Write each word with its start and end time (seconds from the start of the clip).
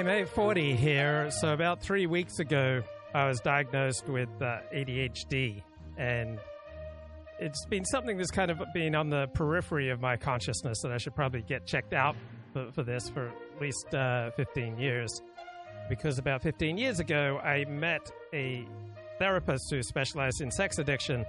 G'day, 0.00 0.06
mate. 0.06 0.28
40 0.30 0.76
here. 0.76 1.30
So, 1.30 1.52
about 1.52 1.82
three 1.82 2.06
weeks 2.06 2.38
ago, 2.38 2.82
I 3.12 3.26
was 3.26 3.38
diagnosed 3.40 4.08
with 4.08 4.30
uh, 4.40 4.60
ADHD, 4.74 5.62
and 5.98 6.38
it's 7.38 7.66
been 7.66 7.84
something 7.84 8.16
that's 8.16 8.30
kind 8.30 8.50
of 8.50 8.62
been 8.72 8.94
on 8.94 9.10
the 9.10 9.26
periphery 9.34 9.90
of 9.90 10.00
my 10.00 10.16
consciousness 10.16 10.80
that 10.80 10.90
I 10.90 10.96
should 10.96 11.14
probably 11.14 11.42
get 11.42 11.66
checked 11.66 11.92
out 11.92 12.16
for, 12.54 12.72
for 12.72 12.82
this 12.82 13.10
for 13.10 13.28
at 13.28 13.60
least 13.60 13.94
uh, 13.94 14.30
15 14.30 14.78
years. 14.78 15.20
Because 15.90 16.18
about 16.18 16.40
15 16.42 16.78
years 16.78 16.98
ago, 16.98 17.38
I 17.44 17.66
met 17.66 18.10
a 18.32 18.66
therapist 19.18 19.70
who 19.70 19.82
specialized 19.82 20.40
in 20.40 20.50
sex 20.50 20.78
addiction, 20.78 21.26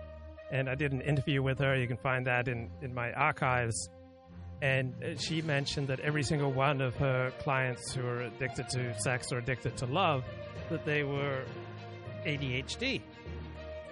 and 0.50 0.70
I 0.70 0.76
did 0.76 0.94
an 0.94 1.02
interview 1.02 1.44
with 1.44 1.60
her. 1.60 1.76
You 1.76 1.88
can 1.88 1.98
find 1.98 2.26
that 2.26 2.48
in, 2.48 2.70
in 2.82 2.94
my 2.94 3.12
archives 3.12 3.90
and 4.62 4.94
she 5.18 5.42
mentioned 5.42 5.88
that 5.88 6.00
every 6.02 6.24
single 6.24 6.52
one 6.52 6.82
of 6.82 6.96
her 6.96 7.32
clients 7.40 7.94
who 7.94 8.06
are 8.06 8.22
addicted 8.22 8.70
to 8.70 8.94
sex 9.00 9.32
or 9.32 9.40
addicted 9.40 9.76
to 9.78 9.88
love 9.88 10.24
that 10.70 10.86
they 10.86 11.04
were 11.04 11.44
ADHD. 12.26 13.02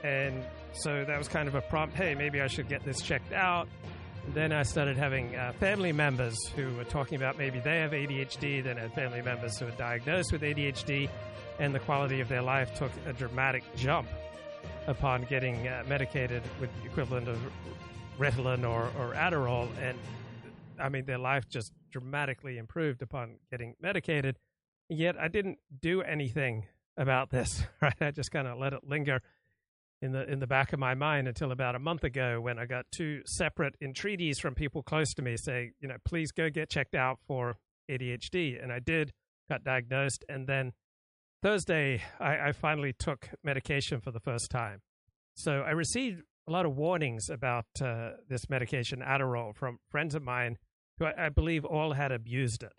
And 0.04 0.46
so 0.74 1.04
that 1.06 1.18
was 1.18 1.28
kind 1.28 1.48
of 1.48 1.56
a 1.56 1.62
prompt 1.62 1.96
hey, 1.96 2.14
maybe 2.14 2.40
I 2.40 2.48
should 2.48 2.70
get 2.70 2.84
this 2.86 3.02
checked 3.02 3.34
out. 3.34 3.68
Then 4.34 4.52
I 4.52 4.62
started 4.62 4.96
having 4.96 5.36
uh, 5.36 5.54
family 5.60 5.92
members 5.92 6.38
who 6.56 6.72
were 6.76 6.84
talking 6.84 7.16
about 7.16 7.38
maybe 7.38 7.60
they 7.60 7.80
have 7.80 7.92
ADHD, 7.92 8.64
then 8.64 8.78
had 8.78 8.94
family 8.94 9.24
members 9.24 9.58
who 9.58 9.66
were 9.66 9.72
diagnosed 9.72 10.32
with 10.32 10.44
ADHD, 10.44 11.10
and 11.58 11.74
the 11.74 11.80
quality 11.80 12.20
of 12.20 12.30
their 12.30 12.44
life 12.44 12.76
took 12.76 12.92
a 13.08 13.14
dramatic 13.14 13.64
jump 13.76 14.08
upon 14.86 15.24
getting 15.24 15.68
uh, 15.68 15.84
medicated 15.88 16.44
with 16.60 16.70
the 16.80 16.90
equivalent 16.90 17.28
of 17.28 17.40
Ritalin 18.20 18.70
or, 18.70 18.92
or 19.00 19.14
Adderall. 19.16 19.68
And 19.82 19.98
I 20.80 20.90
mean, 20.90 21.06
their 21.06 21.18
life 21.18 21.48
just 21.48 21.74
dramatically 21.92 22.58
improved 22.58 23.02
upon 23.02 23.38
getting 23.52 23.76
medicated. 23.82 24.38
Yet 24.90 25.18
I 25.18 25.28
didn't 25.28 25.60
do 25.82 26.02
anything 26.02 26.66
about 26.98 27.30
this, 27.30 27.64
right? 27.82 27.96
I 28.02 28.12
just 28.12 28.32
kind 28.32 28.48
of 28.48 28.58
let 28.58 28.74
it 28.74 28.84
linger 28.84 29.22
in 30.02 30.14
the 30.14 30.30
in 30.32 30.40
the 30.40 30.48
back 30.48 30.72
of 30.72 30.80
my 30.80 30.96
mind 30.96 31.28
until 31.28 31.52
about 31.52 31.76
a 31.76 31.80
month 31.80 32.04
ago 32.04 32.40
when 32.40 32.58
I 32.58 32.66
got 32.66 32.86
two 32.92 33.22
separate 33.26 33.76
entreaties 33.82 34.40
from 34.40 34.56
people 34.56 34.82
close 34.82 35.14
to 35.16 35.22
me 35.22 35.36
saying, 35.38 35.74
you 35.80 35.88
know, 35.88 35.98
please 36.06 36.32
go 36.32 36.50
get 36.50 36.70
checked 36.70 36.96
out 36.96 37.20
for 37.28 37.58
ADHD. 37.92 38.62
And 38.62 38.72
I 38.72 38.80
did, 38.80 39.12
got 39.50 39.64
diagnosed, 39.64 40.24
and 40.30 40.48
then 40.48 40.74
Thursday 41.42 42.02
I, 42.20 42.50
I 42.50 42.52
finally 42.52 42.94
took 42.94 43.30
medication 43.44 44.00
for 44.00 44.12
the 44.12 44.20
first 44.20 44.50
time. 44.50 44.82
So 45.36 45.62
I 45.62 45.72
received 45.72 46.24
a 46.48 46.52
lot 46.52 46.66
of 46.66 46.76
warnings 46.76 47.30
about 47.30 47.66
uh, 47.82 48.12
this 48.28 48.50
medication, 48.50 49.02
Adderall, 49.06 49.56
from 49.56 49.80
friends 49.90 50.16
of 50.16 50.24
mine 50.24 50.58
who 51.00 51.06
I, 51.06 51.26
I 51.26 51.30
believe 51.30 51.66
all 51.66 51.94
had 51.94 52.12
abused 52.12 52.64
it. 52.64 52.74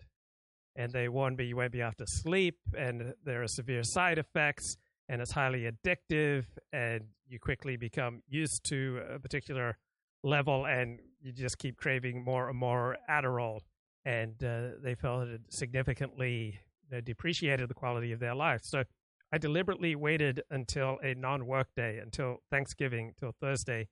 And 0.75 0.93
they 0.93 1.09
warned 1.09 1.37
me 1.37 1.45
you 1.45 1.57
won't 1.57 1.73
be 1.73 1.79
to 1.79 2.07
sleep, 2.07 2.57
and 2.77 3.13
there 3.25 3.43
are 3.43 3.47
severe 3.47 3.83
side 3.83 4.17
effects, 4.17 4.77
and 5.09 5.21
it's 5.21 5.31
highly 5.31 5.69
addictive, 5.69 6.45
and 6.71 7.03
you 7.27 7.39
quickly 7.39 7.75
become 7.75 8.23
used 8.29 8.63
to 8.65 9.01
a 9.13 9.19
particular 9.19 9.77
level, 10.23 10.65
and 10.65 10.99
you 11.21 11.33
just 11.33 11.57
keep 11.57 11.75
craving 11.75 12.23
more 12.23 12.47
and 12.47 12.57
more 12.57 12.95
Adderall. 13.09 13.59
And 14.05 14.41
uh, 14.43 14.77
they 14.81 14.95
felt 14.95 15.27
it 15.27 15.41
significantly 15.49 16.59
know, 16.91 17.01
depreciated 17.01 17.69
the 17.69 17.73
quality 17.73 18.11
of 18.11 18.19
their 18.19 18.35
life. 18.35 18.61
So 18.63 18.83
I 19.31 19.37
deliberately 19.37 19.95
waited 19.95 20.43
until 20.49 20.99
a 21.01 21.13
non 21.13 21.45
work 21.45 21.69
day, 21.75 21.99
until 21.99 22.37
Thanksgiving, 22.49 23.13
till 23.19 23.33
Thursday, 23.39 23.87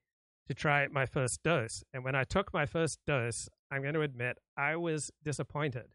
to 0.48 0.54
try 0.54 0.88
my 0.88 1.06
first 1.06 1.42
dose. 1.44 1.84
And 1.94 2.04
when 2.04 2.16
I 2.16 2.24
took 2.24 2.54
my 2.54 2.66
first 2.66 3.00
dose, 3.08 3.48
I'm 3.72 3.82
going 3.82 3.94
to 3.94 4.02
admit 4.02 4.38
I 4.58 4.76
was 4.76 5.12
disappointed 5.24 5.86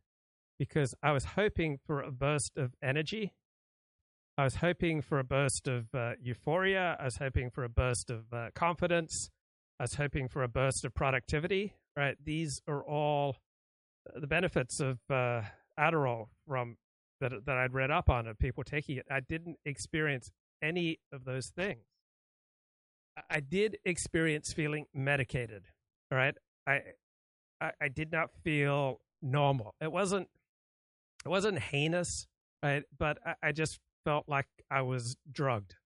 because 0.59 0.95
I 1.03 1.13
was 1.13 1.25
hoping 1.25 1.79
for 1.87 2.01
a 2.01 2.11
burst 2.11 2.53
of 2.57 2.75
energy. 2.83 3.33
I 4.37 4.45
was 4.45 4.57
hoping 4.57 5.01
for 5.01 5.19
a 5.19 5.25
burst 5.25 5.69
of 5.69 5.95
uh, 5.95 6.13
euphoria. 6.21 6.97
I 6.99 7.05
was 7.05 7.17
hoping 7.17 7.51
for 7.51 7.65
a 7.65 7.69
burst 7.69 8.11
of 8.11 8.33
uh, 8.33 8.49
confidence. 8.55 9.31
I 9.79 9.85
was 9.85 9.95
hoping 9.95 10.29
for 10.29 10.43
a 10.43 10.49
burst 10.49 10.85
of 10.85 10.95
productivity. 10.95 11.75
Right? 11.97 12.17
These 12.23 12.61
are 12.67 12.83
all 12.85 13.37
the 14.15 14.27
benefits 14.27 14.81
of 14.81 14.99
uh, 15.11 15.43
Adderall 15.79 16.27
from 16.47 16.77
that 17.21 17.33
that 17.47 17.57
I'd 17.57 17.73
read 17.73 17.91
up 17.91 18.11
on 18.11 18.27
of 18.27 18.39
people 18.39 18.65
taking 18.65 18.97
it. 18.97 19.07
I 19.11 19.21
didn't 19.21 19.59
experience 19.65 20.31
any 20.63 20.99
of 21.13 21.25
those 21.25 21.49
things. 21.55 21.85
I 23.31 23.41
did 23.41 23.79
experience 23.85 24.53
feeling 24.53 24.87
medicated. 24.93 25.65
All 26.11 26.19
right. 26.19 26.35
I, 26.67 26.81
I, 27.65 27.71
I 27.81 27.89
did 27.89 28.13
not 28.13 28.31
feel 28.43 29.01
normal. 29.23 29.75
It 29.81 29.91
wasn't 29.91 30.29
it 31.25 31.29
wasn't 31.29 31.59
heinous, 31.59 32.27
right? 32.63 32.83
But 32.99 33.19
I, 33.25 33.49
I 33.49 33.53
just 33.53 33.79
felt 34.05 34.29
like 34.29 34.47
I 34.71 34.83
was 34.83 35.17
drugged. 35.31 35.77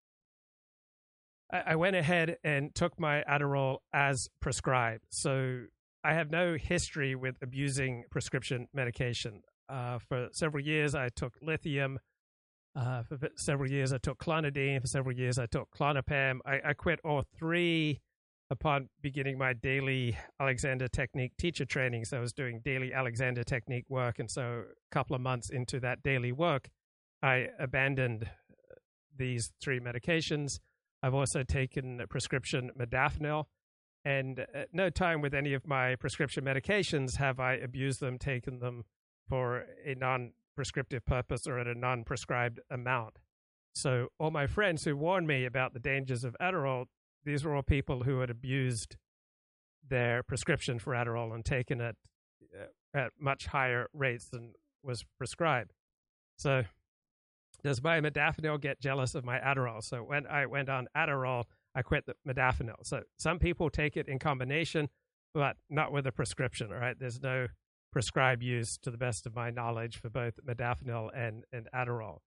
I, 1.52 1.62
I 1.68 1.76
went 1.76 1.96
ahead 1.96 2.36
and 2.42 2.74
took 2.74 2.98
my 2.98 3.22
Adderall 3.28 3.78
as 3.92 4.28
prescribed. 4.40 5.04
So 5.10 5.64
I 6.02 6.14
have 6.14 6.30
no 6.30 6.56
history 6.56 7.14
with 7.14 7.36
abusing 7.42 8.04
prescription 8.10 8.66
medication. 8.74 9.42
Uh, 9.68 9.98
for 10.08 10.28
several 10.32 10.64
years, 10.64 10.94
I 10.94 11.08
took 11.14 11.34
lithium. 11.42 11.98
Uh, 12.74 13.02
for 13.02 13.18
several 13.36 13.70
years, 13.70 13.92
I 13.92 13.98
took 13.98 14.18
clonidine. 14.18 14.80
For 14.80 14.86
several 14.86 15.16
years, 15.16 15.38
I 15.38 15.46
took 15.46 15.68
Klonopin. 15.70 16.38
I, 16.46 16.60
I 16.70 16.72
quit 16.74 17.00
all 17.04 17.24
three 17.38 18.00
upon 18.50 18.88
beginning 19.02 19.38
my 19.38 19.52
daily 19.52 20.16
Alexander 20.40 20.88
Technique 20.88 21.36
teacher 21.36 21.64
training. 21.64 22.04
So 22.04 22.16
I 22.16 22.20
was 22.20 22.32
doing 22.32 22.60
daily 22.64 22.92
Alexander 22.92 23.44
Technique 23.44 23.84
work. 23.88 24.18
And 24.18 24.30
so 24.30 24.64
a 24.68 24.94
couple 24.94 25.14
of 25.14 25.22
months 25.22 25.50
into 25.50 25.78
that 25.80 26.02
daily 26.02 26.32
work, 26.32 26.68
I 27.22 27.48
abandoned 27.58 28.24
uh, 28.24 28.74
these 29.16 29.52
three 29.60 29.80
medications. 29.80 30.60
I've 31.02 31.14
also 31.14 31.42
taken 31.42 32.02
prescription 32.08 32.70
modafinil. 32.78 33.44
And 34.04 34.46
at 34.54 34.68
no 34.72 34.88
time 34.88 35.20
with 35.20 35.34
any 35.34 35.52
of 35.52 35.66
my 35.66 35.96
prescription 35.96 36.44
medications 36.44 37.16
have 37.16 37.38
I 37.38 37.54
abused 37.54 38.00
them, 38.00 38.18
taken 38.18 38.60
them 38.60 38.84
for 39.28 39.66
a 39.84 39.94
non 39.94 40.32
prescriptive 40.56 41.04
purpose 41.04 41.46
or 41.46 41.58
at 41.58 41.66
a 41.66 41.74
non 41.74 42.04
prescribed 42.04 42.60
amount. 42.70 43.18
So, 43.74 44.08
all 44.18 44.30
my 44.30 44.46
friends 44.46 44.84
who 44.84 44.96
warned 44.96 45.26
me 45.26 45.44
about 45.44 45.74
the 45.74 45.78
dangers 45.78 46.24
of 46.24 46.34
Adderall, 46.40 46.86
these 47.28 47.44
were 47.44 47.54
all 47.54 47.62
people 47.62 48.04
who 48.04 48.20
had 48.20 48.30
abused 48.30 48.96
their 49.86 50.22
prescription 50.22 50.78
for 50.78 50.94
Adderall 50.94 51.34
and 51.34 51.44
taken 51.44 51.80
it 51.80 51.96
uh, 52.58 52.98
at 52.98 53.12
much 53.20 53.46
higher 53.46 53.88
rates 53.92 54.28
than 54.30 54.52
was 54.82 55.04
prescribed. 55.18 55.72
So, 56.36 56.64
does 57.62 57.82
my 57.82 58.00
modafinil 58.00 58.60
get 58.60 58.80
jealous 58.80 59.14
of 59.14 59.24
my 59.24 59.38
Adderall? 59.38 59.82
So, 59.82 59.98
when 59.98 60.26
I 60.26 60.46
went 60.46 60.68
on 60.68 60.88
Adderall, 60.96 61.44
I 61.74 61.82
quit 61.82 62.06
the 62.06 62.14
modafinil. 62.26 62.84
So, 62.84 63.02
some 63.18 63.38
people 63.38 63.68
take 63.68 63.96
it 63.96 64.08
in 64.08 64.18
combination, 64.18 64.88
but 65.34 65.56
not 65.68 65.92
with 65.92 66.06
a 66.06 66.12
prescription. 66.12 66.72
All 66.72 66.78
right, 66.78 66.96
there's 66.98 67.20
no 67.20 67.48
prescribed 67.92 68.42
use, 68.42 68.78
to 68.78 68.90
the 68.90 68.98
best 68.98 69.26
of 69.26 69.34
my 69.34 69.50
knowledge, 69.50 69.98
for 69.98 70.08
both 70.08 70.34
modafinil 70.46 71.10
and, 71.14 71.44
and 71.52 71.68
Adderall. 71.74 72.18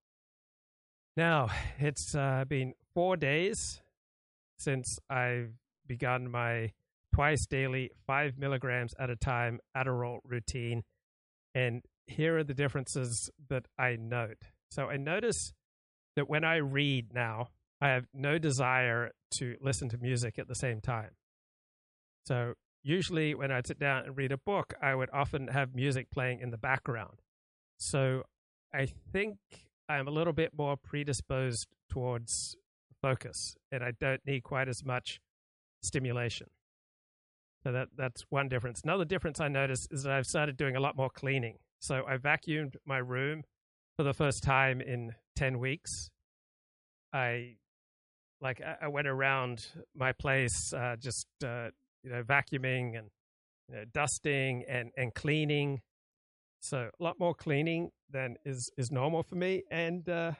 Now, 1.17 1.49
it's 1.79 2.13
uh, 2.13 2.45
been 2.47 2.73
four 2.93 3.17
days 3.17 3.81
since 4.63 4.97
I've 5.09 5.53
begun 5.87 6.29
my 6.29 6.71
twice 7.13 7.45
daily, 7.45 7.91
five 8.07 8.37
milligrams 8.37 8.93
at 8.99 9.09
a 9.09 9.15
time 9.15 9.59
Adderall 9.75 10.19
routine. 10.23 10.83
And 11.53 11.81
here 12.07 12.37
are 12.37 12.43
the 12.43 12.53
differences 12.53 13.29
that 13.49 13.65
I 13.77 13.97
note. 13.99 14.37
So 14.71 14.85
I 14.85 14.97
notice 14.97 15.53
that 16.15 16.29
when 16.29 16.43
I 16.43 16.57
read 16.57 17.13
now, 17.13 17.47
I 17.81 17.89
have 17.89 18.05
no 18.13 18.37
desire 18.37 19.11
to 19.37 19.55
listen 19.61 19.89
to 19.89 19.97
music 19.97 20.37
at 20.37 20.47
the 20.47 20.55
same 20.55 20.81
time. 20.81 21.11
So 22.25 22.53
usually 22.83 23.33
when 23.33 23.51
I'd 23.51 23.67
sit 23.67 23.79
down 23.79 24.05
and 24.05 24.15
read 24.15 24.31
a 24.31 24.37
book, 24.37 24.73
I 24.81 24.93
would 24.95 25.09
often 25.11 25.47
have 25.47 25.75
music 25.75 26.11
playing 26.11 26.39
in 26.41 26.51
the 26.51 26.57
background. 26.57 27.19
So 27.77 28.23
I 28.73 28.87
think 29.11 29.37
I'm 29.89 30.07
a 30.07 30.11
little 30.11 30.33
bit 30.33 30.51
more 30.55 30.77
predisposed 30.77 31.67
towards 31.89 32.55
focus 33.01 33.55
and 33.71 33.83
I 33.83 33.91
don't 33.99 34.21
need 34.25 34.43
quite 34.43 34.67
as 34.67 34.83
much 34.85 35.19
stimulation. 35.83 36.47
So 37.63 37.71
that 37.71 37.89
that's 37.95 38.23
one 38.29 38.49
difference. 38.49 38.81
Another 38.83 39.05
difference 39.05 39.39
I 39.39 39.47
noticed 39.47 39.87
is 39.91 40.03
that 40.03 40.11
I've 40.11 40.25
started 40.25 40.57
doing 40.57 40.75
a 40.75 40.79
lot 40.79 40.95
more 40.95 41.09
cleaning. 41.09 41.57
So 41.79 42.03
I 42.07 42.17
vacuumed 42.17 42.75
my 42.85 42.97
room 42.97 43.43
for 43.97 44.03
the 44.03 44.13
first 44.13 44.43
time 44.43 44.81
in 44.81 45.13
10 45.35 45.59
weeks. 45.59 46.09
I 47.13 47.57
like 48.39 48.61
I 48.81 48.87
went 48.87 49.07
around 49.07 49.67
my 49.95 50.11
place 50.13 50.73
uh, 50.73 50.95
just 50.95 51.27
uh, 51.43 51.69
you 52.03 52.09
know, 52.09 52.23
vacuuming 52.23 52.97
and 52.97 53.09
you 53.69 53.75
know, 53.75 53.83
dusting 53.93 54.63
and, 54.67 54.91
and 54.97 55.13
cleaning. 55.13 55.81
So 56.59 56.89
a 56.99 57.03
lot 57.03 57.19
more 57.19 57.33
cleaning 57.33 57.91
than 58.09 58.35
is, 58.45 58.71
is 58.77 58.91
normal 58.91 59.23
for 59.23 59.35
me. 59.35 59.63
And 59.71 60.07
uh, 60.07 60.33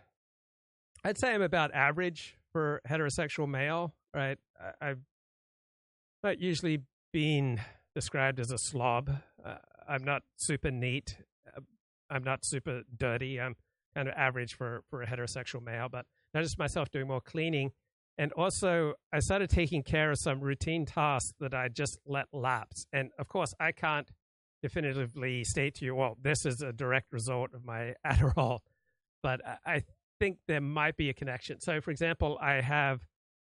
I'd 1.04 1.18
say 1.20 1.34
I'm 1.34 1.42
about 1.42 1.74
average 1.74 2.36
for 2.52 2.82
heterosexual 2.90 3.48
male, 3.48 3.94
right? 4.14 4.38
I, 4.82 4.88
have 4.88 5.00
not 6.24 6.40
usually 6.40 6.84
been 7.12 7.62
described 7.96 8.40
as 8.40 8.52
a 8.52 8.58
slob. 8.58 9.10
Uh, 9.44 9.56
I'm 9.88 10.04
not 10.04 10.24
super 10.38 10.72
neat. 10.72 11.18
I'm 12.10 12.24
not 12.24 12.46
super 12.46 12.84
dirty. 12.98 13.40
I'm 13.40 13.56
kind 13.96 14.08
of 14.08 14.14
average 14.16 14.54
for 14.56 14.84
for 14.90 15.02
a 15.02 15.08
heterosexual 15.08 15.64
male, 15.64 15.88
but 15.90 16.06
noticed 16.34 16.60
myself 16.60 16.92
doing 16.92 17.08
more 17.08 17.22
cleaning. 17.22 17.72
And 18.18 18.32
also, 18.34 18.94
I 19.12 19.20
started 19.20 19.50
taking 19.50 19.84
care 19.84 20.12
of 20.12 20.20
some 20.20 20.42
routine 20.42 20.86
tasks 20.86 21.34
that 21.40 21.54
I 21.54 21.70
just 21.70 21.98
let 22.06 22.26
lapse. 22.34 22.86
And 22.92 23.10
of 23.18 23.28
course, 23.28 23.54
I 23.60 23.72
can't 23.72 24.10
definitively 24.62 25.44
state 25.44 25.76
to 25.76 25.86
you, 25.86 25.96
well, 25.96 26.18
this 26.22 26.46
is 26.46 26.62
a 26.62 26.72
direct 26.72 27.12
result 27.12 27.54
of 27.54 27.66
my 27.66 27.96
Adderall, 28.06 28.60
but 29.24 29.42
I 29.66 29.84
think 30.22 30.38
there 30.48 30.62
might 30.62 30.98
be 30.98 31.10
a 31.10 31.16
connection. 31.16 31.60
So, 31.60 31.82
for 31.82 31.90
example, 31.90 32.38
I 32.40 32.62
have, 32.62 33.08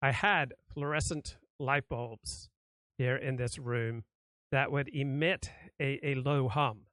I 0.01 0.13
had 0.13 0.55
fluorescent 0.73 1.37
light 1.59 1.91
bulbs 1.91 2.49
here 2.97 3.17
in 3.17 3.37
this 3.37 3.59
room 3.59 4.05
that 4.51 4.73
would 4.73 4.89
emit 4.89 5.51
a, 5.79 6.01
a 6.03 6.15
low 6.15 6.49
hum. 6.49 6.87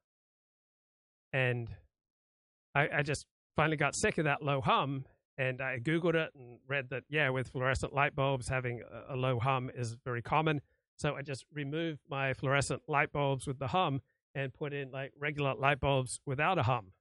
And 1.32 1.70
I, 2.74 2.88
I 2.98 3.02
just 3.02 3.24
finally 3.56 3.78
got 3.78 3.94
sick 3.94 4.18
of 4.18 4.24
that 4.24 4.42
low 4.42 4.60
hum 4.60 5.06
and 5.38 5.62
I 5.62 5.78
Googled 5.78 6.16
it 6.16 6.32
and 6.34 6.58
read 6.68 6.90
that, 6.90 7.04
yeah, 7.08 7.30
with 7.30 7.48
fluorescent 7.48 7.94
light 7.94 8.14
bulbs, 8.14 8.48
having 8.48 8.82
a, 9.08 9.14
a 9.14 9.16
low 9.16 9.38
hum 9.38 9.70
is 9.74 9.96
very 10.04 10.20
common. 10.20 10.60
So 10.98 11.14
I 11.14 11.22
just 11.22 11.46
removed 11.50 12.00
my 12.10 12.34
fluorescent 12.34 12.82
light 12.88 13.10
bulbs 13.10 13.46
with 13.46 13.58
the 13.58 13.68
hum 13.68 14.02
and 14.34 14.52
put 14.52 14.74
in 14.74 14.90
like 14.90 15.12
regular 15.18 15.54
light 15.54 15.80
bulbs 15.80 16.20
without 16.26 16.58
a 16.58 16.64
hum. 16.64 16.92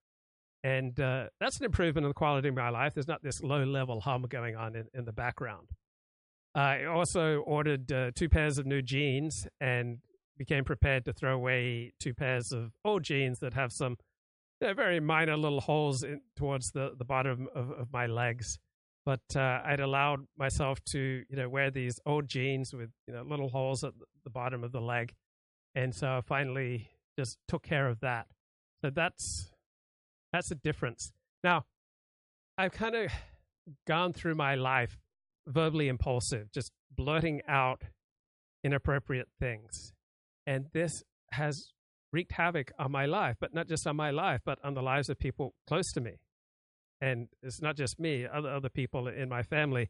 And 0.63 0.99
uh, 0.99 1.27
that's 1.39 1.57
an 1.57 1.65
improvement 1.65 2.05
in 2.05 2.09
the 2.09 2.13
quality 2.13 2.49
of 2.49 2.55
my 2.55 2.69
life. 2.69 2.93
There's 2.93 3.07
not 3.07 3.23
this 3.23 3.41
low 3.41 3.63
level 3.63 4.01
hum 4.01 4.25
going 4.29 4.55
on 4.55 4.75
in, 4.75 4.87
in 4.93 5.05
the 5.05 5.11
background. 5.11 5.69
I 6.53 6.83
also 6.83 7.37
ordered 7.39 7.91
uh, 7.91 8.11
two 8.13 8.29
pairs 8.29 8.57
of 8.57 8.65
new 8.65 8.81
jeans 8.81 9.47
and 9.59 9.99
became 10.37 10.63
prepared 10.63 11.05
to 11.05 11.13
throw 11.13 11.35
away 11.35 11.93
two 11.99 12.13
pairs 12.13 12.51
of 12.51 12.71
old 12.83 13.03
jeans 13.03 13.39
that 13.39 13.53
have 13.53 13.71
some 13.71 13.97
you 14.59 14.67
know, 14.67 14.73
very 14.73 14.99
minor 14.99 15.37
little 15.37 15.61
holes 15.61 16.03
in, 16.03 16.21
towards 16.35 16.71
the, 16.71 16.93
the 16.97 17.05
bottom 17.05 17.47
of, 17.55 17.71
of 17.71 17.91
my 17.91 18.05
legs. 18.05 18.59
But 19.05 19.21
uh, 19.35 19.61
I'd 19.65 19.79
allowed 19.79 20.27
myself 20.37 20.83
to, 20.89 21.23
you 21.27 21.35
know, 21.35 21.49
wear 21.49 21.71
these 21.71 21.99
old 22.05 22.27
jeans 22.27 22.73
with, 22.73 22.91
you 23.07 23.13
know, 23.13 23.23
little 23.23 23.49
holes 23.49 23.83
at 23.83 23.93
the 24.23 24.29
bottom 24.29 24.63
of 24.63 24.71
the 24.71 24.81
leg. 24.81 25.13
And 25.73 25.95
so 25.95 26.17
I 26.17 26.21
finally 26.21 26.89
just 27.17 27.37
took 27.47 27.63
care 27.63 27.87
of 27.87 28.01
that. 28.01 28.27
So 28.83 28.91
that's 28.91 29.50
that's 30.31 30.49
the 30.49 30.55
difference. 30.55 31.11
Now, 31.43 31.65
I've 32.57 32.71
kind 32.71 32.95
of 32.95 33.11
gone 33.87 34.13
through 34.13 34.35
my 34.35 34.55
life 34.55 34.97
verbally 35.47 35.87
impulsive, 35.87 36.51
just 36.51 36.71
blurting 36.95 37.41
out 37.47 37.81
inappropriate 38.63 39.27
things. 39.39 39.93
And 40.45 40.65
this 40.73 41.03
has 41.31 41.71
wreaked 42.13 42.33
havoc 42.33 42.71
on 42.77 42.91
my 42.91 43.05
life, 43.05 43.37
but 43.39 43.53
not 43.53 43.67
just 43.67 43.87
on 43.87 43.95
my 43.95 44.11
life, 44.11 44.41
but 44.45 44.59
on 44.63 44.73
the 44.73 44.81
lives 44.81 45.09
of 45.09 45.17
people 45.17 45.53
close 45.67 45.91
to 45.93 46.01
me. 46.01 46.19
And 46.99 47.27
it's 47.41 47.61
not 47.61 47.75
just 47.75 47.99
me, 47.99 48.27
other, 48.31 48.49
other 48.49 48.69
people 48.69 49.07
in 49.07 49.29
my 49.29 49.43
family 49.43 49.89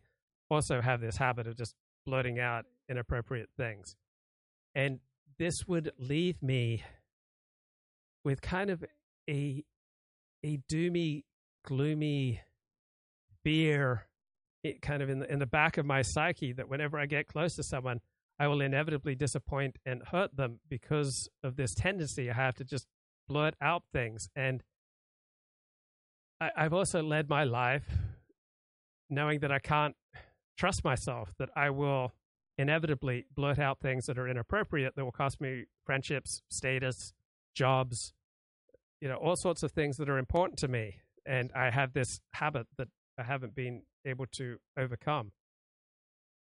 also 0.50 0.82
have 0.82 1.02
this 1.02 1.18
habit 1.18 1.48
of 1.48 1.58
just 1.58 1.74
blurting 2.06 2.40
out 2.40 2.66
inappropriate 2.90 3.50
things. 3.58 3.96
And 4.76 5.00
this 5.38 5.66
would 5.68 5.92
leave 5.98 6.42
me 6.42 6.84
with 8.24 8.42
kind 8.42 8.70
of 8.70 8.84
a 9.30 9.64
a 10.44 10.60
doomy, 10.70 11.24
gloomy 11.66 12.42
fear 13.44 14.08
it 14.64 14.82
kind 14.82 15.02
of 15.02 15.10
in 15.10 15.20
the, 15.20 15.32
in 15.32 15.40
the 15.40 15.46
back 15.46 15.78
of 15.78 15.86
my 15.86 16.02
psyche 16.02 16.54
that 16.54 16.70
whenever 16.70 17.00
I 17.00 17.06
get 17.06 17.28
close 17.28 17.56
to 17.56 17.64
someone, 17.64 18.00
I 18.40 18.48
will 18.48 18.62
inevitably 18.62 19.16
disappoint 19.16 19.78
and 19.86 20.02
hurt 20.12 20.36
them 20.36 20.60
because 20.70 21.30
of 21.44 21.56
this 21.56 21.74
tendency 21.74 22.30
I 22.30 22.34
have 22.34 22.56
to 22.56 22.64
just 22.64 22.88
blurt 23.28 23.56
out 23.62 23.84
things. 23.92 24.30
And 24.36 24.64
I, 26.40 26.52
I've 26.56 26.74
also 26.74 27.02
led 27.02 27.30
my 27.30 27.44
life 27.44 27.86
knowing 29.10 29.40
that 29.40 29.52
I 29.52 29.60
can't 29.60 29.96
trust 30.58 30.84
myself, 30.84 31.34
that 31.38 31.50
I 31.56 31.70
will 31.70 32.14
inevitably 32.58 33.26
blurt 33.36 33.60
out 33.60 33.80
things 33.80 34.06
that 34.06 34.18
are 34.18 34.28
inappropriate 34.28 34.96
that 34.96 35.04
will 35.04 35.12
cost 35.12 35.42
me 35.42 35.66
friendships, 35.86 36.42
status, 36.50 37.14
jobs, 37.56 38.14
you 39.02 39.10
know, 39.10 39.16
all 39.16 39.36
sorts 39.36 39.64
of 39.64 39.72
things 39.72 39.98
that 39.98 40.10
are 40.10 40.18
important 40.18 40.60
to 40.60 40.68
me. 40.68 40.98
And 41.26 41.52
I 41.54 41.70
have 41.70 41.94
this 41.94 42.22
habit 42.34 42.68
that 42.78 42.88
I 43.20 43.24
haven't 43.24 43.56
been 43.56 43.82
able 44.06 44.26
to 44.34 44.58
overcome. 44.78 45.32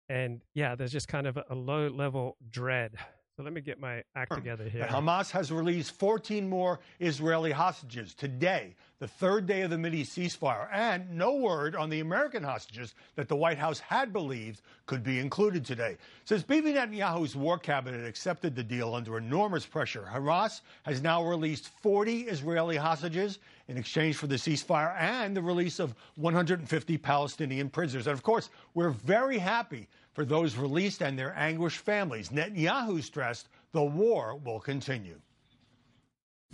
And 0.09 0.41
yeah, 0.53 0.75
there's 0.75 0.91
just 0.91 1.07
kind 1.07 1.25
of 1.25 1.37
a 1.49 1.55
low 1.55 1.87
level 1.87 2.37
dread 2.49 2.95
so 3.37 3.43
let 3.43 3.53
me 3.53 3.61
get 3.61 3.79
my 3.79 4.03
act 4.15 4.33
together 4.33 4.67
here. 4.67 4.85
Hamas 4.85 5.31
has 5.31 5.51
released 5.51 5.97
14 5.97 6.49
more 6.49 6.79
Israeli 6.99 7.51
hostages 7.51 8.13
today, 8.13 8.75
the 8.99 9.07
third 9.07 9.47
day 9.47 9.61
of 9.61 9.69
the 9.69 9.77
Mideast 9.77 10.07
ceasefire, 10.07 10.67
and 10.73 11.09
no 11.17 11.35
word 11.35 11.75
on 11.75 11.89
the 11.89 12.01
American 12.01 12.43
hostages 12.43 12.93
that 13.15 13.29
the 13.29 13.35
White 13.35 13.57
House 13.57 13.79
had 13.79 14.11
believed 14.11 14.61
could 14.85 15.01
be 15.01 15.19
included 15.19 15.65
today. 15.65 15.97
Since 16.25 16.43
Bibi 16.43 16.73
Netanyahu's 16.73 17.35
war 17.35 17.57
cabinet 17.57 18.05
accepted 18.05 18.55
the 18.55 18.63
deal 18.63 18.93
under 18.93 19.17
enormous 19.17 19.65
pressure, 19.65 20.07
Hamas 20.11 20.61
has 20.83 21.01
now 21.01 21.23
released 21.23 21.69
40 21.81 22.23
Israeli 22.23 22.75
hostages 22.75 23.39
in 23.69 23.77
exchange 23.77 24.17
for 24.17 24.27
the 24.27 24.35
ceasefire 24.35 24.93
and 24.99 25.35
the 25.35 25.41
release 25.41 25.79
of 25.79 25.95
150 26.17 26.97
Palestinian 26.97 27.69
prisoners. 27.69 28.07
And 28.07 28.13
of 28.13 28.23
course, 28.23 28.49
we're 28.73 28.89
very 28.89 29.37
happy 29.37 29.87
for 30.13 30.25
those 30.25 30.57
released 30.57 31.01
and 31.01 31.17
their 31.17 31.33
anguished 31.37 31.79
families. 31.79 32.29
Netanyahu 32.29 33.01
stressed 33.03 33.47
the 33.71 33.83
war 33.83 34.35
will 34.35 34.59
continue. 34.59 35.19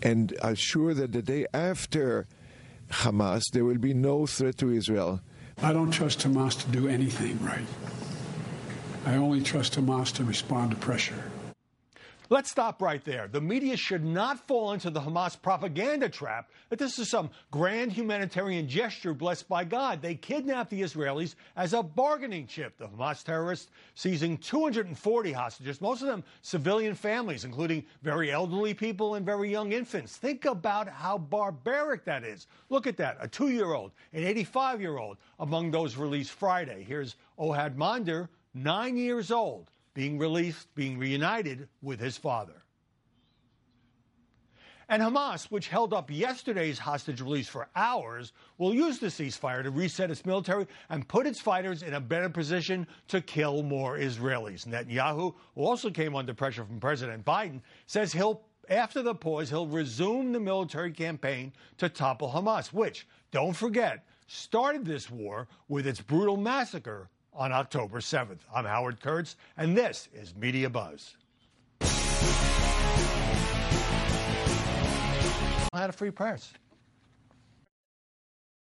And 0.02 0.36
assure 0.42 0.94
that 0.94 1.12
the 1.12 1.22
day 1.22 1.48
after 1.54 2.28
Hamas, 2.90 3.44
there 3.52 3.66
will 3.66 3.80
be 3.80 3.94
no 3.94 4.28
threat 4.28 4.58
to 4.60 4.72
Israel. 4.72 5.22
I 5.62 5.74
don't 5.74 5.92
trust 5.92 6.20
Hamas 6.20 6.62
to 6.64 6.70
do 6.70 6.88
anything 6.88 7.44
right. 7.44 7.66
I 9.06 9.16
only 9.16 9.42
trust 9.42 9.74
Hamas 9.74 10.14
to 10.14 10.24
respond 10.24 10.72
to 10.72 10.78
pressure. 10.78 11.24
Let's 12.30 12.52
stop 12.52 12.82
right 12.82 13.02
there. 13.06 13.30
The 13.30 13.40
media 13.40 13.78
should 13.78 14.04
not 14.04 14.46
fall 14.48 14.74
into 14.74 14.90
the 14.90 15.00
Hamas 15.00 15.42
propaganda 15.42 16.10
trap 16.10 16.50
that 16.70 16.78
this 16.78 17.00
is 17.00 17.10
some 17.10 17.30
grand 17.52 17.94
humanitarian 17.94 18.68
gesture 18.68 19.14
blessed 19.14 19.48
by 19.48 19.64
God. 19.64 20.02
They 20.02 20.16
kidnapped 20.16 20.70
the 20.70 20.82
Israelis 20.82 21.36
as 21.56 21.72
a 21.72 21.82
bargaining 21.82 22.46
chip. 22.46 22.78
The 22.78 22.90
Hamas 22.90 23.24
terrorists 23.24 23.70
seizing 23.96 24.38
240 24.40 25.32
hostages, 25.32 25.80
most 25.80 26.02
of 26.02 26.10
them 26.10 26.22
civilian 26.42 26.96
families, 26.96 27.46
including 27.46 27.86
very 28.02 28.30
elderly 28.30 28.74
people 28.74 29.16
and 29.16 29.26
very 29.26 29.50
young 29.50 29.72
infants. 29.72 30.18
Think 30.18 30.44
about 30.44 30.90
how 30.90 31.18
barbaric 31.18 32.04
that 32.04 32.26
is. 32.26 32.48
Look 32.70 32.88
at 32.88 32.98
that 32.98 33.18
a 33.22 33.30
two 33.30 33.50
year 33.50 33.72
old, 33.72 33.92
an 34.12 34.26
85 34.26 34.82
year 34.82 34.98
old 34.98 35.16
among 35.40 35.72
those 35.72 35.96
released 35.96 36.32
Friday. 36.32 36.84
Here's 36.86 37.16
Ohad 37.40 37.78
Munder, 37.78 38.30
nine 38.54 38.98
years 38.98 39.32
old 39.32 39.72
being 39.98 40.20
released, 40.20 40.68
being 40.76 41.00
reunited 41.00 41.68
with 41.82 42.00
his 42.00 42.16
father. 42.16 42.62
And 44.88 45.02
Hamas, 45.02 45.46
which 45.46 45.70
held 45.70 45.92
up 45.92 46.12
yesterday's 46.12 46.78
hostage 46.78 47.20
release 47.20 47.50
for 47.50 47.68
hours, 47.76 48.32
will 48.60 48.76
use 48.76 49.00
the 49.00 49.08
ceasefire 49.08 49.64
to 49.64 49.72
reset 49.72 50.12
its 50.12 50.24
military 50.24 50.68
and 50.90 51.08
put 51.08 51.26
its 51.26 51.42
fighters 51.42 51.82
in 51.82 51.96
a 51.96 52.00
better 52.00 52.30
position 52.30 52.86
to 53.08 53.22
kill 53.22 53.64
more 53.64 53.98
Israelis. 53.98 54.68
Netanyahu, 54.68 55.34
who 55.56 55.62
also 55.64 55.90
came 55.90 56.16
under 56.16 56.36
pressure 56.36 56.64
from 56.64 56.80
President 56.80 57.26
Biden, 57.26 57.62
says 57.88 58.14
he'll, 58.14 58.44
after 58.70 59.02
the 59.02 59.16
pause, 59.16 59.50
he'll 59.50 59.66
resume 59.66 60.32
the 60.32 60.40
military 60.40 60.92
campaign 60.92 61.52
to 61.80 61.90
topple 61.90 62.30
Hamas, 62.30 62.72
which, 62.72 63.08
don't 63.32 63.56
forget, 63.56 64.06
started 64.28 64.86
this 64.86 65.10
war 65.10 65.48
with 65.68 65.88
its 65.88 66.02
brutal 66.02 66.38
massacre 66.38 67.10
on 67.38 67.52
October 67.52 68.00
7th. 68.00 68.40
I'm 68.54 68.66
Howard 68.66 69.00
Kurtz, 69.00 69.38
and 69.56 69.78
this 69.78 70.10
is 70.14 70.36
Media 70.36 70.70
Buzz. 70.70 71.16
I 75.72 75.82
had 75.82 75.92
a 75.92 75.94
free 75.94 76.10
press. 76.12 76.52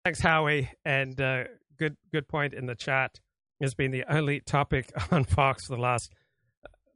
Thanks, 0.04 0.20
Howie, 0.20 0.70
and 0.84 1.20
uh, 1.20 1.44
good 1.78 1.96
good 2.12 2.28
point 2.28 2.52
in 2.54 2.66
the 2.66 2.74
chat. 2.74 3.20
Has 3.62 3.74
been 3.74 3.90
the 3.90 4.04
only 4.08 4.40
topic 4.40 4.92
on 5.10 5.24
Fox 5.24 5.66
for 5.66 5.76
the 5.76 5.80
last 5.80 6.12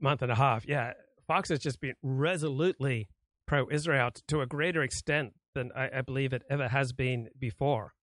month 0.01 0.23
and 0.23 0.33
a 0.33 0.35
half. 0.35 0.67
Yeah, 0.67 0.93
Fox 1.27 1.49
has 1.49 1.61
just 1.61 1.81
been 1.81 1.95
resolutely 2.03 3.09
pro-Israel 3.47 4.11
to 4.29 4.41
a 4.41 4.47
greater 4.47 4.83
extent 4.83 5.33
than 5.55 5.71
I, 5.75 5.99
I 5.99 6.01
believe 6.03 6.33
it 6.33 6.43
ever 6.51 6.69
has 6.69 6.93
been 6.93 7.29
before. 7.39 7.95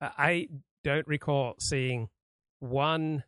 I 0.00 0.48
don't 0.84 1.06
recall 1.06 1.54
seeing 1.58 2.08
one 2.60 3.24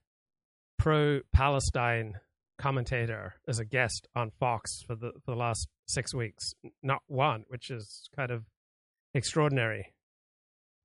pro 0.79 1.21
Palestine 1.33 2.15
commentator 2.59 3.35
as 3.49 3.59
a 3.59 3.65
guest 3.65 4.09
on 4.15 4.31
Fox 4.31 4.83
for 4.87 4.95
the, 4.95 5.13
for 5.25 5.33
the 5.33 5.37
last 5.37 5.69
six 5.87 6.15
weeks. 6.15 6.55
Not 6.83 7.03
one, 7.07 7.45
which 7.49 7.71
is 7.71 8.09
kind 8.15 8.31
of 8.31 8.45
extraordinary. 9.15 9.93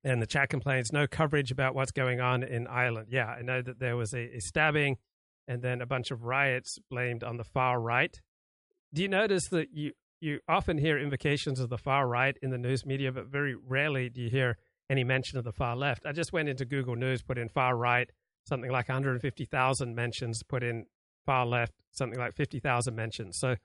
And 0.04 0.22
the 0.22 0.26
chat 0.26 0.48
complains 0.48 0.92
no 0.92 1.06
coverage 1.06 1.50
about 1.50 1.74
what's 1.74 1.92
going 1.92 2.20
on 2.20 2.42
in 2.42 2.66
Ireland. 2.66 3.08
Yeah, 3.10 3.26
I 3.26 3.42
know 3.42 3.62
that 3.62 3.80
there 3.80 3.96
was 3.96 4.14
a, 4.14 4.36
a 4.36 4.40
stabbing 4.40 4.96
and 5.46 5.62
then 5.62 5.80
a 5.80 5.86
bunch 5.86 6.10
of 6.10 6.24
riots 6.24 6.78
blamed 6.90 7.24
on 7.24 7.36
the 7.36 7.44
far 7.44 7.80
right. 7.80 8.20
Do 8.92 9.02
you 9.02 9.08
notice 9.08 9.48
that 9.48 9.68
you 9.72 9.92
you 10.20 10.40
often 10.48 10.78
hear 10.78 10.98
invocations 10.98 11.60
of 11.60 11.68
the 11.68 11.78
far 11.78 12.08
right 12.08 12.36
in 12.42 12.50
the 12.50 12.58
news 12.58 12.84
media, 12.84 13.12
but 13.12 13.26
very 13.26 13.54
rarely 13.54 14.08
do 14.08 14.20
you 14.20 14.30
hear 14.30 14.58
any 14.90 15.04
mention 15.04 15.38
of 15.38 15.44
the 15.44 15.52
far 15.52 15.76
left. 15.76 16.06
I 16.06 16.12
just 16.12 16.32
went 16.32 16.48
into 16.48 16.64
Google 16.64 16.96
News, 16.96 17.22
put 17.22 17.38
in 17.38 17.48
far 17.48 17.76
right, 17.76 18.08
something 18.46 18.70
like 18.70 18.88
150,000 18.88 19.94
mentions, 19.94 20.42
put 20.42 20.62
in 20.62 20.86
far 21.26 21.46
left, 21.46 21.74
something 21.92 22.18
like 22.18 22.34
50,000 22.34 22.94
mentions. 22.94 23.38
So 23.38 23.56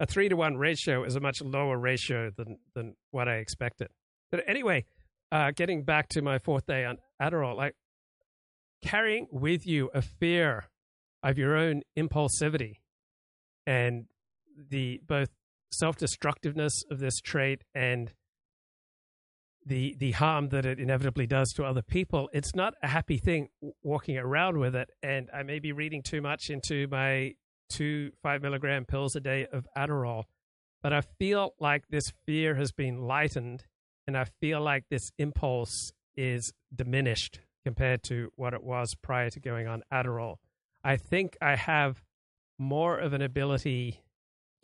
a 0.00 0.06
three 0.06 0.28
to 0.28 0.36
one 0.36 0.56
ratio 0.56 1.04
is 1.04 1.14
a 1.14 1.20
much 1.20 1.40
lower 1.40 1.78
ratio 1.78 2.30
than, 2.36 2.58
than 2.74 2.96
what 3.10 3.28
I 3.28 3.36
expected. 3.36 3.88
But 4.30 4.42
anyway, 4.48 4.84
uh, 5.30 5.52
getting 5.54 5.84
back 5.84 6.08
to 6.10 6.22
my 6.22 6.38
fourth 6.38 6.66
day 6.66 6.84
on 6.84 6.98
Adderall, 7.20 7.56
like 7.56 7.74
carrying 8.82 9.28
with 9.30 9.66
you 9.66 9.90
a 9.94 10.02
fear 10.02 10.64
of 11.22 11.38
your 11.38 11.56
own 11.56 11.82
impulsivity 11.96 12.80
and 13.66 14.06
the 14.70 15.00
both 15.06 15.28
self-destructiveness 15.70 16.82
of 16.90 16.98
this 16.98 17.18
trait 17.20 17.62
and 17.74 18.12
the 19.66 19.94
the 19.98 20.12
harm 20.12 20.48
that 20.48 20.66
it 20.66 20.78
inevitably 20.78 21.26
does 21.26 21.52
to 21.52 21.64
other 21.64 21.82
people 21.82 22.28
it's 22.32 22.54
not 22.54 22.74
a 22.82 22.88
happy 22.88 23.18
thing 23.18 23.48
walking 23.82 24.18
around 24.18 24.58
with 24.58 24.74
it. 24.74 24.90
And 25.02 25.28
i 25.32 25.42
may 25.42 25.58
be 25.58 25.72
reading 25.72 26.02
too 26.02 26.20
much 26.20 26.50
into 26.50 26.88
my 26.88 27.34
two 27.68 28.10
five 28.22 28.42
milligram 28.42 28.84
pills 28.84 29.16
a 29.16 29.20
day 29.20 29.46
of 29.52 29.66
adderall 29.76 30.24
but 30.82 30.92
i 30.92 31.00
feel 31.00 31.54
like 31.58 31.84
this 31.88 32.12
fear 32.26 32.54
has 32.56 32.72
been 32.72 32.98
lightened 32.98 33.64
and 34.06 34.16
i 34.16 34.24
feel 34.40 34.60
like 34.60 34.84
this 34.90 35.10
impulse 35.18 35.92
is 36.16 36.52
diminished 36.74 37.40
compared 37.64 38.02
to 38.02 38.30
what 38.36 38.52
it 38.54 38.62
was 38.62 38.94
prior 39.02 39.30
to 39.30 39.40
going 39.40 39.68
on 39.68 39.82
adderall. 39.92 40.36
I 40.84 40.96
think 40.96 41.36
i 41.40 41.56
have 41.56 42.02
more 42.58 42.98
of 42.98 43.12
an 43.12 43.22
ability 43.22 44.02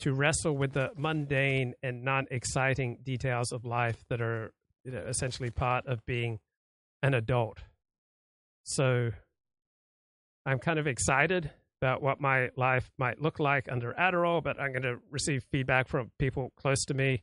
to 0.01 0.13
wrestle 0.15 0.57
with 0.57 0.73
the 0.73 0.91
mundane 0.97 1.75
and 1.83 2.05
non-exciting 2.05 2.99
details 3.03 3.51
of 3.53 3.65
life 3.65 4.05
that 4.09 4.21
are 4.21 4.53
you 4.89 4.95
know, 4.95 5.05
essentially 5.09 5.51
part 5.51 5.87
of 5.87 6.05
being 6.07 6.39
an 7.03 7.15
adult. 7.15 7.59
So 8.65 9.11
I'm 10.45 10.59
kind 10.59 10.79
of 10.79 10.87
excited 10.87 11.51
about 11.81 12.03
what 12.03 12.21
my 12.21 12.51
life 12.57 12.91
might 12.99 13.21
look 13.21 13.39
like 13.39 13.71
under 13.71 13.93
Adderall, 13.93 14.43
but 14.43 14.61
I'm 14.61 14.73
going 14.73 14.83
to 14.83 14.97
receive 15.11 15.45
feedback 15.53 15.89
from 15.89 16.11
people 16.19 16.53
close 16.57 16.85
to 16.87 16.95
me 16.95 17.23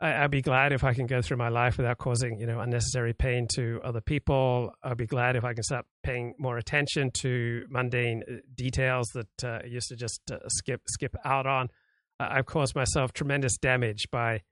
I, 0.00 0.22
would 0.22 0.30
be 0.30 0.42
glad 0.42 0.72
if 0.72 0.84
I 0.84 0.94
can 0.94 1.06
go 1.06 1.20
through 1.20 1.38
my 1.38 1.48
life 1.48 1.76
without 1.76 1.98
causing, 1.98 2.38
you 2.38 2.46
know, 2.46 2.60
unnecessary 2.60 3.12
pain 3.12 3.48
to 3.54 3.80
other 3.82 4.00
people. 4.00 4.72
I'd 4.82 4.96
be 4.96 5.06
glad 5.06 5.34
if 5.34 5.44
I 5.44 5.54
can 5.54 5.64
start 5.64 5.86
paying 6.04 6.34
more 6.38 6.56
attention 6.56 7.10
to 7.22 7.64
mundane 7.68 8.22
uh, 8.28 8.34
details 8.54 9.08
that 9.14 9.44
uh, 9.44 9.60
I 9.64 9.66
used 9.66 9.88
to 9.88 9.96
just 9.96 10.20
uh, 10.30 10.38
skip 10.48 10.82
skip 10.88 11.16
out 11.24 11.46
on. 11.46 11.68
Uh, 12.20 12.28
I've 12.30 12.46
caused 12.46 12.76
myself 12.76 13.12
tremendous 13.12 13.58
damage 13.58 14.08
by 14.12 14.42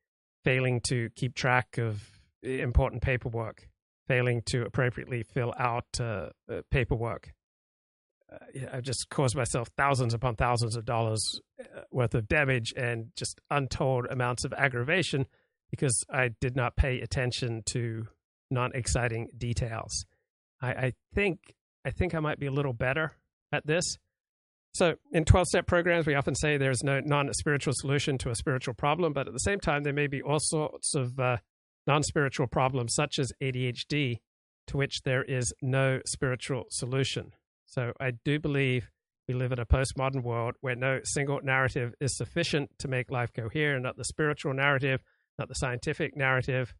failing 0.47 0.81
to 0.81 1.11
keep 1.17 1.35
track 1.35 1.77
of 1.77 2.09
important 2.41 3.03
paperwork, 3.03 3.69
failing 4.07 4.43
to 4.47 4.63
appropriately 4.63 5.25
fill 5.25 5.53
out 5.59 5.87
uh, 5.99 6.29
uh, 6.49 6.63
paperwork. 6.71 7.33
I've 8.73 8.85
just 8.85 9.09
caused 9.09 9.35
myself 9.35 9.71
thousands 9.77 10.15
upon 10.15 10.37
thousands 10.37 10.77
of 10.77 10.85
dollars 10.85 11.41
worth 11.91 12.15
of 12.15 12.29
damage 12.29 12.73
and 12.77 13.07
just 13.17 13.41
untold 13.51 14.07
amounts 14.09 14.45
of 14.45 14.53
aggravation 14.53 15.27
because 15.69 16.05
I 16.09 16.31
did 16.41 16.55
not 16.55 16.77
pay 16.77 17.01
attention 17.01 17.65
to 17.67 18.07
non-exciting 18.49 19.31
details. 19.37 20.07
I, 20.63 20.69
I 20.69 20.93
think 21.13 21.57
I 21.85 21.91
think 21.91 22.15
I 22.15 22.21
might 22.21 22.39
be 22.39 22.47
a 22.47 22.53
little 22.53 22.73
better 22.73 23.13
at 23.51 23.67
this. 23.67 23.99
So, 24.77 24.97
in 25.11 25.25
12 25.25 25.47
step 25.47 25.67
programs, 25.67 26.07
we 26.07 26.15
often 26.15 26.35
say 26.35 26.59
there's 26.59 26.85
no 26.85 27.01
non 27.01 27.33
spiritual 27.33 27.73
solution 27.75 28.19
to 28.19 28.29
a 28.29 28.35
spiritual 28.35 28.75
problem, 28.75 29.15
but 29.15 29.27
at 29.27 29.33
the 29.33 29.39
same 29.39 29.59
time, 29.59 29.85
there 29.85 29.95
may 29.95 30.07
be 30.07 30.21
all 30.21 30.39
sorts 30.39 30.95
of 30.95 31.19
uh, 31.19 31.39
non 31.87 32.03
spiritual 32.03 32.47
problems, 32.47 32.93
such 32.95 33.19
as 33.19 33.33
ADHD, 33.43 34.19
to 34.67 34.77
which 34.77 35.01
there 35.03 35.25
is 35.25 35.51
no 35.63 36.01
spiritual 36.05 36.65
solution. 36.69 37.33
So, 37.65 37.95
I 37.99 38.13
do 38.23 38.39
believe 38.39 38.91
we 39.27 39.33
live 39.33 39.51
in 39.51 39.59
a 39.59 39.65
postmodern 39.65 40.23
world 40.23 40.57
where 40.61 40.77
no 40.77 41.01
single 41.05 41.41
narrative 41.43 41.95
is 41.99 42.15
sufficient 42.15 42.69
to 42.81 42.87
make 42.87 43.11
life 43.11 43.33
coherent, 43.33 43.83
not 43.83 43.97
the 43.97 44.05
spiritual 44.05 44.53
narrative, 44.53 45.01
not 45.39 45.49
the 45.49 45.55
scientific 45.55 46.15
narrative. 46.15 46.75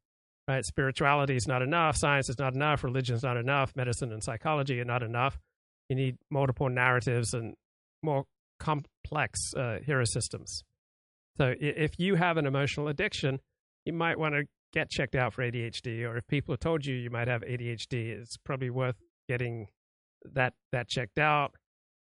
Right? 0.47 0.67
Spirituality 0.67 1.35
is 1.35 1.49
not 1.49 1.63
enough, 1.63 1.97
science 1.97 2.29
is 2.29 2.39
not 2.39 2.55
enough, 2.55 2.85
religion 2.85 3.17
is 3.17 3.23
not 3.23 3.39
enough, 3.39 3.75
medicine 3.75 4.13
and 4.13 4.23
psychology 4.23 4.79
are 4.81 4.85
not 4.85 5.03
enough. 5.03 5.39
You 5.89 5.97
need 5.97 6.19
multiple 6.31 6.69
narratives 6.69 7.33
and 7.33 7.55
more 8.07 8.25
complex 8.59 9.53
uh, 9.55 9.79
hero 9.85 10.05
systems. 10.05 10.63
So 11.37 11.53
if 11.61 11.99
you 11.99 12.15
have 12.15 12.39
an 12.39 12.47
emotional 12.47 12.89
addiction, 12.89 13.41
you 13.85 13.93
might 13.93 14.19
want 14.19 14.35
to 14.35 14.45
get 14.73 14.91
checked 14.91 15.15
out 15.15 15.35
for 15.35 15.43
ADHD, 15.43 16.09
or 16.09 16.17
if 16.17 16.27
people 16.27 16.55
have 16.55 16.61
told 16.61 16.87
you 16.87 16.95
you 16.95 17.11
might 17.11 17.29
have 17.29 17.43
ADHD, 17.43 18.19
it's 18.19 18.37
probably 18.39 18.71
worth 18.71 18.97
getting 19.29 19.67
that 20.33 20.55
that 20.73 20.89
checked 20.89 21.19
out 21.19 21.53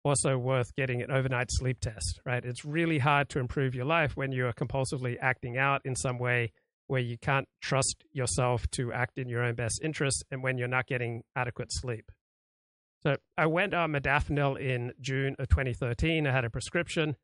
also 0.03 0.37
worth 0.37 0.73
getting 0.75 1.01
an 1.01 1.11
overnight 1.11 1.47
sleep 1.51 1.79
test, 1.79 2.19
right? 2.25 2.43
It's 2.43 2.63
really 2.63 2.99
hard 2.99 3.29
to 3.29 3.39
improve 3.39 3.75
your 3.75 3.85
life 3.85 4.15
when 4.15 4.31
you 4.31 4.47
are 4.47 4.53
compulsively 4.53 5.17
acting 5.21 5.57
out 5.57 5.81
in 5.83 5.95
some 5.95 6.19
way 6.19 6.51
where 6.87 7.01
you 7.01 7.17
can't 7.17 7.47
trust 7.61 8.03
yourself 8.11 8.65
to 8.71 8.91
act 8.91 9.19
in 9.19 9.29
your 9.29 9.43
own 9.43 9.55
best 9.55 9.79
interest 9.83 10.23
and 10.31 10.41
when 10.41 10.57
you're 10.57 10.67
not 10.67 10.87
getting 10.87 11.21
adequate 11.35 11.67
sleep. 11.71 12.11
So 13.03 13.15
I 13.37 13.45
went 13.45 13.73
on 13.73 13.93
modafinil 13.93 14.59
in 14.59 14.93
June 14.99 15.35
of 15.39 15.47
2013. 15.47 16.27
I 16.27 16.31
had 16.31 16.45
a 16.45 16.49
prescription 16.49 17.15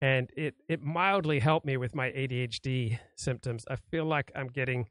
and 0.00 0.28
it, 0.36 0.56
it 0.68 0.82
mildly 0.82 1.38
helped 1.38 1.64
me 1.64 1.76
with 1.76 1.94
my 1.94 2.10
ADHD 2.10 2.98
symptoms. 3.16 3.64
I 3.70 3.76
feel 3.76 4.04
like 4.04 4.32
I'm 4.34 4.48
getting 4.48 4.88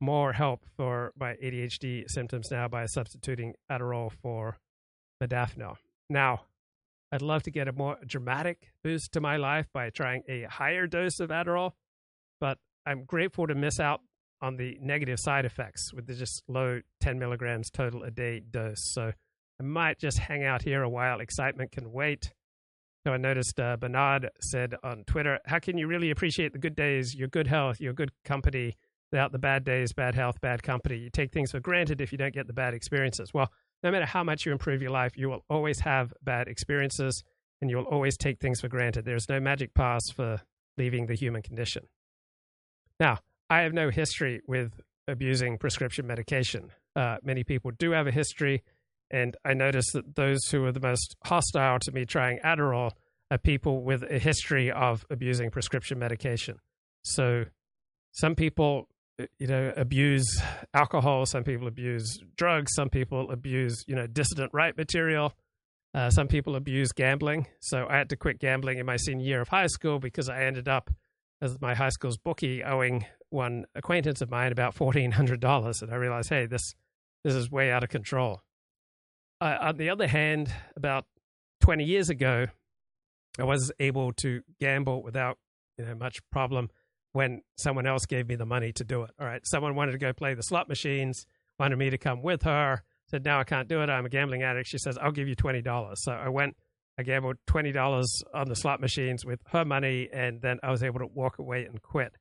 more 0.00 0.32
help 0.32 0.64
for 0.76 1.12
my 1.18 1.34
ADHD 1.34 2.08
symptoms 2.08 2.50
now 2.50 2.66
by 2.66 2.86
substituting 2.86 3.54
Adderall 3.70 4.10
for 4.10 4.56
modafinil. 5.22 5.76
Now, 6.08 6.42
I'd 7.12 7.22
love 7.22 7.42
to 7.42 7.50
get 7.50 7.68
a 7.68 7.72
more 7.72 7.98
dramatic 8.06 8.72
boost 8.82 9.12
to 9.12 9.20
my 9.20 9.36
life 9.36 9.66
by 9.72 9.90
trying 9.90 10.22
a 10.28 10.44
higher 10.44 10.86
dose 10.86 11.20
of 11.20 11.30
Adderall, 11.30 11.72
but 12.40 12.58
I'm 12.86 13.04
grateful 13.04 13.46
to 13.46 13.54
miss 13.54 13.80
out 13.80 14.00
on 14.40 14.56
the 14.56 14.78
negative 14.80 15.18
side 15.18 15.44
effects 15.44 15.92
with 15.92 16.06
the 16.06 16.14
just 16.14 16.42
low 16.48 16.80
10 17.00 17.18
milligrams 17.18 17.70
total 17.70 18.02
a 18.02 18.10
day 18.10 18.40
dose. 18.40 18.80
So 18.82 19.12
I 19.60 19.64
might 19.64 19.98
just 19.98 20.18
hang 20.18 20.44
out 20.44 20.62
here 20.62 20.82
a 20.82 20.88
while. 20.88 21.20
Excitement 21.20 21.72
can 21.72 21.92
wait. 21.92 22.32
So 23.06 23.12
I 23.12 23.16
noticed 23.16 23.58
uh, 23.58 23.76
Bernard 23.76 24.30
said 24.40 24.74
on 24.82 25.04
Twitter, 25.04 25.40
How 25.46 25.58
can 25.58 25.78
you 25.78 25.86
really 25.86 26.10
appreciate 26.10 26.52
the 26.52 26.58
good 26.58 26.76
days, 26.76 27.14
your 27.14 27.28
good 27.28 27.46
health, 27.46 27.80
your 27.80 27.92
good 27.92 28.12
company, 28.24 28.76
without 29.10 29.32
the 29.32 29.38
bad 29.38 29.64
days, 29.64 29.92
bad 29.92 30.14
health, 30.14 30.40
bad 30.40 30.62
company? 30.62 30.96
You 30.96 31.10
take 31.10 31.32
things 31.32 31.52
for 31.52 31.60
granted 31.60 32.00
if 32.00 32.12
you 32.12 32.18
don't 32.18 32.34
get 32.34 32.46
the 32.46 32.52
bad 32.52 32.74
experiences. 32.74 33.32
Well, 33.32 33.50
no 33.82 33.90
matter 33.90 34.06
how 34.06 34.24
much 34.24 34.44
you 34.44 34.52
improve 34.52 34.82
your 34.82 34.90
life, 34.90 35.16
you 35.16 35.28
will 35.28 35.44
always 35.48 35.80
have 35.80 36.12
bad 36.22 36.48
experiences 36.48 37.24
and 37.60 37.70
you'll 37.70 37.84
always 37.84 38.16
take 38.16 38.40
things 38.40 38.60
for 38.60 38.68
granted. 38.68 39.04
There's 39.04 39.28
no 39.28 39.40
magic 39.40 39.74
pass 39.74 40.10
for 40.10 40.40
leaving 40.76 41.06
the 41.06 41.14
human 41.14 41.42
condition. 41.42 41.84
Now, 43.00 43.18
I 43.50 43.60
have 43.60 43.72
no 43.72 43.90
history 43.90 44.40
with 44.46 44.80
abusing 45.06 45.58
prescription 45.58 46.06
medication. 46.06 46.70
Uh, 46.94 47.16
many 47.22 47.44
people 47.44 47.70
do 47.70 47.92
have 47.92 48.06
a 48.06 48.12
history, 48.12 48.62
and 49.10 49.36
I 49.44 49.54
noticed 49.54 49.92
that 49.94 50.16
those 50.16 50.40
who 50.50 50.64
are 50.64 50.72
the 50.72 50.80
most 50.80 51.16
hostile 51.24 51.78
to 51.80 51.92
me 51.92 52.04
trying 52.04 52.38
Adderall 52.44 52.92
are 53.30 53.38
people 53.38 53.82
with 53.82 54.02
a 54.02 54.18
history 54.18 54.70
of 54.70 55.04
abusing 55.10 55.50
prescription 55.50 55.98
medication. 55.98 56.58
So, 57.02 57.44
some 58.12 58.34
people 58.34 58.88
you 59.38 59.46
know 59.46 59.72
abuse 59.76 60.40
alcohol 60.74 61.26
some 61.26 61.42
people 61.42 61.66
abuse 61.66 62.20
drugs 62.36 62.72
some 62.74 62.88
people 62.88 63.30
abuse 63.30 63.84
you 63.88 63.94
know 63.94 64.06
dissident 64.06 64.50
right 64.52 64.76
material 64.76 65.34
uh, 65.94 66.10
some 66.10 66.28
people 66.28 66.54
abuse 66.54 66.92
gambling. 66.92 67.46
So 67.60 67.86
i 67.88 67.96
had 67.96 68.10
to 68.10 68.16
quit 68.16 68.38
gambling 68.38 68.78
in 68.78 68.86
my 68.86 68.96
senior 68.96 69.24
year 69.24 69.40
of 69.40 69.48
high 69.48 69.66
school 69.66 69.98
because 69.98 70.28
i 70.28 70.42
ended 70.42 70.68
up 70.68 70.90
as 71.40 71.60
my 71.60 71.74
high 71.74 71.88
school's 71.88 72.18
bookie 72.18 72.62
owing 72.62 73.06
one 73.30 73.64
acquaintance 73.74 74.20
of 74.20 74.30
mine 74.30 74.52
about 74.52 74.74
$1400 74.74 75.82
and 75.82 75.90
i 75.90 75.96
realized 75.96 76.28
hey 76.28 76.46
this 76.46 76.74
this 77.24 77.34
is 77.34 77.50
way 77.50 77.72
out 77.72 77.82
of 77.82 77.88
control 77.88 78.42
uh, 79.40 79.56
on 79.60 79.76
the 79.76 79.90
other 79.90 80.06
hand 80.06 80.52
about 80.76 81.04
20 81.60 81.84
years 81.84 82.08
ago 82.08 82.46
i 83.38 83.44
was 83.44 83.72
able 83.78 84.12
to 84.12 84.42
gamble 84.60 85.02
without 85.02 85.38
you 85.78 85.84
know 85.84 85.94
much 85.94 86.18
problem 86.30 86.68
when 87.12 87.42
someone 87.56 87.86
else 87.86 88.06
gave 88.06 88.28
me 88.28 88.36
the 88.36 88.46
money 88.46 88.72
to 88.72 88.84
do 88.84 89.02
it. 89.02 89.10
All 89.18 89.26
right, 89.26 89.40
someone 89.44 89.74
wanted 89.74 89.92
to 89.92 89.98
go 89.98 90.12
play 90.12 90.34
the 90.34 90.42
slot 90.42 90.68
machines, 90.68 91.26
wanted 91.58 91.76
me 91.76 91.90
to 91.90 91.98
come 91.98 92.22
with 92.22 92.42
her. 92.42 92.82
Said, 93.06 93.24
"Now 93.24 93.40
I 93.40 93.44
can't 93.44 93.68
do 93.68 93.82
it. 93.82 93.88
I'm 93.88 94.04
a 94.04 94.10
gambling 94.10 94.42
addict." 94.42 94.68
She 94.68 94.78
says, 94.78 94.98
"I'll 94.98 95.12
give 95.12 95.28
you 95.28 95.34
twenty 95.34 95.62
dollars." 95.62 96.02
So 96.02 96.12
I 96.12 96.28
went. 96.28 96.56
I 96.98 97.02
gambled 97.04 97.36
twenty 97.46 97.72
dollars 97.72 98.22
on 98.34 98.48
the 98.48 98.56
slot 98.56 98.80
machines 98.80 99.24
with 99.24 99.40
her 99.48 99.64
money, 99.64 100.08
and 100.12 100.42
then 100.42 100.58
I 100.62 100.70
was 100.70 100.82
able 100.82 100.98
to 101.00 101.06
walk 101.06 101.38
away 101.38 101.64
and 101.64 101.80
quit. 101.80 102.16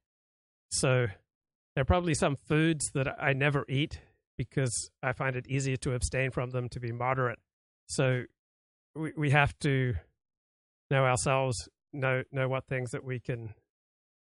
So 0.69 1.07
there 1.75 1.81
are 1.81 1.85
probably 1.85 2.13
some 2.13 2.35
foods 2.35 2.89
that 2.93 3.07
I 3.21 3.33
never 3.33 3.65
eat 3.67 3.99
because 4.37 4.89
I 5.01 5.13
find 5.13 5.35
it 5.35 5.47
easier 5.47 5.77
to 5.77 5.93
abstain 5.93 6.31
from 6.31 6.51
them 6.51 6.69
to 6.69 6.79
be 6.79 6.91
moderate. 6.91 7.39
So 7.87 8.23
we 8.95 9.13
we 9.17 9.31
have 9.31 9.57
to 9.59 9.95
know 10.91 11.05
ourselves, 11.05 11.69
know 11.93 12.23
know 12.31 12.47
what 12.47 12.65
things 12.67 12.91
that 12.91 13.03
we 13.03 13.19
can 13.19 13.53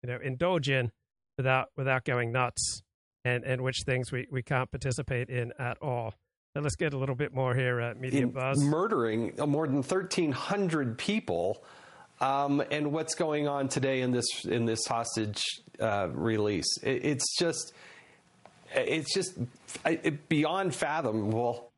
you 0.05 0.13
know, 0.13 0.19
indulge 0.21 0.69
in 0.69 0.91
without 1.37 1.69
without 1.75 2.03
going 2.05 2.31
nuts, 2.31 2.81
and 3.23 3.43
and 3.43 3.61
which 3.61 3.81
things 3.85 4.11
we, 4.11 4.27
we 4.31 4.43
can't 4.43 4.69
participate 4.69 5.29
in 5.29 5.51
at 5.57 5.77
all. 5.81 6.13
So 6.53 6.61
let's 6.61 6.75
get 6.75 6.93
a 6.93 6.97
little 6.97 7.15
bit 7.15 7.33
more 7.33 7.55
here 7.55 7.79
at 7.79 7.99
Media 7.99 8.21
in 8.21 8.29
Buzz. 8.29 8.63
Murdering 8.63 9.33
more 9.45 9.67
than 9.67 9.77
1,300 9.77 10.97
people. 10.97 11.65
Um, 12.21 12.63
and 12.71 12.93
what's 12.93 13.13
going 13.13 13.45
on 13.47 13.67
today 13.67 14.01
in 14.01 14.11
this 14.11 14.45
in 14.45 14.65
this 14.65 14.85
hostage 14.85 15.41
uh, 15.81 16.07
release? 16.13 16.77
It, 16.83 17.03
it's 17.03 17.35
just 17.37 17.73
it's 18.75 19.13
just 19.13 19.37
it, 19.85 20.27
beyond 20.29 20.75
fathomable. 20.75 21.71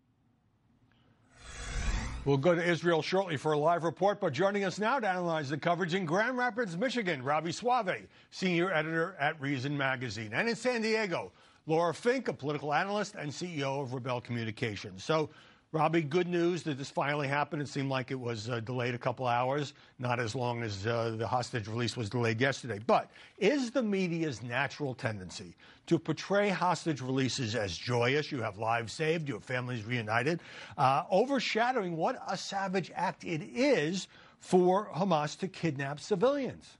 We'll 2.25 2.35
go 2.35 2.53
to 2.53 2.61
Israel 2.61 3.01
shortly 3.01 3.37
for 3.37 3.53
a 3.53 3.57
live 3.57 3.83
report, 3.85 4.19
but 4.19 4.33
joining 4.33 4.65
us 4.65 4.79
now 4.79 4.99
to 4.99 5.07
analyze 5.07 5.49
the 5.49 5.57
coverage 5.57 5.93
in 5.93 6.03
Grand 6.03 6.37
Rapids, 6.37 6.75
Michigan, 6.77 7.23
Robby 7.23 7.53
Soave, 7.53 8.05
senior 8.31 8.69
editor 8.73 9.15
at 9.17 9.39
Reason 9.39 9.77
Magazine, 9.77 10.31
and 10.33 10.49
in 10.49 10.55
San 10.55 10.81
Diego, 10.81 11.31
Laura 11.67 11.93
Fink, 11.93 12.27
a 12.27 12.33
political 12.33 12.73
analyst 12.73 13.15
and 13.15 13.31
CEO 13.31 13.81
of 13.81 13.93
Rebel 13.93 14.19
Communications. 14.19 15.05
So, 15.05 15.29
Robby, 15.77 16.01
good 16.01 16.27
news 16.27 16.63
that 16.63 16.79
this 16.79 16.89
finally 16.89 17.27
happened. 17.27 17.61
It 17.61 17.67
seemed 17.67 17.91
like 17.91 18.09
it 18.09 18.19
was 18.19 18.49
uh, 18.49 18.61
delayed 18.61 18.95
a 18.95 18.97
couple 18.97 19.27
hours, 19.27 19.75
not 19.99 20.19
as 20.19 20.33
long 20.33 20.63
as 20.63 20.87
uh, 20.87 21.13
the 21.19 21.27
hostage 21.27 21.67
release 21.67 21.95
was 21.95 22.09
delayed 22.09 22.41
yesterday. 22.41 22.79
But 22.87 23.11
is 23.37 23.69
the 23.69 23.83
media's 23.83 24.41
natural 24.41 24.95
tendency 24.95 25.55
to 25.85 25.99
portray 25.99 26.49
hostage 26.49 26.99
releases 26.99 27.53
as 27.53 27.77
joyous? 27.77 28.31
You 28.31 28.41
have 28.41 28.57
lives 28.57 28.91
saved, 28.91 29.27
you 29.27 29.35
have 29.35 29.43
families 29.43 29.85
reunited, 29.85 30.39
uh, 30.79 31.03
overshadowing 31.11 31.95
what 31.95 32.19
a 32.27 32.35
savage 32.35 32.91
act 32.95 33.23
it 33.23 33.43
is 33.43 34.07
for 34.39 34.89
Hamas 34.95 35.37
to 35.37 35.47
kidnap 35.47 35.99
civilians. 35.99 36.79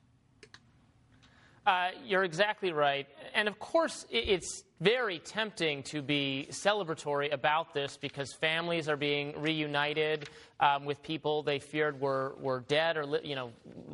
Uh, 1.68 1.90
you're 2.06 2.24
exactly 2.24 2.72
right. 2.72 3.08
And 3.36 3.50
of 3.50 3.60
course, 3.60 4.06
it's 4.10 4.64
very 4.80 5.20
tempting 5.20 5.84
to 5.84 6.02
be 6.02 6.48
celebratory 6.50 7.34
about 7.34 7.74
this 7.74 7.98
because 7.98 8.32
families 8.32 8.88
are 8.88 8.96
being 8.96 9.34
reunited 9.42 10.30
um, 10.62 10.86
with 10.86 11.04
people 11.04 11.44
they 11.44 11.60
feared 11.60 12.00
were, 12.00 12.36
were 12.40 12.62
dead 12.70 12.96
or 12.96 13.20
you 13.22 13.36
know 13.36 13.52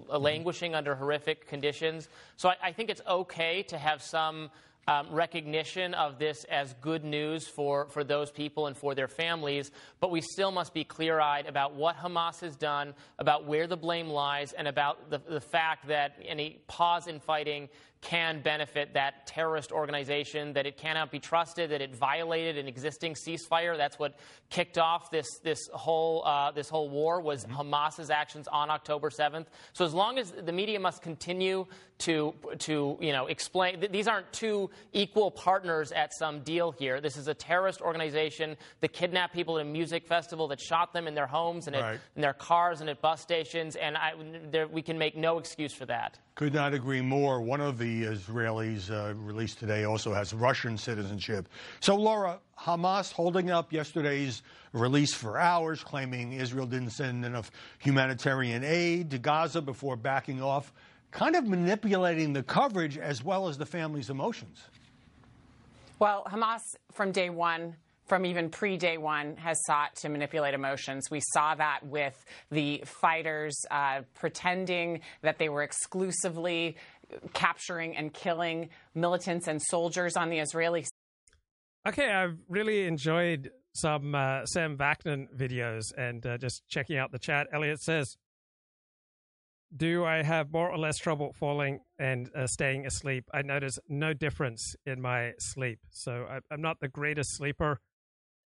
languishing 0.08 0.76
under 0.76 0.94
horrific 0.94 1.48
conditions. 1.48 2.10
So 2.36 2.50
I, 2.50 2.58
I 2.66 2.72
think 2.74 2.92
it's 2.92 3.02
okay 3.10 3.64
to 3.64 3.80
have 3.80 4.04
some 4.04 4.52
um, 4.88 5.08
recognition 5.12 5.94
of 5.94 6.20
this 6.20 6.44
as 6.46 6.74
good 6.82 7.04
news 7.04 7.48
for, 7.48 7.88
for 7.90 8.04
those 8.04 8.32
people 8.32 8.68
and 8.68 8.76
for 8.76 8.96
their 8.96 9.08
families, 9.08 9.72
but 10.00 10.12
we 10.12 10.22
still 10.22 10.52
must 10.52 10.74
be 10.74 10.84
clear 10.84 11.20
eyed 11.20 11.46
about 11.46 11.76
what 11.76 11.98
Hamas 11.98 12.42
has 12.42 12.56
done, 12.56 12.94
about 13.20 13.46
where 13.46 13.68
the 13.68 13.78
blame 13.78 14.10
lies, 14.10 14.54
and 14.54 14.68
about 14.68 15.10
the, 15.10 15.20
the 15.30 15.42
fact 15.42 15.88
that 15.88 16.18
any 16.26 16.62
pause 16.68 17.08
in 17.08 17.20
fighting 17.20 17.70
can 18.04 18.42
benefit 18.42 18.94
that 18.94 19.26
terrorist 19.26 19.72
organization, 19.72 20.54
that 20.54 20.66
it 20.66 20.78
cannot 20.78 21.10
be 21.10 21.20
trusted, 21.20 21.72
that 21.72 21.82
it 21.82 21.96
violated 21.96 22.58
an 22.58 22.68
existing 22.68 23.16
ceasefire. 23.16 23.78
That's 23.78 23.98
what 23.98 24.16
kicked 24.50 24.78
off 24.78 25.10
this, 25.10 25.40
this, 25.44 25.70
whole, 25.74 26.24
uh, 26.26 26.52
this 26.52 26.70
whole 26.70 26.90
war 26.90 27.22
was 27.22 27.46
mm-hmm. 27.46 27.56
Hamas's 27.56 28.10
actions 28.10 28.48
on 28.50 28.70
October 28.70 29.10
7th. 29.10 29.46
So 29.72 29.86
as 29.86 29.94
long 29.94 30.20
as 30.20 30.32
the 30.32 30.52
media 30.52 30.80
must 30.80 31.02
continue 31.02 31.66
to, 32.00 32.34
to 32.60 32.98
you 33.00 33.14
know, 33.14 33.28
explain, 33.28 33.80
th- 33.80 33.92
these 33.92 34.08
aren't 34.08 34.32
two 34.34 34.70
equal 34.92 35.32
partners 35.32 35.92
at 35.94 36.14
some 36.14 36.42
deal 36.42 36.72
here. 36.72 37.00
This 37.00 37.16
is 37.16 37.30
a 37.30 37.34
terrorist 37.34 37.82
organization 37.82 38.58
that 38.82 38.92
kidnapped 38.92 39.34
people 39.34 39.58
at 39.58 39.66
a 39.66 39.70
music 39.70 40.06
festival, 40.06 40.50
that 40.50 40.60
shot 40.60 40.92
them 40.92 41.08
in 41.08 41.16
their 41.16 41.28
homes 41.28 41.68
and 41.68 41.76
right. 41.76 41.96
at, 41.96 42.00
in 42.16 42.22
their 42.22 42.34
cars 42.34 42.82
and 42.82 42.90
at 42.90 43.02
bus 43.02 43.22
stations, 43.22 43.78
and 43.78 43.96
I, 43.96 44.14
there, 44.52 44.68
we 44.68 44.82
can 44.82 44.98
make 44.98 45.16
no 45.16 45.38
excuse 45.38 45.74
for 45.74 45.86
that. 45.86 46.20
Could 46.36 46.54
not 46.54 46.74
agree 46.74 47.02
more. 47.02 47.42
One 47.42 47.62
of 47.62 47.78
the 47.78 48.06
Israelis 48.06 48.90
uh, 48.90 49.14
released 49.16 49.60
today 49.60 49.84
also 49.84 50.14
has 50.14 50.34
Russian 50.34 50.80
citizenship. 50.80 51.48
So, 51.80 51.96
Laura, 51.96 52.40
Hamas 52.60 53.12
holding 53.12 53.52
up 53.52 53.72
yesterday's 53.72 54.42
release 54.72 55.14
for 55.14 55.38
hours, 55.38 55.84
claiming 55.84 56.34
Israel 56.34 56.66
didn't 56.66 56.90
send 56.90 57.24
enough 57.24 57.52
humanitarian 57.78 58.64
aid 58.64 59.12
to 59.12 59.20
Gaza 59.20 59.62
before 59.62 59.96
backing 59.96 60.42
off, 60.42 60.74
kind 61.12 61.36
of 61.36 61.48
manipulating 61.48 62.34
the 62.34 62.42
coverage 62.42 62.98
as 62.98 63.24
well 63.24 63.48
as 63.48 63.60
the 63.60 63.66
family's 63.66 64.10
emotions. 64.10 64.64
Well, 66.00 66.24
Hamas 66.28 66.76
from 66.92 67.12
day 67.12 67.30
one 67.30 67.76
from 68.06 68.26
even 68.26 68.50
pre 68.50 68.78
day 68.78 68.98
one 68.98 69.38
has 69.38 69.58
sought 69.66 69.96
to 69.98 70.10
manipulate 70.10 70.54
emotions. 70.54 71.10
We 71.10 71.22
saw 71.34 71.56
that 71.56 71.86
with 71.86 72.24
the 72.52 72.84
fighters 72.86 73.56
uh, 73.72 74.02
pretending 74.14 75.02
that 75.22 75.38
they 75.38 75.50
were 75.50 75.64
exclusively 75.64 76.78
capturing 77.34 77.96
and 77.96 78.14
killing 78.14 78.70
militants 78.96 79.48
and 79.48 79.62
soldiers 79.62 80.16
on 80.16 80.30
the 80.30 80.40
Israeli. 80.40 80.86
Okay, 81.88 82.10
I've 82.10 82.38
really 82.48 82.86
enjoyed 82.86 83.52
some 83.76 84.16
uh, 84.16 84.46
Sam 84.46 84.78
Vaknin 84.78 85.28
videos 85.36 85.84
and 85.98 86.26
uh, 86.26 86.38
just 86.38 86.64
checking 86.70 86.98
out 86.98 87.12
the 87.12 87.20
chat. 87.20 87.48
Elliott 87.54 87.82
says, 87.82 88.16
do 89.76 90.06
I 90.06 90.22
have 90.22 90.52
more 90.52 90.70
or 90.70 90.78
less 90.78 90.98
trouble 90.98 91.34
falling 91.34 91.80
and 91.98 92.30
uh, 92.36 92.48
staying 92.48 92.86
asleep? 92.86 93.26
I 93.34 93.42
notice 93.42 93.80
no 93.90 94.14
difference 94.14 94.76
in 94.86 95.02
my 95.02 95.34
sleep. 95.40 95.80
So 95.90 96.26
I, 96.30 96.54
am 96.54 96.62
not 96.62 96.80
the 96.80 96.88
greatest 96.88 97.36
sleeper 97.36 97.80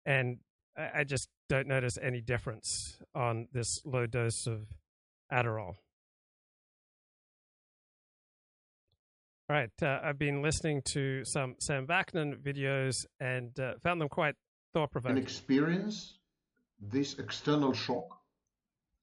and 0.07 0.37
I, 0.77 1.03
just 1.03 1.27
don't 1.49 1.67
notice 1.67 1.97
any 2.01 2.21
difference 2.21 2.97
on 3.13 3.47
this 3.51 3.81
low 3.85 4.05
dose 4.05 4.47
of 4.47 4.67
Adderall. 5.31 5.75
All 9.49 9.55
right, 9.55 9.69
uh, 9.81 9.99
I've 10.03 10.17
been 10.17 10.41
listening 10.41 10.81
to 10.93 11.25
some 11.25 11.55
Sam 11.59 11.85
Vaknin 11.87 12.37
videos 12.37 13.05
and 13.19 13.57
uh, 13.59 13.73
found 13.83 13.99
them 13.99 14.09
quite 14.09 14.35
thought 14.73 14.91
provoking. 14.91 15.17
And 15.17 15.23
experience 15.23 16.17
this 16.79 17.19
external 17.19 17.73
shock, 17.73 18.19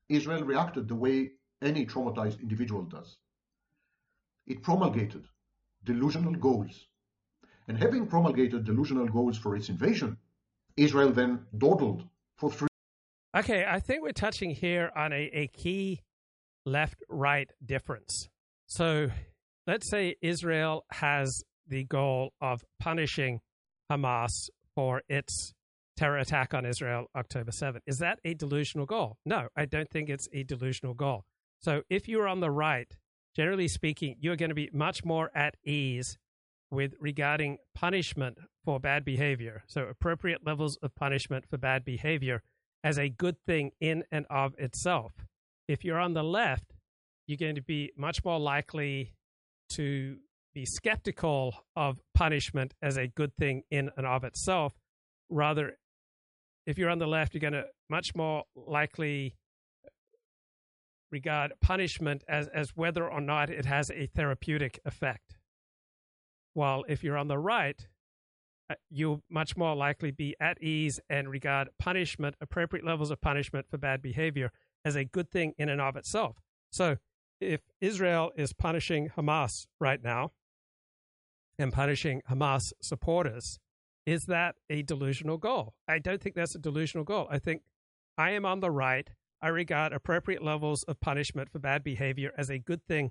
Israel 0.09 0.43
reacted 0.43 0.88
the 0.88 0.95
way 0.95 1.33
any 1.62 1.87
traumatized 1.87 2.40
individual 2.40 2.83
does. 2.83 3.17
It 4.47 4.62
promulgated 4.62 5.25
delusional 5.85 6.35
goals. 6.35 6.87
And 7.69 7.79
having 7.79 8.07
promulgated 8.07 8.64
delusional 8.64 9.09
goals 9.09 9.38
for 9.38 9.57
its 9.57 9.71
invasion, 9.71 10.19
Israel 10.77 11.13
then 11.13 11.47
dawdled 11.57 12.05
for 12.37 12.51
three. 12.51 12.69
Okay, 13.37 13.65
I 13.69 13.81
think 13.81 14.03
we're 14.03 14.13
touching 14.13 14.51
here 14.51 14.91
on 14.97 15.13
a, 15.13 15.31
a 15.33 15.49
key 15.49 16.01
left 16.67 17.03
right 17.09 17.51
difference. 17.65 18.29
So 18.67 19.09
let's 19.67 19.91
say 19.91 20.17
Israel 20.23 20.85
has 20.91 21.43
the 21.67 21.85
goal 21.85 22.33
of 22.41 22.63
punishing 22.81 23.41
Hamas 23.91 24.49
for 24.75 25.03
its 25.09 25.53
terror 25.97 26.19
attack 26.19 26.55
on 26.55 26.67
Israel 26.67 27.07
October 27.17 27.51
7th. 27.51 27.81
Is 27.87 27.99
that 27.99 28.19
a 28.25 28.35
delusional 28.35 28.87
goal? 28.87 29.19
No, 29.25 29.49
I 29.57 29.65
don't 29.65 29.89
think 29.91 30.09
it's 30.09 30.29
a 30.33 30.43
delusional 30.43 30.95
goal. 30.95 31.25
So 31.61 31.83
if 31.89 32.09
you're 32.09 32.29
on 32.29 32.41
the 32.41 32.51
right, 32.51 32.91
generally 33.37 33.69
speaking, 33.69 34.17
you're 34.21 34.37
going 34.37 34.51
to 34.51 34.55
be 34.55 34.71
much 34.73 35.05
more 35.05 35.31
at 35.35 35.57
ease 35.65 36.19
with 36.75 36.95
regarding 37.01 37.59
punishment 37.75 38.39
for 38.65 38.81
bad 38.81 39.05
behavior. 39.05 39.63
So, 39.67 39.83
appropriate 39.83 40.45
levels 40.45 40.77
of 40.83 40.95
punishment 40.95 41.45
for 41.49 41.59
bad 41.59 41.85
behavior 41.85 42.43
as 42.83 42.99
a 42.99 43.09
good 43.09 43.37
thing 43.47 43.71
in 43.81 44.05
and 44.13 44.27
of 44.31 44.55
itself. 44.59 45.13
If 45.69 45.85
you're 45.85 45.99
on 45.99 46.15
the 46.15 46.23
left, 46.23 46.75
you're 47.27 47.39
going 47.39 47.55
to 47.55 47.63
be 47.63 47.93
much 47.97 48.25
more 48.25 48.39
likely 48.39 49.15
to 49.71 50.19
be 50.55 50.67
skeptical 50.67 51.55
of 51.75 51.99
punishment 52.15 52.75
as 52.83 52.97
a 52.97 53.09
good 53.09 53.35
thing 53.37 53.63
in 53.71 53.91
and 53.97 54.07
of 54.07 54.25
itself. 54.25 54.75
Rather, 55.31 55.79
if 56.67 56.79
you're 56.79 56.91
on 56.91 56.99
the 56.99 57.07
left, 57.07 57.35
you're 57.35 57.41
going 57.41 57.55
to 57.55 57.65
much 57.91 58.15
more 58.15 58.45
likely 58.55 59.35
regard 61.11 61.53
punishment 61.61 62.25
as, 62.29 62.49
as 62.49 62.71
whether 62.75 63.09
or 63.09 63.21
not 63.21 63.51
it 63.51 63.65
has 63.65 63.91
a 63.91 64.07
therapeutic 64.15 64.81
effect. 64.85 65.34
While 66.55 66.85
if 66.88 67.05
you're 67.05 67.19
on 67.19 67.29
the 67.29 67.38
right, 67.38 67.87
uh, 68.71 68.75
you'll 68.88 69.23
much 69.29 69.57
more 69.57 69.77
likely 69.77 70.11
be 70.11 70.35
at 70.40 70.62
ease 70.62 70.99
and 71.11 71.29
regard 71.29 71.69
punishment, 71.79 72.37
appropriate 72.40 72.85
levels 72.85 73.11
of 73.11 73.21
punishment 73.21 73.67
for 73.69 73.77
bad 73.77 74.01
behavior, 74.01 74.51
as 74.85 74.97
a 74.97 75.05
good 75.05 75.31
thing 75.31 75.53
in 75.59 75.69
and 75.69 75.81
of 75.81 75.97
itself. 75.97 76.38
So, 76.71 76.97
if 77.40 77.61
Israel 77.81 78.33
is 78.37 78.53
punishing 78.53 79.11
Hamas 79.17 79.67
right 79.81 80.03
now 80.03 80.31
and 81.59 81.73
punishing 81.73 82.23
Hamas 82.31 82.73
supporters, 82.81 83.59
is 84.07 84.27
that 84.27 84.57
a 84.71 84.83
delusional 84.83 85.38
goal? 85.38 85.75
I 85.88 85.99
don't 85.99 86.21
think 86.21 86.35
that's 86.35 86.55
a 86.55 86.59
delusional 86.59 87.05
goal. 87.05 87.27
I 87.31 87.38
think 87.38 87.62
I 88.17 88.31
am 88.31 88.45
on 88.45 88.61
the 88.61 88.71
right. 88.71 89.11
I 89.43 89.49
regard 89.49 89.93
appropriate 89.93 90.43
levels 90.43 90.85
of 90.85 91.01
punishment 91.01 91.51
for 91.51 91.59
bad 91.59 91.83
behavior 91.83 92.33
as 92.37 92.51
a 92.51 92.59
good 92.59 92.85
thing 92.87 93.11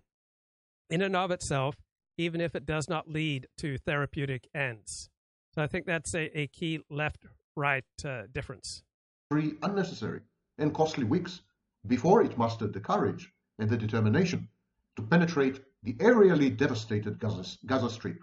in 0.89 1.01
and 1.01 1.15
of 1.15 1.31
itself, 1.31 1.75
even 2.17 2.41
if 2.41 2.55
it 2.55 2.65
does 2.65 2.89
not 2.89 3.09
lead 3.09 3.47
to 3.57 3.77
therapeutic 3.77 4.47
ends. 4.53 5.09
So 5.53 5.61
I 5.61 5.67
think 5.67 5.85
that's 5.85 6.13
a, 6.13 6.37
a 6.37 6.47
key 6.47 6.81
left 6.89 7.25
right 7.55 7.85
uh, 8.05 8.23
difference. 8.31 8.83
Three 9.31 9.53
unnecessary 9.61 10.21
and 10.57 10.73
costly 10.73 11.03
weeks 11.03 11.41
before 11.87 12.23
it 12.23 12.37
mustered 12.37 12.73
the 12.73 12.79
courage 12.79 13.31
and 13.59 13.69
the 13.69 13.77
determination 13.77 14.47
to 14.95 15.01
penetrate 15.01 15.59
the 15.83 15.93
aerially 15.93 16.55
devastated 16.55 17.19
Gaza, 17.19 17.57
Gaza 17.65 17.89
Strip. 17.89 18.19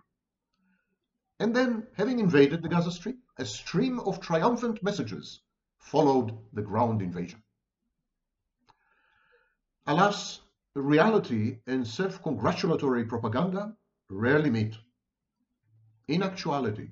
And 1.38 1.54
then, 1.54 1.86
having 1.94 2.18
invaded 2.18 2.62
the 2.62 2.68
Gaza 2.68 2.90
Strip, 2.90 3.16
a 3.38 3.44
stream 3.44 4.00
of 4.00 4.20
triumphant 4.20 4.82
messages 4.82 5.40
followed 5.78 6.36
the 6.52 6.62
ground 6.62 7.00
invasion. 7.02 7.42
Alas, 9.86 10.40
reality 10.74 11.58
and 11.66 11.86
self-congratulatory 11.86 13.04
propaganda 13.04 13.74
rarely 14.10 14.50
meet. 14.50 14.76
In 16.08 16.22
actuality, 16.22 16.90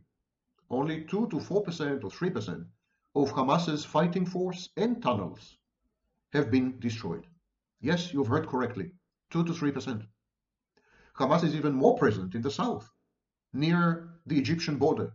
only 0.71 1.05
2 1.05 1.29
to 1.29 1.37
4% 1.37 2.05
or 2.05 2.11
3% 2.11 2.67
of 3.15 3.33
Hamas's 3.33 3.85
fighting 3.85 4.25
force 4.25 4.69
and 4.77 5.03
tunnels 5.03 5.57
have 6.33 6.51
been 6.51 6.79
destroyed. 6.79 7.27
Yes, 7.81 8.13
you've 8.13 8.29
heard 8.29 8.47
correctly, 8.47 8.93
2 9.31 9.45
to 9.45 9.53
3%. 9.53 10.07
Hamas 11.19 11.43
is 11.43 11.55
even 11.57 11.75
more 11.75 11.99
present 11.99 12.35
in 12.35 12.43
the 12.43 12.51
south, 12.51 12.89
near 13.53 14.09
the 14.27 14.39
Egyptian 14.39 14.77
border. 14.77 15.13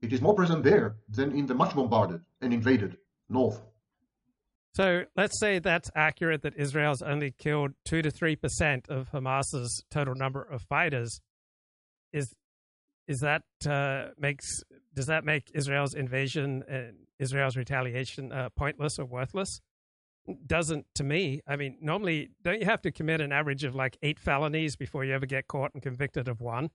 It 0.00 0.12
is 0.12 0.22
more 0.22 0.34
present 0.34 0.62
there 0.62 0.96
than 1.08 1.32
in 1.32 1.46
the 1.46 1.54
much 1.54 1.74
bombarded 1.74 2.22
and 2.40 2.52
invaded 2.54 2.96
north. 3.28 3.60
So 4.76 5.04
let's 5.16 5.40
say 5.40 5.58
that's 5.58 5.90
accurate 5.94 6.42
that 6.42 6.54
Israel's 6.54 7.00
only 7.00 7.30
killed 7.30 7.72
2 7.86 8.02
to 8.02 8.10
3% 8.10 8.90
of 8.90 9.08
Hamas's 9.08 9.82
total 9.90 10.14
number 10.14 10.42
of 10.42 10.60
fighters. 10.60 11.18
Is 12.12 12.34
is 13.08 13.20
that 13.20 13.42
uh, 13.66 14.08
makes 14.18 14.44
does 14.94 15.06
that 15.06 15.24
make 15.24 15.50
Israel's 15.54 15.94
invasion 15.94 16.62
and 16.68 17.06
Israel's 17.18 17.56
retaliation 17.56 18.32
uh, 18.32 18.50
pointless 18.50 18.98
or 18.98 19.06
worthless? 19.06 19.60
Doesn't 20.46 20.84
to 20.96 21.04
me. 21.04 21.40
I 21.46 21.56
mean, 21.56 21.78
normally 21.80 22.32
don't 22.42 22.60
you 22.60 22.66
have 22.66 22.82
to 22.82 22.92
commit 22.92 23.22
an 23.22 23.32
average 23.32 23.64
of 23.64 23.74
like 23.74 23.96
eight 24.02 24.18
felonies 24.18 24.76
before 24.76 25.06
you 25.06 25.14
ever 25.14 25.24
get 25.24 25.48
caught 25.48 25.72
and 25.72 25.82
convicted 25.82 26.28
of 26.28 26.42
one? 26.42 26.68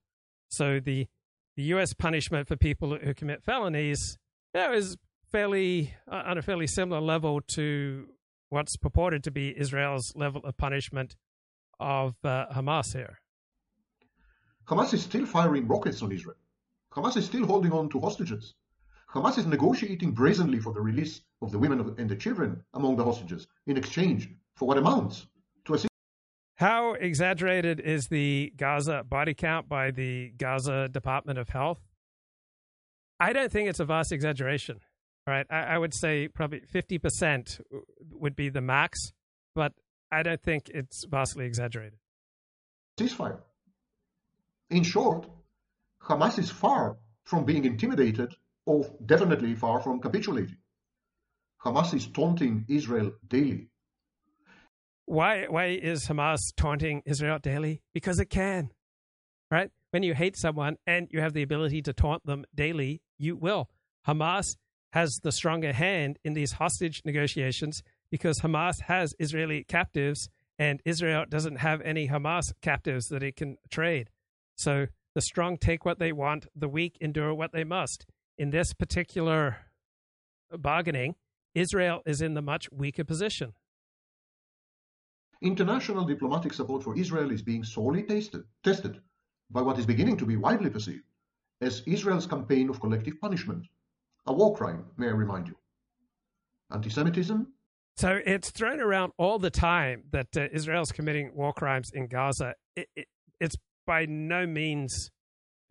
So 0.50 0.80
the 0.80 1.06
the 1.56 1.64
U.S. 1.64 1.94
punishment 1.94 2.48
for 2.48 2.56
people 2.56 2.98
who 2.98 3.14
commit 3.14 3.44
felonies 3.44 4.18
you 4.56 4.62
know, 4.62 4.74
is 4.74 4.98
fairly 5.32 5.94
uh, 6.12 6.24
on 6.26 6.38
a 6.38 6.42
fairly 6.42 6.68
similar 6.68 7.02
level 7.02 7.42
to 7.56 8.08
what's 8.50 8.76
purported 8.78 9.24
to 9.24 9.32
be 9.32 9.58
Israel's 9.58 10.14
level 10.16 10.42
of 10.44 10.58
punishment 10.58 11.16
of 11.80 12.16
uh, 12.24 12.46
Hamas 12.54 12.94
here. 12.94 13.20
Hamas 14.68 14.94
is 14.94 15.04
still 15.04 15.26
firing 15.26 15.68
rockets 15.68 16.02
on 16.02 16.12
Israel. 16.12 16.36
Hamas 16.94 17.18
is 17.18 17.26
still 17.26 17.46
holding 17.46 17.72
on 17.72 17.90
to 17.90 18.00
hostages. 18.00 18.54
Hamas 19.14 19.38
is 19.38 19.46
negotiating 19.46 20.12
brazenly 20.12 20.60
for 20.60 20.74
the 20.74 20.82
release 20.82 21.22
of 21.42 21.52
the 21.52 21.60
women 21.60 21.96
and 21.98 22.10
the 22.10 22.16
children 22.16 22.64
among 22.74 22.96
the 22.96 23.04
hostages 23.04 23.48
in 23.68 23.78
exchange 23.78 24.30
for 24.56 24.68
what 24.68 24.78
amounts 24.78 25.28
to 25.66 25.74
a 25.74 25.80
how 26.56 26.94
exaggerated 26.94 27.80
is 27.80 28.10
the 28.10 28.54
Gaza 28.56 29.04
body 29.04 29.34
count 29.34 29.68
by 29.68 29.90
the 29.90 30.32
Gaza 30.38 30.88
Department 30.90 31.40
of 31.40 31.50
Health? 31.50 31.80
I 33.20 33.34
don't 33.34 33.52
think 33.52 33.68
it's 33.68 33.80
a 33.80 33.86
vast 33.86 34.12
exaggeration. 34.12 34.80
Right, 35.28 35.46
I, 35.52 35.60
I 35.60 35.78
would 35.78 35.94
say 35.94 36.28
probably 36.28 36.62
50% 36.62 37.62
would 38.12 38.36
be 38.36 38.50
the 38.50 38.62
max, 38.62 39.14
but 39.54 39.74
I 40.12 40.24
don't 40.24 40.42
think 40.42 40.70
it's 40.70 41.06
vastly 41.06 41.46
exaggerated. 41.46 42.00
Ceasefire. 43.00 43.40
In 44.72 44.84
short, 44.84 45.28
Hamas 46.04 46.40
is 46.40 46.50
far 46.50 46.98
from 47.24 47.46
being 47.46 47.66
intimidated 47.66 48.36
or 48.66 48.90
definitely 49.06 49.56
far 49.56 49.82
from 49.82 50.00
capitulating. 50.00 50.58
Hamas 51.64 51.94
is 51.94 52.08
taunting 52.08 52.66
Israel 52.68 53.12
daily. 53.28 53.68
Why, 55.06 55.46
why 55.48 55.66
is 55.66 56.08
Hamas 56.08 56.40
taunting 56.56 57.04
Israel 57.06 57.38
daily? 57.40 57.82
Because 57.94 58.20
it 58.20 58.30
can, 58.30 58.72
right? 59.52 59.70
When 59.92 60.04
you 60.04 60.14
hate 60.14 60.38
someone 60.38 60.78
and 60.88 61.08
you 61.12 61.22
have 61.22 61.34
the 61.34 61.44
ability 61.44 61.82
to 61.84 61.94
taunt 61.94 62.26
them 62.26 62.46
daily, 62.56 63.02
you 63.20 63.36
will. 63.36 63.70
Hamas 64.08 64.56
has 64.92 65.20
the 65.24 65.32
stronger 65.32 65.74
hand 65.74 66.20
in 66.24 66.34
these 66.34 66.54
hostage 66.54 67.02
negotiations 67.06 67.82
because 68.10 68.40
Hamas 68.40 68.82
has 68.82 69.16
Israeli 69.20 69.64
captives 69.64 70.30
and 70.60 70.82
Israel 70.86 71.26
doesn't 71.28 71.58
have 71.58 71.82
any 71.82 72.08
Hamas 72.10 72.54
captives 72.62 73.08
that 73.08 73.24
it 73.24 73.36
can 73.36 73.58
trade. 73.70 74.10
So 74.56 74.88
the 75.16 75.22
strong 75.22 75.58
take 75.58 75.86
what 75.86 76.00
they 76.00 76.12
want, 76.12 76.48
the 76.56 76.68
weak 76.68 76.98
endure 77.02 77.34
what 77.34 77.52
they 77.52 77.64
must. 77.64 78.06
In 78.38 78.52
this 78.52 78.74
particular 78.74 79.58
bargaining, 80.52 81.16
Israel 81.56 82.02
is 82.06 82.22
in 82.22 82.34
the 82.34 82.42
much 82.42 82.70
weaker 82.72 83.04
position. 83.04 83.54
International 85.42 86.06
diplomatic 86.06 86.54
support 86.54 86.84
for 86.84 86.98
Israel 86.98 87.32
is 87.32 87.42
being 87.42 87.64
sorely 87.64 88.04
tasted, 88.04 88.44
tested 88.64 89.02
by 89.50 89.62
what 89.62 89.80
is 89.80 89.86
beginning 89.86 90.18
to 90.18 90.26
be 90.26 90.38
widely 90.38 90.70
perceived 90.70 91.04
as 91.62 91.82
Israel's 91.86 92.28
campaign 92.28 92.70
of 92.70 92.80
collective 92.80 93.20
punishment 93.20 93.66
a 94.26 94.34
war 94.34 94.56
crime, 94.56 94.86
may 94.98 95.08
I 95.08 95.12
remind 95.12 95.48
you. 95.48 95.56
Anti 96.72 96.90
Semitism. 96.90 97.48
So 97.98 98.20
it's 98.26 98.50
thrown 98.52 98.80
around 98.80 99.12
all 99.18 99.38
the 99.38 99.50
time 99.50 100.04
that 100.12 100.28
uh, 100.36 100.48
Israel's 100.52 100.92
committing 100.92 101.32
war 101.36 101.54
crimes 101.54 101.92
in 101.94 102.08
Gaza. 102.08 102.56
It, 102.76 102.88
it, 102.96 103.08
it's 103.40 103.56
by 103.86 104.06
no 104.06 104.46
means 104.46 105.12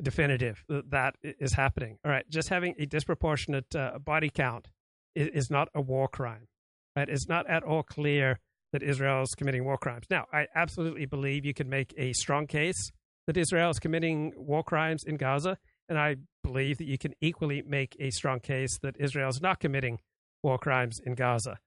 definitive 0.02 0.62
that 0.68 0.90
that 0.90 1.14
is 1.22 1.54
happening. 1.54 1.98
All 2.04 2.10
right, 2.10 2.28
just 2.28 2.48
having 2.48 2.74
a 2.78 2.86
disproportionate 2.86 3.74
uh, 3.74 3.98
body 3.98 4.30
count 4.30 4.68
is, 5.14 5.28
is, 5.28 5.50
not 5.50 5.68
a 5.74 5.80
war 5.80 6.08
crime. 6.08 6.48
Right? 6.96 7.08
It's 7.08 7.28
not 7.28 7.48
at 7.48 7.62
all 7.62 7.82
clear 7.82 8.38
that 8.72 8.82
Israel 8.82 9.22
is 9.22 9.34
committing 9.36 9.64
war 9.64 9.78
crimes. 9.78 10.06
Now, 10.10 10.26
I 10.32 10.46
absolutely 10.54 11.06
believe 11.06 11.44
you 11.44 11.54
can 11.54 11.68
make 11.68 11.94
a 11.96 12.12
strong 12.12 12.46
case 12.46 12.90
that 13.26 13.36
Israel 13.36 13.70
is 13.70 13.78
committing 13.78 14.32
war 14.36 14.62
crimes 14.62 15.04
in 15.04 15.16
Gaza. 15.16 15.56
And 15.88 15.98
I 15.98 16.16
believe 16.52 16.78
that 16.78 16.86
you 16.86 16.98
can 16.98 17.14
equally 17.20 17.62
make 17.62 17.96
a 18.00 18.10
strong 18.10 18.40
case 18.40 18.78
that 18.78 18.96
Israel 18.98 19.28
is 19.28 19.40
not 19.40 19.60
committing 19.60 20.00
war 20.42 20.58
crimes 20.58 21.00
in 21.04 21.14
Gaza. 21.14 21.58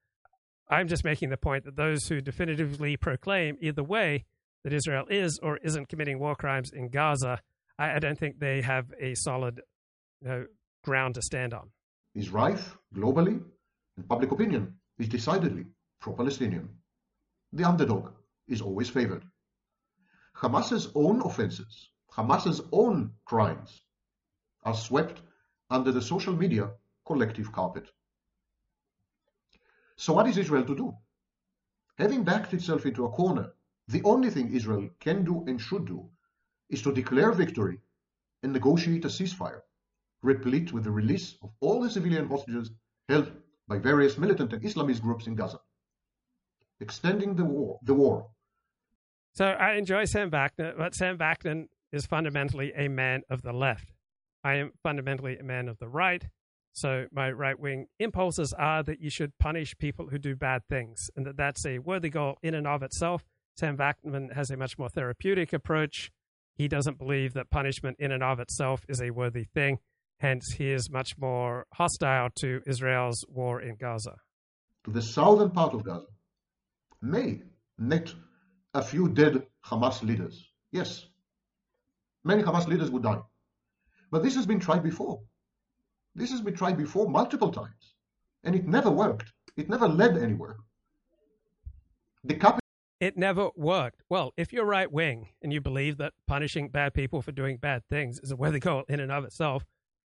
I'm 0.69 0.87
just 0.87 1.05
making 1.05 1.29
the 1.29 1.37
point 1.37 1.63
that 1.65 1.75
those 1.75 2.07
who 2.07 2.19
definitively 2.19 2.97
proclaim 2.97 3.57
either 3.61 3.83
way 3.83 4.25
that 4.63 4.73
Israel 4.73 5.05
is 5.09 5.39
or 5.41 5.57
isn't 5.57 5.87
committing 5.87 6.19
war 6.19 6.35
crimes 6.35 6.71
in 6.73 6.89
Gaza, 6.89 7.39
I, 7.79 7.95
I 7.95 7.99
don't 7.99 8.17
think 8.17 8.39
they 8.39 8.61
have 8.61 8.93
a 8.99 9.15
solid 9.15 9.61
you 10.21 10.27
know, 10.27 10.45
ground 10.83 11.15
to 11.15 11.21
stand 11.21 11.53
on. 11.53 11.69
Is 12.15 12.29
rife 12.29 12.77
globally, 12.93 13.41
and 13.97 14.09
public 14.09 14.31
opinion 14.31 14.75
is 14.99 15.07
decidedly 15.07 15.65
pro 16.01 16.13
Palestinian. 16.13 16.69
The 17.53 17.63
underdog 17.63 18.11
is 18.47 18.61
always 18.61 18.89
favored. 18.89 19.23
Hamas's 20.35 20.91
own 20.93 21.21
offenses, 21.21 21.89
Hamas's 22.11 22.61
own 22.71 23.11
crimes, 23.25 23.82
are 24.65 24.75
swept 24.75 25.21
under 25.69 25.91
the 25.91 26.01
social 26.01 26.35
media 26.35 26.71
collective 27.05 27.51
carpet. 27.51 27.89
So 29.95 30.13
what 30.13 30.27
is 30.27 30.37
Israel 30.37 30.65
to 30.65 30.75
do? 30.75 30.93
Having 31.97 32.23
backed 32.23 32.53
itself 32.53 32.85
into 32.85 33.05
a 33.05 33.09
corner, 33.09 33.53
the 33.87 34.01
only 34.03 34.29
thing 34.29 34.53
Israel 34.53 34.89
can 34.99 35.23
do 35.23 35.43
and 35.47 35.59
should 35.59 35.85
do 35.85 36.09
is 36.69 36.81
to 36.81 36.93
declare 36.93 37.31
victory 37.31 37.79
and 38.41 38.51
negotiate 38.51 39.05
a 39.05 39.09
ceasefire, 39.09 39.61
replete 40.21 40.73
with 40.73 40.83
the 40.83 40.91
release 40.91 41.35
of 41.41 41.51
all 41.59 41.81
the 41.81 41.89
civilian 41.89 42.27
hostages 42.27 42.71
held 43.07 43.31
by 43.67 43.77
various 43.77 44.17
militant 44.17 44.53
and 44.53 44.63
Islamist 44.63 45.01
groups 45.01 45.27
in 45.27 45.35
Gaza, 45.35 45.59
extending 46.79 47.35
the 47.35 47.45
war. 47.45 47.79
The 47.83 47.93
war. 47.93 48.29
So 49.33 49.45
I 49.45 49.73
enjoy 49.73 50.05
Sam 50.05 50.29
Vaknin, 50.29 50.77
but 50.77 50.95
Sam 50.95 51.17
Vaknin 51.17 51.67
is 51.91 52.05
fundamentally 52.05 52.71
a 52.75 52.87
man 52.87 53.21
of 53.29 53.41
the 53.41 53.53
left. 53.53 53.92
I 54.43 54.55
am 54.55 54.71
fundamentally 54.81 55.37
a 55.37 55.43
man 55.43 55.67
of 55.69 55.79
the 55.79 55.87
right. 55.87 56.23
So 56.73 57.05
my 57.11 57.31
right 57.31 57.57
wing 57.57 57.87
impulses 57.99 58.53
are 58.57 58.83
that 58.83 58.99
you 58.99 59.09
should 59.09 59.37
punish 59.37 59.77
people 59.77 60.07
who 60.09 60.17
do 60.17 60.35
bad 60.35 60.63
things, 60.67 61.09
and 61.15 61.25
that 61.25 61.37
that's 61.37 61.65
a 61.65 61.79
worthy 61.79 62.09
goal 62.09 62.37
in 62.41 62.55
and 62.55 62.67
of 62.67 62.81
itself. 62.81 63.23
Sam 63.57 63.77
Vaknin 63.77 64.33
has 64.33 64.49
a 64.49 64.57
much 64.57 64.79
more 64.79 64.89
therapeutic 64.89 65.53
approach. 65.53 66.11
He 66.55 66.67
doesn't 66.67 66.97
believe 66.97 67.33
that 67.33 67.51
punishment 67.51 67.97
in 67.99 68.11
and 68.11 68.23
of 68.23 68.39
itself 68.39 68.85
is 68.89 69.01
a 69.01 69.11
worthy 69.11 69.45
thing. 69.53 69.77
Hence, 70.19 70.53
he 70.57 70.71
is 70.71 70.89
much 70.89 71.17
more 71.17 71.67
hostile 71.73 72.29
to 72.39 72.61
Israel's 72.65 73.23
war 73.27 73.61
in 73.61 73.75
Gaza. 73.75 74.15
To 74.85 74.91
the 74.91 75.01
southern 75.01 75.51
part 75.51 75.73
of 75.73 75.83
Gaza 75.83 76.07
may 77.01 77.41
net 77.77 78.13
a 78.73 78.81
few 78.81 79.09
dead 79.09 79.45
Hamas 79.63 80.01
leaders. 80.01 80.49
Yes, 80.71 81.05
many 82.23 82.41
Hamas 82.41 82.67
leaders 82.67 82.89
would 82.89 83.03
die. 83.03 83.21
But 84.13 84.21
this 84.21 84.35
has 84.35 84.45
been 84.45 84.59
tried 84.59 84.83
before. 84.83 85.21
This 86.13 86.29
has 86.29 86.39
been 86.39 86.53
tried 86.53 86.77
before 86.77 87.09
multiple 87.09 87.51
times, 87.51 87.95
and 88.43 88.53
it 88.53 88.67
never 88.67 88.91
worked. 88.91 89.33
It 89.57 89.67
never 89.69 89.87
led 89.87 90.17
anywhere. 90.17 90.57
The 92.23 92.35
capital. 92.35 92.59
It 92.99 93.17
never 93.17 93.49
worked. 93.55 94.03
Well, 94.09 94.31
if 94.37 94.53
you're 94.53 94.65
right 94.65 94.91
wing 94.91 95.29
and 95.41 95.51
you 95.51 95.61
believe 95.61 95.97
that 95.97 96.13
punishing 96.27 96.69
bad 96.69 96.93
people 96.93 97.23
for 97.23 97.31
doing 97.31 97.57
bad 97.57 97.87
things 97.89 98.19
is 98.21 98.29
a 98.29 98.35
worthy 98.35 98.59
goal 98.59 98.83
in 98.87 98.99
and 98.99 99.11
of 99.11 99.23
itself, 99.23 99.65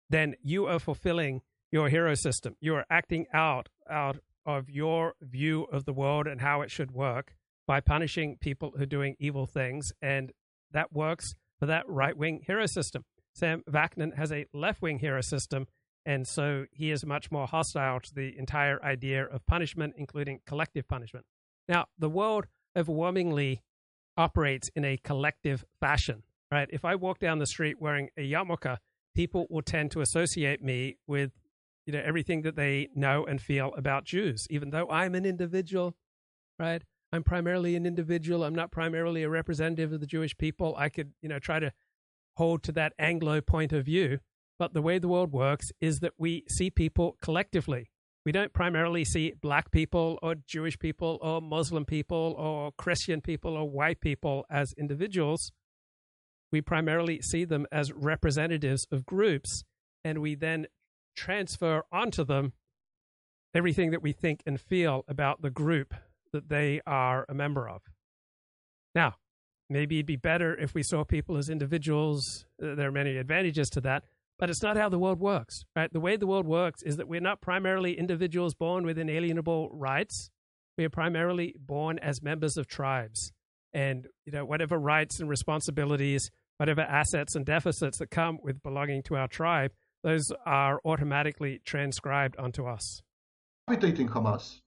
then 0.09 0.35
you 0.41 0.65
are 0.65 0.79
fulfilling 0.79 1.41
your 1.69 1.89
hero 1.89 2.15
system. 2.15 2.55
You 2.61 2.75
are 2.75 2.85
acting 2.89 3.25
out 3.33 3.67
out 3.89 4.19
of 4.45 4.69
your 4.69 5.15
view 5.19 5.63
of 5.73 5.83
the 5.83 5.91
world 5.91 6.25
and 6.25 6.39
how 6.39 6.61
it 6.61 6.71
should 6.71 6.91
work 6.91 7.33
by 7.67 7.81
punishing 7.81 8.37
people 8.39 8.71
who 8.77 8.83
are 8.83 8.95
doing 8.97 9.17
evil 9.19 9.45
things, 9.45 9.91
and 10.01 10.31
that 10.71 10.93
works 10.93 11.35
for 11.59 11.65
that 11.65 11.83
right 11.89 12.15
wing 12.15 12.43
hero 12.47 12.65
system. 12.65 13.03
Sam 13.39 13.63
Vaknin 13.69 14.15
has 14.17 14.31
a 14.31 14.45
left 14.53 14.81
wing 14.81 14.99
hero 14.99 15.21
system, 15.21 15.67
and 16.05 16.27
so 16.27 16.65
he 16.71 16.91
is 16.91 17.05
much 17.05 17.31
more 17.31 17.47
hostile 17.47 18.01
to 18.01 18.13
the 18.13 18.37
entire 18.37 18.83
idea 18.83 19.25
of 19.25 19.45
punishment, 19.45 19.93
including 19.97 20.41
collective 20.45 20.87
punishment. 20.87 21.25
Now, 21.67 21.85
the 21.97 22.09
world 22.09 22.47
overwhelmingly 22.75 23.63
operates 24.17 24.69
in 24.75 24.83
a 24.83 24.97
collective 24.97 25.63
fashion, 25.79 26.23
right? 26.51 26.67
If 26.71 26.83
I 26.83 26.95
walk 26.95 27.19
down 27.19 27.39
the 27.39 27.45
street 27.45 27.77
wearing 27.79 28.09
a 28.17 28.29
yarmulke, 28.29 28.77
people 29.15 29.47
will 29.49 29.61
tend 29.61 29.91
to 29.91 30.01
associate 30.01 30.61
me 30.61 30.97
with 31.07 31.31
you 31.85 31.93
know 31.93 32.01
everything 32.03 32.41
that 32.41 32.55
they 32.55 32.89
know 32.93 33.25
and 33.25 33.41
feel 33.41 33.73
about 33.77 34.03
Jews, 34.03 34.47
even 34.49 34.69
though 34.71 34.89
I'm 34.89 35.15
an 35.15 35.25
individual, 35.25 35.95
right? 36.59 36.83
I'm 37.11 37.23
primarily 37.23 37.75
an 37.75 37.85
individual. 37.85 38.43
I'm 38.43 38.53
not 38.53 38.71
primarily 38.71 39.23
a 39.23 39.29
representative 39.29 39.93
of 39.93 39.99
the 40.01 40.05
Jewish 40.05 40.37
people. 40.37 40.75
I 40.77 40.89
could, 40.89 41.13
you 41.21 41.29
know, 41.29 41.39
try 41.39 41.59
to 41.59 41.71
hold 42.39 42.63
to 42.63 42.71
that 42.71 42.93
Anglo 42.97 43.41
point 43.41 43.73
of 43.73 43.85
view. 43.85 44.19
But 44.57 44.73
the 44.73 44.81
way 44.81 44.97
the 44.97 45.07
world 45.07 45.31
works 45.31 45.67
is 45.79 45.99
that 45.99 46.13
we 46.17 46.45
see 46.49 46.69
people 46.69 47.17
collectively. 47.21 47.91
We 48.25 48.31
don't 48.31 48.53
primarily 48.53 49.05
see 49.05 49.33
black 49.41 49.71
people 49.71 50.17
or 50.23 50.35
Jewish 50.47 50.79
people 50.79 51.19
or 51.21 51.41
Muslim 51.41 51.85
people 51.85 52.35
or 52.37 52.71
Christian 52.77 53.21
people 53.21 53.55
or 53.55 53.69
white 53.69 54.01
people 54.01 54.45
as 54.49 54.73
individuals. 54.77 55.51
We 56.51 56.61
primarily 56.61 57.21
see 57.21 57.45
them 57.45 57.67
as 57.71 57.93
representatives 57.93 58.87
of 58.91 59.05
groups, 59.05 59.63
and 60.03 60.19
we 60.19 60.35
then 60.35 60.67
transfer 61.15 61.83
onto 61.91 62.23
them 62.23 62.53
everything 63.53 63.91
that 63.91 64.01
we 64.01 64.13
think 64.13 64.41
and 64.45 64.59
feel 64.59 65.03
about 65.07 65.41
the 65.41 65.49
group 65.49 65.93
that 66.33 66.49
they 66.49 66.81
are 66.85 67.25
a 67.27 67.33
member 67.33 67.67
of. 67.67 67.81
Now, 68.95 69.15
maybe 69.69 69.97
it'd 69.97 70.05
be 70.05 70.15
better 70.15 70.55
if 70.57 70.73
we 70.73 70.83
saw 70.83 71.03
people 71.03 71.37
as 71.37 71.49
individuals. 71.49 72.45
There 72.57 72.87
are 72.87 72.91
many 72.91 73.17
advantages 73.17 73.69
to 73.71 73.81
that, 73.81 74.03
but 74.37 74.49
it's 74.49 74.63
not 74.63 74.77
how 74.77 74.89
the 74.89 74.99
world 74.99 75.19
works, 75.19 75.63
right? 75.75 75.91
The 75.91 75.99
way 75.99 76.17
the 76.17 76.27
world 76.27 76.45
works 76.45 76.81
is 76.83 76.97
that 76.97 77.07
we're 77.07 77.21
not 77.21 77.41
primarily 77.41 77.97
individuals 77.97 78.53
born 78.53 78.85
with 78.85 78.97
inalienable 78.97 79.69
rights. 79.71 80.29
We 80.77 80.85
are 80.85 80.89
primarily 80.89 81.55
born 81.59 81.99
as 81.99 82.21
members 82.21 82.57
of 82.57 82.67
tribes. 82.67 83.31
And, 83.73 84.07
you 84.25 84.31
know, 84.31 84.45
whatever 84.45 84.77
rights 84.77 85.19
and 85.19 85.29
responsibilities, 85.29 86.31
whatever 86.57 86.81
assets 86.81 87.35
and 87.35 87.45
deficits 87.45 87.99
that 87.99 88.09
come 88.09 88.39
with 88.41 88.63
belonging 88.63 89.03
to 89.03 89.15
our 89.15 89.27
tribe, 89.27 89.71
those 90.03 90.31
are 90.45 90.79
automatically 90.85 91.61
transcribed 91.65 92.37
onto 92.37 92.65
us. 92.65 93.01
Imitating 93.67 94.07
Hamas 94.07 94.61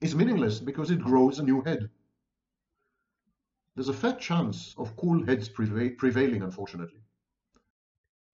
is 0.00 0.14
meaningless 0.14 0.58
because 0.58 0.90
it 0.90 1.00
grows 1.00 1.38
a 1.38 1.42
new 1.42 1.62
head. 1.62 1.88
There's 3.76 3.88
a 3.88 3.94
fair 3.94 4.14
chance 4.14 4.74
of 4.78 4.96
cool 4.96 5.24
heads 5.26 5.48
prevailing, 5.48 6.42
unfortunately. 6.42 7.00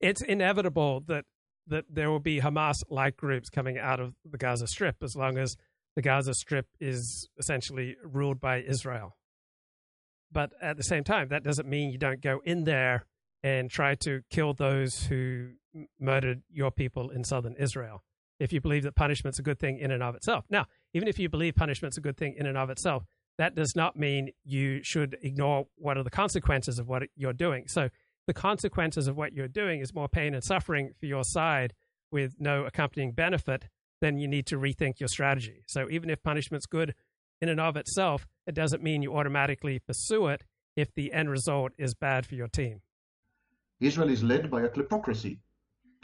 It's 0.01 0.23
inevitable 0.23 1.01
that 1.07 1.25
that 1.67 1.85
there 1.89 2.11
will 2.11 2.21
be 2.21 2.41
Hamas-like 2.41 3.17
groups 3.17 3.49
coming 3.49 3.79
out 3.79 4.01
of 4.01 4.15
the 4.29 4.39
Gaza 4.39 4.67
Strip 4.67 4.97
as 5.03 5.17
long 5.17 5.39
as 5.39 5.57
the 5.97 6.03
Gaza 6.03 6.35
Strip 6.35 6.67
is 6.79 7.29
essentially 7.39 7.97
ruled 8.03 8.41
by 8.41 8.61
Israel. 8.61 9.17
But 10.33 10.53
at 10.61 10.77
the 10.77 10.83
same 10.83 11.05
time, 11.05 11.29
that 11.29 11.43
doesn't 11.43 11.69
mean 11.69 11.91
you 11.91 11.99
don't 11.99 12.21
go 12.21 12.41
in 12.45 12.65
there 12.65 13.05
and 13.43 13.71
try 13.71 13.95
to 13.97 14.23
kill 14.31 14.53
those 14.53 15.05
who 15.05 15.51
murdered 15.99 16.43
your 16.51 16.71
people 16.71 17.11
in 17.11 17.25
southern 17.25 17.57
Israel 17.57 18.03
if 18.39 18.53
you 18.53 18.61
believe 18.61 18.83
that 18.83 18.95
punishment's 18.95 19.39
a 19.39 19.43
good 19.43 19.59
thing 19.59 19.79
in 19.79 19.91
and 19.91 20.03
of 20.03 20.15
itself. 20.15 20.45
Now, 20.51 20.67
even 20.93 21.09
if 21.09 21.19
you 21.19 21.29
believe 21.29 21.55
punishment's 21.55 21.97
a 21.97 22.01
good 22.01 22.17
thing 22.17 22.35
in 22.37 22.47
and 22.47 22.57
of 22.57 22.71
itself, 22.71 23.05
that 23.41 23.55
does 23.55 23.75
not 23.75 23.97
mean 23.97 24.31
you 24.45 24.83
should 24.83 25.17
ignore 25.23 25.67
what 25.77 25.97
are 25.97 26.03
the 26.03 26.11
consequences 26.11 26.79
of 26.79 26.87
what 26.87 27.05
you're 27.17 27.33
doing. 27.33 27.69
So, 27.69 27.89
the 28.27 28.35
consequences 28.35 29.09
of 29.09 29.17
what 29.17 29.33
you're 29.33 29.49
doing 29.49 29.81
is 29.81 29.95
more 29.95 30.09
pain 30.09 30.35
and 30.35 30.45
suffering 30.45 30.93
for 31.01 31.07
your 31.07 31.25
side 31.25 31.73
with 32.13 32.35
no 32.39 32.65
accompanying 32.65 33.13
benefit, 33.13 33.67
then 34.03 34.19
you 34.19 34.29
need 34.29 34.47
to 34.49 34.57
rethink 34.57 35.01
your 35.01 35.09
strategy. 35.09 35.65
So, 35.67 35.89
even 35.91 36.11
if 36.11 36.23
punishment's 36.23 36.67
good 36.67 36.95
in 37.41 37.49
and 37.49 37.59
of 37.59 37.77
itself, 37.77 38.27
it 38.47 38.55
doesn't 38.55 38.83
mean 38.83 39.01
you 39.01 39.17
automatically 39.17 39.79
pursue 39.79 40.27
it 40.27 40.45
if 40.77 40.95
the 40.95 41.11
end 41.13 41.31
result 41.31 41.73
is 41.79 41.95
bad 41.95 42.27
for 42.27 42.35
your 42.35 42.49
team. 42.49 42.83
Israel 43.81 44.11
is 44.11 44.23
led 44.23 44.51
by 44.51 44.63
a 44.63 44.69
kleptocracy, 44.69 45.39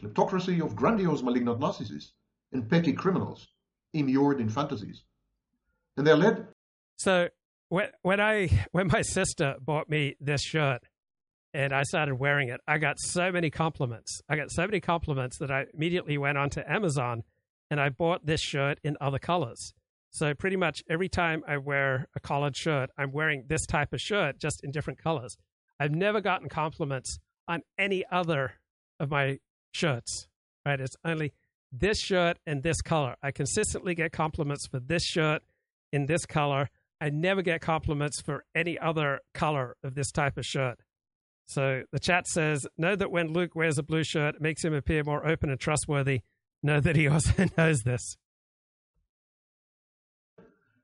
kleptocracy 0.01 0.65
of 0.65 0.75
grandiose 0.75 1.23
malignant 1.23 1.61
narcissists 1.61 2.13
and 2.53 2.69
petty 2.69 2.95
criminals 2.95 3.49
immured 3.93 4.41
in 4.41 4.49
fantasies. 4.49 5.05
And 5.99 6.07
they're 6.07 6.17
led. 6.17 6.47
So 6.97 7.29
when 7.69 7.89
when 8.03 8.21
I 8.21 8.49
when 8.73 8.89
my 8.89 9.03
sister 9.03 9.57
bought 9.61 9.89
me 9.89 10.17
this 10.21 10.43
shirt 10.43 10.83
and 11.55 11.73
I 11.73 11.83
started 11.85 12.17
wearing 12.17 12.49
it, 12.49 12.61
I 12.67 12.79
got 12.79 12.99
so 12.99 13.31
many 13.33 13.51
compliments. 13.51 14.21
I 14.29 14.37
got 14.37 14.51
so 14.51 14.67
many 14.67 14.81
compliments 14.81 15.39
that 15.39 15.51
I 15.51 15.67
immediately 15.73 16.19
went 16.19 16.39
onto 16.39 16.61
Amazon 16.67 17.23
and 17.71 17.81
I 17.81 17.89
bought 17.89 18.27
this 18.27 18.41
shirt 18.41 18.79
in 18.85 18.97
other 19.01 19.19
colors. 19.19 19.73
So 20.11 20.35
pretty 20.35 20.57
much 20.57 20.83
every 20.89 21.09
time 21.09 21.43
I 21.47 21.59
wear 21.59 22.09
a 22.15 22.21
collared 22.21 22.57
shirt, 22.57 22.91
I'm 22.97 23.13
wearing 23.13 23.45
this 23.49 23.67
type 23.67 23.93
of 23.93 24.01
shirt 24.01 24.39
just 24.39 24.63
in 24.65 24.71
different 24.71 25.03
colors. 25.03 25.37
I've 25.79 25.95
never 25.95 26.21
gotten 26.21 26.49
compliments 26.49 27.19
on 27.49 27.63
any 27.79 28.05
other 28.11 28.53
of 28.99 29.11
my 29.11 29.41
shirts. 29.73 30.29
Right? 30.65 30.81
It's 30.81 30.97
only 31.05 31.33
this 31.71 32.01
shirt 32.01 32.39
and 32.47 32.63
this 32.63 32.81
color. 32.81 33.17
I 33.23 33.31
consistently 33.31 33.95
get 33.95 34.13
compliments 34.13 34.67
for 34.67 34.81
this 34.81 35.05
shirt 35.05 35.43
in 35.93 36.07
this 36.07 36.25
color. 36.25 36.71
I 37.01 37.11
never 37.11 37.43
get 37.43 37.61
compliments 37.61 38.21
for 38.21 38.45
any 38.55 38.79
other 38.79 39.21
color 39.35 39.77
of 39.83 39.95
this 39.95 40.11
type 40.11 40.39
of 40.39 40.47
shirt. 40.47 40.79
So 41.47 41.83
the 41.93 42.01
chat 42.01 42.27
says, 42.27 42.67
Know 42.77 42.97
that 42.97 43.11
when 43.11 43.33
Luke 43.33 43.55
wears 43.55 43.79
a 43.79 43.83
blue 43.83 44.03
shirt, 44.03 44.37
it 44.37 44.41
makes 44.41 44.65
him 44.65 44.75
appear 44.75 45.05
more 45.05 45.27
open 45.27 45.51
and 45.51 45.61
trustworthy. 45.61 46.23
Know 46.63 46.81
that 46.81 46.97
he 46.97 47.07
also 47.15 47.47
knows 47.57 47.83
this. 47.83 48.17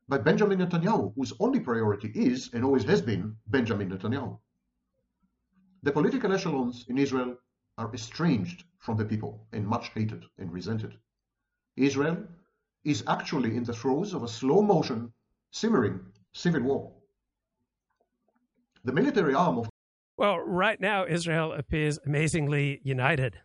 But 0.09 0.25
Benjamin 0.25 0.59
Netanyahu, 0.59 1.15
whose 1.17 1.33
only 1.41 1.61
priority 1.61 2.09
is 2.15 2.51
and 2.53 2.65
always 2.65 2.85
has 2.85 3.01
been 3.01 3.37
Benjamin 3.47 3.91
Netanyahu. 3.91 4.39
The 5.83 5.93
political 5.93 6.33
echelons 6.33 6.85
in 6.89 6.99
Israel 6.99 7.37
are 7.79 7.93
estranged 7.95 8.65
from 8.79 8.97
the 8.97 9.05
people 9.05 9.47
and 9.53 9.67
much 9.67 9.89
hated 9.89 10.25
and 10.39 10.53
resented. 10.53 10.99
Israel 11.77 12.25
is 12.85 13.03
actually 13.07 13.57
in 13.57 13.65
the 13.65 13.73
throes 13.73 14.13
of 14.13 14.23
a 14.23 14.29
slow 14.29 14.61
motion, 14.61 15.13
simmering 15.53 16.01
civil 16.33 16.63
war. 16.63 16.93
The 18.85 18.93
military 18.93 19.35
arm 19.35 19.59
of 19.59 19.69
well, 20.19 20.39
right 20.39 20.81
now 20.81 21.07
Israel 21.07 21.53
appears 21.53 21.99
amazingly 22.05 22.81
united. 22.83 23.41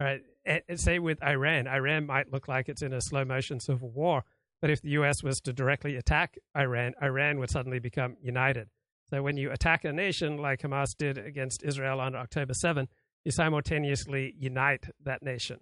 Right, 0.00 0.22
and 0.44 0.62
say 0.80 0.98
with 0.98 1.22
Iran, 1.22 1.66
Iran 1.66 2.06
might 2.06 2.32
look 2.32 2.48
like 2.48 2.68
it's 2.68 2.82
in 2.82 2.92
a 2.92 3.00
slow 3.00 3.24
motion 3.24 3.60
civil 3.60 3.90
war, 3.90 4.24
but 4.60 4.70
if 4.70 4.80
the 4.80 4.90
U.S. 4.90 5.22
was 5.22 5.40
to 5.40 5.52
directly 5.52 5.96
attack 5.96 6.38
Iran, 6.56 6.94
Iran 7.02 7.38
would 7.38 7.50
suddenly 7.50 7.78
become 7.78 8.16
united. 8.22 8.68
So 9.10 9.22
when 9.22 9.36
you 9.36 9.50
attack 9.50 9.84
a 9.84 9.92
nation 9.92 10.36
like 10.36 10.60
Hamas 10.60 10.96
did 10.96 11.18
against 11.18 11.62
Israel 11.62 12.00
on 12.00 12.14
October 12.14 12.54
7, 12.54 12.88
you 13.24 13.32
simultaneously 13.32 14.34
unite 14.38 14.86
that 15.04 15.22
nation. 15.22 15.58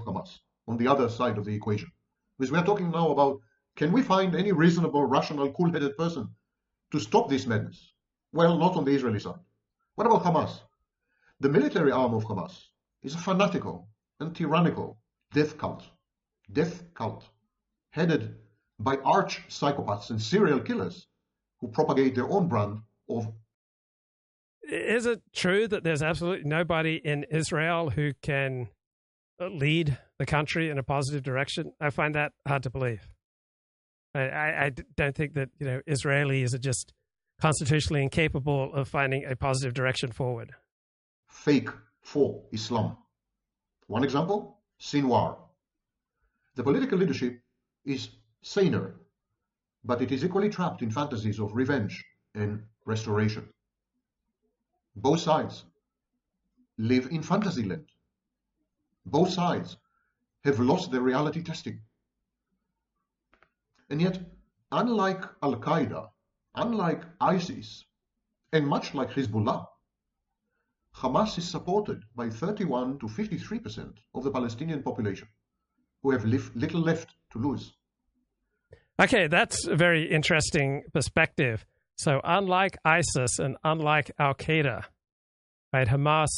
Hamas 0.00 0.40
on 0.66 0.76
the 0.76 0.86
other 0.86 1.08
side 1.08 1.38
of 1.38 1.44
the 1.44 1.54
equation. 1.54 1.90
Because 2.38 2.52
we 2.52 2.58
are 2.58 2.64
talking 2.64 2.90
now 2.90 3.10
about 3.10 3.40
can 3.78 3.92
we 3.92 4.02
find 4.02 4.34
any 4.34 4.50
reasonable, 4.50 5.04
rational, 5.04 5.52
cool 5.52 5.70
headed 5.72 5.96
person 5.96 6.28
to 6.90 6.98
stop 6.98 7.30
this 7.30 7.46
madness? 7.46 7.92
Well, 8.32 8.58
not 8.58 8.74
on 8.74 8.84
the 8.84 8.90
Israeli 8.90 9.20
side. 9.20 9.38
What 9.94 10.08
about 10.08 10.24
Hamas? 10.24 10.62
The 11.38 11.48
military 11.48 11.92
arm 11.92 12.12
of 12.12 12.24
Hamas 12.24 12.54
is 13.04 13.14
a 13.14 13.18
fanatical 13.18 13.88
and 14.18 14.34
tyrannical 14.34 14.98
death 15.32 15.56
cult. 15.56 15.84
Death 16.52 16.82
cult. 16.94 17.24
Headed 17.90 18.34
by 18.80 18.96
arch 19.04 19.42
psychopaths 19.48 20.10
and 20.10 20.20
serial 20.20 20.58
killers 20.58 21.06
who 21.60 21.68
propagate 21.68 22.16
their 22.16 22.28
own 22.28 22.48
brand 22.48 22.80
of 23.08 23.32
is 24.70 25.06
it 25.06 25.22
true 25.32 25.66
that 25.68 25.82
there's 25.82 26.02
absolutely 26.02 26.46
nobody 26.46 26.96
in 26.96 27.24
Israel 27.30 27.88
who 27.88 28.12
can 28.20 28.68
lead 29.40 29.96
the 30.18 30.26
country 30.26 30.68
in 30.68 30.76
a 30.76 30.82
positive 30.82 31.22
direction? 31.22 31.72
I 31.80 31.88
find 31.88 32.14
that 32.16 32.32
hard 32.46 32.64
to 32.64 32.70
believe. 32.70 33.08
I, 34.18 34.28
I, 34.28 34.64
I 34.66 34.70
don't 34.96 35.14
think 35.14 35.34
that 35.34 35.48
you 35.58 35.66
know 35.66 35.80
Israelis 35.88 36.54
are 36.54 36.58
just 36.58 36.92
constitutionally 37.40 38.02
incapable 38.02 38.74
of 38.74 38.88
finding 38.88 39.24
a 39.24 39.36
positive 39.36 39.74
direction 39.74 40.12
forward. 40.12 40.54
Fake 41.28 41.68
for 42.02 42.42
Islam. 42.52 42.96
One 43.86 44.04
example: 44.04 44.58
Sinwar. 44.80 45.36
The 46.56 46.64
political 46.64 46.98
leadership 46.98 47.40
is 47.84 48.08
saner, 48.42 48.96
but 49.84 50.02
it 50.02 50.10
is 50.10 50.24
equally 50.24 50.48
trapped 50.48 50.82
in 50.82 50.90
fantasies 50.90 51.38
of 51.38 51.54
revenge 51.54 52.04
and 52.34 52.62
restoration. 52.84 53.48
Both 54.96 55.20
sides 55.20 55.64
live 56.78 57.06
in 57.10 57.22
fantasy 57.22 57.62
land. 57.62 57.86
Both 59.06 59.30
sides 59.30 59.76
have 60.44 60.58
lost 60.58 60.90
their 60.90 61.00
reality 61.00 61.42
testing. 61.42 61.80
And 63.90 64.02
yet, 64.02 64.18
unlike 64.70 65.24
Al 65.42 65.56
Qaeda, 65.56 66.10
unlike 66.54 67.02
ISIS, 67.20 67.84
and 68.52 68.66
much 68.66 68.94
like 68.94 69.10
Hezbollah, 69.10 69.66
Hamas 70.94 71.38
is 71.38 71.48
supported 71.48 72.02
by 72.16 72.28
31 72.28 72.98
to 72.98 73.06
53% 73.06 73.94
of 74.14 74.24
the 74.24 74.30
Palestinian 74.30 74.82
population, 74.82 75.28
who 76.02 76.10
have 76.10 76.24
little 76.24 76.80
left 76.80 77.14
to 77.32 77.38
lose. 77.38 77.72
Okay, 79.00 79.28
that's 79.28 79.66
a 79.66 79.76
very 79.76 80.10
interesting 80.10 80.82
perspective. 80.92 81.64
So, 81.96 82.20
unlike 82.24 82.78
ISIS 82.84 83.38
and 83.38 83.56
unlike 83.64 84.10
Al 84.18 84.34
Qaeda, 84.34 84.84
right, 85.72 85.86
Hamas 85.86 86.28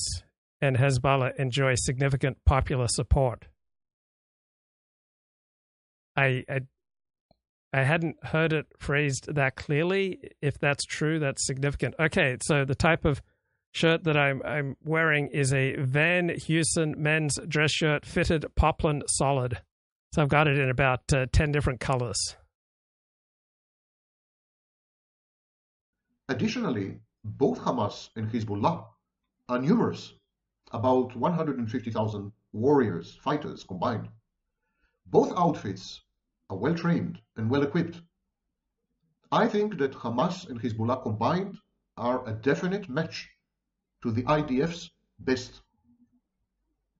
and 0.60 0.76
Hezbollah 0.76 1.36
enjoy 1.36 1.74
significant 1.76 2.38
popular 2.44 2.86
support. 2.88 3.46
I, 6.16 6.44
I 6.48 6.60
I 7.72 7.84
hadn't 7.84 8.16
heard 8.24 8.52
it 8.52 8.66
phrased 8.78 9.32
that 9.34 9.56
clearly. 9.56 10.18
If 10.42 10.58
that's 10.58 10.84
true, 10.84 11.18
that's 11.20 11.46
significant. 11.46 11.94
Okay, 12.00 12.36
so 12.42 12.64
the 12.64 12.74
type 12.74 13.04
of 13.04 13.22
shirt 13.72 14.04
that 14.04 14.16
I'm 14.16 14.42
I'm 14.44 14.76
wearing 14.84 15.28
is 15.28 15.52
a 15.52 15.76
Van 15.76 16.30
Heusen 16.30 16.96
men's 16.96 17.38
dress 17.46 17.70
shirt 17.70 18.04
fitted 18.04 18.44
poplin 18.56 19.02
solid. 19.06 19.60
So 20.12 20.22
I've 20.22 20.28
got 20.28 20.48
it 20.48 20.58
in 20.58 20.68
about 20.68 21.12
uh, 21.12 21.26
ten 21.32 21.52
different 21.52 21.78
colors. 21.78 22.36
Additionally, 26.28 27.00
both 27.24 27.58
Hamas 27.60 28.10
and 28.16 28.30
Hezbollah 28.30 28.84
are 29.48 29.58
numerous, 29.60 30.14
about 30.70 31.16
150,000 31.16 32.32
warriors, 32.52 33.18
fighters 33.22 33.64
combined. 33.64 34.08
Both 35.06 35.32
outfits 35.36 36.00
are 36.50 36.56
well 36.56 36.74
trained 36.74 37.20
and 37.36 37.48
well 37.48 37.62
equipped. 37.62 38.00
I 39.32 39.46
think 39.46 39.78
that 39.78 39.92
Hamas 39.92 40.48
and 40.48 40.60
Hezbollah 40.60 41.02
combined 41.02 41.56
are 41.96 42.28
a 42.28 42.32
definite 42.32 42.88
match 42.88 43.30
to 44.02 44.10
the 44.10 44.24
IDF's 44.24 44.90
best. 45.20 45.60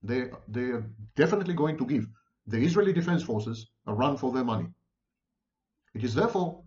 They, 0.02 0.30
they 0.48 0.66
are 0.76 0.88
definitely 1.16 1.54
going 1.54 1.76
to 1.78 1.84
give 1.84 2.06
the 2.46 2.58
Israeli 2.58 2.92
Defense 2.92 3.22
Forces 3.22 3.66
a 3.86 3.92
run 3.92 4.16
for 4.16 4.32
their 4.32 4.44
money. 4.44 4.68
It 5.94 6.04
is 6.04 6.14
therefore 6.14 6.62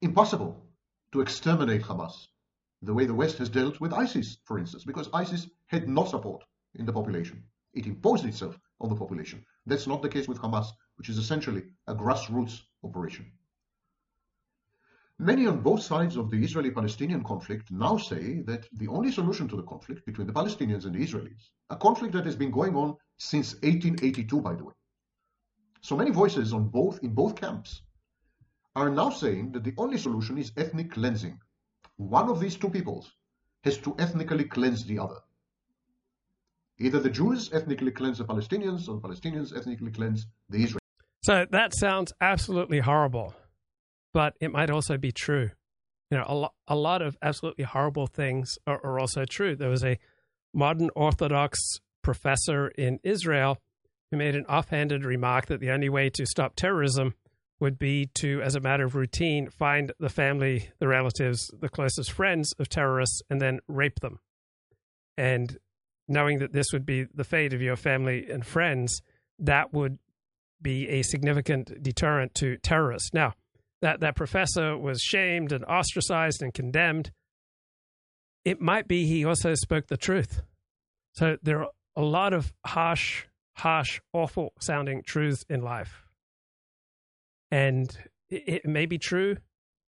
impossible 0.00 0.64
to 1.12 1.20
exterminate 1.20 1.82
Hamas, 1.82 2.28
the 2.82 2.94
way 2.94 3.04
the 3.04 3.14
West 3.14 3.38
has 3.38 3.50
dealt 3.50 3.80
with 3.80 3.92
ISIS, 3.92 4.38
for 4.44 4.58
instance, 4.58 4.84
because 4.84 5.10
ISIS 5.12 5.48
had 5.66 5.88
no 5.88 6.04
support 6.06 6.42
in 6.76 6.86
the 6.86 6.92
population. 6.92 7.42
It 7.74 7.86
imposed 7.86 8.24
itself 8.24 8.58
on 8.80 8.88
the 8.88 8.96
population. 8.96 9.44
That's 9.66 9.86
not 9.86 10.02
the 10.02 10.08
case 10.08 10.28
with 10.28 10.38
Hamas, 10.38 10.66
which 10.96 11.08
is 11.08 11.18
essentially 11.18 11.64
a 11.86 11.94
grassroots 11.94 12.62
operation. 12.82 13.30
Many 15.18 15.46
on 15.46 15.60
both 15.60 15.82
sides 15.82 16.16
of 16.16 16.30
the 16.30 16.42
Israeli-Palestinian 16.42 17.22
conflict 17.22 17.70
now 17.70 17.98
say 17.98 18.40
that 18.46 18.66
the 18.72 18.88
only 18.88 19.12
solution 19.12 19.46
to 19.48 19.56
the 19.56 19.62
conflict 19.64 20.06
between 20.06 20.26
the 20.26 20.32
Palestinians 20.32 20.86
and 20.86 20.94
the 20.94 21.04
Israelis, 21.06 21.50
a 21.68 21.76
conflict 21.76 22.14
that 22.14 22.24
has 22.24 22.36
been 22.36 22.50
going 22.50 22.74
on 22.74 22.96
since 23.18 23.52
1882, 23.56 24.40
by 24.40 24.54
the 24.54 24.64
way. 24.64 24.72
So 25.82 25.94
many 25.94 26.10
voices 26.10 26.54
on 26.54 26.68
both 26.68 27.02
in 27.02 27.12
both 27.12 27.36
camps 27.36 27.82
are 28.76 28.88
now 28.88 29.10
saying 29.10 29.52
that 29.52 29.64
the 29.64 29.74
only 29.76 29.98
solution 29.98 30.38
is 30.38 30.52
ethnic 30.56 30.92
cleansing. 30.92 31.38
One 31.96 32.30
of 32.30 32.40
these 32.40 32.56
two 32.56 32.70
peoples 32.70 33.12
has 33.64 33.76
to 33.78 33.94
ethnically 33.98 34.44
cleanse 34.44 34.86
the 34.86 34.98
other. 34.98 35.20
Either 36.80 36.98
the 36.98 37.10
Jews 37.10 37.50
ethnically 37.52 37.90
cleanse 37.90 38.18
the 38.18 38.24
Palestinians 38.24 38.88
or 38.88 38.94
the 38.94 39.06
Palestinians 39.06 39.54
ethnically 39.56 39.90
cleanse 39.90 40.26
the 40.48 40.64
Israelis. 40.64 40.78
So 41.22 41.46
that 41.50 41.74
sounds 41.74 42.12
absolutely 42.20 42.80
horrible, 42.80 43.34
but 44.14 44.34
it 44.40 44.50
might 44.50 44.70
also 44.70 44.96
be 44.96 45.12
true. 45.12 45.50
You 46.10 46.18
know, 46.18 46.24
a, 46.26 46.34
lo- 46.34 46.54
a 46.66 46.74
lot 46.74 47.02
of 47.02 47.18
absolutely 47.22 47.64
horrible 47.64 48.06
things 48.06 48.56
are, 48.66 48.80
are 48.82 48.98
also 48.98 49.24
true. 49.26 49.54
There 49.54 49.68
was 49.68 49.84
a 49.84 49.98
modern 50.54 50.88
Orthodox 50.96 51.60
professor 52.02 52.68
in 52.68 52.98
Israel 53.04 53.58
who 54.10 54.16
made 54.16 54.34
an 54.34 54.46
offhanded 54.46 55.04
remark 55.04 55.46
that 55.46 55.60
the 55.60 55.70
only 55.70 55.90
way 55.90 56.08
to 56.10 56.24
stop 56.26 56.56
terrorism 56.56 57.14
would 57.60 57.78
be 57.78 58.08
to, 58.14 58.40
as 58.40 58.54
a 58.54 58.60
matter 58.60 58.86
of 58.86 58.94
routine, 58.94 59.50
find 59.50 59.92
the 60.00 60.08
family, 60.08 60.70
the 60.78 60.88
relatives, 60.88 61.50
the 61.60 61.68
closest 61.68 62.10
friends 62.10 62.54
of 62.58 62.70
terrorists, 62.70 63.20
and 63.28 63.40
then 63.40 63.60
rape 63.68 64.00
them. 64.00 64.18
And 65.18 65.58
knowing 66.10 66.40
that 66.40 66.52
this 66.52 66.66
would 66.72 66.84
be 66.84 67.06
the 67.14 67.24
fate 67.24 67.54
of 67.54 67.62
your 67.62 67.76
family 67.76 68.26
and 68.28 68.44
friends, 68.44 69.00
that 69.38 69.72
would 69.72 69.98
be 70.60 70.88
a 70.88 71.02
significant 71.02 71.82
deterrent 71.82 72.34
to 72.34 72.56
terrorists. 72.58 73.14
Now, 73.14 73.34
that, 73.80 74.00
that 74.00 74.16
professor 74.16 74.76
was 74.76 75.00
shamed 75.00 75.52
and 75.52 75.64
ostracized 75.64 76.42
and 76.42 76.52
condemned. 76.52 77.12
It 78.44 78.60
might 78.60 78.88
be 78.88 79.06
he 79.06 79.24
also 79.24 79.54
spoke 79.54 79.86
the 79.86 79.96
truth. 79.96 80.42
So 81.12 81.38
there 81.42 81.60
are 81.60 81.70
a 81.96 82.02
lot 82.02 82.34
of 82.34 82.52
harsh, 82.66 83.24
harsh, 83.54 84.00
awful 84.12 84.52
sounding 84.60 85.02
truths 85.06 85.44
in 85.48 85.62
life. 85.62 86.04
And 87.50 87.90
it, 88.28 88.62
it 88.64 88.66
may 88.66 88.86
be 88.86 88.98
true 88.98 89.36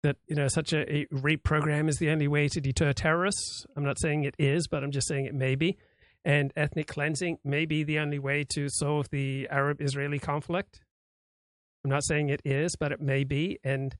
that 0.03 0.17
you 0.29 0.37
know 0.37 0.49
such 0.49 0.73
a, 0.73 0.93
a 0.93 1.07
rape 1.11 1.43
program 1.43 1.89
is 1.89 1.97
the 1.97 2.11
only 2.11 2.29
way 2.29 2.49
to 2.49 2.61
deter 2.61 2.93
terrorists. 2.93 3.67
I'm 3.77 3.85
not 3.85 3.99
saying 3.99 4.25
it 4.25 4.35
is, 4.39 4.69
but 4.69 4.85
I'm 4.85 4.93
just 4.93 5.09
saying 5.09 5.27
it 5.27 5.35
may 5.35 5.55
be. 5.55 5.79
And 6.27 6.53
ethnic 6.57 6.89
cleansing 6.89 7.39
may 7.45 7.67
be 7.67 7.85
the 7.85 8.01
only 8.01 8.19
way 8.19 8.45
to 8.55 8.69
solve 8.69 9.09
the 9.11 9.47
Arab 9.49 9.81
Israeli 9.81 10.19
conflict. 10.19 10.81
I'm 11.85 11.91
not 11.91 12.05
saying 12.05 12.31
it 12.31 12.43
is, 12.45 12.75
but 12.75 12.91
it 12.91 13.01
may 13.01 13.23
be. 13.23 13.61
And 13.63 13.95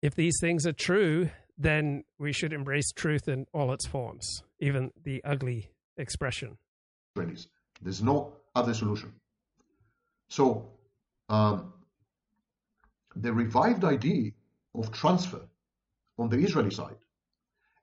if 0.00 0.14
these 0.14 0.36
things 0.40 0.68
are 0.68 0.72
true, 0.72 1.30
then 1.58 2.04
we 2.16 2.32
should 2.32 2.52
embrace 2.52 2.92
truth 2.92 3.26
in 3.26 3.44
all 3.52 3.72
its 3.72 3.88
forms, 3.88 4.44
even 4.60 4.92
the 5.02 5.20
ugly 5.24 5.72
expression. 5.96 6.58
There's 7.82 8.04
no 8.04 8.34
other 8.54 8.72
solution. 8.72 9.12
So, 10.28 10.70
um, 11.28 11.72
the 13.16 13.32
revived 13.32 13.82
idea 13.82 14.30
of 14.76 14.92
transfer 14.92 15.40
on 16.20 16.28
the 16.28 16.36
Israeli 16.36 16.70
side 16.70 16.98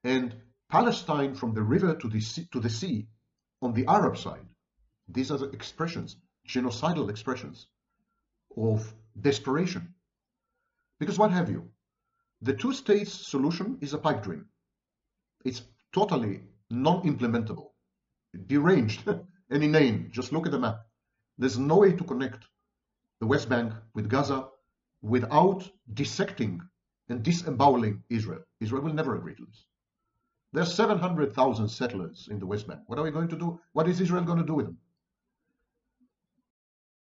and 0.06 0.34
Palestine 0.70 1.36
from 1.36 1.54
the 1.54 1.62
river 1.62 1.94
to 1.96 2.08
the 2.08 2.22
sea, 2.22 2.48
to 2.54 2.62
the 2.62 2.70
sea 2.70 3.08
on 3.66 3.74
the 3.74 3.86
Arab 3.88 4.16
side, 4.16 4.48
these 5.08 5.32
are 5.32 5.40
the 5.40 5.50
expressions, 5.50 6.18
genocidal 6.48 7.10
expressions 7.10 7.68
of 8.56 8.94
desperation. 9.20 9.94
Because 11.00 11.18
what 11.18 11.32
have 11.32 11.50
you? 11.50 11.62
The 12.42 12.54
two 12.54 12.74
states 12.74 13.12
solution 13.28 13.80
is 13.82 13.94
a 13.94 13.98
pipe 13.98 14.22
dream. 14.24 14.46
It's 15.44 15.64
totally 15.92 16.42
non 16.70 17.02
implementable, 17.12 17.70
deranged, 18.48 19.02
and 19.50 19.64
inane. 19.64 20.10
Just 20.12 20.32
look 20.32 20.46
at 20.46 20.52
the 20.52 20.60
map. 20.60 20.86
There's 21.40 21.58
no 21.58 21.78
way 21.78 21.92
to 21.94 22.04
connect 22.04 22.46
the 23.20 23.28
West 23.34 23.50
Bank 23.50 23.74
with 23.96 24.10
Gaza 24.10 24.48
without 25.02 25.68
dissecting 25.94 26.62
and 27.10 27.24
disemboweling 27.24 28.04
Israel. 28.10 28.44
Israel 28.60 28.84
will 28.84 28.94
never 28.94 29.16
agree 29.16 29.36
to 29.36 29.46
this. 29.46 29.66
There 30.56 30.64
are 30.64 30.66
700,000 30.66 31.68
settlers 31.68 32.30
in 32.32 32.40
the 32.40 32.46
West 32.46 32.66
Bank. 32.66 32.80
What 32.88 32.98
are 32.98 33.04
we 33.04 33.12
going 33.12 33.28
to 33.28 33.36
do? 33.36 33.60
What 33.74 33.90
is 33.90 34.00
Israel 34.00 34.24
going 34.24 34.38
to 34.38 34.46
do 34.46 34.54
with 34.54 34.68
them? 34.68 34.78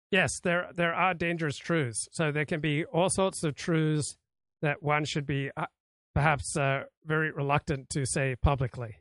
Yes, 0.10 0.40
there 0.40 0.70
there 0.74 0.94
are 0.94 1.14
dangerous 1.14 1.58
truths. 1.58 2.08
So 2.14 2.32
there 2.32 2.46
can 2.46 2.62
be 2.62 2.86
all 2.86 3.10
sorts 3.10 3.44
of 3.44 3.56
truths 3.56 4.16
that 4.62 4.82
one 4.82 5.04
should 5.04 5.26
be 5.26 5.52
uh, 5.58 5.66
perhaps 6.16 6.56
uh, 6.56 6.84
very 7.04 7.30
reluctant 7.30 7.90
to 7.90 8.06
say 8.06 8.38
publicly. 8.42 9.00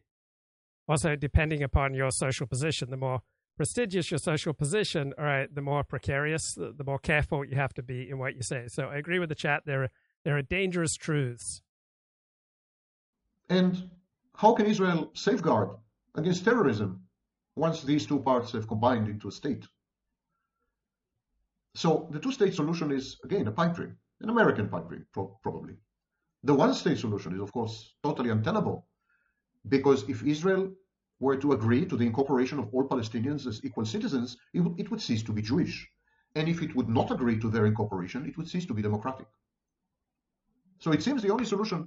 Also, 0.89 1.15
depending 1.15 1.63
upon 1.63 1.95
your 1.95 2.11
social 2.11 2.49
position, 2.49 2.91
the 2.91 2.97
more 2.97 3.21
prestigious 3.57 4.11
your 4.11 4.19
social 4.19 4.53
position, 4.53 5.15
all 5.17 5.27
right, 5.27 5.55
the 5.55 5.63
more 5.63 5.85
precarious, 5.85 6.55
the, 6.55 6.75
the 6.77 6.83
more 6.83 6.99
careful 6.99 7.45
you 7.45 7.55
have 7.55 7.75
to 7.75 7.85
be 7.85 8.11
in 8.11 8.19
what 8.19 8.35
you 8.35 8.43
say. 8.43 8.65
So 8.67 8.87
I 8.87 8.97
agree 8.97 9.21
with 9.21 9.29
the 9.29 9.37
chat. 9.37 9.63
There 9.65 9.85
are 9.85 9.91
there 10.25 10.37
are 10.37 10.43
dangerous 10.43 10.97
truths. 10.97 11.63
And 13.49 13.91
how 14.41 14.55
can 14.55 14.65
Israel 14.65 15.11
safeguard 15.13 15.69
against 16.15 16.47
terrorism 16.47 17.03
once 17.57 17.83
these 17.83 18.07
two 18.07 18.21
parts 18.21 18.53
have 18.53 18.67
combined 18.67 19.07
into 19.07 19.29
a 19.29 19.33
state? 19.33 19.67
So 21.75 22.09
the 22.11 22.19
two-state 22.19 22.55
solution 22.55 22.91
is, 22.91 23.19
again, 23.23 23.47
a 23.49 23.53
pipe 23.53 23.75
dream, 23.75 23.99
an 24.23 24.31
American 24.31 24.71
pipe 24.71 24.89
dream, 24.89 25.05
pro 25.13 25.27
probably. 25.43 25.75
The 26.45 26.55
one-state 26.55 26.97
solution 26.97 27.35
is, 27.35 27.41
of 27.43 27.53
course, 27.53 27.93
totally 28.03 28.31
untenable, 28.31 28.87
because 29.69 30.09
if 30.09 30.23
Israel 30.23 30.73
were 31.19 31.37
to 31.37 31.53
agree 31.53 31.85
to 31.85 31.99
the 31.99 32.07
incorporation 32.07 32.59
of 32.59 32.71
all 32.73 32.89
Palestinians 32.89 33.47
as 33.47 33.63
equal 33.63 33.85
citizens, 33.85 34.39
it 34.55 34.63
it 34.79 34.91
would 34.91 35.03
cease 35.03 35.23
to 35.25 35.35
be 35.35 35.43
Jewish. 35.43 35.77
And 36.35 36.49
if 36.49 36.63
it 36.63 36.75
would 36.75 36.89
not 36.89 37.11
agree 37.11 37.39
to 37.41 37.51
their 37.51 37.67
incorporation, 37.67 38.25
it 38.25 38.39
would 38.39 38.49
cease 38.49 38.67
to 38.69 38.75
be 38.79 38.89
democratic. 38.89 39.29
So 40.79 40.93
it 40.93 41.03
seems 41.03 41.21
the 41.21 41.35
only 41.37 41.49
solution 41.53 41.81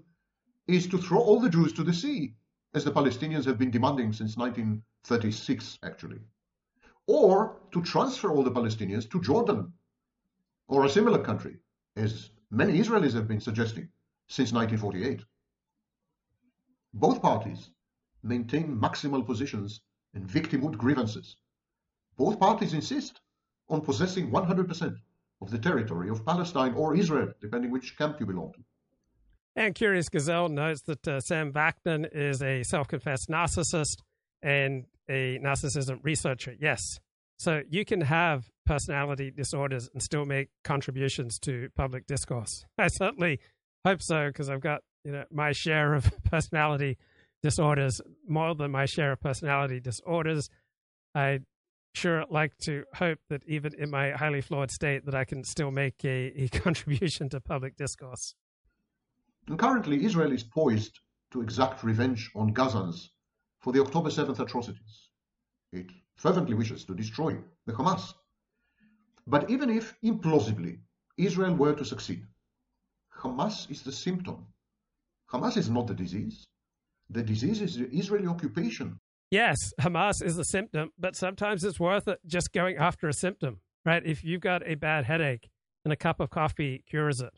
is 0.67 0.87
to 0.89 0.97
throw 0.99 1.19
all 1.19 1.39
the 1.41 1.53
Jews 1.57 1.73
to 1.73 1.83
the 1.83 1.99
sea 2.03 2.35
as 2.73 2.83
the 2.83 2.91
Palestinians 2.91 3.45
have 3.45 3.57
been 3.57 3.71
demanding 3.71 4.11
since 4.11 4.37
1936, 4.37 5.79
actually. 5.83 6.19
Or 7.07 7.61
to 7.71 7.81
transfer 7.81 8.31
all 8.31 8.43
the 8.43 8.51
Palestinians 8.51 9.09
to 9.11 9.21
Jordan 9.21 9.73
or 10.67 10.85
a 10.85 10.89
similar 10.89 11.19
country, 11.19 11.57
as 11.95 12.31
many 12.49 12.79
Israelis 12.79 13.13
have 13.13 13.27
been 13.27 13.41
suggesting, 13.41 13.89
since 14.27 14.51
1948. 14.51 15.23
Both 16.93 17.21
parties 17.21 17.69
maintain 18.23 18.79
maximal 18.79 19.25
positions 19.25 19.81
and 20.13 20.27
victimhood 20.27 20.77
grievances. 20.77 21.35
Both 22.17 22.39
parties 22.39 22.73
insist 22.73 23.19
on 23.69 23.81
possessing 23.81 24.31
100% 24.31 24.95
of 25.41 25.51
the 25.51 25.57
territory 25.57 26.09
of 26.09 26.25
Palestine 26.25 26.73
or 26.73 26.95
Israel, 26.95 27.33
depending 27.41 27.71
which 27.71 27.97
camp 27.97 28.19
you 28.19 28.25
belong 28.25 28.53
to. 28.53 28.63
And 29.55 29.75
Curious 29.75 30.09
Gazelle 30.09 30.49
notes 30.49 30.81
that 30.83 31.07
uh, 31.07 31.19
Sam 31.19 31.53
Vaknin 31.53 32.07
is 32.11 32.41
a 32.41 32.63
self 32.63 32.87
confessed 32.87 33.29
narcissist 33.29 33.97
and 34.41 34.85
a 35.09 35.39
narcissism 35.39 35.99
researcher. 36.03 36.55
Yes. 36.59 36.99
So 37.37 37.61
you 37.69 37.85
can 37.85 38.01
have 38.01 38.49
personality 38.65 39.31
disorders 39.31 39.89
and 39.93 40.01
still 40.01 40.25
make 40.25 40.49
contributions 40.63 41.37
to 41.39 41.69
public 41.75 42.07
discourse. 42.07 42.65
I 42.77 42.87
certainly 42.87 43.39
hope 43.85 44.01
so 44.01 44.27
because 44.27 44.49
I've 44.49 44.61
got 44.61 44.81
you 45.03 45.11
know 45.11 45.25
my 45.31 45.51
share 45.51 45.93
of 45.93 46.11
personality 46.31 46.97
disorders, 47.43 48.01
more 48.27 48.55
than 48.55 48.71
my 48.71 48.85
share 48.85 49.11
of 49.11 49.19
personality 49.19 49.79
disorders. 49.79 50.49
I 51.13 51.39
sure 51.93 52.25
like 52.29 52.57
to 52.63 52.85
hope 52.95 53.19
that 53.29 53.43
even 53.45 53.73
in 53.77 53.91
my 53.91 54.11
highly 54.11 54.41
flawed 54.41 54.71
state 54.71 55.05
that 55.05 55.13
I 55.13 55.25
can 55.25 55.43
still 55.43 55.69
make 55.69 56.03
a, 56.03 56.33
a 56.43 56.47
contribution 56.51 57.29
to 57.29 57.39
public 57.39 57.75
discourse. 57.75 58.33
And 59.47 59.59
currently, 59.59 60.05
Israel 60.05 60.31
is 60.31 60.43
poised 60.43 60.99
to 61.31 61.41
exact 61.41 61.83
revenge 61.83 62.31
on 62.35 62.53
Gazans 62.53 63.09
for 63.59 63.73
the 63.73 63.81
October 63.81 64.09
7th 64.09 64.39
atrocities. 64.39 65.09
It 65.71 65.87
fervently 66.15 66.53
wishes 66.53 66.85
to 66.85 66.93
destroy 66.93 67.37
the 67.65 67.73
Hamas. 67.73 68.13
But 69.25 69.49
even 69.49 69.69
if, 69.69 69.95
implausibly, 70.03 70.79
Israel 71.17 71.55
were 71.55 71.75
to 71.75 71.85
succeed, 71.85 72.25
Hamas 73.17 73.69
is 73.71 73.81
the 73.81 73.91
symptom. 73.91 74.45
Hamas 75.31 75.57
is 75.57 75.69
not 75.69 75.87
the 75.87 75.93
disease. 75.93 76.45
The 77.09 77.23
disease 77.23 77.61
is 77.61 77.77
the 77.77 77.89
Israeli 77.89 78.27
occupation. 78.27 78.99
Yes, 79.31 79.57
Hamas 79.81 80.21
is 80.23 80.35
the 80.35 80.43
symptom, 80.43 80.91
but 80.97 81.15
sometimes 81.15 81.63
it's 81.63 81.79
worth 81.79 82.07
it 82.07 82.19
just 82.27 82.53
going 82.53 82.77
after 82.77 83.07
a 83.07 83.13
symptom, 83.13 83.61
right? 83.85 84.05
If 84.05 84.23
you've 84.23 84.41
got 84.41 84.61
a 84.67 84.75
bad 84.75 85.05
headache 85.05 85.49
and 85.83 85.91
a 85.91 85.97
cup 85.97 86.19
of 86.19 86.29
coffee 86.29 86.83
cures 86.87 87.19
it, 87.19 87.33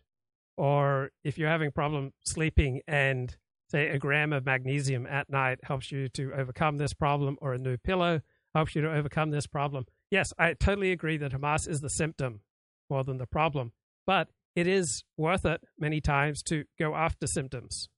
or 0.57 1.11
if 1.23 1.37
you're 1.37 1.49
having 1.49 1.71
problem 1.71 2.13
sleeping 2.23 2.81
and 2.87 3.35
say 3.69 3.89
a 3.89 3.97
gram 3.97 4.31
of 4.31 4.45
magnesium 4.45 5.05
at 5.07 5.29
night 5.29 5.59
helps 5.63 5.91
you 5.91 6.07
to 6.09 6.31
overcome 6.33 6.77
this 6.77 6.93
problem, 6.93 7.37
or 7.41 7.53
a 7.53 7.57
new 7.57 7.77
pillow 7.77 8.21
helps 8.53 8.75
you 8.75 8.81
to 8.81 8.91
overcome 8.91 9.31
this 9.31 9.47
problem. 9.47 9.85
Yes, 10.11 10.31
I 10.37 10.53
totally 10.53 10.91
agree 10.91 11.17
that 11.17 11.31
Hamas 11.31 11.67
is 11.67 11.81
the 11.81 11.89
symptom 11.89 12.41
more 12.89 13.03
than 13.03 13.17
the 13.17 13.25
problem, 13.25 13.73
but 14.05 14.29
it 14.55 14.67
is 14.67 15.03
worth 15.17 15.45
it 15.45 15.61
many 15.77 15.99
times 15.99 16.41
to 16.43 16.63
go 16.79 16.95
after 16.95 17.27
symptoms. 17.27 17.89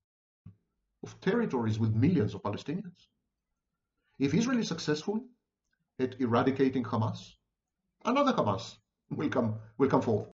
Of 1.04 1.20
territories 1.22 1.78
with 1.78 1.94
millions 1.94 2.34
of 2.34 2.42
Palestinians. 2.42 3.08
If 4.18 4.34
Israel 4.34 4.58
is 4.58 4.68
successful 4.68 5.24
at 6.00 6.20
eradicating 6.20 6.84
Hamas, 6.84 7.34
another 8.06 8.34
Hamas 8.34 8.78
will 9.12 9.30
come 9.30 9.60
will 9.78 9.90
come 9.90 10.02
forth. 10.02 10.30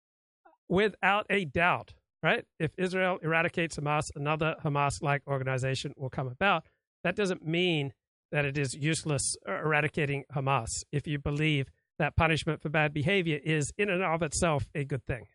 Without 0.68 1.26
a 1.30 1.44
doubt, 1.44 1.94
right? 2.22 2.44
If 2.58 2.72
Israel 2.78 3.18
eradicates 3.22 3.76
Hamas, 3.76 4.10
another 4.14 4.56
Hamas 4.64 5.02
like 5.02 5.22
organization 5.26 5.92
will 5.96 6.10
come 6.10 6.26
about. 6.26 6.64
That 7.04 7.16
doesn't 7.16 7.46
mean 7.46 7.92
that 8.32 8.44
it 8.44 8.58
is 8.58 8.74
useless 8.74 9.36
eradicating 9.46 10.24
Hamas 10.34 10.84
if 10.92 11.06
you 11.06 11.18
believe 11.18 11.68
that 11.98 12.16
punishment 12.16 12.62
for 12.62 12.68
bad 12.68 12.92
behavior 12.92 13.38
is 13.42 13.72
in 13.76 13.88
and 13.88 14.02
of 14.02 14.22
itself 14.22 14.66
a 14.74 14.84
good 14.84 15.04
thing. 15.06 15.26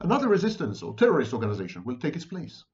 Another 0.00 0.28
resistance 0.28 0.82
or 0.82 0.94
terrorist 0.94 1.34
organization 1.34 1.84
will 1.84 1.98
take 1.98 2.16
its 2.16 2.24
place. 2.24 2.64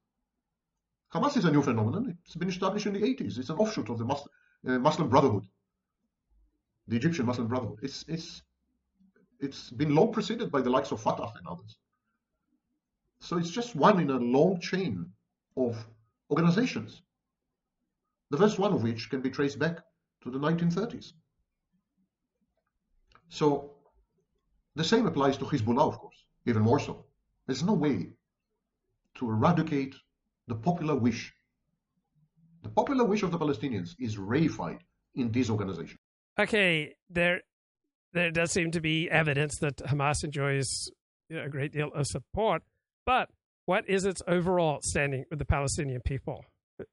Hamas 1.12 1.36
is 1.36 1.44
a 1.44 1.50
new 1.50 1.62
phenomenon. 1.62 2.16
It's 2.24 2.36
been 2.36 2.48
established 2.48 2.86
in 2.86 2.92
the 2.92 3.00
80s. 3.00 3.38
It's 3.38 3.50
an 3.50 3.56
offshoot 3.56 3.88
of 3.88 3.98
the 3.98 4.04
Muslim, 4.04 4.28
uh, 4.68 4.78
Muslim 4.78 5.08
Brotherhood, 5.08 5.44
the 6.86 6.96
Egyptian 6.96 7.26
Muslim 7.26 7.48
Brotherhood. 7.48 7.78
It's, 7.82 8.04
it's, 8.06 8.42
it's 9.40 9.70
been 9.70 9.94
long 9.94 10.12
preceded 10.12 10.52
by 10.52 10.60
the 10.60 10.70
likes 10.70 10.92
of 10.92 11.00
Fatah 11.00 11.32
and 11.38 11.46
others. 11.48 11.78
So 13.20 13.38
it's 13.38 13.50
just 13.50 13.74
one 13.74 14.00
in 14.00 14.10
a 14.10 14.18
long 14.18 14.60
chain 14.60 15.06
of 15.56 15.76
organizations, 16.30 17.02
the 18.30 18.36
first 18.36 18.58
one 18.58 18.72
of 18.72 18.82
which 18.82 19.10
can 19.10 19.20
be 19.20 19.30
traced 19.30 19.58
back 19.58 19.78
to 20.22 20.30
the 20.30 20.38
1930s. 20.38 21.12
So 23.28 23.72
the 24.74 24.84
same 24.84 25.06
applies 25.06 25.36
to 25.38 25.44
Hezbollah, 25.44 25.88
of 25.88 25.98
course, 25.98 26.24
even 26.46 26.62
more 26.62 26.78
so. 26.78 27.06
There's 27.46 27.62
no 27.62 27.72
way 27.72 28.10
to 29.16 29.30
eradicate 29.30 29.94
the 30.48 30.54
popular 30.54 30.94
wish. 30.94 31.32
The 32.62 32.68
popular 32.68 33.04
wish 33.04 33.22
of 33.22 33.30
the 33.30 33.38
Palestinians 33.38 33.94
is 33.98 34.16
reified 34.16 34.80
in 35.14 35.32
this 35.32 35.50
organization. 35.50 35.98
Okay, 36.38 36.94
there, 37.08 37.40
there 38.12 38.30
does 38.30 38.52
seem 38.52 38.70
to 38.72 38.80
be 38.80 39.08
evidence 39.10 39.58
that 39.58 39.76
Hamas 39.78 40.22
enjoys 40.24 40.90
a 41.30 41.48
great 41.48 41.72
deal 41.72 41.90
of 41.94 42.06
support, 42.06 42.62
but 43.06 43.30
what 43.64 43.88
is 43.88 44.04
its 44.04 44.22
overall 44.28 44.80
standing 44.82 45.24
with 45.30 45.38
the 45.38 45.44
Palestinian 45.44 46.00
people? 46.02 46.44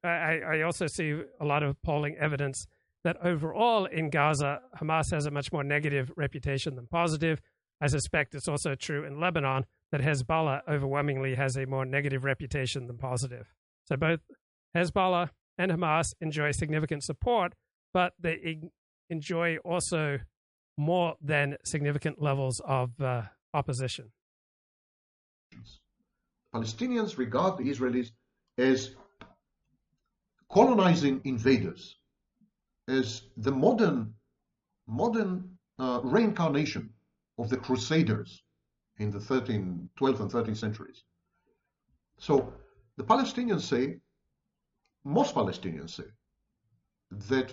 I, 0.02 0.40
I 0.40 0.62
also 0.62 0.86
see 0.86 1.20
a 1.40 1.44
lot 1.44 1.62
of 1.62 1.80
polling 1.82 2.16
evidence 2.16 2.66
that 3.04 3.16
overall 3.22 3.84
in 3.84 4.08
Gaza, 4.08 4.60
Hamas 4.80 5.10
has 5.10 5.26
a 5.26 5.30
much 5.30 5.52
more 5.52 5.62
negative 5.62 6.10
reputation 6.16 6.74
than 6.74 6.86
positive. 6.86 7.40
I 7.80 7.88
suspect 7.88 8.34
it's 8.34 8.48
also 8.48 8.74
true 8.74 9.04
in 9.04 9.20
Lebanon 9.20 9.66
that 9.92 10.00
Hezbollah 10.00 10.62
overwhelmingly 10.66 11.34
has 11.34 11.56
a 11.56 11.66
more 11.66 11.84
negative 11.84 12.24
reputation 12.24 12.86
than 12.86 12.96
positive. 12.96 13.52
So 13.84 13.96
both 13.96 14.20
Hezbollah 14.74 15.28
and 15.58 15.70
Hamas 15.70 16.14
enjoy 16.20 16.52
significant 16.52 17.04
support, 17.04 17.54
but 17.92 18.14
they 18.18 18.58
enjoy 19.10 19.58
also 19.58 20.18
more 20.76 21.14
than 21.20 21.56
significant 21.64 22.20
levels 22.20 22.60
of 22.64 23.00
uh, 23.00 23.22
opposition. 23.52 24.12
Palestinians 26.54 27.18
regard 27.18 27.58
the 27.58 27.64
Israelis 27.64 28.10
as 28.58 28.94
colonizing 30.50 31.20
invaders, 31.24 31.96
as 32.86 33.22
the 33.36 33.50
modern, 33.50 34.14
modern 34.86 35.58
uh, 35.78 36.00
reincarnation 36.04 36.90
of 37.38 37.50
the 37.50 37.56
Crusaders 37.56 38.42
in 38.98 39.10
the 39.10 39.18
13, 39.18 39.88
12th 39.98 40.20
and 40.20 40.30
13th 40.30 40.56
centuries. 40.56 41.02
So 42.18 42.52
the 42.96 43.02
Palestinians 43.02 43.62
say, 43.62 43.98
most 45.02 45.34
Palestinians 45.34 45.90
say, 45.90 46.04
that 47.28 47.52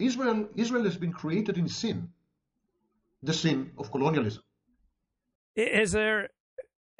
Israel, 0.00 0.48
Israel 0.56 0.84
has 0.84 0.96
been 0.96 1.12
created 1.12 1.56
in 1.56 1.68
sin, 1.68 2.08
the 3.22 3.32
sin 3.32 3.70
of 3.78 3.92
colonialism. 3.92 4.42
Is 5.54 5.92
there 5.92 6.30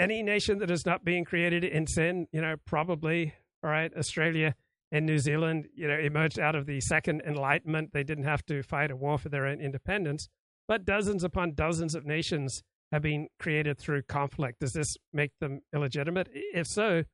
any 0.01 0.23
nation 0.23 0.59
that 0.59 0.71
is 0.71 0.87
not 0.87 1.05
being 1.05 1.25
created 1.25 1.63
in 1.63 1.87
sin? 1.87 2.27
You 2.33 2.41
know, 2.41 2.57
probably, 2.65 3.35
all 3.63 3.71
right, 3.71 3.93
Australia 3.97 4.55
and 4.91 5.07
New 5.07 5.19
Zealand, 5.19 5.69
you 5.75 5.87
know, 5.87 5.99
emerged 5.99 6.41
out 6.41 6.57
of 6.57 6.67
the 6.67 6.81
Second 6.81 7.23
Enlightenment. 7.27 7.91
They 7.93 8.03
didn't 8.03 8.25
have 8.25 8.45
to 8.47 8.63
fight 8.63 8.91
a 8.91 8.97
war 8.97 9.19
for 9.19 9.29
their 9.29 9.47
own 9.47 9.61
independence. 9.61 10.29
But 10.67 10.85
dozens 10.85 11.23
upon 11.23 11.55
dozens 11.55 11.95
of 11.95 12.07
nations 12.07 12.63
have 12.93 13.03
been 13.03 13.29
created 13.39 13.79
through 13.79 14.03
conflict. 14.03 14.61
Does 14.61 14.73
this 14.73 14.97
make 15.13 15.33
them 15.41 15.61
illegitimate? 15.75 16.29
If 16.33 16.67
so, 16.67 17.05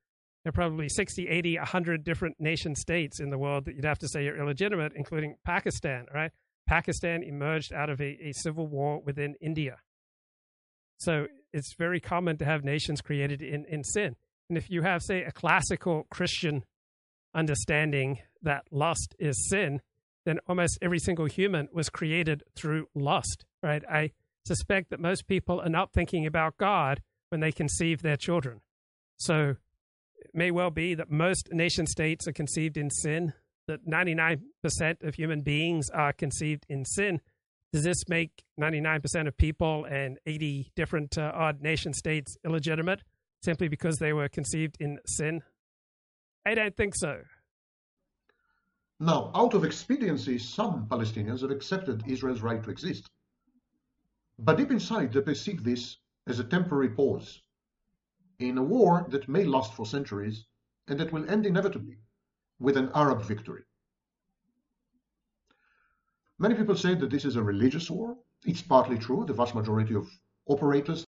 there 0.44 0.50
are 0.50 0.52
probably 0.52 0.88
60, 0.88 1.28
80, 1.28 1.56
100 1.56 2.04
different 2.04 2.36
nation 2.38 2.74
states 2.74 3.20
in 3.20 3.30
the 3.30 3.38
world 3.38 3.64
that 3.64 3.74
you'd 3.74 3.84
have 3.84 3.98
to 3.98 4.08
say 4.08 4.26
are 4.28 4.40
illegitimate, 4.40 4.92
including 4.94 5.34
Pakistan, 5.44 6.06
right? 6.14 6.30
Pakistan 6.68 7.22
emerged 7.22 7.72
out 7.72 7.90
of 7.90 8.00
a, 8.00 8.16
a 8.22 8.32
civil 8.32 8.66
war 8.66 9.02
within 9.04 9.34
India. 9.40 9.78
So 10.98 11.26
it's 11.52 11.74
very 11.78 12.00
common 12.00 12.36
to 12.38 12.44
have 12.44 12.64
nations 12.64 13.00
created 13.00 13.42
in, 13.42 13.64
in 13.66 13.84
sin. 13.84 14.16
And 14.48 14.56
if 14.56 14.70
you 14.70 14.82
have, 14.82 15.02
say, 15.02 15.22
a 15.22 15.32
classical 15.32 16.06
Christian 16.10 16.64
understanding 17.34 18.18
that 18.42 18.64
lust 18.70 19.14
is 19.18 19.48
sin, 19.48 19.80
then 20.24 20.38
almost 20.48 20.78
every 20.82 20.98
single 20.98 21.26
human 21.26 21.68
was 21.72 21.88
created 21.88 22.42
through 22.56 22.88
lust, 22.94 23.44
right? 23.62 23.82
I 23.88 24.12
suspect 24.44 24.90
that 24.90 25.00
most 25.00 25.26
people 25.26 25.60
are 25.60 25.68
not 25.68 25.92
thinking 25.92 26.26
about 26.26 26.56
God 26.56 27.00
when 27.30 27.40
they 27.40 27.52
conceive 27.52 28.02
their 28.02 28.16
children. 28.16 28.60
So 29.18 29.56
it 30.16 30.30
may 30.34 30.50
well 30.50 30.70
be 30.70 30.94
that 30.94 31.10
most 31.10 31.48
nation 31.52 31.86
states 31.86 32.26
are 32.26 32.32
conceived 32.32 32.76
in 32.76 32.90
sin, 32.90 33.32
that 33.66 33.86
99% 33.86 34.40
of 35.02 35.14
human 35.14 35.42
beings 35.42 35.90
are 35.90 36.12
conceived 36.12 36.66
in 36.68 36.84
sin. 36.84 37.20
Does 37.76 37.84
this 37.84 38.08
make 38.08 38.30
99% 38.58 39.28
of 39.28 39.36
people 39.36 39.84
and 39.84 40.18
80 40.24 40.72
different 40.74 41.18
uh, 41.18 41.30
odd 41.34 41.60
nation 41.60 41.92
states 41.92 42.34
illegitimate 42.42 43.02
simply 43.44 43.68
because 43.68 43.98
they 43.98 44.14
were 44.14 44.30
conceived 44.30 44.78
in 44.80 44.98
sin? 45.04 45.42
I 46.46 46.54
don't 46.54 46.74
think 46.74 46.94
so. 46.96 47.20
Now, 48.98 49.30
out 49.34 49.52
of 49.52 49.62
expediency, 49.62 50.38
some 50.38 50.86
Palestinians 50.88 51.42
have 51.42 51.50
accepted 51.50 52.02
Israel's 52.06 52.40
right 52.40 52.64
to 52.64 52.70
exist. 52.70 53.10
But 54.38 54.56
deep 54.56 54.70
inside, 54.70 55.12
they 55.12 55.20
perceive 55.20 55.62
this 55.62 55.98
as 56.26 56.38
a 56.38 56.44
temporary 56.44 56.88
pause 56.88 57.42
in 58.38 58.56
a 58.56 58.62
war 58.62 59.04
that 59.10 59.28
may 59.28 59.44
last 59.44 59.74
for 59.74 59.84
centuries 59.84 60.46
and 60.88 60.98
that 60.98 61.12
will 61.12 61.28
end 61.28 61.44
inevitably 61.44 61.98
with 62.58 62.78
an 62.78 62.90
Arab 62.94 63.22
victory. 63.22 63.64
Many 66.38 66.54
people 66.54 66.76
say 66.76 66.94
that 66.94 67.10
this 67.10 67.24
is 67.24 67.36
a 67.36 67.42
religious 67.42 67.90
war. 67.90 68.16
It's 68.44 68.62
partly 68.62 68.98
true. 68.98 69.24
The 69.26 69.32
vast 69.32 69.54
majority 69.54 69.94
of 69.94 70.06
operators. 70.46 71.04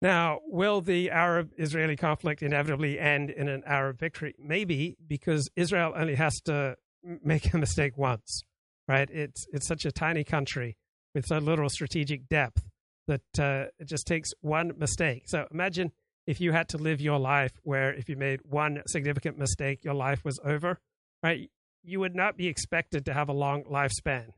Now, 0.00 0.40
will 0.46 0.80
the 0.80 1.10
Arab 1.10 1.50
Israeli 1.56 1.96
conflict 1.96 2.42
inevitably 2.42 2.98
end 2.98 3.30
in 3.30 3.48
an 3.48 3.62
Arab 3.66 3.98
victory? 3.98 4.34
Maybe, 4.38 4.96
because 5.06 5.48
Israel 5.56 5.92
only 5.96 6.14
has 6.14 6.40
to 6.42 6.76
make 7.22 7.52
a 7.52 7.58
mistake 7.58 7.96
once, 7.96 8.42
right? 8.88 9.08
It's, 9.10 9.46
it's 9.52 9.66
such 9.66 9.84
a 9.84 9.92
tiny 9.92 10.24
country 10.24 10.76
with 11.14 11.26
so 11.26 11.38
little 11.38 11.68
strategic 11.68 12.28
depth 12.28 12.64
that 13.06 13.38
uh, 13.38 13.66
it 13.78 13.86
just 13.86 14.06
takes 14.06 14.32
one 14.40 14.72
mistake. 14.78 15.24
So 15.26 15.46
imagine 15.50 15.92
if 16.26 16.40
you 16.40 16.52
had 16.52 16.68
to 16.70 16.78
live 16.78 17.00
your 17.00 17.18
life 17.18 17.52
where 17.62 17.92
if 17.92 18.08
you 18.08 18.16
made 18.16 18.40
one 18.44 18.82
significant 18.86 19.38
mistake, 19.38 19.84
your 19.84 19.94
life 19.94 20.24
was 20.24 20.40
over, 20.44 20.80
right? 21.22 21.50
You 21.82 22.00
would 22.00 22.14
not 22.14 22.36
be 22.36 22.48
expected 22.48 23.04
to 23.06 23.14
have 23.14 23.28
a 23.28 23.34
long 23.34 23.64
lifespan. 23.64 24.32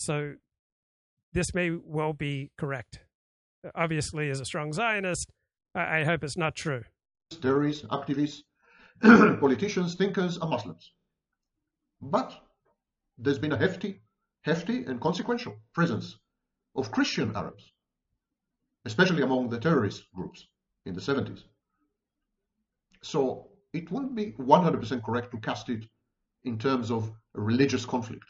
So 0.00 0.36
this 1.34 1.54
may 1.54 1.70
well 1.70 2.14
be 2.14 2.50
correct. 2.56 3.00
Obviously, 3.74 4.30
as 4.30 4.40
a 4.40 4.46
strong 4.46 4.72
Zionist, 4.72 5.30
I 5.74 6.04
hope 6.04 6.24
it's 6.24 6.38
not 6.38 6.56
true. 6.56 6.84
Terrorists, 7.42 7.84
activists, 7.88 8.42
politicians, 9.02 9.94
thinkers 9.94 10.38
are 10.38 10.48
Muslims. 10.48 10.92
But 12.00 12.32
there's 13.18 13.38
been 13.38 13.52
a 13.52 13.58
hefty, 13.58 14.00
hefty 14.40 14.84
and 14.84 14.98
consequential 15.02 15.54
presence 15.74 16.16
of 16.74 16.90
Christian 16.90 17.36
Arabs, 17.36 17.70
especially 18.86 19.22
among 19.22 19.50
the 19.50 19.60
terrorist 19.60 20.10
groups 20.14 20.48
in 20.86 20.94
the 20.94 21.00
70s. 21.02 21.44
So 23.02 23.48
it 23.74 23.90
wouldn't 23.92 24.14
be 24.14 24.32
100% 24.32 25.04
correct 25.04 25.30
to 25.32 25.38
cast 25.40 25.68
it 25.68 25.84
in 26.44 26.58
terms 26.58 26.90
of 26.90 27.12
a 27.36 27.40
religious 27.40 27.84
conflict 27.84 28.24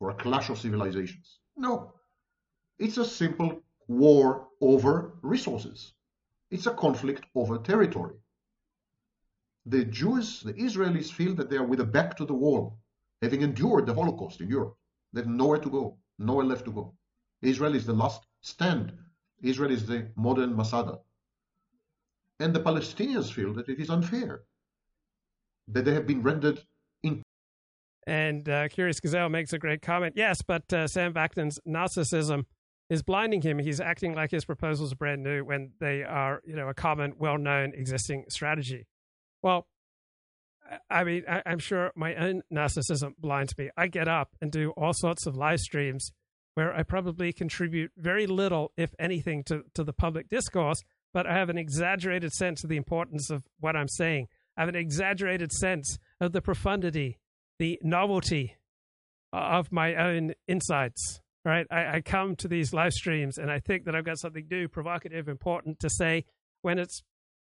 or 0.00 0.10
a 0.10 0.14
clash 0.14 0.50
of 0.50 0.58
civilizations. 0.58 1.38
No, 1.56 1.92
it's 2.78 2.98
a 2.98 3.04
simple 3.04 3.62
war 3.88 4.48
over 4.60 5.14
resources. 5.22 5.92
It's 6.50 6.66
a 6.66 6.74
conflict 6.74 7.24
over 7.34 7.58
territory. 7.58 8.14
The 9.66 9.84
Jews, 9.84 10.40
the 10.40 10.52
Israelis 10.54 11.10
feel 11.10 11.34
that 11.36 11.48
they 11.48 11.56
are 11.56 11.64
with 11.66 11.80
a 11.80 11.84
back 11.84 12.16
to 12.18 12.26
the 12.26 12.34
wall, 12.34 12.78
having 13.22 13.42
endured 13.42 13.86
the 13.86 13.94
Holocaust 13.94 14.40
in 14.40 14.48
Europe. 14.48 14.76
They 15.12 15.22
have 15.22 15.28
nowhere 15.28 15.58
to 15.58 15.70
go, 15.70 15.98
nowhere 16.18 16.44
left 16.44 16.64
to 16.66 16.72
go. 16.72 16.94
Israel 17.40 17.74
is 17.74 17.86
the 17.86 17.92
last 17.92 18.26
stand. 18.40 18.92
Israel 19.42 19.70
is 19.70 19.86
the 19.86 20.10
modern 20.16 20.54
Masada. 20.54 20.98
And 22.40 22.54
the 22.54 22.60
Palestinians 22.60 23.32
feel 23.32 23.54
that 23.54 23.68
it 23.68 23.78
is 23.78 23.90
unfair, 23.90 24.42
that 25.68 25.84
they 25.84 25.94
have 25.94 26.06
been 26.06 26.22
rendered. 26.22 26.60
And 28.06 28.48
uh, 28.48 28.68
Curious 28.68 29.00
Gazelle 29.00 29.28
makes 29.28 29.52
a 29.52 29.58
great 29.58 29.82
comment. 29.82 30.14
Yes, 30.16 30.42
but 30.42 30.70
uh, 30.72 30.86
Sam 30.86 31.14
Vaknin's 31.14 31.58
narcissism 31.66 32.44
is 32.90 33.02
blinding 33.02 33.40
him. 33.40 33.58
He's 33.58 33.80
acting 33.80 34.14
like 34.14 34.30
his 34.30 34.44
proposals 34.44 34.92
are 34.92 34.96
brand 34.96 35.22
new 35.22 35.42
when 35.44 35.72
they 35.80 36.02
are, 36.02 36.42
you 36.44 36.54
know, 36.54 36.68
a 36.68 36.74
common, 36.74 37.14
well-known, 37.18 37.72
existing 37.74 38.26
strategy. 38.28 38.86
Well, 39.42 39.66
I 40.90 41.04
mean, 41.04 41.24
I, 41.28 41.42
am 41.46 41.58
sure 41.58 41.92
my 41.94 42.14
own 42.14 42.42
narcissism 42.52 43.14
blinds 43.18 43.56
me. 43.56 43.70
I 43.76 43.86
get 43.86 44.08
up 44.08 44.30
and 44.40 44.50
do 44.50 44.70
all 44.70 44.92
sorts 44.94 45.26
of 45.26 45.36
live 45.36 45.60
streams 45.60 46.10
where 46.54 46.74
I 46.74 46.82
probably 46.82 47.32
contribute 47.32 47.90
very 47.96 48.26
little, 48.26 48.72
if 48.76 48.94
anything, 48.98 49.44
to, 49.44 49.62
to 49.74 49.84
the 49.84 49.92
public 49.92 50.28
discourse, 50.28 50.82
but 51.12 51.26
I 51.26 51.34
have 51.34 51.50
an 51.50 51.58
exaggerated 51.58 52.32
sense 52.32 52.64
of 52.64 52.70
the 52.70 52.76
importance 52.76 53.30
of 53.30 53.42
what 53.60 53.76
I'm 53.76 53.88
saying. 53.88 54.28
I 54.56 54.62
have 54.62 54.68
an 54.68 54.76
exaggerated 54.76 55.52
sense 55.52 55.98
of 56.20 56.32
the 56.32 56.40
profundity, 56.40 57.18
the 57.58 57.78
novelty 57.82 58.56
of 59.32 59.72
my 59.72 59.94
own 59.94 60.32
insights. 60.48 61.20
Right? 61.44 61.66
I, 61.70 61.96
I 61.96 62.00
come 62.00 62.36
to 62.36 62.48
these 62.48 62.72
live 62.72 62.94
streams 62.94 63.36
and 63.36 63.50
I 63.50 63.58
think 63.58 63.84
that 63.84 63.94
I've 63.94 64.06
got 64.06 64.18
something 64.18 64.46
new, 64.50 64.66
provocative, 64.66 65.28
important 65.28 65.78
to 65.80 65.90
say 65.90 66.24
when 66.62 66.78
it's 66.78 67.02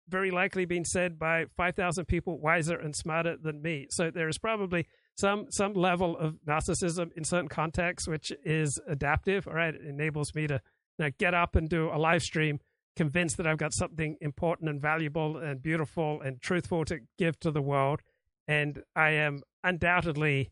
very 0.07 0.31
likely 0.31 0.65
being 0.65 0.85
said 0.85 1.19
by 1.19 1.45
5,000 1.57 2.05
people 2.05 2.39
wiser 2.39 2.77
and 2.77 2.95
smarter 2.95 3.35
than 3.41 3.61
me. 3.61 3.87
So 3.89 4.11
there 4.11 4.29
is 4.29 4.37
probably 4.37 4.87
some 5.17 5.47
some 5.49 5.73
level 5.73 6.17
of 6.17 6.35
narcissism 6.47 7.11
in 7.15 7.23
certain 7.23 7.49
contexts, 7.49 8.07
which 8.07 8.31
is 8.43 8.79
adaptive. 8.87 9.47
All 9.47 9.53
right, 9.53 9.73
it 9.73 9.81
enables 9.81 10.33
me 10.35 10.47
to 10.47 10.61
you 10.99 11.05
know, 11.05 11.11
get 11.17 11.33
up 11.33 11.55
and 11.55 11.67
do 11.67 11.89
a 11.89 11.97
live 11.97 12.21
stream, 12.21 12.59
convinced 12.95 13.37
that 13.37 13.47
I've 13.47 13.57
got 13.57 13.73
something 13.73 14.17
important 14.21 14.69
and 14.69 14.81
valuable 14.81 15.37
and 15.37 15.61
beautiful 15.61 16.21
and 16.21 16.41
truthful 16.41 16.85
to 16.85 16.99
give 17.17 17.39
to 17.41 17.51
the 17.51 17.61
world, 17.61 18.01
and 18.47 18.81
I 18.95 19.11
am 19.11 19.41
undoubtedly, 19.63 20.51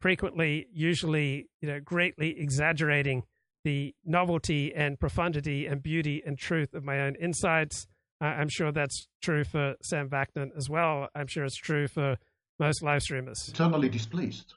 frequently, 0.00 0.66
usually, 0.72 1.48
you 1.60 1.68
know, 1.68 1.80
greatly 1.80 2.38
exaggerating 2.38 3.22
the 3.64 3.94
novelty 4.04 4.72
and 4.74 4.98
profundity 4.98 5.66
and 5.66 5.82
beauty 5.82 6.22
and 6.24 6.38
truth 6.38 6.74
of 6.74 6.84
my 6.84 7.00
own 7.00 7.16
insights. 7.16 7.86
I'm 8.20 8.48
sure 8.48 8.72
that's 8.72 9.08
true 9.22 9.44
for 9.44 9.74
Sam 9.82 10.08
Vaknin 10.08 10.50
as 10.56 10.70
well. 10.70 11.08
I'm 11.14 11.26
sure 11.26 11.44
it's 11.44 11.56
true 11.56 11.86
for 11.88 12.16
most 12.58 12.82
live 12.82 13.02
streamers. 13.02 13.48
Internally 13.48 13.88
displaced, 13.88 14.54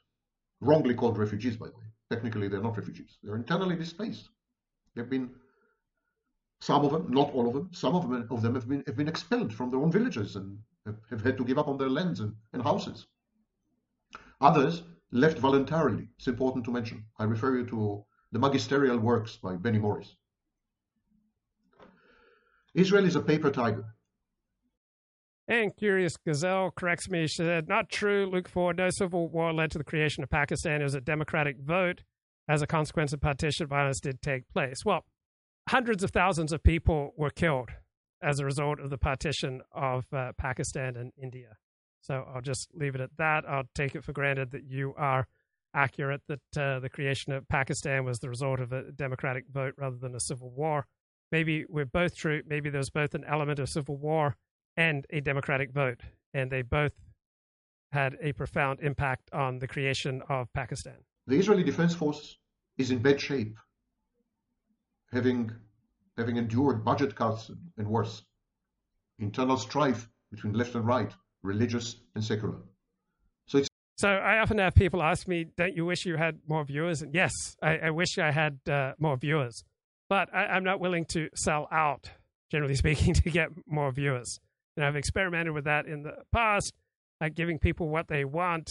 wrongly 0.60 0.94
called 0.94 1.18
refugees, 1.18 1.56
by 1.56 1.66
the 1.66 1.72
way. 1.72 1.84
Technically, 2.10 2.48
they're 2.48 2.62
not 2.62 2.76
refugees. 2.76 3.18
They're 3.22 3.36
internally 3.36 3.76
displaced. 3.76 4.28
They've 4.94 5.08
been, 5.08 5.30
some 6.60 6.84
of 6.84 6.92
them, 6.92 7.06
not 7.10 7.32
all 7.34 7.48
of 7.48 7.54
them, 7.54 7.70
some 7.72 7.94
of 7.94 8.08
them, 8.08 8.26
of 8.30 8.42
them 8.42 8.54
have 8.54 8.68
been 8.68 8.82
have 8.86 8.96
been 8.96 9.08
expelled 9.08 9.52
from 9.52 9.70
their 9.70 9.80
own 9.80 9.92
villages 9.92 10.36
and 10.36 10.58
have, 10.86 11.22
had 11.22 11.36
to 11.36 11.44
give 11.44 11.58
up 11.58 11.68
on 11.68 11.78
their 11.78 11.88
lands 11.88 12.20
and, 12.20 12.34
and 12.52 12.62
houses. 12.62 13.06
Others 14.40 14.82
left 15.12 15.38
voluntarily. 15.38 16.08
It's 16.16 16.28
important 16.28 16.64
to 16.64 16.70
mention. 16.70 17.04
I 17.18 17.24
refer 17.24 17.58
you 17.58 17.66
to 17.66 18.04
the 18.32 18.38
magisterial 18.38 18.98
works 18.98 19.36
by 19.36 19.56
Benny 19.56 19.78
Morris. 19.78 20.16
Israel 22.74 23.04
is 23.04 23.16
a 23.16 23.20
paper 23.20 23.50
tiger. 23.50 23.84
And 25.48 25.76
Curious 25.76 26.16
Gazelle 26.16 26.70
corrects 26.70 27.10
me. 27.10 27.26
She 27.26 27.42
said, 27.42 27.68
Not 27.68 27.90
true, 27.90 28.26
Luke 28.26 28.48
Ford. 28.48 28.76
No 28.76 28.88
civil 28.90 29.28
war 29.28 29.52
led 29.52 29.72
to 29.72 29.78
the 29.78 29.84
creation 29.84 30.22
of 30.22 30.30
Pakistan. 30.30 30.80
It 30.80 30.84
was 30.84 30.94
a 30.94 31.00
democratic 31.00 31.56
vote. 31.58 32.04
As 32.48 32.62
a 32.62 32.66
consequence 32.66 33.12
of 33.12 33.20
partition, 33.20 33.66
violence 33.66 34.00
did 34.00 34.22
take 34.22 34.48
place. 34.48 34.84
Well, 34.84 35.04
hundreds 35.68 36.04
of 36.04 36.10
thousands 36.10 36.52
of 36.52 36.62
people 36.62 37.12
were 37.16 37.30
killed 37.30 37.70
as 38.22 38.38
a 38.38 38.44
result 38.44 38.80
of 38.80 38.90
the 38.90 38.98
partition 38.98 39.62
of 39.72 40.04
uh, 40.12 40.32
Pakistan 40.36 40.96
and 40.96 41.12
India. 41.20 41.56
So 42.00 42.26
I'll 42.34 42.42
just 42.42 42.68
leave 42.74 42.94
it 42.94 43.00
at 43.00 43.16
that. 43.18 43.44
I'll 43.48 43.68
take 43.74 43.94
it 43.94 44.04
for 44.04 44.12
granted 44.12 44.52
that 44.52 44.64
you 44.64 44.94
are 44.96 45.26
accurate 45.74 46.22
that 46.28 46.58
uh, 46.58 46.80
the 46.80 46.88
creation 46.88 47.32
of 47.32 47.48
Pakistan 47.48 48.04
was 48.04 48.18
the 48.18 48.28
result 48.28 48.60
of 48.60 48.72
a 48.72 48.90
democratic 48.92 49.44
vote 49.52 49.74
rather 49.76 49.96
than 49.96 50.14
a 50.14 50.20
civil 50.20 50.50
war. 50.50 50.86
Maybe 51.30 51.64
we're 51.68 51.84
both 51.84 52.16
true. 52.16 52.42
Maybe 52.46 52.70
there's 52.70 52.90
both 52.90 53.14
an 53.14 53.24
element 53.24 53.58
of 53.58 53.68
civil 53.68 53.96
war 53.96 54.36
and 54.76 55.06
a 55.10 55.20
Democratic 55.20 55.72
vote. 55.72 56.00
And 56.34 56.50
they 56.50 56.62
both 56.62 56.92
had 57.92 58.16
a 58.20 58.32
profound 58.32 58.80
impact 58.80 59.30
on 59.32 59.58
the 59.58 59.68
creation 59.68 60.22
of 60.28 60.52
Pakistan. 60.52 60.96
The 61.26 61.38
Israeli 61.38 61.62
Defense 61.62 61.94
Force 61.94 62.38
is 62.78 62.90
in 62.90 62.98
bad 62.98 63.20
shape, 63.20 63.56
having, 65.12 65.52
having 66.20 66.36
endured 66.36 66.84
budget 66.84 67.16
cuts 67.16 67.50
and 67.76 67.88
worse, 67.88 68.22
internal 69.18 69.56
strife 69.56 70.08
between 70.30 70.52
left 70.52 70.74
and 70.74 70.86
right, 70.86 71.12
religious 71.42 71.96
and 72.14 72.22
secular. 72.22 72.58
So 73.46 73.58
it's 73.58 73.68
so 73.96 74.08
I 74.08 74.38
often 74.38 74.58
have 74.58 74.74
people 74.74 75.02
ask 75.02 75.26
me, 75.26 75.46
"Don't 75.56 75.74
you 75.74 75.84
wish 75.84 76.06
you 76.06 76.16
had 76.16 76.38
more 76.46 76.64
viewers?" 76.64 77.02
And 77.02 77.14
yes, 77.14 77.32
I, 77.62 77.78
I 77.78 77.90
wish 77.90 78.18
I 78.18 78.30
had 78.30 78.60
uh, 78.70 78.92
more 78.98 79.16
viewers, 79.16 79.64
but 80.08 80.32
I, 80.32 80.46
I'm 80.46 80.64
not 80.64 80.80
willing 80.80 81.04
to 81.06 81.28
sell 81.34 81.68
out, 81.72 82.10
generally 82.50 82.74
speaking, 82.84 83.14
to 83.14 83.30
get 83.30 83.48
more 83.66 83.90
viewers. 83.90 84.38
And 84.76 84.84
I've 84.84 84.96
experimented 84.96 85.52
with 85.52 85.64
that 85.64 85.86
in 85.86 86.02
the 86.02 86.14
past, 86.32 86.72
like 87.20 87.34
giving 87.34 87.58
people 87.58 87.88
what 87.88 88.08
they 88.08 88.24
want, 88.24 88.70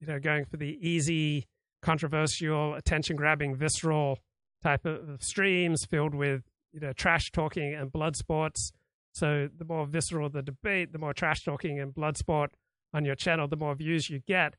you 0.00 0.06
know, 0.06 0.18
going 0.18 0.44
for 0.44 0.56
the 0.56 0.78
easy, 0.80 1.46
controversial, 1.82 2.74
attention 2.74 3.16
grabbing, 3.16 3.56
visceral 3.56 4.18
type 4.62 4.86
of 4.86 5.22
streams 5.22 5.84
filled 5.84 6.14
with, 6.14 6.42
you 6.76 6.86
know, 6.86 6.92
trash 6.92 7.30
talking 7.32 7.74
and 7.74 7.90
blood 7.90 8.16
sports. 8.16 8.70
So 9.12 9.48
the 9.56 9.64
more 9.64 9.86
visceral 9.86 10.28
the 10.28 10.42
debate, 10.42 10.92
the 10.92 10.98
more 10.98 11.14
trash 11.14 11.42
talking 11.42 11.80
and 11.80 11.94
blood 11.94 12.18
sport 12.18 12.50
on 12.92 13.06
your 13.06 13.14
channel, 13.14 13.48
the 13.48 13.56
more 13.56 13.74
views 13.74 14.10
you 14.10 14.20
get. 14.28 14.56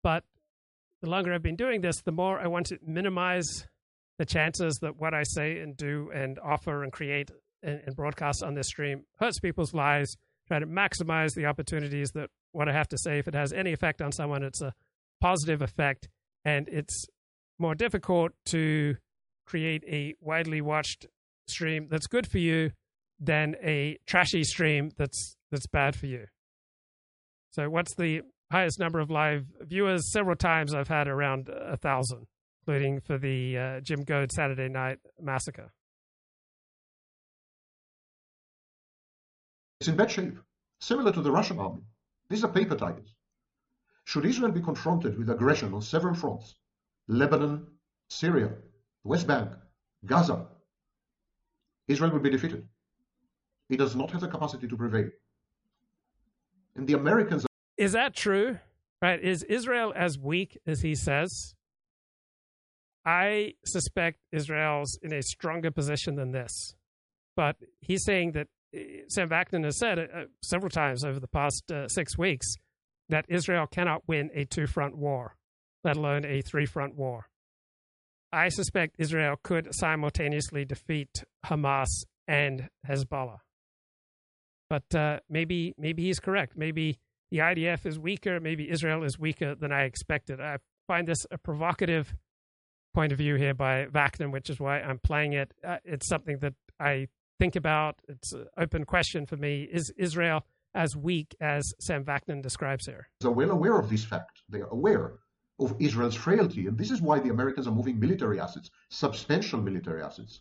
But 0.00 0.22
the 1.02 1.10
longer 1.10 1.34
I've 1.34 1.42
been 1.42 1.56
doing 1.56 1.80
this, 1.80 2.00
the 2.02 2.12
more 2.12 2.38
I 2.38 2.46
want 2.46 2.66
to 2.66 2.78
minimize 2.86 3.66
the 4.16 4.24
chances 4.24 4.78
that 4.80 5.00
what 5.00 5.12
I 5.12 5.24
say 5.24 5.58
and 5.58 5.76
do 5.76 6.08
and 6.14 6.38
offer 6.38 6.84
and 6.84 6.92
create 6.92 7.32
and, 7.64 7.82
and 7.84 7.96
broadcast 7.96 8.44
on 8.44 8.54
this 8.54 8.68
stream 8.68 9.02
hurts 9.18 9.40
people's 9.40 9.74
lives. 9.74 10.16
Try 10.46 10.60
to 10.60 10.66
maximize 10.66 11.34
the 11.34 11.46
opportunities 11.46 12.12
that 12.12 12.30
what 12.52 12.68
I 12.68 12.72
have 12.72 12.88
to 12.90 12.98
say, 12.98 13.18
if 13.18 13.26
it 13.26 13.34
has 13.34 13.52
any 13.52 13.72
effect 13.72 14.00
on 14.00 14.12
someone, 14.12 14.44
it's 14.44 14.62
a 14.62 14.72
positive 15.20 15.62
effect. 15.62 16.08
And 16.44 16.68
it's 16.68 17.06
more 17.58 17.74
difficult 17.74 18.30
to 18.46 18.94
create 19.46 19.82
a 19.88 20.14
widely 20.20 20.60
watched 20.60 21.06
stream 21.48 21.88
that's 21.90 22.06
good 22.06 22.26
for 22.26 22.38
you 22.38 22.70
than 23.18 23.56
a 23.62 23.98
trashy 24.06 24.44
stream 24.44 24.90
that's 24.96 25.36
that's 25.50 25.66
bad 25.66 25.96
for 25.96 26.06
you. 26.06 26.26
So, 27.50 27.70
what's 27.70 27.94
the 27.94 28.22
highest 28.50 28.78
number 28.78 29.00
of 29.00 29.10
live 29.10 29.46
viewers? 29.60 30.12
Several 30.12 30.36
times 30.36 30.74
I've 30.74 30.88
had 30.88 31.08
around 31.08 31.48
a 31.48 31.76
thousand, 31.76 32.26
including 32.60 33.00
for 33.00 33.18
the 33.18 33.58
uh, 33.58 33.80
Jim 33.80 34.02
Goad 34.02 34.32
Saturday 34.32 34.68
Night 34.68 34.98
Massacre. 35.20 35.72
It's 39.80 39.88
in 39.88 39.96
bad 39.96 40.10
shape, 40.10 40.38
similar 40.80 41.12
to 41.12 41.22
the 41.22 41.30
Russian 41.30 41.58
army. 41.58 41.82
These 42.28 42.44
are 42.44 42.48
paper 42.48 42.76
tigers. 42.76 43.14
Should 44.04 44.24
Israel 44.24 44.52
be 44.52 44.62
confronted 44.62 45.18
with 45.18 45.30
aggression 45.30 45.74
on 45.74 45.82
several 45.82 46.14
fronts 46.14 46.54
Lebanon, 47.08 47.66
Syria, 48.08 48.52
West 49.04 49.26
Bank, 49.26 49.50
Gaza 50.04 50.46
Israel 51.88 52.10
will 52.10 52.20
be 52.20 52.30
defeated. 52.30 52.66
It 53.68 53.78
does 53.78 53.96
not 53.96 54.10
have 54.12 54.20
the 54.20 54.28
capacity 54.28 54.68
to 54.68 54.76
prevail. 54.76 55.10
And 56.74 56.86
the 56.86 56.94
Americans. 56.94 57.46
Is 57.76 57.92
that 57.92 58.14
true? 58.14 58.58
Right? 59.02 59.22
Is 59.22 59.42
Israel 59.44 59.92
as 59.96 60.18
weak 60.18 60.58
as 60.66 60.80
he 60.82 60.94
says? 60.94 61.54
I 63.04 63.54
suspect 63.64 64.18
Israel's 64.32 64.98
in 65.02 65.12
a 65.12 65.22
stronger 65.22 65.70
position 65.70 66.16
than 66.16 66.32
this. 66.32 66.74
But 67.36 67.56
he's 67.80 68.04
saying 68.04 68.32
that 68.32 68.48
eh, 68.74 69.02
Sam 69.08 69.28
Vaknin 69.28 69.64
has 69.64 69.78
said 69.78 69.98
uh, 69.98 70.24
several 70.42 70.70
times 70.70 71.04
over 71.04 71.20
the 71.20 71.28
past 71.28 71.70
uh, 71.70 71.86
six 71.88 72.18
weeks 72.18 72.56
that 73.08 73.26
Israel 73.28 73.66
cannot 73.66 74.02
win 74.08 74.30
a 74.34 74.44
two 74.44 74.66
front 74.66 74.96
war, 74.96 75.36
let 75.84 75.96
alone 75.96 76.24
a 76.24 76.40
three 76.42 76.66
front 76.66 76.96
war. 76.96 77.28
I 78.36 78.50
suspect 78.50 78.96
Israel 78.98 79.36
could 79.42 79.74
simultaneously 79.74 80.66
defeat 80.66 81.24
Hamas 81.46 81.88
and 82.28 82.68
Hezbollah. 82.86 83.38
But 84.68 84.94
uh, 84.94 85.20
maybe 85.30 85.74
maybe 85.78 86.02
he's 86.04 86.20
correct. 86.20 86.52
Maybe 86.54 86.98
the 87.30 87.38
IDF 87.38 87.86
is 87.86 87.98
weaker. 87.98 88.38
Maybe 88.38 88.70
Israel 88.70 89.04
is 89.04 89.18
weaker 89.18 89.54
than 89.54 89.72
I 89.72 89.84
expected. 89.84 90.38
I 90.38 90.58
find 90.86 91.08
this 91.08 91.24
a 91.30 91.38
provocative 91.38 92.14
point 92.94 93.12
of 93.12 93.18
view 93.18 93.36
here 93.36 93.54
by 93.54 93.86
Vaknin, 93.86 94.32
which 94.32 94.50
is 94.50 94.60
why 94.60 94.80
I'm 94.80 94.98
playing 94.98 95.32
it. 95.32 95.54
Uh, 95.66 95.78
it's 95.84 96.06
something 96.06 96.38
that 96.40 96.52
I 96.78 97.08
think 97.38 97.56
about. 97.56 97.96
It's 98.06 98.34
an 98.34 98.48
open 98.58 98.84
question 98.84 99.24
for 99.24 99.38
me. 99.38 99.62
Is 99.62 99.90
Israel 99.96 100.44
as 100.74 100.94
weak 100.94 101.34
as 101.40 101.64
Sam 101.80 102.04
Vaknin 102.04 102.42
describes 102.42 102.84
here? 102.84 103.08
They're 103.22 103.30
well 103.30 103.50
aware 103.50 103.78
of 103.78 103.88
this 103.88 104.04
fact. 104.04 104.42
They 104.50 104.60
are 104.60 104.68
aware 104.68 105.20
of 105.58 105.76
Israel's 105.80 106.14
frailty. 106.14 106.66
And 106.66 106.76
this 106.76 106.90
is 106.90 107.00
why 107.00 107.18
the 107.18 107.30
Americans 107.30 107.66
are 107.66 107.74
moving 107.74 107.98
military 107.98 108.40
assets, 108.40 108.70
substantial 108.88 109.60
military 109.60 110.02
assets, 110.02 110.40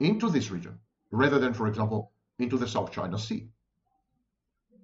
into 0.00 0.30
this 0.30 0.50
region, 0.50 0.78
rather 1.10 1.38
than, 1.38 1.52
for 1.52 1.66
example, 1.66 2.12
into 2.38 2.56
the 2.56 2.68
South 2.68 2.92
China 2.92 3.18
Sea. 3.18 3.48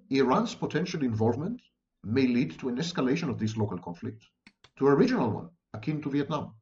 Iran's 0.09 0.53
potential 0.53 1.03
involvement 1.03 1.61
may 2.03 2.27
lead 2.27 2.59
to 2.59 2.69
an 2.69 2.77
escalation 2.77 3.29
of 3.29 3.39
this 3.39 3.57
local 3.57 3.79
conflict, 3.79 4.23
to 4.77 4.87
a 4.87 4.95
regional 4.95 5.31
one, 5.31 5.49
akin 5.73 6.01
to 6.01 6.09
Vietnam. 6.09 6.53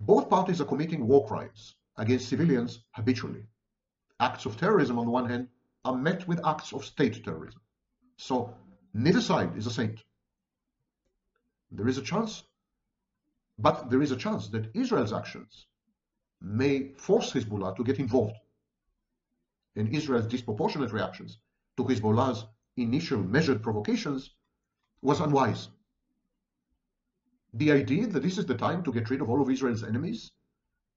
Both 0.00 0.30
parties 0.30 0.60
are 0.60 0.66
committing 0.66 1.06
war 1.06 1.26
crimes 1.26 1.74
against 1.96 2.28
civilians 2.28 2.80
habitually. 2.92 3.46
Acts 4.20 4.46
of 4.46 4.56
terrorism, 4.56 4.98
on 4.98 5.06
the 5.06 5.10
one 5.10 5.28
hand, 5.28 5.48
are 5.84 5.96
met 5.96 6.26
with 6.26 6.46
acts 6.46 6.72
of 6.72 6.84
state 6.84 7.22
terrorism. 7.24 7.60
So 8.16 8.54
neither 8.94 9.20
side 9.20 9.56
is 9.56 9.66
a 9.66 9.70
saint. 9.70 10.02
There 11.70 11.88
is 11.88 11.98
a 11.98 12.02
chance, 12.02 12.44
but 13.58 13.90
there 13.90 14.02
is 14.02 14.10
a 14.10 14.16
chance 14.16 14.48
that 14.48 14.70
Israel's 14.74 15.12
actions 15.12 15.66
may 16.40 16.92
force 16.96 17.32
Hezbollah 17.32 17.76
to 17.76 17.84
get 17.84 17.98
involved. 17.98 18.36
And 19.76 19.94
Israel's 19.94 20.26
disproportionate 20.26 20.92
reactions 20.92 21.38
to 21.76 21.84
Hezbollah's 21.84 22.46
initial 22.76 23.18
measured 23.18 23.62
provocations 23.62 24.30
was 25.02 25.20
unwise. 25.20 25.68
The 27.54 27.72
idea 27.72 28.06
that 28.08 28.22
this 28.22 28.38
is 28.38 28.46
the 28.46 28.56
time 28.56 28.82
to 28.84 28.92
get 28.92 29.10
rid 29.10 29.20
of 29.20 29.30
all 29.30 29.40
of 29.40 29.50
Israel's 29.50 29.84
enemies 29.84 30.32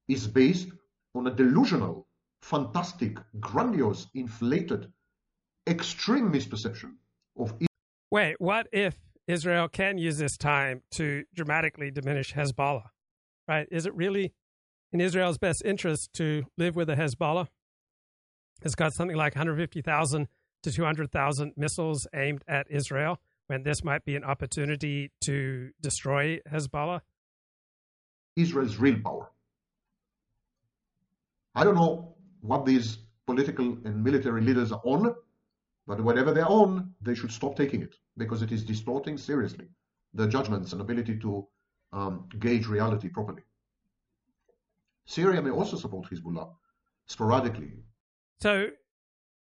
is 0.08 0.26
based 0.26 0.68
on 1.14 1.26
a 1.26 1.34
delusional, 1.34 2.06
fantastic, 2.42 3.18
grandiose, 3.40 4.08
inflated, 4.14 4.92
extreme 5.66 6.32
misperception 6.32 6.94
of. 7.36 7.54
Wait, 8.10 8.36
what 8.40 8.66
if 8.72 8.96
Israel 9.28 9.68
can 9.68 9.98
use 9.98 10.16
this 10.16 10.38
time 10.38 10.82
to 10.92 11.24
dramatically 11.34 11.90
diminish 11.90 12.32
Hezbollah, 12.32 12.88
right? 13.46 13.68
Is 13.70 13.84
it 13.84 13.94
really 13.94 14.32
in 14.90 15.02
Israel's 15.02 15.36
best 15.36 15.62
interest 15.66 16.14
to 16.14 16.44
live 16.56 16.74
with 16.74 16.88
a 16.88 16.96
Hezbollah? 16.96 17.48
It's 18.62 18.74
got 18.74 18.94
something 18.94 19.16
like 19.16 19.34
150,000 19.34 20.28
to 20.62 20.72
200,000 20.72 21.52
missiles 21.56 22.06
aimed 22.14 22.42
at 22.48 22.66
Israel 22.70 23.20
when 23.48 23.62
this 23.64 23.84
might 23.84 24.04
be 24.06 24.16
an 24.16 24.24
opportunity 24.24 25.12
to 25.20 25.70
destroy 25.80 26.40
Hezbollah? 26.50 27.02
Israel's 28.34 28.78
real 28.78 28.98
power. 29.04 29.28
I 31.54 31.64
don't 31.64 31.74
know 31.74 32.14
what 32.40 32.64
these 32.64 32.96
political 33.26 33.76
and 33.84 34.02
military 34.02 34.40
leaders 34.40 34.72
are 34.72 34.80
on, 34.84 35.14
but 35.86 36.00
whatever 36.00 36.32
they're 36.32 36.48
on, 36.48 36.94
they 37.02 37.14
should 37.14 37.30
stop 37.30 37.56
taking 37.56 37.82
it 37.82 37.94
because 38.18 38.42
it 38.42 38.52
is 38.52 38.64
distorting 38.64 39.16
seriously 39.16 39.66
the 40.14 40.26
judgments 40.26 40.72
and 40.72 40.80
ability 40.80 41.18
to 41.18 41.46
um, 41.92 42.28
gauge 42.38 42.66
reality 42.66 43.08
properly. 43.08 43.42
Syria 45.06 45.40
may 45.40 45.50
also 45.50 45.76
support 45.76 46.10
Hezbollah 46.10 46.50
sporadically. 47.06 47.72
So 48.40 48.68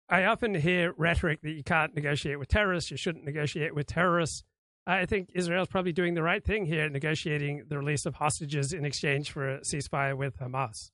I 0.08 0.26
often 0.26 0.54
hear 0.54 0.94
rhetoric 0.98 1.42
that 1.42 1.52
you 1.52 1.64
can't 1.64 1.96
negotiate 1.96 2.38
with 2.38 2.48
terrorists, 2.48 2.92
you 2.92 2.98
shouldn't 2.98 3.26
negotiate 3.26 3.74
with 3.74 3.88
terrorists. 3.88 4.44
I 4.88 5.06
think 5.08 5.32
Israel's 5.34 5.68
probably 5.68 5.94
doing 5.94 6.14
the 6.14 6.22
right 6.22 6.44
thing 6.44 6.66
here, 6.66 6.88
negotiating 6.90 7.64
the 7.68 7.80
release 7.80 8.06
of 8.06 8.16
hostages 8.16 8.72
in 8.72 8.86
exchange 8.86 9.32
for 9.32 9.56
a 9.56 9.60
ceasefire 9.62 10.16
with 10.16 10.38
Hamas. 10.38 10.92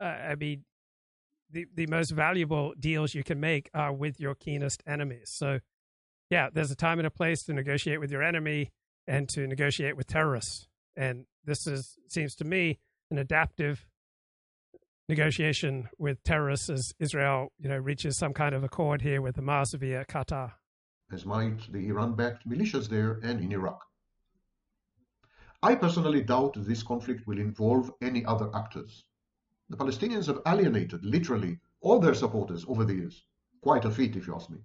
Uh, 0.00 0.04
I 0.04 0.34
mean, 0.36 0.64
the, 1.50 1.66
the 1.74 1.88
most 1.88 2.10
valuable 2.10 2.74
deals 2.78 3.14
you 3.14 3.24
can 3.24 3.40
make 3.40 3.68
are 3.74 3.92
with 3.92 4.20
your 4.20 4.36
keenest 4.36 4.82
enemies. 4.86 5.30
So, 5.32 5.58
yeah, 6.30 6.48
there's 6.52 6.70
a 6.70 6.76
time 6.76 6.98
and 6.98 7.06
a 7.06 7.10
place 7.10 7.42
to 7.44 7.52
negotiate 7.52 8.00
with 8.00 8.10
your 8.10 8.22
enemy 8.22 8.72
and 9.06 9.28
to 9.30 9.46
negotiate 9.46 9.96
with 9.96 10.06
terrorists. 10.06 10.66
And 10.96 11.26
this 11.44 11.66
is 11.66 11.96
seems 12.08 12.34
to 12.36 12.44
me 12.44 12.78
an 13.10 13.18
adaptive 13.18 13.86
negotiation 15.08 15.88
with 15.98 16.22
terrorists 16.24 16.68
as 16.68 16.94
Israel, 16.98 17.52
you 17.58 17.68
know, 17.68 17.76
reaches 17.76 18.16
some 18.16 18.32
kind 18.32 18.54
of 18.54 18.64
accord 18.64 19.02
here 19.02 19.22
with 19.22 19.36
Hamas 19.36 19.78
via 19.78 20.04
Qatar. 20.04 20.52
As 21.12 21.24
might 21.24 21.72
the 21.72 21.86
Iran-backed 21.88 22.48
militias 22.48 22.88
there 22.88 23.20
and 23.22 23.40
in 23.40 23.52
Iraq. 23.52 23.80
I 25.62 25.76
personally 25.76 26.22
doubt 26.22 26.54
this 26.56 26.82
conflict 26.82 27.26
will 27.26 27.38
involve 27.38 27.92
any 28.02 28.24
other 28.24 28.50
actors. 28.54 29.04
The 29.68 29.76
Palestinians 29.76 30.26
have 30.26 30.40
alienated, 30.46 31.04
literally, 31.04 31.58
all 31.80 32.00
their 32.00 32.14
supporters 32.14 32.64
over 32.68 32.84
the 32.84 32.94
years. 32.94 33.24
Quite 33.62 33.84
a 33.84 33.90
feat, 33.90 34.16
if 34.16 34.26
you 34.26 34.34
ask 34.34 34.50
me. 34.50 34.58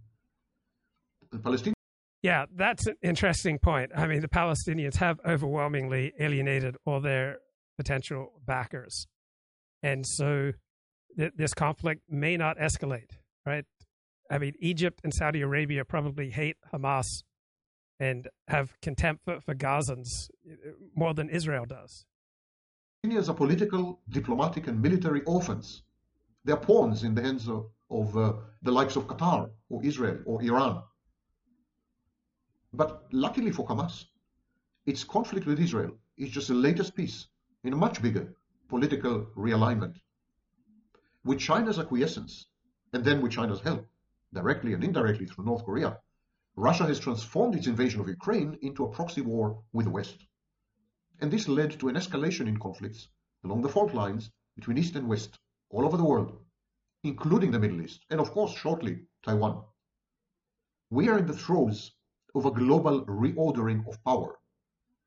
The 1.31 1.39
Palestinians. 1.39 1.73
Yeah, 2.21 2.45
that's 2.55 2.85
an 2.87 2.95
interesting 3.01 3.57
point. 3.57 3.91
I 3.95 4.05
mean, 4.05 4.21
the 4.21 4.27
Palestinians 4.27 4.97
have 4.97 5.19
overwhelmingly 5.25 6.13
alienated 6.19 6.77
all 6.85 6.99
their 7.01 7.37
potential 7.77 8.33
backers. 8.45 9.07
And 9.81 10.05
so 10.05 10.51
th- 11.17 11.33
this 11.35 11.53
conflict 11.53 12.03
may 12.09 12.37
not 12.37 12.57
escalate, 12.57 13.11
right? 13.45 13.65
I 14.29 14.37
mean, 14.37 14.53
Egypt 14.59 15.01
and 15.03 15.13
Saudi 15.13 15.41
Arabia 15.41 15.83
probably 15.83 16.29
hate 16.29 16.57
Hamas 16.71 17.23
and 17.99 18.27
have 18.47 18.79
contempt 18.81 19.25
for, 19.25 19.41
for 19.41 19.55
Gazans 19.55 20.29
uh, 20.49 20.71
more 20.95 21.13
than 21.13 21.29
Israel 21.29 21.65
does. 21.65 22.05
Palestinians 23.03 23.29
are 23.29 23.33
political, 23.33 23.99
diplomatic, 24.09 24.67
and 24.67 24.79
military 24.79 25.21
orphans. 25.23 25.83
They 26.45 26.53
are 26.53 26.57
pawns 26.57 27.03
in 27.03 27.15
the 27.15 27.21
hands 27.21 27.47
of, 27.47 27.65
of 27.89 28.15
uh, 28.15 28.33
the 28.61 28.71
likes 28.71 28.95
of 28.95 29.07
Qatar 29.07 29.49
or 29.69 29.83
Israel 29.83 30.19
or 30.25 30.41
Iran. 30.43 30.83
But 32.73 33.13
luckily 33.13 33.51
for 33.51 33.67
Hamas, 33.67 34.05
its 34.85 35.03
conflict 35.03 35.45
with 35.45 35.59
Israel 35.59 35.97
is 36.17 36.31
just 36.31 36.47
the 36.47 36.53
latest 36.53 36.95
piece 36.95 37.27
in 37.63 37.73
a 37.73 37.77
much 37.77 38.01
bigger 38.01 38.33
political 38.67 39.25
realignment. 39.35 39.95
With 41.23 41.39
China's 41.39 41.79
acquiescence, 41.79 42.47
and 42.93 43.03
then 43.03 43.21
with 43.21 43.33
China's 43.33 43.61
help, 43.61 43.87
directly 44.33 44.73
and 44.73 44.83
indirectly 44.83 45.25
through 45.25 45.45
North 45.45 45.65
Korea, 45.65 45.99
Russia 46.55 46.85
has 46.85 46.99
transformed 46.99 47.55
its 47.55 47.67
invasion 47.67 48.01
of 48.01 48.07
Ukraine 48.07 48.57
into 48.61 48.85
a 48.85 48.91
proxy 48.91 49.21
war 49.21 49.63
with 49.73 49.85
the 49.85 49.91
West 49.91 50.25
and 51.21 51.31
this 51.31 51.47
led 51.47 51.79
to 51.79 51.87
an 51.87 51.95
escalation 51.95 52.47
in 52.47 52.59
conflicts 52.59 53.07
along 53.43 53.61
the 53.61 53.69
fault 53.69 53.93
lines 53.93 54.31
between 54.55 54.77
East 54.77 54.95
and 54.95 55.07
West 55.07 55.37
all 55.69 55.85
over 55.85 55.95
the 55.95 56.03
world, 56.03 56.37
including 57.03 57.51
the 57.51 57.59
Middle 57.59 57.81
East, 57.81 58.05
and 58.09 58.19
of 58.19 58.31
course, 58.31 58.53
shortly, 58.55 59.05
Taiwan. 59.23 59.63
We 60.89 61.07
are 61.09 61.19
in 61.19 61.27
the 61.27 61.37
throes 61.37 61.91
of 62.35 62.45
a 62.45 62.51
global 62.51 63.05
reordering 63.05 63.87
of 63.87 64.03
power, 64.03 64.39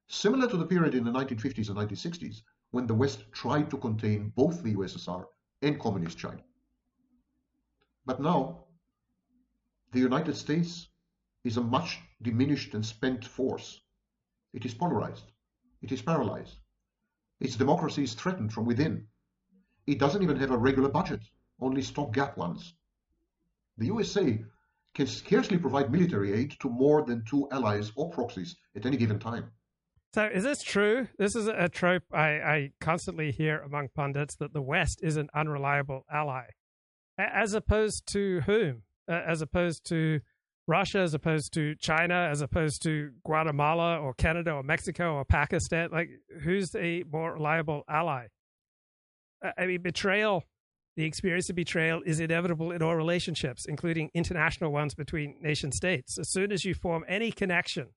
similar 0.08 0.48
to 0.48 0.56
the 0.56 0.66
period 0.66 0.94
in 0.94 1.04
the 1.04 1.10
1950s 1.10 1.68
and 1.68 1.78
1960s 1.78 2.42
when 2.70 2.86
the 2.86 2.94
West 2.94 3.24
tried 3.32 3.70
to 3.70 3.78
contain 3.78 4.32
both 4.36 4.62
the 4.62 4.74
USSR 4.74 5.24
and 5.62 5.80
Communist 5.80 6.18
China. 6.18 6.42
But 8.04 8.20
now, 8.20 8.64
the 9.92 10.00
United 10.00 10.36
States 10.36 10.88
is 11.44 11.56
a 11.56 11.62
much 11.62 12.00
diminished 12.20 12.74
and 12.74 12.84
spent 12.84 13.24
force. 13.24 13.80
It 14.52 14.64
is 14.64 14.74
polarized. 14.74 15.30
It 15.82 15.92
is 15.92 16.02
paralyzed. 16.02 16.56
Its 17.40 17.56
democracy 17.56 18.02
is 18.02 18.14
threatened 18.14 18.52
from 18.52 18.64
within. 18.64 19.06
It 19.86 19.98
doesn't 19.98 20.22
even 20.22 20.36
have 20.36 20.50
a 20.50 20.58
regular 20.58 20.88
budget, 20.88 21.20
only 21.60 21.82
stopgap 21.82 22.36
ones. 22.36 22.74
The 23.78 23.86
USA 23.86 24.44
can 24.94 25.06
scarcely 25.06 25.58
provide 25.58 25.90
military 25.90 26.32
aid 26.32 26.54
to 26.60 26.68
more 26.68 27.04
than 27.04 27.24
two 27.24 27.48
allies 27.50 27.92
or 27.96 28.10
proxies 28.10 28.56
at 28.76 28.86
any 28.86 28.96
given 28.96 29.18
time. 29.18 29.50
So, 30.14 30.26
is 30.32 30.44
this 30.44 30.62
true? 30.62 31.08
This 31.18 31.34
is 31.34 31.48
a 31.48 31.68
trope 31.68 32.04
I, 32.12 32.28
I 32.28 32.70
constantly 32.80 33.32
hear 33.32 33.58
among 33.60 33.88
pundits 33.96 34.36
that 34.36 34.52
the 34.52 34.62
West 34.62 35.00
is 35.02 35.16
an 35.16 35.28
unreliable 35.34 36.04
ally. 36.08 36.44
As 37.18 37.54
opposed 37.54 38.06
to 38.12 38.40
whom? 38.42 38.82
As 39.08 39.42
opposed 39.42 39.84
to 39.86 40.20
Russia, 40.66 41.00
as 41.00 41.14
opposed 41.14 41.52
to 41.54 41.74
China, 41.76 42.28
as 42.30 42.40
opposed 42.40 42.82
to 42.84 43.10
Guatemala 43.24 43.98
or 43.98 44.14
Canada 44.14 44.52
or 44.52 44.62
Mexico 44.62 45.14
or 45.14 45.24
Pakistan? 45.24 45.90
Like, 45.90 46.10
who's 46.42 46.74
a 46.76 47.02
more 47.10 47.34
reliable 47.34 47.82
ally? 47.88 48.26
I 49.58 49.66
mean, 49.66 49.82
betrayal, 49.82 50.44
the 50.96 51.04
experience 51.04 51.50
of 51.50 51.56
betrayal 51.56 52.02
is 52.06 52.20
inevitable 52.20 52.70
in 52.70 52.82
all 52.82 52.94
relationships, 52.94 53.66
including 53.66 54.10
international 54.14 54.72
ones 54.72 54.94
between 54.94 55.36
nation 55.40 55.72
states. 55.72 56.18
As 56.18 56.30
soon 56.30 56.52
as 56.52 56.64
you 56.64 56.74
form 56.74 57.04
any 57.08 57.32
connection, 57.32 57.88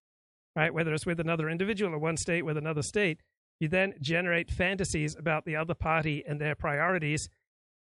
right, 0.56 0.74
whether 0.74 0.94
it's 0.94 1.06
with 1.06 1.20
another 1.20 1.50
individual 1.50 1.94
or 1.94 2.00
one 2.00 2.18
state 2.18 2.44
with 2.44 2.58
another 2.58 2.82
state, 2.82 3.22
you 3.60 3.68
then 3.68 3.94
generate 4.02 4.52
fantasies 4.52 5.16
about 5.16 5.46
the 5.46 5.56
other 5.56 5.74
party 5.74 6.24
and 6.28 6.42
their 6.42 6.56
priorities, 6.56 7.30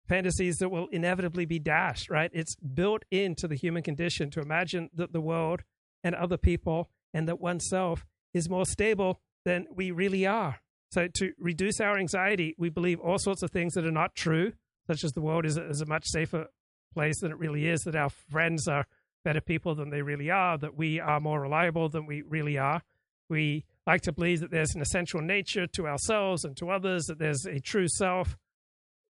fantasies 0.09 0.59
that 0.59 0.69
will 0.69 0.89
inevitably 0.89 1.47
be 1.47 1.59
dashed, 1.59 2.11
right? 2.11 2.31
It's 2.33 2.57
built 2.57 3.05
into 3.11 3.49
the 3.49 3.57
human 3.57 3.83
condition 3.83 4.31
to 4.31 4.41
imagine 4.41 4.91
that 4.95 5.13
the 5.13 5.21
world 5.21 5.63
and 6.03 6.15
other 6.15 6.37
people 6.37 6.91
and 7.13 7.29
that 7.29 7.41
oneself 7.41 8.05
is 8.33 8.49
more 8.49 8.67
stable 8.67 9.21
than 9.45 9.67
we 9.75 9.91
really 9.91 10.27
are. 10.27 10.61
So, 10.91 11.09
to 11.09 11.33
reduce 11.39 11.81
our 11.81 11.99
anxiety, 11.99 12.55
we 12.59 12.69
believe 12.69 13.01
all 13.01 13.19
sorts 13.19 13.43
of 13.43 13.51
things 13.51 13.75
that 13.75 13.85
are 13.85 13.91
not 13.91 14.15
true, 14.15 14.53
such 14.87 15.05
as 15.05 15.13
the 15.13 15.21
world 15.21 15.47
is 15.47 15.57
a, 15.57 15.69
is 15.69 15.81
a 15.81 15.87
much 15.87 16.07
safer 16.07 16.47
place 16.93 17.21
than 17.21 17.33
it 17.33 17.39
really 17.39 17.69
is, 17.69 17.83
that 17.83 17.97
our 17.97 18.11
friends 18.11 18.69
are 18.69 18.87
better 19.25 19.41
people 19.41 19.75
than 19.75 19.91
they 19.91 20.03
really 20.03 20.31
are, 20.31 20.59
that 20.59 20.77
we 20.77 21.01
are 21.01 21.21
more 21.21 21.41
reliable 21.41 21.89
than 21.89 22.07
we 22.07 22.23
really 22.23 22.59
are. 22.59 22.83
We 23.29 23.65
like 23.87 24.03
to 24.03 24.13
believe 24.13 24.41
that 24.41 24.51
there's 24.51 24.75
an 24.75 24.83
essential 24.83 25.21
nature 25.21 25.67
to 25.69 25.87
ourselves 25.89 26.45
and 26.45 26.57
to 26.59 26.71
others, 26.71 27.07
that 27.07 27.19
there's 27.19 27.47
a 27.47 27.59
true 27.59 27.89
self. 27.89 28.37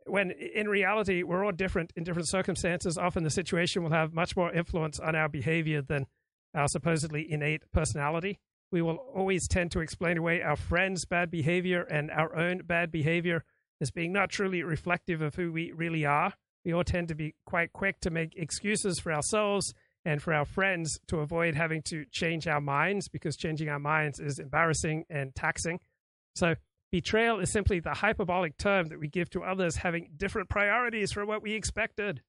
When 0.07 0.31
in 0.31 0.69
reality, 0.69 1.25
we're 1.25 1.45
all 1.45 1.53
different 1.53 1.93
in 1.97 2.05
different 2.05 2.29
circumstances. 2.29 2.97
Often 2.97 3.25
the 3.25 3.31
situation 3.31 3.83
will 3.83 3.91
have 3.91 4.14
much 4.14 4.37
more 4.37 4.53
influence 4.53 5.01
on 5.01 5.17
our 5.17 5.29
behavior 5.29 5.83
than 5.83 6.07
our 6.55 6.69
supposedly 6.69 7.31
innate 7.31 7.62
personality. 7.73 8.39
We 8.71 8.83
will 8.83 8.97
always 8.97 9.49
tend 9.49 9.73
to 9.73 9.81
explain 9.81 10.19
away 10.19 10.43
our 10.43 10.57
friends' 10.57 11.05
bad 11.05 11.31
behavior 11.31 11.83
and 11.83 12.11
our 12.11 12.35
own 12.37 12.62
bad 12.64 12.93
behavior 12.93 13.45
as 13.81 13.91
being 13.91 14.12
not 14.12 14.31
truly 14.31 14.62
reflective 14.62 15.20
of 15.20 15.35
who 15.35 15.53
we 15.53 15.72
really 15.72 16.05
are. 16.05 16.33
We 16.64 16.72
all 16.72 16.85
tend 16.85 17.09
to 17.09 17.14
be 17.14 17.35
quite 17.45 17.72
quick 17.72 18.01
to 18.01 18.11
make 18.11 18.35
excuses 18.37 18.99
for 18.99 19.12
ourselves 19.12 19.72
and 20.05 20.22
for 20.22 20.33
our 20.33 20.45
friends 20.45 20.99
to 21.09 21.18
avoid 21.18 21.55
having 21.55 21.83
to 21.83 22.05
change 22.11 22.47
our 22.47 22.61
minds 22.61 23.09
because 23.09 23.37
changing 23.37 23.68
our 23.68 23.79
minds 23.79 24.20
is 24.20 24.39
embarrassing 24.39 25.05
and 25.11 25.35
taxing. 25.35 25.81
So, 26.35 26.55
betrayal 26.93 27.41
is 27.41 27.51
simply 27.51 27.81
the 27.81 27.95
hyperbolic 27.95 28.57
term 28.57 28.89
that 28.89 29.01
we 29.01 29.09
give 29.09 29.31
to 29.31 29.43
others 29.43 29.77
having 29.77 30.11
different 30.16 30.49
priorities 30.49 31.12
from 31.12 31.29
what 31.29 31.43
we 31.43 31.53
expected. 31.55 32.22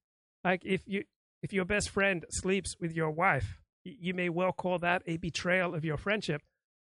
Like 0.44 0.64
if 0.64 0.82
you 0.86 1.04
if 1.42 1.52
your 1.52 1.64
best 1.64 1.90
friend 1.90 2.24
sleeps 2.30 2.76
with 2.80 2.92
your 2.92 3.10
wife, 3.10 3.60
you 3.84 4.12
may 4.12 4.28
well 4.28 4.52
call 4.52 4.78
that 4.80 5.02
a 5.06 5.16
betrayal 5.16 5.74
of 5.74 5.84
your 5.84 5.96
friendship. 5.96 6.42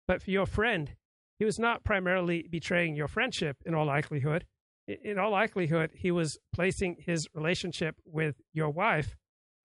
But 0.07 0.21
for 0.21 0.31
your 0.31 0.45
friend, 0.45 0.93
he 1.41 1.45
was 1.45 1.57
not 1.57 1.83
primarily 1.83 2.45
betraying 2.47 2.95
your 2.95 3.07
friendship 3.07 3.57
in 3.65 3.73
all 3.73 3.87
likelihood. 3.87 4.45
In 4.87 5.17
all 5.17 5.31
likelihood, 5.31 5.89
he 5.95 6.11
was 6.11 6.37
placing 6.53 6.97
his 6.99 7.27
relationship 7.33 7.95
with 8.05 8.35
your 8.53 8.69
wife 8.69 9.15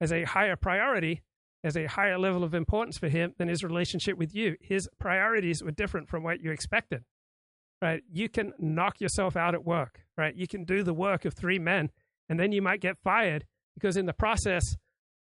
as 0.00 0.10
a 0.10 0.24
higher 0.24 0.56
priority, 0.56 1.20
as 1.62 1.76
a 1.76 1.84
higher 1.84 2.18
level 2.18 2.42
of 2.44 2.54
importance 2.54 2.96
for 2.96 3.10
him 3.10 3.34
than 3.36 3.48
his 3.48 3.62
relationship 3.62 4.16
with 4.16 4.34
you. 4.34 4.56
His 4.58 4.88
priorities 4.98 5.62
were 5.62 5.70
different 5.70 6.08
from 6.08 6.22
what 6.22 6.40
you 6.40 6.50
expected. 6.50 7.04
Right? 7.82 8.02
You 8.10 8.30
can 8.30 8.54
knock 8.58 8.98
yourself 8.98 9.36
out 9.36 9.52
at 9.52 9.66
work, 9.66 10.00
right? 10.16 10.34
You 10.34 10.46
can 10.46 10.64
do 10.64 10.82
the 10.82 10.94
work 10.94 11.26
of 11.26 11.34
three 11.34 11.58
men 11.58 11.90
and 12.30 12.40
then 12.40 12.52
you 12.52 12.62
might 12.62 12.80
get 12.80 12.96
fired 13.04 13.44
because 13.74 13.98
in 13.98 14.06
the 14.06 14.14
process 14.14 14.76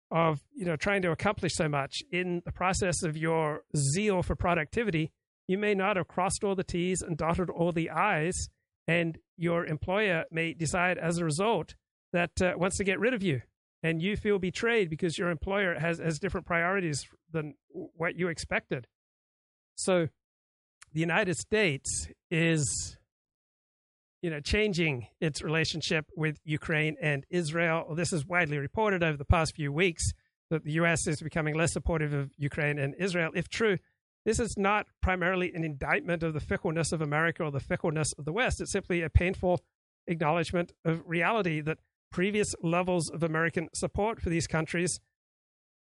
of 0.09 0.39
you 0.53 0.63
know 0.63 0.77
trying 0.77 1.01
to 1.01 1.11
accomplish 1.11 1.53
so 1.53 1.67
much 1.67 2.01
in 2.13 2.43
the 2.45 2.51
process 2.53 3.03
of 3.03 3.17
your 3.17 3.63
zeal 3.75 4.23
for 4.23 4.37
productivity 4.37 5.11
you 5.47 5.57
may 5.57 5.73
not 5.73 5.97
have 5.97 6.07
crossed 6.07 6.43
all 6.43 6.55
the 6.55 6.63
t's 6.63 7.01
and 7.01 7.17
dotted 7.17 7.49
all 7.49 7.71
the 7.71 7.89
i's 7.89 8.49
and 8.87 9.17
your 9.37 9.65
employer 9.65 10.23
may 10.31 10.53
decide 10.53 10.97
as 10.97 11.17
a 11.17 11.25
result 11.25 11.75
that 12.13 12.31
uh, 12.41 12.53
wants 12.55 12.77
to 12.77 12.83
get 12.83 12.99
rid 12.99 13.13
of 13.13 13.23
you 13.23 13.41
and 13.83 14.01
you 14.01 14.15
feel 14.15 14.39
betrayed 14.39 14.89
because 14.89 15.17
your 15.17 15.29
employer 15.29 15.77
has, 15.79 15.99
has 15.99 16.19
different 16.19 16.45
priorities 16.45 17.05
than 17.31 17.53
what 17.69 18.17
you 18.17 18.27
expected 18.27 18.87
so 19.75 20.07
the 20.93 20.99
united 20.99 21.35
states 21.35 22.07
is 22.31 22.97
you 24.25 24.31
know, 24.31 24.39
changing 24.39 25.05
its 25.21 25.43
relationship 25.43 26.07
with 26.17 26.39
Ukraine 26.43 26.95
and 26.99 27.27
Israel. 27.29 27.93
This 27.93 28.11
is 28.11 28.25
widely 28.25 28.57
reported 28.57 29.03
over 29.03 29.17
the 29.17 29.23
past 29.23 29.55
few 29.55 29.71
weeks 29.71 30.03
that 30.49 30.63
the 30.63 30.71
U.S. 30.71 31.05
is 31.05 31.21
becoming 31.21 31.53
less 31.53 31.73
supportive 31.73 32.11
of 32.11 32.31
Ukraine 32.35 32.79
and 32.79 32.95
Israel. 32.97 33.29
If 33.35 33.49
true, 33.49 33.77
this 34.25 34.39
is 34.39 34.57
not 34.57 34.87
primarily 35.01 35.53
an 35.53 35.63
indictment 35.63 36.23
of 36.23 36.33
the 36.33 36.39
fickleness 36.39 36.91
of 36.91 37.01
America 37.01 37.43
or 37.43 37.51
the 37.51 37.59
fickleness 37.59 38.11
of 38.13 38.25
the 38.25 38.33
West. 38.33 38.59
It's 38.59 38.71
simply 38.71 39.01
a 39.01 39.09
painful 39.09 39.61
acknowledgement 40.07 40.73
of 40.83 41.03
reality 41.05 41.61
that 41.61 41.77
previous 42.11 42.55
levels 42.61 43.09
of 43.09 43.23
American 43.23 43.69
support 43.73 44.21
for 44.21 44.29
these 44.29 44.47
countries 44.47 44.99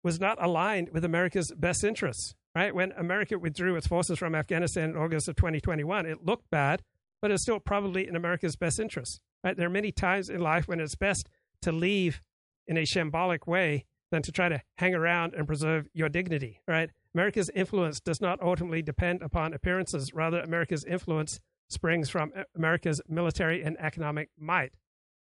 was 0.03 0.19
not 0.19 0.41
aligned 0.43 0.89
with 0.89 1.05
America's 1.05 1.51
best 1.55 1.83
interests. 1.83 2.35
Right 2.53 2.75
when 2.75 2.91
America 2.93 3.39
withdrew 3.39 3.77
its 3.77 3.87
forces 3.87 4.19
from 4.19 4.35
Afghanistan 4.35 4.89
in 4.89 4.97
August 4.97 5.29
of 5.29 5.35
2021, 5.37 6.05
it 6.05 6.25
looked 6.25 6.49
bad 6.49 6.81
but 7.21 7.31
it's 7.31 7.43
still 7.43 7.59
probably 7.59 8.07
in 8.07 8.15
America's 8.15 8.55
best 8.55 8.79
interest. 8.79 9.21
Right? 9.43 9.55
There 9.55 9.67
are 9.67 9.71
many 9.71 9.91
times 9.91 10.29
in 10.29 10.41
life 10.41 10.67
when 10.67 10.79
it's 10.79 10.95
best 10.95 11.29
to 11.61 11.71
leave 11.71 12.21
in 12.67 12.77
a 12.77 12.81
shambolic 12.81 13.47
way 13.47 13.85
than 14.11 14.21
to 14.21 14.31
try 14.31 14.49
to 14.49 14.61
hang 14.77 14.93
around 14.93 15.33
and 15.33 15.47
preserve 15.47 15.87
your 15.93 16.09
dignity. 16.09 16.61
Right? 16.67 16.89
America's 17.13 17.49
influence 17.53 17.99
does 17.99 18.21
not 18.21 18.41
ultimately 18.41 18.81
depend 18.81 19.21
upon 19.21 19.53
appearances. 19.53 20.13
Rather, 20.13 20.39
America's 20.39 20.85
influence 20.85 21.39
springs 21.69 22.09
from 22.09 22.31
uh, 22.35 22.43
America's 22.55 23.01
military 23.07 23.63
and 23.63 23.77
economic 23.79 24.29
might. 24.37 24.73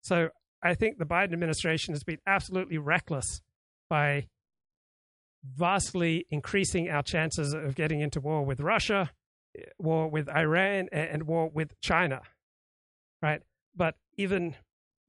So 0.02 0.30
I 0.62 0.74
think 0.74 0.98
the 0.98 1.06
Biden 1.06 1.32
administration 1.32 1.94
has 1.94 2.04
been 2.04 2.18
absolutely 2.26 2.78
reckless 2.78 3.40
by 3.88 4.26
vastly 5.44 6.26
increasing 6.30 6.90
our 6.90 7.02
chances 7.02 7.54
of 7.54 7.74
getting 7.74 8.00
into 8.00 8.20
war 8.20 8.44
with 8.44 8.60
Russia 8.60 9.10
eh, 9.56 9.62
war 9.78 10.08
with 10.08 10.28
Iran 10.28 10.88
and 10.92 11.22
war 11.24 11.50
with 11.52 11.80
China, 11.80 12.20
right? 13.22 13.40
But 13.74 13.94
even 14.16 14.56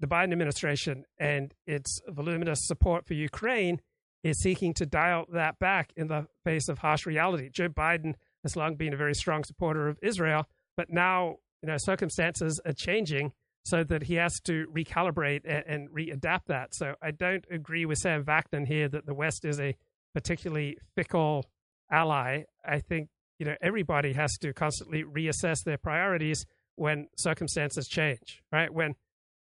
the 0.02 0.08
Biden 0.08 0.32
administration 0.32 1.06
and 1.20 1.54
its 1.66 2.02
voluminous 2.08 2.60
support 2.64 3.06
for 3.06 3.14
Ukraine 3.14 3.80
is 4.24 4.42
seeking 4.42 4.74
to 4.74 4.86
dial 4.86 5.26
that 5.32 5.60
back 5.60 5.94
in 5.96 6.08
the 6.08 6.28
face 6.44 6.68
of 6.68 6.80
harsh 6.80 7.06
reality. 7.06 7.50
Joe 7.50 7.70
Biden 7.70 8.16
has 8.44 8.56
long 8.56 8.76
been 8.76 8.94
a 8.94 8.98
very 8.98 9.14
strong 9.14 9.44
supporter 9.44 9.88
of 9.88 9.98
Israel, 10.02 10.48
but 10.76 10.90
now 10.90 11.38
you 11.62 11.68
know 11.68 11.78
circumstances 11.78 12.60
are 12.66 12.74
changing 12.74 13.32
so 13.64 13.84
that 13.84 14.04
he 14.04 14.16
has 14.16 14.40
to 14.42 14.66
recalibrate 14.76 15.42
and, 15.46 15.64
and 15.68 15.90
readapt 15.92 16.46
that. 16.48 16.74
So 16.74 16.96
I 17.02 17.12
don't 17.12 17.46
agree 17.52 17.86
with 17.86 18.00
Sam 18.00 18.24
Vaknin 18.24 18.68
here 18.68 18.90
that 18.90 19.06
the 19.06 19.14
West 19.14 19.46
is 19.46 19.60
a 19.60 19.76
particularly 20.16 20.78
fickle 20.96 21.46
ally. 21.92 22.44
I 22.66 22.80
think 22.80 23.10
you 23.38 23.46
know 23.46 23.56
everybody 23.62 24.14
has 24.14 24.36
to 24.40 24.52
constantly 24.52 25.04
reassess 25.04 25.64
their 25.64 25.78
priorities 25.78 26.46
when 26.76 27.08
circumstances 27.18 27.88
change 27.88 28.42
right 28.52 28.74
when 28.74 28.96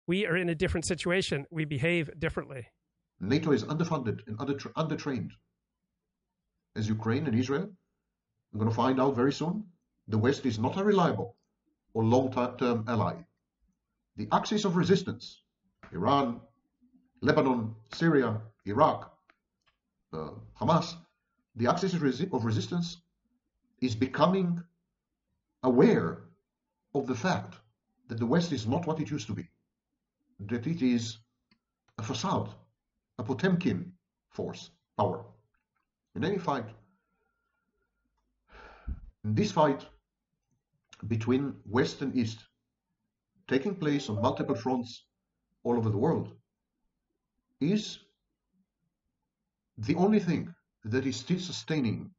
we 0.09 0.25
are 0.25 0.37
in 0.37 0.49
a 0.49 0.55
different 0.55 0.85
situation. 0.85 1.45
We 1.51 1.65
behave 1.65 2.09
differently. 2.17 2.65
Nato 3.19 3.51
is 3.51 3.63
underfunded 3.63 4.17
and 4.27 4.35
under, 4.39 4.55
undertrained. 4.83 5.31
As 6.75 6.87
ukraine 6.87 7.25
and 7.27 7.35
israel 7.43 7.67
i'm 8.49 8.59
going 8.59 8.71
to 8.73 8.81
find 8.83 8.97
out 9.03 9.15
very 9.21 9.33
soon 9.39 9.55
the 10.13 10.21
west 10.25 10.45
is 10.51 10.57
not 10.65 10.77
a 10.77 10.83
reliable 10.83 11.29
or 11.93 12.03
long-term 12.03 12.85
ally. 12.87 13.15
The 14.19 14.27
axis 14.31 14.65
of 14.65 14.75
resistance 14.75 15.23
iran 15.97 16.27
lebanon 17.21 17.59
syria 18.01 18.29
iraq 18.73 18.99
uh, 20.13 20.31
hamas 20.59 20.87
the 21.55 21.67
axis 21.71 21.93
of, 21.93 22.01
resi- 22.01 22.31
of 22.35 22.45
resistance 22.51 22.87
is 23.87 23.93
becoming 24.07 24.49
aware 25.71 26.09
of 26.97 27.03
the 27.11 27.19
fact 27.25 27.53
that 28.07 28.19
the 28.19 28.31
West 28.33 28.51
is 28.51 28.65
not 28.73 28.85
what 28.87 28.99
it 28.99 29.11
used 29.11 29.27
to 29.27 29.33
be, 29.33 29.45
that 30.39 30.67
it 30.67 30.81
is 30.81 31.17
a 31.97 32.03
facade, 32.03 32.49
a 33.17 33.23
Potemkin 33.23 33.91
force, 34.31 34.71
power. 34.97 35.25
In 36.15 36.23
any 36.23 36.37
fight, 36.37 36.65
in 39.23 39.35
this 39.35 39.51
fight 39.51 39.85
between 41.07 41.55
West 41.65 42.01
and 42.01 42.15
East, 42.15 42.39
taking 43.47 43.75
place 43.75 44.09
on 44.09 44.21
multiple 44.21 44.55
fronts 44.55 45.05
all 45.63 45.77
over 45.77 45.89
the 45.89 45.97
world, 45.97 46.33
is 47.59 47.99
the 49.77 49.95
only 49.95 50.19
thing 50.19 50.53
that 50.85 51.05
is 51.05 51.17
still 51.17 51.39
sustaining 51.39 52.09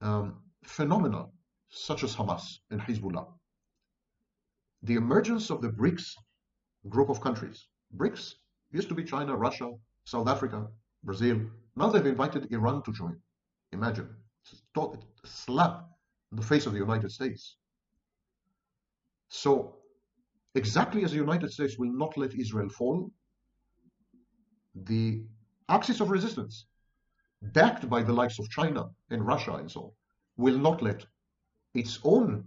um, 0.00 0.36
phenomena 0.64 1.26
such 1.70 2.04
as 2.04 2.14
Hamas 2.14 2.58
and 2.70 2.80
Hezbollah. 2.80 3.26
The 4.82 4.94
emergence 4.94 5.50
of 5.50 5.60
the 5.60 5.68
BRICS 5.68 6.14
group 6.88 7.08
of 7.08 7.20
countries. 7.20 7.66
BRICS 7.96 8.34
used 8.70 8.88
to 8.88 8.94
be 8.94 9.04
China, 9.04 9.36
Russia, 9.36 9.70
South 10.04 10.28
Africa, 10.28 10.66
Brazil. 11.02 11.40
Now 11.76 11.88
they've 11.88 12.06
invited 12.06 12.52
Iran 12.52 12.82
to 12.82 12.92
join. 12.92 13.16
Imagine. 13.72 14.08
Slap 15.24 15.84
in 16.30 16.36
the 16.36 16.42
face 16.42 16.66
of 16.66 16.72
the 16.72 16.78
United 16.78 17.10
States. 17.10 17.56
So, 19.28 19.76
exactly 20.54 21.04
as 21.04 21.10
the 21.10 21.16
United 21.16 21.50
States 21.52 21.78
will 21.78 21.92
not 21.92 22.16
let 22.16 22.34
Israel 22.34 22.68
fall, 22.68 23.10
the 24.74 25.22
axis 25.68 26.00
of 26.00 26.10
resistance, 26.10 26.66
backed 27.42 27.88
by 27.88 28.02
the 28.02 28.12
likes 28.12 28.38
of 28.38 28.48
China 28.48 28.88
and 29.10 29.26
Russia 29.26 29.54
and 29.54 29.70
so 29.70 29.80
on, 29.80 29.90
will 30.36 30.58
not 30.58 30.82
let 30.82 31.04
its 31.74 31.98
own 32.04 32.44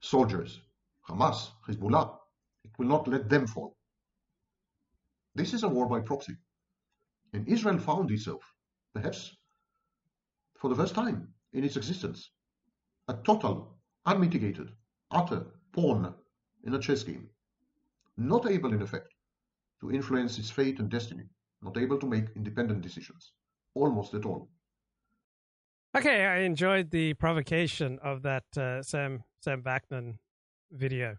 soldiers, 0.00 0.60
Hamas, 1.08 1.48
Hezbollah, 1.66 2.16
it 2.64 2.70
will 2.78 2.86
not 2.86 3.08
let 3.08 3.28
them 3.28 3.46
fall. 3.46 3.76
This 5.34 5.52
is 5.52 5.62
a 5.62 5.68
war 5.68 5.88
by 5.88 6.00
proxy. 6.00 6.36
And 7.32 7.48
Israel 7.48 7.78
found 7.78 8.10
itself, 8.10 8.42
perhaps 8.94 9.36
for 10.56 10.68
the 10.68 10.76
first 10.76 10.94
time 10.94 11.28
in 11.52 11.64
its 11.64 11.76
existence, 11.76 12.30
a 13.08 13.14
total, 13.24 13.76
unmitigated, 14.06 14.70
utter 15.10 15.44
pawn 15.72 16.14
in 16.62 16.74
a 16.74 16.78
chess 16.78 17.02
game, 17.02 17.28
not 18.16 18.48
able, 18.48 18.72
in 18.72 18.80
effect, 18.80 19.12
to 19.80 19.90
influence 19.90 20.38
its 20.38 20.50
fate 20.50 20.78
and 20.78 20.88
destiny, 20.88 21.24
not 21.62 21.76
able 21.76 21.98
to 21.98 22.06
make 22.06 22.26
independent 22.36 22.80
decisions, 22.80 23.32
almost 23.74 24.14
at 24.14 24.24
all. 24.24 24.48
Okay, 25.96 26.24
I 26.24 26.38
enjoyed 26.38 26.90
the 26.90 27.14
provocation 27.14 27.98
of 28.02 28.22
that 28.22 28.44
uh, 28.56 28.82
Sam 28.82 29.22
Sam 29.40 29.62
Vaknin 29.62 30.18
video. 30.72 31.16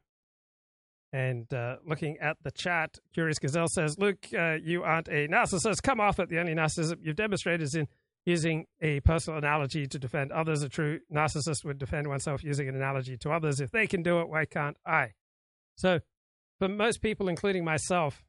And 1.16 1.52
uh, 1.54 1.78
looking 1.88 2.18
at 2.18 2.36
the 2.44 2.52
chat, 2.52 3.00
Curious 3.14 3.40
Gazelle 3.40 3.70
says, 3.70 3.98
Luke, 3.98 4.28
uh, 4.38 4.56
you 4.62 4.84
aren't 4.84 5.08
a 5.08 5.30
narcissist. 5.30 5.82
Come 5.82 6.02
off 6.02 6.20
it. 6.20 6.28
The 6.28 6.40
only 6.40 6.54
narcissism 6.54 6.98
you've 7.02 7.16
demonstrated 7.16 7.62
is 7.62 7.74
in 7.74 7.88
using 8.26 8.66
a 8.82 9.00
personal 9.00 9.40
analogy 9.40 9.88
to 9.88 9.98
defend 9.98 10.34
others. 10.34 10.62
A 10.62 10.68
true 10.68 11.00
narcissist 11.10 11.64
would 11.64 11.78
defend 11.78 12.10
oneself 12.10 12.44
using 12.44 12.68
an 12.68 12.76
analogy 12.76 13.16
to 13.20 13.32
others. 13.32 13.62
If 13.62 13.72
they 13.72 13.88
can 13.88 14.04
do 14.04 14.20
it, 14.20 14.28
why 14.28 14.44
can't 14.44 14.76
I? 14.86 15.12
So, 15.78 16.00
for 16.60 16.68
most 16.68 17.02
people, 17.02 17.30
including 17.30 17.64
myself, 17.64 18.22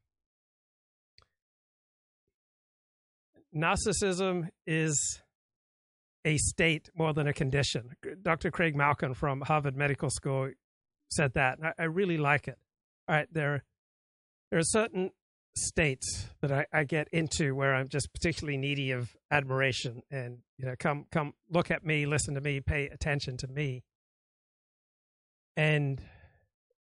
narcissism 3.53 4.47
is 4.65 5.21
a 6.25 6.37
state 6.37 6.89
more 6.95 7.13
than 7.13 7.27
a 7.27 7.33
condition. 7.33 7.97
Dr. 8.23 8.53
Craig 8.53 8.77
Malkin 8.77 9.13
from 9.13 9.41
Harvard 9.41 9.77
Medical 9.77 10.09
School 10.09 10.51
said 11.11 11.33
that. 11.35 11.59
I, 11.61 11.83
I 11.83 11.85
really 11.87 12.17
like 12.17 12.47
it. 12.47 12.59
Right, 13.09 13.29
there, 13.33 13.63
there 14.51 14.59
are 14.59 14.65
certain 14.65 15.13
states 15.55 16.27
that 16.43 16.53
I, 16.53 16.67
I, 16.73 16.85
get 16.85 17.09
into 17.13 17.55
where 17.55 17.75
I'm 17.75 17.89
just 17.89 18.13
particularly 18.13 18.59
needy 18.59 18.91
of 18.91 19.17
admiration 19.31 20.03
and 20.11 20.39
you 20.59 20.67
know 20.67 20.75
come 20.79 21.07
come 21.11 21.33
look 21.51 21.71
at 21.71 21.85
me, 21.85 22.05
listen 22.05 22.35
to 22.35 22.41
me, 22.41 22.61
pay 22.61 22.89
attention 22.89 23.39
to 23.39 23.49
me. 23.49 23.83
And 25.57 26.03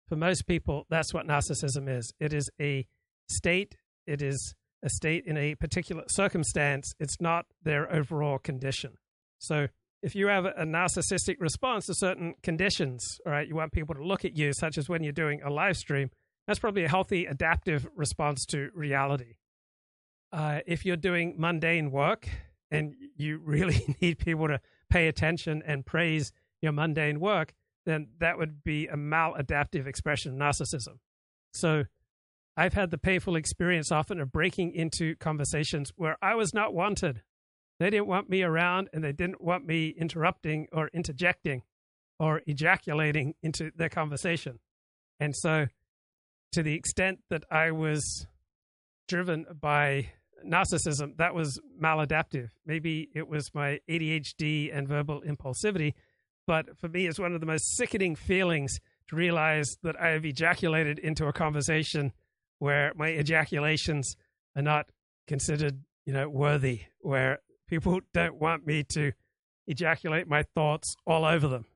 for 0.09 0.17
most 0.17 0.47
people, 0.47 0.87
that's 0.91 1.15
what 1.15 1.27
narcissism 1.27 1.89
is. 1.89 2.13
It 2.21 2.33
is 2.33 2.51
a 2.61 2.87
state. 3.29 3.77
It 4.07 4.21
is 4.21 4.55
a 4.83 4.91
state 4.91 5.25
in 5.27 5.37
a 5.37 5.55
particular 5.55 6.05
circumstance. 6.09 6.93
It's 7.01 7.21
not 7.21 7.47
their 7.63 7.91
overall 7.93 8.39
condition. 8.39 8.99
So 9.39 9.69
if 10.03 10.15
you 10.15 10.29
have 10.29 10.45
a 10.45 10.65
narcissistic 10.65 11.37
response 11.41 11.87
to 11.87 11.95
certain 11.95 12.35
conditions, 12.43 13.19
right, 13.27 13.47
you 13.47 13.55
want 13.55 13.73
people 13.73 13.95
to 13.95 14.05
look 14.05 14.25
at 14.25 14.37
you, 14.37 14.53
such 14.53 14.79
as 14.79 14.89
when 14.89 15.03
you're 15.03 15.13
doing 15.13 15.43
a 15.43 15.51
live 15.51 15.77
stream, 15.77 16.11
that's 16.47 16.59
probably 16.59 16.85
a 16.85 16.89
healthy 16.89 17.27
adaptive 17.27 17.87
response 17.95 18.45
to 18.47 18.71
reality. 18.75 19.35
Uh, 20.33 20.61
if 20.67 20.85
you're 20.85 20.97
doing 20.97 21.35
mundane 21.37 21.91
work 21.91 22.29
and 22.71 22.95
you 23.17 23.41
really 23.45 23.97
need 24.01 24.19
people 24.19 24.49
to 24.49 24.61
pay 24.91 25.09
attention 25.09 25.63
and 25.67 25.85
praise 25.85 26.33
your 26.63 26.73
mundane 26.73 27.21
work, 27.21 27.55
then 27.87 28.09
that 28.19 28.39
would 28.39 28.63
be 28.63 28.87
a 28.87 28.97
maladaptive 28.97 29.87
expression 29.87 30.33
of 30.33 30.39
narcissism. 30.39 30.99
So 31.53 31.85
I've 32.57 32.75
had 32.75 32.91
the 32.91 32.99
painful 32.99 33.37
experience 33.37 33.91
often 33.91 34.21
of 34.21 34.33
breaking 34.33 34.75
into 34.75 35.17
conversations 35.17 35.93
where 35.97 36.19
I 36.23 36.35
was 36.35 36.53
not 36.53 36.75
wanted 36.75 37.23
they 37.79 37.91
didn't 37.91 38.07
want 38.07 38.29
me 38.29 38.43
around 38.43 38.89
and 38.93 39.03
they 39.05 39.13
didn't 39.13 39.41
want 39.41 39.67
me 39.67 39.95
interrupting 39.97 40.67
or 40.73 40.89
interjecting 40.93 41.63
or 42.19 42.43
ejaculating 42.47 43.35
into 43.43 43.71
their 43.77 43.89
conversation. 43.89 44.59
And 45.21 45.35
so, 45.37 45.67
to 46.53 46.63
the 46.63 46.75
extent 46.75 47.21
that 47.31 47.45
I 47.51 47.71
was 47.71 48.27
driven 49.07 49.47
by 49.61 50.11
narcissism, 50.47 51.17
that 51.19 51.35
was 51.35 51.61
maladaptive. 51.81 52.49
Maybe 52.67 53.09
it 53.15 53.29
was 53.29 53.51
my 53.55 53.81
ADHD 53.89 54.77
and 54.77 54.89
verbal 54.89 55.23
impulsivity. 55.23 55.95
But 56.47 56.79
for 56.79 56.89
me, 56.89 57.07
it's 57.07 57.19
one 57.19 57.35
of 57.35 57.41
the 57.41 57.47
most 57.47 57.77
sickening 57.77 58.17
feelings 58.17 58.79
to 59.09 59.17
realize 59.17 59.77
that 59.83 60.01
I 60.01 60.09
have 60.09 60.25
ejaculated 60.25 60.99
into 60.99 61.27
a 61.27 61.33
conversation 61.33 62.13
where 62.59 62.93
my 62.97 63.09
ejaculations 63.09 64.17
are 64.57 64.63
not 64.63 64.87
considered, 65.27 65.81
you 66.07 66.13
know, 66.13 66.29
worthy, 66.29 66.83
where 67.01 67.41
People 67.69 68.01
don't 68.13 68.37
want 68.37 68.67
me 68.67 68.83
to 68.95 69.13
ejaculate 69.67 70.27
my 70.27 70.43
thoughts 70.55 70.97
all 71.07 71.25
over 71.25 71.47
them. 71.47 71.67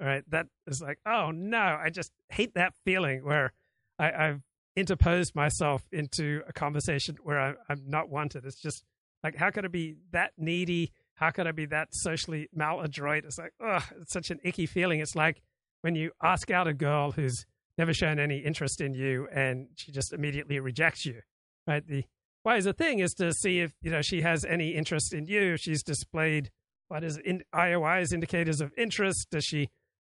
All 0.00 0.06
right. 0.06 0.24
That 0.30 0.46
is 0.66 0.80
like, 0.80 0.98
oh 1.06 1.30
no, 1.30 1.58
I 1.58 1.90
just 1.90 2.12
hate 2.30 2.54
that 2.54 2.74
feeling 2.84 3.24
where 3.24 3.52
I, 3.98 4.10
have 4.10 4.40
interposed 4.74 5.34
myself 5.34 5.82
into 5.92 6.42
a 6.48 6.52
conversation 6.52 7.16
where 7.22 7.38
I, 7.38 7.54
I'm 7.68 7.82
not 7.86 8.08
wanted. 8.08 8.44
It's 8.44 8.60
just 8.60 8.84
like, 9.22 9.36
how 9.36 9.50
could 9.50 9.64
I 9.64 9.68
be 9.68 9.96
that 10.12 10.32
needy? 10.38 10.92
How 11.14 11.30
could 11.30 11.46
I 11.46 11.52
be 11.52 11.66
that 11.66 11.88
socially 11.92 12.48
maladroit? 12.54 13.24
It's 13.24 13.38
like, 13.38 13.52
oh, 13.60 13.84
it's 14.00 14.12
such 14.12 14.30
an 14.30 14.40
icky 14.42 14.66
feeling. 14.66 15.00
It's 15.00 15.14
like 15.14 15.42
when 15.82 15.94
you 15.94 16.12
ask 16.22 16.50
out 16.50 16.66
a 16.66 16.74
girl 16.74 17.12
who's 17.12 17.44
never 17.78 17.92
shown 17.92 18.18
any 18.18 18.38
interest 18.38 18.80
in 18.80 18.94
you 18.94 19.28
and 19.32 19.68
she 19.76 19.92
just 19.92 20.12
immediately 20.12 20.58
rejects 20.58 21.04
you, 21.04 21.20
right? 21.66 21.86
The 21.86 22.04
why 22.42 22.56
is 22.56 22.64
the 22.64 22.72
thing 22.72 22.98
is 22.98 23.12
to 23.14 23.32
see 23.32 23.60
if 23.60 23.72
you 23.82 23.90
know 23.90 24.02
she 24.02 24.22
has 24.22 24.44
any 24.44 24.70
interest 24.74 25.14
in 25.14 25.26
you. 25.26 25.56
She's 25.56 25.82
displayed 25.82 26.50
what 26.88 27.04
is 27.04 27.18
in 27.18 27.42
IOI's 27.54 28.12
indicators 28.12 28.60
of 28.60 28.72
interest. 28.76 29.28
Does 29.30 29.44
she 29.44 29.68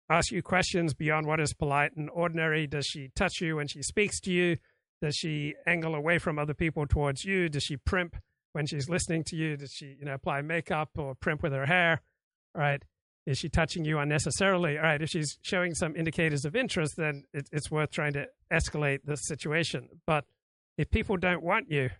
ask 0.09 0.31
you 0.33 0.43
questions 0.43 0.95
beyond 0.95 1.27
what 1.27 1.41
is 1.41 1.53
polite 1.55 1.93
and 1.97 2.11
ordinary? 2.11 2.67
Does 2.67 2.87
she 2.87 3.11
touch 3.15 3.41
you 3.41 3.57
when 3.57 3.69
she 3.69 3.83
speaks 3.83 4.19
to 4.21 4.33
you? 4.33 4.57
Does 5.01 5.17
she 5.17 5.55
angle 5.67 5.95
away 5.95 6.19
from 6.19 6.39
other 6.39 6.55
people 6.55 6.87
towards 6.87 7.25
you? 7.25 7.49
Does 7.49 7.65
she 7.65 7.77
primp 7.77 8.15
when 8.53 8.67
she's 8.67 8.89
listening 8.89 9.25
to 9.29 9.37
you? 9.37 9.57
Does 9.57 9.73
she 9.73 9.97
you 9.99 10.05
know 10.07 10.15
apply 10.15 10.43
makeup 10.43 10.91
or 10.97 11.15
primp 11.15 11.43
with 11.43 11.53
her 11.53 11.67
hair? 11.67 12.01
All 12.55 12.63
right. 12.63 12.83
Is 13.25 13.39
she 13.39 13.49
touching 13.49 13.85
you 13.85 13.99
unnecessarily? 13.99 14.79
All 14.79 14.85
right. 14.85 15.01
If 15.01 15.11
she's 15.11 15.39
showing 15.43 15.75
some 15.75 15.95
indicators 15.95 16.45
of 16.45 16.57
interest, 16.57 16.97
then 16.97 17.25
it, 17.33 17.49
it's 17.53 17.71
worth 17.71 17.91
trying 17.91 18.15
to 18.15 18.27
escalate 18.53 19.01
the 19.05 19.17
situation. 19.17 19.89
But 20.07 20.25
if 20.77 20.91
people 20.91 21.17
don't 21.17 21.43
want 21.43 21.71
you, 21.71 21.91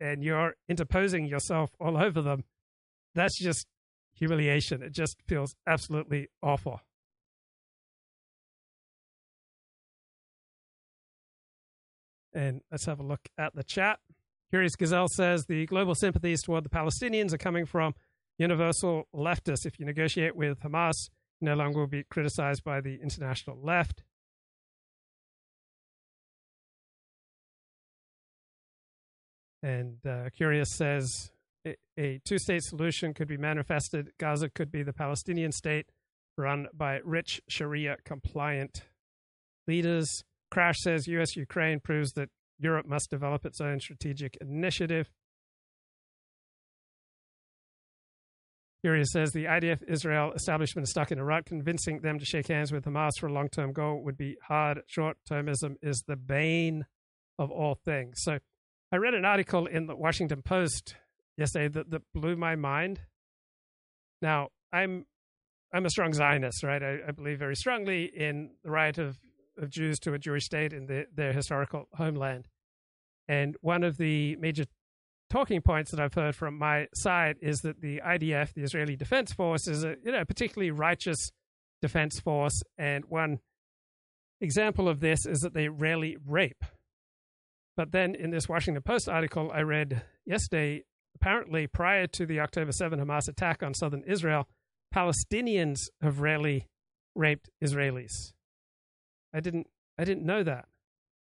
and 0.00 0.22
you're 0.22 0.54
interposing 0.68 1.26
yourself 1.26 1.70
all 1.80 1.96
over 2.02 2.22
them, 2.22 2.44
that's 3.14 3.38
just 3.38 3.66
humiliation. 4.14 4.82
It 4.82 4.92
just 4.92 5.22
feels 5.26 5.54
absolutely 5.66 6.28
awful. 6.42 6.80
And 12.34 12.60
let's 12.70 12.84
have 12.84 13.00
a 13.00 13.02
look 13.02 13.28
at 13.38 13.54
the 13.54 13.64
chat. 13.64 13.98
Curious 14.50 14.76
Gazelle 14.76 15.08
says 15.08 15.46
the 15.46 15.66
global 15.66 15.94
sympathies 15.94 16.42
toward 16.42 16.64
the 16.64 16.68
Palestinians 16.68 17.32
are 17.32 17.38
coming 17.38 17.64
from 17.64 17.94
universal 18.38 19.08
leftists. 19.14 19.64
If 19.64 19.78
you 19.80 19.86
negotiate 19.86 20.36
with 20.36 20.60
Hamas, 20.60 21.08
you 21.40 21.48
no 21.48 21.54
longer 21.54 21.80
will 21.80 21.86
be 21.86 22.04
criticized 22.04 22.62
by 22.62 22.80
the 22.80 22.98
international 23.02 23.58
left. 23.62 24.02
And 29.66 29.96
uh, 30.06 30.30
Curious 30.32 30.76
says 30.76 31.32
a, 31.66 31.74
a 31.98 32.20
two 32.24 32.38
state 32.38 32.62
solution 32.62 33.12
could 33.12 33.26
be 33.26 33.36
manifested. 33.36 34.12
Gaza 34.16 34.48
could 34.48 34.70
be 34.70 34.84
the 34.84 34.92
Palestinian 34.92 35.50
state 35.50 35.86
run 36.38 36.68
by 36.72 37.00
rich 37.04 37.40
Sharia 37.48 37.96
compliant 38.04 38.84
leaders. 39.66 40.22
Crash 40.52 40.76
says 40.78 41.08
US 41.08 41.34
Ukraine 41.34 41.80
proves 41.80 42.12
that 42.12 42.28
Europe 42.60 42.86
must 42.86 43.10
develop 43.10 43.44
its 43.44 43.60
own 43.60 43.80
strategic 43.80 44.36
initiative. 44.40 45.10
Curious 48.84 49.10
says 49.10 49.32
the 49.32 49.46
IDF 49.46 49.82
Israel 49.88 50.32
establishment 50.32 50.84
is 50.86 50.92
stuck 50.92 51.10
in 51.10 51.18
a 51.18 51.24
rut. 51.24 51.44
Convincing 51.44 52.02
them 52.02 52.20
to 52.20 52.24
shake 52.24 52.46
hands 52.46 52.70
with 52.70 52.84
Hamas 52.84 53.18
for 53.18 53.26
a 53.26 53.32
long 53.32 53.48
term 53.48 53.72
goal 53.72 54.04
would 54.04 54.16
be 54.16 54.36
hard. 54.46 54.82
Short 54.86 55.16
termism 55.28 55.74
is 55.82 56.04
the 56.06 56.14
bane 56.14 56.84
of 57.36 57.50
all 57.50 57.74
things. 57.84 58.18
So 58.22 58.38
I 58.92 58.96
read 58.96 59.14
an 59.14 59.24
article 59.24 59.66
in 59.66 59.86
the 59.86 59.96
Washington 59.96 60.42
Post 60.42 60.94
yesterday 61.36 61.68
that, 61.68 61.90
that 61.90 62.02
blew 62.14 62.36
my 62.36 62.56
mind. 62.56 63.00
Now, 64.22 64.48
I'm 64.72 65.06
I'm 65.72 65.84
a 65.84 65.90
strong 65.90 66.12
Zionist, 66.12 66.62
right? 66.62 66.82
I, 66.82 66.98
I 67.08 67.10
believe 67.10 67.38
very 67.38 67.56
strongly 67.56 68.04
in 68.04 68.50
the 68.62 68.70
right 68.70 68.96
of, 68.96 69.18
of 69.58 69.68
Jews 69.68 69.98
to 70.00 70.14
a 70.14 70.18
Jewish 70.18 70.44
state 70.44 70.72
in 70.72 70.86
the, 70.86 71.06
their 71.12 71.32
historical 71.32 71.88
homeland. 71.94 72.46
And 73.28 73.56
one 73.60 73.82
of 73.82 73.96
the 73.96 74.36
major 74.36 74.64
talking 75.28 75.60
points 75.60 75.90
that 75.90 76.00
I've 76.00 76.14
heard 76.14 76.36
from 76.36 76.56
my 76.56 76.86
side 76.94 77.36
is 77.42 77.58
that 77.58 77.80
the 77.80 78.00
IDF, 78.06 78.54
the 78.54 78.62
Israeli 78.62 78.94
Defense 78.96 79.32
Force, 79.32 79.66
is 79.66 79.84
a 79.84 79.96
you 80.04 80.12
know 80.12 80.24
particularly 80.24 80.70
righteous 80.70 81.30
defense 81.82 82.20
force. 82.20 82.62
And 82.78 83.04
one 83.06 83.40
example 84.40 84.88
of 84.88 85.00
this 85.00 85.26
is 85.26 85.40
that 85.40 85.54
they 85.54 85.68
rarely 85.68 86.16
rape. 86.24 86.64
But 87.76 87.92
then 87.92 88.14
in 88.14 88.30
this 88.30 88.48
Washington 88.48 88.82
Post 88.82 89.08
article 89.08 89.50
I 89.52 89.60
read 89.60 90.02
yesterday, 90.24 90.84
apparently 91.14 91.66
prior 91.66 92.06
to 92.08 92.26
the 92.26 92.40
October 92.40 92.72
7 92.72 92.98
Hamas 92.98 93.28
attack 93.28 93.62
on 93.62 93.74
southern 93.74 94.02
Israel, 94.04 94.48
Palestinians 94.94 95.78
have 96.00 96.20
rarely 96.20 96.68
raped 97.14 97.50
Israelis. 97.62 98.32
I 99.34 99.40
didn't 99.40 99.66
I 99.98 100.04
didn't 100.04 100.24
know 100.24 100.42
that. 100.42 100.66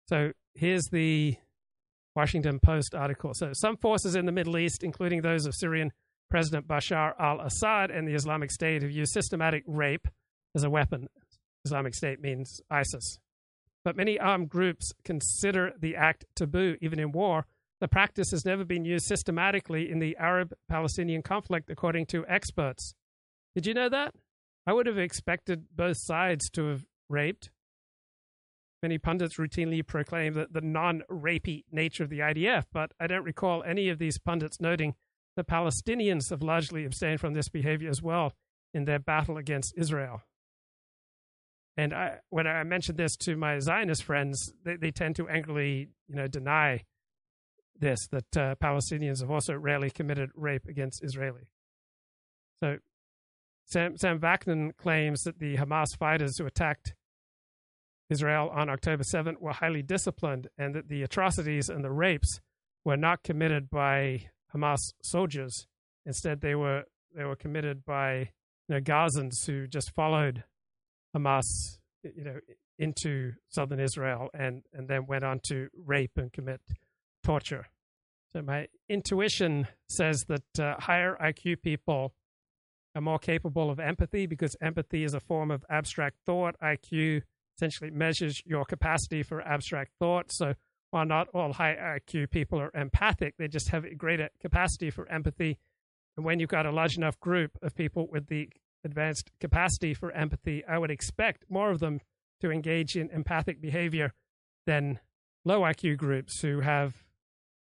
So 0.08 0.32
here's 0.54 0.84
the 0.90 1.36
Washington 2.18 2.58
Post 2.58 2.96
article. 2.96 3.32
So, 3.32 3.52
some 3.52 3.76
forces 3.76 4.16
in 4.16 4.26
the 4.26 4.32
Middle 4.32 4.58
East, 4.58 4.82
including 4.82 5.22
those 5.22 5.46
of 5.46 5.54
Syrian 5.54 5.92
President 6.28 6.66
Bashar 6.66 7.12
al 7.18 7.40
Assad 7.40 7.92
and 7.92 8.08
the 8.08 8.14
Islamic 8.14 8.50
State, 8.50 8.82
have 8.82 8.90
used 8.90 9.12
systematic 9.12 9.62
rape 9.68 10.08
as 10.56 10.64
a 10.64 10.70
weapon. 10.70 11.08
Islamic 11.64 11.94
State 11.94 12.20
means 12.20 12.60
ISIS. 12.70 13.20
But 13.84 13.96
many 13.96 14.18
armed 14.18 14.48
groups 14.48 14.92
consider 15.04 15.72
the 15.78 15.96
act 15.96 16.24
taboo, 16.34 16.76
even 16.80 16.98
in 16.98 17.12
war. 17.12 17.46
The 17.80 17.88
practice 17.88 18.32
has 18.32 18.44
never 18.44 18.64
been 18.64 18.84
used 18.84 19.06
systematically 19.06 19.90
in 19.90 20.00
the 20.00 20.16
Arab 20.16 20.52
Palestinian 20.68 21.22
conflict, 21.22 21.70
according 21.70 22.06
to 22.06 22.26
experts. 22.26 22.94
Did 23.54 23.66
you 23.66 23.74
know 23.74 23.88
that? 23.88 24.14
I 24.66 24.72
would 24.72 24.86
have 24.86 24.98
expected 24.98 25.66
both 25.74 25.96
sides 25.96 26.50
to 26.50 26.66
have 26.66 26.84
raped 27.08 27.50
Many 28.82 28.98
pundits 28.98 29.36
routinely 29.36 29.84
proclaim 29.84 30.34
that 30.34 30.52
the 30.52 30.60
non 30.60 31.02
rapey 31.10 31.64
nature 31.72 32.04
of 32.04 32.10
the 32.10 32.20
IDF, 32.20 32.66
but 32.72 32.92
I 33.00 33.08
don't 33.08 33.24
recall 33.24 33.64
any 33.64 33.88
of 33.88 33.98
these 33.98 34.18
pundits 34.18 34.60
noting 34.60 34.94
that 35.36 35.48
Palestinians 35.48 36.30
have 36.30 36.42
largely 36.42 36.84
abstained 36.84 37.20
from 37.20 37.34
this 37.34 37.48
behavior 37.48 37.90
as 37.90 38.02
well 38.02 38.34
in 38.72 38.84
their 38.84 39.00
battle 39.00 39.36
against 39.36 39.74
Israel. 39.76 40.22
And 41.78 41.94
I, 41.94 42.16
when 42.30 42.48
I 42.48 42.64
mentioned 42.64 42.98
this 42.98 43.16
to 43.18 43.36
my 43.36 43.60
Zionist 43.60 44.02
friends, 44.02 44.52
they, 44.64 44.74
they 44.74 44.90
tend 44.90 45.14
to 45.16 45.28
angrily, 45.28 45.88
you 46.08 46.16
know, 46.16 46.26
deny 46.26 46.82
this 47.78 48.08
that 48.08 48.36
uh, 48.36 48.54
Palestinians 48.56 49.20
have 49.20 49.30
also 49.30 49.54
rarely 49.54 49.88
committed 49.88 50.30
rape 50.34 50.66
against 50.66 51.04
Israeli. 51.04 51.52
So 52.58 52.78
Sam, 53.64 53.96
Sam 53.96 54.18
Vaknin 54.18 54.76
claims 54.76 55.22
that 55.22 55.38
the 55.38 55.56
Hamas 55.56 55.96
fighters 55.96 56.36
who 56.36 56.46
attacked 56.46 56.94
Israel 58.10 58.50
on 58.52 58.68
October 58.68 59.04
7th 59.04 59.40
were 59.40 59.52
highly 59.52 59.82
disciplined 59.82 60.48
and 60.58 60.74
that 60.74 60.88
the 60.88 61.04
atrocities 61.04 61.68
and 61.68 61.84
the 61.84 61.92
rapes 61.92 62.40
were 62.84 62.96
not 62.96 63.22
committed 63.22 63.70
by 63.70 64.30
Hamas 64.52 64.94
soldiers. 65.04 65.68
Instead, 66.04 66.40
they 66.40 66.56
were 66.56 66.84
they 67.14 67.22
were 67.22 67.36
committed 67.36 67.84
by 67.84 68.30
you 68.66 68.74
know, 68.74 68.80
Gazans 68.80 69.46
who 69.46 69.68
just 69.68 69.94
followed 69.94 70.42
Hamas, 71.16 71.78
you 72.02 72.24
know, 72.24 72.38
into 72.78 73.32
southern 73.48 73.80
Israel 73.80 74.28
and, 74.32 74.62
and 74.72 74.88
then 74.88 75.06
went 75.06 75.24
on 75.24 75.40
to 75.48 75.68
rape 75.74 76.12
and 76.16 76.32
commit 76.32 76.60
torture. 77.24 77.66
So 78.32 78.42
my 78.42 78.68
intuition 78.88 79.66
says 79.88 80.24
that 80.28 80.60
uh, 80.60 80.74
higher 80.78 81.16
IQ 81.20 81.62
people 81.62 82.12
are 82.94 83.00
more 83.00 83.18
capable 83.18 83.70
of 83.70 83.80
empathy 83.80 84.26
because 84.26 84.56
empathy 84.60 85.04
is 85.04 85.14
a 85.14 85.20
form 85.20 85.50
of 85.50 85.64
abstract 85.70 86.16
thought. 86.26 86.54
IQ 86.62 87.22
essentially 87.56 87.90
measures 87.90 88.42
your 88.44 88.64
capacity 88.64 89.22
for 89.22 89.40
abstract 89.40 89.92
thought. 89.98 90.30
So 90.30 90.54
while 90.90 91.06
not 91.06 91.28
all 91.34 91.52
high 91.52 91.98
IQ 91.98 92.30
people 92.30 92.60
are 92.60 92.70
empathic, 92.74 93.34
they 93.38 93.48
just 93.48 93.70
have 93.70 93.84
a 93.84 93.94
greater 93.94 94.28
capacity 94.40 94.90
for 94.90 95.08
empathy. 95.08 95.58
And 96.16 96.24
when 96.24 96.40
you've 96.40 96.48
got 96.48 96.66
a 96.66 96.72
large 96.72 96.96
enough 96.96 97.18
group 97.20 97.52
of 97.62 97.74
people 97.74 98.08
with 98.10 98.26
the 98.28 98.50
advanced 98.84 99.30
capacity 99.40 99.94
for 99.94 100.12
empathy, 100.12 100.64
I 100.68 100.78
would 100.78 100.90
expect 100.90 101.44
more 101.48 101.70
of 101.70 101.80
them 101.80 102.00
to 102.40 102.50
engage 102.50 102.96
in 102.96 103.10
empathic 103.10 103.60
behavior 103.60 104.12
than 104.66 105.00
low 105.44 105.60
IQ 105.60 105.96
groups 105.96 106.40
who 106.40 106.60
have 106.60 106.94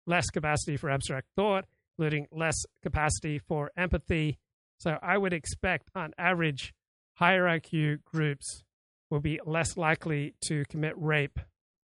less 0.06 0.26
capacity 0.30 0.76
for 0.76 0.90
abstract 0.90 1.28
thought, 1.36 1.64
including 1.98 2.26
less 2.32 2.56
capacity 2.82 3.38
for 3.38 3.70
empathy. 3.76 4.38
So 4.78 4.98
I 5.02 5.18
would 5.18 5.32
expect, 5.32 5.90
on 5.94 6.12
average, 6.18 6.72
higher 7.14 7.44
IQ 7.44 8.02
groups 8.04 8.62
will 9.10 9.20
be 9.20 9.38
less 9.44 9.76
likely 9.76 10.34
to 10.46 10.64
commit 10.70 10.94
rape 10.96 11.38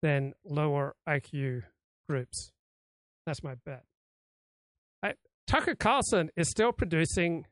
than 0.03 0.33
lower 0.45 0.97
IQ 1.09 1.65
groups. 2.09 2.51
That's 3.27 3.43
my 3.43 3.55
bet. 3.65 3.85
Tucker 5.47 5.75
Carlson 5.75 6.31
is 6.37 6.49
still 6.49 6.71
producing 6.71 7.45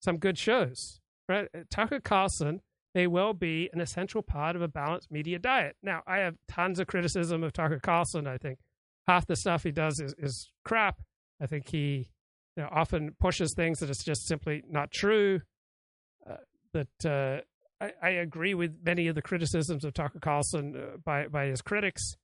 some 0.00 0.18
good 0.18 0.38
shows. 0.38 1.00
Right? 1.28 1.48
Tucker 1.70 2.00
Carlson 2.00 2.60
may 2.94 3.06
well 3.06 3.34
be 3.34 3.68
an 3.72 3.80
essential 3.80 4.22
part 4.22 4.56
of 4.56 4.62
a 4.62 4.68
balanced 4.68 5.10
media 5.10 5.38
diet. 5.38 5.76
Now, 5.82 6.02
I 6.06 6.18
have 6.18 6.36
tons 6.48 6.80
of 6.80 6.86
criticism 6.86 7.44
of 7.44 7.52
Tucker 7.52 7.80
Carlson. 7.82 8.26
I 8.26 8.38
think 8.38 8.58
half 9.06 9.26
the 9.26 9.36
stuff 9.36 9.62
he 9.62 9.70
does 9.70 10.00
is, 10.00 10.14
is 10.18 10.50
crap. 10.64 10.96
I 11.40 11.46
think 11.46 11.68
he 11.68 12.08
you 12.56 12.62
know, 12.62 12.68
often 12.72 13.14
pushes 13.20 13.54
things 13.54 13.80
that 13.80 13.90
is 13.90 13.98
just 13.98 14.26
simply 14.26 14.62
not 14.68 14.90
true. 14.90 15.40
Uh, 16.28 16.36
that 16.72 17.06
uh, 17.06 17.84
I, 17.84 17.92
I, 18.02 18.10
agree 18.10 18.54
with 18.54 18.72
many 18.82 19.06
of 19.06 19.14
the 19.14 19.22
criticisms 19.22 19.84
of 19.84 19.94
Tucker 19.94 20.18
Carlson 20.18 20.74
uh, 20.76 20.96
by 21.04 21.28
by 21.28 21.46
his 21.46 21.62
critics. 21.62 22.16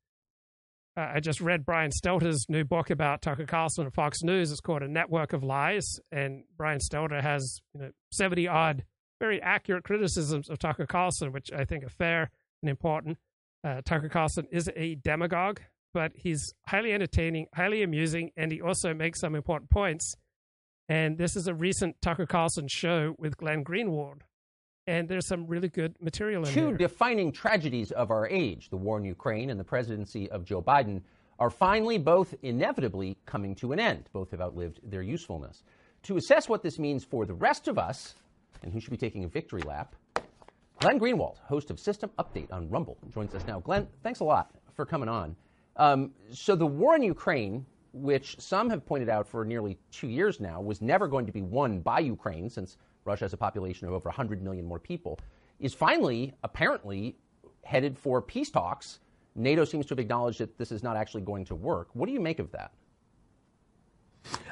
Uh, 0.96 1.12
I 1.14 1.20
just 1.20 1.40
read 1.40 1.66
Brian 1.66 1.90
Stelter's 1.90 2.46
new 2.48 2.64
book 2.64 2.90
about 2.90 3.20
Tucker 3.20 3.46
Carlson 3.46 3.84
and 3.84 3.94
Fox 3.94 4.22
News. 4.22 4.52
It's 4.52 4.60
called 4.60 4.82
A 4.82 4.88
Network 4.88 5.32
of 5.32 5.42
Lies, 5.42 5.98
and 6.12 6.44
Brian 6.56 6.78
Stelter 6.78 7.20
has 7.20 7.60
you 7.74 7.80
know 7.80 7.90
seventy 8.12 8.46
odd 8.46 8.84
very 9.20 9.40
accurate 9.42 9.84
criticisms 9.84 10.48
of 10.48 10.58
Tucker 10.58 10.86
Carlson, 10.86 11.32
which 11.32 11.50
I 11.52 11.64
think 11.64 11.84
are 11.84 11.88
fair 11.88 12.30
and 12.62 12.70
important. 12.70 13.18
Uh, 13.64 13.80
Tucker 13.84 14.08
Carlson 14.08 14.46
is 14.50 14.70
a 14.76 14.96
demagogue, 14.96 15.60
but 15.92 16.12
he's 16.14 16.52
highly 16.66 16.92
entertaining, 16.92 17.46
highly 17.54 17.82
amusing, 17.82 18.30
and 18.36 18.52
he 18.52 18.60
also 18.60 18.92
makes 18.94 19.20
some 19.20 19.34
important 19.34 19.70
points. 19.70 20.14
And 20.88 21.16
this 21.16 21.34
is 21.34 21.48
a 21.48 21.54
recent 21.54 21.96
Tucker 22.02 22.26
Carlson 22.26 22.68
show 22.68 23.14
with 23.18 23.36
Glenn 23.36 23.64
Greenwald, 23.64 24.20
and 24.86 25.08
there's 25.08 25.26
some 25.26 25.46
really 25.46 25.68
good 25.68 25.94
material 26.00 26.44
in 26.44 26.52
Two 26.52 26.68
there. 26.68 26.76
defining 26.76 27.32
tragedies 27.32 27.90
of 27.92 28.10
our 28.10 28.28
age, 28.28 28.68
the 28.70 28.76
war 28.76 28.98
in 28.98 29.04
Ukraine 29.04 29.50
and 29.50 29.58
the 29.58 29.64
presidency 29.64 30.30
of 30.30 30.44
Joe 30.44 30.62
Biden, 30.62 31.00
are 31.38 31.50
finally 31.50 31.98
both 31.98 32.34
inevitably 32.42 33.16
coming 33.26 33.54
to 33.56 33.72
an 33.72 33.80
end. 33.80 34.08
Both 34.12 34.30
have 34.30 34.40
outlived 34.40 34.80
their 34.84 35.02
usefulness. 35.02 35.64
To 36.04 36.16
assess 36.16 36.48
what 36.48 36.62
this 36.62 36.78
means 36.78 37.02
for 37.04 37.24
the 37.26 37.34
rest 37.34 37.66
of 37.66 37.78
us, 37.78 38.14
and 38.62 38.72
who 38.72 38.80
should 38.80 38.90
be 38.90 38.96
taking 38.96 39.24
a 39.24 39.28
victory 39.28 39.62
lap, 39.62 39.96
Glenn 40.80 41.00
Greenwald, 41.00 41.38
host 41.38 41.70
of 41.70 41.80
System 41.80 42.10
Update 42.18 42.52
on 42.52 42.68
Rumble, 42.68 42.98
joins 43.12 43.34
us 43.34 43.46
now. 43.46 43.60
Glenn, 43.60 43.88
thanks 44.02 44.20
a 44.20 44.24
lot 44.24 44.50
for 44.74 44.84
coming 44.84 45.08
on. 45.08 45.34
Um, 45.76 46.12
so, 46.30 46.54
the 46.54 46.66
war 46.66 46.94
in 46.94 47.02
Ukraine, 47.02 47.64
which 47.92 48.38
some 48.38 48.70
have 48.70 48.84
pointed 48.86 49.08
out 49.08 49.26
for 49.26 49.44
nearly 49.44 49.78
two 49.90 50.08
years 50.08 50.40
now, 50.40 50.60
was 50.60 50.82
never 50.82 51.08
going 51.08 51.26
to 51.26 51.32
be 51.32 51.42
won 51.42 51.80
by 51.80 52.00
Ukraine 52.00 52.48
since 52.48 52.76
Russia 53.04 53.24
has 53.24 53.32
a 53.32 53.36
population 53.36 53.86
of 53.86 53.94
over 53.94 54.08
100 54.08 54.42
million 54.42 54.64
more 54.64 54.78
people, 54.78 55.18
is 55.60 55.74
finally, 55.74 56.32
apparently, 56.42 57.16
headed 57.62 57.98
for 57.98 58.20
peace 58.22 58.50
talks. 58.50 59.00
NATO 59.34 59.64
seems 59.64 59.86
to 59.86 59.92
have 59.92 59.98
acknowledged 59.98 60.38
that 60.40 60.58
this 60.58 60.72
is 60.72 60.82
not 60.82 60.96
actually 60.96 61.22
going 61.22 61.44
to 61.46 61.54
work. 61.54 61.88
What 61.92 62.06
do 62.06 62.12
you 62.12 62.20
make 62.20 62.38
of 62.38 62.50
that? 62.52 62.72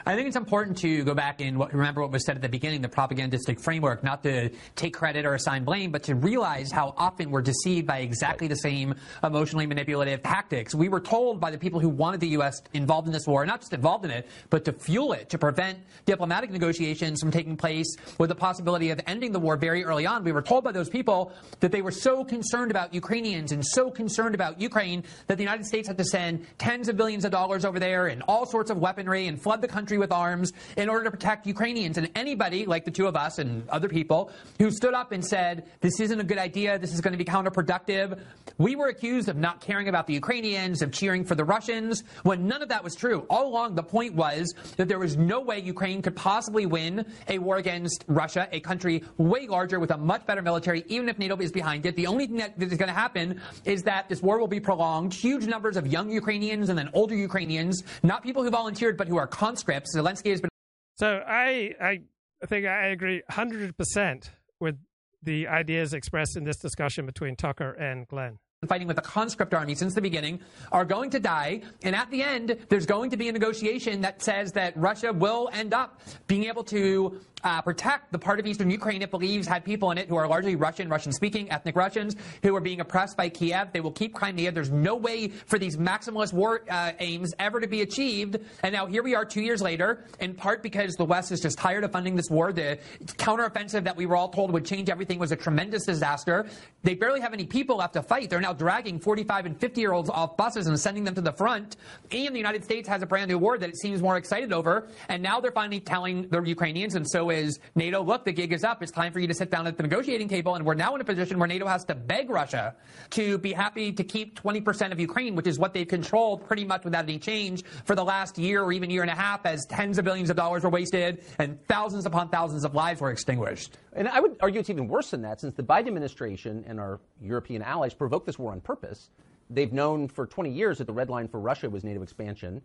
I 0.05 0.17
think 0.17 0.27
it's 0.27 0.37
important 0.37 0.79
to 0.79 1.05
go 1.05 1.15
back 1.15 1.41
and 1.41 1.59
remember 1.73 2.01
what 2.03 2.11
was 2.11 2.27
said 2.27 2.35
at 2.35 2.43
the 2.43 2.49
beginning, 2.49 2.83
the 2.83 2.89
propagandistic 2.89 3.61
framework, 3.61 4.03
not 4.03 4.23
to 4.25 4.51
take 4.75 4.95
credit 4.95 5.25
or 5.25 5.35
assign 5.35 5.65
blame, 5.65 5.93
but 5.93 6.03
to 6.05 6.17
realize 6.17 6.73
how 6.73 6.93
often 6.97 7.31
we're 7.31 7.43
deceived 7.43 7.87
by 7.87 7.99
exactly 7.99 8.49
the 8.49 8.57
same 8.57 8.97
emotionally 9.23 9.65
manipulative 9.65 10.21
tactics. 10.23 10.75
We 10.75 10.89
were 10.89 10.99
told 11.01 11.41
by 11.41 11.53
the 11.53 11.59
people 11.59 11.79
who 11.79 11.89
wanted 11.89 12.19
the 12.19 12.29
U.S. 12.31 12.61
involved 12.75 13.07
in 13.07 13.13
this 13.13 13.29
war, 13.29 13.47
not 13.47 13.61
just 13.61 13.73
involved 13.73 14.05
in 14.05 14.11
it, 14.11 14.29
but 14.51 14.65
to 14.65 14.73
fuel 14.73 15.13
it, 15.13 15.31
to 15.31 15.39
prevent 15.39 15.79
diplomatic 16.05 16.51
negotiations 16.51 17.21
from 17.21 17.31
taking 17.31 17.57
place 17.57 17.87
with 18.19 18.29
the 18.29 18.35
possibility 18.35 18.91
of 18.91 19.01
ending 19.07 19.31
the 19.31 19.39
war 19.39 19.57
very 19.57 19.85
early 19.85 20.05
on. 20.05 20.25
We 20.25 20.33
were 20.33 20.43
told 20.43 20.65
by 20.65 20.73
those 20.73 20.89
people 20.89 21.33
that 21.61 21.71
they 21.71 21.81
were 21.81 21.93
so 21.93 22.25
concerned 22.25 22.73
about 22.73 22.93
Ukrainians 22.93 23.53
and 23.53 23.65
so 23.65 23.89
concerned 23.89 24.35
about 24.35 24.61
Ukraine 24.61 25.05
that 25.29 25.37
the 25.37 25.45
United 25.45 25.65
States 25.65 25.87
had 25.87 25.97
to 25.99 26.05
send 26.05 26.45
tens 26.59 26.89
of 26.89 26.97
billions 26.97 27.25
of 27.25 27.31
dollars 27.31 27.65
over 27.65 27.79
there 27.79 28.09
and 28.09 28.23
all 28.27 28.47
sorts 28.47 28.71
of 28.71 28.79
weaponry 28.79 29.29
and 29.29 29.41
flood 29.41 29.62
the 29.63 29.69
country 29.69 29.97
with 29.97 30.13
arms 30.13 30.53
in 30.77 30.89
order 30.91 31.05
to 31.05 31.11
protect 31.11 31.47
Ukrainians. 31.47 31.97
And 31.97 32.11
anybody, 32.15 32.67
like 32.67 32.85
the 32.85 32.91
two 32.91 33.07
of 33.07 33.17
us 33.17 33.39
and 33.39 33.67
other 33.71 33.89
people, 33.89 34.31
who 34.59 34.71
stood 34.71 34.93
up 34.93 35.13
and 35.13 35.25
said, 35.25 35.67
this 35.81 35.99
isn't 36.01 36.21
a 36.21 36.25
good 36.25 36.39
idea, 36.39 36.79
this 36.79 36.93
is 36.93 37.01
going 37.01 37.13
to 37.13 37.19
be 37.19 37.25
counterproductive, 37.25 38.21
we 38.59 38.77
were 38.77 38.89
accused 38.89 39.29
of 39.29 39.37
not 39.37 39.61
caring 39.61 39.89
about 39.89 40.07
the 40.07 40.13
Ukrainians, 40.13 40.83
of 40.83 40.93
cheering 40.93 41.25
for 41.25 41.35
the 41.35 41.45
Russians, 41.45 42.05
when 42.23 42.47
none 42.47 42.63
of 42.63 42.69
that 42.69 42.85
was 42.85 42.95
true. 42.95 43.27
All 43.31 43.49
along, 43.49 43.75
the 43.75 43.83
point 43.83 44.15
was 44.15 44.53
that 44.77 44.89
there 44.89 44.99
was 44.99 45.17
no 45.17 45.41
way 45.41 45.59
Ukraine 45.61 46.03
could 46.03 46.17
possibly 46.17 46.67
win 46.67 47.07
a 47.29 47.39
war 47.39 47.57
against 47.57 48.05
Russia, 48.09 48.49
a 48.53 48.61
country 48.61 49.05
way 49.17 49.47
larger 49.47 49.81
with 49.81 49.91
a 49.91 49.97
much 49.97 50.27
better 50.27 50.43
military, 50.43 50.85
even 50.89 51.09
if 51.09 51.19
NATO 51.19 51.37
is 51.37 51.53
behind 51.53 51.87
it. 51.87 51.97
The 51.97 52.07
only 52.07 52.27
thing 52.27 52.37
that 52.37 52.55
is 52.61 52.77
going 52.77 52.89
to 52.89 52.93
happen 52.93 53.41
is 53.65 53.83
that 53.85 54.09
this 54.09 54.21
war 54.21 54.39
will 54.39 54.49
be 54.49 54.61
prolonged. 54.61 55.15
Huge 55.15 55.47
numbers 55.47 55.77
of 55.77 55.87
young 55.87 56.11
Ukrainians 56.11 56.69
and 56.69 56.79
then 56.79 56.91
older 56.93 57.15
Ukrainians, 57.15 57.83
not 58.03 58.23
people 58.23 58.43
who 58.43 58.51
volunteered, 58.51 58.97
but 58.97 59.09
who 59.09 59.17
are 59.17 59.27
conscripts. 59.53 59.95
Zelensky 59.95 60.31
has 60.31 60.41
been. 60.41 60.49
So 60.97 61.23
I, 61.27 61.75
I 61.81 62.01
think 62.47 62.67
I 62.67 62.89
agree 62.89 63.23
100% 63.31 64.31
with 64.61 64.77
the 65.23 65.47
ideas 65.49 65.93
expressed 65.93 66.37
in 66.37 66.45
this 66.45 66.57
discussion 66.57 67.07
between 67.07 67.37
Tucker 67.37 67.73
and 67.73 68.09
Glenn 68.09 68.39
fighting 68.69 68.87
with 68.87 68.95
the 68.95 69.03
conscript 69.03 69.53
army 69.55 69.75
since 69.75 69.93
the 69.93 70.01
beginning 70.01 70.39
are 70.71 70.85
going 70.85 71.11
to 71.11 71.19
die. 71.19 71.61
And 71.83 71.97
at 71.97 72.09
the 72.13 72.23
end, 72.23 72.57
there's 72.69 72.87
going 72.87 73.11
to 73.11 73.17
be 73.17 73.29
a 73.29 73.33
negotiation 73.33 74.03
that 74.03 74.23
says 74.23 74.53
that 74.53 74.77
Russia 74.77 75.13
will 75.13 75.51
end 75.53 75.75
up 75.75 76.01
being 76.29 76.45
able 76.45 76.63
to 76.65 77.21
uh, 77.45 77.61
protect 77.63 78.13
the 78.13 78.19
part 78.19 78.39
of 78.39 78.47
eastern 78.47 78.71
Ukraine 78.71 79.03
it 79.03 79.11
believes 79.11 79.47
had 79.47 79.65
people 79.65 79.91
in 79.91 79.99
it 79.99 80.09
who 80.09 80.17
are 80.17 80.29
largely 80.29 80.57
Russian, 80.57 80.89
Russian 80.89 81.13
speaking, 81.13 81.51
ethnic 81.51 81.77
Russians, 81.77 82.17
who 82.43 82.55
are 82.55 82.61
being 82.61 82.81
oppressed 82.81 83.17
by 83.17 83.29
Kiev. 83.29 83.73
They 83.73 83.81
will 83.81 83.93
keep 83.93 84.15
Crimea. 84.15 84.53
There's 84.53 84.71
no 84.71 84.95
way 84.97 85.29
for 85.29 85.59
these 85.59 85.77
maximalist 85.77 86.33
war 86.33 86.63
uh, 86.71 86.93
aims 86.99 87.33
ever 87.39 87.61
to 87.61 87.67
be 87.67 87.83
achieved. 87.83 88.39
And 88.63 88.73
now 88.73 88.87
here 88.87 89.03
we 89.03 89.15
are 89.15 89.25
two 89.25 89.43
years 89.43 89.61
later, 89.61 90.05
in 90.21 90.35
part 90.35 90.63
because 90.63 90.95
the 90.95 91.05
West 91.05 91.33
is 91.33 91.41
just 91.41 91.59
tired 91.59 91.85
of 91.85 91.93
funding 91.93 92.17
this 92.17 92.31
war. 92.31 92.53
The 92.53 92.79
counteroffensive 93.07 93.85
that 93.85 93.97
we 93.97 94.07
were 94.07 94.17
all 94.17 94.29
told 94.29 94.53
would 94.53 94.65
change 94.65 94.89
everything 94.89 95.19
was 95.19 95.33
a 95.33 95.37
tremendous 95.37 95.85
disaster. 95.85 96.47
They 96.83 96.95
barely 96.95 97.21
have 97.21 97.33
any 97.33 97.47
people 97.47 97.77
left 97.77 97.95
to 97.95 98.03
fight. 98.03 98.31
They're 98.31 98.41
now 98.41 98.53
dragging 98.53 98.99
45 99.01 99.47
and 99.47 99.61
50 99.61 99.81
year 99.81 99.93
olds 99.93 100.11
off 100.11 100.37
buses 100.37 100.67
and 100.67 100.79
sending 100.79 101.05
them 101.05 101.15
to 101.15 101.21
the 101.21 101.33
front. 101.33 101.77
And 102.11 102.35
the 102.35 102.39
United 102.39 102.65
States 102.65 102.89
has 102.89 103.03
a 103.03 103.07
brand 103.07 103.29
new 103.29 103.39
war 103.39 103.59
that 103.59 103.69
it 103.69 103.77
seems 103.77 104.01
more 104.01 104.17
excited 104.17 104.53
over. 104.53 104.89
And 105.09 105.23
now 105.23 105.41
they're 105.41 105.53
finally 105.53 105.81
telling 105.81 106.29
the 106.29 106.41
Ukrainians, 106.43 106.95
and 106.95 107.09
so 107.09 107.31
is 107.33 107.59
NATO, 107.75 108.03
look, 108.03 108.25
the 108.25 108.33
gig 108.33 108.53
is 108.53 108.63
up. 108.63 108.83
It's 108.83 108.93
time 108.93 109.13
for 109.13 109.19
you 109.19 109.27
to 109.27 109.35
sit 109.35 109.51
down 109.51 109.67
at 109.67 109.77
the 109.77 109.83
negotiating 109.83 110.29
table. 110.29 110.55
And 110.55 110.65
we're 110.65 110.75
now 110.75 110.95
in 110.95 111.01
a 111.01 111.05
position 111.05 111.39
where 111.39 111.49
NATO 111.49 111.67
has 111.67 111.85
to 111.87 111.95
beg 111.95 112.31
Russia 112.31 112.77
to 113.11 113.39
be 113.39 113.53
happy 113.53 113.93
to 113.93 114.05
keep 114.05 114.41
20% 114.41 114.93
of 114.93 115.01
Ukraine, 115.01 115.35
which 115.35 115.47
is 115.47 115.59
what 115.59 115.75
they've 115.75 115.89
controlled 115.89 116.47
pretty 116.47 116.65
much 116.65 116.85
without 116.85 117.05
any 117.05 117.19
change 117.19 117.65
for 117.85 117.95
the 117.97 118.05
last 118.05 118.39
year 118.39 118.63
or 118.63 118.73
even 118.73 118.91
year 118.91 119.03
and 119.03 119.11
a 119.11 119.15
half 119.15 119.45
as 119.47 119.67
tens 119.67 119.99
of 119.99 120.05
billions 120.05 120.31
of 120.31 120.37
dollars 120.37 120.63
were 120.63 120.71
wasted 120.71 121.25
and 121.39 121.63
thousands 121.67 122.07
upon 122.07 122.29
thousands 122.29 122.65
of 122.65 122.75
lives 122.75 123.01
were 123.01 123.11
extinguished. 123.11 123.79
And 123.95 124.09
I 124.09 124.21
would 124.21 124.37
argue 124.41 124.61
it's 124.61 124.71
even 124.71 124.89
worse 124.89 125.11
than 125.11 125.23
that 125.23 125.41
since 125.41 125.55
the 125.55 125.63
Biden 125.63 125.89
administration 125.89 126.65
and 126.67 126.79
our 126.79 127.01
European 127.21 127.63
allies 127.63 127.95
provoked 127.95 128.27
this 128.27 128.39
war 128.39 128.53
on 128.53 128.61
purpose. 128.61 129.11
They've 129.51 129.73
known 129.73 130.09
for 130.09 130.27
20 130.27 130.51
years 130.51 130.79
that 130.79 130.87
the 130.87 130.93
red 130.93 131.11
line 131.11 131.29
for 131.29 131.41
Russia 131.41 131.69
was 131.69 131.85
NATO 131.85 132.03
expansion 132.03 132.63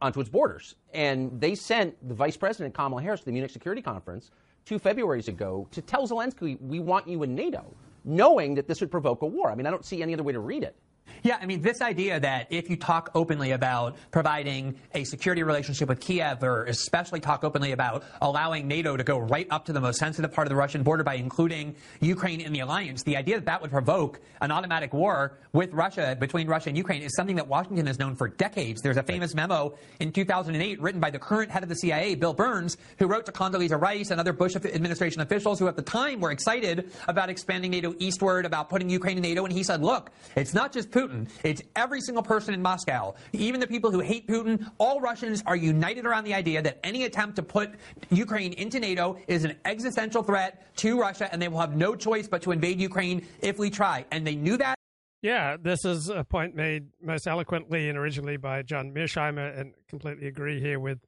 onto 0.00 0.20
its 0.20 0.28
borders. 0.28 0.74
And 0.92 1.40
they 1.40 1.54
sent 1.54 1.96
the 2.06 2.14
Vice 2.14 2.36
President 2.36 2.74
Kamala 2.74 3.02
Harris 3.02 3.20
to 3.20 3.26
the 3.26 3.32
Munich 3.32 3.50
Security 3.50 3.82
Conference 3.82 4.30
two 4.64 4.78
Februarys 4.78 5.28
ago 5.28 5.68
to 5.70 5.80
tell 5.80 6.06
Zelensky, 6.06 6.60
we 6.60 6.80
want 6.80 7.06
you 7.06 7.22
in 7.22 7.34
NATO, 7.34 7.64
knowing 8.04 8.54
that 8.54 8.66
this 8.66 8.80
would 8.80 8.90
provoke 8.90 9.22
a 9.22 9.26
war. 9.26 9.50
I 9.50 9.54
mean, 9.54 9.66
I 9.66 9.70
don't 9.70 9.84
see 9.84 10.02
any 10.02 10.12
other 10.12 10.22
way 10.22 10.32
to 10.32 10.40
read 10.40 10.62
it. 10.62 10.76
Yeah, 11.22 11.38
I 11.40 11.46
mean, 11.46 11.60
this 11.60 11.80
idea 11.80 12.20
that 12.20 12.46
if 12.50 12.70
you 12.70 12.76
talk 12.76 13.10
openly 13.14 13.50
about 13.50 13.96
providing 14.10 14.76
a 14.94 15.04
security 15.04 15.42
relationship 15.42 15.88
with 15.88 16.00
Kiev, 16.00 16.42
or 16.42 16.64
especially 16.64 17.20
talk 17.20 17.42
openly 17.42 17.72
about 17.72 18.04
allowing 18.22 18.68
NATO 18.68 18.96
to 18.96 19.04
go 19.04 19.18
right 19.18 19.46
up 19.50 19.64
to 19.66 19.72
the 19.72 19.80
most 19.80 19.98
sensitive 19.98 20.32
part 20.32 20.46
of 20.46 20.50
the 20.50 20.56
Russian 20.56 20.82
border 20.82 21.02
by 21.02 21.14
including 21.14 21.74
Ukraine 22.00 22.40
in 22.40 22.52
the 22.52 22.60
alliance, 22.60 23.02
the 23.02 23.16
idea 23.16 23.36
that 23.36 23.46
that 23.46 23.62
would 23.62 23.70
provoke 23.70 24.20
an 24.40 24.50
automatic 24.50 24.92
war 24.92 25.38
with 25.52 25.72
Russia, 25.72 26.16
between 26.18 26.46
Russia 26.46 26.68
and 26.68 26.76
Ukraine, 26.76 27.02
is 27.02 27.14
something 27.16 27.36
that 27.36 27.48
Washington 27.48 27.86
has 27.86 27.98
known 27.98 28.14
for 28.14 28.28
decades. 28.28 28.82
There's 28.82 28.96
a 28.96 29.02
famous 29.02 29.34
memo 29.34 29.74
in 30.00 30.12
2008 30.12 30.80
written 30.80 31.00
by 31.00 31.10
the 31.10 31.18
current 31.18 31.50
head 31.50 31.62
of 31.62 31.68
the 31.68 31.76
CIA, 31.76 32.14
Bill 32.14 32.34
Burns, 32.34 32.76
who 32.98 33.06
wrote 33.06 33.26
to 33.26 33.32
Condoleezza 33.32 33.80
Rice 33.80 34.10
and 34.10 34.20
other 34.20 34.32
Bush 34.32 34.54
administration 34.56 35.22
officials 35.22 35.58
who 35.58 35.68
at 35.68 35.76
the 35.76 35.82
time 35.82 36.20
were 36.20 36.30
excited 36.30 36.90
about 37.08 37.30
expanding 37.30 37.70
NATO 37.70 37.94
eastward, 37.98 38.44
about 38.46 38.68
putting 38.68 38.90
Ukraine 38.90 39.16
in 39.16 39.22
NATO, 39.22 39.44
and 39.44 39.52
he 39.52 39.62
said, 39.62 39.82
look, 39.82 40.10
it's 40.36 40.54
not 40.54 40.72
just 40.72 40.92
Putin. 40.96 41.28
It's 41.44 41.60
every 41.74 42.00
single 42.00 42.22
person 42.22 42.54
in 42.54 42.62
Moscow, 42.62 43.14
even 43.34 43.60
the 43.60 43.66
people 43.66 43.90
who 43.90 44.00
hate 44.00 44.26
Putin. 44.26 44.66
All 44.78 44.98
Russians 44.98 45.42
are 45.44 45.54
united 45.54 46.06
around 46.06 46.24
the 46.24 46.32
idea 46.32 46.62
that 46.62 46.78
any 46.82 47.04
attempt 47.04 47.36
to 47.36 47.42
put 47.42 47.72
Ukraine 48.08 48.54
into 48.54 48.80
NATO 48.80 49.18
is 49.28 49.44
an 49.44 49.56
existential 49.66 50.22
threat 50.22 50.74
to 50.76 50.98
Russia, 50.98 51.28
and 51.30 51.42
they 51.42 51.48
will 51.48 51.60
have 51.60 51.76
no 51.76 51.94
choice 51.94 52.26
but 52.26 52.40
to 52.42 52.50
invade 52.50 52.80
Ukraine 52.80 53.26
if 53.42 53.58
we 53.58 53.68
try. 53.68 54.06
And 54.10 54.26
they 54.26 54.36
knew 54.36 54.56
that. 54.56 54.74
Yeah, 55.20 55.58
this 55.60 55.84
is 55.84 56.08
a 56.08 56.24
point 56.24 56.54
made 56.54 56.86
most 57.02 57.26
eloquently 57.26 57.90
and 57.90 57.98
originally 57.98 58.38
by 58.38 58.62
John 58.62 58.92
Mearsheimer, 58.92 59.58
and 59.58 59.74
completely 59.88 60.28
agree 60.28 60.60
here 60.60 60.80
with 60.80 61.00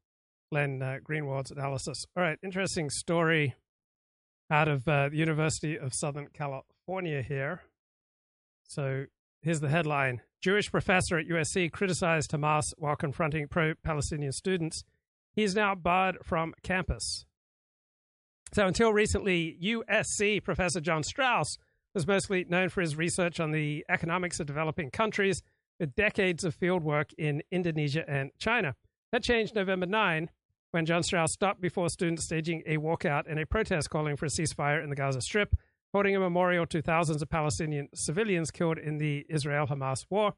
Glenn 0.52 0.82
uh, 0.82 0.98
Greenwald's 1.02 1.50
analysis. 1.50 2.04
All 2.14 2.22
right, 2.22 2.38
interesting 2.42 2.90
story 2.90 3.54
out 4.50 4.68
of 4.68 4.86
uh, 4.86 5.08
the 5.08 5.16
University 5.16 5.78
of 5.78 5.94
Southern 5.94 6.28
California 6.34 7.22
here. 7.22 7.62
So 8.64 9.06
Here's 9.48 9.60
the 9.60 9.70
headline 9.70 10.20
Jewish 10.42 10.70
professor 10.70 11.16
at 11.16 11.26
USC 11.26 11.72
criticized 11.72 12.32
Hamas 12.32 12.74
while 12.76 12.96
confronting 12.96 13.48
pro 13.48 13.72
Palestinian 13.82 14.32
students. 14.32 14.84
He 15.32 15.42
is 15.42 15.54
now 15.54 15.74
barred 15.74 16.18
from 16.22 16.52
campus. 16.62 17.24
So, 18.52 18.66
until 18.66 18.92
recently, 18.92 19.56
USC 19.62 20.44
professor 20.44 20.82
John 20.82 21.02
Strauss 21.02 21.56
was 21.94 22.06
mostly 22.06 22.44
known 22.46 22.68
for 22.68 22.82
his 22.82 22.96
research 22.96 23.40
on 23.40 23.52
the 23.52 23.86
economics 23.88 24.38
of 24.38 24.44
developing 24.44 24.90
countries 24.90 25.42
with 25.80 25.94
decades 25.94 26.44
of 26.44 26.54
fieldwork 26.54 27.14
in 27.16 27.40
Indonesia 27.50 28.04
and 28.06 28.32
China. 28.38 28.74
That 29.12 29.22
changed 29.22 29.54
November 29.54 29.86
9 29.86 30.28
when 30.72 30.84
John 30.84 31.02
Strauss 31.02 31.32
stopped 31.32 31.62
before 31.62 31.88
students 31.88 32.24
staging 32.24 32.64
a 32.66 32.76
walkout 32.76 33.22
and 33.26 33.40
a 33.40 33.46
protest 33.46 33.88
calling 33.88 34.16
for 34.16 34.26
a 34.26 34.28
ceasefire 34.28 34.84
in 34.84 34.90
the 34.90 34.96
Gaza 34.96 35.22
Strip 35.22 35.56
holding 35.98 36.14
a 36.14 36.20
memorial 36.20 36.64
to 36.64 36.80
thousands 36.80 37.22
of 37.22 37.28
Palestinian 37.28 37.88
civilians 37.92 38.52
killed 38.52 38.78
in 38.78 38.98
the 38.98 39.26
Israel 39.28 39.66
Hamas 39.66 40.06
war. 40.08 40.34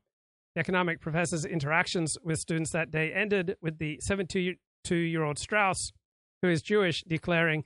The 0.55 0.61
economic 0.61 1.03
professor's 1.03 1.45
interactions 1.45 2.17
with 2.25 2.39
students 2.39 2.71
that 2.71 2.91
day 2.91 3.13
ended 3.13 3.57
with 3.61 3.77
the 3.77 4.01
72 4.01 4.57
year 4.95 5.23
old 5.23 5.39
Strauss, 5.39 5.93
who 6.41 6.49
is 6.49 6.63
Jewish, 6.63 7.05
declaring, 7.07 7.65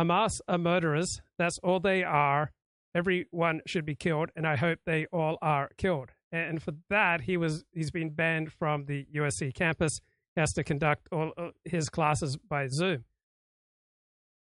Hamas 0.00 0.40
are 0.48 0.58
murderers. 0.58 1.22
That's 1.38 1.58
all 1.58 1.78
they 1.78 2.02
are. 2.02 2.50
Everyone 2.92 3.60
should 3.68 3.84
be 3.84 3.94
killed, 3.94 4.30
and 4.34 4.44
I 4.44 4.56
hope 4.56 4.80
they 4.84 5.06
all 5.12 5.38
are 5.40 5.70
killed. 5.78 6.10
And 6.32 6.60
for 6.60 6.72
that, 6.90 7.20
he 7.20 7.36
was 7.36 7.64
he's 7.70 7.92
been 7.92 8.10
banned 8.10 8.52
from 8.52 8.86
the 8.86 9.06
USC 9.14 9.54
campus. 9.54 10.00
He 10.34 10.40
has 10.40 10.52
to 10.54 10.64
conduct 10.64 11.06
all 11.12 11.34
uh, 11.36 11.50
his 11.64 11.88
classes 11.88 12.36
by 12.36 12.66
Zoom. 12.66 13.04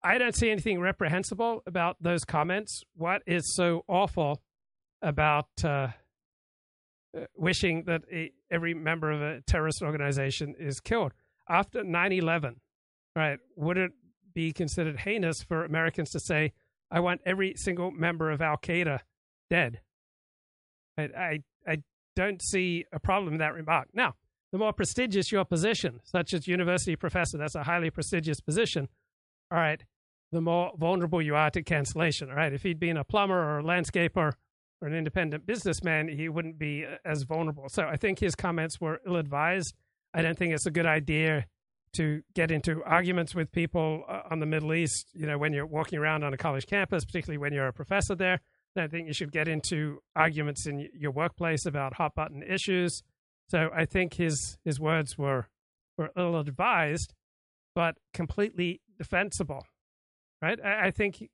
I 0.04 0.18
don't 0.18 0.36
see 0.36 0.50
anything 0.50 0.80
reprehensible 0.80 1.62
about 1.66 1.98
those 2.02 2.24
comments. 2.24 2.84
What 2.96 3.22
is 3.28 3.54
so 3.56 3.84
awful 3.88 4.42
about 5.02 5.48
uh, 5.64 5.88
uh 7.18 7.26
wishing 7.36 7.84
that 7.88 8.02
a, 8.12 8.32
every 8.52 8.74
member 8.74 9.12
of 9.12 9.22
a 9.22 9.42
terrorist 9.42 9.82
organization 9.82 10.56
is 10.58 10.80
killed? 10.80 11.14
After 11.50 11.84
9 11.84 12.12
11, 12.14 12.62
right, 13.16 13.40
would 13.56 13.78
it 13.78 13.92
be 14.34 14.54
considered 14.54 15.00
heinous 15.00 15.44
for 15.44 15.66
Americans 15.66 16.12
to 16.12 16.20
say, 16.20 16.54
I 16.92 17.02
want 17.02 17.22
every 17.26 17.54
single 17.56 17.92
member 17.92 18.32
of 18.32 18.42
Al 18.42 18.58
Qaeda 18.58 19.00
dead? 19.50 19.82
I, 20.98 21.04
I, 21.18 21.40
I 21.68 21.78
don't 22.16 22.42
see 22.42 22.86
a 22.94 23.00
problem 23.00 23.34
in 23.34 23.40
that 23.40 23.54
remark. 23.54 23.90
Now, 23.94 24.16
the 24.52 24.58
more 24.58 24.74
prestigious 24.74 25.32
your 25.32 25.46
position, 25.46 26.00
such 26.04 26.34
as 26.34 26.48
university 26.48 26.96
professor, 26.96 27.38
that's 27.38 27.56
a 27.56 27.64
highly 27.64 27.90
prestigious 27.90 28.40
position 28.40 28.88
all 29.52 29.58
right, 29.58 29.84
the 30.32 30.42
more 30.42 30.72
vulnerable 30.78 31.22
you 31.22 31.36
are 31.36 31.50
to 31.52 31.64
cancellation. 31.64 32.30
All 32.30 32.36
right, 32.36 32.54
if 32.54 32.64
he'd 32.64 32.80
been 32.80 32.98
a 32.98 33.04
plumber 33.04 33.38
or 33.38 33.60
a 33.60 33.64
landscaper 33.64 34.34
or 34.82 34.88
an 34.88 34.94
independent 34.94 35.46
businessman, 35.46 36.08
he 36.08 36.30
wouldn't 36.30 36.60
be 36.60 36.86
uh, 36.86 36.98
as 37.06 37.24
vulnerable. 37.24 37.70
So 37.70 37.88
I 37.88 37.98
think 37.98 38.20
his 38.20 38.36
comments 38.36 38.80
were 38.80 39.02
ill 39.06 39.16
advised. 39.16 39.76
I 40.14 40.22
don't 40.22 40.38
think 40.38 40.54
it's 40.54 40.66
a 40.66 40.72
good 40.72 40.86
idea 40.86 41.46
to 41.94 42.22
get 42.36 42.52
into 42.52 42.84
arguments 42.84 43.34
with 43.34 43.52
people 43.52 44.04
uh, 44.08 44.22
on 44.30 44.40
the 44.40 44.46
Middle 44.46 44.74
East. 44.74 45.08
You 45.14 45.26
know, 45.26 45.38
when 45.38 45.54
you're 45.54 45.66
walking 45.66 46.00
around 46.00 46.24
on 46.24 46.34
a 46.34 46.38
college 46.38 46.68
campus, 46.68 47.06
particularly 47.06 47.38
when 47.38 47.54
you're 47.54 47.68
a 47.68 47.74
professor 47.74 48.16
there. 48.16 48.40
I 48.76 48.82
don't 48.82 48.92
think 48.92 49.08
you 49.08 49.14
should 49.14 49.32
get 49.32 49.48
into 49.48 50.00
arguments 50.16 50.68
in 50.68 50.90
your 50.94 51.12
workplace 51.12 51.66
about 51.66 51.96
hot 51.96 52.14
button 52.14 52.44
issues. 52.44 53.02
So 53.50 53.72
I 53.76 53.86
think 53.86 54.14
his 54.14 54.60
his 54.64 54.80
words 54.80 55.18
were 55.18 55.48
were 55.98 56.12
ill 56.16 56.38
advised, 56.38 57.16
but 57.74 57.96
completely 58.14 58.82
defensible. 59.00 59.66
Right? 60.42 60.60
I, 60.64 60.88
I 60.88 60.92
think 60.92 61.28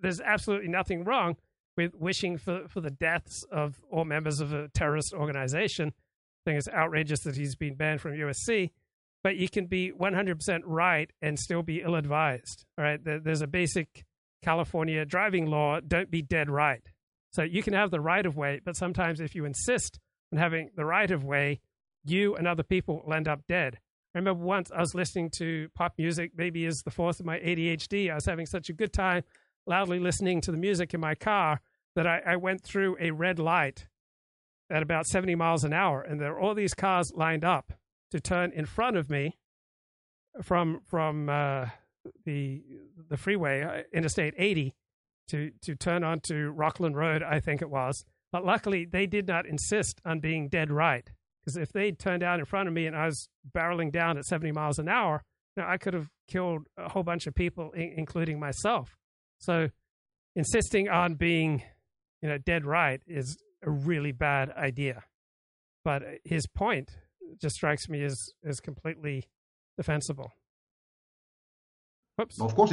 there's 0.00 0.20
absolutely 0.20 0.68
nothing 0.68 1.04
wrong 1.04 1.36
with 1.76 1.94
wishing 1.94 2.38
for, 2.38 2.66
for 2.68 2.80
the 2.80 2.90
deaths 2.90 3.44
of 3.52 3.80
all 3.90 4.04
members 4.04 4.40
of 4.40 4.52
a 4.52 4.68
terrorist 4.68 5.12
organization. 5.12 5.88
I 5.88 6.50
think 6.50 6.58
it's 6.58 6.68
outrageous 6.68 7.20
that 7.20 7.36
he's 7.36 7.54
been 7.54 7.74
banned 7.74 8.00
from 8.00 8.12
USC, 8.12 8.70
but 9.22 9.36
you 9.36 9.48
can 9.48 9.66
be 9.66 9.92
100% 9.92 10.60
right 10.64 11.10
and 11.20 11.38
still 11.38 11.62
be 11.62 11.82
ill 11.82 11.94
advised. 11.94 12.64
Right. 12.78 12.98
There's 13.04 13.42
a 13.42 13.46
basic 13.46 14.04
California 14.42 15.04
driving 15.04 15.46
law 15.46 15.80
don't 15.80 16.10
be 16.10 16.22
dead 16.22 16.48
right. 16.48 16.82
So 17.32 17.42
you 17.42 17.62
can 17.62 17.74
have 17.74 17.90
the 17.90 18.00
right 18.00 18.24
of 18.26 18.36
way, 18.36 18.60
but 18.64 18.76
sometimes 18.76 19.20
if 19.20 19.34
you 19.34 19.44
insist 19.44 20.00
on 20.32 20.38
having 20.38 20.70
the 20.74 20.84
right 20.84 21.10
of 21.10 21.24
way, 21.24 21.60
you 22.04 22.34
and 22.34 22.48
other 22.48 22.62
people 22.62 23.02
will 23.04 23.14
end 23.14 23.28
up 23.28 23.42
dead. 23.48 23.78
I 24.14 24.18
remember 24.18 24.44
once 24.44 24.70
I 24.72 24.80
was 24.80 24.94
listening 24.94 25.30
to 25.36 25.68
pop 25.74 25.94
music, 25.96 26.32
maybe 26.36 26.66
as 26.66 26.82
the 26.82 26.90
force 26.90 27.20
of 27.20 27.26
my 27.26 27.38
ADHD. 27.38 28.10
I 28.10 28.14
was 28.14 28.26
having 28.26 28.46
such 28.46 28.68
a 28.68 28.72
good 28.72 28.92
time 28.92 29.22
loudly 29.66 30.00
listening 30.00 30.40
to 30.42 30.50
the 30.50 30.58
music 30.58 30.94
in 30.94 31.00
my 31.00 31.14
car 31.14 31.60
that 31.94 32.06
I, 32.06 32.20
I 32.26 32.36
went 32.36 32.62
through 32.62 32.96
a 33.00 33.12
red 33.12 33.38
light 33.38 33.86
at 34.70 34.82
about 34.82 35.06
70 35.06 35.34
miles 35.34 35.64
an 35.64 35.72
hour, 35.72 36.00
and 36.00 36.20
there 36.20 36.32
were 36.32 36.40
all 36.40 36.54
these 36.54 36.74
cars 36.74 37.12
lined 37.14 37.44
up 37.44 37.72
to 38.10 38.20
turn 38.20 38.52
in 38.52 38.66
front 38.66 38.96
of 38.96 39.10
me 39.10 39.36
from 40.42 40.80
from 40.86 41.28
uh, 41.28 41.66
the 42.24 42.62
the 43.08 43.16
freeway, 43.16 43.62
uh, 43.62 43.82
Interstate 43.92 44.34
80, 44.36 44.74
to 45.28 45.50
to 45.62 45.74
turn 45.74 46.04
onto 46.04 46.54
Rocklin 46.54 46.94
Road, 46.94 47.22
I 47.22 47.40
think 47.40 47.62
it 47.62 47.70
was. 47.70 48.04
But 48.32 48.44
luckily, 48.44 48.84
they 48.84 49.06
did 49.06 49.26
not 49.26 49.46
insist 49.46 50.00
on 50.04 50.20
being 50.20 50.48
dead 50.48 50.70
right, 50.70 51.10
because 51.50 51.68
if 51.68 51.72
they'd 51.72 51.98
turned 51.98 52.22
out 52.22 52.38
in 52.38 52.44
front 52.44 52.68
of 52.68 52.74
me 52.74 52.86
and 52.86 52.96
I 52.96 53.06
was 53.06 53.28
barreling 53.56 53.90
down 53.92 54.16
at 54.18 54.24
70 54.24 54.52
miles 54.52 54.78
an 54.78 54.88
hour, 54.88 55.22
you 55.56 55.62
know, 55.62 55.68
I 55.68 55.78
could 55.78 55.94
have 55.94 56.08
killed 56.28 56.66
a 56.76 56.88
whole 56.88 57.02
bunch 57.02 57.26
of 57.26 57.34
people, 57.34 57.72
I- 57.76 57.92
including 57.96 58.38
myself. 58.38 58.96
So, 59.38 59.68
insisting 60.36 60.88
on 60.88 61.14
being, 61.14 61.62
you 62.22 62.28
know, 62.28 62.38
dead 62.38 62.64
right 62.64 63.00
is 63.06 63.36
a 63.62 63.70
really 63.70 64.12
bad 64.12 64.50
idea. 64.50 65.02
But 65.84 66.02
uh, 66.02 66.06
his 66.24 66.46
point 66.46 66.90
just 67.40 67.56
strikes 67.56 67.88
me 67.88 68.02
as 68.04 68.16
as 68.44 68.60
completely 68.60 69.24
defensible. 69.76 70.32
Whoops. 72.16 72.40
Of 72.40 72.54
course. 72.54 72.72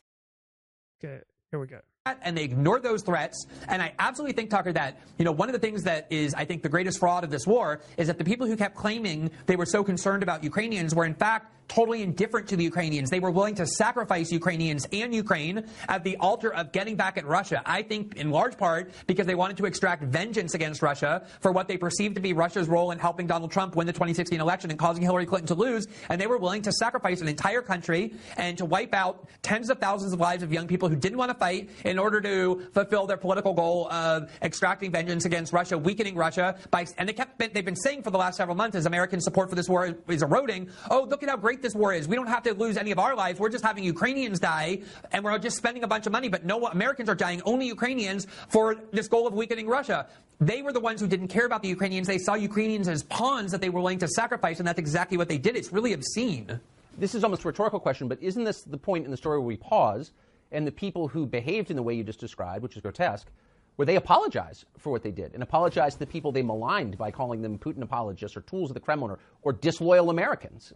Okay, 1.03 1.21
here 1.51 1.59
we 1.59 1.67
go 1.67 1.79
and 2.21 2.37
they 2.37 2.43
ignored 2.43 2.83
those 2.83 3.01
threats. 3.01 3.45
And 3.67 3.81
I 3.81 3.93
absolutely 3.99 4.33
think, 4.33 4.49
Tucker, 4.49 4.73
that 4.73 4.99
you 5.17 5.25
know 5.25 5.31
one 5.31 5.49
of 5.49 5.53
the 5.53 5.59
things 5.59 5.83
that 5.83 6.07
is, 6.09 6.33
I 6.33 6.45
think, 6.45 6.63
the 6.63 6.69
greatest 6.69 6.99
fraud 6.99 7.23
of 7.23 7.29
this 7.29 7.45
war 7.45 7.81
is 7.97 8.07
that 8.07 8.17
the 8.17 8.23
people 8.23 8.47
who 8.47 8.55
kept 8.55 8.75
claiming 8.75 9.31
they 9.45 9.55
were 9.55 9.65
so 9.65 9.83
concerned 9.83 10.23
about 10.23 10.43
Ukrainians 10.43 10.93
were 10.95 11.05
in 11.05 11.15
fact 11.15 11.53
totally 11.67 12.01
indifferent 12.01 12.47
to 12.49 12.55
the 12.55 12.63
Ukrainians. 12.63 13.09
They 13.09 13.19
were 13.19 13.31
willing 13.31 13.55
to 13.55 13.65
sacrifice 13.65 14.31
Ukrainians 14.31 14.87
and 14.91 15.13
Ukraine 15.13 15.65
at 15.87 16.03
the 16.03 16.17
altar 16.17 16.53
of 16.53 16.71
getting 16.71 16.95
back 16.95 17.17
at 17.17 17.25
Russia. 17.25 17.61
I 17.65 17.81
think 17.81 18.15
in 18.15 18.31
large 18.31 18.57
part 18.57 18.91
because 19.05 19.27
they 19.27 19.35
wanted 19.35 19.57
to 19.57 19.65
extract 19.65 20.03
vengeance 20.03 20.53
against 20.53 20.81
Russia 20.81 21.25
for 21.41 21.51
what 21.51 21.67
they 21.67 21.77
perceived 21.77 22.15
to 22.15 22.21
be 22.21 22.33
Russia's 22.33 22.67
role 22.67 22.91
in 22.91 22.99
helping 22.99 23.27
Donald 23.27 23.51
Trump 23.51 23.75
win 23.75 23.87
the 23.87 23.93
2016 23.93 24.39
election 24.39 24.69
and 24.69 24.79
causing 24.79 25.03
Hillary 25.03 25.25
Clinton 25.25 25.47
to 25.47 25.55
lose. 25.55 25.87
And 26.09 26.19
they 26.19 26.27
were 26.27 26.37
willing 26.37 26.61
to 26.63 26.71
sacrifice 26.71 27.21
an 27.21 27.27
entire 27.27 27.61
country 27.61 28.13
and 28.37 28.57
to 28.57 28.65
wipe 28.65 28.93
out 28.93 29.27
tens 29.41 29.69
of 29.69 29.79
thousands 29.79 30.13
of 30.13 30.19
lives 30.19 30.43
of 30.43 30.53
young 30.53 30.67
people 30.67 30.89
who 30.89 30.95
didn't 30.95 31.17
want 31.17 31.31
to 31.31 31.37
fight 31.37 31.69
in 31.83 31.96
order 31.99 32.21
to 32.21 32.67
fulfill 32.73 33.07
their 33.07 33.17
political 33.17 33.53
goal 33.53 33.91
of 33.91 34.29
extracting 34.41 34.91
vengeance 34.91 35.25
against 35.25 35.53
Russia, 35.53 35.77
weakening 35.77 36.15
Russia 36.15 36.55
by, 36.71 36.85
and 36.97 37.07
they 37.07 37.13
kept, 37.13 37.39
they've 37.39 37.65
been 37.65 37.75
saying 37.75 38.03
for 38.03 38.11
the 38.11 38.17
last 38.17 38.37
several 38.37 38.55
months 38.55 38.75
as 38.75 38.85
American 38.85 39.21
support 39.21 39.49
for 39.49 39.55
this 39.55 39.69
war 39.69 39.95
is 40.07 40.21
eroding, 40.21 40.69
oh, 40.89 41.03
look 41.03 41.23
at 41.23 41.29
how 41.29 41.37
great 41.37 41.61
this 41.61 41.75
war 41.75 41.93
is. 41.93 42.07
We 42.07 42.15
don't 42.15 42.27
have 42.27 42.43
to 42.43 42.53
lose 42.53 42.77
any 42.77 42.91
of 42.91 42.99
our 42.99 43.15
lives. 43.15 43.39
We're 43.39 43.49
just 43.49 43.65
having 43.65 43.83
Ukrainians 43.83 44.39
die, 44.39 44.79
and 45.11 45.23
we're 45.23 45.37
just 45.39 45.57
spending 45.57 45.83
a 45.83 45.87
bunch 45.87 46.05
of 46.05 46.11
money. 46.11 46.29
But 46.29 46.45
no 46.45 46.67
Americans 46.67 47.09
are 47.09 47.15
dying, 47.15 47.41
only 47.45 47.67
Ukrainians 47.67 48.27
for 48.49 48.75
this 48.91 49.07
goal 49.07 49.27
of 49.27 49.33
weakening 49.33 49.67
Russia. 49.67 50.07
They 50.39 50.61
were 50.61 50.71
the 50.71 50.79
ones 50.79 51.01
who 51.01 51.07
didn't 51.07 51.29
care 51.29 51.45
about 51.45 51.63
the 51.63 51.67
Ukrainians. 51.69 52.07
They 52.07 52.19
saw 52.19 52.35
Ukrainians 52.35 52.87
as 52.87 53.03
pawns 53.03 53.51
that 53.51 53.61
they 53.61 53.69
were 53.69 53.79
willing 53.81 53.99
to 53.99 54.07
sacrifice, 54.07 54.59
and 54.59 54.67
that's 54.67 54.79
exactly 54.79 55.17
what 55.17 55.29
they 55.29 55.37
did. 55.37 55.55
It's 55.55 55.73
really 55.73 55.93
obscene. 55.93 56.59
This 56.97 57.15
is 57.15 57.23
almost 57.23 57.43
a 57.43 57.47
rhetorical 57.47 57.79
question, 57.79 58.07
but 58.07 58.21
isn't 58.21 58.43
this 58.43 58.63
the 58.63 58.77
point 58.77 59.05
in 59.05 59.11
the 59.11 59.17
story 59.17 59.37
where 59.37 59.47
we 59.47 59.57
pause 59.57 60.11
and 60.51 60.65
the 60.65 60.71
people 60.71 61.07
who 61.07 61.25
behaved 61.25 61.69
in 61.69 61.75
the 61.75 61.83
way 61.83 61.93
you 61.93 62.03
just 62.03 62.19
described, 62.19 62.63
which 62.63 62.75
is 62.75 62.81
grotesque, 62.81 63.29
where 63.77 63.85
they 63.85 63.95
apologize 63.95 64.65
for 64.77 64.91
what 64.91 65.03
they 65.03 65.11
did 65.11 65.33
and 65.33 65.43
apologize 65.43 65.93
to 65.93 65.99
the 65.99 66.07
people 66.07 66.31
they 66.31 66.41
maligned 66.41 66.97
by 66.97 67.11
calling 67.11 67.41
them 67.41 67.59
Putin 67.59 67.83
apologists 67.83 68.35
or 68.35 68.41
tools 68.41 68.69
of 68.69 68.73
the 68.73 68.79
Kremlin 68.79 69.11
or, 69.11 69.19
or 69.41 69.53
disloyal 69.53 70.09
Americans. 70.09 70.73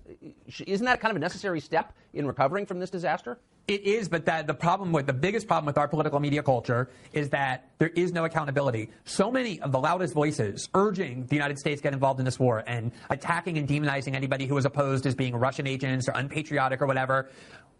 Isn't 0.65 0.85
that 0.85 1.01
kind 1.01 1.11
of 1.11 1.17
a 1.17 1.19
necessary 1.19 1.59
step 1.59 1.93
in 2.13 2.25
recovering 2.25 2.65
from 2.65 2.79
this 2.79 2.89
disaster? 2.89 3.39
It 3.67 3.83
is, 3.83 4.09
but 4.09 4.25
that 4.25 4.47
the 4.47 4.53
problem 4.53 4.91
with 4.91 5.05
the 5.05 5.13
biggest 5.13 5.47
problem 5.47 5.65
with 5.65 5.77
our 5.77 5.87
political 5.87 6.19
media 6.19 6.41
culture 6.41 6.89
is 7.13 7.29
that 7.29 7.69
there 7.77 7.89
is 7.89 8.11
no 8.11 8.25
accountability. 8.25 8.89
So 9.05 9.31
many 9.31 9.61
of 9.61 9.71
the 9.71 9.79
loudest 9.79 10.13
voices 10.13 10.67
urging 10.73 11.25
the 11.27 11.35
United 11.35 11.59
States 11.59 11.79
get 11.81 11.93
involved 11.93 12.19
in 12.19 12.25
this 12.25 12.39
war 12.39 12.63
and 12.65 12.91
attacking 13.09 13.57
and 13.57 13.67
demonizing 13.67 14.15
anybody 14.15 14.45
who 14.47 14.57
is 14.57 14.65
opposed 14.65 15.05
as 15.05 15.15
being 15.15 15.35
Russian 15.35 15.67
agents 15.67 16.09
or 16.09 16.13
unpatriotic 16.15 16.81
or 16.81 16.87
whatever 16.87 17.29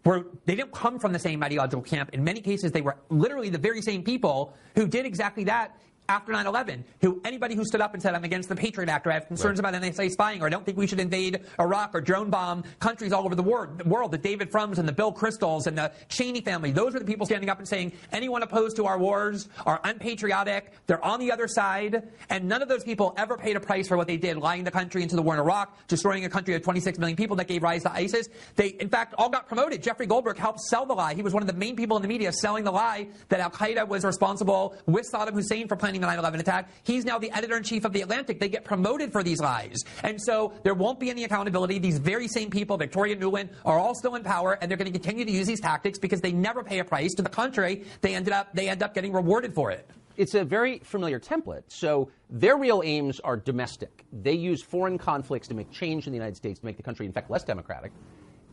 were 0.04 0.26
they 0.46 0.54
didn't 0.54 0.72
come 0.72 0.98
from 0.98 1.12
the 1.12 1.18
same 1.18 1.42
ideological 1.42 1.82
camp. 1.82 2.10
In 2.12 2.24
many 2.24 2.40
cases, 2.40 2.72
they 2.72 2.80
were 2.80 2.96
literally 3.08 3.50
the 3.50 3.58
very 3.58 3.82
same 3.82 4.02
people 4.02 4.54
who 4.74 4.86
did 4.86 5.06
exactly 5.06 5.44
that 5.44 5.78
after 6.12 6.30
9-11, 6.30 6.82
who 7.00 7.22
anybody 7.24 7.54
who 7.54 7.64
stood 7.64 7.80
up 7.80 7.94
and 7.94 8.02
said, 8.02 8.14
I'm 8.14 8.22
against 8.22 8.50
the 8.50 8.54
Patriot 8.54 8.90
Act, 8.90 9.06
or 9.06 9.12
I 9.12 9.14
have 9.14 9.26
concerns 9.28 9.58
right. 9.60 9.74
about 9.74 9.82
NSA 9.82 10.10
spying, 10.10 10.42
or 10.42 10.46
I 10.46 10.50
don't 10.50 10.64
think 10.66 10.76
we 10.76 10.86
should 10.86 11.00
invade 11.00 11.40
Iraq 11.58 11.94
or 11.94 12.02
drone 12.02 12.28
bomb 12.28 12.64
countries 12.80 13.12
all 13.12 13.24
over 13.24 13.34
the 13.34 13.42
world, 13.42 14.10
the 14.10 14.18
David 14.18 14.50
Frums 14.50 14.78
and 14.78 14.86
the 14.86 14.92
Bill 14.92 15.10
Kristols 15.10 15.66
and 15.66 15.76
the 15.76 15.90
Cheney 16.08 16.42
family, 16.42 16.70
those 16.70 16.92
were 16.92 16.98
the 16.98 17.06
people 17.06 17.24
standing 17.24 17.48
up 17.48 17.58
and 17.58 17.66
saying, 17.66 17.92
anyone 18.12 18.42
opposed 18.42 18.76
to 18.76 18.84
our 18.84 18.98
wars 18.98 19.48
are 19.64 19.80
unpatriotic, 19.84 20.72
they're 20.86 21.02
on 21.02 21.18
the 21.18 21.32
other 21.32 21.48
side, 21.48 22.10
and 22.28 22.46
none 22.46 22.60
of 22.60 22.68
those 22.68 22.84
people 22.84 23.14
ever 23.16 23.38
paid 23.38 23.56
a 23.56 23.60
price 23.60 23.88
for 23.88 23.96
what 23.96 24.06
they 24.06 24.18
did, 24.18 24.36
lying 24.36 24.64
the 24.64 24.70
country 24.70 25.02
into 25.02 25.16
the 25.16 25.22
war 25.22 25.32
in 25.32 25.40
Iraq, 25.40 25.88
destroying 25.88 26.26
a 26.26 26.28
country 26.28 26.54
of 26.54 26.62
26 26.62 26.98
million 26.98 27.16
people 27.16 27.36
that 27.36 27.48
gave 27.48 27.62
rise 27.62 27.84
to 27.84 27.92
ISIS. 27.92 28.28
They, 28.56 28.68
in 28.68 28.90
fact, 28.90 29.14
all 29.16 29.30
got 29.30 29.48
promoted. 29.48 29.82
Jeffrey 29.82 30.06
Goldberg 30.06 30.36
helped 30.36 30.60
sell 30.60 30.84
the 30.84 30.92
lie. 30.92 31.14
He 31.14 31.22
was 31.22 31.32
one 31.32 31.42
of 31.42 31.46
the 31.46 31.54
main 31.54 31.74
people 31.74 31.96
in 31.96 32.02
the 32.02 32.08
media 32.08 32.32
selling 32.32 32.64
the 32.64 32.70
lie 32.70 33.08
that 33.30 33.40
Al 33.40 33.50
Qaeda 33.50 33.88
was 33.88 34.04
responsible 34.04 34.76
with 34.84 35.10
Saddam 35.10 35.32
Hussein 35.32 35.68
for 35.68 35.76
planning 35.76 36.01
the 36.02 36.06
9 36.06 36.18
11 36.18 36.40
attack. 36.40 36.68
He's 36.82 37.04
now 37.04 37.18
the 37.18 37.30
editor 37.30 37.56
in 37.56 37.62
chief 37.62 37.84
of 37.84 37.92
The 37.92 38.02
Atlantic. 38.02 38.38
They 38.38 38.48
get 38.48 38.64
promoted 38.64 39.12
for 39.12 39.22
these 39.22 39.40
lies. 39.40 39.78
And 40.02 40.20
so 40.20 40.52
there 40.62 40.74
won't 40.74 41.00
be 41.00 41.08
any 41.08 41.24
accountability. 41.24 41.78
These 41.78 41.98
very 41.98 42.28
same 42.28 42.50
people, 42.50 42.76
Victoria 42.76 43.16
Nuland, 43.16 43.50
are 43.64 43.78
all 43.78 43.94
still 43.94 44.16
in 44.16 44.22
power, 44.22 44.58
and 44.60 44.70
they're 44.70 44.78
going 44.78 44.92
to 44.92 44.98
continue 44.98 45.24
to 45.24 45.32
use 45.32 45.46
these 45.46 45.60
tactics 45.60 45.98
because 45.98 46.20
they 46.20 46.32
never 46.32 46.62
pay 46.62 46.80
a 46.80 46.84
price. 46.84 47.14
To 47.14 47.22
the 47.22 47.30
contrary, 47.30 47.84
they 48.02 48.14
ended 48.14 48.34
up 48.34 48.52
they 48.52 48.68
end 48.68 48.82
up 48.82 48.94
getting 48.94 49.12
rewarded 49.12 49.54
for 49.54 49.70
it. 49.70 49.88
It's 50.16 50.34
a 50.34 50.44
very 50.44 50.78
familiar 50.80 51.18
template. 51.18 51.62
So 51.68 52.10
their 52.28 52.56
real 52.56 52.82
aims 52.84 53.18
are 53.20 53.36
domestic. 53.36 54.04
They 54.12 54.34
use 54.34 54.62
foreign 54.62 54.98
conflicts 54.98 55.48
to 55.48 55.54
make 55.54 55.70
change 55.70 56.06
in 56.06 56.12
the 56.12 56.18
United 56.18 56.36
States, 56.36 56.60
to 56.60 56.66
make 56.66 56.76
the 56.76 56.82
country, 56.82 57.06
in 57.06 57.12
fact, 57.12 57.30
less 57.30 57.44
democratic. 57.44 57.92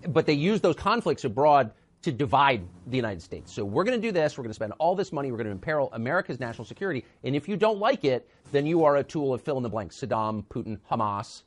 But 0.07 0.25
they 0.25 0.33
use 0.33 0.61
those 0.61 0.77
conflicts 0.77 1.25
abroad 1.25 1.71
to 2.01 2.11
divide 2.11 2.61
the 2.87 2.95
United 2.95 3.21
States. 3.21 3.53
So 3.53 3.65
we're 3.65 3.83
going 3.83 3.99
to 3.99 4.07
do 4.07 4.11
this. 4.11 4.37
We're 4.37 4.43
going 4.43 4.51
to 4.51 4.55
spend 4.55 4.73
all 4.79 4.95
this 4.95 5.11
money. 5.11 5.31
We're 5.31 5.37
going 5.37 5.47
to 5.47 5.51
imperil 5.51 5.89
America's 5.93 6.39
national 6.39 6.65
security. 6.65 7.03
And 7.23 7.35
if 7.35 7.47
you 7.49 7.57
don't 7.57 7.79
like 7.79 8.05
it, 8.05 8.29
then 8.51 8.65
you 8.65 8.85
are 8.85 8.97
a 8.97 9.03
tool 9.03 9.33
of 9.33 9.41
fill 9.41 9.57
in 9.57 9.63
the 9.63 9.69
blank 9.69 9.91
Saddam, 9.91 10.45
Putin, 10.45 10.79
Hamas. 10.89 11.43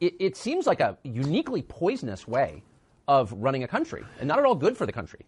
It, 0.00 0.14
it 0.20 0.36
seems 0.36 0.66
like 0.66 0.80
a 0.80 0.98
uniquely 1.04 1.62
poisonous 1.62 2.28
way 2.28 2.62
of 3.08 3.32
running 3.32 3.64
a 3.64 3.68
country 3.68 4.04
and 4.18 4.28
not 4.28 4.38
at 4.38 4.44
all 4.44 4.54
good 4.54 4.76
for 4.76 4.86
the 4.86 4.92
country. 4.92 5.20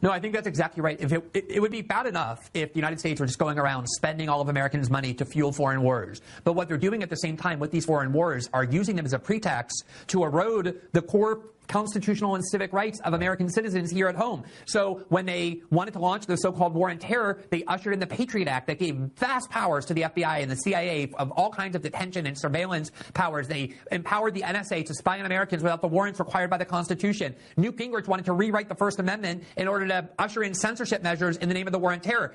No, 0.00 0.12
I 0.12 0.20
think 0.20 0.32
that's 0.32 0.46
exactly 0.46 0.80
right. 0.80 1.00
If 1.00 1.12
it, 1.12 1.28
it, 1.34 1.50
it, 1.50 1.60
would 1.60 1.72
be 1.72 1.82
bad 1.82 2.06
enough 2.06 2.50
if 2.54 2.72
the 2.72 2.78
United 2.78 3.00
States 3.00 3.18
were 3.18 3.26
just 3.26 3.38
going 3.38 3.58
around 3.58 3.88
spending 3.88 4.28
all 4.28 4.40
of 4.40 4.48
Americans' 4.48 4.90
money 4.90 5.12
to 5.14 5.24
fuel 5.24 5.50
foreign 5.50 5.82
wars. 5.82 6.20
But 6.44 6.52
what 6.52 6.68
they're 6.68 6.78
doing 6.78 7.02
at 7.02 7.10
the 7.10 7.16
same 7.16 7.36
time 7.36 7.58
with 7.58 7.72
these 7.72 7.84
foreign 7.84 8.12
wars 8.12 8.48
are 8.52 8.62
using 8.62 8.94
them 8.94 9.04
as 9.04 9.12
a 9.12 9.18
pretext 9.18 9.84
to 10.08 10.22
erode 10.22 10.80
the 10.92 11.02
core 11.02 11.40
constitutional 11.68 12.34
and 12.34 12.44
civic 12.46 12.72
rights 12.72 13.00
of 13.00 13.14
American 13.14 13.48
citizens 13.48 13.90
here 13.90 14.08
at 14.08 14.16
home. 14.16 14.44
So 14.64 15.04
when 15.08 15.26
they 15.26 15.62
wanted 15.70 15.92
to 15.92 16.00
launch 16.00 16.26
the 16.26 16.36
so-called 16.36 16.74
war 16.74 16.90
on 16.90 16.98
terror, 16.98 17.40
they 17.50 17.64
ushered 17.64 17.92
in 17.92 18.00
the 18.00 18.06
Patriot 18.06 18.48
Act 18.48 18.66
that 18.66 18.78
gave 18.78 18.96
vast 19.16 19.50
powers 19.50 19.84
to 19.86 19.94
the 19.94 20.02
FBI 20.02 20.42
and 20.42 20.50
the 20.50 20.56
CIA 20.56 21.10
of 21.18 21.30
all 21.32 21.50
kinds 21.50 21.76
of 21.76 21.82
detention 21.82 22.26
and 22.26 22.38
surveillance 22.38 22.90
powers. 23.14 23.48
They 23.48 23.74
empowered 23.92 24.34
the 24.34 24.42
NSA 24.42 24.86
to 24.86 24.94
spy 24.94 25.20
on 25.20 25.26
Americans 25.26 25.62
without 25.62 25.80
the 25.80 25.88
warrants 25.88 26.18
required 26.18 26.50
by 26.50 26.56
the 26.56 26.64
Constitution. 26.64 27.34
Newt 27.56 27.76
Gingrich 27.76 28.08
wanted 28.08 28.26
to 28.26 28.32
rewrite 28.32 28.68
the 28.68 28.74
First 28.74 28.98
Amendment 28.98 29.44
in 29.56 29.68
order 29.68 29.86
to 29.88 30.08
usher 30.18 30.42
in 30.42 30.54
censorship 30.54 31.02
measures 31.02 31.36
in 31.36 31.48
the 31.48 31.54
name 31.54 31.66
of 31.66 31.72
the 31.72 31.78
war 31.78 31.92
on 31.92 32.00
terror 32.00 32.34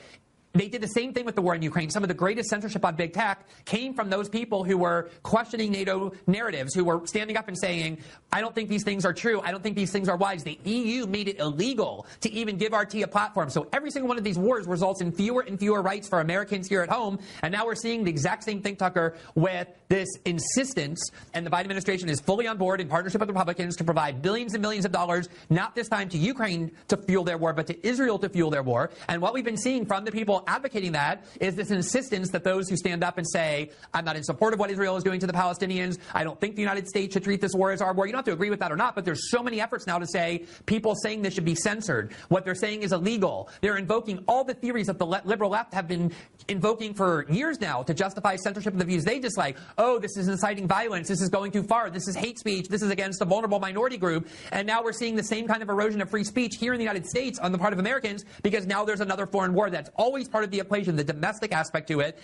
They 0.56 0.70
did 0.70 0.82
the 0.82 0.88
same 0.88 1.14
thing 1.14 1.26
with 1.26 1.34
the 1.34 1.42
war 1.42 1.56
in 1.56 1.64
Ukraine. 1.64 1.90
Some 1.90 2.04
of 2.04 2.10
the 2.10 2.14
greatest 2.14 2.48
censorship 2.48 2.86
on 2.86 2.96
big 2.96 3.12
tech 3.12 3.48
came 3.66 3.96
from 3.96 4.12
those 4.12 4.30
people 4.30 4.64
who 4.64 4.78
were 4.78 5.10
questioning 5.24 5.72
NATO 5.72 6.12
narratives, 6.28 6.76
who 6.76 6.84
were 6.86 7.08
standing 7.08 7.38
up 7.38 7.48
and 7.48 7.58
saying, 7.58 7.98
I 8.32 8.40
don't 8.40 8.54
think 8.54 8.70
these 8.70 8.84
things 8.84 9.04
are 9.04 9.14
true. 9.14 9.42
I 9.42 9.50
don't 9.50 9.64
think 9.64 9.76
these 9.76 9.92
things 9.92 10.08
are 10.08 10.16
wise. 10.16 10.44
The 10.44 10.60
EU 10.64 11.08
made 11.08 11.28
it 11.28 11.40
illegal 11.40 12.06
to 12.22 12.32
even 12.32 12.58
give 12.58 12.72
RT 12.72 12.94
a 13.02 13.08
platform. 13.08 13.50
So 13.50 13.68
every 13.74 13.90
single 13.90 14.08
one 14.08 14.20
of 14.20 14.24
these 14.24 14.38
wars 14.38 14.68
results 14.68 15.02
in 15.02 15.12
fewer 15.12 15.42
and 15.42 15.58
fewer 15.58 15.82
rights 15.82 16.08
for 16.08 16.20
Americans 16.20 16.68
here 16.68 16.84
at 16.84 16.90
home. 16.90 17.18
And 17.42 17.52
now 17.52 17.66
we're 17.66 17.74
seeing 17.74 18.04
the 18.04 18.12
exact 18.12 18.44
same 18.44 18.62
thing, 18.62 18.76
Tucker, 18.76 19.16
with 19.34 19.68
this 19.88 20.10
insistence. 20.26 21.02
And 21.34 21.48
the 21.48 21.50
Biden 21.50 21.62
administration 21.62 22.10
is 22.10 22.20
fully 22.20 22.46
on 22.46 22.60
board 22.60 22.80
in 22.80 22.88
partnership 22.88 23.22
with 23.22 23.30
Republicans 23.30 23.76
to 23.78 23.84
provide 23.84 24.22
billions 24.22 24.54
and 24.54 24.62
millions 24.62 24.86
of 24.86 24.92
dollars, 24.92 25.30
not 25.50 25.74
this 25.74 25.90
time 25.90 26.10
to 26.10 26.18
Ukraine 26.20 26.72
to 26.90 26.98
fuel 26.98 27.24
their 27.24 27.40
war, 27.40 27.54
but 27.54 27.66
to 27.66 27.88
Israel 27.88 28.20
to 28.20 28.30
fuel 28.30 28.52
their 28.52 28.62
war. 28.62 28.92
And 29.10 29.20
what 29.20 29.34
we've 29.34 29.44
been 29.44 29.58
seeing 29.58 29.88
from 29.88 30.06
the 30.06 30.12
people 30.12 30.43
advocating 30.48 30.94
that 30.94 31.26
is 31.40 31.56
this 31.56 31.72
insistence 31.72 32.30
that 32.32 32.44
those 32.44 32.70
who 32.70 32.76
stand 32.76 33.04
up 33.04 33.18
and 33.18 33.28
say, 33.28 33.72
I'm 33.94 34.06
not 34.06 34.16
in 34.16 34.24
support 34.24 34.54
of 34.54 34.60
what 34.60 34.72
Israel 34.72 34.98
is 34.98 35.04
doing 35.04 35.20
to 35.20 35.28
the 35.28 35.34
Palestinians, 35.34 35.98
I 36.14 36.24
don't 36.24 36.40
think 36.40 36.56
the 36.56 36.62
United 36.62 36.88
States 36.88 37.14
should 37.14 37.24
treat 37.24 37.42
this 37.42 37.54
war 37.54 37.72
as 37.72 37.82
our 37.82 37.94
war. 37.94 38.06
You 38.06 38.12
don't 38.12 38.20
have 38.20 38.26
to 38.26 38.34
agree 38.34 38.50
with 38.50 38.60
that 38.60 38.72
or 38.72 38.76
not, 38.76 38.96
but 38.96 39.06
there's 39.06 39.30
so 39.30 39.42
many 39.44 39.62
efforts 39.62 39.88
now 39.88 40.00
to 40.00 40.08
say 40.08 40.46
people 40.66 40.96
saying 40.96 41.22
this 41.22 41.34
should 41.34 41.46
be 41.46 41.56
censored. 41.56 42.14
What 42.30 42.46
they're 42.46 42.56
saying 42.56 42.84
is 42.84 42.92
illegal. 42.94 43.50
They're 43.62 43.78
invoking 43.78 44.24
all 44.28 44.44
the 44.44 44.54
theories 44.54 44.88
that 44.88 45.00
the 45.00 45.06
liberal 45.06 45.50
left 45.50 45.74
have 45.74 45.88
been 45.88 46.12
invoking 46.48 46.94
for 46.94 47.26
years 47.30 47.60
now 47.62 47.84
to 47.84 47.94
justify 47.94 48.36
censorship 48.36 48.74
of 48.74 48.80
the 48.80 48.86
views 48.86 49.04
they 49.04 49.20
dislike. 49.20 49.58
Oh, 49.78 50.00
this 50.00 50.18
is 50.18 50.28
inciting 50.28 50.68
violence. 50.68 51.08
This 51.08 51.22
is 51.22 51.30
going 51.30 51.52
too 51.52 51.64
far. 51.64 51.90
This 51.90 52.08
is 52.08 52.16
hate 52.16 52.40
speech. 52.40 52.68
This 52.68 52.82
is 52.82 52.90
against 52.90 53.22
a 53.22 53.26
vulnerable 53.26 53.60
minority 53.60 53.98
group. 53.98 54.28
And 54.52 54.68
now 54.68 54.84
we're 54.84 54.94
seeing 54.94 55.16
the 55.16 55.24
same 55.24 55.48
kind 55.48 55.64
of 55.64 55.70
erosion 55.70 56.02
of 56.02 56.10
free 56.10 56.24
speech 56.24 56.56
here 56.60 56.74
in 56.74 56.78
the 56.78 56.84
United 56.84 57.06
States 57.06 57.40
on 57.40 57.52
the 57.52 57.58
part 57.58 57.74
of 57.74 57.80
Americans 57.80 58.26
because 58.42 58.66
now 58.66 58.84
there's 58.84 59.02
another 59.02 59.26
foreign 59.26 59.54
war 59.54 59.70
that's 59.70 59.90
always 59.96 60.28
part 60.34 60.44
of 60.44 60.52
the 60.52 60.60
equation, 60.60 60.96
the 60.96 61.04
domestic 61.04 61.54
aspect 61.54 61.88
to 61.88 62.02
it. 62.02 62.20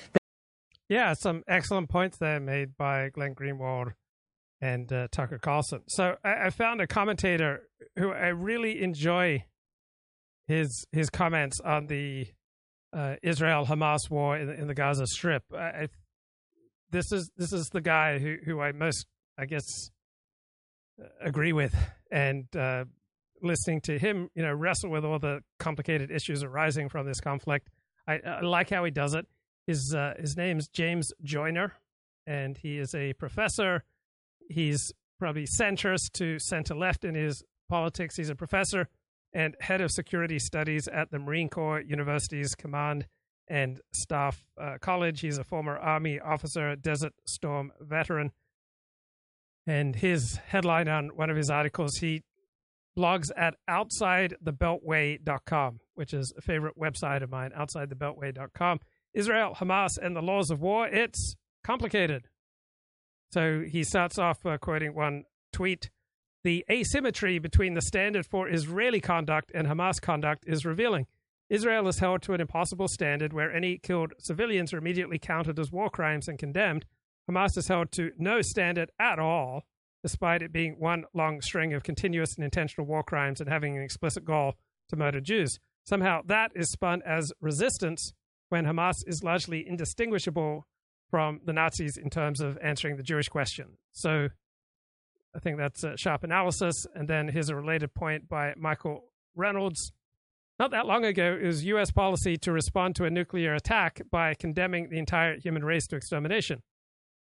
Yeah, 0.89 1.13
some 1.13 1.43
excellent 1.47 1.89
points 1.89 2.17
there 2.17 2.39
made 2.39 2.75
by 2.75 3.09
Glenn 3.09 3.35
Greenwald 3.35 3.93
and 4.59 4.91
uh, 4.91 5.07
Tucker 5.11 5.37
Carlson. 5.37 5.83
So 5.87 6.15
I, 6.25 6.47
I, 6.47 6.49
found 6.49 6.81
a 6.81 6.87
commentator 6.87 7.69
who 7.95 8.11
I 8.11 8.29
really 8.29 8.81
enjoy 8.81 9.45
his 10.47 10.85
his 10.91 11.11
comments 11.11 11.61
on 11.61 11.85
the 11.85 12.27
uh, 12.91 13.15
Israel 13.21 13.67
Hamas 13.67 14.09
war 14.09 14.35
in, 14.35 14.49
in, 14.49 14.67
the 14.67 14.73
Gaza 14.73 15.05
Strip. 15.05 15.43
I, 15.53 15.87
this 16.89 17.11
is 17.11 17.29
this 17.37 17.53
is 17.53 17.69
the 17.69 17.81
guy 17.81 18.17
who 18.17 18.37
who 18.43 18.59
I 18.59 18.71
most 18.71 19.05
I 19.37 19.45
guess 19.45 19.91
agree 21.21 21.53
with, 21.53 21.75
and 22.11 22.45
uh, 22.55 22.85
listening 23.41 23.81
to 23.81 23.99
him, 23.99 24.29
you 24.33 24.43
know, 24.43 24.53
wrestle 24.53 24.89
with 24.89 25.05
all 25.05 25.19
the 25.19 25.41
complicated 25.59 26.11
issues 26.11 26.43
arising 26.43 26.89
from 26.89 27.05
this 27.05 27.19
conflict. 27.19 27.69
I, 28.09 28.19
I 28.25 28.41
like 28.41 28.69
how 28.69 28.83
he 28.83 28.91
does 28.91 29.13
it. 29.13 29.27
His 29.67 29.93
uh, 29.93 30.15
his 30.19 30.35
name's 30.35 30.67
James 30.67 31.13
Joyner, 31.23 31.73
and 32.25 32.57
he 32.57 32.79
is 32.79 32.95
a 32.95 33.13
professor. 33.13 33.83
He's 34.49 34.91
probably 35.19 35.45
centrist 35.45 36.13
to 36.13 36.39
center 36.39 36.75
left 36.75 37.05
in 37.05 37.13
his 37.13 37.43
politics. 37.69 38.15
He's 38.15 38.29
a 38.29 38.35
professor 38.35 38.87
and 39.31 39.55
head 39.59 39.81
of 39.81 39.91
security 39.91 40.39
studies 40.39 40.87
at 40.87 41.11
the 41.11 41.19
Marine 41.19 41.49
Corps 41.49 41.81
University's 41.81 42.55
Command 42.55 43.05
and 43.47 43.79
Staff 43.93 44.43
uh, 44.59 44.77
College. 44.81 45.21
He's 45.21 45.37
a 45.37 45.43
former 45.43 45.77
Army 45.77 46.19
officer, 46.19 46.75
Desert 46.75 47.13
Storm 47.25 47.71
veteran. 47.79 48.31
And 49.67 49.95
his 49.95 50.37
headline 50.47 50.87
on 50.87 51.09
one 51.09 51.29
of 51.29 51.37
his 51.37 51.51
articles, 51.51 51.97
he 51.97 52.23
blogs 52.97 53.29
at 53.35 53.55
outsidethebeltway.com, 53.69 55.79
which 55.95 56.13
is 56.13 56.33
a 56.37 56.41
favorite 56.41 56.77
website 56.77 57.21
of 57.23 57.29
mine, 57.29 57.51
outsidethebeltway.com. 57.57 58.79
Israel, 59.13 59.55
Hamas, 59.59 59.97
and 60.01 60.15
the 60.15 60.21
laws 60.21 60.49
of 60.51 60.61
war. 60.61 60.87
It's 60.87 61.35
complicated. 61.63 62.27
So 63.31 63.63
he 63.67 63.83
starts 63.83 64.17
off 64.17 64.45
uh, 64.45 64.57
quoting 64.57 64.95
one 64.95 65.25
tweet 65.53 65.89
The 66.43 66.65
asymmetry 66.69 67.39
between 67.39 67.73
the 67.73 67.81
standard 67.81 68.25
for 68.25 68.49
Israeli 68.49 69.01
conduct 69.01 69.51
and 69.53 69.67
Hamas 69.67 70.01
conduct 70.01 70.45
is 70.47 70.65
revealing. 70.65 71.07
Israel 71.49 71.87
is 71.87 71.99
held 71.99 72.21
to 72.23 72.33
an 72.33 72.41
impossible 72.41 72.87
standard 72.87 73.33
where 73.33 73.51
any 73.51 73.79
killed 73.79 74.13
civilians 74.19 74.71
are 74.71 74.77
immediately 74.77 75.17
counted 75.17 75.59
as 75.59 75.71
war 75.71 75.89
crimes 75.89 76.27
and 76.27 76.37
condemned. 76.37 76.85
Hamas 77.29 77.57
is 77.57 77.67
held 77.67 77.91
to 77.93 78.11
no 78.17 78.41
standard 78.41 78.91
at 78.99 79.19
all 79.19 79.65
despite 80.01 80.41
it 80.41 80.51
being 80.51 80.75
one 80.79 81.05
long 81.13 81.41
string 81.41 81.73
of 81.73 81.83
continuous 81.83 82.35
and 82.35 82.43
intentional 82.43 82.87
war 82.87 83.03
crimes 83.03 83.41
and 83.41 83.49
having 83.49 83.77
an 83.77 83.83
explicit 83.83 84.25
goal 84.25 84.53
to 84.89 84.95
murder 84.95 85.21
Jews. 85.21 85.59
Somehow 85.85 86.21
that 86.25 86.51
is 86.55 86.71
spun 86.71 87.01
as 87.05 87.31
resistance 87.41 88.13
when 88.49 88.65
Hamas 88.65 89.03
is 89.05 89.23
largely 89.23 89.65
indistinguishable 89.67 90.65
from 91.09 91.39
the 91.45 91.53
Nazis 91.53 91.97
in 91.97 92.09
terms 92.09 92.41
of 92.41 92.57
answering 92.61 92.97
the 92.97 93.03
Jewish 93.03 93.29
question. 93.29 93.77
So 93.91 94.29
I 95.35 95.39
think 95.39 95.57
that's 95.57 95.83
a 95.83 95.97
sharp 95.97 96.23
analysis. 96.23 96.85
And 96.93 97.07
then 97.07 97.27
here's 97.27 97.49
a 97.49 97.55
related 97.55 97.93
point 97.93 98.27
by 98.27 98.53
Michael 98.57 99.05
Reynolds. 99.35 99.91
Not 100.59 100.71
that 100.71 100.85
long 100.85 101.05
ago, 101.05 101.37
it 101.41 101.45
was 101.45 101.63
U.S. 101.65 101.91
policy 101.91 102.35
to 102.37 102.51
respond 102.51 102.95
to 102.97 103.05
a 103.05 103.09
nuclear 103.09 103.53
attack 103.53 104.01
by 104.11 104.33
condemning 104.33 104.89
the 104.89 104.99
entire 104.99 105.39
human 105.39 105.63
race 105.63 105.87
to 105.87 105.95
extermination. 105.95 106.61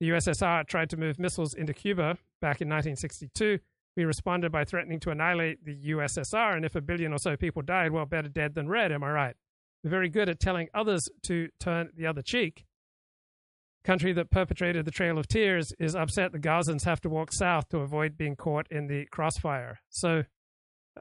The 0.00 0.10
USSR 0.10 0.66
tried 0.66 0.90
to 0.90 0.96
move 0.96 1.18
missiles 1.18 1.54
into 1.54 1.72
Cuba 1.72 2.18
back 2.40 2.60
in 2.60 2.68
1962. 2.68 3.58
We 3.96 4.04
responded 4.04 4.50
by 4.50 4.64
threatening 4.64 4.98
to 5.00 5.10
annihilate 5.10 5.64
the 5.64 5.76
USSR, 5.90 6.56
and 6.56 6.64
if 6.64 6.74
a 6.74 6.80
billion 6.80 7.12
or 7.12 7.18
so 7.18 7.36
people 7.36 7.62
died, 7.62 7.92
well, 7.92 8.06
better 8.06 8.28
dead 8.28 8.54
than 8.54 8.68
red, 8.68 8.90
am 8.90 9.04
I 9.04 9.10
right? 9.10 9.36
We're 9.84 9.90
very 9.90 10.08
good 10.08 10.28
at 10.28 10.40
telling 10.40 10.68
others 10.74 11.06
to 11.24 11.48
turn 11.60 11.90
the 11.96 12.06
other 12.06 12.22
cheek. 12.22 12.64
Country 13.84 14.14
that 14.14 14.30
perpetrated 14.30 14.86
the 14.86 14.90
Trail 14.90 15.18
of 15.18 15.28
Tears 15.28 15.72
is 15.78 15.94
upset 15.94 16.32
the 16.32 16.38
Gazans 16.38 16.84
have 16.84 17.02
to 17.02 17.10
walk 17.10 17.32
south 17.32 17.68
to 17.68 17.78
avoid 17.78 18.16
being 18.16 18.34
caught 18.34 18.66
in 18.70 18.86
the 18.86 19.04
crossfire. 19.12 19.80
So 19.90 20.24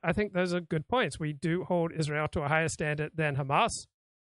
I 0.03 0.11
think 0.11 0.33
those 0.33 0.53
are 0.53 0.59
good 0.59 0.87
points. 0.87 1.17
We 1.17 1.33
do 1.33 1.63
hold 1.63 1.93
Israel 1.93 2.27
to 2.33 2.41
a 2.41 2.49
higher 2.49 2.67
standard 2.67 3.11
than 3.15 3.37
Hamas 3.37 3.71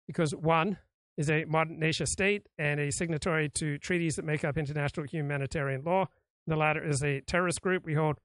because, 0.07 0.32
one, 0.35 0.78
is 1.16 1.31
a 1.31 1.45
modern 1.45 1.78
nation 1.78 2.07
state 2.07 2.47
and 2.59 2.81
a 2.81 2.91
signatory 2.91 3.49
to 3.49 3.78
treaties 3.78 4.16
that 4.16 4.24
make 4.24 4.45
up 4.45 4.59
international 4.59 5.07
humanitarian 5.07 5.82
law. 5.85 6.07
The 6.47 6.57
latter 6.57 6.85
is 6.85 7.03
a 7.03 7.20
terrorist 7.23 7.62
group. 7.62 7.85
We 7.85 7.95
hold 7.95 8.19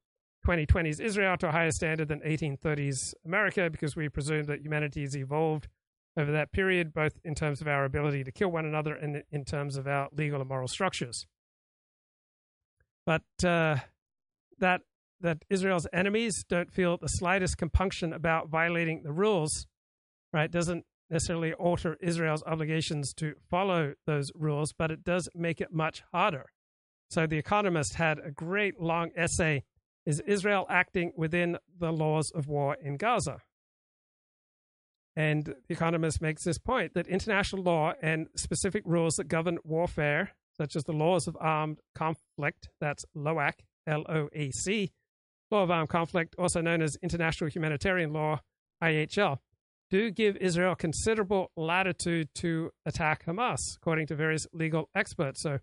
2020's 0.46 1.00
Israel 1.00 1.38
to 1.38 1.50
a 1.50 1.52
higher 1.52 1.72
standard 1.72 2.08
than 2.08 2.22
1830s 2.22 3.14
America 3.26 3.70
because 3.70 3.96
we 3.96 4.10
presume 4.10 4.46
that 4.46 4.62
humanity 4.62 5.02
has 5.02 5.16
evolved 5.16 5.68
over 6.18 6.32
that 6.32 6.52
period, 6.52 6.94
both 6.94 7.14
in 7.24 7.36
terms 7.36 7.62
of 7.62 7.68
our 7.68 7.86
ability 7.86 8.24
to 8.24 8.32
kill 8.32 8.50
one 8.50 8.66
another 8.66 8.94
and 8.94 9.24
in 9.32 9.46
terms 9.46 9.78
of 9.78 9.88
our 9.88 10.10
legal 10.12 10.40
and 10.40 10.50
moral 10.50 10.68
structures. 10.68 11.28
But 13.06 13.24
uh, 13.44 13.78
that 14.60 14.82
that 15.22 15.44
Israel's 15.50 15.88
enemies 15.92 16.46
don't 16.48 16.72
feel 16.72 16.98
the 16.98 17.08
slightest 17.08 17.58
compunction 17.58 18.14
about 18.14 18.48
violating 18.48 19.04
the 19.04 19.12
rules, 19.12 19.68
right? 20.32 20.50
Doesn't 20.50 20.86
necessarily 21.10 21.54
alter 21.54 21.98
Israel's 22.02 22.44
obligations 22.44 23.14
to 23.16 23.34
follow 23.50 23.94
those 24.06 24.32
rules, 24.36 24.74
but 24.74 24.92
it 24.92 25.04
does 25.04 25.28
make 25.36 25.60
it 25.60 25.74
much 25.74 26.04
harder. 26.12 26.46
So 27.10 27.26
The 27.26 27.38
Economist 27.38 27.96
had 27.96 28.20
a 28.20 28.32
great 28.32 28.80
long 28.80 29.12
essay 29.16 29.64
Is 30.06 30.22
Israel 30.22 30.66
acting 30.70 31.12
within 31.16 31.58
the 31.78 31.92
laws 31.92 32.32
of 32.32 32.48
war 32.48 32.78
in 32.82 32.98
Gaza? 32.98 33.40
And 35.16 35.46
The 35.46 35.74
Economist 35.74 36.22
makes 36.22 36.44
this 36.44 36.58
point 36.58 36.94
that 36.94 37.08
international 37.08 37.64
law 37.64 37.94
and 38.02 38.28
specific 38.36 38.84
rules 38.86 39.16
that 39.16 39.28
govern 39.28 39.58
warfare, 39.64 40.32
such 40.58 40.76
as 40.76 40.84
the 40.84 40.94
laws 40.94 41.28
of 41.28 41.36
armed 41.40 41.80
conflict, 41.96 42.70
that's 42.80 43.06
LOAC, 43.16 43.54
L 43.88 44.06
O 44.08 44.30
A 44.34 44.52
C, 44.52 44.92
law 45.52 45.64
of 45.64 45.72
armed 45.72 45.90
conflict, 45.90 46.36
also 46.38 46.62
known 46.62 46.82
as 46.82 46.96
international 47.02 47.50
humanitarian 47.50 48.14
law, 48.14 48.40
IHL, 48.84 49.40
do 49.90 50.12
give 50.12 50.38
Israel 50.38 50.76
considerable 50.76 51.52
latitude 51.56 52.30
to 52.36 52.72
attack 52.86 53.26
Hamas, 53.26 53.76
according 53.76 54.08
to 54.08 54.16
various 54.16 54.48
legal 54.54 54.90
experts. 54.96 55.42
So, 55.42 55.60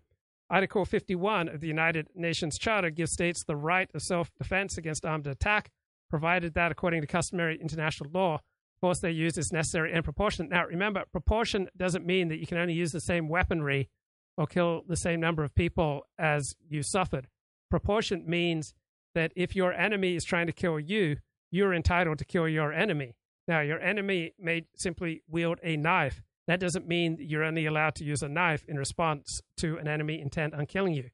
Article 0.49 0.85
51 0.85 1.49
of 1.49 1.59
the 1.59 1.67
United 1.67 2.07
Nations 2.15 2.57
Charter 2.57 2.89
gives 2.89 3.11
states 3.11 3.43
the 3.43 3.55
right 3.55 3.89
of 3.93 4.01
self 4.01 4.33
defense 4.33 4.77
against 4.77 5.05
armed 5.05 5.27
attack, 5.27 5.71
provided 6.09 6.53
that, 6.53 6.71
according 6.71 7.01
to 7.01 7.07
customary 7.07 7.59
international 7.59 8.09
law, 8.13 8.39
force 8.79 8.99
they 8.99 9.11
use 9.11 9.37
is 9.37 9.51
necessary 9.51 9.91
and 9.93 10.03
proportionate. 10.03 10.51
Now, 10.51 10.65
remember, 10.65 11.03
proportion 11.11 11.69
doesn't 11.75 12.05
mean 12.05 12.29
that 12.29 12.37
you 12.37 12.47
can 12.47 12.57
only 12.57 12.73
use 12.73 12.91
the 12.91 13.01
same 13.01 13.27
weaponry 13.27 13.89
or 14.37 14.47
kill 14.47 14.83
the 14.87 14.95
same 14.95 15.19
number 15.19 15.43
of 15.43 15.53
people 15.55 16.03
as 16.17 16.55
you 16.69 16.83
suffered. 16.83 17.27
Proportion 17.69 18.23
means 18.25 18.73
that 19.15 19.31
if 19.35 19.55
your 19.55 19.73
enemy 19.73 20.15
is 20.15 20.23
trying 20.23 20.47
to 20.47 20.53
kill 20.53 20.79
you, 20.79 21.17
you're 21.51 21.73
entitled 21.73 22.19
to 22.19 22.25
kill 22.25 22.47
your 22.47 22.71
enemy. 22.71 23.15
Now, 23.47 23.61
your 23.61 23.79
enemy 23.79 24.33
may 24.39 24.65
simply 24.75 25.23
wield 25.29 25.59
a 25.63 25.77
knife. 25.77 26.21
That 26.47 26.59
doesn't 26.59 26.87
mean 26.87 27.17
you're 27.19 27.43
only 27.43 27.65
allowed 27.65 27.95
to 27.95 28.03
use 28.03 28.21
a 28.21 28.27
knife 28.27 28.65
in 28.67 28.77
response 28.77 29.41
to 29.57 29.77
an 29.77 29.87
enemy 29.87 30.19
intent 30.21 30.53
on 30.53 30.65
killing 30.65 30.93
you. 30.93 31.09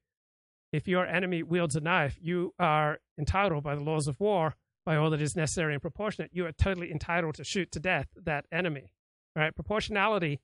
If 0.71 0.87
your 0.87 1.05
enemy 1.05 1.43
wields 1.43 1.75
a 1.75 1.81
knife, 1.81 2.17
you 2.19 2.53
are 2.57 2.99
entitled 3.19 3.63
by 3.63 3.75
the 3.75 3.83
laws 3.83 4.07
of 4.07 4.19
war, 4.19 4.55
by 4.85 4.95
all 4.95 5.11
that 5.11 5.21
is 5.21 5.35
necessary 5.35 5.73
and 5.73 5.81
proportionate, 5.81 6.31
you 6.33 6.45
are 6.45 6.51
totally 6.51 6.91
entitled 6.91 7.35
to 7.35 7.43
shoot 7.43 7.71
to 7.71 7.79
death 7.79 8.07
that 8.15 8.45
enemy. 8.51 8.91
Right? 9.35 9.55
Proportionality 9.55 10.39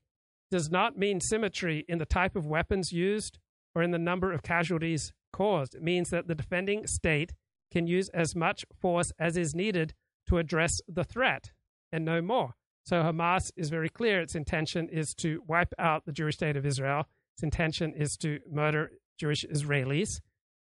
does 0.50 0.70
not 0.70 0.96
mean 0.96 1.20
symmetry 1.20 1.84
in 1.88 1.98
the 1.98 2.06
type 2.06 2.36
of 2.36 2.46
weapons 2.46 2.92
used 2.92 3.38
or 3.74 3.82
in 3.82 3.90
the 3.90 3.98
number 3.98 4.32
of 4.32 4.42
casualties 4.42 5.12
caused. 5.32 5.74
It 5.74 5.82
means 5.82 6.10
that 6.10 6.26
the 6.26 6.34
defending 6.34 6.86
state 6.86 7.32
can 7.70 7.86
use 7.86 8.08
as 8.10 8.34
much 8.34 8.64
force 8.80 9.12
as 9.18 9.36
is 9.36 9.54
needed 9.54 9.94
to 10.28 10.38
address 10.38 10.80
the 10.88 11.04
threat 11.04 11.50
and 11.92 12.04
no 12.04 12.20
more. 12.22 12.54
So 12.84 13.02
Hamas 13.02 13.50
is 13.56 13.68
very 13.70 13.88
clear 13.88 14.20
its 14.20 14.34
intention 14.34 14.88
is 14.88 15.14
to 15.16 15.42
wipe 15.46 15.72
out 15.78 16.06
the 16.06 16.12
Jewish 16.12 16.36
state 16.36 16.56
of 16.56 16.66
Israel. 16.66 17.06
Its 17.36 17.42
intention 17.42 17.92
is 17.94 18.16
to 18.18 18.40
murder 18.50 18.90
Jewish 19.18 19.44
Israelis. 19.44 20.20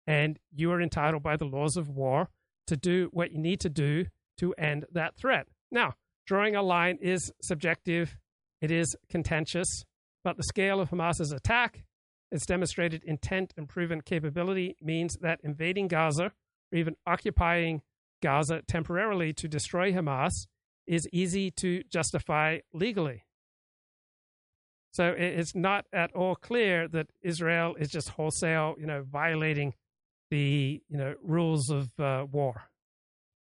And 0.08 0.40
you 0.54 0.72
are 0.72 0.82
entitled 0.82 1.24
by 1.24 1.38
the 1.38 1.46
laws 1.46 1.78
of 1.78 1.90
war 1.90 2.30
to 2.68 2.78
do 2.78 3.10
what 3.12 3.32
you 3.32 3.40
need 3.40 3.60
to 3.62 3.70
do 3.70 4.06
to 4.40 4.54
end 4.58 4.86
that 4.92 5.16
threat. 5.16 5.48
Now, 5.72 5.94
drawing 6.26 6.56
a 6.56 6.62
line 6.62 6.98
is 7.02 7.32
subjective, 7.42 8.18
it 8.62 8.72
is 8.72 8.96
contentious, 9.10 9.86
but 10.24 10.38
the 10.38 10.44
scale 10.44 10.80
of 10.80 10.90
Hamas's 10.90 11.32
attack, 11.32 11.84
its 12.32 12.46
demonstrated 12.46 13.04
intent 13.04 13.54
and 13.58 13.70
proven 13.70 14.02
capability 14.02 14.76
means 14.82 15.18
that 15.22 15.40
invading 15.44 15.88
Gaza 15.88 16.32
or 16.72 16.78
even 16.78 16.96
occupying 17.06 17.82
Gaza 18.22 18.62
temporarily 18.68 19.34
to 19.34 19.48
destroy 19.48 19.94
Hamas 19.94 20.48
is 20.88 21.08
easy 21.12 21.52
to 21.52 21.84
justify 21.90 22.60
legally. 22.74 23.24
So 24.92 25.14
it's 25.16 25.54
not 25.54 25.86
at 25.94 26.14
all 26.16 26.36
clear 26.36 26.88
that 26.88 27.08
Israel 27.22 27.76
is 27.76 27.90
just 27.90 28.10
wholesale, 28.10 28.76
you 28.80 28.88
know, 28.88 29.04
violating 29.04 29.74
the 30.32 30.82
you 30.90 30.98
know 30.98 31.14
rules 31.22 31.70
of 31.70 31.88
uh, 32.00 32.26
war. 32.32 32.64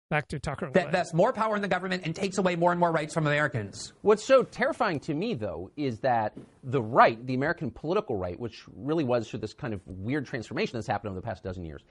Back 0.09 0.29
to 0.29 0.39
Tucker. 0.39 0.71
That, 0.73 0.93
that's 0.93 1.13
more 1.13 1.33
power 1.33 1.57
in 1.57 1.63
the 1.63 1.69
government 1.69 2.03
and 2.05 2.15
takes 2.15 2.39
away 2.39 2.55
more 2.55 2.71
and 2.71 2.79
more 2.79 2.93
rights 2.93 3.13
from 3.13 3.27
Americans. 3.27 3.93
What's 4.03 4.23
so 4.23 4.45
terrifying 4.45 5.01
to 5.01 5.15
me, 5.15 5.35
though, 5.35 5.73
is 5.77 5.99
that 6.01 6.33
the 6.63 6.81
right, 6.81 7.27
the 7.27 7.35
American 7.35 7.73
political 7.73 8.17
right, 8.17 8.39
which 8.39 8.63
really 8.77 9.03
was 9.03 9.29
through 9.29 9.41
this 9.41 9.53
kind 9.53 9.75
of 9.75 9.81
weird 9.85 10.25
transformation 10.25 10.77
that's 10.77 10.87
happened 10.87 11.11
over 11.11 11.21
the 11.21 11.27
past 11.27 11.43
dozen 11.43 11.65
years, 11.65 11.83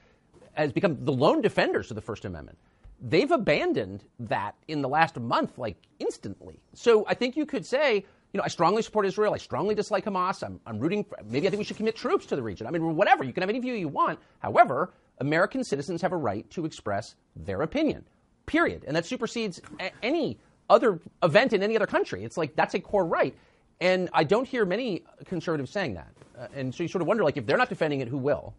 has 0.53 0.71
become 0.71 1.03
the 1.03 1.11
lone 1.11 1.41
defenders 1.41 1.91
of 1.91 1.95
the 1.95 2.01
First 2.01 2.23
Amendment. 2.23 2.57
They've 3.01 3.31
abandoned 3.31 4.03
that 4.19 4.55
in 4.67 4.81
the 4.81 4.89
last 4.89 5.19
month, 5.19 5.57
like 5.57 5.77
instantly. 5.99 6.59
So 6.73 7.05
I 7.07 7.13
think 7.13 7.35
you 7.35 7.45
could 7.45 7.65
say, 7.65 8.05
you 8.33 8.37
know, 8.37 8.43
I 8.43 8.47
strongly 8.47 8.81
support 8.81 9.05
Israel. 9.05 9.33
I 9.33 9.37
strongly 9.37 9.75
dislike 9.75 10.05
Hamas. 10.05 10.43
I'm, 10.43 10.59
I'm 10.65 10.79
rooting 10.79 11.03
for, 11.03 11.17
maybe 11.25 11.47
I 11.47 11.49
think 11.49 11.59
we 11.59 11.65
should 11.65 11.77
commit 11.77 11.95
troops 11.95 12.25
to 12.27 12.35
the 12.35 12.43
region. 12.43 12.67
I 12.67 12.71
mean, 12.71 12.95
whatever. 12.95 13.23
You 13.23 13.33
can 13.33 13.41
have 13.41 13.49
any 13.49 13.59
view 13.59 13.73
you 13.73 13.87
want. 13.87 14.19
However, 14.39 14.93
American 15.19 15.63
citizens 15.63 16.01
have 16.01 16.11
a 16.11 16.17
right 16.17 16.49
to 16.51 16.65
express 16.65 17.15
their 17.35 17.61
opinion, 17.61 18.03
period. 18.45 18.83
And 18.87 18.95
that 18.95 19.05
supersedes 19.05 19.61
a- 19.79 19.91
any 20.03 20.37
other 20.69 20.99
event 21.23 21.53
in 21.53 21.63
any 21.63 21.75
other 21.75 21.87
country. 21.87 22.23
It's 22.23 22.37
like 22.37 22.55
that's 22.55 22.73
a 22.73 22.79
core 22.79 23.05
right. 23.05 23.35
And 23.81 24.09
I 24.13 24.23
don't 24.23 24.47
hear 24.47 24.65
many 24.65 25.03
conservatives 25.25 25.71
saying 25.71 25.93
that. 25.95 26.09
Uh, 26.37 26.47
and 26.55 26.73
so 26.73 26.83
you 26.83 26.89
sort 26.89 27.01
of 27.01 27.07
wonder, 27.07 27.23
like, 27.23 27.37
if 27.37 27.45
they're 27.45 27.57
not 27.57 27.69
defending 27.69 27.99
it, 27.99 28.07
who 28.07 28.17
will? 28.17 28.53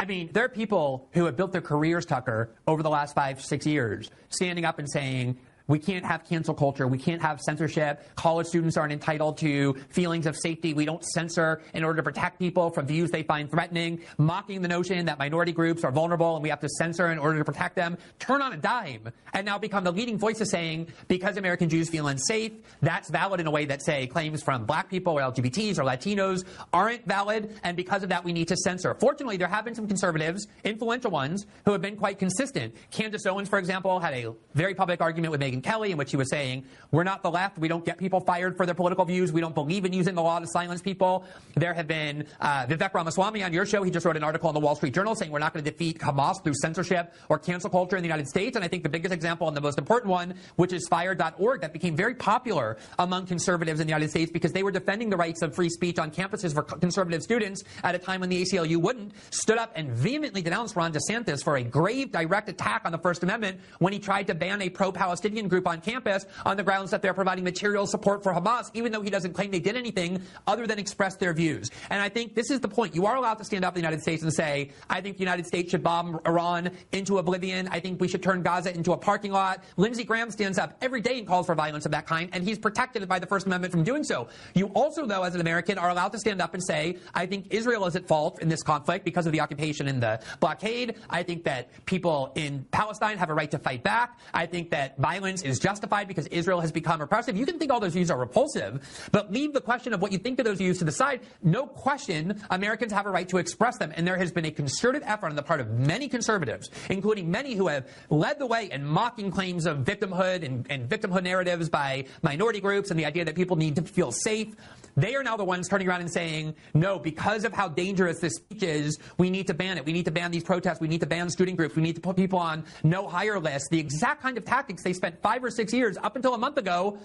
I 0.00 0.06
mean, 0.06 0.30
there 0.32 0.46
are 0.46 0.48
people 0.48 1.10
who 1.12 1.26
have 1.26 1.36
built 1.36 1.52
their 1.52 1.60
careers, 1.60 2.06
Tucker, 2.06 2.54
over 2.66 2.82
the 2.82 2.88
last 2.88 3.14
five, 3.14 3.42
six 3.44 3.66
years, 3.66 4.10
standing 4.30 4.64
up 4.64 4.78
and 4.78 4.90
saying, 4.90 5.36
we 5.70 5.78
can't 5.78 6.04
have 6.04 6.24
cancel 6.24 6.54
culture. 6.54 6.86
We 6.88 6.98
can't 6.98 7.22
have 7.22 7.40
censorship. 7.40 8.16
College 8.16 8.46
students 8.46 8.76
aren't 8.76 8.92
entitled 8.92 9.38
to 9.38 9.74
feelings 9.90 10.26
of 10.26 10.36
safety. 10.36 10.74
We 10.74 10.84
don't 10.84 11.04
censor 11.04 11.62
in 11.74 11.84
order 11.84 11.98
to 11.98 12.02
protect 12.02 12.38
people 12.38 12.70
from 12.70 12.86
views 12.86 13.10
they 13.10 13.22
find 13.22 13.50
threatening, 13.50 14.00
mocking 14.18 14.62
the 14.62 14.68
notion 14.68 15.06
that 15.06 15.18
minority 15.18 15.52
groups 15.52 15.84
are 15.84 15.92
vulnerable 15.92 16.34
and 16.34 16.42
we 16.42 16.48
have 16.48 16.60
to 16.60 16.68
censor 16.68 17.12
in 17.12 17.18
order 17.18 17.38
to 17.38 17.44
protect 17.44 17.76
them. 17.76 17.98
Turn 18.18 18.42
on 18.42 18.52
a 18.52 18.56
dime 18.56 19.10
and 19.32 19.46
now 19.46 19.58
become 19.58 19.84
the 19.84 19.92
leading 19.92 20.18
voice 20.18 20.30
voices 20.30 20.50
saying 20.50 20.86
because 21.08 21.36
American 21.36 21.68
Jews 21.68 21.88
feel 21.88 22.06
unsafe, 22.08 22.52
that's 22.82 23.10
valid 23.10 23.40
in 23.40 23.46
a 23.46 23.50
way 23.50 23.64
that, 23.64 23.82
say, 23.82 24.06
claims 24.06 24.42
from 24.42 24.64
black 24.64 24.88
people 24.88 25.18
or 25.18 25.20
LGBTs 25.22 25.78
or 25.78 25.82
Latinos 25.82 26.44
aren't 26.72 27.04
valid. 27.04 27.58
And 27.64 27.76
because 27.76 28.02
of 28.02 28.08
that, 28.10 28.24
we 28.24 28.32
need 28.32 28.48
to 28.48 28.56
censor. 28.56 28.94
Fortunately, 28.94 29.36
there 29.36 29.48
have 29.48 29.64
been 29.64 29.74
some 29.74 29.88
conservatives, 29.88 30.46
influential 30.64 31.10
ones, 31.10 31.46
who 31.64 31.72
have 31.72 31.82
been 31.82 31.96
quite 31.96 32.18
consistent. 32.18 32.74
Candace 32.90 33.26
Owens, 33.26 33.48
for 33.48 33.58
example, 33.58 33.98
had 33.98 34.14
a 34.14 34.32
very 34.54 34.74
public 34.74 35.00
argument 35.00 35.32
with 35.32 35.40
Kelly 35.60 35.92
in 35.92 35.98
which 35.98 36.10
he 36.10 36.16
was 36.16 36.30
saying, 36.30 36.64
we're 36.90 37.04
not 37.04 37.22
the 37.22 37.30
left. 37.30 37.58
We 37.58 37.68
don't 37.68 37.84
get 37.84 37.98
people 37.98 38.20
fired 38.20 38.56
for 38.56 38.66
their 38.66 38.74
political 38.74 39.04
views. 39.04 39.32
We 39.32 39.40
don't 39.40 39.54
believe 39.54 39.84
in 39.84 39.92
using 39.92 40.14
the 40.14 40.22
law 40.22 40.38
to 40.38 40.46
silence 40.46 40.82
people. 40.82 41.24
There 41.54 41.74
have 41.74 41.86
been 41.86 42.26
uh, 42.40 42.66
Vivek 42.66 42.92
Ramaswamy 42.94 43.42
on 43.42 43.52
your 43.52 43.66
show. 43.66 43.82
He 43.82 43.90
just 43.90 44.04
wrote 44.06 44.16
an 44.16 44.24
article 44.24 44.48
in 44.50 44.54
the 44.54 44.60
Wall 44.60 44.74
Street 44.74 44.94
Journal 44.94 45.14
saying 45.14 45.30
we're 45.30 45.38
not 45.38 45.52
going 45.52 45.64
to 45.64 45.70
defeat 45.70 45.98
Hamas 45.98 46.42
through 46.42 46.54
censorship 46.54 47.14
or 47.28 47.38
cancel 47.38 47.70
culture 47.70 47.96
in 47.96 48.02
the 48.02 48.08
United 48.08 48.28
States. 48.28 48.56
And 48.56 48.64
I 48.64 48.68
think 48.68 48.82
the 48.82 48.88
biggest 48.88 49.14
example 49.14 49.48
and 49.48 49.56
the 49.56 49.60
most 49.60 49.78
important 49.78 50.10
one, 50.10 50.34
which 50.56 50.72
is 50.72 50.86
fire.org, 50.88 51.60
that 51.60 51.72
became 51.72 51.96
very 51.96 52.14
popular 52.14 52.76
among 52.98 53.26
conservatives 53.26 53.80
in 53.80 53.86
the 53.86 53.90
United 53.90 54.10
States 54.10 54.30
because 54.30 54.52
they 54.52 54.62
were 54.62 54.72
defending 54.72 55.10
the 55.10 55.16
rights 55.16 55.42
of 55.42 55.54
free 55.54 55.68
speech 55.68 55.98
on 55.98 56.10
campuses 56.10 56.52
for 56.52 56.62
conservative 56.62 57.22
students 57.22 57.62
at 57.84 57.94
a 57.94 57.98
time 57.98 58.20
when 58.20 58.28
the 58.28 58.42
ACLU 58.42 58.76
wouldn't, 58.76 59.12
stood 59.30 59.58
up 59.58 59.72
and 59.76 59.90
vehemently 59.90 60.42
denounced 60.42 60.76
Ron 60.76 60.92
DeSantis 60.92 61.42
for 61.42 61.56
a 61.56 61.62
grave 61.62 62.12
direct 62.12 62.48
attack 62.48 62.82
on 62.84 62.92
the 62.92 62.98
First 62.98 63.22
Amendment 63.22 63.60
when 63.78 63.92
he 63.92 63.98
tried 63.98 64.26
to 64.26 64.34
ban 64.34 64.62
a 64.62 64.68
pro-Palestinian 64.68 65.48
group 65.50 65.66
on 65.66 65.80
campus 65.80 66.24
on 66.46 66.56
the 66.56 66.62
grounds 66.62 66.90
that 66.90 67.02
they're 67.02 67.14
providing 67.14 67.44
material 67.44 67.86
support 67.86 68.22
for 68.22 68.32
Hamas, 68.32 68.70
even 68.74 68.92
though 68.92 69.02
he 69.02 69.10
doesn't 69.10 69.34
claim 69.34 69.50
they 69.50 69.60
did 69.60 69.76
anything 69.76 70.22
other 70.46 70.66
than 70.66 70.78
express 70.78 71.16
their 71.16 71.34
views. 71.34 71.70
And 71.90 72.00
I 72.00 72.08
think 72.08 72.34
this 72.34 72.50
is 72.50 72.60
the 72.60 72.68
point. 72.68 72.94
You 72.94 73.06
are 73.06 73.16
allowed 73.16 73.34
to 73.34 73.44
stand 73.44 73.64
up 73.64 73.76
in 73.76 73.82
the 73.82 73.86
United 73.86 74.02
States 74.02 74.22
and 74.22 74.32
say, 74.32 74.70
I 74.88 75.00
think 75.00 75.16
the 75.16 75.22
United 75.22 75.46
States 75.46 75.70
should 75.70 75.82
bomb 75.82 76.20
Iran 76.26 76.70
into 76.92 77.18
oblivion. 77.18 77.68
I 77.68 77.80
think 77.80 78.00
we 78.00 78.08
should 78.08 78.22
turn 78.22 78.42
Gaza 78.42 78.74
into 78.74 78.92
a 78.92 78.96
parking 78.96 79.32
lot. 79.32 79.62
Lindsey 79.76 80.04
Graham 80.04 80.30
stands 80.30 80.58
up 80.58 80.76
every 80.80 81.00
day 81.00 81.18
and 81.18 81.26
calls 81.26 81.46
for 81.46 81.54
violence 81.54 81.84
of 81.84 81.92
that 81.92 82.06
kind, 82.06 82.30
and 82.32 82.44
he's 82.44 82.58
protected 82.58 83.06
by 83.08 83.18
the 83.18 83.26
First 83.26 83.46
Amendment 83.46 83.72
from 83.72 83.82
doing 83.82 84.04
so. 84.04 84.28
You 84.54 84.66
also, 84.68 85.06
though, 85.06 85.22
as 85.22 85.34
an 85.34 85.40
American, 85.40 85.78
are 85.78 85.90
allowed 85.90 86.12
to 86.12 86.18
stand 86.18 86.40
up 86.40 86.54
and 86.54 86.62
say, 86.62 86.96
I 87.14 87.26
think 87.26 87.46
Israel 87.50 87.86
is 87.86 87.96
at 87.96 88.06
fault 88.06 88.40
in 88.42 88.48
this 88.48 88.62
conflict 88.62 89.04
because 89.04 89.26
of 89.26 89.32
the 89.32 89.40
occupation 89.40 89.88
and 89.88 90.02
the 90.02 90.20
blockade. 90.40 90.96
I 91.08 91.22
think 91.22 91.44
that 91.44 91.84
people 91.86 92.32
in 92.34 92.66
Palestine 92.70 93.18
have 93.18 93.30
a 93.30 93.34
right 93.34 93.50
to 93.50 93.58
fight 93.58 93.82
back. 93.82 94.18
I 94.34 94.46
think 94.46 94.70
that 94.70 94.98
violence 94.98 95.29
is 95.42 95.58
justified 95.58 96.08
because 96.08 96.26
Israel 96.26 96.60
has 96.60 96.72
become 96.72 97.00
oppressive. 97.00 97.36
You 97.36 97.46
can 97.46 97.58
think 97.58 97.72
all 97.72 97.80
those 97.80 97.94
views 97.94 98.10
are 98.10 98.18
repulsive, 98.18 99.08
but 99.12 99.32
leave 99.32 99.52
the 99.52 99.60
question 99.60 99.92
of 99.94 100.02
what 100.02 100.12
you 100.12 100.18
think 100.18 100.38
of 100.38 100.44
those 100.44 100.58
views 100.58 100.78
to 100.78 100.84
the 100.84 100.92
side. 100.92 101.20
No 101.42 101.66
question, 101.66 102.42
Americans 102.50 102.92
have 102.92 103.06
a 103.06 103.10
right 103.10 103.28
to 103.28 103.38
express 103.38 103.78
them, 103.78 103.92
and 103.94 104.06
there 104.06 104.16
has 104.16 104.32
been 104.32 104.44
a 104.44 104.50
concerted 104.50 105.02
effort 105.04 105.28
on 105.28 105.36
the 105.36 105.42
part 105.42 105.60
of 105.60 105.70
many 105.70 106.08
conservatives, 106.08 106.70
including 106.88 107.30
many 107.30 107.54
who 107.54 107.68
have 107.68 107.88
led 108.10 108.38
the 108.38 108.46
way 108.46 108.70
in 108.70 108.84
mocking 108.84 109.30
claims 109.30 109.66
of 109.66 109.78
victimhood 109.78 110.44
and, 110.44 110.66
and 110.70 110.88
victimhood 110.88 111.22
narratives 111.22 111.68
by 111.68 112.04
minority 112.22 112.60
groups 112.60 112.90
and 112.90 112.98
the 112.98 113.06
idea 113.06 113.24
that 113.24 113.34
people 113.34 113.56
need 113.56 113.76
to 113.76 113.82
feel 113.82 114.12
safe. 114.12 114.54
They 114.96 115.14
are 115.14 115.22
now 115.22 115.36
the 115.36 115.44
ones 115.44 115.68
turning 115.68 115.88
around 115.88 116.00
and 116.00 116.10
saying, 116.10 116.54
no, 116.74 116.98
because 116.98 117.44
of 117.44 117.52
how 117.52 117.68
dangerous 117.68 118.18
this 118.20 118.36
speech 118.36 118.62
is, 118.62 118.98
we 119.18 119.30
need 119.30 119.46
to 119.46 119.54
ban 119.54 119.78
it. 119.78 119.84
We 119.84 119.92
need 119.92 120.04
to 120.06 120.10
ban 120.10 120.30
these 120.30 120.44
protests. 120.44 120.80
We 120.80 120.88
need 120.88 121.00
to 121.00 121.06
ban 121.06 121.30
student 121.30 121.56
groups. 121.56 121.76
We 121.76 121.82
need 121.82 121.94
to 121.96 122.00
put 122.00 122.16
people 122.16 122.38
on 122.38 122.64
no 122.82 123.08
hire 123.08 123.38
lists. 123.38 123.68
The 123.70 123.78
exact 123.78 124.22
kind 124.22 124.36
of 124.36 124.44
tactics 124.44 124.82
they 124.82 124.92
spent 124.92 125.20
five 125.22 125.42
or 125.44 125.50
six 125.50 125.72
years 125.72 125.96
up 126.02 126.16
until 126.16 126.34
a 126.34 126.38
month 126.38 126.58
ago 126.58 126.98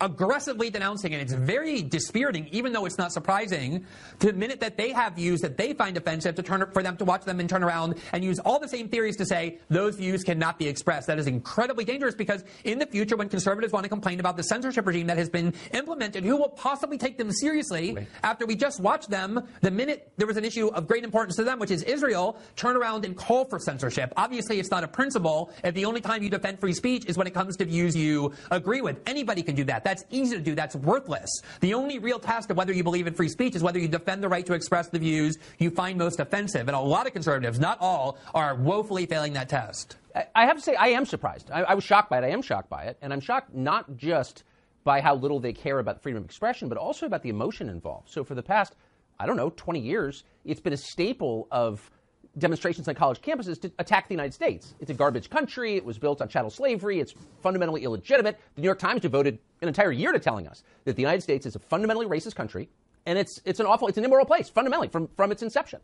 aggressively 0.00 0.70
denouncing 0.70 1.12
it. 1.12 1.20
It's 1.20 1.32
very 1.32 1.82
dispiriting, 1.82 2.48
even 2.52 2.72
though 2.72 2.86
it's 2.86 2.98
not 2.98 3.12
surprising, 3.12 3.84
to 4.20 4.26
the 4.28 4.32
minute 4.32 4.60
that 4.60 4.76
they 4.76 4.90
have 4.92 5.14
views 5.14 5.40
that 5.40 5.56
they 5.56 5.72
find 5.72 5.96
offensive 5.96 6.34
to 6.36 6.42
turn 6.42 6.64
for 6.72 6.82
them 6.82 6.96
to 6.96 7.04
watch 7.04 7.24
them 7.24 7.40
and 7.40 7.48
turn 7.48 7.62
around 7.62 7.96
and 8.12 8.24
use 8.24 8.38
all 8.40 8.58
the 8.58 8.68
same 8.68 8.88
theories 8.88 9.16
to 9.16 9.26
say 9.26 9.58
those 9.68 9.96
views 9.96 10.22
cannot 10.22 10.58
be 10.58 10.68
expressed. 10.68 11.06
That 11.06 11.18
is 11.18 11.26
incredibly 11.26 11.84
dangerous 11.84 12.14
because 12.14 12.44
in 12.64 12.78
the 12.78 12.86
future, 12.86 13.16
when 13.16 13.28
conservatives 13.28 13.72
want 13.72 13.84
to 13.84 13.88
complain 13.88 14.20
about 14.20 14.36
the 14.36 14.42
censorship 14.42 14.86
regime 14.86 15.06
that 15.08 15.18
has 15.18 15.28
been 15.28 15.54
implemented, 15.72 16.24
who 16.24 16.36
will 16.36 16.48
possibly 16.48 16.98
take 16.98 17.18
them 17.18 17.30
seriously 17.32 17.94
right. 17.94 18.08
after 18.22 18.46
we 18.46 18.54
just 18.54 18.80
watched 18.80 19.10
them 19.10 19.46
the 19.60 19.70
minute 19.70 20.12
there 20.16 20.26
was 20.26 20.36
an 20.36 20.44
issue 20.44 20.68
of 20.68 20.86
great 20.86 21.04
importance 21.04 21.36
to 21.36 21.44
them, 21.44 21.58
which 21.58 21.70
is 21.70 21.82
Israel, 21.84 22.38
turn 22.56 22.76
around 22.76 23.04
and 23.04 23.16
call 23.16 23.44
for 23.44 23.58
censorship. 23.58 24.12
Obviously, 24.16 24.58
it's 24.58 24.70
not 24.70 24.84
a 24.84 24.88
principle 24.88 25.50
if 25.64 25.74
the 25.74 25.84
only 25.84 26.00
time 26.00 26.22
you 26.22 26.30
defend 26.30 26.58
free 26.60 26.72
speech 26.72 27.04
is 27.06 27.16
when 27.16 27.26
it 27.26 27.34
comes 27.34 27.56
to 27.56 27.64
views 27.64 27.96
you 27.96 28.32
agree 28.50 28.80
with. 28.80 29.00
Anybody 29.06 29.42
can 29.42 29.54
do 29.54 29.64
that. 29.64 29.84
That's 29.90 30.04
easy 30.08 30.36
to 30.36 30.40
do. 30.40 30.54
That's 30.54 30.76
worthless. 30.76 31.28
The 31.58 31.74
only 31.74 31.98
real 31.98 32.20
test 32.20 32.48
of 32.48 32.56
whether 32.56 32.72
you 32.72 32.84
believe 32.84 33.08
in 33.08 33.14
free 33.14 33.28
speech 33.28 33.56
is 33.56 33.62
whether 33.64 33.80
you 33.80 33.88
defend 33.88 34.22
the 34.22 34.28
right 34.28 34.46
to 34.46 34.52
express 34.52 34.86
the 34.86 35.00
views 35.00 35.36
you 35.58 35.68
find 35.68 35.98
most 35.98 36.20
offensive. 36.20 36.68
And 36.68 36.76
a 36.76 36.80
lot 36.80 37.08
of 37.08 37.12
conservatives, 37.12 37.58
not 37.58 37.76
all, 37.80 38.16
are 38.32 38.54
woefully 38.54 39.04
failing 39.06 39.32
that 39.32 39.48
test. 39.48 39.96
I 40.36 40.46
have 40.46 40.54
to 40.54 40.62
say, 40.62 40.76
I 40.76 40.90
am 40.90 41.06
surprised. 41.06 41.50
I, 41.50 41.62
I 41.62 41.74
was 41.74 41.82
shocked 41.82 42.08
by 42.08 42.18
it. 42.18 42.24
I 42.24 42.28
am 42.28 42.40
shocked 42.40 42.70
by 42.70 42.84
it. 42.84 42.98
And 43.02 43.12
I'm 43.12 43.18
shocked 43.18 43.52
not 43.52 43.96
just 43.96 44.44
by 44.84 45.00
how 45.00 45.16
little 45.16 45.40
they 45.40 45.52
care 45.52 45.80
about 45.80 46.00
freedom 46.04 46.22
of 46.22 46.24
expression, 46.24 46.68
but 46.68 46.78
also 46.78 47.04
about 47.04 47.24
the 47.24 47.30
emotion 47.30 47.68
involved. 47.68 48.10
So 48.10 48.22
for 48.22 48.36
the 48.36 48.44
past, 48.44 48.76
I 49.18 49.26
don't 49.26 49.36
know, 49.36 49.50
20 49.50 49.80
years, 49.80 50.22
it's 50.44 50.60
been 50.60 50.72
a 50.72 50.76
staple 50.76 51.48
of 51.50 51.90
demonstrations 52.38 52.88
on 52.88 52.94
college 52.94 53.20
campuses 53.20 53.60
to 53.60 53.72
attack 53.78 54.08
the 54.08 54.14
United 54.14 54.32
States. 54.32 54.74
It's 54.80 54.90
a 54.90 54.94
garbage 54.94 55.30
country. 55.30 55.76
It 55.76 55.84
was 55.84 55.98
built 55.98 56.22
on 56.22 56.28
chattel 56.28 56.50
slavery. 56.50 57.00
It's 57.00 57.14
fundamentally 57.42 57.82
illegitimate. 57.84 58.38
The 58.54 58.62
New 58.62 58.66
York 58.66 58.78
Times 58.78 59.00
devoted 59.00 59.38
an 59.62 59.68
entire 59.68 59.92
year 59.92 60.12
to 60.12 60.18
telling 60.18 60.46
us 60.46 60.62
that 60.84 60.96
the 60.96 61.02
United 61.02 61.22
States 61.22 61.44
is 61.46 61.56
a 61.56 61.58
fundamentally 61.58 62.06
racist 62.06 62.36
country, 62.36 62.68
and 63.06 63.18
it's 63.18 63.40
it's 63.44 63.60
an 63.60 63.66
awful, 63.66 63.88
it's 63.88 63.98
an 63.98 64.04
immoral 64.04 64.26
place 64.26 64.48
fundamentally 64.48 64.88
from 64.88 65.08
from 65.16 65.32
its 65.32 65.42
inception. 65.42 65.80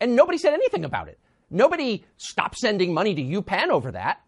And 0.00 0.14
nobody 0.14 0.38
said 0.38 0.54
anything 0.54 0.84
about 0.84 1.08
it. 1.08 1.18
Nobody 1.50 2.04
stopped 2.16 2.56
sending 2.58 2.94
money 2.94 3.14
to 3.14 3.22
UPenn 3.42 3.68
over 3.68 3.90
that 3.92 4.20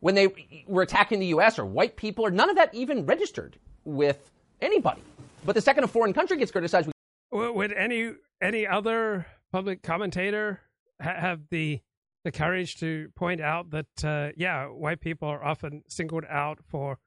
when 0.00 0.14
they 0.14 0.28
were 0.66 0.82
attacking 0.82 1.18
the 1.18 1.26
U.S. 1.26 1.58
or 1.58 1.64
white 1.66 1.96
people, 1.96 2.24
or 2.24 2.30
none 2.30 2.48
of 2.48 2.56
that 2.56 2.72
even 2.74 3.04
registered 3.04 3.58
with 3.84 4.30
anybody. 4.62 5.02
But 5.44 5.54
the 5.54 5.60
second 5.60 5.84
a 5.84 5.88
foreign 5.88 6.12
country 6.12 6.36
gets 6.36 6.52
criticized, 6.52 6.88
we- 7.32 7.50
would 7.50 7.72
any 7.72 8.12
any 8.40 8.66
other 8.66 9.26
public 9.52 9.82
commentator 9.82 10.60
have 11.00 11.48
the 11.50 11.80
the 12.24 12.32
courage 12.32 12.76
to 12.76 13.08
point 13.14 13.40
out 13.40 13.70
that 13.70 14.04
uh, 14.04 14.30
yeah, 14.36 14.66
white 14.66 15.00
people 15.00 15.28
are 15.28 15.42
often 15.42 15.82
singled 15.88 16.24
out 16.28 16.58
for 16.68 16.98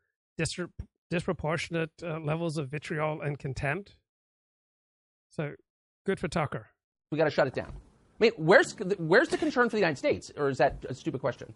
disproportionate 1.10 1.92
uh, 2.04 2.20
levels 2.20 2.58
of 2.58 2.70
vitriol 2.70 3.22
and 3.22 3.38
contempt? 3.38 3.98
So 5.30 5.54
good 6.06 6.20
for 6.20 6.28
Tucker. 6.28 6.68
We 7.12 7.18
got 7.18 7.26
to 7.26 7.30
shut 7.32 7.48
it 7.48 7.54
down. 7.54 7.72
I 7.72 8.26
mean, 8.26 8.32
where's 8.38 8.74
where's 8.98 9.30
the 9.30 9.38
concern 9.38 9.70
for 9.70 9.76
the 9.76 9.80
United 9.80 9.98
States, 9.98 10.32
or 10.38 10.50
is 10.50 10.58
that 10.60 10.86
a 10.88 10.94
stupid 10.94 11.22
question? 11.22 11.54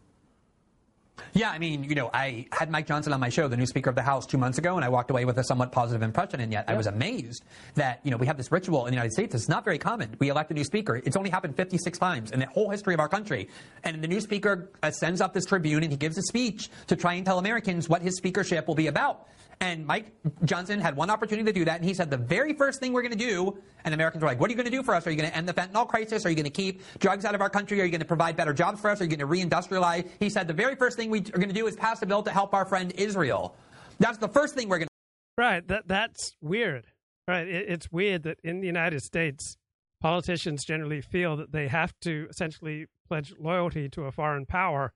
Yeah, 1.33 1.49
I 1.49 1.59
mean, 1.59 1.83
you 1.83 1.95
know, 1.95 2.09
I 2.13 2.45
had 2.51 2.69
Mike 2.69 2.87
Johnson 2.87 3.11
on 3.13 3.19
my 3.19 3.29
show, 3.29 3.47
the 3.47 3.57
new 3.57 3.65
Speaker 3.65 3.89
of 3.89 3.95
the 3.95 4.01
House, 4.01 4.25
two 4.25 4.37
months 4.37 4.57
ago, 4.57 4.75
and 4.75 4.85
I 4.85 4.89
walked 4.89 5.11
away 5.11 5.25
with 5.25 5.37
a 5.37 5.43
somewhat 5.43 5.71
positive 5.71 6.01
impression. 6.01 6.39
And 6.39 6.51
yet, 6.51 6.65
I 6.67 6.75
was 6.75 6.87
amazed 6.87 7.43
that 7.75 7.99
you 8.03 8.11
know 8.11 8.17
we 8.17 8.25
have 8.27 8.37
this 8.37 8.51
ritual 8.51 8.85
in 8.85 8.91
the 8.91 8.95
United 8.95 9.11
States. 9.11 9.35
It's 9.35 9.49
not 9.49 9.63
very 9.63 9.77
common. 9.77 10.15
We 10.19 10.29
elect 10.29 10.51
a 10.51 10.53
new 10.53 10.63
Speaker. 10.63 10.95
It's 10.97 11.15
only 11.17 11.29
happened 11.29 11.55
56 11.57 11.97
times 11.97 12.31
in 12.31 12.39
the 12.39 12.47
whole 12.47 12.69
history 12.69 12.93
of 12.93 12.99
our 12.99 13.09
country. 13.09 13.49
And 13.83 14.03
the 14.03 14.07
new 14.07 14.21
Speaker 14.21 14.71
uh, 14.81 14.91
sends 14.91 15.21
up 15.21 15.33
this 15.33 15.45
tribune 15.45 15.83
and 15.83 15.91
he 15.91 15.97
gives 15.97 16.17
a 16.17 16.21
speech 16.23 16.69
to 16.87 16.95
try 16.95 17.13
and 17.13 17.25
tell 17.25 17.39
Americans 17.39 17.89
what 17.89 18.01
his 18.01 18.15
speakership 18.17 18.67
will 18.67 18.75
be 18.75 18.87
about. 18.87 19.27
And 19.61 19.85
Mike 19.85 20.11
Johnson 20.43 20.81
had 20.81 20.95
one 20.95 21.09
opportunity 21.09 21.45
to 21.45 21.53
do 21.53 21.65
that, 21.65 21.77
and 21.77 21.85
he 21.85 21.93
said 21.93 22.09
the 22.09 22.17
very 22.17 22.53
first 22.53 22.79
thing 22.79 22.91
we're 22.91 23.03
going 23.03 23.17
to 23.17 23.17
do, 23.17 23.57
and 23.85 23.93
Americans 23.93 24.21
were 24.21 24.27
like, 24.27 24.39
"What 24.39 24.49
are 24.49 24.51
you 24.51 24.57
going 24.57 24.69
to 24.69 24.71
do 24.71 24.83
for 24.83 24.93
us? 24.93 25.07
Are 25.07 25.11
you 25.11 25.17
going 25.17 25.29
to 25.29 25.35
end 25.35 25.47
the 25.47 25.53
fentanyl 25.53 25.87
crisis? 25.87 26.25
Are 26.25 26.29
you 26.29 26.35
going 26.35 26.43
to 26.45 26.49
keep 26.49 26.81
drugs 26.99 27.23
out 27.23 27.35
of 27.35 27.41
our 27.41 27.49
country? 27.49 27.79
Are 27.79 27.85
you 27.85 27.91
going 27.91 28.01
to 28.01 28.05
provide 28.05 28.35
better 28.35 28.53
jobs 28.53 28.81
for 28.81 28.89
us? 28.89 28.99
Are 28.99 29.05
you 29.05 29.15
going 29.15 29.19
to 29.19 29.27
reindustrialize?" 29.27 30.09
He 30.19 30.29
said 30.29 30.47
the 30.47 30.53
very 30.53 30.75
first 30.75 30.97
thing 30.97 31.04
we 31.11 31.19
are 31.19 31.37
going 31.37 31.49
to 31.49 31.53
do 31.53 31.67
is 31.67 31.75
pass 31.75 32.01
a 32.01 32.05
bill 32.05 32.23
to 32.23 32.31
help 32.31 32.53
our 32.53 32.65
friend 32.65 32.91
Israel. 32.97 33.55
That's 33.99 34.17
the 34.17 34.27
first 34.27 34.55
thing 34.55 34.69
we're 34.69 34.79
going 34.79 34.87
to. 34.87 35.41
Right. 35.41 35.67
That 35.67 35.87
that's 35.87 36.35
weird. 36.41 36.85
Right. 37.27 37.47
It, 37.47 37.69
it's 37.69 37.91
weird 37.91 38.23
that 38.23 38.37
in 38.43 38.61
the 38.61 38.67
United 38.67 39.01
States, 39.01 39.57
politicians 40.01 40.63
generally 40.65 41.01
feel 41.01 41.37
that 41.37 41.51
they 41.51 41.67
have 41.67 41.93
to 42.01 42.27
essentially 42.29 42.87
pledge 43.07 43.33
loyalty 43.39 43.89
to 43.89 44.03
a 44.03 44.11
foreign 44.11 44.45
power 44.45 44.93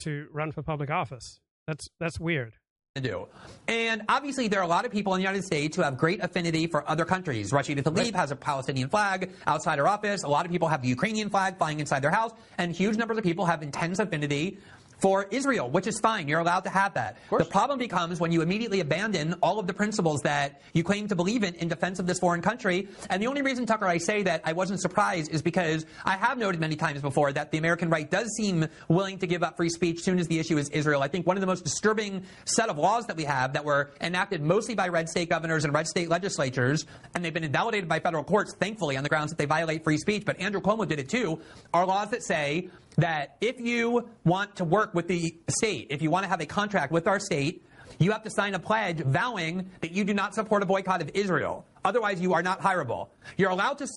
to 0.00 0.26
run 0.32 0.52
for 0.52 0.62
public 0.62 0.90
office. 0.90 1.40
That's 1.66 1.88
that's 1.98 2.20
weird 2.20 2.54
do. 3.00 3.28
And 3.68 4.02
obviously, 4.08 4.48
there 4.48 4.60
are 4.60 4.64
a 4.64 4.68
lot 4.68 4.84
of 4.84 4.92
people 4.92 5.14
in 5.14 5.18
the 5.18 5.22
United 5.22 5.44
States 5.44 5.76
who 5.76 5.82
have 5.82 5.96
great 5.96 6.22
affinity 6.22 6.66
for 6.66 6.88
other 6.88 7.04
countries. 7.04 7.52
Rashida 7.52 7.82
Tlaib 7.82 7.96
right. 7.96 8.14
has 8.14 8.30
a 8.30 8.36
Palestinian 8.36 8.88
flag 8.88 9.32
outside 9.46 9.78
her 9.78 9.88
office. 9.88 10.22
A 10.22 10.28
lot 10.28 10.46
of 10.46 10.52
people 10.52 10.68
have 10.68 10.82
the 10.82 10.88
Ukrainian 10.88 11.30
flag 11.30 11.58
flying 11.58 11.80
inside 11.80 12.00
their 12.00 12.10
house. 12.10 12.32
And 12.58 12.72
huge 12.72 12.96
numbers 12.96 13.18
of 13.18 13.24
people 13.24 13.44
have 13.44 13.62
intense 13.62 13.98
affinity 13.98 14.58
for 14.98 15.26
Israel, 15.30 15.68
which 15.70 15.86
is 15.86 16.00
fine. 16.00 16.28
You're 16.28 16.40
allowed 16.40 16.64
to 16.64 16.70
have 16.70 16.94
that. 16.94 17.18
The 17.30 17.44
problem 17.44 17.78
becomes 17.78 18.18
when 18.20 18.32
you 18.32 18.42
immediately 18.42 18.80
abandon 18.80 19.34
all 19.42 19.58
of 19.58 19.66
the 19.66 19.74
principles 19.74 20.22
that 20.22 20.62
you 20.72 20.82
claim 20.82 21.08
to 21.08 21.14
believe 21.14 21.42
in 21.42 21.54
in 21.54 21.68
defense 21.68 21.98
of 21.98 22.06
this 22.06 22.18
foreign 22.18 22.42
country. 22.42 22.88
And 23.10 23.22
the 23.22 23.26
only 23.26 23.42
reason, 23.42 23.66
Tucker, 23.66 23.86
I 23.86 23.98
say 23.98 24.22
that 24.22 24.42
I 24.44 24.52
wasn't 24.52 24.80
surprised 24.80 25.30
is 25.32 25.42
because 25.42 25.84
I 26.04 26.16
have 26.16 26.38
noted 26.38 26.60
many 26.60 26.76
times 26.76 27.02
before 27.02 27.32
that 27.32 27.50
the 27.50 27.58
American 27.58 27.90
right 27.90 28.10
does 28.10 28.30
seem 28.36 28.66
willing 28.88 29.18
to 29.18 29.26
give 29.26 29.42
up 29.42 29.56
free 29.56 29.68
speech 29.68 30.00
soon 30.00 30.18
as 30.18 30.28
the 30.28 30.38
issue 30.38 30.56
is 30.58 30.68
Israel. 30.70 31.02
I 31.02 31.08
think 31.08 31.26
one 31.26 31.36
of 31.36 31.40
the 31.40 31.46
most 31.46 31.64
disturbing 31.64 32.24
set 32.44 32.68
of 32.68 32.78
laws 32.78 33.06
that 33.06 33.16
we 33.16 33.24
have 33.24 33.52
that 33.52 33.64
were 33.64 33.90
enacted 34.00 34.42
mostly 34.42 34.74
by 34.74 34.88
red 34.88 35.08
state 35.08 35.28
governors 35.28 35.64
and 35.64 35.74
red 35.74 35.86
state 35.86 36.08
legislatures, 36.08 36.86
and 37.14 37.24
they've 37.24 37.34
been 37.34 37.44
invalidated 37.44 37.88
by 37.88 38.00
federal 38.00 38.24
courts, 38.24 38.54
thankfully, 38.54 38.96
on 38.96 39.02
the 39.02 39.08
grounds 39.08 39.30
that 39.30 39.38
they 39.38 39.44
violate 39.44 39.84
free 39.84 39.98
speech, 39.98 40.24
but 40.24 40.38
Andrew 40.40 40.60
Cuomo 40.60 40.86
did 40.86 40.98
it 40.98 41.08
too, 41.08 41.40
are 41.74 41.86
laws 41.86 42.10
that 42.10 42.22
say 42.22 42.70
that 42.96 43.36
if 43.40 43.60
you 43.60 44.08
want 44.24 44.56
to 44.56 44.64
work 44.64 44.94
with 44.94 45.08
the 45.08 45.36
state, 45.48 45.88
if 45.90 46.02
you 46.02 46.10
want 46.10 46.24
to 46.24 46.28
have 46.28 46.40
a 46.40 46.46
contract 46.46 46.92
with 46.92 47.06
our 47.06 47.20
state, 47.20 47.64
you 47.98 48.12
have 48.12 48.22
to 48.24 48.30
sign 48.30 48.54
a 48.54 48.58
pledge 48.58 49.00
vowing 49.00 49.70
that 49.80 49.92
you 49.92 50.04
do 50.04 50.14
not 50.14 50.34
support 50.34 50.62
a 50.62 50.66
boycott 50.66 51.02
of 51.02 51.10
Israel. 51.14 51.64
Otherwise, 51.84 52.20
you 52.20 52.34
are 52.34 52.42
not 52.42 52.60
hireable. 52.60 53.08
You're 53.36 53.50
allowed 53.50 53.78
to. 53.78 53.88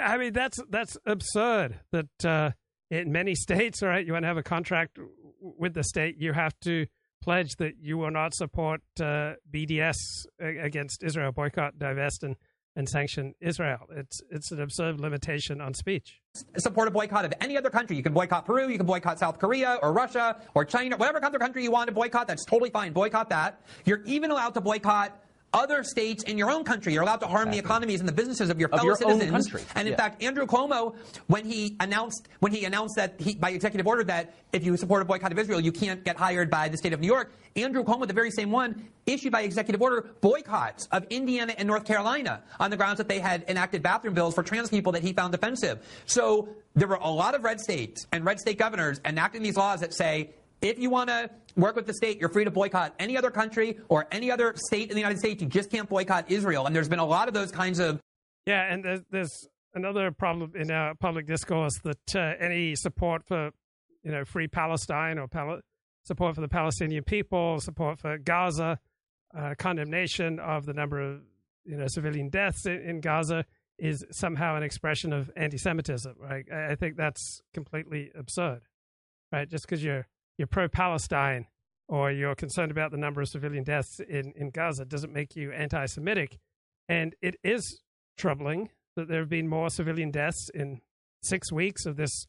I 0.00 0.16
mean, 0.16 0.32
that's 0.32 0.58
that's 0.70 0.96
absurd. 1.04 1.80
That 1.90 2.24
uh, 2.24 2.50
in 2.90 3.12
many 3.12 3.34
states, 3.36 3.82
all 3.82 3.88
right, 3.88 4.06
you 4.06 4.12
want 4.12 4.22
to 4.22 4.28
have 4.28 4.38
a 4.38 4.42
contract 4.42 4.98
with 5.40 5.74
the 5.74 5.84
state, 5.84 6.18
you 6.18 6.32
have 6.32 6.54
to 6.60 6.86
pledge 7.22 7.56
that 7.58 7.74
you 7.80 7.98
will 7.98 8.10
not 8.10 8.34
support 8.34 8.80
uh, 9.00 9.34
BDS 9.50 9.96
against 10.40 11.02
Israel, 11.02 11.32
boycott, 11.32 11.78
divest, 11.78 12.22
and 12.24 12.36
and 12.76 12.88
sanction 12.88 13.34
Israel. 13.40 13.86
It's 13.90 14.20
it's 14.30 14.50
an 14.50 14.60
absurd 14.60 15.00
limitation 15.00 15.60
on 15.60 15.74
speech. 15.74 16.20
Support 16.56 16.88
a 16.88 16.90
boycott 16.90 17.24
of 17.24 17.34
any 17.40 17.56
other 17.56 17.70
country. 17.70 17.96
You 17.96 18.02
can 18.02 18.14
boycott 18.14 18.46
Peru, 18.46 18.68
you 18.68 18.78
can 18.78 18.86
boycott 18.86 19.18
South 19.18 19.38
Korea 19.38 19.78
or 19.82 19.92
Russia 19.92 20.40
or 20.54 20.64
China, 20.64 20.96
whatever 20.96 21.22
other 21.24 21.38
country 21.38 21.62
you 21.62 21.70
want 21.70 21.88
to 21.88 21.92
boycott. 21.92 22.26
That's 22.26 22.44
totally 22.44 22.70
fine. 22.70 22.92
Boycott 22.92 23.28
that. 23.30 23.60
You're 23.84 24.02
even 24.04 24.30
allowed 24.30 24.54
to 24.54 24.60
boycott 24.60 25.21
other 25.52 25.84
states 25.84 26.22
in 26.24 26.38
your 26.38 26.50
own 26.50 26.64
country. 26.64 26.92
You're 26.92 27.02
allowed 27.02 27.20
to 27.20 27.26
harm 27.26 27.48
exactly. 27.48 27.60
the 27.60 27.66
economies 27.66 28.00
and 28.00 28.08
the 28.08 28.12
businesses 28.12 28.50
of 28.50 28.58
your 28.58 28.68
fellow 28.68 28.82
of 28.82 28.86
your 28.86 28.96
citizens. 28.96 29.52
And 29.74 29.86
in 29.86 29.92
yeah. 29.92 29.96
fact, 29.96 30.22
Andrew 30.22 30.46
Cuomo, 30.46 30.96
when 31.26 31.44
he 31.44 31.76
announced 31.80 32.28
when 32.40 32.52
he 32.52 32.64
announced 32.64 32.96
that 32.96 33.20
he, 33.20 33.34
by 33.34 33.50
executive 33.50 33.86
order 33.86 34.04
that 34.04 34.34
if 34.52 34.64
you 34.64 34.76
support 34.76 35.02
a 35.02 35.04
boycott 35.04 35.32
of 35.32 35.38
Israel, 35.38 35.60
you 35.60 35.72
can't 35.72 36.04
get 36.04 36.16
hired 36.16 36.50
by 36.50 36.68
the 36.68 36.76
state 36.76 36.92
of 36.92 37.00
New 37.00 37.06
York. 37.06 37.32
Andrew 37.56 37.84
Cuomo, 37.84 38.06
the 38.06 38.14
very 38.14 38.30
same 38.30 38.50
one, 38.50 38.88
issued 39.06 39.32
by 39.32 39.42
executive 39.42 39.82
order 39.82 40.10
boycotts 40.20 40.86
of 40.92 41.04
Indiana 41.10 41.54
and 41.58 41.66
North 41.66 41.84
Carolina 41.84 42.42
on 42.58 42.70
the 42.70 42.76
grounds 42.76 42.98
that 42.98 43.08
they 43.08 43.18
had 43.18 43.44
enacted 43.48 43.82
bathroom 43.82 44.14
bills 44.14 44.34
for 44.34 44.42
trans 44.42 44.70
people 44.70 44.92
that 44.92 45.02
he 45.02 45.12
found 45.12 45.34
offensive. 45.34 45.86
So 46.06 46.48
there 46.74 46.88
were 46.88 46.96
a 46.96 47.10
lot 47.10 47.34
of 47.34 47.44
red 47.44 47.60
states 47.60 48.06
and 48.12 48.24
red 48.24 48.40
state 48.40 48.58
governors 48.58 49.00
enacting 49.04 49.42
these 49.42 49.56
laws 49.56 49.80
that 49.80 49.92
say 49.92 50.30
if 50.62 50.78
you 50.78 50.88
want 50.88 51.10
to 51.10 51.28
work 51.56 51.76
with 51.76 51.86
the 51.86 51.92
state, 51.92 52.18
you're 52.18 52.28
free 52.30 52.44
to 52.44 52.50
boycott 52.50 52.94
any 52.98 53.18
other 53.18 53.30
country 53.30 53.78
or 53.88 54.06
any 54.10 54.30
other 54.30 54.54
state 54.56 54.88
in 54.88 54.94
the 54.94 55.00
United 55.00 55.18
States. 55.18 55.42
You 55.42 55.48
just 55.48 55.70
can't 55.70 55.88
boycott 55.88 56.30
Israel. 56.30 56.66
And 56.66 56.74
there's 56.74 56.88
been 56.88 57.00
a 57.00 57.04
lot 57.04 57.28
of 57.28 57.34
those 57.34 57.50
kinds 57.50 57.80
of. 57.80 58.00
Yeah, 58.46 58.72
and 58.72 58.84
there's, 58.84 59.00
there's 59.10 59.48
another 59.74 60.10
problem 60.10 60.52
in 60.54 60.70
our 60.70 60.94
public 60.94 61.26
discourse 61.26 61.74
that 61.84 62.16
uh, 62.16 62.34
any 62.40 62.74
support 62.76 63.24
for, 63.26 63.50
you 64.02 64.12
know, 64.12 64.24
free 64.24 64.48
Palestine 64.48 65.18
or 65.18 65.28
Pal- 65.28 65.60
support 66.04 66.34
for 66.34 66.40
the 66.40 66.48
Palestinian 66.48 67.04
people, 67.04 67.60
support 67.60 67.98
for 67.98 68.16
Gaza, 68.18 68.78
uh, 69.36 69.54
condemnation 69.58 70.38
of 70.38 70.66
the 70.66 70.72
number 70.72 71.00
of, 71.00 71.20
you 71.64 71.76
know, 71.76 71.86
civilian 71.88 72.28
deaths 72.28 72.66
in, 72.66 72.80
in 72.82 73.00
Gaza 73.00 73.44
is 73.78 74.04
somehow 74.10 74.56
an 74.56 74.62
expression 74.62 75.12
of 75.12 75.30
anti-Semitism. 75.36 76.14
Right? 76.20 76.44
I, 76.52 76.72
I 76.72 76.74
think 76.76 76.96
that's 76.96 77.40
completely 77.52 78.10
absurd. 78.14 78.62
Right? 79.32 79.48
Just 79.48 79.64
because 79.66 79.82
you're 79.82 80.06
you're 80.42 80.48
pro 80.48 80.66
Palestine 80.66 81.46
or 81.86 82.10
you're 82.10 82.34
concerned 82.34 82.72
about 82.72 82.90
the 82.90 82.96
number 82.96 83.20
of 83.20 83.28
civilian 83.28 83.62
deaths 83.62 84.00
in, 84.00 84.32
in 84.34 84.50
Gaza 84.50 84.84
doesn't 84.84 85.12
make 85.12 85.36
you 85.36 85.52
anti 85.52 85.86
Semitic. 85.86 86.36
And 86.88 87.14
it 87.22 87.36
is 87.44 87.80
troubling 88.18 88.70
that 88.96 89.06
there 89.06 89.20
have 89.20 89.28
been 89.28 89.46
more 89.46 89.70
civilian 89.70 90.10
deaths 90.10 90.50
in 90.52 90.80
six 91.22 91.52
weeks 91.52 91.86
of 91.86 91.96
this 91.96 92.26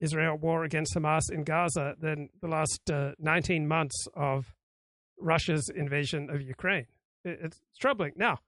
Israel 0.00 0.38
war 0.38 0.64
against 0.64 0.94
Hamas 0.94 1.30
in 1.30 1.44
Gaza 1.44 1.94
than 2.00 2.30
the 2.40 2.48
last 2.48 2.90
uh, 2.90 3.10
19 3.18 3.68
months 3.68 4.08
of 4.16 4.54
Russia's 5.20 5.68
invasion 5.68 6.30
of 6.30 6.40
Ukraine. 6.40 6.86
It, 7.22 7.38
it's 7.42 7.60
troubling. 7.78 8.12
Now, 8.16 8.38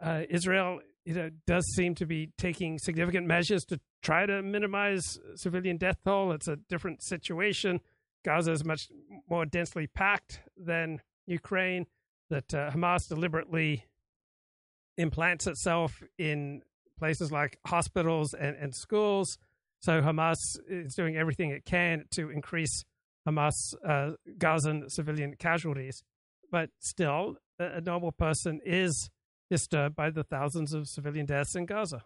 uh, 0.00 0.22
Israel 0.30 0.78
you 1.04 1.14
know, 1.14 1.30
does 1.44 1.66
seem 1.74 1.96
to 1.96 2.06
be 2.06 2.30
taking 2.38 2.78
significant 2.78 3.26
measures 3.26 3.64
to 3.64 3.80
try 4.00 4.26
to 4.26 4.42
minimize 4.42 5.18
civilian 5.34 5.76
death 5.76 5.96
toll. 6.04 6.30
It's 6.30 6.46
a 6.46 6.56
different 6.68 7.02
situation. 7.02 7.80
Gaza 8.24 8.52
is 8.52 8.64
much 8.64 8.88
more 9.28 9.44
densely 9.44 9.86
packed 9.86 10.40
than 10.56 11.00
Ukraine, 11.26 11.86
that 12.30 12.54
uh, 12.54 12.70
Hamas 12.70 13.08
deliberately 13.08 13.84
implants 14.96 15.46
itself 15.46 16.02
in 16.18 16.62
places 16.98 17.30
like 17.32 17.58
hospitals 17.66 18.34
and, 18.34 18.56
and 18.56 18.74
schools. 18.74 19.38
So 19.80 20.00
Hamas 20.00 20.38
is 20.68 20.94
doing 20.94 21.16
everything 21.16 21.50
it 21.50 21.64
can 21.64 22.04
to 22.12 22.30
increase 22.30 22.84
Hamas 23.28 23.52
uh, 23.86 24.12
Gazan 24.38 24.88
civilian 24.88 25.34
casualties. 25.38 26.02
But 26.50 26.70
still, 26.78 27.36
a, 27.58 27.78
a 27.78 27.80
normal 27.80 28.12
person 28.12 28.60
is 28.64 29.10
disturbed 29.50 29.96
by 29.96 30.10
the 30.10 30.24
thousands 30.24 30.72
of 30.72 30.88
civilian 30.88 31.26
deaths 31.26 31.54
in 31.54 31.66
Gaza 31.66 32.04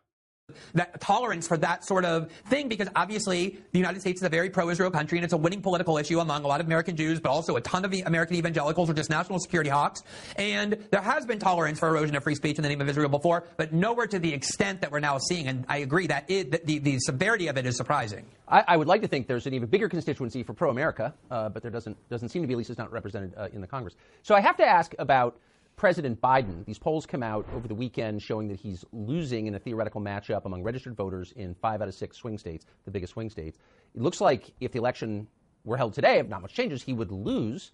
that 0.75 1.01
tolerance 1.01 1.49
for 1.49 1.57
that 1.57 1.85
sort 1.85 2.05
of 2.05 2.31
thing 2.47 2.69
because 2.69 2.89
obviously 2.95 3.59
the 3.73 3.79
United 3.79 4.01
States 4.01 4.21
is 4.21 4.27
a 4.27 4.29
very 4.29 4.49
pro-Israel 4.49 4.91
country 4.91 5.19
and 5.19 5.25
it's 5.25 5.33
a 5.33 5.37
winning 5.37 5.61
political 5.61 5.99
issue 5.99 6.21
among 6.21 6.45
a 6.45 6.47
lot 6.47 6.61
of 6.61 6.67
American 6.67 6.97
Jews, 6.97 7.19
but 7.19 7.31
also 7.31 7.57
a 7.57 7.61
ton 7.61 7.85
of 7.85 7.93
American 8.07 8.37
evangelicals 8.37 8.89
are 8.89 8.95
just 8.95 9.11
national 9.11 9.41
security 9.41 9.71
hawks. 9.71 10.03
And 10.37 10.87
there 10.91 11.01
has 11.01 11.27
been 11.27 11.39
tolerance 11.39 11.81
for 11.81 11.89
erosion 11.89 12.15
of 12.15 12.23
free 12.23 12.37
speech 12.37 12.59
in 12.59 12.63
the 12.63 12.69
name 12.69 12.81
of 12.81 12.89
Israel 12.89 13.09
before, 13.09 13.45
but 13.57 13.73
nowhere 13.73 14.07
to 14.07 14.19
the 14.19 14.33
extent 14.33 14.81
that 14.83 14.93
we're 14.93 15.01
now 15.01 15.19
seeing. 15.19 15.49
And 15.49 15.65
I 15.69 15.79
agree 15.79 16.07
that 16.07 16.25
it, 16.29 16.65
the, 16.65 16.79
the 16.79 16.99
severity 17.01 17.49
of 17.49 17.57
it 17.57 17.67
is 17.67 17.77
surprising. 17.77 18.27
I, 18.49 18.65
I, 18.69 18.77
would 18.77 18.87
like 18.87 19.03
to 19.03 19.09
think 19.09 19.27
there's 19.27 19.47
an 19.49 19.55
even 19.55 19.69
bigger 19.69 19.89
constituency 19.89 20.45
for 20.45 20.53
pro-America, 20.53 21.13
uh, 21.33 21.49
but 21.49 21.63
there 21.63 21.71
doesn't 21.73 21.97
doesn't 22.09 22.29
seem 22.29 22.43
to 22.43 22.49
be. 22.49 22.55
At 22.55 22.59
least 22.59 22.71
it's 22.71 22.79
not 22.79 22.93
represented 22.93 23.35
uh, 23.37 23.49
in 23.53 23.61
the 23.61 23.67
Congress. 23.67 23.97
So 24.23 24.37
I 24.37 24.41
have 24.41 24.57
to 24.59 24.65
ask 24.65 24.95
about 25.01 25.37
President 25.77 26.19
Biden. 26.23 26.65
These 26.65 26.79
polls 26.79 27.05
come 27.05 27.23
out 27.23 27.47
over 27.55 27.69
the 27.69 27.75
weekend 27.75 28.23
showing 28.23 28.49
that 28.49 28.59
he's 28.59 28.83
losing 28.93 29.47
in 29.47 29.55
a 29.55 29.59
theoretical 29.59 30.01
matchup 30.01 30.47
among 30.47 30.63
registered 30.63 30.97
voters 30.97 31.33
in 31.37 31.55
five 31.55 31.83
out 31.83 31.89
of 31.89 31.95
six 31.95 32.17
swing 32.17 32.39
states, 32.39 32.65
the 32.87 32.91
biggest 32.91 33.13
swing 33.13 33.29
states. 33.29 33.59
It 33.95 34.01
looks 34.01 34.21
like 34.21 34.53
if 34.61 34.73
the 34.73 34.79
election 34.79 35.27
were 35.65 35.77
held 35.77 35.93
today, 35.93 36.19
if 36.19 36.29
not 36.29 36.41
much 36.41 36.55
changes, 36.55 36.83
he 36.83 36.95
would 36.95 37.13
lose. 37.13 37.73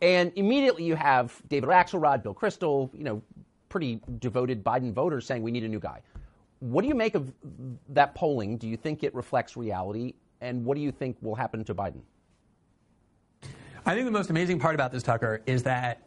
And 0.00 0.32
immediately 0.36 0.84
you 0.84 0.94
have 0.94 1.42
David 1.48 1.70
Axelrod, 1.70 2.22
Bill 2.22 2.34
Kristol, 2.34 2.88
you 2.96 3.02
know, 3.02 3.20
pretty 3.68 4.00
devoted 4.20 4.62
Biden 4.62 4.92
voters 4.92 5.26
saying 5.26 5.42
we 5.42 5.50
need 5.50 5.64
a 5.64 5.68
new 5.68 5.80
guy. 5.80 6.02
What 6.60 6.82
do 6.82 6.88
you 6.88 6.94
make 6.94 7.16
of 7.16 7.32
that 7.88 8.14
polling? 8.14 8.58
Do 8.58 8.68
you 8.68 8.76
think 8.76 9.02
it 9.02 9.12
reflects 9.12 9.56
reality? 9.56 10.14
And 10.40 10.64
what 10.64 10.76
do 10.76 10.82
you 10.82 10.92
think 10.92 11.16
will 11.20 11.34
happen 11.34 11.64
to 11.64 11.74
Biden? 11.74 12.00
I 13.86 13.94
think 13.94 14.04
the 14.06 14.12
most 14.12 14.30
amazing 14.30 14.60
part 14.60 14.76
about 14.76 14.92
this, 14.92 15.02
Tucker, 15.02 15.42
is 15.46 15.64
that 15.64 16.00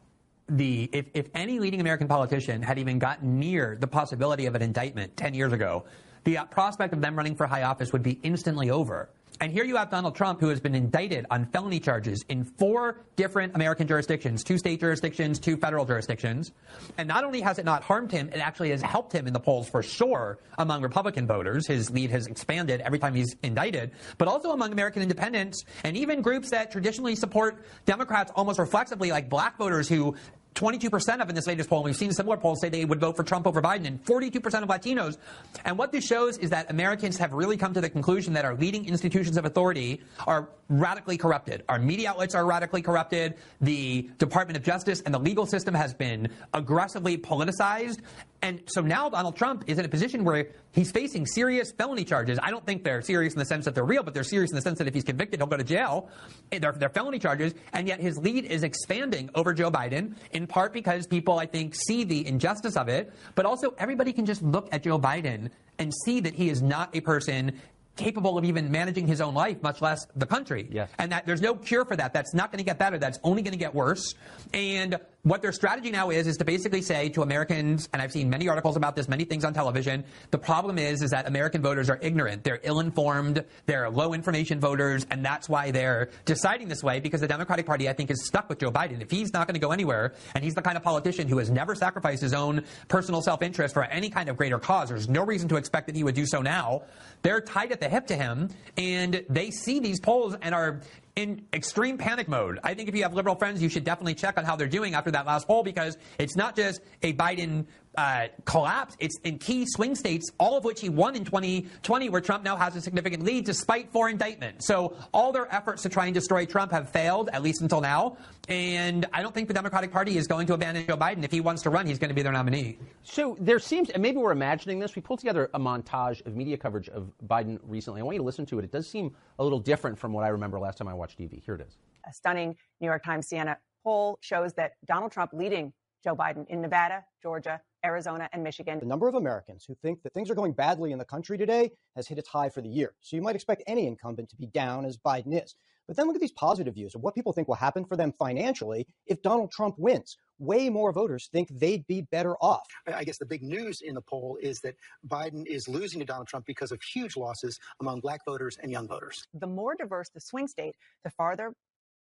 the 0.49 0.89
if, 0.93 1.05
if 1.13 1.27
any 1.33 1.59
leading 1.59 1.81
American 1.81 2.07
politician 2.07 2.61
had 2.61 2.79
even 2.79 2.99
gotten 2.99 3.39
near 3.39 3.77
the 3.79 3.87
possibility 3.87 4.45
of 4.45 4.55
an 4.55 4.61
indictment 4.61 5.15
10 5.17 5.33
years 5.33 5.53
ago, 5.53 5.85
the 6.23 6.37
uh, 6.37 6.45
prospect 6.45 6.93
of 6.93 7.01
them 7.01 7.15
running 7.15 7.35
for 7.35 7.47
high 7.47 7.63
office 7.63 7.91
would 7.93 8.03
be 8.03 8.19
instantly 8.23 8.69
over. 8.69 9.09
And 9.39 9.51
here 9.51 9.63
you 9.63 9.75
have 9.75 9.91
Donald 9.91 10.15
Trump, 10.15 10.39
who 10.39 10.47
has 10.49 10.59
been 10.59 10.73
indicted 10.73 11.27
on 11.29 11.45
felony 11.45 11.79
charges 11.79 12.25
in 12.27 12.43
four 12.43 13.01
different 13.15 13.55
American 13.55 13.87
jurisdictions 13.87 14.43
two 14.43 14.57
state 14.57 14.79
jurisdictions, 14.79 15.39
two 15.39 15.57
federal 15.57 15.85
jurisdictions. 15.85 16.51
And 16.97 17.07
not 17.07 17.23
only 17.23 17.41
has 17.41 17.59
it 17.59 17.65
not 17.65 17.83
harmed 17.83 18.11
him, 18.11 18.29
it 18.29 18.39
actually 18.39 18.71
has 18.71 18.81
helped 18.81 19.13
him 19.13 19.27
in 19.27 19.33
the 19.33 19.39
polls 19.39 19.69
for 19.69 19.83
sure 19.83 20.39
among 20.57 20.81
Republican 20.81 21.27
voters. 21.27 21.67
His 21.67 21.91
lead 21.91 22.09
has 22.09 22.25
expanded 22.25 22.81
every 22.81 22.97
time 22.97 23.13
he's 23.13 23.35
indicted, 23.43 23.91
but 24.17 24.27
also 24.27 24.51
among 24.51 24.71
American 24.71 25.03
independents 25.03 25.63
and 25.83 25.95
even 25.95 26.21
groups 26.21 26.49
that 26.49 26.71
traditionally 26.71 27.15
support 27.15 27.63
Democrats 27.85 28.31
almost 28.35 28.57
reflexively, 28.57 29.11
like 29.11 29.29
black 29.29 29.57
voters 29.57 29.87
who 29.87 30.15
22% 30.57 31.21
of 31.21 31.29
in 31.29 31.35
this 31.35 31.45
latest 31.45 31.69
poll, 31.69 31.79
and 31.79 31.85
we've 31.85 31.95
seen 31.95 32.11
similar 32.11 32.35
polls 32.35 32.59
say 32.59 32.67
they 32.67 32.83
would 32.83 32.99
vote 32.99 33.15
for 33.15 33.23
Trump 33.23 33.45
over 33.45 33.61
Biden, 33.61 33.85
and 33.85 34.03
42% 34.03 34.37
of 34.63 34.69
Latinos. 34.69 35.17
And 35.65 35.77
what 35.77 35.91
this 35.91 36.03
shows 36.03 36.39
is 36.39 36.49
that 36.49 36.71
Americans 36.71 37.15
have 37.17 37.31
really 37.31 37.57
come 37.57 37.75
to 37.75 37.81
the 37.81 37.89
conclusion 37.89 38.33
that 38.33 38.43
our 38.43 38.55
leading 38.55 38.87
institutions 38.87 39.37
of 39.37 39.45
authority 39.45 40.01
are 40.25 40.49
radically 40.67 41.15
corrupted. 41.15 41.63
Our 41.69 41.77
media 41.77 42.09
outlets 42.09 42.33
are 42.33 42.43
radically 42.43 42.81
corrupted. 42.81 43.35
The 43.61 44.09
Department 44.17 44.57
of 44.57 44.63
Justice 44.63 45.01
and 45.01 45.13
the 45.13 45.19
legal 45.19 45.45
system 45.45 45.75
has 45.75 45.93
been 45.93 46.27
aggressively 46.55 47.19
politicized. 47.19 47.99
And 48.47 48.61
so 48.67 48.79
now 48.79 49.09
Donald 49.09 49.35
Trump 49.35 49.65
is 49.67 49.77
in 49.77 49.83
a 49.83 49.89
position 49.89 50.23
where 50.23 50.47
he's 50.71 50.89
facing 50.89 51.25
serious 51.25 51.73
felony 51.73 52.05
charges. 52.05 52.39
I 52.41 52.49
don't 52.49 52.65
think 52.65 52.85
they're 52.85 53.01
serious 53.01 53.33
in 53.33 53.39
the 53.39 53.45
sense 53.45 53.65
that 53.65 53.75
they're 53.75 53.83
real, 53.83 54.03
but 54.03 54.13
they're 54.13 54.23
serious 54.23 54.51
in 54.51 54.55
the 54.55 54.61
sense 54.61 54.77
that 54.77 54.87
if 54.87 54.93
he's 54.93 55.03
convicted, 55.03 55.41
he'll 55.41 55.47
go 55.47 55.57
to 55.57 55.65
jail. 55.65 56.09
They're, 56.49 56.71
they're 56.71 56.87
felony 56.87 57.19
charges. 57.19 57.53
And 57.73 57.89
yet 57.89 57.99
his 57.99 58.17
lead 58.17 58.45
is 58.45 58.63
expanding 58.63 59.29
over 59.35 59.53
Joe 59.53 59.69
Biden, 59.69 60.15
in 60.31 60.47
part 60.47 60.71
because 60.71 61.07
people, 61.07 61.39
I 61.39 61.45
think, 61.45 61.75
see 61.75 62.05
the 62.05 62.25
injustice 62.25 62.77
of 62.77 62.87
it, 62.87 63.11
but 63.35 63.45
also 63.45 63.75
everybody 63.77 64.13
can 64.13 64.25
just 64.25 64.41
look 64.41 64.69
at 64.71 64.81
Joe 64.81 64.97
Biden 64.97 65.49
and 65.77 65.93
see 66.05 66.21
that 66.21 66.33
he 66.33 66.49
is 66.49 66.61
not 66.61 66.95
a 66.95 67.01
person 67.01 67.59
capable 67.97 68.37
of 68.37 68.45
even 68.45 68.71
managing 68.71 69.07
his 69.07 69.19
own 69.19 69.33
life, 69.33 69.61
much 69.61 69.81
less 69.81 70.05
the 70.15 70.25
country. 70.25 70.67
Yes. 70.71 70.89
And 70.99 71.11
that 71.11 71.25
there's 71.25 71.41
no 71.41 71.55
cure 71.55 71.83
for 71.83 71.95
that. 71.97 72.13
That's 72.13 72.33
not 72.33 72.51
going 72.51 72.59
to 72.59 72.63
get 72.63 72.77
better. 72.77 72.97
That's 72.97 73.19
only 73.23 73.41
going 73.41 73.51
to 73.53 73.59
get 73.59 73.75
worse. 73.75 74.13
And 74.53 74.97
what 75.27 75.41
their 75.41 75.51
strategy 75.51 75.91
now 75.91 76.09
is 76.09 76.25
is 76.25 76.37
to 76.37 76.45
basically 76.45 76.81
say 76.81 77.09
to 77.09 77.21
Americans, 77.21 77.89
and 77.91 78.01
I've 78.01 78.11
seen 78.11 78.29
many 78.29 78.47
articles 78.47 78.77
about 78.77 78.95
this, 78.95 79.09
many 79.09 79.25
things 79.25 79.43
on 79.43 79.53
television. 79.53 80.05
The 80.31 80.37
problem 80.37 80.77
is 80.77 81.01
is 81.01 81.11
that 81.11 81.27
American 81.27 81.61
voters 81.61 81.89
are 81.89 81.99
ignorant. 82.01 82.43
They're 82.43 82.61
ill-informed. 82.63 83.43
They're 83.65 83.89
low 83.89 84.13
information 84.13 84.59
voters, 84.59 85.05
and 85.11 85.25
that's 85.25 85.49
why 85.49 85.71
they're 85.71 86.09
deciding 86.25 86.69
this 86.69 86.81
way. 86.83 86.99
Because 86.99 87.21
the 87.21 87.27
Democratic 87.27 87.65
Party, 87.65 87.89
I 87.89 87.93
think, 87.93 88.09
is 88.09 88.25
stuck 88.25 88.47
with 88.47 88.59
Joe 88.59 88.71
Biden. 88.71 89.01
If 89.01 89.11
he's 89.11 89.33
not 89.33 89.47
going 89.47 89.55
to 89.55 89.59
go 89.59 89.71
anywhere, 89.71 90.13
and 90.33 90.43
he's 90.43 90.55
the 90.55 90.61
kind 90.61 90.77
of 90.77 90.83
politician 90.83 91.27
who 91.27 91.39
has 91.39 91.49
never 91.49 91.75
sacrificed 91.75 92.21
his 92.21 92.33
own 92.33 92.63
personal 92.87 93.21
self-interest 93.21 93.73
for 93.73 93.83
any 93.83 94.09
kind 94.09 94.29
of 94.29 94.37
greater 94.37 94.59
cause, 94.59 94.89
there's 94.89 95.09
no 95.09 95.25
reason 95.25 95.49
to 95.49 95.57
expect 95.57 95.87
that 95.87 95.95
he 95.95 96.03
would 96.03 96.15
do 96.15 96.25
so 96.25 96.41
now. 96.41 96.83
They're 97.21 97.41
tied 97.41 97.71
at 97.71 97.81
the 97.81 97.89
hip 97.89 98.07
to 98.07 98.15
him, 98.15 98.49
and 98.77 99.25
they 99.29 99.51
see 99.51 99.79
these 99.79 99.99
polls 99.99 100.35
and 100.41 100.55
are 100.55 100.81
in 101.17 101.41
extreme 101.51 101.97
panic 101.97 102.27
mode. 102.27 102.59
I 102.63 102.75
think 102.75 102.89
if 102.89 102.95
you 102.95 103.01
have 103.01 103.15
liberal 103.15 103.35
friends, 103.35 103.59
you 103.59 103.69
should 103.69 103.83
definitely 103.83 104.13
check 104.13 104.37
on 104.37 104.45
how 104.45 104.55
they're 104.55 104.67
doing 104.67 104.93
after 104.93 105.09
that 105.11 105.25
last 105.25 105.47
poll 105.47 105.63
because 105.63 105.97
it's 106.19 106.35
not 106.35 106.55
just 106.55 106.79
a 107.01 107.13
Biden 107.13 107.65
uh, 107.97 108.27
collapse. 108.45 108.95
It's 108.99 109.17
in 109.23 109.39
key 109.39 109.65
swing 109.67 109.95
states, 109.95 110.31
all 110.39 110.55
of 110.55 110.63
which 110.63 110.79
he 110.79 110.89
won 110.89 111.15
in 111.15 111.25
2020, 111.25 112.09
where 112.09 112.21
Trump 112.21 112.43
now 112.43 112.55
has 112.55 112.75
a 112.75 112.81
significant 112.81 113.23
lead 113.23 113.45
despite 113.45 113.91
four 113.91 114.07
indictments. 114.09 114.67
So 114.67 114.95
all 115.13 115.31
their 115.31 115.53
efforts 115.53 115.81
to 115.83 115.89
try 115.89 116.05
and 116.05 116.13
destroy 116.13 116.45
Trump 116.45 116.71
have 116.71 116.89
failed, 116.89 117.29
at 117.33 117.41
least 117.41 117.61
until 117.61 117.81
now. 117.81 118.17
And 118.47 119.07
I 119.11 119.21
don't 119.21 119.33
think 119.33 119.47
the 119.47 119.53
Democratic 119.53 119.91
Party 119.91 120.17
is 120.17 120.27
going 120.27 120.47
to 120.47 120.53
abandon 120.53 120.85
Joe 120.85 120.95
Biden. 120.95 121.23
If 121.23 121.31
he 121.31 121.41
wants 121.41 121.63
to 121.63 121.69
run, 121.69 121.87
he's 121.87 121.99
going 121.99 122.09
to 122.09 122.15
be 122.15 122.21
their 122.21 122.31
nominee. 122.31 122.77
So 123.03 123.35
there 123.39 123.59
seems, 123.59 123.89
and 123.89 124.01
maybe 124.01 124.17
we're 124.17 124.31
imagining 124.31 124.79
this. 124.79 124.95
We 124.95 125.01
pulled 125.01 125.19
together 125.19 125.49
a 125.53 125.59
montage 125.59 126.25
of 126.25 126.35
media 126.35 126.55
coverage 126.55 126.87
of 126.89 127.11
Biden 127.25 127.59
recently. 127.63 128.01
I 128.01 128.03
want 128.03 128.15
you 128.15 128.19
to 128.19 128.25
listen 128.25 128.45
to 128.45 128.59
it. 128.59 128.65
It 128.65 128.71
does 128.71 128.87
seem 128.87 129.15
a 129.39 129.43
little 129.43 129.59
different 129.59 129.97
from 129.97 130.13
what 130.13 130.23
I 130.23 130.29
remember 130.29 130.59
last 130.59 130.77
time 130.77 130.87
I 130.87 130.93
watched 130.93 131.19
TV. 131.19 131.43
Here 131.43 131.55
it 131.55 131.61
is. 131.61 131.77
A 132.07 132.13
stunning 132.13 132.55
New 132.79 132.87
York 132.87 133.03
Times 133.03 133.27
Siena 133.27 133.57
poll 133.83 134.19
shows 134.21 134.53
that 134.53 134.73
Donald 134.85 135.11
Trump 135.11 135.31
leading 135.33 135.73
Joe 136.03 136.15
Biden 136.15 136.47
in 136.47 136.61
Nevada, 136.61 137.03
Georgia, 137.21 137.59
Arizona, 137.87 138.29
and 138.33 138.43
Michigan. 138.43 138.79
The 138.79 138.85
number 138.85 139.07
of 139.07 139.15
Americans 139.15 139.63
who 139.65 139.73
think 139.81 140.03
that 140.03 140.13
things 140.13 140.29
are 140.29 140.35
going 140.35 140.51
badly 140.51 140.91
in 140.91 140.99
the 140.99 141.05
country 141.05 141.37
today 141.37 141.71
has 141.95 142.05
hit 142.05 142.17
its 142.17 142.27
high 142.27 142.49
for 142.49 142.61
the 142.61 142.67
year. 142.67 142.93
So 142.99 143.15
you 143.15 143.21
might 143.21 143.35
expect 143.35 143.63
any 143.65 143.87
incumbent 143.87 144.29
to 144.29 144.35
be 144.35 144.47
down 144.47 144.85
as 144.85 144.97
Biden 144.97 145.41
is. 145.41 145.55
But 145.87 145.95
then 145.95 146.05
look 146.05 146.15
at 146.15 146.21
these 146.21 146.33
positive 146.33 146.73
views 146.73 146.95
of 146.95 147.01
what 147.01 147.15
people 147.15 147.31
think 147.31 147.47
will 147.47 147.55
happen 147.55 147.85
for 147.85 147.95
them 147.95 148.11
financially 148.11 148.85
if 149.05 149.21
Donald 149.21 149.51
Trump 149.51 149.75
wins. 149.77 150.17
Way 150.37 150.69
more 150.69 150.91
voters 150.91 151.29
think 151.31 151.47
they'd 151.47 151.87
be 151.87 152.01
better 152.01 152.35
off. 152.41 152.67
I 152.93 153.05
guess 153.05 153.17
the 153.17 153.25
big 153.25 153.41
news 153.41 153.79
in 153.79 153.95
the 153.95 154.01
poll 154.01 154.37
is 154.41 154.59
that 154.59 154.75
Biden 155.07 155.45
is 155.45 155.69
losing 155.69 156.01
to 156.01 156.05
Donald 156.05 156.27
Trump 156.27 156.45
because 156.45 156.73
of 156.73 156.81
huge 156.81 157.15
losses 157.15 157.57
among 157.79 158.01
black 158.01 158.19
voters 158.25 158.57
and 158.61 158.69
young 158.69 158.89
voters. 158.89 159.25
The 159.33 159.47
more 159.47 159.75
diverse 159.75 160.09
the 160.09 160.19
swing 160.19 160.49
state, 160.49 160.75
the 161.05 161.09
farther 161.09 161.53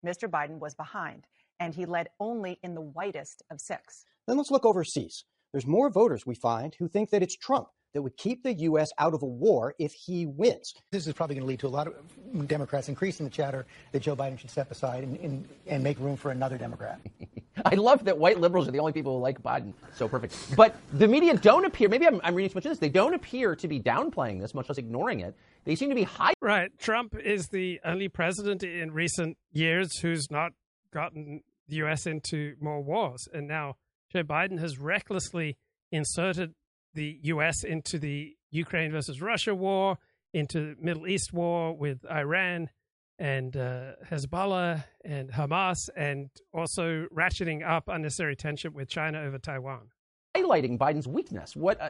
Mr. 0.05 0.29
Biden 0.29 0.59
was 0.59 0.75
behind. 0.75 1.25
And 1.59 1.75
he 1.75 1.85
led 1.85 2.07
only 2.21 2.59
in 2.63 2.75
the 2.75 2.81
whitest 2.81 3.43
of 3.51 3.59
six. 3.59 4.05
Then 4.27 4.37
let's 4.37 4.49
look 4.49 4.65
overseas. 4.65 5.25
There's 5.53 5.67
more 5.67 5.89
voters 5.89 6.25
we 6.25 6.35
find 6.35 6.75
who 6.79 6.87
think 6.87 7.11
that 7.11 7.21
it's 7.21 7.35
Trump 7.35 7.67
that 7.93 8.01
would 8.01 8.17
keep 8.17 8.41
the 8.41 8.53
U.S. 8.53 8.89
out 8.97 9.13
of 9.13 9.21
a 9.21 9.27
war 9.27 9.75
if 9.77 9.93
he 9.93 10.25
wins. 10.25 10.73
This 10.91 11.05
is 11.05 11.13
probably 11.13 11.35
going 11.35 11.43
to 11.43 11.47
lead 11.47 11.59
to 11.59 11.67
a 11.67 11.69
lot 11.69 11.87
of 11.87 12.47
Democrats 12.47 12.89
increasing 12.89 13.23
the 13.23 13.29
chatter 13.29 13.67
that 13.91 14.01
Joe 14.01 14.15
Biden 14.15 14.39
should 14.39 14.49
step 14.49 14.71
aside 14.71 15.03
and, 15.03 15.15
and, 15.19 15.47
and 15.67 15.83
make 15.83 15.99
room 15.99 16.17
for 16.17 16.31
another 16.31 16.57
Democrat. 16.57 16.99
I 17.65 17.75
love 17.75 18.05
that 18.05 18.17
white 18.17 18.39
liberals 18.39 18.67
are 18.67 18.71
the 18.71 18.79
only 18.79 18.93
people 18.93 19.15
who 19.15 19.21
like 19.21 19.43
Biden. 19.43 19.73
So 19.95 20.07
perfect. 20.07 20.35
But 20.55 20.75
the 20.91 21.07
media 21.07 21.37
don't 21.37 21.65
appear, 21.65 21.87
maybe 21.87 22.07
I'm, 22.07 22.19
I'm 22.23 22.33
reading 22.33 22.49
too 22.49 22.55
much 22.55 22.65
of 22.65 22.71
this, 22.71 22.79
they 22.79 22.89
don't 22.89 23.13
appear 23.13 23.55
to 23.55 23.67
be 23.67 23.79
downplaying 23.79 24.41
this, 24.41 24.55
much 24.55 24.69
less 24.69 24.79
ignoring 24.79 25.19
it. 25.19 25.35
They 25.65 25.75
seem 25.75 25.89
to 25.89 25.95
be 25.95 26.03
high. 26.03 26.33
Right. 26.41 26.71
Trump 26.79 27.15
is 27.15 27.49
the 27.49 27.79
only 27.85 28.09
president 28.09 28.63
in 28.63 28.91
recent 28.91 29.37
years 29.51 29.99
who's 29.99 30.31
not 30.31 30.53
gotten 30.91 31.41
the 31.67 31.75
U.S. 31.77 32.07
into 32.07 32.55
more 32.59 32.81
wars. 32.81 33.27
And 33.31 33.47
now 33.47 33.75
Joe 34.13 34.23
Biden 34.23 34.59
has 34.59 34.77
recklessly 34.77 35.57
inserted 35.91 36.53
the 36.93 37.19
U.S. 37.23 37.63
into 37.63 37.97
the 37.97 38.35
Ukraine 38.51 38.91
versus 38.91 39.21
Russia 39.21 39.55
war, 39.55 39.97
into 40.33 40.75
the 40.75 40.75
Middle 40.79 41.07
East 41.07 41.33
war 41.33 41.75
with 41.75 42.05
Iran 42.09 42.69
and 43.17 43.57
uh, 43.57 43.93
Hezbollah 44.09 44.83
and 45.03 45.31
Hamas, 45.31 45.89
and 45.95 46.29
also 46.53 47.07
ratcheting 47.15 47.67
up 47.67 47.87
unnecessary 47.87 48.35
tension 48.35 48.73
with 48.73 48.87
China 48.87 49.21
over 49.21 49.39
Taiwan. 49.39 49.89
Highlighting 50.35 50.77
Biden's 50.77 51.07
weakness. 51.07 51.55
What, 51.55 51.81
uh, 51.81 51.89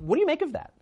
what 0.00 0.16
do 0.16 0.20
you 0.20 0.26
make 0.26 0.42
of 0.42 0.52
that? 0.52 0.72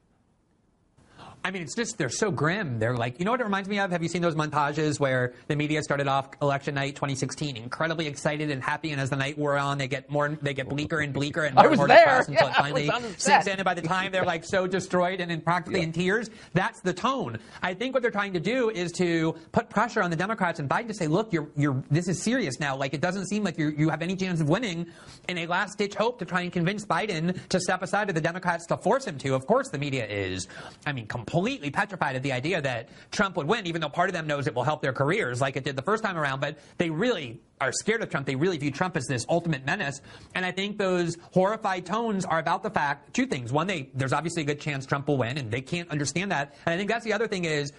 I 1.47 1.51
mean, 1.51 1.61
it's 1.61 1.75
just, 1.75 1.99
they're 1.99 2.09
so 2.09 2.31
grim. 2.31 2.79
They're 2.79 2.97
like, 2.97 3.19
you 3.19 3.27
know 3.27 3.31
what 3.31 3.41
it 3.43 3.45
reminds 3.45 3.69
me 3.69 3.79
of? 3.79 3.91
Have 3.91 4.03
you 4.03 4.09
seen 4.09 4.23
those 4.23 4.35
montages 4.35 4.99
where 4.99 5.35
the 5.47 5.55
media 5.55 5.83
started 5.83 6.09
off 6.09 6.31
election 6.41 6.75
night 6.75 6.95
2016 6.95 7.59
incredibly 7.59 8.07
excited 8.07 8.51
and 8.51 8.63
happy, 8.63 8.93
and 8.93 9.01
as 9.01 9.11
the 9.11 9.17
night 9.17 9.37
wore 9.37 9.59
on, 9.59 9.77
they 9.77 9.87
get 9.87 10.09
more, 10.09 10.31
they 10.41 10.55
get 10.55 10.71
bleaker 10.71 11.01
and 11.01 11.13
bleaker 11.13 11.43
and 11.45 11.55
more, 11.55 11.65
I 11.67 11.69
was 11.69 11.77
more 11.77 11.87
there. 11.87 11.99
depressed 11.99 12.29
until 12.31 12.47
Yeah, 12.47 12.53
it 12.53 12.57
finally 12.57 12.91
sinks 13.19 13.47
in, 13.47 13.57
and 13.57 13.65
by 13.65 13.75
the 13.75 13.83
time 13.83 14.11
they're 14.11 14.25
like 14.25 14.43
so 14.43 14.67
destroyed 14.67 15.21
and 15.21 15.31
in 15.31 15.43
practically 15.43 15.83
in 15.83 15.93
tears, 15.93 16.31
that's 16.55 16.81
the 16.81 16.95
tone. 16.95 17.39
I 17.63 17.75
think 17.75 17.93
what 17.93 18.01
they're 18.01 18.11
trying 18.11 18.33
to 18.33 18.41
do 18.41 18.71
is 18.71 18.91
to 18.93 19.35
put 19.53 19.69
pressure 19.69 20.03
on 20.03 20.09
the 20.09 20.17
Democrats 20.17 20.61
and 20.61 20.71
Biden 20.71 20.89
to 20.89 20.95
say, 20.95 21.09
look, 21.09 21.31
you're, 21.31 21.51
you're, 21.57 21.85
this 21.91 22.09
is 22.09 22.23
serious 22.23 22.59
now. 22.59 22.75
Like, 22.75 22.95
it 22.95 23.03
doesn't 23.03 23.27
seem 23.27 23.45
like 23.45 23.59
you 23.59 23.69
you 23.77 23.91
have 23.91 24.01
any 24.01 24.17
chance 24.17 24.41
of 24.41 24.49
winning 24.49 24.87
in 25.29 25.37
a 25.37 25.47
last 25.47 25.77
ditch 25.77 25.95
hope 25.95 26.19
to 26.21 26.25
try 26.25 26.41
and 26.41 26.51
convince 26.51 26.87
Biden 26.87 27.39
to 27.51 27.61
step 27.61 27.83
aside 27.83 28.09
to 28.09 28.15
the 28.15 28.21
Democrats 28.23 28.65
to 28.69 28.79
force 28.79 29.05
him 29.07 29.19
to. 29.19 29.35
Of 29.35 29.47
course, 29.47 29.69
the 29.69 29.79
media 29.79 30.07
is, 30.07 30.49
I 30.87 30.93
mean, 30.93 31.07
completely 31.07 31.34
petrified 31.71 32.17
at 32.17 32.23
the 32.23 32.33
idea 32.33 32.61
that 32.61 32.89
Trump 33.11 33.37
would 33.37 33.47
win, 33.47 33.67
even 33.67 33.81
though 33.81 33.89
part 33.89 34.09
of 34.09 34.15
them 34.15 34.27
knows 34.27 34.47
it 34.47 34.55
will 34.55 34.63
help 34.63 34.83
their 34.83 34.93
careers 34.93 35.41
like 35.41 35.57
it 35.57 35.65
did 35.65 35.77
the 35.77 35.83
first 35.83 36.03
time 36.03 36.17
around. 36.17 36.41
But 36.41 36.59
they 36.79 36.91
really 36.91 37.41
are 37.61 37.73
scared 37.73 38.03
of 38.03 38.11
Trump. 38.11 38.27
They 38.27 38.37
really 38.37 38.59
view 38.59 38.71
Trump 38.71 38.97
as 38.97 39.07
this 39.07 39.25
ultimate 39.29 39.65
menace. 39.65 40.01
And 40.35 40.45
I 40.45 40.51
think 40.51 40.77
those 40.77 41.17
horrified 41.33 41.87
tones 41.87 42.25
are 42.25 42.39
about 42.39 42.63
the 42.63 42.71
fact 42.71 43.15
two 43.15 43.27
things. 43.27 43.53
One, 43.53 43.67
they 43.67 43.91
there's 43.95 44.13
obviously 44.13 44.43
a 44.43 44.47
good 44.47 44.61
chance 44.61 44.87
Trump 44.87 45.09
will 45.09 45.19
win, 45.19 45.39
and 45.39 45.51
they 45.51 45.61
can't 45.61 45.89
understand 45.91 46.31
that. 46.33 46.55
And 46.67 46.75
I 46.75 46.77
think 46.77 46.91
that's 46.91 47.05
the 47.05 47.13
other 47.13 47.29
thing 47.29 47.45
is 47.45 47.73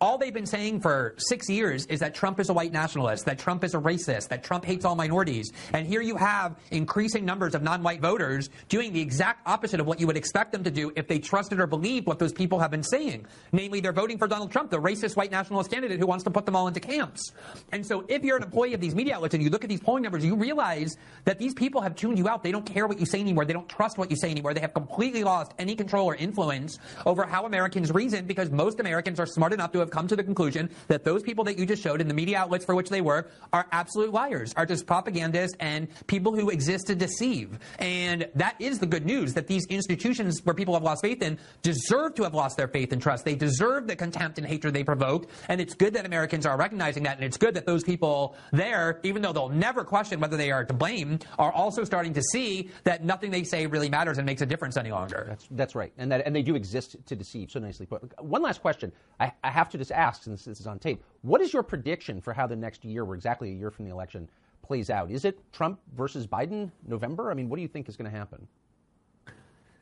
all 0.00 0.18
they've 0.18 0.34
been 0.34 0.46
saying 0.46 0.80
for 0.80 1.14
six 1.18 1.48
years 1.48 1.86
is 1.86 2.00
that 2.00 2.14
Trump 2.14 2.38
is 2.38 2.48
a 2.48 2.52
white 2.52 2.72
nationalist, 2.72 3.24
that 3.26 3.38
Trump 3.38 3.64
is 3.64 3.74
a 3.74 3.78
racist, 3.78 4.28
that 4.28 4.44
Trump 4.44 4.64
hates 4.64 4.84
all 4.84 4.94
minorities. 4.94 5.50
And 5.72 5.86
here 5.86 6.00
you 6.00 6.16
have 6.16 6.56
increasing 6.70 7.24
numbers 7.24 7.54
of 7.54 7.62
non 7.62 7.82
white 7.82 8.00
voters 8.00 8.50
doing 8.68 8.92
the 8.92 9.00
exact 9.00 9.46
opposite 9.46 9.80
of 9.80 9.86
what 9.86 9.98
you 10.00 10.06
would 10.06 10.16
expect 10.16 10.52
them 10.52 10.62
to 10.64 10.70
do 10.70 10.92
if 10.94 11.08
they 11.08 11.18
trusted 11.18 11.58
or 11.58 11.66
believed 11.66 12.06
what 12.06 12.18
those 12.18 12.32
people 12.32 12.58
have 12.60 12.70
been 12.70 12.82
saying. 12.82 13.26
Namely, 13.52 13.80
they're 13.80 13.92
voting 13.92 14.18
for 14.18 14.28
Donald 14.28 14.52
Trump, 14.52 14.70
the 14.70 14.78
racist 14.78 15.16
white 15.16 15.30
nationalist 15.30 15.70
candidate 15.70 15.98
who 15.98 16.06
wants 16.06 16.24
to 16.24 16.30
put 16.30 16.46
them 16.46 16.54
all 16.54 16.68
into 16.68 16.80
camps. 16.80 17.32
And 17.72 17.84
so 17.84 18.04
if 18.08 18.22
you're 18.22 18.36
an 18.36 18.44
employee 18.44 18.74
of 18.74 18.80
these 18.80 18.94
media 18.94 19.16
outlets 19.16 19.34
and 19.34 19.42
you 19.42 19.50
look 19.50 19.64
at 19.64 19.70
these 19.70 19.80
polling 19.80 20.02
numbers, 20.04 20.24
you 20.24 20.36
realize 20.36 20.96
that 21.24 21.38
these 21.38 21.54
people 21.54 21.80
have 21.80 21.96
tuned 21.96 22.18
you 22.18 22.28
out. 22.28 22.42
They 22.42 22.52
don't 22.52 22.66
care 22.66 22.86
what 22.86 23.00
you 23.00 23.06
say 23.06 23.20
anymore. 23.20 23.44
They 23.44 23.52
don't 23.52 23.68
trust 23.68 23.98
what 23.98 24.10
you 24.10 24.16
say 24.16 24.30
anymore. 24.30 24.54
They 24.54 24.60
have 24.60 24.74
completely 24.74 25.24
lost 25.24 25.52
any 25.58 25.74
control 25.74 26.06
or 26.06 26.14
influence 26.14 26.78
over 27.04 27.24
how 27.24 27.46
Americans 27.46 27.92
reason 27.92 28.26
because 28.26 28.50
most 28.50 28.78
Americans 28.78 29.18
are 29.18 29.26
smart 29.26 29.52
enough 29.52 29.72
to 29.72 29.80
have 29.80 29.87
come 29.88 30.08
to 30.08 30.16
the 30.16 30.24
conclusion 30.24 30.70
that 30.88 31.04
those 31.04 31.22
people 31.22 31.44
that 31.44 31.58
you 31.58 31.66
just 31.66 31.82
showed 31.82 32.00
in 32.00 32.08
the 32.08 32.14
media 32.14 32.38
outlets 32.38 32.64
for 32.64 32.74
which 32.74 32.88
they 32.88 33.00
work 33.00 33.32
are 33.52 33.66
absolute 33.72 34.12
liars, 34.12 34.54
are 34.56 34.66
just 34.66 34.86
propagandists 34.86 35.56
and 35.60 35.88
people 36.06 36.34
who 36.34 36.50
exist 36.50 36.86
to 36.88 36.94
deceive. 36.94 37.58
And 37.78 38.28
that 38.34 38.56
is 38.58 38.78
the 38.78 38.86
good 38.86 39.06
news 39.06 39.34
that 39.34 39.46
these 39.46 39.66
institutions 39.66 40.40
where 40.44 40.54
people 40.54 40.74
have 40.74 40.82
lost 40.82 41.02
faith 41.02 41.22
in 41.22 41.38
deserve 41.62 42.14
to 42.14 42.22
have 42.24 42.34
lost 42.34 42.56
their 42.56 42.68
faith 42.68 42.92
and 42.92 43.00
trust. 43.00 43.24
They 43.24 43.34
deserve 43.34 43.86
the 43.86 43.96
contempt 43.96 44.38
and 44.38 44.46
hatred 44.46 44.74
they 44.74 44.84
provoke. 44.84 45.30
And 45.48 45.60
it's 45.60 45.74
good 45.74 45.94
that 45.94 46.06
Americans 46.06 46.46
are 46.46 46.56
recognizing 46.56 47.02
that. 47.04 47.16
And 47.16 47.24
it's 47.24 47.36
good 47.36 47.54
that 47.54 47.66
those 47.66 47.84
people 47.84 48.36
there, 48.52 49.00
even 49.02 49.22
though 49.22 49.32
they'll 49.32 49.48
never 49.48 49.84
question 49.84 50.20
whether 50.20 50.36
they 50.36 50.50
are 50.50 50.64
to 50.64 50.74
blame, 50.74 51.18
are 51.38 51.52
also 51.52 51.84
starting 51.84 52.12
to 52.14 52.22
see 52.22 52.70
that 52.84 53.04
nothing 53.04 53.30
they 53.30 53.44
say 53.44 53.66
really 53.66 53.88
matters 53.88 54.18
and 54.18 54.26
makes 54.26 54.42
a 54.42 54.46
difference 54.46 54.76
any 54.76 54.90
longer. 54.90 55.24
That's, 55.28 55.48
that's 55.50 55.74
right. 55.74 55.92
And, 55.98 56.10
that, 56.12 56.26
and 56.26 56.34
they 56.34 56.42
do 56.42 56.54
exist 56.54 56.96
to 57.06 57.16
deceive. 57.16 57.50
So 57.50 57.60
nicely 57.60 57.86
put. 57.86 58.02
One 58.22 58.42
last 58.42 58.60
question 58.60 58.92
I, 59.20 59.32
I 59.42 59.50
have 59.50 59.68
to 59.70 59.77
just 59.78 59.92
ask, 59.92 60.22
since 60.22 60.44
this 60.44 60.60
is 60.60 60.66
on 60.66 60.78
tape. 60.78 61.02
What 61.22 61.40
is 61.40 61.52
your 61.52 61.62
prediction 61.62 62.20
for 62.20 62.32
how 62.32 62.46
the 62.46 62.56
next 62.56 62.84
year, 62.84 63.04
we're 63.04 63.14
exactly 63.14 63.50
a 63.50 63.54
year 63.54 63.70
from 63.70 63.86
the 63.86 63.90
election, 63.90 64.28
plays 64.62 64.90
out? 64.90 65.10
Is 65.10 65.24
it 65.24 65.40
Trump 65.52 65.80
versus 65.96 66.26
Biden 66.26 66.70
November? 66.86 67.30
I 67.30 67.34
mean, 67.34 67.48
what 67.48 67.56
do 67.56 67.62
you 67.62 67.68
think 67.68 67.88
is 67.88 67.96
going 67.96 68.10
to 68.10 68.16
happen? 68.16 68.46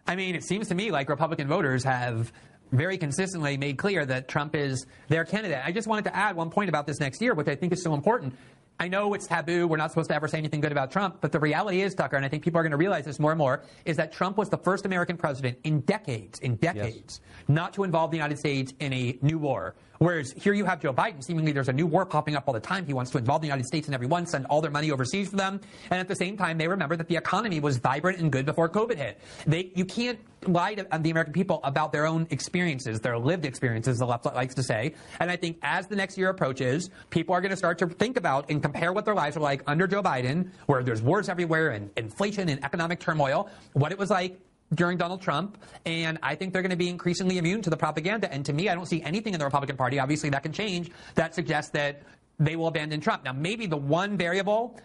I 0.07 0.15
mean, 0.15 0.37
it 0.37 0.45
seems 0.45 0.69
to 0.69 0.75
me 0.75 0.93
like 0.93 1.09
Republican 1.09 1.49
voters 1.49 1.83
have 1.83 2.33
very 2.73 2.99
consistently 2.99 3.57
made 3.57 3.79
clear 3.79 4.05
that 4.07 4.29
Trump 4.29 4.55
is 4.55 4.87
their 5.09 5.25
candidate. 5.25 5.61
I 5.65 5.73
just 5.73 5.89
wanted 5.89 6.05
to 6.05 6.17
add 6.17 6.37
one 6.37 6.51
point 6.51 6.69
about 6.69 6.87
this 6.87 7.01
next 7.01 7.21
year, 7.21 7.35
which 7.35 7.49
I 7.49 7.57
think 7.57 7.73
is 7.73 7.83
so 7.83 7.95
important. 7.95 8.35
I 8.79 8.89
know 8.89 9.15
it's 9.15 9.27
taboo. 9.27 9.67
We're 9.67 9.79
not 9.79 9.91
supposed 9.91 10.11
to 10.11 10.15
ever 10.15 10.29
say 10.29 10.37
anything 10.39 10.61
good 10.61 10.73
about 10.73 10.91
Trump. 10.91 11.19
But 11.21 11.33
the 11.33 11.41
reality 11.41 11.81
is, 11.81 11.95
Tucker, 11.95 12.17
and 12.17 12.27
I 12.27 12.29
think 12.29 12.45
people 12.45 12.61
are 12.61 12.63
going 12.63 12.73
to 12.73 12.77
realize 12.77 13.05
this 13.05 13.19
more 13.19 13.33
and 13.33 13.39
more, 13.39 13.63
is 13.87 13.97
that 13.97 14.13
Trump 14.13 14.37
was 14.37 14.51
the 14.51 14.59
first 14.59 14.85
American 14.85 15.17
president 15.17 15.59
in 15.65 15.81
decades, 15.81 16.41
in 16.41 16.57
decades, 16.57 17.21
yes. 17.23 17.49
not 17.49 17.73
to 17.75 17.85
involve 17.85 18.11
the 18.11 18.19
United 18.19 18.39
States 18.39 18.75
in 18.79 18.93
a 18.93 19.19
new 19.23 19.39
war. 19.39 19.75
Whereas 19.99 20.33
here 20.33 20.53
you 20.53 20.65
have 20.65 20.81
Joe 20.81 20.93
Biden, 20.93 21.23
seemingly 21.23 21.53
there's 21.53 21.69
a 21.69 21.73
new 21.73 21.87
war 21.87 22.07
popping 22.07 22.37
up 22.37 22.45
all 22.47 22.55
the 22.55 22.61
time. 22.61 22.87
He 22.87 22.93
wants 22.93 23.11
to 23.13 23.19
involve 23.19 23.41
the 23.41 23.49
United 23.49 23.67
States 23.67 23.89
in 23.89 23.95
every 23.95 24.07
one, 24.07 24.27
send 24.27 24.47
all 24.47 24.61
their 24.61 24.71
money 24.71 24.91
overseas 24.91 25.29
for 25.31 25.37
them. 25.37 25.61
And 25.91 26.01
at 26.01 26.09
the 26.09 26.17
same 26.17 26.37
time, 26.37 26.59
they 26.59 26.69
remember 26.69 26.97
that 26.97 27.09
the 27.09 27.17
economy 27.17 27.61
was 27.61 27.79
vibrant 27.79 28.19
and 28.19 28.31
good 28.31 28.47
before 28.47 28.69
COVID 28.69 28.97
hit. 28.97 29.21
They, 29.47 29.73
you 29.75 29.85
can't 29.85 30.19
lie 30.47 30.75
to 30.75 30.95
uh, 30.95 30.99
the 30.99 31.11
American 31.11 31.33
people 31.33 31.61
about 31.65 31.93
their 31.93 32.07
own 32.07 32.27
experiences, 32.31 33.01
their 33.01 33.19
lived 33.19 33.45
experiences, 33.45 33.99
the 33.99 34.07
left 34.07 34.25
likes 34.27 34.55
to 34.55 34.63
say. 34.63 34.95
And 35.21 35.31
I 35.31 35.37
think 35.37 35.59
as 35.63 35.87
the 35.87 35.97
next 35.97 36.17
year 36.19 36.29
approaches, 36.29 36.91
people 37.11 37.35
are 37.35 37.41
going 37.41 37.51
to 37.51 37.57
start 37.57 37.79
to 37.79 37.87
think 37.87 38.17
about 38.17 38.51
and 38.51 38.63
compare 38.63 38.93
what 38.93 39.05
their 39.05 39.15
lives 39.15 39.37
were 39.37 39.43
like 39.43 39.63
under 39.67 39.87
Joe 39.87 40.03
Biden, 40.03 40.51
where 40.67 40.83
there's 40.83 41.03
wars 41.03 41.29
everywhere 41.29 41.71
and 41.71 41.91
inflation 41.97 42.49
and 42.49 42.63
economic 42.65 43.01
turmoil, 43.01 43.49
what 43.73 43.93
it 43.93 43.99
was 43.99 44.11
like 44.11 44.39
during 44.75 44.99
Donald 44.99 45.23
Trump, 45.23 45.59
and 45.85 46.19
I 46.23 46.35
think 46.35 46.53
they're 46.53 46.63
going 46.63 46.71
to 46.71 46.77
be 46.77 46.89
increasingly 46.89 47.39
immune 47.39 47.63
to 47.63 47.71
the 47.71 47.77
propaganda. 47.77 48.33
And 48.33 48.45
to 48.47 48.53
me, 48.53 48.69
I 48.69 48.75
don't 48.75 48.87
see 48.87 49.03
anything 49.03 49.33
in 49.33 49.39
the 49.39 49.45
Republican 49.45 49.77
Party, 49.77 49.99
obviously 49.99 50.31
that 50.31 50.43
can 50.43 50.53
change, 50.53 50.91
that 51.15 51.35
suggests 51.35 51.71
that 51.73 52.03
they 52.39 52.57
will 52.57 52.67
abandon 52.67 53.01
Trump. 53.01 53.25
Now, 53.25 53.33
maybe 53.33 53.67
the 53.67 53.77
one 53.77 54.17
variable. 54.17 54.79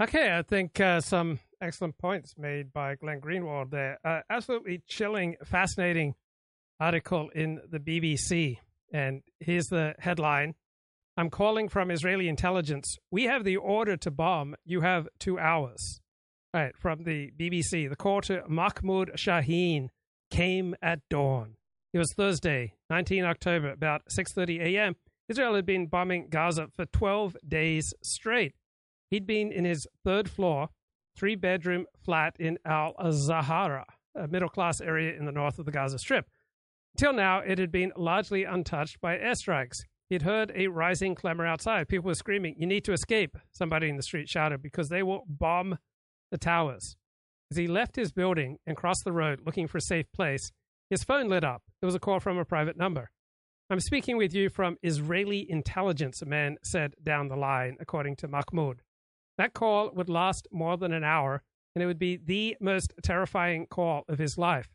Okay, 0.00 0.36
I 0.36 0.42
think 0.42 0.78
uh, 0.80 1.00
some 1.00 1.40
excellent 1.60 1.98
points 1.98 2.34
made 2.38 2.72
by 2.72 2.94
Glenn 2.94 3.20
Greenwald 3.20 3.70
there. 3.70 3.98
Uh, 4.04 4.20
absolutely 4.30 4.82
chilling, 4.86 5.36
fascinating 5.44 6.14
article 6.78 7.28
in 7.34 7.60
the 7.68 7.80
BBC. 7.80 8.58
And 8.92 9.22
here's 9.40 9.66
the 9.66 9.94
headline 9.98 10.54
I'm 11.16 11.30
calling 11.30 11.68
from 11.68 11.90
Israeli 11.90 12.28
intelligence. 12.28 12.96
We 13.10 13.24
have 13.24 13.42
the 13.42 13.56
order 13.56 13.96
to 13.96 14.10
bomb. 14.10 14.54
You 14.64 14.82
have 14.82 15.08
two 15.18 15.36
hours. 15.38 16.00
Right, 16.54 16.74
from 16.76 17.04
the 17.04 17.30
BBC. 17.38 17.88
The 17.88 17.96
call 17.96 18.22
to 18.22 18.42
Mahmoud 18.48 19.12
Shaheen 19.16 19.88
came 20.30 20.74
at 20.80 21.00
dawn. 21.10 21.56
It 21.92 21.98
was 21.98 22.12
Thursday, 22.16 22.74
19 22.88 23.24
October, 23.24 23.70
about 23.70 24.02
6:30 24.10 24.60
a.m. 24.60 24.96
Israel 25.28 25.54
had 25.54 25.66
been 25.66 25.86
bombing 25.86 26.28
Gaza 26.30 26.68
for 26.74 26.86
12 26.86 27.36
days 27.46 27.92
straight. 28.02 28.54
He'd 29.10 29.26
been 29.26 29.52
in 29.52 29.66
his 29.66 29.86
third 30.04 30.30
floor, 30.30 30.68
three 31.16 31.34
bedroom 31.34 31.86
flat 32.02 32.34
in 32.38 32.58
Al 32.64 32.94
Zahara, 33.10 33.84
a 34.14 34.26
middle 34.26 34.48
class 34.48 34.80
area 34.80 35.18
in 35.18 35.26
the 35.26 35.32
north 35.32 35.58
of 35.58 35.66
the 35.66 35.72
Gaza 35.72 35.98
Strip. 35.98 36.26
Till 36.96 37.12
now, 37.12 37.40
it 37.40 37.58
had 37.58 37.70
been 37.70 37.92
largely 37.94 38.44
untouched 38.44 39.00
by 39.00 39.16
airstrikes. 39.18 39.80
He'd 40.08 40.22
heard 40.22 40.50
a 40.54 40.68
rising 40.68 41.14
clamor 41.14 41.46
outside. 41.46 41.88
People 41.88 42.08
were 42.08 42.14
screaming, 42.14 42.54
You 42.58 42.66
need 42.66 42.84
to 42.84 42.92
escape, 42.92 43.36
somebody 43.52 43.90
in 43.90 43.96
the 43.96 44.02
street 44.02 44.30
shouted, 44.30 44.62
because 44.62 44.88
they 44.88 45.02
will 45.02 45.24
bomb 45.28 45.78
the 46.30 46.38
towers. 46.38 46.96
As 47.50 47.56
he 47.56 47.66
left 47.66 47.96
his 47.96 48.12
building 48.12 48.58
and 48.66 48.76
crossed 48.76 49.04
the 49.04 49.12
road 49.12 49.40
looking 49.44 49.66
for 49.66 49.78
a 49.78 49.82
safe 49.82 50.10
place, 50.12 50.50
his 50.90 51.04
phone 51.04 51.28
lit 51.28 51.44
up. 51.44 51.62
It 51.80 51.86
was 51.86 51.94
a 51.94 52.00
call 52.00 52.20
from 52.20 52.38
a 52.38 52.44
private 52.44 52.76
number. 52.76 53.10
I'm 53.70 53.80
speaking 53.80 54.16
with 54.16 54.34
you 54.34 54.48
from 54.48 54.78
Israeli 54.82 55.50
intelligence, 55.50 56.22
a 56.22 56.26
man 56.26 56.56
said 56.62 56.94
down 57.02 57.28
the 57.28 57.36
line, 57.36 57.76
according 57.80 58.16
to 58.16 58.28
Mahmoud. 58.28 58.80
That 59.36 59.52
call 59.52 59.90
would 59.94 60.08
last 60.08 60.48
more 60.50 60.76
than 60.76 60.92
an 60.92 61.04
hour, 61.04 61.42
and 61.74 61.82
it 61.82 61.86
would 61.86 61.98
be 61.98 62.16
the 62.16 62.56
most 62.60 62.94
terrifying 63.02 63.66
call 63.66 64.04
of 64.08 64.18
his 64.18 64.38
life. 64.38 64.70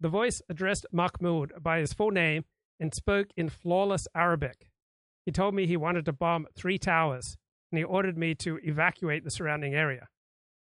The 0.00 0.10
voice 0.10 0.42
addressed 0.50 0.86
Mahmoud 0.92 1.54
by 1.62 1.78
his 1.78 1.94
full 1.94 2.10
name 2.10 2.44
and 2.78 2.92
spoke 2.94 3.28
in 3.36 3.48
flawless 3.48 4.06
Arabic. 4.14 4.68
He 5.24 5.32
told 5.32 5.54
me 5.54 5.66
he 5.66 5.78
wanted 5.78 6.04
to 6.04 6.12
bomb 6.12 6.46
three 6.54 6.78
towers, 6.78 7.36
and 7.72 7.78
he 7.78 7.84
ordered 7.84 8.18
me 8.18 8.34
to 8.36 8.58
evacuate 8.62 9.24
the 9.24 9.30
surrounding 9.30 9.74
area. 9.74 10.08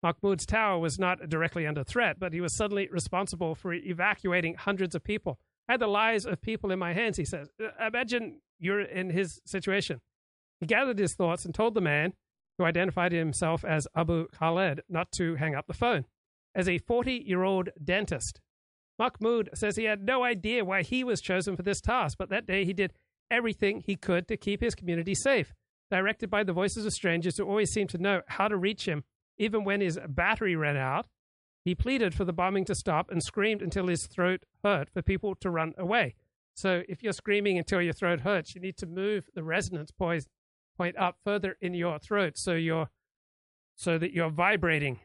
Mahmoud's 0.01 0.45
tower 0.45 0.79
was 0.79 0.97
not 0.97 1.27
directly 1.29 1.67
under 1.67 1.83
threat, 1.83 2.19
but 2.19 2.33
he 2.33 2.41
was 2.41 2.55
suddenly 2.55 2.87
responsible 2.89 3.55
for 3.55 3.73
evacuating 3.73 4.55
hundreds 4.55 4.95
of 4.95 5.03
people. 5.03 5.39
I 5.67 5.73
had 5.73 5.81
the 5.81 5.87
lives 5.87 6.25
of 6.25 6.41
people 6.41 6.71
in 6.71 6.79
my 6.79 6.93
hands, 6.93 7.17
he 7.17 7.25
says. 7.25 7.49
Uh, 7.61 7.87
imagine 7.87 8.41
you're 8.59 8.81
in 8.81 9.09
his 9.09 9.41
situation. 9.45 9.99
He 10.59 10.65
gathered 10.65 10.99
his 10.99 11.15
thoughts 11.15 11.45
and 11.45 11.53
told 11.53 11.73
the 11.73 11.81
man, 11.81 12.13
who 12.57 12.65
identified 12.65 13.13
himself 13.13 13.63
as 13.63 13.87
Abu 13.95 14.27
Khaled, 14.27 14.81
not 14.89 15.11
to 15.13 15.35
hang 15.35 15.55
up 15.55 15.67
the 15.67 15.73
phone. 15.73 16.05
As 16.53 16.67
a 16.67 16.77
40 16.77 17.23
year 17.25 17.43
old 17.43 17.69
dentist, 17.81 18.41
Mahmoud 18.99 19.49
says 19.53 19.77
he 19.77 19.85
had 19.85 20.03
no 20.03 20.23
idea 20.23 20.65
why 20.65 20.83
he 20.83 21.05
was 21.05 21.21
chosen 21.21 21.55
for 21.55 21.63
this 21.63 21.79
task, 21.79 22.17
but 22.17 22.29
that 22.29 22.45
day 22.45 22.65
he 22.65 22.73
did 22.73 22.93
everything 23.31 23.81
he 23.85 23.95
could 23.95 24.27
to 24.27 24.35
keep 24.35 24.59
his 24.59 24.75
community 24.75 25.15
safe. 25.15 25.53
Directed 25.89 26.29
by 26.29 26.43
the 26.43 26.53
voices 26.53 26.85
of 26.85 26.91
strangers 26.91 27.37
who 27.37 27.45
always 27.45 27.71
seemed 27.71 27.89
to 27.91 27.97
know 27.97 28.21
how 28.27 28.49
to 28.49 28.57
reach 28.57 28.85
him, 28.85 29.03
even 29.39 29.63
when 29.63 29.81
his 29.81 29.97
battery 30.07 30.55
ran 30.55 30.77
out, 30.77 31.07
he 31.65 31.73
pleaded 31.73 32.13
for 32.13 32.25
the 32.25 32.33
bombing 32.33 32.65
to 32.65 32.75
stop 32.75 33.09
and 33.09 33.23
screamed 33.23 33.61
until 33.61 33.87
his 33.87 34.05
throat 34.05 34.43
hurt 34.63 34.89
for 34.89 35.01
people 35.01 35.35
to 35.35 35.49
run 35.49 35.73
away. 35.77 36.15
So 36.55 36.83
if 36.89 37.01
you're 37.01 37.13
screaming 37.13 37.57
until 37.57 37.81
your 37.81 37.93
throat 37.93 38.21
hurts, 38.21 38.53
you 38.53 38.61
need 38.61 38.77
to 38.77 38.85
move 38.85 39.29
the 39.33 39.43
resonance 39.43 39.91
point 39.91 40.97
up 40.97 41.17
further 41.23 41.57
in 41.61 41.73
your 41.73 41.99
throat 41.99 42.37
so 42.37 42.53
you're 42.53 42.89
so 43.75 43.97
that 43.97 44.11
you're 44.11 44.29
vibrating 44.29 44.99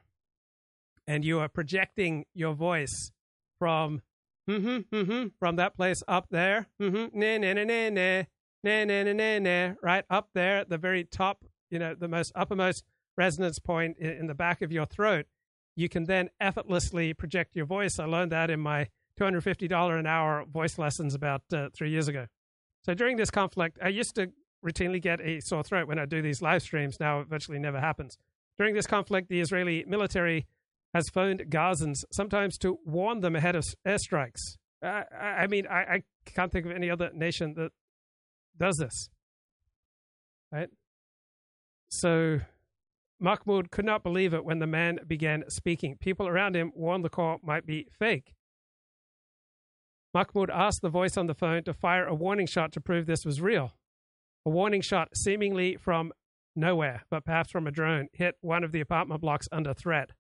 and 1.07 1.25
you 1.25 1.39
are 1.39 1.49
projecting 1.49 2.25
your 2.35 2.55
voice 2.55 3.13
from 3.59 4.03
mm-hmm, 4.51 4.79
mm-hmm, 4.95 5.29
from 5.39 5.57
that 5.57 5.77
place 5.77 6.03
up 6.09 6.27
there. 6.31 6.69
Mm-hmm, 6.81 7.17
right 9.83 10.05
up 10.11 10.31
there 10.35 10.59
at 10.59 10.71
the 10.71 10.79
very 10.79 11.05
top, 11.05 11.45
you 11.71 11.79
know, 11.79 11.95
the 11.95 12.09
most 12.09 12.33
uppermost 12.35 12.85
resonance 13.17 13.59
point 13.59 13.99
in, 13.99 14.27
the 14.27 14.35
back 14.35 14.63
of 14.63 14.73
your 14.73 14.87
throat, 14.87 15.27
you 15.77 15.89
can 15.89 16.05
then 16.05 16.31
effortlessly 16.41 17.15
project 17.15 17.57
your 17.57 17.67
voice. 17.67 17.99
I 17.99 18.05
learned 18.05 18.33
that 18.33 18.51
in 18.51 18.61
my 18.61 18.89
$250 19.21 19.99
an 19.99 20.07
hour 20.07 20.45
voice 20.45 20.79
lessons 20.79 21.15
about 21.15 21.43
uh, 21.53 21.69
three 21.77 21.91
years 21.91 22.09
ago. 22.09 22.27
So 22.85 22.95
during 22.95 23.17
this 23.17 23.31
conflict, 23.31 23.79
I 23.83 23.89
used 23.89 24.15
to 24.17 24.33
routinely 24.65 25.01
get 25.01 25.21
a 25.21 25.41
sore 25.41 25.63
throat 25.63 25.89
when 25.89 25.99
I 25.99 26.07
do 26.07 26.23
these 26.23 26.43
live 26.43 26.63
streams. 26.63 26.97
Now 26.99 27.21
it 27.21 27.29
virtually 27.29 27.59
never 27.59 27.81
happens. 27.81 28.17
During 28.59 28.75
this 28.75 28.87
conflict, 28.87 29.29
the 29.29 29.41
Israeli 29.41 29.85
military 29.87 30.47
has 30.95 31.09
phoned 31.09 31.41
Gazans, 31.49 32.05
sometimes 32.13 32.57
to 32.59 32.79
warn 32.85 33.21
them 33.21 33.35
ahead 33.35 33.57
of 33.57 33.65
airstrikes. 33.87 34.57
I, 34.83 35.05
I 35.21 35.47
mean, 35.49 35.67
I, 35.67 35.79
I 35.79 36.03
can't 36.25 36.53
think 36.53 36.67
of 36.67 36.73
any 36.73 36.89
other 36.89 37.11
nation 37.13 37.55
that 37.55 37.73
does 38.57 38.77
this. 38.77 39.09
Right? 40.53 40.69
So 41.89 42.41
Mahmoud 43.25 43.71
could 43.71 43.87
not 43.87 44.03
believe 44.03 44.35
it 44.35 44.45
when 44.45 44.59
the 44.59 44.67
man 44.67 44.99
began 45.07 45.45
speaking. 45.49 45.97
People 45.97 46.29
around 46.29 46.55
him 46.55 46.71
warned 46.75 47.03
the 47.03 47.09
call 47.09 47.41
might 47.43 47.65
be 47.65 47.89
fake. 47.91 48.35
Mahmoud 50.13 50.51
asked 50.51 50.83
the 50.83 50.91
voice 50.91 51.17
on 51.17 51.27
the 51.27 51.35
phone 51.35 51.65
to 51.65 51.73
fire 51.73 52.05
a 52.05 52.15
warning 52.15 52.47
shot 52.47 52.71
to 52.73 52.83
prove 52.83 53.07
this 53.07 53.25
was 53.25 53.41
real. 53.41 53.73
A 54.45 54.51
warning 54.51 54.83
shot, 54.83 55.17
seemingly 55.17 55.77
from 55.77 56.13
nowhere, 56.55 57.05
but 57.11 57.25
perhaps 57.25 57.51
from 57.51 57.67
a 57.67 57.71
drone, 57.71 58.09
hit 58.13 58.37
one 58.43 58.63
of 58.63 58.73
the 58.73 58.81
apartment 58.83 59.23
blocks 59.23 59.49
under 59.51 59.73
threat. 59.73 60.11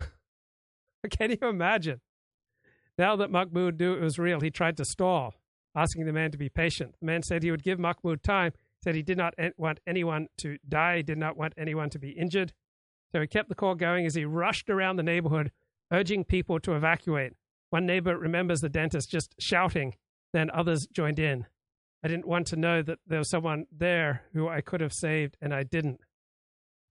Can 1.10 1.30
you 1.30 1.46
imagine? 1.46 2.00
Now 2.96 3.16
that 3.16 3.30
Mahmoud 3.30 3.78
knew 3.78 3.92
it 3.92 4.00
was 4.00 4.18
real, 4.18 4.40
he 4.40 4.50
tried 4.50 4.78
to 4.78 4.86
stall, 4.86 5.34
asking 5.76 6.06
the 6.06 6.12
man 6.14 6.30
to 6.30 6.38
be 6.38 6.48
patient. 6.48 6.94
The 7.00 7.06
man 7.06 7.22
said 7.22 7.42
he 7.42 7.50
would 7.50 7.62
give 7.62 7.78
Mahmoud 7.78 8.22
time, 8.22 8.52
said 8.84 8.94
he 8.94 9.02
did 9.02 9.18
not 9.18 9.34
want 9.56 9.80
anyone 9.86 10.28
to 10.38 10.58
die, 10.68 11.00
did 11.00 11.18
not 11.18 11.36
want 11.36 11.54
anyone 11.56 11.90
to 11.90 11.98
be 11.98 12.10
injured. 12.10 12.52
So 13.12 13.20
he 13.20 13.26
kept 13.26 13.48
the 13.48 13.54
call 13.54 13.74
going 13.74 14.04
as 14.04 14.14
he 14.14 14.24
rushed 14.24 14.68
around 14.68 14.96
the 14.96 15.02
neighborhood, 15.02 15.50
urging 15.90 16.24
people 16.24 16.60
to 16.60 16.76
evacuate. 16.76 17.32
One 17.70 17.86
neighbor 17.86 18.16
remembers 18.16 18.60
the 18.60 18.68
dentist 18.68 19.10
just 19.10 19.34
shouting, 19.38 19.94
then 20.32 20.50
others 20.50 20.86
joined 20.86 21.18
in. 21.18 21.46
I 22.04 22.08
didn't 22.08 22.28
want 22.28 22.46
to 22.48 22.56
know 22.56 22.82
that 22.82 22.98
there 23.06 23.18
was 23.18 23.30
someone 23.30 23.64
there 23.72 24.24
who 24.34 24.48
I 24.48 24.60
could 24.60 24.82
have 24.82 24.92
saved, 24.92 25.38
and 25.40 25.54
I 25.54 25.62
didn't. 25.62 26.00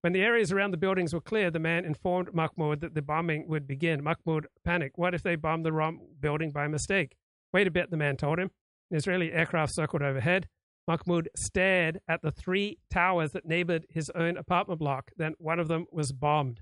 When 0.00 0.12
the 0.12 0.22
areas 0.22 0.50
around 0.50 0.72
the 0.72 0.76
buildings 0.76 1.14
were 1.14 1.20
clear, 1.20 1.50
the 1.50 1.60
man 1.60 1.84
informed 1.84 2.34
Mahmoud 2.34 2.80
that 2.80 2.94
the 2.94 3.02
bombing 3.02 3.46
would 3.48 3.66
begin. 3.66 4.02
Mahmoud 4.02 4.48
panicked. 4.64 4.98
What 4.98 5.14
if 5.14 5.22
they 5.22 5.36
bombed 5.36 5.64
the 5.64 5.72
wrong 5.72 6.00
building 6.20 6.50
by 6.50 6.66
mistake? 6.66 7.16
Wait 7.52 7.66
a 7.66 7.70
bit, 7.70 7.90
the 7.90 7.96
man 7.96 8.16
told 8.16 8.38
him. 8.38 8.50
An 8.90 8.96
Israeli 8.96 9.32
aircraft 9.32 9.72
circled 9.74 10.02
overhead. 10.02 10.48
Mahmoud 10.86 11.30
stared 11.34 12.00
at 12.08 12.20
the 12.22 12.30
three 12.30 12.78
towers 12.92 13.30
that 13.32 13.46
neighbored 13.46 13.86
his 13.88 14.10
own 14.14 14.36
apartment 14.36 14.80
block. 14.80 15.10
Then 15.16 15.34
one 15.38 15.58
of 15.58 15.68
them 15.68 15.86
was 15.90 16.12
bombed. 16.12 16.60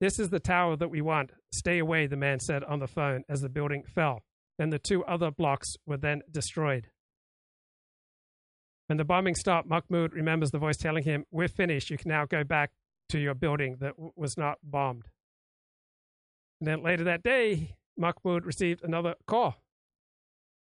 This 0.00 0.18
is 0.18 0.28
the 0.28 0.40
tower 0.40 0.76
that 0.76 0.90
we 0.90 1.00
want. 1.00 1.32
Stay 1.52 1.78
away, 1.78 2.06
the 2.06 2.16
man 2.16 2.38
said 2.38 2.62
on 2.64 2.78
the 2.78 2.86
phone 2.86 3.24
as 3.28 3.40
the 3.40 3.48
building 3.48 3.82
fell. 3.94 4.20
Then 4.58 4.70
the 4.70 4.78
two 4.78 5.04
other 5.04 5.30
blocks 5.30 5.74
were 5.86 5.96
then 5.96 6.22
destroyed. 6.30 6.88
When 8.86 8.98
the 8.98 9.04
bombing 9.04 9.34
stopped, 9.34 9.68
Mahmoud 9.68 10.12
remembers 10.12 10.50
the 10.50 10.58
voice 10.58 10.76
telling 10.76 11.02
him, 11.02 11.24
We're 11.30 11.48
finished. 11.48 11.90
You 11.90 11.98
can 11.98 12.10
now 12.10 12.24
go 12.24 12.44
back 12.44 12.70
to 13.08 13.18
your 13.18 13.34
building 13.34 13.78
that 13.80 13.96
w- 13.96 14.12
was 14.16 14.36
not 14.36 14.58
bombed. 14.62 15.06
And 16.60 16.68
then 16.68 16.82
later 16.82 17.04
that 17.04 17.22
day, 17.22 17.76
Mahmoud 17.96 18.44
received 18.44 18.84
another 18.84 19.14
call. 19.26 19.56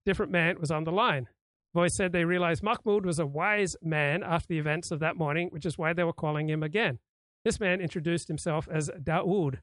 Different 0.04 0.30
man 0.30 0.60
was 0.60 0.70
on 0.70 0.84
the 0.84 0.92
line. 0.92 1.28
Voice 1.76 1.94
said 1.94 2.12
they 2.12 2.24
realized 2.24 2.62
Mahmoud 2.62 3.04
was 3.04 3.18
a 3.18 3.26
wise 3.26 3.76
man 3.82 4.22
after 4.22 4.46
the 4.48 4.58
events 4.58 4.90
of 4.90 4.98
that 5.00 5.14
morning, 5.14 5.48
which 5.50 5.66
is 5.66 5.76
why 5.76 5.92
they 5.92 6.04
were 6.04 6.12
calling 6.14 6.48
him 6.48 6.62
again. 6.62 7.00
This 7.44 7.60
man 7.60 7.82
introduced 7.82 8.28
himself 8.28 8.66
as 8.72 8.88
Daoud. 8.98 9.58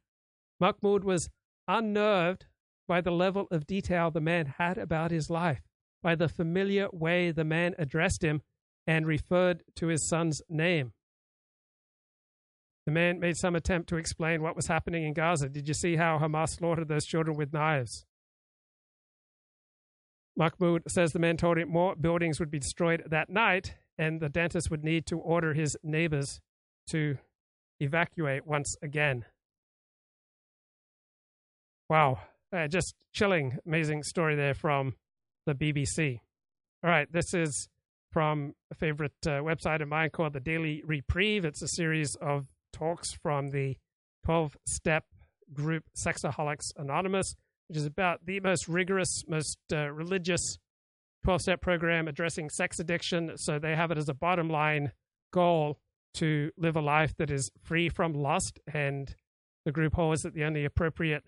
Mahmoud 0.59 1.03
was 1.03 1.31
unnerved 1.67 2.45
by 2.87 3.01
the 3.01 3.09
level 3.09 3.47
of 3.49 3.65
detail 3.65 4.11
the 4.11 4.21
man 4.21 4.45
had 4.59 4.77
about 4.77 5.09
his 5.09 5.31
life, 5.31 5.63
by 6.03 6.13
the 6.13 6.29
familiar 6.29 6.87
way 6.93 7.31
the 7.31 7.43
man 7.43 7.73
addressed 7.79 8.23
him 8.23 8.43
and 8.85 9.07
referred 9.07 9.63
to 9.77 9.87
his 9.87 10.07
son's 10.07 10.39
name. 10.47 10.93
The 12.85 12.91
man 12.91 13.19
made 13.19 13.37
some 13.37 13.55
attempt 13.55 13.89
to 13.89 13.97
explain 13.97 14.43
what 14.43 14.55
was 14.55 14.67
happening 14.67 15.03
in 15.03 15.15
Gaza. 15.15 15.49
Did 15.49 15.67
you 15.67 15.73
see 15.73 15.95
how 15.95 16.19
Hamas 16.19 16.49
slaughtered 16.49 16.89
those 16.89 17.07
children 17.07 17.35
with 17.35 17.53
knives? 17.53 18.05
Mahmoud 20.35 20.83
says 20.87 21.11
the 21.11 21.19
man 21.19 21.37
told 21.37 21.57
him 21.57 21.69
more 21.69 21.95
buildings 21.95 22.39
would 22.39 22.51
be 22.51 22.59
destroyed 22.59 23.03
that 23.09 23.29
night, 23.29 23.75
and 23.97 24.19
the 24.19 24.29
dentist 24.29 24.71
would 24.71 24.83
need 24.83 25.05
to 25.07 25.19
order 25.19 25.53
his 25.53 25.77
neighbors 25.83 26.39
to 26.89 27.17
evacuate 27.79 28.45
once 28.45 28.75
again. 28.81 29.25
Wow, 31.89 32.19
uh, 32.51 32.67
just 32.67 32.95
chilling, 33.13 33.59
amazing 33.65 34.03
story 34.03 34.35
there 34.35 34.53
from 34.53 34.95
the 35.45 35.53
BBC. 35.53 36.19
All 36.83 36.89
right, 36.89 37.11
this 37.11 37.33
is 37.33 37.69
from 38.11 38.53
a 38.71 38.75
favorite 38.75 39.13
uh, 39.25 39.41
website 39.41 39.81
of 39.81 39.87
mine 39.87 40.09
called 40.11 40.33
the 40.33 40.39
Daily 40.39 40.81
Reprieve. 40.85 41.45
It's 41.45 41.61
a 41.61 41.67
series 41.67 42.15
of 42.21 42.47
talks 42.71 43.11
from 43.11 43.49
the 43.49 43.77
12 44.25 44.57
step 44.65 45.05
group 45.51 45.83
Sexaholics 45.95 46.71
Anonymous, 46.77 47.35
which 47.73 47.79
is 47.79 47.87
about 47.87 48.23
the 48.23 48.39
most 48.41 48.67
rigorous, 48.67 49.23
most 49.27 49.57
uh, 49.71 49.89
religious 49.89 50.59
12 51.23 51.41
step 51.41 51.61
program 51.61 52.07
addressing 52.07 52.47
sex 52.51 52.79
addiction. 52.79 53.31
So 53.35 53.57
they 53.57 53.75
have 53.75 53.89
it 53.89 53.97
as 53.97 54.07
a 54.07 54.13
bottom 54.13 54.47
line 54.47 54.91
goal 55.31 55.79
to 56.15 56.51
live 56.55 56.75
a 56.75 56.81
life 56.81 57.15
that 57.17 57.31
is 57.31 57.49
free 57.63 57.89
from 57.89 58.13
lust, 58.13 58.59
and 58.71 59.15
the 59.65 59.71
group 59.71 59.95
holds 59.95 60.21
that 60.21 60.35
the 60.35 60.43
only 60.43 60.65
appropriate 60.65 61.23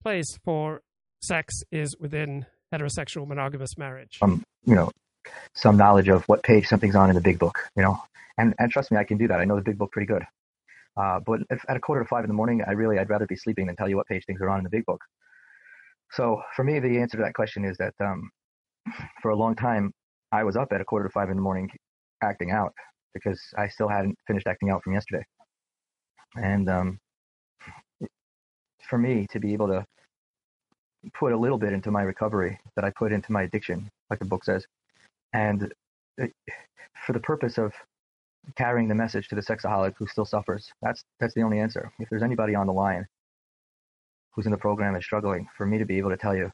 place 0.00 0.38
for 0.44 0.82
sex 1.20 1.52
is 1.72 1.96
within 1.98 2.46
heterosexual 2.72 3.26
monogamous 3.26 3.76
marriage. 3.76 4.20
Um, 4.22 4.44
you 4.64 4.76
know, 4.76 4.92
some 5.56 5.76
knowledge 5.76 6.06
of 6.06 6.22
what 6.28 6.44
page 6.44 6.68
something's 6.68 6.94
on 6.94 7.10
in 7.10 7.16
the 7.16 7.20
big 7.20 7.40
book, 7.40 7.58
you 7.74 7.82
know, 7.82 8.00
and 8.38 8.54
and 8.60 8.70
trust 8.70 8.92
me, 8.92 8.96
I 8.96 9.02
can 9.02 9.18
do 9.18 9.26
that. 9.26 9.40
I 9.40 9.44
know 9.44 9.56
the 9.56 9.62
big 9.62 9.76
book 9.76 9.90
pretty 9.90 10.06
good. 10.06 10.22
Uh, 10.96 11.20
but 11.24 11.40
at 11.50 11.76
a 11.76 11.80
quarter 11.80 12.02
to 12.02 12.08
five 12.08 12.24
in 12.24 12.28
the 12.28 12.34
morning, 12.34 12.62
I 12.66 12.72
really 12.72 12.98
I'd 12.98 13.10
rather 13.10 13.26
be 13.26 13.36
sleeping 13.36 13.66
than 13.66 13.76
tell 13.76 13.88
you 13.88 13.96
what 13.96 14.06
page 14.06 14.24
things 14.26 14.40
are 14.40 14.48
on 14.48 14.58
in 14.58 14.64
the 14.64 14.70
big 14.70 14.86
book. 14.86 15.00
So 16.12 16.40
for 16.54 16.64
me, 16.64 16.78
the 16.78 16.98
answer 16.98 17.16
to 17.18 17.22
that 17.22 17.34
question 17.34 17.64
is 17.64 17.76
that 17.78 17.94
um, 18.00 18.30
for 19.22 19.30
a 19.30 19.36
long 19.36 19.54
time, 19.54 19.92
I 20.32 20.44
was 20.44 20.56
up 20.56 20.72
at 20.72 20.80
a 20.80 20.84
quarter 20.84 21.06
to 21.06 21.12
five 21.12 21.30
in 21.30 21.36
the 21.36 21.42
morning 21.42 21.70
acting 22.22 22.50
out 22.50 22.72
because 23.14 23.40
I 23.56 23.68
still 23.68 23.88
hadn't 23.88 24.16
finished 24.26 24.46
acting 24.46 24.70
out 24.70 24.82
from 24.82 24.94
yesterday. 24.94 25.24
And 26.36 26.68
um, 26.68 26.98
for 28.88 28.98
me 28.98 29.26
to 29.30 29.40
be 29.40 29.52
able 29.52 29.68
to 29.68 29.84
put 31.14 31.32
a 31.32 31.38
little 31.38 31.58
bit 31.58 31.72
into 31.72 31.90
my 31.90 32.02
recovery 32.02 32.58
that 32.74 32.84
I 32.84 32.90
put 32.90 33.12
into 33.12 33.32
my 33.32 33.42
addiction, 33.42 33.88
like 34.10 34.18
the 34.18 34.24
book 34.24 34.44
says, 34.44 34.66
and 35.32 35.72
for 37.06 37.12
the 37.12 37.20
purpose 37.20 37.58
of 37.58 37.72
carrying 38.54 38.88
the 38.88 38.94
message 38.94 39.28
to 39.28 39.34
the 39.34 39.40
sexaholic 39.40 39.94
who 39.98 40.06
still 40.06 40.24
suffers, 40.24 40.70
that's 40.82 41.04
that's 41.20 41.34
the 41.34 41.42
only 41.42 41.58
answer. 41.58 41.90
If 41.98 42.08
there's 42.10 42.22
anybody 42.22 42.54
on 42.54 42.66
the 42.66 42.72
line 42.72 43.06
who's 44.32 44.46
in 44.46 44.52
the 44.52 44.58
program 44.58 44.94
and 44.94 45.02
struggling, 45.02 45.48
for 45.56 45.66
me 45.66 45.78
to 45.78 45.84
be 45.84 45.98
able 45.98 46.10
to 46.10 46.16
tell 46.16 46.36
you 46.36 46.50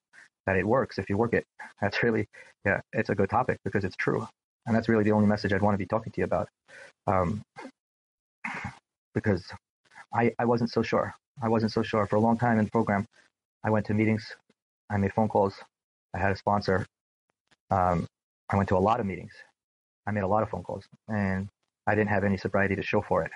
that 0.46 0.56
it 0.56 0.66
works 0.66 0.98
if 0.98 1.08
you 1.10 1.16
work 1.16 1.34
it, 1.34 1.44
that's 1.80 2.02
really 2.02 2.28
yeah, 2.64 2.80
it's 2.92 3.10
a 3.10 3.14
good 3.14 3.30
topic 3.30 3.58
because 3.64 3.84
it's 3.84 3.96
true. 3.96 4.26
And 4.66 4.76
that's 4.76 4.88
really 4.88 5.04
the 5.04 5.12
only 5.12 5.26
message 5.26 5.52
I'd 5.52 5.62
want 5.62 5.74
to 5.74 5.78
be 5.78 5.86
talking 5.86 6.12
to 6.12 6.20
you 6.20 6.24
about. 6.24 6.48
Um, 7.06 7.42
because 9.14 9.44
I, 10.14 10.32
I 10.38 10.44
wasn't 10.44 10.70
so 10.70 10.82
sure. 10.82 11.14
I 11.42 11.48
wasn't 11.48 11.72
so 11.72 11.82
sure. 11.82 12.06
For 12.06 12.16
a 12.16 12.20
long 12.20 12.38
time 12.38 12.58
in 12.58 12.64
the 12.64 12.70
program, 12.70 13.06
I 13.64 13.70
went 13.70 13.86
to 13.86 13.94
meetings, 13.94 14.24
I 14.90 14.96
made 14.96 15.12
phone 15.12 15.28
calls, 15.28 15.54
I 16.14 16.18
had 16.18 16.32
a 16.32 16.36
sponsor. 16.36 16.86
Um, 17.70 18.06
I 18.50 18.56
went 18.56 18.68
to 18.68 18.76
a 18.76 18.78
lot 18.78 19.00
of 19.00 19.06
meetings. 19.06 19.32
I 20.06 20.10
made 20.10 20.22
a 20.22 20.26
lot 20.26 20.42
of 20.42 20.50
phone 20.50 20.62
calls, 20.62 20.84
and 21.08 21.48
I 21.86 21.94
didn't 21.94 22.10
have 22.10 22.24
any 22.24 22.36
sobriety 22.36 22.76
to 22.76 22.82
show 22.82 23.02
for 23.02 23.24
it. 23.24 23.32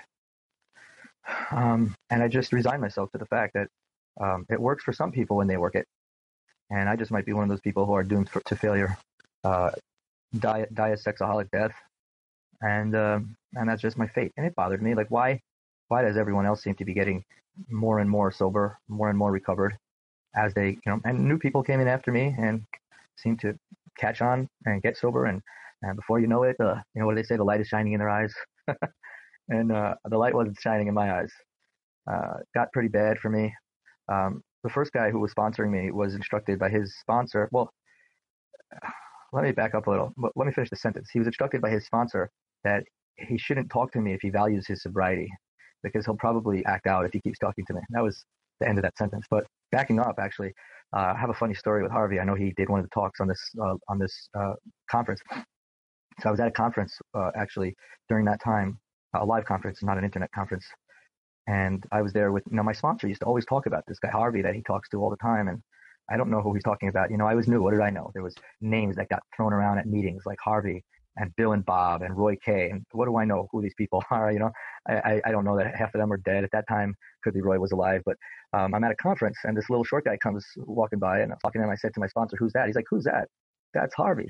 Um, 1.51 1.95
and 2.09 2.23
I 2.23 2.27
just 2.27 2.53
resigned 2.53 2.81
myself 2.81 3.11
to 3.11 3.17
the 3.17 3.25
fact 3.25 3.53
that 3.53 3.67
um, 4.21 4.45
it 4.49 4.59
works 4.59 4.83
for 4.83 4.93
some 4.93 5.11
people 5.11 5.37
when 5.37 5.47
they 5.47 5.57
work 5.57 5.75
it, 5.75 5.85
and 6.69 6.87
I 6.89 6.95
just 6.95 7.11
might 7.11 7.25
be 7.25 7.33
one 7.33 7.43
of 7.43 7.49
those 7.49 7.61
people 7.61 7.85
who 7.85 7.93
are 7.93 8.03
doomed 8.03 8.29
for, 8.29 8.41
to 8.41 8.55
failure. 8.55 8.97
Uh, 9.43 9.71
die, 10.39 10.65
die 10.73 10.89
a 10.89 10.97
sexaholic 10.97 11.49
death, 11.51 11.73
and 12.61 12.95
um, 12.95 13.35
and 13.53 13.69
that's 13.69 13.81
just 13.81 13.97
my 13.97 14.07
fate. 14.07 14.31
And 14.37 14.45
it 14.45 14.55
bothered 14.55 14.81
me. 14.81 14.95
Like, 14.95 15.11
why 15.11 15.41
why 15.89 16.01
does 16.01 16.17
everyone 16.17 16.45
else 16.45 16.63
seem 16.63 16.75
to 16.75 16.85
be 16.85 16.93
getting 16.93 17.23
more 17.69 17.99
and 17.99 18.09
more 18.09 18.31
sober, 18.31 18.79
more 18.87 19.09
and 19.09 19.17
more 19.17 19.31
recovered 19.31 19.77
as 20.35 20.53
they, 20.53 20.69
you 20.69 20.81
know, 20.85 20.99
and 21.05 21.27
new 21.27 21.37
people 21.37 21.63
came 21.63 21.79
in 21.79 21.87
after 21.87 22.11
me 22.11 22.35
and 22.37 22.63
seemed 23.17 23.39
to 23.41 23.57
catch 23.97 24.21
on 24.21 24.47
and 24.65 24.81
get 24.81 24.97
sober, 24.97 25.25
and 25.25 25.41
and 25.81 25.95
before 25.95 26.19
you 26.19 26.27
know 26.27 26.43
it, 26.43 26.55
uh, 26.59 26.75
you 26.93 27.01
know 27.01 27.05
what 27.05 27.15
they 27.15 27.23
say? 27.23 27.37
The 27.37 27.43
light 27.43 27.61
is 27.61 27.67
shining 27.67 27.93
in 27.93 27.99
their 27.99 28.09
eyes, 28.09 28.33
and 29.49 29.71
uh, 29.71 29.95
the 30.05 30.17
light 30.17 30.33
wasn't 30.33 30.57
shining 30.59 30.87
in 30.87 30.93
my 30.93 31.19
eyes. 31.19 31.31
Uh, 32.11 32.37
got 32.55 32.71
pretty 32.71 32.89
bad 32.89 33.17
for 33.19 33.29
me. 33.29 33.53
Um, 34.11 34.41
the 34.63 34.69
first 34.69 34.91
guy 34.93 35.09
who 35.11 35.19
was 35.19 35.33
sponsoring 35.33 35.69
me 35.69 35.91
was 35.91 36.15
instructed 36.15 36.59
by 36.59 36.69
his 36.69 36.95
sponsor. 36.99 37.49
Well, 37.51 37.71
let 39.33 39.43
me 39.43 39.51
back 39.51 39.75
up 39.75 39.87
a 39.87 39.89
little. 39.89 40.13
Let 40.35 40.45
me 40.47 40.53
finish 40.53 40.69
the 40.69 40.77
sentence. 40.77 41.09
He 41.11 41.19
was 41.19 41.27
instructed 41.27 41.61
by 41.61 41.69
his 41.69 41.85
sponsor 41.85 42.29
that 42.63 42.83
he 43.17 43.37
shouldn't 43.37 43.69
talk 43.69 43.91
to 43.93 44.01
me 44.01 44.13
if 44.13 44.21
he 44.21 44.29
values 44.29 44.65
his 44.67 44.81
sobriety, 44.81 45.29
because 45.83 46.05
he'll 46.05 46.15
probably 46.15 46.65
act 46.65 46.87
out 46.87 47.05
if 47.05 47.11
he 47.13 47.21
keeps 47.21 47.39
talking 47.39 47.65
to 47.65 47.73
me. 47.73 47.81
That 47.91 48.03
was 48.03 48.25
the 48.59 48.67
end 48.67 48.77
of 48.77 48.83
that 48.83 48.97
sentence. 48.97 49.25
But 49.29 49.45
backing 49.71 49.99
up, 49.99 50.15
actually, 50.19 50.53
uh, 50.95 51.13
I 51.15 51.19
have 51.19 51.29
a 51.29 51.33
funny 51.33 51.53
story 51.53 51.83
with 51.83 51.91
Harvey. 51.91 52.19
I 52.19 52.23
know 52.23 52.35
he 52.35 52.53
did 52.57 52.69
one 52.69 52.79
of 52.79 52.85
the 52.85 52.93
talks 52.93 53.19
on 53.19 53.27
this 53.27 53.41
uh, 53.61 53.75
on 53.89 53.99
this 53.99 54.29
uh, 54.37 54.53
conference. 54.89 55.21
So 56.21 56.29
I 56.29 56.31
was 56.31 56.39
at 56.39 56.47
a 56.47 56.51
conference 56.51 56.99
uh, 57.13 57.31
actually 57.35 57.75
during 58.09 58.25
that 58.25 58.41
time, 58.43 58.79
a 59.13 59.25
live 59.25 59.45
conference, 59.45 59.83
not 59.83 59.97
an 59.97 60.03
internet 60.03 60.31
conference, 60.31 60.65
and 61.47 61.83
I 61.91 62.01
was 62.01 62.13
there 62.13 62.31
with 62.31 62.43
you 62.49 62.57
know 62.57 62.63
my 62.63 62.73
sponsor 62.73 63.07
used 63.07 63.21
to 63.21 63.27
always 63.27 63.45
talk 63.45 63.65
about 63.65 63.83
this 63.87 63.99
guy 63.99 64.09
Harvey 64.09 64.41
that 64.41 64.55
he 64.55 64.61
talks 64.61 64.89
to 64.89 65.01
all 65.01 65.09
the 65.09 65.17
time, 65.17 65.47
and 65.47 65.61
I 66.09 66.17
don't 66.17 66.29
know 66.29 66.41
who 66.41 66.53
he's 66.53 66.63
talking 66.63 66.89
about. 66.89 67.11
You 67.11 67.17
know, 67.17 67.27
I 67.27 67.35
was 67.35 67.47
new. 67.47 67.61
What 67.61 67.71
did 67.71 67.81
I 67.81 67.89
know? 67.89 68.11
There 68.13 68.23
was 68.23 68.35
names 68.61 68.95
that 68.95 69.09
got 69.09 69.21
thrown 69.35 69.53
around 69.53 69.77
at 69.79 69.87
meetings 69.87 70.23
like 70.25 70.37
Harvey 70.43 70.83
and 71.17 71.35
Bill 71.35 71.53
and 71.53 71.65
Bob 71.65 72.03
and 72.03 72.15
Roy 72.15 72.35
Kay. 72.43 72.69
And 72.69 72.83
what 72.91 73.05
do 73.05 73.17
I 73.17 73.25
know 73.25 73.47
who 73.51 73.61
these 73.61 73.73
people 73.77 74.03
are? 74.11 74.31
You 74.31 74.39
know, 74.39 74.51
I, 74.87 75.21
I 75.25 75.31
don't 75.31 75.43
know 75.43 75.57
that 75.57 75.75
half 75.75 75.93
of 75.93 75.99
them 75.99 76.11
are 76.11 76.17
dead 76.17 76.43
at 76.43 76.51
that 76.51 76.67
time. 76.67 76.95
Could 77.23 77.33
be 77.33 77.41
Roy 77.41 77.59
was 77.59 77.71
alive, 77.71 78.01
but 78.05 78.15
um, 78.53 78.73
I'm 78.73 78.83
at 78.83 78.91
a 78.91 78.95
conference 78.95 79.37
and 79.43 79.57
this 79.57 79.69
little 79.69 79.83
short 79.83 80.05
guy 80.05 80.17
comes 80.17 80.45
walking 80.57 80.99
by 80.99 81.19
and 81.19 81.31
I'm 81.31 81.39
talking 81.39 81.61
to 81.61 81.67
him. 81.67 81.71
I 81.71 81.75
said 81.75 81.93
to 81.95 81.99
my 81.99 82.07
sponsor, 82.07 82.37
"Who's 82.37 82.53
that?" 82.53 82.67
He's 82.67 82.75
like, 82.75 82.85
"Who's 82.89 83.03
that?" 83.03 83.27
That's 83.73 83.93
Harvey. 83.95 84.29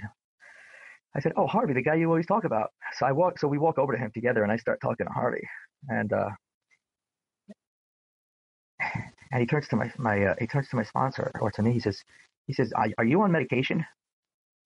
I 1.15 1.19
said, 1.19 1.33
"Oh, 1.35 1.47
Harvey, 1.47 1.73
the 1.73 1.81
guy 1.81 1.95
you 1.95 2.07
always 2.07 2.25
talk 2.25 2.43
about." 2.43 2.71
So 2.97 3.05
I 3.05 3.11
walk, 3.11 3.39
so 3.39 3.47
we 3.47 3.57
walk 3.57 3.77
over 3.79 3.93
to 3.93 3.99
him 3.99 4.11
together, 4.13 4.43
and 4.43 4.51
I 4.51 4.57
start 4.57 4.79
talking 4.81 5.07
to 5.07 5.13
Harvey, 5.13 5.47
and 5.89 6.11
uh, 6.13 6.29
and 9.31 9.41
he 9.41 9.45
turns 9.45 9.67
to 9.69 9.75
my 9.75 9.91
my 9.97 10.25
uh, 10.25 10.35
he 10.39 10.47
turns 10.47 10.69
to 10.69 10.75
my 10.75 10.83
sponsor 10.83 11.31
or 11.41 11.51
to 11.51 11.61
me. 11.61 11.71
He 11.73 11.79
says, 11.79 12.03
he 12.45 12.53
says, 12.53 12.71
"Are, 12.75 13.05
you 13.05 13.21
on 13.21 13.31
medication?" 13.31 13.85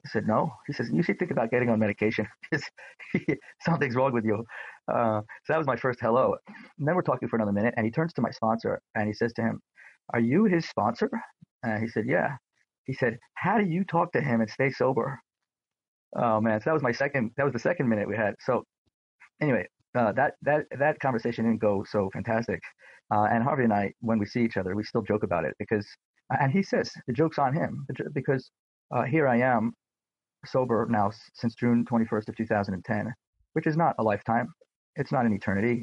I 0.05 0.09
said, 0.09 0.27
no. 0.27 0.51
He 0.65 0.73
says, 0.73 0.89
you 0.91 1.03
should 1.03 1.19
think 1.19 1.29
about 1.31 1.51
getting 1.51 1.69
on 1.69 1.77
medication 1.77 2.27
because 2.51 2.65
something's 3.61 3.95
wrong 3.95 4.13
with 4.13 4.25
you. 4.25 4.43
Uh, 4.91 5.21
so 5.45 5.53
that 5.53 5.57
was 5.57 5.67
my 5.67 5.75
first 5.75 5.99
hello. 6.01 6.35
And 6.79 6.87
then 6.87 6.95
we're 6.95 7.03
talking 7.03 7.29
for 7.29 7.35
another 7.35 7.51
minute, 7.51 7.75
and 7.77 7.85
he 7.85 7.91
turns 7.91 8.13
to 8.13 8.21
my 8.21 8.31
sponsor 8.31 8.81
and 8.95 9.07
he 9.07 9.13
says 9.13 9.31
to 9.33 9.43
him, 9.43 9.61
are 10.13 10.19
you 10.19 10.45
his 10.45 10.67
sponsor? 10.67 11.09
And 11.63 11.81
he 11.81 11.87
said, 11.87 12.05
yeah. 12.07 12.37
He 12.85 12.93
said, 12.93 13.17
how 13.35 13.59
do 13.59 13.65
you 13.65 13.83
talk 13.83 14.11
to 14.13 14.21
him 14.21 14.41
and 14.41 14.49
stay 14.49 14.71
sober? 14.71 15.19
Oh 16.15 16.41
man, 16.41 16.59
so 16.59 16.65
that 16.65 16.73
was 16.73 16.83
my 16.83 16.91
second. 16.91 17.31
That 17.37 17.43
was 17.43 17.53
the 17.53 17.59
second 17.59 17.87
minute 17.87 18.07
we 18.07 18.15
had. 18.15 18.35
So 18.39 18.63
anyway, 19.41 19.67
uh, 19.95 20.11
that 20.13 20.33
that 20.41 20.65
that 20.77 20.99
conversation 20.99 21.45
didn't 21.45 21.61
go 21.61 21.85
so 21.89 22.09
fantastic. 22.13 22.61
Uh, 23.13 23.27
and 23.31 23.43
Harvey 23.43 23.63
and 23.63 23.73
I, 23.73 23.93
when 23.99 24.19
we 24.19 24.25
see 24.25 24.41
each 24.43 24.57
other, 24.57 24.75
we 24.75 24.83
still 24.83 25.01
joke 25.01 25.23
about 25.23 25.43
it 25.43 25.53
because, 25.59 25.85
and 26.29 26.51
he 26.51 26.63
says 26.63 26.91
the 27.07 27.13
joke's 27.13 27.37
on 27.37 27.53
him 27.53 27.85
because 28.13 28.49
uh, 28.95 29.03
here 29.03 29.27
I 29.27 29.39
am 29.39 29.73
sober 30.45 30.87
now 30.89 31.11
since 31.33 31.55
June 31.55 31.85
21st 31.85 32.29
of 32.29 32.37
2010, 32.37 33.13
which 33.53 33.67
is 33.67 33.75
not 33.75 33.95
a 33.99 34.03
lifetime. 34.03 34.47
It's 34.95 35.11
not 35.11 35.25
an 35.25 35.33
eternity. 35.33 35.81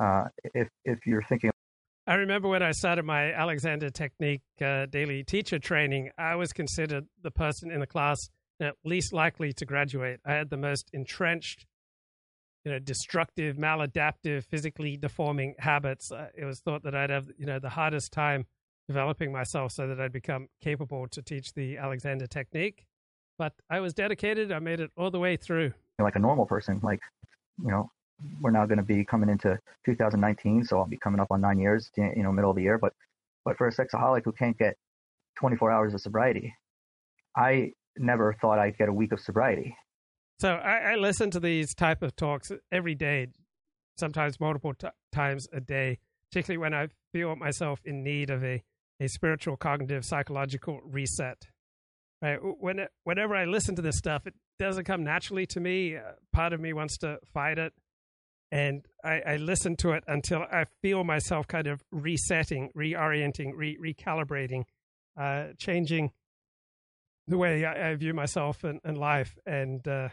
Uh, 0.00 0.24
if 0.54 0.68
if 0.84 0.98
you're 1.06 1.22
thinking. 1.22 1.50
I 2.06 2.14
remember 2.14 2.48
when 2.48 2.62
I 2.62 2.70
started 2.70 3.04
my 3.04 3.32
Alexander 3.32 3.90
Technique 3.90 4.40
uh, 4.64 4.86
daily 4.86 5.24
teacher 5.24 5.58
training, 5.58 6.10
I 6.16 6.36
was 6.36 6.52
considered 6.52 7.04
the 7.22 7.30
person 7.30 7.70
in 7.70 7.80
the 7.80 7.86
class 7.86 8.30
least 8.84 9.12
likely 9.12 9.52
to 9.54 9.64
graduate. 9.64 10.20
I 10.24 10.32
had 10.32 10.50
the 10.50 10.56
most 10.56 10.90
entrenched, 10.92 11.66
you 12.64 12.72
know, 12.72 12.78
destructive, 12.78 13.56
maladaptive, 13.56 14.44
physically 14.44 14.96
deforming 14.96 15.54
habits. 15.58 16.12
Uh, 16.12 16.28
it 16.36 16.44
was 16.44 16.60
thought 16.60 16.82
that 16.84 16.94
I'd 16.94 17.10
have, 17.10 17.28
you 17.38 17.46
know, 17.46 17.58
the 17.58 17.70
hardest 17.70 18.12
time 18.12 18.46
developing 18.88 19.30
myself 19.32 19.72
so 19.72 19.86
that 19.86 20.00
I'd 20.00 20.12
become 20.12 20.48
capable 20.60 21.06
to 21.08 21.22
teach 21.22 21.54
the 21.54 21.76
Alexander 21.76 22.26
Technique 22.26 22.86
but 23.38 23.52
I 23.70 23.80
was 23.80 23.94
dedicated. 23.94 24.52
I 24.52 24.58
made 24.58 24.80
it 24.80 24.90
all 24.96 25.10
the 25.10 25.20
way 25.20 25.36
through. 25.36 25.72
Like 25.98 26.16
a 26.16 26.18
normal 26.18 26.44
person, 26.44 26.80
like, 26.82 27.00
you 27.62 27.70
know, 27.70 27.90
we're 28.40 28.50
now 28.50 28.66
going 28.66 28.78
to 28.78 28.84
be 28.84 29.04
coming 29.04 29.28
into 29.28 29.58
2019, 29.86 30.64
so 30.64 30.78
I'll 30.78 30.86
be 30.86 30.98
coming 30.98 31.20
up 31.20 31.28
on 31.30 31.40
nine 31.40 31.58
years, 31.58 31.90
you 31.96 32.22
know, 32.22 32.32
middle 32.32 32.50
of 32.50 32.56
the 32.56 32.62
year. 32.62 32.78
But, 32.78 32.92
but 33.44 33.56
for 33.56 33.68
a 33.68 33.72
sexaholic 33.72 34.22
who 34.24 34.32
can't 34.32 34.58
get 34.58 34.76
24 35.38 35.70
hours 35.70 35.94
of 35.94 36.00
sobriety, 36.00 36.52
I 37.36 37.72
never 38.00 38.36
thought 38.40 38.58
I'd 38.58 38.78
get 38.78 38.88
a 38.88 38.92
week 38.92 39.12
of 39.12 39.20
sobriety. 39.20 39.76
So 40.40 40.50
I, 40.50 40.92
I 40.92 40.94
listen 40.94 41.30
to 41.32 41.40
these 41.40 41.74
type 41.74 42.02
of 42.02 42.14
talks 42.14 42.50
every 42.70 42.94
day, 42.94 43.28
sometimes 43.98 44.38
multiple 44.38 44.72
t- 44.74 44.88
times 45.12 45.48
a 45.52 45.60
day, 45.60 45.98
particularly 46.30 46.58
when 46.58 46.74
I 46.74 46.88
feel 47.12 47.34
myself 47.34 47.80
in 47.84 48.04
need 48.04 48.30
of 48.30 48.44
a, 48.44 48.62
a 49.00 49.08
spiritual, 49.08 49.56
cognitive, 49.56 50.04
psychological 50.04 50.80
reset. 50.84 51.42
Right. 52.22 52.38
When 52.42 52.86
whenever 53.04 53.36
I 53.36 53.44
listen 53.44 53.76
to 53.76 53.82
this 53.82 53.96
stuff, 53.96 54.26
it 54.26 54.34
doesn't 54.58 54.84
come 54.84 55.04
naturally 55.04 55.46
to 55.46 55.60
me. 55.60 55.96
Uh, 55.96 56.12
part 56.32 56.52
of 56.52 56.60
me 56.60 56.72
wants 56.72 56.98
to 56.98 57.18
fight 57.32 57.58
it, 57.58 57.72
and 58.50 58.84
I, 59.04 59.20
I, 59.20 59.36
listen 59.36 59.76
to 59.76 59.92
it 59.92 60.02
until 60.08 60.40
I 60.40 60.64
feel 60.82 61.04
myself 61.04 61.46
kind 61.46 61.68
of 61.68 61.80
resetting, 61.92 62.70
reorienting, 62.76 63.52
re- 63.54 63.78
recalibrating, 63.80 64.64
uh, 65.16 65.48
changing 65.58 66.10
the 67.28 67.38
way 67.38 67.64
I, 67.64 67.90
I 67.90 67.94
view 67.94 68.14
myself 68.14 68.64
and, 68.64 68.80
and 68.84 68.98
life, 68.98 69.38
and 69.46 69.86
uh, 69.86 70.08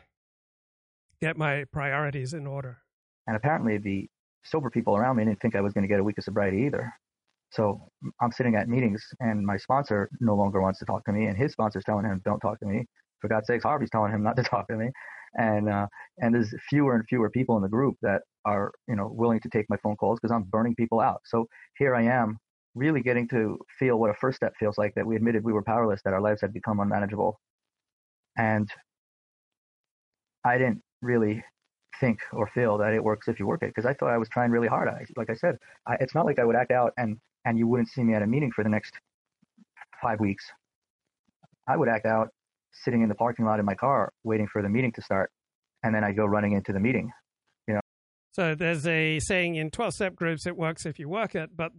get 1.21 1.37
my 1.37 1.63
priorities 1.71 2.33
in 2.33 2.45
order. 2.45 2.79
And 3.25 3.35
apparently, 3.35 3.77
the 3.77 4.07
sober 4.43 4.69
people 4.69 4.95
around 4.95 5.15
me 5.15 5.25
didn't 5.25 5.41
think 5.41 5.55
I 5.55 5.61
was 5.61 5.73
going 5.73 5.83
to 5.83 5.87
get 5.87 5.99
a 5.99 6.03
week 6.03 6.17
of 6.17 6.23
sobriety 6.23 6.63
either. 6.67 6.93
So 7.51 7.89
I'm 8.21 8.31
sitting 8.31 8.55
at 8.55 8.67
meetings 8.67 9.03
and 9.19 9.45
my 9.45 9.57
sponsor 9.57 10.09
no 10.19 10.35
longer 10.35 10.61
wants 10.61 10.79
to 10.79 10.85
talk 10.85 11.05
to 11.05 11.13
me 11.13 11.25
and 11.25 11.37
his 11.37 11.53
sponsor's 11.53 11.83
telling 11.85 12.05
him, 12.05 12.21
don't 12.25 12.39
talk 12.39 12.59
to 12.59 12.65
me. 12.65 12.85
For 13.21 13.29
God's 13.29 13.47
sakes, 13.47 13.63
Harvey's 13.63 13.89
telling 13.89 14.11
him 14.11 14.23
not 14.23 14.35
to 14.35 14.43
talk 14.51 14.67
to 14.67 14.75
me. 14.75 14.89
And, 15.35 15.69
uh, 15.69 15.87
and 16.17 16.33
there's 16.33 16.53
fewer 16.69 16.95
and 16.95 17.03
fewer 17.07 17.29
people 17.29 17.55
in 17.55 17.61
the 17.63 17.69
group 17.69 17.95
that 18.01 18.21
are, 18.45 18.71
you 18.87 18.95
know, 18.95 19.09
willing 19.11 19.39
to 19.41 19.49
take 19.49 19.65
my 19.69 19.77
phone 19.83 19.95
calls 19.95 20.19
because 20.19 20.33
I'm 20.33 20.43
burning 20.43 20.75
people 20.75 20.99
out. 20.99 21.21
So 21.25 21.47
here 21.77 21.95
I 21.95 22.03
am 22.03 22.37
really 22.75 23.01
getting 23.01 23.27
to 23.29 23.57
feel 23.79 23.97
what 23.97 24.09
a 24.09 24.13
first 24.13 24.35
step 24.35 24.53
feels 24.59 24.77
like 24.77 24.93
that 24.95 25.05
we 25.05 25.15
admitted 25.15 25.43
we 25.43 25.53
were 25.53 25.63
powerless, 25.63 26.01
that 26.03 26.13
our 26.13 26.21
lives 26.21 26.41
had 26.41 26.53
become 26.53 26.79
unmanageable. 26.79 27.39
And 28.37 28.69
I 30.43 30.57
didn't 30.57 30.81
really 31.01 31.43
think 31.99 32.19
or 32.33 32.47
feel 32.47 32.77
that 32.77 32.93
it 32.93 33.03
works 33.03 33.27
if 33.27 33.39
you 33.39 33.47
work 33.47 33.63
it 33.63 33.67
because 33.67 33.85
I 33.85 33.93
thought 33.93 34.09
I 34.09 34.17
was 34.17 34.29
trying 34.29 34.51
really 34.51 34.67
hard. 34.67 34.89
I, 34.89 35.05
like 35.15 35.29
I 35.29 35.33
said, 35.33 35.57
I, 35.87 35.95
it's 35.99 36.13
not 36.13 36.25
like 36.25 36.39
I 36.39 36.43
would 36.43 36.55
act 36.55 36.71
out 36.71 36.93
and 36.97 37.17
and 37.45 37.57
you 37.57 37.67
wouldn't 37.67 37.89
see 37.89 38.03
me 38.03 38.13
at 38.13 38.21
a 38.21 38.27
meeting 38.27 38.51
for 38.51 38.63
the 38.63 38.69
next 38.69 38.93
five 40.01 40.19
weeks. 40.19 40.45
I 41.67 41.77
would 41.77 41.87
act 41.87 42.05
out 42.05 42.29
sitting 42.73 43.01
in 43.01 43.09
the 43.09 43.15
parking 43.15 43.45
lot 43.45 43.59
in 43.59 43.65
my 43.65 43.75
car 43.75 44.11
waiting 44.23 44.47
for 44.47 44.61
the 44.61 44.69
meeting 44.69 44.91
to 44.93 45.01
start, 45.01 45.31
and 45.83 45.95
then 45.95 46.03
I'd 46.03 46.15
go 46.15 46.25
running 46.25 46.53
into 46.53 46.73
the 46.73 46.79
meeting. 46.79 47.11
You 47.67 47.75
know. 47.75 47.79
So 48.33 48.55
there's 48.55 48.85
a 48.85 49.19
saying 49.19 49.55
in 49.55 49.71
12-step 49.71 50.15
groups: 50.15 50.45
"It 50.45 50.57
works 50.57 50.85
if 50.85 50.99
you 50.99 51.07
work 51.07 51.35
it." 51.35 51.51
But 51.55 51.71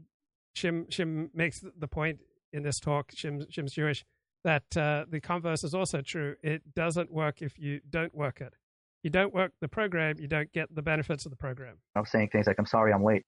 Shim 0.56 0.88
Shim 0.88 1.28
makes 1.34 1.62
the 1.78 1.86
point 1.86 2.18
in 2.52 2.62
this 2.62 2.80
talk. 2.80 3.12
Shim 3.12 3.46
Shim's 3.50 3.72
Jewish 3.72 4.04
that 4.44 4.76
uh, 4.76 5.04
the 5.10 5.20
converse 5.20 5.64
is 5.64 5.74
also 5.74 6.00
true. 6.00 6.36
It 6.42 6.62
doesn't 6.74 7.12
work 7.12 7.42
if 7.42 7.58
you 7.58 7.80
don't 7.90 8.14
work 8.14 8.40
it. 8.40 8.54
You 9.02 9.10
don't 9.10 9.34
work 9.34 9.52
the 9.60 9.68
program, 9.68 10.16
you 10.18 10.28
don't 10.28 10.50
get 10.52 10.74
the 10.74 10.82
benefits 10.82 11.26
of 11.26 11.30
the 11.30 11.36
program. 11.36 11.76
I'm 11.94 12.06
saying 12.06 12.30
things 12.30 12.46
like, 12.46 12.56
"I'm 12.58 12.66
sorry, 12.66 12.92
I'm 12.92 13.04
late," 13.04 13.24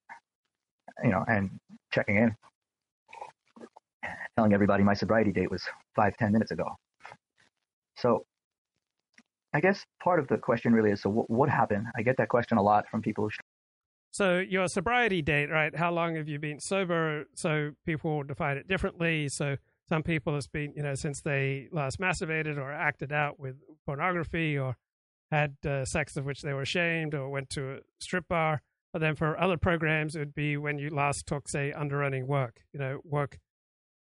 you 1.05 1.11
know, 1.11 1.25
and 1.29 1.51
checking 1.93 2.17
in, 2.17 2.35
telling 4.37 4.55
everybody 4.55 4.83
my 4.83 4.95
sobriety 4.95 5.33
date 5.33 5.51
was 5.51 5.63
five, 5.95 6.17
ten 6.17 6.33
minutes 6.33 6.51
ago. 6.51 6.67
So 7.97 8.25
I 9.53 9.61
guess 9.61 9.85
part 10.03 10.19
of 10.21 10.29
the 10.29 10.39
question 10.39 10.73
really 10.73 10.91
is 10.91 11.03
so 11.03 11.11
what, 11.11 11.31
what 11.31 11.49
happened? 11.49 11.87
I 11.97 12.03
get 12.03 12.17
that 12.17 12.29
question 12.29 12.59
a 12.59 12.63
lot 12.63 12.87
from 12.91 13.03
people 13.03 13.25
who. 13.25 13.31
So 14.11 14.39
your 14.39 14.69
sobriety 14.69 15.23
date, 15.23 15.51
right? 15.51 15.75
How 15.77 15.93
long 15.93 16.17
have 16.17 16.29
you 16.29 16.39
been 16.39 16.61
sober? 16.61 17.25
So 17.35 17.73
people 17.85 18.23
define 18.23 18.57
it 18.57 18.67
differently. 18.67 19.29
So 19.29 19.57
some 19.89 20.03
people 20.03 20.37
it's 20.37 20.47
been, 20.47 20.73
you 20.75 20.83
know, 20.83 20.95
since 20.95 21.21
they 21.21 21.69
last 21.73 21.99
masturbated 21.99 22.57
or 22.57 22.73
acted 22.73 23.13
out 23.13 23.39
with 23.39 23.57
pornography 23.87 24.59
or 24.59 24.77
had 25.31 25.57
uh, 25.67 25.85
sex 25.85 26.17
of 26.17 26.25
which 26.25 26.43
they 26.43 26.53
were 26.53 26.63
ashamed 26.63 27.15
or 27.15 27.29
went 27.29 27.51
to 27.51 27.75
a 27.75 27.79
strip 28.01 28.29
bar. 28.29 28.63
But 28.93 29.01
then 29.01 29.15
for 29.15 29.39
other 29.39 29.59
programs, 29.59 30.17
it 30.17 30.21
would 30.21 30.35
be 30.35 30.57
when 30.57 30.79
you 30.79 30.89
last 30.91 31.27
took, 31.27 31.49
say, 31.49 31.73
underearning 31.77 32.27
work, 32.27 32.63
you 32.73 32.81
know, 32.81 33.01
work 33.05 33.39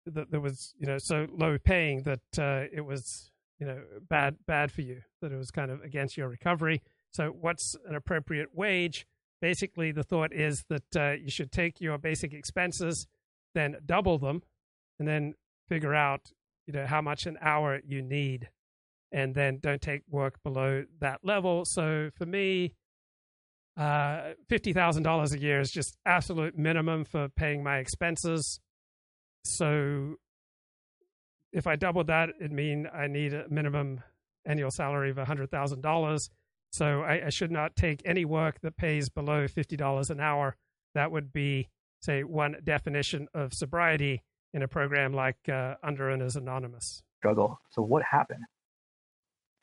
that, 0.07 0.31
that 0.31 0.39
was, 0.39 0.73
you 0.79 0.87
know, 0.87 0.97
so 0.97 1.27
low 1.31 1.57
paying 1.59 2.03
that 2.03 2.39
uh, 2.39 2.65
it 2.73 2.81
was, 2.85 3.31
you 3.59 3.67
know, 3.67 3.81
bad, 4.09 4.37
bad 4.47 4.71
for 4.71 4.81
you, 4.81 5.01
that 5.21 5.31
it 5.31 5.37
was 5.37 5.51
kind 5.51 5.69
of 5.69 5.81
against 5.81 6.17
your 6.17 6.27
recovery. 6.27 6.81
So 7.11 7.27
what's 7.27 7.75
an 7.87 7.95
appropriate 7.95 8.49
wage? 8.53 9.05
Basically, 9.41 9.91
the 9.91 10.03
thought 10.03 10.31
is 10.33 10.63
that 10.69 10.95
uh, 10.95 11.11
you 11.13 11.31
should 11.31 11.51
take 11.51 11.81
your 11.81 11.97
basic 11.97 12.33
expenses, 12.33 13.07
then 13.55 13.77
double 13.85 14.19
them, 14.19 14.43
and 14.99 15.07
then 15.07 15.33
figure 15.67 15.95
out, 15.95 16.31
you 16.67 16.73
know, 16.73 16.85
how 16.85 17.01
much 17.01 17.25
an 17.25 17.37
hour 17.41 17.79
you 17.85 18.01
need, 18.01 18.49
and 19.11 19.33
then 19.33 19.57
don't 19.59 19.81
take 19.81 20.03
work 20.07 20.41
below 20.43 20.85
that 20.99 21.21
level. 21.23 21.65
So 21.65 22.11
for 22.15 22.25
me, 22.25 22.75
uh, 23.77 24.33
$50,000 24.49 25.33
a 25.33 25.39
year 25.39 25.59
is 25.59 25.71
just 25.71 25.97
absolute 26.05 26.57
minimum 26.57 27.03
for 27.05 27.29
paying 27.29 27.63
my 27.63 27.77
expenses. 27.77 28.59
So 29.43 30.15
if 31.51 31.67
I 31.67 31.75
doubled 31.75 32.07
that, 32.07 32.29
it'd 32.39 32.51
mean 32.51 32.87
I 32.93 33.07
need 33.07 33.33
a 33.33 33.45
minimum 33.49 34.01
annual 34.45 34.71
salary 34.71 35.09
of 35.09 35.17
$100,000. 35.17 36.29
So 36.71 37.01
I, 37.01 37.27
I, 37.27 37.29
should 37.29 37.51
not 37.51 37.75
take 37.75 38.01
any 38.05 38.23
work 38.23 38.61
that 38.61 38.77
pays 38.77 39.09
below 39.09 39.45
$50 39.45 40.09
an 40.09 40.19
hour. 40.21 40.55
That 40.95 41.11
would 41.11 41.33
be, 41.33 41.69
say, 42.01 42.23
one 42.23 42.55
definition 42.63 43.27
of 43.33 43.53
sobriety 43.53 44.23
in 44.53 44.63
a 44.63 44.67
program 44.67 45.13
like 45.13 45.37
uh, 45.49 45.75
Underearners 45.83 46.37
Anonymous. 46.37 47.03
Struggle. 47.19 47.59
So 47.71 47.81
what 47.81 48.03
happened? 48.09 48.43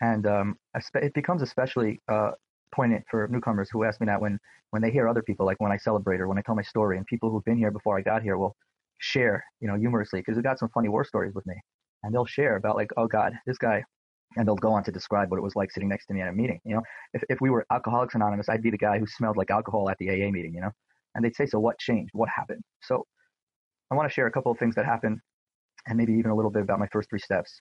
And 0.00 0.26
um, 0.26 0.58
it 0.94 1.14
becomes 1.14 1.42
especially 1.42 2.00
uh, 2.08 2.32
poignant 2.72 3.04
for 3.10 3.26
newcomers 3.28 3.68
who 3.72 3.84
ask 3.84 4.00
me 4.00 4.06
that 4.06 4.20
when 4.20 4.38
when 4.70 4.82
they 4.82 4.90
hear 4.90 5.08
other 5.08 5.22
people, 5.22 5.46
like 5.46 5.58
when 5.60 5.72
I 5.72 5.78
celebrate 5.78 6.20
or 6.20 6.28
when 6.28 6.36
I 6.36 6.42
tell 6.42 6.54
my 6.54 6.62
story, 6.62 6.98
and 6.98 7.06
people 7.06 7.30
who've 7.30 7.44
been 7.44 7.56
here 7.56 7.70
before 7.70 7.98
I 7.98 8.02
got 8.02 8.22
here 8.22 8.36
will 8.36 8.54
share, 8.98 9.42
you 9.60 9.68
know, 9.68 9.76
humorously 9.76 10.20
because 10.20 10.36
we 10.36 10.42
got 10.42 10.58
some 10.58 10.68
funny 10.68 10.90
war 10.90 11.04
stories 11.04 11.34
with 11.34 11.46
me, 11.46 11.54
and 12.02 12.14
they'll 12.14 12.26
share 12.26 12.56
about 12.56 12.76
like, 12.76 12.90
oh 12.96 13.06
God, 13.06 13.32
this 13.46 13.56
guy, 13.56 13.82
and 14.36 14.46
they'll 14.46 14.54
go 14.56 14.72
on 14.72 14.84
to 14.84 14.92
describe 14.92 15.30
what 15.30 15.38
it 15.38 15.42
was 15.42 15.56
like 15.56 15.70
sitting 15.70 15.88
next 15.88 16.06
to 16.06 16.14
me 16.14 16.20
at 16.20 16.28
a 16.28 16.32
meeting. 16.32 16.60
You 16.64 16.76
know, 16.76 16.82
if 17.14 17.22
if 17.28 17.40
we 17.40 17.50
were 17.50 17.66
Alcoholics 17.72 18.14
Anonymous, 18.14 18.48
I'd 18.48 18.62
be 18.62 18.70
the 18.70 18.78
guy 18.78 18.98
who 18.98 19.06
smelled 19.06 19.36
like 19.36 19.50
alcohol 19.50 19.88
at 19.90 19.96
the 19.98 20.10
AA 20.10 20.30
meeting. 20.30 20.54
You 20.54 20.60
know, 20.62 20.70
and 21.14 21.24
they'd 21.24 21.34
say, 21.36 21.46
"So 21.46 21.58
what 21.58 21.78
changed? 21.78 22.10
What 22.14 22.28
happened?" 22.28 22.62
So 22.82 23.06
I 23.90 23.94
want 23.94 24.08
to 24.08 24.12
share 24.12 24.26
a 24.26 24.30
couple 24.32 24.52
of 24.52 24.58
things 24.58 24.74
that 24.74 24.84
happened, 24.84 25.20
and 25.86 25.96
maybe 25.96 26.12
even 26.14 26.30
a 26.30 26.34
little 26.36 26.50
bit 26.50 26.62
about 26.62 26.78
my 26.78 26.88
first 26.92 27.08
three 27.10 27.18
steps. 27.20 27.58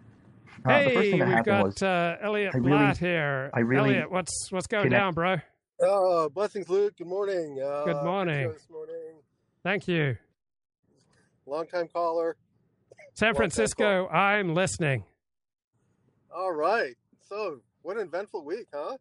Uh, 0.66 0.70
hey, 0.70 0.84
the 0.86 0.90
first 0.96 1.10
thing 1.12 1.20
that 1.20 1.28
we've 1.28 1.36
happened 1.38 1.58
got 1.58 1.66
was 1.66 1.84
uh, 1.84 2.18
Elliott 2.22 2.56
I 2.56 2.58
really- 2.58 2.70
Blatt 2.72 2.98
here. 2.98 3.50
I 3.54 3.60
really 3.60 3.92
Elliott, 3.96 4.12
what's 4.12 4.52
what's 4.52 4.68
going 4.68 4.84
connect- 4.84 5.00
down, 5.02 5.14
bro? 5.14 5.38
Oh, 5.80 6.28
blessings, 6.30 6.68
Luke. 6.70 6.98
Good 6.98 7.06
morning. 7.08 7.62
Uh, 7.64 7.86
Good 7.86 7.94
good 7.94 8.04
morning. 8.04 8.48
show 8.48 8.54
This 8.54 8.70
morning. 8.70 9.14
Thank 9.64 9.88
you. 9.88 10.18
Long 11.46 11.68
time 11.68 11.88
caller. 11.94 12.36
San 13.14 13.28
Long 13.28 13.34
time 13.34 13.36
Francisco, 13.36 14.08
I'm 14.08 14.54
listening. 14.54 15.04
All 16.36 16.52
right. 16.52 16.96
So, 17.28 17.60
what 17.82 17.98
an 17.98 18.08
eventful 18.08 18.44
week, 18.44 18.68
huh? 18.74 18.98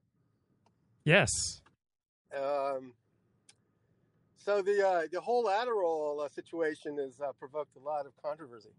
Yes. 1.05 1.62
Um, 2.35 2.93
so 4.36 4.62
the 4.62 4.86
uh, 4.86 5.03
the 5.11 5.20
whole 5.20 5.47
Adderall 5.47 6.24
uh, 6.24 6.28
situation 6.28 6.98
has 6.98 7.20
uh, 7.20 7.32
provoked 7.39 7.77
a 7.77 7.81
lot 7.81 8.07
of 8.07 8.12
controversy. 8.23 8.70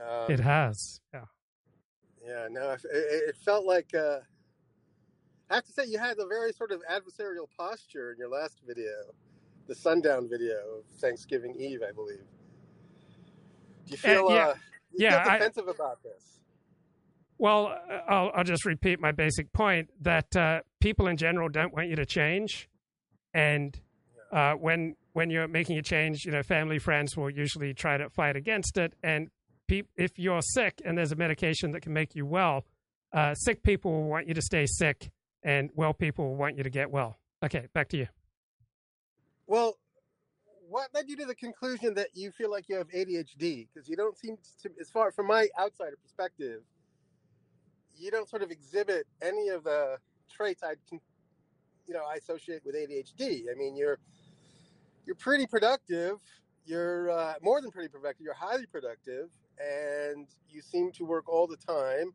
Um, 0.00 0.32
it 0.32 0.40
has. 0.40 1.00
Yeah. 1.12 1.24
Yeah, 2.26 2.48
no, 2.50 2.70
it, 2.70 2.80
it 2.84 3.36
felt 3.36 3.66
like 3.66 3.94
uh, 3.94 4.20
I 5.50 5.56
have 5.56 5.64
to 5.64 5.72
say 5.72 5.84
you 5.84 5.98
had 5.98 6.18
a 6.18 6.26
very 6.26 6.52
sort 6.52 6.72
of 6.72 6.82
adversarial 6.90 7.46
posture 7.56 8.12
in 8.12 8.18
your 8.18 8.30
last 8.30 8.60
video, 8.66 8.92
the 9.68 9.74
sundown 9.74 10.28
video 10.28 10.56
of 10.78 10.84
Thanksgiving 11.00 11.54
Eve, 11.58 11.82
I 11.86 11.92
believe. 11.92 12.24
Do 13.86 13.90
you 13.90 13.96
feel 13.98 14.28
yeah. 14.30 14.36
uh, 14.46 14.54
you 14.92 14.98
Yeah, 14.98 15.22
feel 15.22 15.32
I- 15.32 15.38
defensive 15.38 15.68
about 15.68 16.02
this? 16.02 16.33
Well, 17.38 17.66
uh, 17.66 17.94
I'll, 18.08 18.30
I'll 18.36 18.44
just 18.44 18.64
repeat 18.64 19.00
my 19.00 19.12
basic 19.12 19.52
point 19.52 19.90
that 20.00 20.34
uh, 20.36 20.60
people 20.80 21.08
in 21.08 21.16
general 21.16 21.48
don't 21.48 21.74
want 21.74 21.88
you 21.88 21.96
to 21.96 22.06
change, 22.06 22.68
and 23.32 23.78
uh, 24.32 24.54
when 24.54 24.96
when 25.12 25.30
you're 25.30 25.48
making 25.48 25.78
a 25.78 25.82
change, 25.82 26.24
you 26.24 26.32
know, 26.32 26.42
family 26.42 26.78
friends 26.78 27.16
will 27.16 27.30
usually 27.30 27.72
try 27.72 27.96
to 27.96 28.10
fight 28.10 28.36
against 28.36 28.76
it. 28.76 28.94
And 29.02 29.30
peop 29.68 29.88
if 29.96 30.18
you're 30.18 30.42
sick 30.42 30.82
and 30.84 30.98
there's 30.98 31.12
a 31.12 31.16
medication 31.16 31.70
that 31.72 31.82
can 31.82 31.92
make 31.92 32.14
you 32.14 32.26
well, 32.26 32.64
uh, 33.12 33.34
sick 33.34 33.62
people 33.62 33.92
will 33.92 34.08
want 34.08 34.28
you 34.28 34.34
to 34.34 34.42
stay 34.42 34.66
sick, 34.66 35.10
and 35.42 35.70
well 35.74 35.94
people 35.94 36.26
will 36.26 36.36
want 36.36 36.56
you 36.56 36.62
to 36.64 36.70
get 36.70 36.90
well. 36.90 37.16
Okay, 37.44 37.68
back 37.72 37.88
to 37.90 37.96
you. 37.96 38.08
Well, 39.46 39.76
what 40.68 40.88
led 40.94 41.08
you 41.08 41.16
to 41.16 41.26
the 41.26 41.34
conclusion 41.34 41.94
that 41.94 42.08
you 42.14 42.30
feel 42.30 42.50
like 42.50 42.68
you 42.68 42.76
have 42.76 42.88
ADHD? 42.88 43.68
Because 43.72 43.88
you 43.88 43.96
don't 43.96 44.16
seem 44.16 44.36
to, 44.62 44.70
as 44.80 44.88
far 44.88 45.12
from 45.12 45.26
my 45.26 45.48
outsider 45.60 45.96
perspective, 46.02 46.62
you 47.96 48.10
don't 48.10 48.28
sort 48.28 48.42
of 48.42 48.50
exhibit 48.50 49.06
any 49.22 49.48
of 49.48 49.64
the 49.64 49.98
traits 50.30 50.62
I'd, 50.62 50.78
you 50.90 51.94
know, 51.94 52.02
I 52.04 52.16
associate 52.16 52.62
with 52.64 52.74
ADHD. 52.74 53.44
I 53.50 53.54
mean, 53.56 53.76
you're 53.76 53.98
you're 55.06 55.16
pretty 55.16 55.46
productive. 55.46 56.18
You're 56.64 57.10
uh, 57.10 57.34
more 57.42 57.60
than 57.60 57.70
pretty 57.70 57.88
productive. 57.88 58.24
You're 58.24 58.34
highly 58.34 58.66
productive, 58.66 59.28
and 59.58 60.26
you 60.48 60.62
seem 60.62 60.92
to 60.92 61.04
work 61.04 61.28
all 61.28 61.46
the 61.46 61.58
time. 61.58 62.12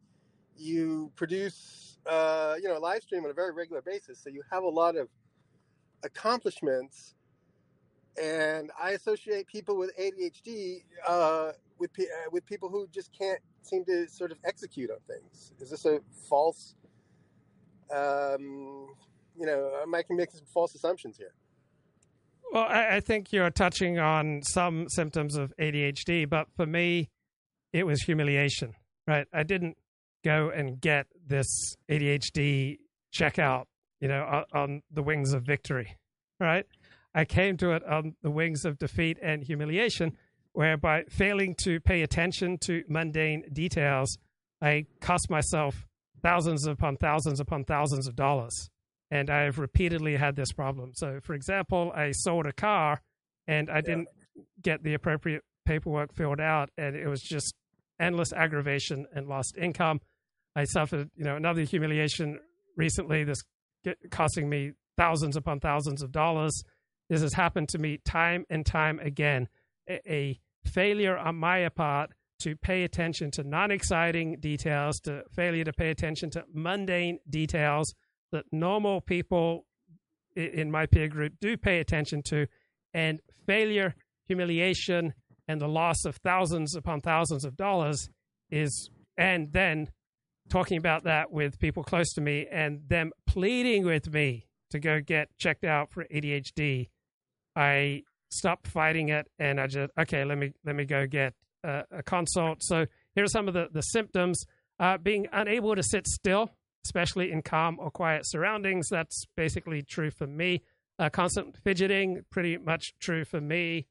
You 0.57 1.11
produce, 1.15 1.99
uh, 2.05 2.55
you 2.61 2.67
know, 2.67 2.77
a 2.77 2.79
live 2.79 3.03
stream 3.03 3.23
on 3.23 3.31
a 3.31 3.33
very 3.33 3.53
regular 3.53 3.81
basis, 3.81 4.19
so 4.21 4.29
you 4.29 4.41
have 4.51 4.63
a 4.63 4.69
lot 4.69 4.95
of 4.95 5.07
accomplishments 6.03 7.13
and 8.21 8.71
I 8.81 8.91
associate 8.91 9.47
people 9.47 9.77
with 9.77 9.91
ADHD 9.97 10.83
uh, 11.07 11.51
with 11.77 11.91
uh, 11.99 12.29
with 12.31 12.45
people 12.45 12.69
who 12.69 12.87
just 12.87 13.11
can't 13.17 13.39
seem 13.63 13.85
to 13.85 14.07
sort 14.07 14.31
of 14.31 14.37
execute 14.45 14.89
on 14.89 14.97
things. 15.07 15.53
Is 15.59 15.69
this 15.69 15.85
a 15.85 15.99
false? 16.27 16.75
Um, 17.93 18.87
you 19.37 19.45
know, 19.45 19.71
am 19.81 19.93
I 19.95 20.03
making 20.09 20.37
some 20.37 20.45
false 20.53 20.75
assumptions 20.75 21.17
here? 21.17 21.33
Well, 22.51 22.63
I, 22.63 22.97
I 22.97 22.99
think 22.99 23.31
you're 23.31 23.51
touching 23.51 23.99
on 23.99 24.41
some 24.43 24.87
symptoms 24.89 25.35
of 25.35 25.53
ADHD, 25.59 26.27
but 26.27 26.47
for 26.55 26.65
me, 26.65 27.09
it 27.73 27.85
was 27.85 28.01
humiliation, 28.01 28.73
right? 29.07 29.27
I 29.33 29.43
didn't 29.43 29.77
go 30.23 30.49
and 30.49 30.81
get 30.81 31.05
this 31.25 31.75
ADHD 31.89 32.77
checkout, 33.13 33.65
you 33.99 34.07
know, 34.07 34.23
on, 34.23 34.43
on 34.53 34.81
the 34.91 35.03
wings 35.03 35.33
of 35.33 35.43
victory, 35.43 35.97
right? 36.39 36.65
I 37.13 37.25
came 37.25 37.57
to 37.57 37.71
it 37.71 37.83
on 37.85 38.15
the 38.21 38.31
wings 38.31 38.65
of 38.65 38.77
defeat 38.77 39.17
and 39.21 39.43
humiliation, 39.43 40.17
whereby 40.59 41.03
failing 41.07 41.55
to 41.55 41.79
pay 41.79 42.01
attention 42.01 42.57
to 42.57 42.83
mundane 42.89 43.45
details, 43.53 44.17
I 44.61 44.87
cost 44.99 45.29
myself 45.29 45.87
thousands 46.21 46.67
upon 46.67 46.97
thousands 46.97 47.39
upon 47.39 47.63
thousands 47.63 48.09
of 48.09 48.17
dollars. 48.17 48.69
And 49.09 49.29
I've 49.29 49.57
repeatedly 49.57 50.17
had 50.17 50.35
this 50.35 50.51
problem. 50.51 50.91
So, 50.95 51.21
for 51.23 51.33
example, 51.33 51.93
I 51.95 52.11
sold 52.11 52.45
a 52.45 52.51
car 52.51 53.01
and 53.47 53.69
I 53.69 53.79
didn't 53.79 54.09
get 54.61 54.83
the 54.83 54.95
appropriate 54.95 55.43
paperwork 55.65 56.13
filled 56.13 56.41
out, 56.41 56.71
and 56.77 56.93
it 56.93 57.07
was 57.07 57.21
just 57.21 57.55
endless 57.97 58.33
aggravation 58.33 59.05
and 59.15 59.29
lost 59.29 59.55
income. 59.57 60.01
I 60.57 60.65
suffered, 60.65 61.09
you 61.15 61.23
know, 61.23 61.37
another 61.37 61.61
humiliation 61.61 62.37
recently. 62.75 63.23
This 63.23 63.41
costing 64.11 64.49
me 64.49 64.73
thousands 64.97 65.37
upon 65.37 65.61
thousands 65.61 66.03
of 66.03 66.11
dollars. 66.11 66.65
This 67.09 67.21
has 67.21 67.31
happened 67.33 67.69
to 67.69 67.77
me 67.77 68.01
time 68.03 68.43
and 68.49 68.65
time 68.65 68.99
again. 68.99 69.47
A, 69.89 70.01
a 70.05 70.39
failure 70.65 71.17
on 71.17 71.35
my 71.35 71.67
part 71.69 72.11
to 72.39 72.55
pay 72.55 72.83
attention 72.83 73.31
to 73.31 73.43
non-exciting 73.43 74.37
details, 74.39 74.99
to 75.01 75.23
failure 75.35 75.63
to 75.63 75.73
pay 75.73 75.89
attention 75.89 76.29
to 76.31 76.43
mundane 76.53 77.19
details 77.29 77.93
that 78.31 78.45
normal 78.51 79.01
people 79.01 79.65
in 80.35 80.71
my 80.71 80.85
peer 80.85 81.07
group 81.07 81.33
do 81.41 81.57
pay 81.57 81.79
attention 81.79 82.21
to, 82.23 82.47
and 82.93 83.19
failure, 83.45 83.95
humiliation, 84.27 85.13
and 85.47 85.59
the 85.59 85.67
loss 85.67 86.05
of 86.05 86.15
thousands 86.17 86.75
upon 86.75 87.01
thousands 87.01 87.43
of 87.43 87.57
dollars 87.57 88.09
is, 88.49 88.89
and 89.17 89.51
then 89.51 89.89
talking 90.49 90.77
about 90.77 91.03
that 91.03 91.31
with 91.31 91.59
people 91.59 91.83
close 91.83 92.13
to 92.13 92.21
me 92.21 92.47
and 92.51 92.81
them 92.87 93.11
pleading 93.27 93.85
with 93.85 94.11
me 94.11 94.47
to 94.69 94.79
go 94.79 94.99
get 95.01 95.29
checked 95.37 95.63
out 95.63 95.91
for 95.91 96.05
ADHD, 96.05 96.89
I 97.55 98.03
stopped 98.29 98.67
fighting 98.67 99.09
it 99.09 99.27
and 99.37 99.59
I 99.59 99.67
just 99.67 99.91
okay, 99.99 100.23
let 100.23 100.37
me 100.37 100.53
let 100.65 100.75
me 100.75 100.85
go 100.85 101.05
get 101.07 101.33
a, 101.63 102.03
consult. 102.05 102.63
So 102.63 102.85
here 103.15 103.23
are 103.23 103.27
some 103.27 103.47
of 103.47 103.53
the 103.53 103.67
the 103.71 103.81
symptoms: 103.81 104.45
uh, 104.79 104.97
being 104.97 105.27
unable 105.31 105.75
to 105.75 105.83
sit 105.83 106.07
still, 106.07 106.51
especially 106.85 107.31
in 107.31 107.41
calm 107.41 107.77
or 107.79 107.91
quiet 107.91 108.23
surroundings. 108.25 108.87
That's 108.89 109.25
basically 109.35 109.81
true 109.81 110.11
for 110.11 110.27
me. 110.27 110.61
Uh, 110.97 111.09
constant 111.09 111.57
fidgeting, 111.63 112.23
pretty 112.29 112.57
much 112.57 112.93
true 112.99 113.23
for 113.23 113.39
me. 113.39 113.87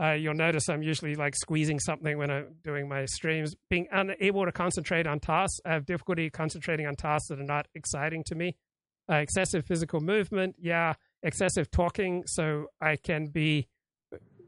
Uh, 0.00 0.12
you'll 0.12 0.34
notice 0.34 0.68
I'm 0.68 0.82
usually 0.82 1.16
like 1.16 1.34
squeezing 1.34 1.80
something 1.80 2.16
when 2.18 2.30
I'm 2.30 2.54
doing 2.62 2.88
my 2.88 3.04
streams. 3.06 3.56
Being 3.68 3.88
unable 3.90 4.44
to 4.44 4.52
concentrate 4.52 5.06
on 5.06 5.18
tasks. 5.18 5.58
I 5.66 5.72
have 5.72 5.86
difficulty 5.86 6.30
concentrating 6.30 6.86
on 6.86 6.94
tasks 6.94 7.28
that 7.28 7.40
are 7.40 7.44
not 7.44 7.66
exciting 7.74 8.22
to 8.28 8.34
me. 8.36 8.56
Uh, 9.10 9.16
excessive 9.16 9.66
physical 9.66 10.00
movement. 10.00 10.54
Yeah. 10.58 10.94
Excessive 11.22 11.70
talking. 11.70 12.24
So 12.26 12.66
I 12.80 12.96
can 12.96 13.26
be 13.26 13.68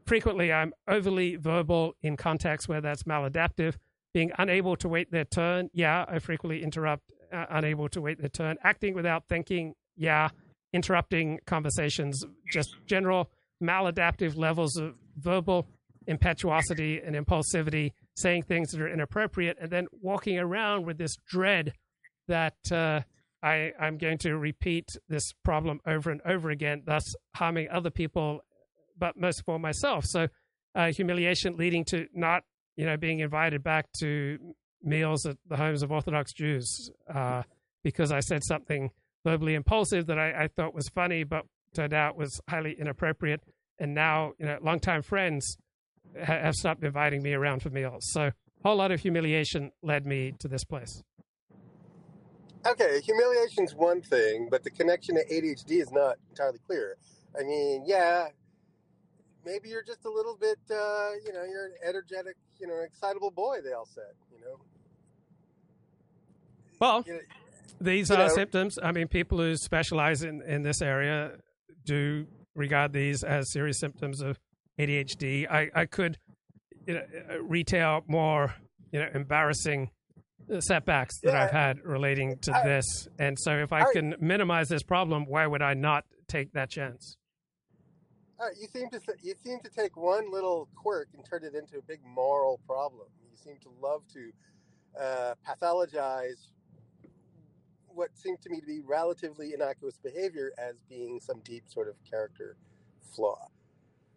frequently, 0.05 0.51
I'm 0.51 0.73
overly 0.87 1.35
verbal 1.35 1.93
in 2.01 2.17
contexts 2.17 2.67
where 2.67 2.81
that's 2.81 3.03
maladaptive. 3.03 3.75
Being 4.13 4.31
unable 4.37 4.75
to 4.77 4.89
wait 4.89 5.11
their 5.11 5.25
turn. 5.25 5.69
Yeah. 5.73 6.05
I 6.07 6.19
frequently 6.19 6.63
interrupt, 6.63 7.11
uh, 7.31 7.45
unable 7.49 7.87
to 7.89 8.01
wait 8.01 8.19
their 8.19 8.29
turn. 8.29 8.57
Acting 8.63 8.93
without 8.93 9.23
thinking. 9.29 9.73
Yeah. 9.95 10.29
Interrupting 10.73 11.39
conversations. 11.45 12.25
Just 12.51 12.75
general 12.85 13.29
maladaptive 13.61 14.37
levels 14.37 14.77
of 14.77 14.95
verbal 15.17 15.67
impetuosity 16.07 16.99
and 16.99 17.15
impulsivity, 17.15 17.91
saying 18.15 18.43
things 18.43 18.71
that 18.71 18.81
are 18.81 18.89
inappropriate, 18.89 19.57
and 19.61 19.69
then 19.69 19.87
walking 20.01 20.39
around 20.39 20.85
with 20.85 20.97
this 20.97 21.15
dread 21.27 21.73
that 22.27 22.55
uh, 22.71 23.01
I, 23.43 23.71
I'm 23.79 23.97
going 23.97 24.17
to 24.19 24.37
repeat 24.37 24.87
this 25.09 25.33
problem 25.43 25.79
over 25.85 26.11
and 26.11 26.21
over 26.25 26.49
again, 26.49 26.83
thus 26.85 27.15
harming 27.35 27.69
other 27.69 27.89
people, 27.89 28.41
but 28.97 29.17
most 29.17 29.39
of 29.39 29.49
all 29.49 29.59
myself. 29.59 30.05
So, 30.05 30.27
uh, 30.73 30.91
humiliation 30.91 31.57
leading 31.57 31.83
to 31.85 32.07
not, 32.13 32.43
you 32.77 32.85
know, 32.85 32.97
being 32.97 33.19
invited 33.19 33.63
back 33.63 33.87
to 33.99 34.37
meals 34.81 35.25
at 35.25 35.37
the 35.47 35.57
homes 35.57 35.83
of 35.83 35.91
Orthodox 35.91 36.33
Jews 36.33 36.89
uh, 37.13 37.43
because 37.83 38.11
I 38.11 38.21
said 38.21 38.43
something 38.43 38.91
verbally 39.25 39.55
impulsive 39.55 40.07
that 40.07 40.17
I, 40.17 40.43
I 40.43 40.47
thought 40.47 40.73
was 40.73 40.87
funny, 40.89 41.23
but 41.23 41.43
turned 41.75 41.93
out 41.93 42.15
was 42.15 42.39
highly 42.49 42.75
inappropriate 42.79 43.41
and 43.81 43.93
now 43.93 44.33
you 44.37 44.45
know 44.45 44.57
longtime 44.61 45.01
friends 45.01 45.57
ha- 46.17 46.39
have 46.39 46.55
stopped 46.55 46.83
inviting 46.83 47.21
me 47.21 47.33
around 47.33 47.61
for 47.61 47.69
meals. 47.69 48.05
So 48.11 48.21
a 48.21 48.33
whole 48.63 48.77
lot 48.77 48.91
of 48.91 49.01
humiliation 49.01 49.71
led 49.81 50.05
me 50.05 50.33
to 50.39 50.47
this 50.47 50.63
place. 50.63 51.03
Okay, 52.65 53.01
humiliation's 53.01 53.73
one 53.73 54.01
thing, 54.01 54.47
but 54.49 54.63
the 54.63 54.69
connection 54.69 55.15
to 55.15 55.25
ADHD 55.25 55.81
is 55.81 55.91
not 55.91 56.17
entirely 56.29 56.59
clear. 56.67 56.95
I 57.39 57.43
mean, 57.43 57.83
yeah, 57.87 58.27
maybe 59.45 59.69
you're 59.69 59.83
just 59.83 60.05
a 60.05 60.09
little 60.09 60.37
bit, 60.37 60.59
uh, 60.69 61.11
you 61.25 61.33
know, 61.33 61.43
you're 61.43 61.65
an 61.65 61.73
energetic, 61.87 62.35
you 62.59 62.67
know, 62.67 62.79
excitable 62.85 63.31
boy. 63.31 63.59
They 63.63 63.73
all 63.73 63.87
said, 63.87 64.13
you 64.31 64.39
know. 64.41 64.59
Well, 66.79 67.03
you 67.07 67.13
know, 67.13 67.19
these 67.79 68.09
you 68.09 68.15
are 68.15 68.27
know- 68.27 68.33
symptoms. 68.33 68.77
I 68.81 68.91
mean, 68.91 69.07
people 69.07 69.39
who 69.39 69.55
specialize 69.55 70.23
in, 70.23 70.41
in 70.43 70.61
this 70.61 70.81
area 70.81 71.37
do 71.85 72.27
regard 72.55 72.93
these 72.93 73.23
as 73.23 73.51
serious 73.51 73.79
symptoms 73.79 74.21
of 74.21 74.39
ADHD. 74.79 75.49
I, 75.49 75.69
I 75.73 75.85
could 75.85 76.19
you 76.85 76.95
know, 76.95 77.03
uh, 77.29 77.41
retail 77.41 78.03
more 78.07 78.53
you 78.91 78.99
know 78.99 79.07
embarrassing 79.13 79.83
uh, 79.83 79.87
setbacks 80.59 81.19
that 81.23 81.35
I've 81.35 81.51
had 81.51 81.83
relating 81.83 82.37
to 82.39 82.51
this, 82.63 83.07
and 83.19 83.37
so 83.39 83.51
if 83.57 83.71
I 83.71 83.91
can 83.93 84.15
minimize 84.19 84.69
this 84.69 84.83
problem, 84.83 85.25
why 85.27 85.45
would 85.47 85.61
I 85.61 85.73
not 85.73 86.05
take 86.27 86.53
that 86.53 86.69
chance? 86.69 87.17
Right, 88.39 88.53
you 88.59 88.67
seem 88.67 88.89
to 88.89 88.99
you 89.21 89.35
seem 89.43 89.59
to 89.59 89.69
take 89.69 89.95
one 89.95 90.31
little 90.31 90.67
quirk 90.75 91.09
and 91.13 91.23
turn 91.23 91.43
it 91.43 91.53
into 91.53 91.77
a 91.77 91.81
big 91.81 91.99
moral 92.03 92.59
problem. 92.65 93.07
You 93.29 93.37
seem 93.37 93.57
to 93.61 93.69
love 93.81 94.01
to 94.13 94.31
uh, 94.99 95.33
pathologize 95.47 96.47
what 97.87 98.09
seemed 98.17 98.41
to 98.41 98.49
me 98.49 98.59
to 98.59 98.65
be 98.65 98.79
relatively 98.79 99.53
innocuous 99.53 99.97
behavior 99.97 100.51
as 100.57 100.75
being 100.89 101.19
some 101.19 101.41
deep 101.43 101.65
sort 101.67 101.87
of 101.87 101.95
character 102.09 102.55
flaw. 103.15 103.47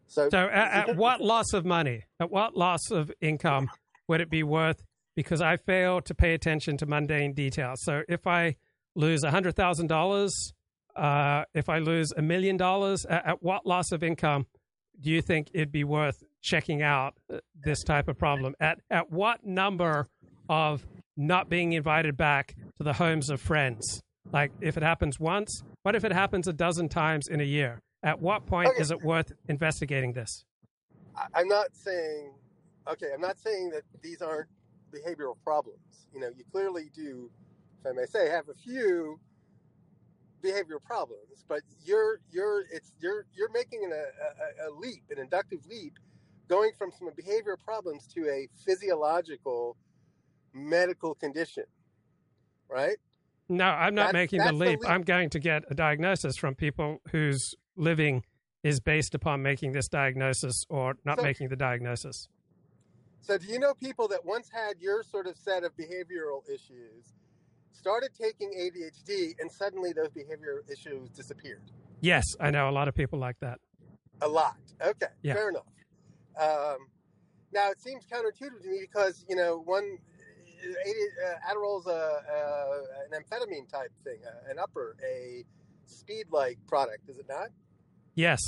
So, 0.07 0.29
So, 0.31 0.39
at, 0.49 0.91
at 0.91 0.97
what 0.97 1.21
loss 1.21 1.53
of 1.53 1.65
money, 1.65 2.05
at 2.21 2.31
what 2.31 2.57
loss 2.57 2.91
of 2.91 3.11
income 3.21 3.69
would 4.09 4.21
it 4.21 4.31
be 4.31 4.43
worth? 4.43 4.83
Because 5.15 5.41
I 5.41 5.57
fail 5.57 6.01
to 6.03 6.15
pay 6.15 6.35
attention 6.35 6.77
to 6.79 6.87
mundane 6.87 7.35
details. 7.35 7.83
So, 7.83 8.03
if 8.09 8.27
I 8.27 8.57
lose 8.95 9.25
hundred 9.25 9.57
thousand 9.57 9.89
dollars, 9.89 10.53
uh, 10.97 11.45
if 11.55 11.69
I 11.69 11.79
lose 11.79 12.13
a 12.17 12.23
million 12.23 12.57
dollars, 12.57 13.05
at 13.07 13.27
at 13.27 13.43
what 13.43 13.67
loss 13.67 13.93
of 13.93 14.03
income 14.03 14.47
do 15.01 15.11
you 15.11 15.23
think 15.23 15.49
it'd 15.53 15.73
be 15.73 15.85
worth 15.85 16.23
checking 16.41 16.83
out 16.83 17.15
this 17.55 17.83
type 17.83 18.09
of 18.09 18.19
problem? 18.19 18.55
At 18.61 18.81
at 18.91 19.11
what 19.11 19.45
number 19.45 20.09
of 20.49 20.87
not 21.17 21.49
being 21.49 21.73
invited 21.73 22.17
back 22.17 22.55
to 22.79 22.85
the 22.85 22.95
homes 22.95 23.31
of 23.31 23.41
friends? 23.41 24.03
Like, 24.33 24.53
if 24.61 24.77
it 24.77 24.83
happens 24.83 25.21
once, 25.21 25.63
what 25.83 25.95
if 25.95 26.05
it 26.05 26.13
happens 26.13 26.49
a 26.49 26.53
dozen 26.53 26.89
times 26.89 27.29
in 27.29 27.41
a 27.41 27.45
year? 27.45 27.83
At 28.03 28.21
what 28.21 28.47
point 28.47 28.71
is 28.79 28.91
it 28.91 29.03
worth 29.03 29.33
investigating 29.49 30.13
this? 30.13 30.45
I'm 31.35 31.49
not 31.49 31.69
saying, 31.73 32.33
okay, 32.91 33.07
I'm 33.15 33.21
not 33.21 33.39
saying 33.39 33.71
that 33.71 33.83
these 34.03 34.21
aren't 34.21 34.49
behavioral 34.95 35.35
problems. 35.43 36.07
You 36.13 36.21
know, 36.21 36.29
you 36.37 36.45
clearly 36.53 36.91
do, 36.95 37.31
if 37.81 37.87
I 37.87 37.93
may 37.93 38.07
say, 38.07 38.29
have 38.31 38.49
a 38.49 38.55
few 38.55 39.19
behavioral 40.43 40.83
problems, 40.85 41.45
but 41.49 41.61
you're 41.85 42.21
you're 42.31 42.65
it's 42.71 42.93
you're 43.01 43.27
you're 43.35 43.51
making 43.53 43.85
an, 43.85 43.93
a, 43.93 44.69
a, 44.69 44.71
leap, 44.71 45.03
an 45.11 45.19
inductive 45.19 45.65
leap, 45.67 45.95
going 46.49 46.73
from 46.79 46.91
some 46.99 47.09
behavioral 47.11 47.59
problems 47.65 48.07
to 48.15 48.29
a 48.29 48.49
physiological 48.65 49.77
medical 50.53 51.15
condition, 51.15 51.65
right? 52.69 52.97
No, 53.49 53.65
I'm 53.65 53.95
not 53.95 54.09
That- 54.09 54.15
making 54.15 54.39
the 54.39 54.45
that's 54.47 54.59
the 54.59 54.65
leap. 54.65 54.81
leap. 54.81 54.91
I'm 54.91 55.03
going 55.03 55.31
to 55.31 55.39
get 55.39 55.65
a 55.71 55.75
diagnosis 55.75 56.37
from 56.37 56.55
people 56.55 57.01
whose 57.11 57.55
living 57.77 58.25
is 58.63 58.81
based 58.81 59.15
upon 59.15 59.43
making 59.43 59.73
this 59.73 59.89
diagnosis 59.89 60.65
or 60.71 60.95
not 61.05 61.19
So- 61.19 61.25
making 61.25 61.49
the 61.49 61.57
diagnosis. 61.57 62.29
So, 63.25 63.39
do 63.39 63.47
you 63.47 63.59
know 63.59 63.73
people 63.73 64.07
that 64.09 64.23
once 64.23 64.51
had 64.53 64.75
your 64.81 65.03
sort 65.03 65.27
of 65.27 65.39
set 65.39 65.65
of 65.65 65.75
behavioral 65.77 66.43
issues, 66.47 67.15
started 67.73 68.11
taking 68.21 68.51
ADHD, 68.53 69.33
and 69.41 69.51
suddenly 69.51 69.95
those 69.95 70.11
behavioral 70.11 70.71
issues 70.71 71.09
disappeared? 71.09 71.63
Yes, 72.03 72.25
I 72.39 72.51
know 72.51 72.69
a 72.69 72.73
lot 72.73 72.87
of 72.87 72.95
people 72.95 73.19
like 73.19 73.41
that. 73.41 73.61
A 74.21 74.29
lot. 74.29 74.59
Okay, 74.79 75.07
Yeah. 75.23 75.33
fair 75.35 75.49
enough. 75.49 75.65
Um, 76.39 76.89
now 77.51 77.71
it 77.71 77.81
seems 77.81 78.05
counterintuitive 78.07 78.63
to 78.63 78.69
me 78.69 78.81
because 78.81 79.25
you 79.27 79.37
know 79.37 79.57
one 79.59 79.97
uh, 80.63 81.51
Adderall's 81.51 81.87
a, 81.87 81.91
a, 81.91 82.83
an 83.11 83.23
amphetamine 83.23 83.69
type 83.71 83.91
thing, 84.03 84.19
uh, 84.27 84.51
an 84.51 84.59
upper, 84.59 84.97
a 85.03 85.45
speed-like 85.87 86.59
product, 86.67 87.09
is 87.09 87.19
it 87.19 87.27
not? 87.29 87.49
Yes. 88.15 88.41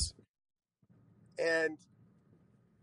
And 1.39 1.79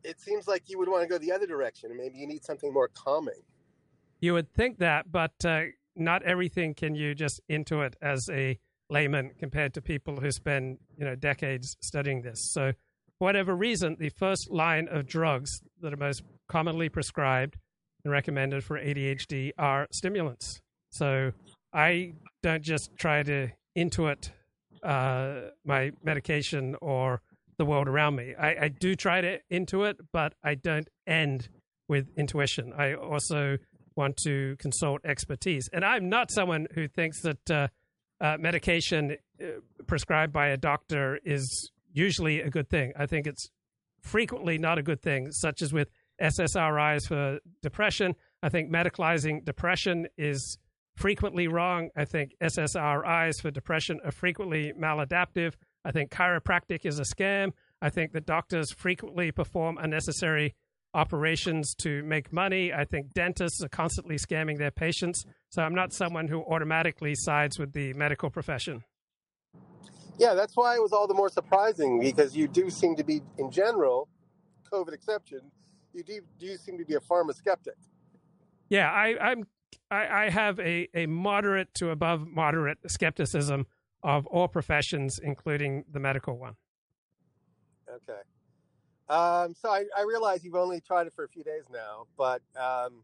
it 0.04 0.20
seems 0.20 0.48
like 0.48 0.64
you 0.68 0.78
would 0.78 0.90
want 0.90 1.04
to 1.04 1.08
go 1.08 1.18
the 1.18 1.32
other 1.32 1.48
direction, 1.48 1.96
maybe 1.96 2.18
you 2.18 2.28
need 2.28 2.44
something 2.44 2.74
more 2.74 2.90
calming. 2.90 3.42
You 4.20 4.34
would 4.34 4.54
think 4.54 4.80
that, 4.80 5.12
but 5.12 5.34
uh, 5.46 5.64
not 5.96 6.24
everything 6.24 6.74
can 6.74 6.96
you 6.96 7.14
just 7.14 7.42
intuit 7.50 7.94
as 8.02 8.30
a 8.30 8.60
layman 8.90 9.32
compared 9.40 9.74
to 9.74 9.82
people 9.82 10.18
who 10.20 10.32
spend 10.32 10.78
you 10.98 11.06
know 11.06 11.16
decades 11.16 11.78
studying 11.82 12.22
this. 12.22 12.52
So, 12.52 12.74
for 13.18 13.26
whatever 13.26 13.56
reason, 13.56 13.98
the 14.00 14.10
first 14.10 14.52
line 14.52 14.88
of 14.90 15.06
drugs 15.06 15.62
that 15.82 15.94
are 15.94 15.98
most 15.98 16.24
commonly 16.48 16.90
prescribed 16.90 17.58
and 18.04 18.12
recommended 18.12 18.64
for 18.64 18.78
ADHD 18.78 19.52
are 19.58 19.88
stimulants. 19.92 20.62
So, 20.90 21.32
I 21.74 22.14
don't 22.42 22.64
just 22.64 22.96
try 22.98 23.24
to 23.24 23.50
intuit 23.78 24.30
uh, 24.84 25.50
my 25.66 25.92
medication 26.04 26.76
or 26.82 27.22
the 27.58 27.66
world 27.66 27.88
around 27.88 28.16
me. 28.16 28.34
I, 28.40 28.66
I 28.66 28.68
do 28.68 28.96
try 28.96 29.22
to 29.22 29.40
intuit, 29.52 29.96
but 30.12 30.34
I 30.44 30.56
don't 30.56 30.90
end 31.08 31.50
with 31.88 32.08
intuition. 32.18 32.74
I 32.78 32.94
also 32.94 33.58
want 33.96 34.18
to 34.18 34.56
consult 34.58 35.02
expertise. 35.06 35.70
And 35.72 35.86
I'm 35.86 36.10
not 36.10 36.32
someone 36.32 36.68
who 36.74 36.88
thinks 36.88 37.22
that 37.22 37.52
uh, 37.52 37.68
uh, 38.22 38.38
medication 38.40 39.18
uh, 39.42 39.46
prescribed 39.86 40.34
by 40.34 40.48
a 40.48 40.58
doctor 40.58 41.20
is 41.24 41.72
usually 41.92 42.42
a 42.42 42.50
good 42.50 42.70
thing. 42.70 42.94
I 42.98 43.06
think 43.06 43.28
it's 43.28 43.50
frequently 44.02 44.58
not 44.58 44.78
a 44.78 44.84
good 44.84 45.02
thing, 45.02 45.32
such 45.32 45.62
as 45.62 45.72
with 45.72 45.90
SSRIs 46.22 47.08
for 47.08 47.40
depression. 47.62 48.16
I 48.42 48.50
think 48.50 48.72
medicalizing 48.72 49.46
depression 49.46 50.08
is 50.18 50.58
frequently 50.96 51.48
wrong. 51.48 51.90
I 51.96 52.06
think 52.06 52.36
SSRIs 52.42 53.42
for 53.42 53.52
depression 53.52 54.00
are 54.04 54.12
frequently 54.12 54.74
maladaptive. 54.80 55.54
I 55.86 55.92
think 55.92 56.12
chiropractic 56.12 56.86
is 56.86 57.00
a 57.00 57.04
scam. 57.04 57.52
I 57.82 57.90
think 57.90 58.14
that 58.14 58.26
doctors 58.26 58.72
frequently 58.72 59.32
perform 59.32 59.78
unnecessary 59.78 60.56
operations 60.94 61.74
to 61.76 62.04
make 62.04 62.32
money. 62.32 62.72
I 62.72 62.86
think 62.86 63.14
dentists 63.14 63.64
are 63.64 63.70
constantly 63.70 64.16
scamming 64.16 64.58
their 64.58 64.72
patients. 64.72 65.26
So 65.50 65.62
I'm 65.62 65.76
not 65.76 65.92
someone 65.92 66.28
who 66.28 66.42
automatically 66.44 67.16
sides 67.16 67.58
with 67.60 67.74
the 67.74 67.94
medical 67.94 68.30
profession. 68.30 68.84
Yeah, 70.20 70.36
that's 70.36 70.56
why 70.56 70.76
it 70.76 70.82
was 70.82 70.94
all 70.94 71.08
the 71.08 71.16
more 71.16 71.30
surprising 71.30 72.00
because 72.00 72.36
you 72.36 72.48
do 72.48 72.70
seem 72.70 72.96
to 72.96 73.04
be, 73.04 73.22
in 73.38 73.50
general, 73.50 74.08
COVID 74.72 74.94
exception, 74.94 75.42
you 75.94 76.04
do, 76.04 76.22
do 76.40 76.56
seem 76.58 76.78
to 76.78 76.86
be 76.86 76.94
a 76.94 77.00
pharma 77.00 77.36
skeptic. 77.36 77.76
Yeah, 78.70 78.92
I, 78.92 79.18
I'm 79.20 79.48
I, 79.92 80.26
I 80.26 80.30
have 80.30 80.60
a, 80.60 80.88
a 80.94 81.06
moderate 81.06 81.74
to 81.76 81.90
above 81.90 82.28
moderate 82.28 82.80
skepticism 82.88 83.68
of 84.04 84.26
all 84.28 84.48
professions, 84.48 85.20
including 85.22 85.86
the 85.92 86.00
medical 86.00 86.38
one. 86.38 86.56
Okay. 87.90 88.20
Um, 89.10 89.54
so 89.54 89.70
I, 89.70 89.84
I 89.98 90.04
realize 90.04 90.44
you've 90.44 90.56
only 90.56 90.82
tried 90.82 91.08
it 91.08 91.14
for 91.14 91.26
a 91.26 91.28
few 91.28 91.44
days 91.44 91.64
now, 91.72 92.06
but 92.18 92.42
um, 92.60 93.04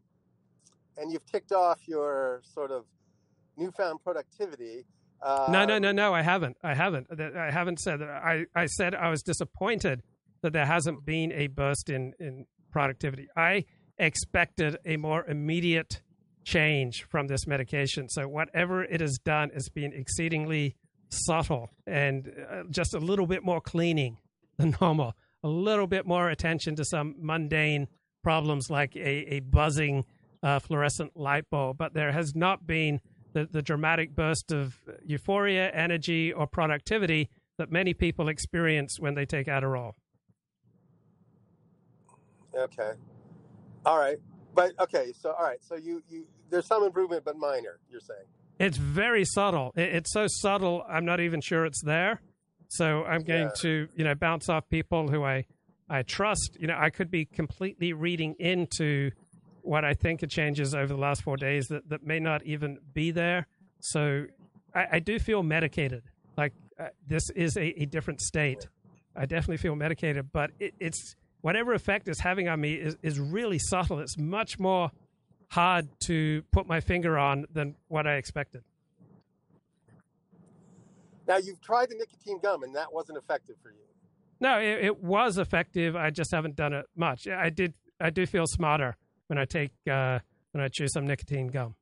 and 0.96 1.12
you've 1.12 1.26
ticked 1.26 1.52
off 1.52 1.80
your 1.86 2.40
sort 2.42 2.70
of 2.70 2.84
newfound 3.56 4.02
productivity. 4.02 4.84
Uh, 5.22 5.48
no, 5.50 5.64
no, 5.66 5.78
no, 5.78 5.92
no. 5.92 6.14
I 6.14 6.22
haven't. 6.22 6.56
I 6.62 6.74
haven't. 6.74 7.08
I 7.20 7.50
haven't 7.50 7.80
said 7.80 8.00
that. 8.00 8.08
I, 8.08 8.46
I 8.54 8.66
said 8.66 8.94
I 8.94 9.10
was 9.10 9.22
disappointed 9.22 10.02
that 10.42 10.52
there 10.52 10.66
hasn't 10.66 11.04
been 11.04 11.32
a 11.32 11.48
burst 11.48 11.90
in, 11.90 12.14
in 12.18 12.46
productivity. 12.72 13.28
I 13.36 13.64
expected 13.98 14.78
a 14.86 14.96
more 14.96 15.24
immediate 15.26 16.00
change 16.44 17.04
from 17.10 17.26
this 17.26 17.46
medication. 17.46 18.08
So 18.08 18.26
whatever 18.26 18.82
it 18.82 19.02
has 19.02 19.18
done 19.18 19.50
has 19.52 19.68
been 19.68 19.92
exceedingly 19.92 20.76
subtle 21.10 21.70
and 21.86 22.32
uh, 22.50 22.62
just 22.70 22.94
a 22.94 22.98
little 22.98 23.26
bit 23.26 23.44
more 23.44 23.60
cleaning 23.60 24.18
than 24.58 24.76
normal, 24.80 25.14
a 25.42 25.48
little 25.48 25.86
bit 25.86 26.06
more 26.06 26.28
attention 26.28 26.76
to 26.76 26.84
some 26.84 27.14
mundane 27.18 27.88
problems 28.22 28.70
like 28.70 28.94
a, 28.96 29.34
a 29.34 29.40
buzzing 29.40 30.04
uh, 30.42 30.58
fluorescent 30.58 31.16
light 31.16 31.44
bulb. 31.50 31.78
But 31.78 31.94
there 31.94 32.12
has 32.12 32.34
not 32.34 32.66
been 32.66 33.00
the, 33.32 33.48
the 33.50 33.62
dramatic 33.62 34.14
burst 34.14 34.52
of 34.52 34.76
euphoria, 35.04 35.70
energy, 35.70 36.32
or 36.32 36.46
productivity 36.46 37.30
that 37.58 37.70
many 37.70 37.94
people 37.94 38.28
experience 38.28 38.98
when 38.98 39.14
they 39.14 39.24
take 39.24 39.46
Adderall. 39.46 39.92
Okay. 42.54 42.92
All 43.86 43.98
right. 43.98 44.18
But 44.54 44.72
okay, 44.80 45.12
so 45.18 45.30
all 45.32 45.44
right, 45.44 45.62
so 45.62 45.76
you 45.76 46.02
you 46.08 46.26
there's 46.50 46.66
some 46.66 46.82
improvement, 46.82 47.24
but 47.24 47.36
minor. 47.36 47.78
You're 47.88 48.00
saying. 48.00 48.26
It's 48.60 48.76
very 48.76 49.24
subtle. 49.24 49.72
It, 49.74 49.94
it's 49.94 50.12
so 50.12 50.26
subtle, 50.28 50.84
I'm 50.88 51.04
not 51.04 51.18
even 51.20 51.40
sure 51.40 51.64
it's 51.64 51.82
there. 51.82 52.20
So 52.68 53.04
I'm 53.04 53.22
going 53.22 53.48
Yeah. 53.48 53.62
to, 53.62 53.88
you 53.96 54.04
know, 54.04 54.14
bounce 54.14 54.48
off 54.48 54.68
people 54.68 55.08
who 55.08 55.24
I, 55.24 55.46
I 55.88 56.02
trust. 56.02 56.56
You 56.60 56.68
know, 56.68 56.76
I 56.78 56.90
could 56.90 57.10
be 57.10 57.24
completely 57.24 57.92
reading 57.92 58.36
into 58.38 59.10
what 59.62 59.84
I 59.84 59.94
think 59.94 60.22
are 60.22 60.26
changes 60.26 60.74
over 60.74 60.86
the 60.86 61.00
last 61.00 61.22
four 61.22 61.36
days 61.36 61.66
that, 61.68 61.88
that 61.88 62.06
may 62.06 62.20
not 62.20 62.44
even 62.44 62.78
be 62.94 63.10
there. 63.10 63.46
So 63.80 64.26
I, 64.74 64.86
I 64.92 64.98
do 65.00 65.18
feel 65.18 65.42
medicated. 65.42 66.02
Like 66.36 66.52
uh, 66.78 66.88
this 67.06 67.28
is 67.30 67.56
a, 67.56 67.82
a 67.82 67.86
different 67.86 68.20
state. 68.20 68.68
I 69.16 69.26
definitely 69.26 69.56
feel 69.56 69.74
medicated, 69.74 70.30
but 70.32 70.50
it, 70.60 70.74
it's 70.78 71.16
whatever 71.40 71.74
effect 71.74 72.08
it's 72.08 72.20
having 72.20 72.48
on 72.48 72.60
me 72.60 72.74
is, 72.74 72.96
is 73.02 73.18
really 73.18 73.58
subtle. 73.58 73.98
It's 73.98 74.16
much 74.16 74.58
more 74.58 74.90
hard 75.50 75.88
to 76.00 76.42
put 76.52 76.66
my 76.66 76.80
finger 76.80 77.18
on 77.18 77.46
than 77.52 77.74
what 77.88 78.06
I 78.06 78.14
expected. 78.14 78.62
Now 81.26 81.36
you've 81.36 81.60
tried 81.60 81.90
the 81.90 81.96
nicotine 81.96 82.40
gum, 82.42 82.62
and 82.62 82.74
that 82.74 82.92
wasn't 82.92 83.18
effective 83.18 83.56
for 83.62 83.70
you. 83.70 83.76
No, 84.40 84.58
it, 84.58 84.84
it 84.84 85.02
was 85.02 85.38
effective. 85.38 85.94
I 85.94 86.10
just 86.10 86.30
haven't 86.30 86.56
done 86.56 86.72
it 86.72 86.86
much. 86.96 87.28
I 87.28 87.50
did. 87.50 87.74
I 88.00 88.10
do 88.10 88.24
feel 88.26 88.46
smarter 88.46 88.96
when 89.26 89.38
I 89.38 89.44
take 89.44 89.72
uh, 89.90 90.20
when 90.52 90.64
I 90.64 90.68
chew 90.68 90.88
some 90.88 91.06
nicotine 91.06 91.48
gum. 91.48 91.74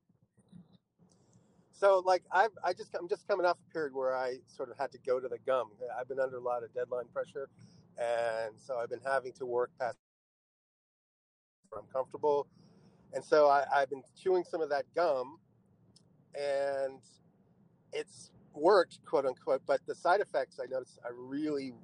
So, 1.73 2.03
like, 2.05 2.25
I've, 2.33 2.51
I 2.65 2.73
just, 2.73 2.93
I'm 2.99 3.09
just 3.09 3.29
coming 3.29 3.47
off 3.47 3.57
a 3.71 3.73
period 3.73 3.95
where 3.95 4.17
I 4.17 4.39
sort 4.49 4.69
of 4.69 4.77
had 4.77 4.91
to 4.91 4.99
go 5.07 5.21
to 5.21 5.29
the 5.29 5.39
gum. 5.47 5.69
I've 5.97 6.09
been 6.09 6.19
under 6.19 6.39
a 6.39 6.41
lot 6.41 6.65
of 6.65 6.75
deadline 6.75 7.05
pressure, 7.15 7.49
and 7.97 8.53
so 8.59 8.79
I've 8.79 8.91
been 8.91 9.05
having 9.07 9.33
to 9.35 9.47
work 9.47 9.71
past 9.79 9.97
where 11.69 11.81
I'm 11.81 11.87
comfortable, 11.93 12.49
and 13.15 13.25
so 13.25 13.49
I, 13.49 13.65
I've 13.75 13.91
been 13.91 14.03
chewing 14.21 14.45
some 14.45 14.61
of 14.61 14.71
that 14.71 14.85
gum, 14.95 15.39
and 16.35 17.01
it's 17.93 18.31
worked, 18.55 18.99
quote 19.05 19.27
unquote. 19.27 19.63
But 19.67 19.81
the 19.87 19.95
side 19.95 20.21
effects 20.21 20.59
I 20.63 20.67
noticed 20.67 20.99
are 21.05 21.15
really, 21.15 21.75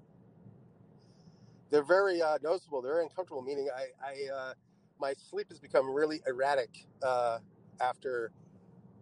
they're 1.71 1.85
very 1.85 2.23
uh, 2.23 2.39
noticeable. 2.43 2.83
They're 2.83 3.03
uncomfortable. 3.03 3.43
Meaning, 3.43 3.69
I, 3.75 3.87
I, 4.05 4.35
uh, 4.35 4.55
my 5.01 5.15
sleep 5.31 5.49
has 5.51 5.59
become 5.59 5.91
really 5.91 6.21
erratic 6.27 6.87
uh, 7.03 7.39
after 7.81 8.33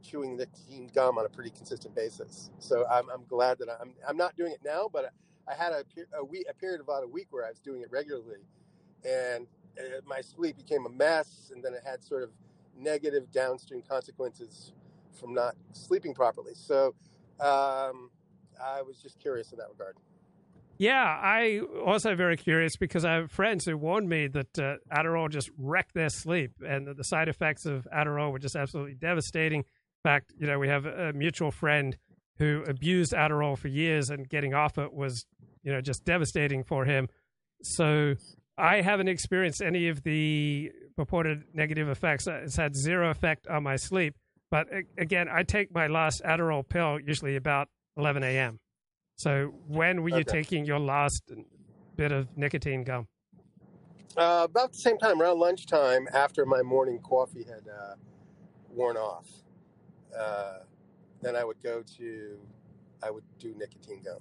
chewing 0.03 0.37
nicotine 0.37 0.91
gum 0.95 1.19
on 1.19 1.27
a 1.27 1.29
pretty 1.29 1.51
consistent 1.51 1.95
basis. 1.95 2.51
So 2.59 2.87
I'm, 2.91 3.09
I'm 3.11 3.25
glad 3.27 3.59
that 3.59 3.69
I'm 3.81 3.95
I'm 4.09 4.17
not 4.17 4.37
doing 4.37 4.53
it 4.53 4.61
now, 4.65 4.89
but 4.93 5.13
I 5.49 5.55
had 5.55 5.73
a 5.73 5.85
a, 6.19 6.25
week, 6.25 6.47
a 6.51 6.55
period 6.55 6.81
of 6.81 6.87
about 6.87 7.05
a 7.05 7.09
week 7.09 7.29
where 7.31 7.45
I 7.45 7.51
was 7.51 7.61
doing 7.61 7.83
it 7.83 7.91
regularly, 7.91 8.41
and 9.05 9.47
uh, 9.79 10.01
my 10.07 10.21
sleep 10.21 10.57
became 10.57 10.87
a 10.87 10.91
mess, 10.91 11.51
and 11.55 11.63
then 11.63 11.75
it 11.75 11.83
had 11.85 12.03
sort 12.03 12.23
of 12.23 12.31
negative 12.77 13.31
downstream 13.31 13.83
consequences 13.83 14.73
from 15.19 15.35
not 15.35 15.55
sleeping 15.73 16.15
properly. 16.15 16.53
So 16.55 16.95
um, 17.41 18.11
I 18.63 18.83
was 18.83 19.01
just 19.03 19.19
curious 19.21 19.53
in 19.53 19.59
that 19.59 19.69
regard. 19.71 19.97
Yeah, 20.79 21.05
I 21.05 21.61
also 21.85 22.17
very 22.17 22.37
curious 22.37 22.77
because 22.77 23.05
I 23.05 23.13
have 23.13 23.31
friends 23.31 23.65
who 23.67 23.77
warned 23.77 24.09
me 24.09 24.27
that 24.29 24.59
uh, 24.59 24.77
Adderall 24.93 25.31
just 25.31 25.51
wrecked 25.57 25.95
their 25.95 26.09
sleep, 26.09 26.53
and 26.67 26.89
the 26.97 27.05
side 27.05 27.29
effects 27.29 27.67
of 27.67 27.87
Adderall 27.95 28.33
were 28.33 28.41
just 28.41 28.57
absolutely 28.57 28.95
devastating 28.95 29.61
In 29.61 30.11
fact, 30.11 30.33
you 30.37 30.47
know, 30.49 30.59
we 30.59 30.69
have 30.69 30.87
a 30.87 31.13
mutual 31.13 31.53
friend 31.53 31.97
who 32.39 32.65
abused 32.67 33.13
Adderall 33.13 33.57
for 33.57 33.69
years, 33.69 34.11
and 34.11 34.29
getting 34.29 34.55
off 34.55 34.77
it 34.79 34.93
was, 34.93 35.27
you 35.63 35.71
know, 35.71 35.81
just 35.81 36.05
devastating 36.05 36.65
for 36.65 36.85
him. 36.85 37.09
So 37.63 38.15
I 38.63 38.81
haven't 38.81 39.09
experienced 39.09 39.61
any 39.61 39.89
of 39.89 40.03
the 40.03 40.73
purported 40.97 41.45
negative 41.53 41.89
effects. 41.89 42.27
It's 42.27 42.57
had 42.57 42.77
zero 42.77 43.11
effect 43.11 43.47
on 43.47 43.63
my 43.63 43.77
sleep. 43.77 44.15
But 44.51 44.69
again, 44.99 45.29
I 45.31 45.43
take 45.43 45.75
my 45.75 45.87
last 45.87 46.23
Adderall 46.23 46.69
pill 46.69 47.01
usually 47.01 47.37
about 47.37 47.69
11 47.97 48.23
a.m. 48.23 48.59
So 49.17 49.55
when 49.67 50.03
were 50.03 50.11
you 50.11 50.17
okay. 50.17 50.43
taking 50.43 50.65
your 50.65 50.79
last 50.79 51.23
bit 51.97 52.13
of 52.13 52.29
nicotine 52.37 52.85
gum? 52.85 53.09
Uh, 54.17 54.43
about 54.45 54.73
the 54.73 54.79
same 54.79 54.99
time, 54.99 55.21
around 55.21 55.39
lunchtime, 55.39 56.07
after 56.13 56.45
my 56.45 56.63
morning 56.63 56.99
coffee 56.99 57.45
had 57.45 57.67
uh, 57.67 57.95
worn 58.69 58.97
off 58.97 59.27
uh, 60.17 60.59
then 61.21 61.37
I 61.37 61.45
would 61.45 61.63
go 61.63 61.83
to, 61.99 62.39
I 63.03 63.11
would 63.11 63.25
do 63.39 63.55
nicotine 63.57 64.03
gum. 64.05 64.21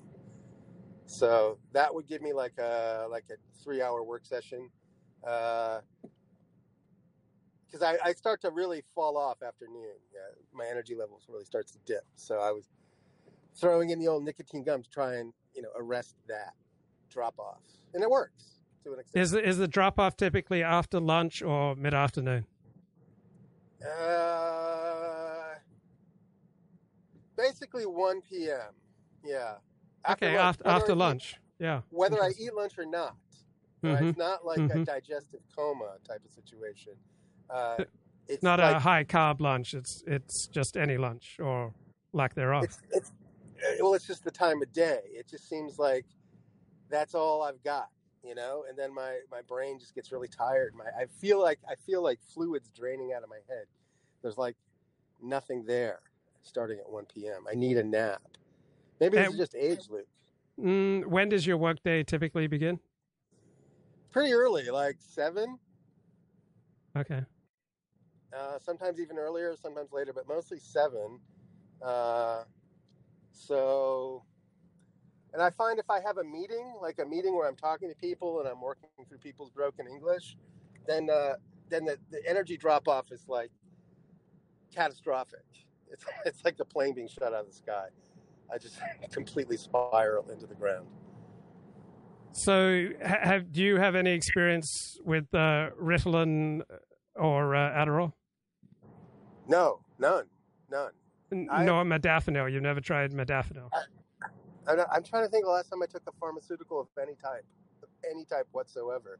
So 1.11 1.57
that 1.73 1.93
would 1.93 2.07
give 2.07 2.21
me 2.21 2.31
like 2.31 2.57
a 2.57 3.05
like 3.09 3.25
a 3.29 3.35
three 3.61 3.81
hour 3.81 4.01
work 4.01 4.25
session, 4.25 4.69
because 5.19 5.81
uh, 7.81 7.85
I, 7.85 7.97
I 8.05 8.13
start 8.13 8.39
to 8.43 8.49
really 8.49 8.81
fall 8.95 9.17
off 9.17 9.43
after 9.45 9.67
noon. 9.67 9.97
Yeah, 10.13 10.21
my 10.53 10.65
energy 10.65 10.95
levels 10.95 11.25
really 11.27 11.43
starts 11.43 11.73
to 11.73 11.79
dip. 11.85 12.05
So 12.15 12.39
I 12.39 12.51
was 12.51 12.69
throwing 13.53 13.89
in 13.89 13.99
the 13.99 14.07
old 14.07 14.23
nicotine 14.23 14.63
gum 14.63 14.83
to 14.83 14.89
try 14.89 15.15
and 15.15 15.33
you 15.53 15.61
know 15.61 15.67
arrest 15.75 16.15
that 16.29 16.53
drop 17.09 17.37
off, 17.37 17.61
and 17.93 18.01
it 18.01 18.09
works 18.09 18.61
to 18.85 18.93
an 18.93 19.01
extent. 19.01 19.21
Is 19.21 19.31
the, 19.31 19.45
is 19.45 19.57
the 19.57 19.67
drop 19.67 19.99
off 19.99 20.15
typically 20.15 20.63
after 20.63 21.01
lunch 21.01 21.41
or 21.41 21.75
mid 21.75 21.93
afternoon? 21.93 22.45
Uh, 23.85 25.55
basically 27.35 27.85
1 27.85 28.21
p.m. 28.21 28.73
Yeah. 29.25 29.55
After 30.05 30.25
okay, 30.25 30.37
lunch, 30.37 30.47
after, 30.47 30.67
after 30.67 30.95
lunch. 30.95 31.33
Eat, 31.33 31.63
yeah. 31.65 31.81
Whether 31.89 32.23
I 32.23 32.31
eat 32.39 32.53
lunch 32.53 32.77
or 32.77 32.85
not. 32.85 33.15
Right? 33.81 33.95
Mm-hmm. 33.95 34.07
It's 34.09 34.17
not 34.17 34.45
like 34.45 34.59
mm-hmm. 34.59 34.81
a 34.81 34.85
digestive 34.85 35.41
coma 35.55 35.97
type 36.07 36.21
of 36.25 36.31
situation. 36.31 36.93
Uh, 37.49 37.83
it's 38.27 38.43
not 38.43 38.59
like, 38.59 38.75
a 38.75 38.79
high 38.79 39.03
carb 39.03 39.41
lunch. 39.41 39.73
It's 39.73 40.03
it's 40.07 40.47
just 40.47 40.77
any 40.77 40.97
lunch 40.97 41.37
or 41.41 41.73
lack 42.13 42.35
thereof. 42.35 42.63
It's, 42.63 42.79
it's, 42.91 43.11
uh, 43.57 43.75
well, 43.79 43.93
it's 43.93 44.07
just 44.07 44.23
the 44.23 44.31
time 44.31 44.61
of 44.61 44.71
day. 44.71 45.01
It 45.05 45.27
just 45.27 45.49
seems 45.49 45.79
like 45.79 46.05
that's 46.89 47.15
all 47.15 47.41
I've 47.41 47.61
got, 47.63 47.89
you 48.23 48.35
know. 48.35 48.63
And 48.69 48.77
then 48.77 48.93
my 48.93 49.19
my 49.31 49.41
brain 49.41 49.79
just 49.79 49.95
gets 49.95 50.11
really 50.11 50.27
tired. 50.27 50.73
My 50.75 50.85
I 50.85 51.05
feel 51.19 51.41
like 51.41 51.59
I 51.69 51.75
feel 51.75 52.03
like 52.03 52.19
fluids 52.33 52.69
draining 52.69 53.13
out 53.13 53.23
of 53.23 53.29
my 53.29 53.39
head. 53.49 53.65
There's 54.21 54.37
like 54.37 54.55
nothing 55.21 55.65
there 55.65 55.99
starting 56.43 56.79
at 56.79 56.89
1 56.89 57.05
p.m. 57.13 57.45
I 57.49 57.55
need 57.55 57.77
a 57.77 57.83
nap. 57.83 58.21
Maybe 59.01 59.17
this 59.17 59.25
and, 59.25 59.33
is 59.33 59.39
just 59.39 59.55
age, 59.55 59.89
Luke. 59.89 60.07
Mm, 60.63 61.07
when 61.07 61.27
does 61.27 61.45
your 61.45 61.57
workday 61.57 62.03
typically 62.03 62.45
begin? 62.45 62.79
Pretty 64.11 64.31
early, 64.31 64.69
like 64.69 64.97
seven. 64.99 65.57
Okay. 66.95 67.21
Uh, 68.31 68.59
sometimes 68.59 68.99
even 68.99 69.17
earlier, 69.17 69.55
sometimes 69.59 69.91
later, 69.91 70.13
but 70.13 70.27
mostly 70.27 70.59
seven. 70.59 71.19
Uh, 71.81 72.43
so, 73.31 74.23
and 75.33 75.41
I 75.41 75.49
find 75.49 75.79
if 75.79 75.89
I 75.89 75.99
have 76.01 76.19
a 76.19 76.23
meeting, 76.23 76.71
like 76.79 76.99
a 76.99 77.05
meeting 77.05 77.35
where 77.35 77.47
I'm 77.47 77.55
talking 77.55 77.89
to 77.89 77.95
people 77.95 78.39
and 78.39 78.47
I'm 78.47 78.61
working 78.61 78.89
through 79.09 79.17
people's 79.17 79.49
broken 79.49 79.87
English, 79.87 80.37
then 80.85 81.09
uh, 81.09 81.33
then 81.69 81.85
the, 81.85 81.97
the 82.11 82.21
energy 82.29 82.55
drop 82.55 82.87
off 82.87 83.11
is 83.11 83.25
like 83.27 83.49
catastrophic. 84.75 85.45
It's, 85.91 86.05
it's 86.25 86.45
like 86.45 86.57
the 86.57 86.65
plane 86.65 86.93
being 86.93 87.07
shot 87.07 87.33
out 87.33 87.41
of 87.41 87.47
the 87.47 87.53
sky. 87.53 87.87
I 88.51 88.57
just 88.57 88.79
completely 89.11 89.57
spiral 89.57 90.29
into 90.29 90.45
the 90.45 90.55
ground. 90.55 90.87
So, 92.33 92.89
have 93.01 93.51
do 93.51 93.61
you 93.61 93.77
have 93.77 93.95
any 93.95 94.11
experience 94.11 94.97
with 95.03 95.33
uh, 95.33 95.71
Ritalin 95.81 96.61
or 97.15 97.55
uh, 97.55 97.71
Adderall? 97.71 98.13
No, 99.47 99.79
none, 99.99 100.25
none. 100.69 100.91
No, 101.31 101.79
I, 101.79 101.83
modafinil. 101.83 102.51
You've 102.51 102.63
never 102.63 102.81
tried 102.81 103.11
modafinil. 103.11 103.69
I, 104.67 104.73
am 104.95 105.03
trying 105.03 105.25
to 105.25 105.29
think. 105.29 105.45
The 105.45 105.51
last 105.51 105.69
time 105.69 105.81
I 105.81 105.87
took 105.87 106.03
a 106.07 106.11
pharmaceutical 106.19 106.79
of 106.79 106.87
any 107.01 107.15
type, 107.15 107.45
of 107.83 107.89
any 108.09 108.25
type 108.25 108.47
whatsoever, 108.51 109.19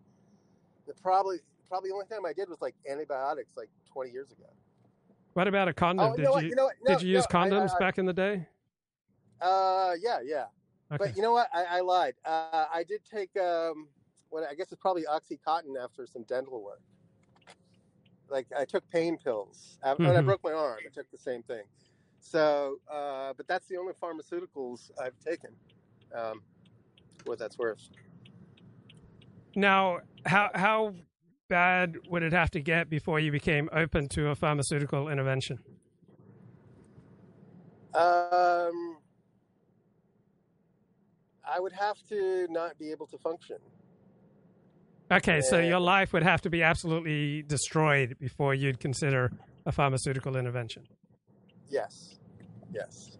the 0.88 0.94
probably 1.02 1.40
probably 1.68 1.90
the 1.90 1.96
only 1.96 2.08
time 2.08 2.26
I 2.26 2.34
did 2.34 2.50
was 2.50 2.62
like 2.62 2.76
antibiotics, 2.90 3.52
like 3.56 3.70
20 3.92 4.12
years 4.12 4.32
ago. 4.32 4.46
What 5.34 5.48
about 5.48 5.70
a 5.70 5.74
condom? 5.74 6.12
Oh, 6.12 6.16
did 6.16 6.24
you, 6.24 6.26
know 6.26 6.40
you, 6.40 6.50
you 6.50 6.56
know 6.56 6.70
no, 6.86 6.94
did 6.94 7.02
you 7.02 7.14
use 7.14 7.26
condoms 7.28 7.72
I, 7.72 7.76
I, 7.76 7.80
back 7.80 7.98
in 7.98 8.06
the 8.06 8.14
day? 8.14 8.46
Uh, 9.42 9.94
yeah, 10.02 10.20
yeah. 10.24 10.46
Okay. 10.92 11.06
But 11.06 11.16
you 11.16 11.22
know 11.22 11.32
what? 11.32 11.48
I, 11.54 11.78
I 11.78 11.80
lied. 11.82 12.16
Uh, 12.26 12.66
I 12.74 12.84
did 12.88 13.02
take 13.06 13.36
um, 13.38 13.88
what 14.30 14.44
I 14.50 14.54
guess 14.56 14.72
it's 14.72 14.82
probably 14.82 15.04
OxyContin 15.04 15.82
after 15.82 16.06
some 16.06 16.24
dental 16.24 16.62
work. 16.64 16.82
Like 18.30 18.48
I 18.58 18.66
took 18.66 18.90
pain 18.90 19.18
pills 19.18 19.78
mm-hmm. 19.84 20.04
when 20.04 20.12
I 20.12 20.20
mm-hmm. 20.20 20.28
broke 20.28 20.44
my 20.44 20.54
arm. 20.54 20.80
I 20.86 20.94
took 20.94 21.10
the 21.12 21.18
same 21.18 21.44
thing. 21.44 21.64
So, 22.20 22.78
uh, 22.90 23.34
but 23.36 23.48
that's 23.48 23.68
the 23.68 23.78
only 23.78 23.94
pharmaceuticals 23.94 24.92
I've 25.02 25.18
taken. 25.20 25.52
Um, 26.16 26.42
what 27.26 27.40
that's 27.40 27.58
worth. 27.58 27.90
Now, 29.56 30.00
how 30.26 30.50
how 30.54 30.96
bad 31.50 31.98
would 32.10 32.24
it 32.24 32.32
have 32.32 32.50
to 32.52 32.62
get 32.62 32.90
before 32.90 33.20
you 33.20 33.32
became 33.32 33.70
open 33.74 34.08
to 34.10 34.30
a 34.30 34.36
pharmaceutical 34.36 35.10
intervention? 35.10 35.60
Um, 37.94 38.98
I 41.52 41.60
would 41.60 41.74
have 41.74 41.98
to 42.10 42.48
not 42.50 42.80
be 42.80 42.92
able 42.92 43.08
to 43.08 43.18
function. 43.18 43.58
Okay, 45.12 45.36
and 45.36 45.44
so 45.44 45.60
your 45.60 45.82
life 45.82 46.14
would 46.14 46.24
have 46.24 46.42
to 46.44 46.50
be 46.50 46.64
absolutely 46.64 47.42
destroyed 47.42 48.16
before 48.20 48.54
you'd 48.56 48.80
consider 48.80 49.34
a 49.66 49.72
pharmaceutical 49.74 50.38
intervention. 50.38 50.88
Yes, 51.70 52.16
yes, 52.74 53.18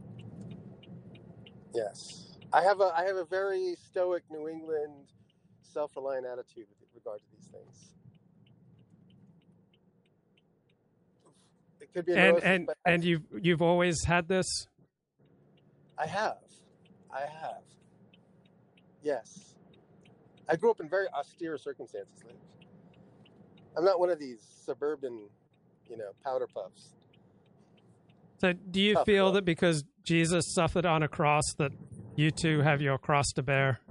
yes. 1.76 2.38
I 2.54 2.64
have 2.64 2.80
a 2.80 2.94
I 2.96 3.04
have 3.04 3.18
a 3.18 3.26
very 3.26 3.76
stoic 3.90 4.24
New 4.32 4.48
England, 4.48 4.94
self-reliant 5.62 6.26
attitude 6.26 6.68
with 6.80 6.90
regard 6.96 7.20
to 7.20 7.26
these 7.34 7.50
things. 7.52 7.94
It 11.82 11.94
could 11.94 12.06
be 12.06 12.14
and 12.14 12.38
and 12.42 12.70
and 12.86 13.04
you've 13.04 13.24
you've 13.42 13.62
always 13.62 14.06
had 14.06 14.30
this. 14.30 14.68
I 15.98 16.08
have, 16.08 16.38
I 17.14 17.22
have. 17.22 17.64
Yes, 19.04 19.56
I 20.50 20.56
grew 20.56 20.72
up 20.72 20.80
in 20.80 20.90
very 20.90 21.08
austere 21.10 21.58
circumstances. 21.58 22.24
I'm 23.78 23.86
not 23.86 24.00
one 24.00 24.10
of 24.10 24.20
these 24.20 24.40
suburban 24.66 25.30
you 25.92 25.98
know, 25.98 26.12
powder 26.24 26.48
puffs. 26.48 26.94
So, 28.40 28.54
do 28.54 28.82
you 28.82 28.96
Tough 28.96 29.06
feel 29.06 29.26
love. 29.26 29.36
that 29.36 29.46
because 29.46 29.84
Jesus 30.04 30.52
suffered 30.52 30.86
on 30.86 31.04
a 31.04 31.08
cross, 31.08 31.54
that 31.60 31.72
you 32.16 32.32
too 32.32 32.62
have 32.62 32.82
your 32.82 32.98
cross 32.98 33.32
to 33.34 33.44
bear? 33.44 33.82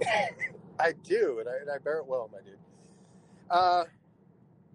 I 0.80 0.92
do, 1.04 1.38
and 1.38 1.48
I, 1.48 1.56
and 1.60 1.70
I 1.70 1.78
bear 1.78 1.98
it 1.98 2.06
well, 2.06 2.28
my 2.32 2.38
dude. 2.40 2.58
Uh, 3.50 3.84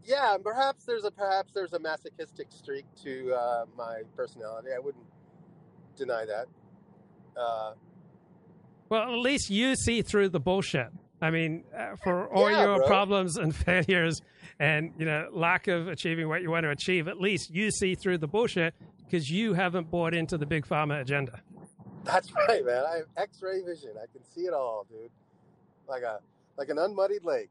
yeah, 0.06 0.36
and 0.36 0.44
perhaps 0.44 0.86
there's 0.86 1.06
a 1.06 1.12
perhaps 1.12 1.54
there's 1.54 1.74
a 1.74 1.80
masochistic 1.80 2.48
streak 2.52 2.86
to 3.04 3.34
uh, 3.34 3.66
my 3.76 4.02
personality. 4.16 4.70
I 4.76 4.80
wouldn't 4.80 5.06
deny 5.98 6.26
that. 6.26 6.48
Uh, 7.36 7.74
Well, 8.90 9.04
at 9.04 9.20
least 9.20 9.50
you 9.50 9.76
see 9.76 10.02
through 10.02 10.30
the 10.30 10.40
bullshit. 10.40 10.88
I 11.22 11.32
mean, 11.32 11.64
uh, 11.76 11.96
for 12.04 12.28
all 12.28 12.50
Yeah, 12.52 12.64
your 12.66 12.78
bro. 12.78 12.88
problems 12.88 13.38
and 13.38 13.56
failures 13.68 14.22
and, 14.60 14.92
you 14.98 15.06
know, 15.06 15.30
lack 15.32 15.68
of 15.68 15.88
achieving 15.88 16.28
what 16.28 16.42
you 16.42 16.52
want 16.52 16.64
to 16.66 16.70
achieve, 16.70 17.08
at 17.08 17.20
least 17.20 17.50
you 17.50 17.72
see 17.72 17.96
through 17.96 18.18
the 18.20 18.28
bullshit 18.28 18.74
because 19.06 19.30
you 19.30 19.54
haven't 19.54 19.90
bought 19.90 20.14
into 20.14 20.38
the 20.38 20.46
big 20.46 20.66
pharma 20.66 21.00
agenda. 21.02 21.42
that's 22.04 22.32
right, 22.48 22.66
man. 22.66 22.84
I 22.86 22.98
have 22.98 23.06
X-ray 23.18 23.62
vision. 23.62 23.92
I 23.96 24.06
can 24.12 24.24
see 24.36 24.42
it 24.42 24.54
all, 24.54 24.86
dude. 24.90 25.10
Like 25.88 26.04
a 26.04 26.20
like 26.58 26.70
an 26.70 26.78
unmuddied 26.78 27.24
lake. 27.24 27.50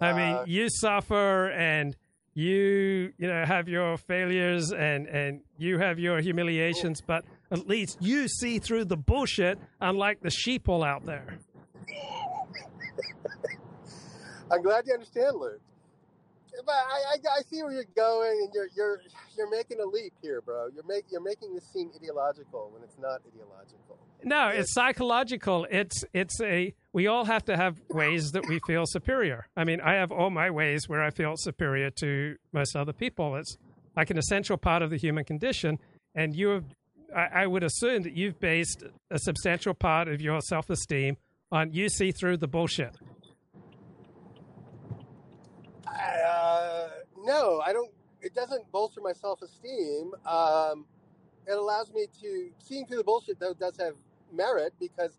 I 0.00 0.12
mean, 0.12 0.36
Uh, 0.36 0.44
you 0.46 0.68
suffer 0.68 1.50
and 1.50 1.96
you, 2.34 3.12
you 3.16 3.28
know, 3.28 3.44
have 3.44 3.68
your 3.68 3.96
failures 3.96 4.72
and, 4.72 5.06
and 5.06 5.40
you 5.56 5.78
have 5.78 5.98
your 5.98 6.20
humiliations, 6.20 7.00
but 7.00 7.24
at 7.54 7.68
least 7.68 7.98
you 8.00 8.28
see 8.28 8.58
through 8.58 8.84
the 8.86 8.96
bullshit, 8.96 9.58
unlike 9.80 10.20
the 10.20 10.30
sheeple 10.30 10.86
out 10.86 11.04
there. 11.06 11.38
I'm 14.50 14.62
glad 14.62 14.84
you 14.86 14.94
understand, 14.94 15.36
Luke. 15.36 15.60
But 16.64 16.72
I, 16.72 17.14
I, 17.14 17.38
I 17.38 17.42
see 17.50 17.62
where 17.62 17.72
you're 17.72 17.84
going, 17.96 18.38
and 18.44 18.50
you're 18.54 18.68
you're 18.76 19.00
you're 19.36 19.50
making 19.50 19.80
a 19.80 19.84
leap 19.84 20.12
here, 20.22 20.40
bro. 20.40 20.68
You're 20.72 20.84
make 20.86 21.04
you're 21.10 21.20
making 21.20 21.52
this 21.54 21.64
seem 21.72 21.90
ideological 21.96 22.70
when 22.72 22.82
it's 22.82 22.96
not 22.98 23.20
ideological. 23.26 23.98
No, 24.22 24.48
it's 24.48 24.72
psychological. 24.72 25.66
It's 25.70 26.04
it's 26.14 26.40
a 26.40 26.72
we 26.92 27.08
all 27.08 27.24
have 27.24 27.44
to 27.46 27.56
have 27.56 27.80
ways 27.90 28.30
that 28.32 28.46
we 28.48 28.60
feel 28.66 28.84
superior. 28.86 29.48
I 29.56 29.64
mean, 29.64 29.80
I 29.80 29.94
have 29.94 30.12
all 30.12 30.30
my 30.30 30.48
ways 30.50 30.88
where 30.88 31.02
I 31.02 31.10
feel 31.10 31.34
superior 31.36 31.90
to 31.90 32.36
most 32.52 32.76
other 32.76 32.92
people. 32.92 33.34
It's 33.34 33.58
like 33.96 34.10
an 34.10 34.18
essential 34.18 34.56
part 34.56 34.82
of 34.82 34.90
the 34.90 34.96
human 34.96 35.24
condition. 35.24 35.78
And 36.14 36.34
you 36.34 36.48
have, 36.48 36.64
I, 37.14 37.42
I 37.42 37.46
would 37.46 37.62
assume 37.62 38.02
that 38.02 38.16
you've 38.16 38.40
based 38.40 38.82
a 39.10 39.18
substantial 39.18 39.74
part 39.74 40.08
of 40.08 40.20
your 40.20 40.40
self 40.40 40.68
esteem 40.68 41.16
on 41.52 41.72
you 41.72 41.88
see 41.88 42.10
through 42.10 42.38
the 42.38 42.48
bullshit. 42.48 42.96
Uh, 45.86 46.88
no, 47.24 47.60
I 47.64 47.72
don't. 47.72 47.90
It 48.20 48.34
doesn't 48.34 48.70
bolster 48.72 49.00
my 49.02 49.12
self-esteem. 49.12 50.12
Um, 50.26 50.86
it 51.46 51.52
allows 51.52 51.92
me 51.92 52.06
to 52.22 52.50
seeing 52.58 52.86
through 52.86 52.96
the 52.98 53.04
bullshit. 53.04 53.38
Though 53.38 53.54
does 53.54 53.76
have 53.78 53.94
merit 54.32 54.72
because 54.80 55.12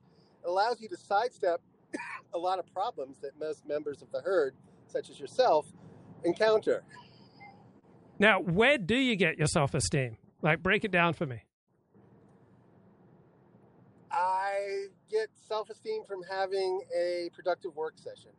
it 0.43 0.47
allows 0.47 0.81
you 0.81 0.89
to 0.89 0.97
sidestep 0.97 1.61
a 2.33 2.37
lot 2.37 2.59
of 2.59 2.65
problems 2.73 3.19
that 3.21 3.31
most 3.39 3.65
members 3.67 4.01
of 4.01 4.11
the 4.11 4.21
herd, 4.21 4.55
such 4.87 5.09
as 5.09 5.19
yourself, 5.19 5.67
encounter. 6.23 6.83
Now, 8.17 8.41
where 8.41 8.77
do 8.77 8.95
you 8.95 9.15
get 9.15 9.37
your 9.37 9.47
self 9.47 9.73
esteem? 9.73 10.17
Like, 10.41 10.61
break 10.61 10.83
it 10.83 10.91
down 10.91 11.13
for 11.13 11.25
me. 11.25 11.44
I 14.11 14.87
get 15.09 15.29
self-esteem 15.47 16.03
from 16.07 16.21
having 16.29 16.81
a 16.97 17.29
productive 17.33 17.75
work 17.75 17.93
session. 17.97 18.31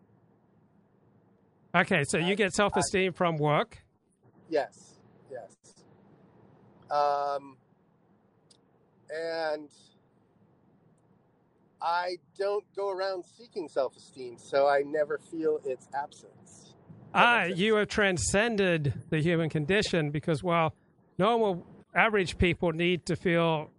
Okay, 1.75 2.05
so 2.05 2.19
you 2.19 2.35
get 2.37 2.55
self 2.55 2.75
esteem 2.77 3.13
from 3.13 3.37
work. 3.37 3.79
Yes, 4.49 4.99
yes. 5.31 5.55
Um, 6.91 7.57
and 9.11 9.69
I 11.83 12.17
don't 12.39 12.65
go 12.75 12.91
around 12.91 13.25
seeking 13.25 13.69
self 13.69 13.97
esteem, 13.97 14.39
so 14.39 14.67
I 14.67 14.83
never 14.87 15.19
feel 15.19 15.61
its 15.65 15.89
absence. 15.95 16.75
Ah, 17.15 17.45
you 17.45 17.75
have 17.77 17.89
transcended 17.89 18.95
the 19.11 19.21
human 19.21 19.49
condition 19.49 20.11
because 20.11 20.43
while 20.43 20.75
normal 21.19 21.67
average 21.95 22.39
people 22.39 22.73
need 22.73 23.07
to 23.07 23.17
feel 23.17 23.71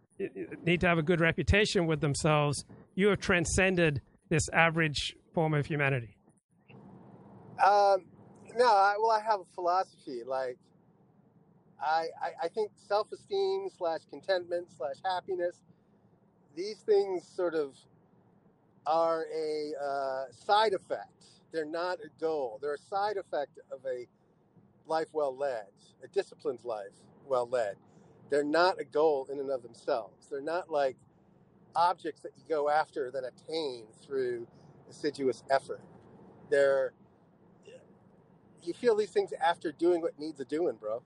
need 0.65 0.81
to 0.81 0.87
have 0.87 0.97
a 0.97 1.03
good 1.03 1.19
reputation 1.21 1.87
with 1.87 2.01
themselves, 2.01 2.65
you 2.95 3.07
have 3.07 3.19
transcended 3.19 4.01
this 4.29 4.49
average 4.53 5.15
form 5.33 5.53
of 5.53 5.65
humanity. 5.65 6.17
Um, 7.63 8.05
no, 8.55 8.67
I, 8.67 8.95
well, 8.99 9.11
I 9.11 9.21
have 9.21 9.39
a 9.39 9.55
philosophy. 9.55 10.21
Like, 10.25 10.57
I, 11.81 12.07
I, 12.21 12.45
I 12.45 12.47
think 12.47 12.71
self 12.75 13.11
esteem 13.11 13.69
slash 13.77 14.01
contentment 14.09 14.67
slash 14.75 14.95
happiness, 15.05 15.55
these 16.55 16.77
things 16.79 17.27
sort 17.27 17.53
of 17.53 17.75
are 18.85 19.25
a 19.35 19.73
uh, 19.83 20.23
side 20.31 20.73
effect. 20.73 21.11
They're 21.51 21.65
not 21.65 21.99
a 21.99 22.09
goal. 22.19 22.59
They're 22.61 22.75
a 22.75 22.89
side 22.89 23.17
effect 23.17 23.59
of 23.71 23.79
a 23.85 24.07
life 24.87 25.07
well 25.13 25.35
led, 25.35 25.67
a 26.03 26.07
disciplined 26.07 26.63
life 26.63 26.93
well 27.27 27.47
led. 27.47 27.75
They're 28.29 28.43
not 28.43 28.79
a 28.79 28.83
goal 28.83 29.27
in 29.31 29.39
and 29.39 29.49
of 29.49 29.63
themselves. 29.63 30.27
They're 30.29 30.41
not 30.41 30.69
like 30.69 30.97
objects 31.75 32.21
that 32.21 32.31
you 32.37 32.43
go 32.49 32.69
after 32.69 33.11
that 33.11 33.23
attain 33.23 33.85
through 34.05 34.47
assiduous 34.89 35.43
effort. 35.49 35.81
They're 36.49 36.93
you 38.63 38.73
feel 38.73 38.95
these 38.95 39.11
things 39.11 39.31
after 39.41 39.71
doing 39.71 40.01
what 40.01 40.19
needs 40.19 40.39
a 40.41 40.45
doing, 40.45 40.75
bro. 40.75 41.01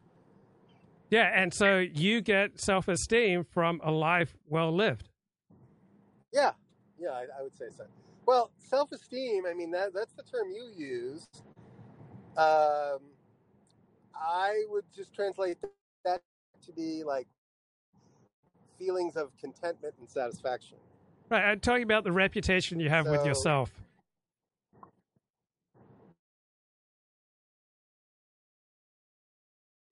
Yeah, 1.11 1.29
and 1.33 1.53
so 1.53 1.77
you 1.77 2.21
get 2.21 2.59
self 2.59 2.87
esteem 2.87 3.43
from 3.43 3.81
a 3.83 3.91
life 3.91 4.35
well 4.47 4.73
lived. 4.75 5.09
Yeah, 6.33 6.51
yeah, 6.97 7.09
I, 7.09 7.25
I 7.37 7.43
would 7.43 7.55
say 7.55 7.65
so. 7.75 7.85
Well, 8.25 8.51
self-esteem. 8.59 9.43
I 9.45 9.53
mean, 9.53 9.71
that 9.71 9.93
that's 9.93 10.13
the 10.13 10.23
term 10.23 10.49
you 10.51 10.71
use. 10.77 11.27
Um, 12.37 12.99
I 14.15 14.63
would 14.69 14.85
just 14.95 15.13
translate 15.13 15.61
that 15.61 15.71
to 16.65 16.71
be 16.71 17.03
like 17.05 17.27
feelings 18.77 19.15
of 19.15 19.29
contentment 19.39 19.93
and 19.99 20.09
satisfaction. 20.09 20.77
Right, 21.29 21.43
I'm 21.43 21.59
talking 21.59 21.83
about 21.83 22.03
the 22.03 22.11
reputation 22.11 22.79
you 22.79 22.89
have 22.89 23.07
with 23.07 23.25
yourself. 23.25 23.71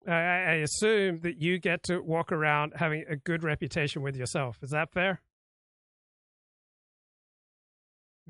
I, 0.07 0.11
I 0.11 0.15
I 0.15 0.53
assume 0.55 1.19
that 1.21 1.41
you 1.41 1.59
get 1.59 1.83
to 1.83 1.99
walk 1.99 2.31
around 2.31 2.73
having 2.75 3.05
a 3.09 3.15
good 3.15 3.43
reputation 3.43 4.01
with 4.01 4.15
yourself. 4.15 4.57
Is 4.61 4.71
that 4.71 4.91
fair? 4.91 5.21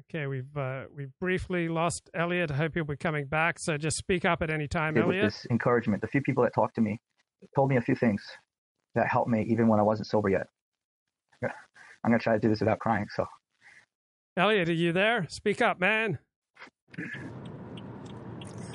Okay, 0.01 0.27
we've 0.27 0.55
uh, 0.55 0.83
we've 0.95 1.11
briefly 1.19 1.67
lost 1.67 2.09
Elliott. 2.13 2.51
I 2.51 2.55
hope 2.55 2.73
he'll 2.73 2.83
be 2.83 2.95
coming 2.95 3.25
back. 3.25 3.59
So 3.59 3.77
just 3.77 3.97
speak 3.97 4.25
up 4.25 4.41
at 4.41 4.49
any 4.49 4.67
time, 4.67 4.93
with 4.93 5.03
Elliott. 5.03 5.25
this 5.25 5.47
encouragement. 5.49 6.01
The 6.01 6.07
few 6.07 6.21
people 6.21 6.43
that 6.43 6.53
talked 6.53 6.75
to 6.75 6.81
me 6.81 6.99
told 7.55 7.69
me 7.69 7.77
a 7.77 7.81
few 7.81 7.95
things 7.95 8.21
that 8.95 9.07
helped 9.07 9.29
me 9.29 9.45
even 9.49 9.67
when 9.67 9.79
I 9.79 9.83
wasn't 9.83 10.07
sober 10.07 10.29
yet. 10.29 10.47
I'm 11.41 12.11
gonna 12.11 12.19
try 12.19 12.33
to 12.33 12.39
do 12.39 12.47
this 12.47 12.61
without 12.61 12.79
crying. 12.79 13.07
So 13.13 13.25
Elliott, 14.37 14.69
are 14.69 14.73
you 14.73 14.93
there? 14.93 15.27
Speak 15.29 15.61
up, 15.61 15.79
man. 15.79 16.17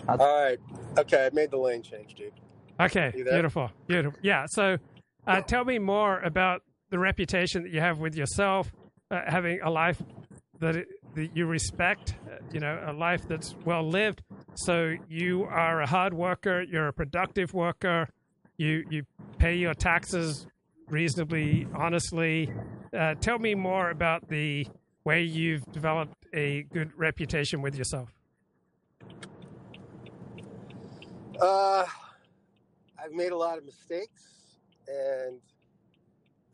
All 0.07 0.17
right. 0.19 0.59
Okay, 0.99 1.27
I 1.27 1.31
made 1.35 1.51
the 1.51 1.57
lane 1.57 1.83
change, 1.83 2.15
dude. 2.15 2.33
Okay, 2.79 3.11
beautiful, 3.15 3.71
beautiful. 3.87 4.19
Yeah. 4.23 4.45
So, 4.47 4.77
uh, 5.27 5.41
tell 5.41 5.65
me 5.65 5.79
more 5.79 6.21
about 6.21 6.63
the 6.91 6.99
reputation 6.99 7.63
that 7.63 7.73
you 7.73 7.81
have 7.81 7.99
with 7.99 8.15
yourself, 8.15 8.73
uh, 9.11 9.23
having 9.27 9.61
a 9.63 9.71
life 9.71 10.03
that, 10.61 10.77
it, 10.77 10.89
that 11.15 11.35
you 11.35 11.47
respect. 11.47 12.17
uh, 12.31 12.37
You 12.53 12.61
know, 12.61 12.83
a 12.87 12.93
life 12.93 13.27
that's 13.27 13.55
well 13.65 13.89
lived. 13.89 14.23
So 14.57 14.97
you 15.09 15.45
are 15.45 15.81
a 15.81 15.87
hard 15.87 16.13
worker. 16.13 16.63
You're 16.63 16.89
a 16.89 16.93
productive 16.93 17.55
worker. 17.55 18.11
You 18.57 18.85
you 18.89 19.05
pay 19.39 19.57
your 19.57 19.75
taxes 19.75 20.47
reasonably 20.89 21.67
honestly. 21.75 22.53
Uh, 22.97 23.15
tell 23.15 23.39
me 23.39 23.55
more 23.55 23.91
about 23.91 24.29
the 24.29 24.67
way 25.05 25.23
you've 25.23 25.65
developed 25.73 26.15
a 26.33 26.63
good 26.73 26.91
reputation 26.97 27.63
with 27.63 27.77
yourself. 27.77 28.11
Uh, 31.41 31.85
I've 33.03 33.13
made 33.13 33.33
a 33.33 33.37
lot 33.37 33.59
of 33.59 33.65
mistakes, 33.65 34.57
and 34.89 35.41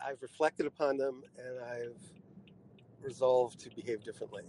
I've 0.05 0.20
reflected 0.22 0.66
upon 0.66 0.97
them, 0.97 1.22
and 1.39 1.60
I've 1.64 2.02
resolved 3.02 3.60
to 3.60 3.70
behave 3.74 4.02
differently 4.02 4.44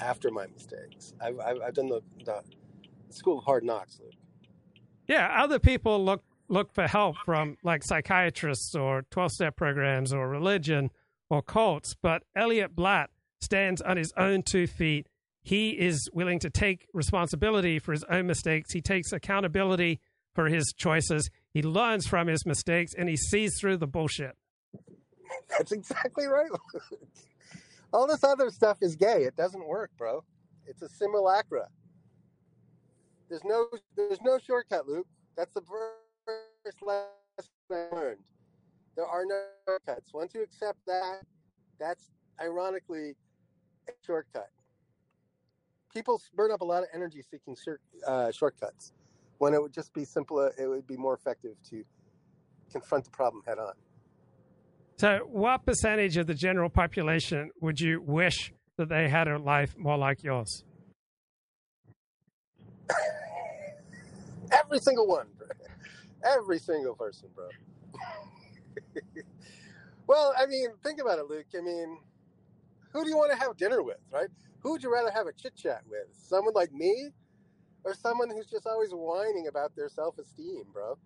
after 0.00 0.30
my 0.30 0.46
mistakes. 0.48 1.14
I've, 1.20 1.38
I've, 1.38 1.60
I've 1.60 1.74
done 1.74 1.88
the, 1.88 2.02
the 2.24 2.42
school 3.10 3.38
of 3.38 3.44
hard 3.44 3.64
knocks, 3.64 3.98
Luke. 4.02 4.12
Yeah, 5.08 5.42
other 5.42 5.58
people 5.58 6.04
look 6.04 6.22
look 6.48 6.72
for 6.72 6.86
help 6.86 7.16
from 7.24 7.56
like 7.62 7.82
psychiatrists 7.84 8.74
or 8.74 9.02
twelve 9.10 9.32
step 9.32 9.56
programs 9.56 10.12
or 10.12 10.28
religion 10.28 10.90
or 11.30 11.42
cults, 11.42 11.94
but 12.00 12.22
Elliott 12.34 12.74
Blatt 12.76 13.10
stands 13.40 13.80
on 13.82 13.96
his 13.96 14.12
own 14.16 14.42
two 14.42 14.66
feet. 14.66 15.08
he 15.42 15.70
is 15.70 16.10
willing 16.12 16.40
to 16.40 16.50
take 16.50 16.88
responsibility 16.92 17.78
for 17.78 17.92
his 17.92 18.02
own 18.10 18.26
mistakes. 18.26 18.72
He 18.72 18.80
takes 18.80 19.12
accountability 19.12 20.00
for 20.34 20.48
his 20.48 20.74
choices. 20.76 21.30
He 21.54 21.62
learns 21.62 22.04
from 22.06 22.26
his 22.26 22.44
mistakes 22.44 22.92
and 22.98 23.08
he 23.08 23.16
sees 23.16 23.56
through 23.60 23.76
the 23.76 23.86
bullshit. 23.86 24.36
That's 25.50 25.70
exactly 25.70 26.26
right. 26.26 26.50
All 27.92 28.08
this 28.08 28.24
other 28.24 28.50
stuff 28.50 28.78
is 28.82 28.96
gay. 28.96 29.22
It 29.22 29.36
doesn't 29.36 29.64
work, 29.66 29.92
bro. 29.96 30.24
It's 30.66 30.82
a 30.82 30.88
simulacra. 30.88 31.68
There's 33.28 33.44
no 33.44 33.68
there's 33.96 34.20
no 34.22 34.38
shortcut, 34.44 34.88
Luke. 34.88 35.06
That's 35.36 35.52
the 35.54 35.60
first 36.66 36.82
lesson 36.82 37.06
I 37.70 37.94
learned. 37.94 38.18
There 38.96 39.06
are 39.06 39.24
no 39.24 39.40
shortcuts. 39.66 40.12
Once 40.12 40.34
you 40.34 40.42
accept 40.42 40.78
that, 40.86 41.20
that's 41.78 42.10
ironically 42.40 43.14
a 43.88 43.92
shortcut. 44.04 44.50
People 45.94 46.20
burn 46.34 46.50
up 46.50 46.60
a 46.62 46.64
lot 46.64 46.82
of 46.82 46.88
energy 46.92 47.22
seeking 47.30 47.56
short, 47.62 47.80
uh, 48.06 48.32
shortcuts 48.32 48.92
when 49.38 49.54
it 49.54 49.62
would 49.62 49.72
just 49.72 49.94
be 49.94 50.04
simpler. 50.04 50.52
It 50.58 50.66
would 50.66 50.86
be 50.86 50.96
more 50.96 51.14
effective 51.14 51.54
to 51.70 51.84
confront 52.72 53.04
the 53.04 53.10
problem 53.10 53.42
head 53.46 53.58
on. 53.58 53.74
So, 54.98 55.20
what 55.30 55.64
percentage 55.66 56.16
of 56.16 56.26
the 56.26 56.34
general 56.34 56.70
population 56.70 57.50
would 57.60 57.78
you 57.80 58.00
wish 58.00 58.52
that 58.78 58.88
they 58.88 59.08
had 59.08 59.28
a 59.28 59.38
life 59.38 59.76
more 59.76 59.98
like 59.98 60.24
yours? 60.24 60.64
Every 64.52 64.78
single 64.78 65.06
one. 65.06 65.26
Every 66.26 66.58
single 66.58 66.94
person, 66.94 67.28
bro. 67.34 67.48
well, 70.06 70.34
I 70.36 70.46
mean, 70.46 70.70
think 70.82 71.00
about 71.00 71.18
it, 71.18 71.28
Luke. 71.28 71.46
I 71.56 71.60
mean, 71.60 71.98
who 72.92 73.04
do 73.04 73.10
you 73.10 73.16
want 73.16 73.32
to 73.32 73.38
have 73.38 73.56
dinner 73.56 73.82
with, 73.82 73.98
right? 74.10 74.28
Who 74.60 74.72
would 74.72 74.82
you 74.82 74.92
rather 74.92 75.10
have 75.10 75.26
a 75.26 75.32
chit 75.32 75.54
chat 75.54 75.82
with? 75.88 76.06
Someone 76.12 76.54
like 76.54 76.72
me 76.72 77.10
or 77.84 77.94
someone 77.94 78.30
who's 78.30 78.46
just 78.46 78.66
always 78.66 78.90
whining 78.90 79.46
about 79.48 79.76
their 79.76 79.88
self 79.88 80.18
esteem, 80.18 80.64
bro? 80.72 80.98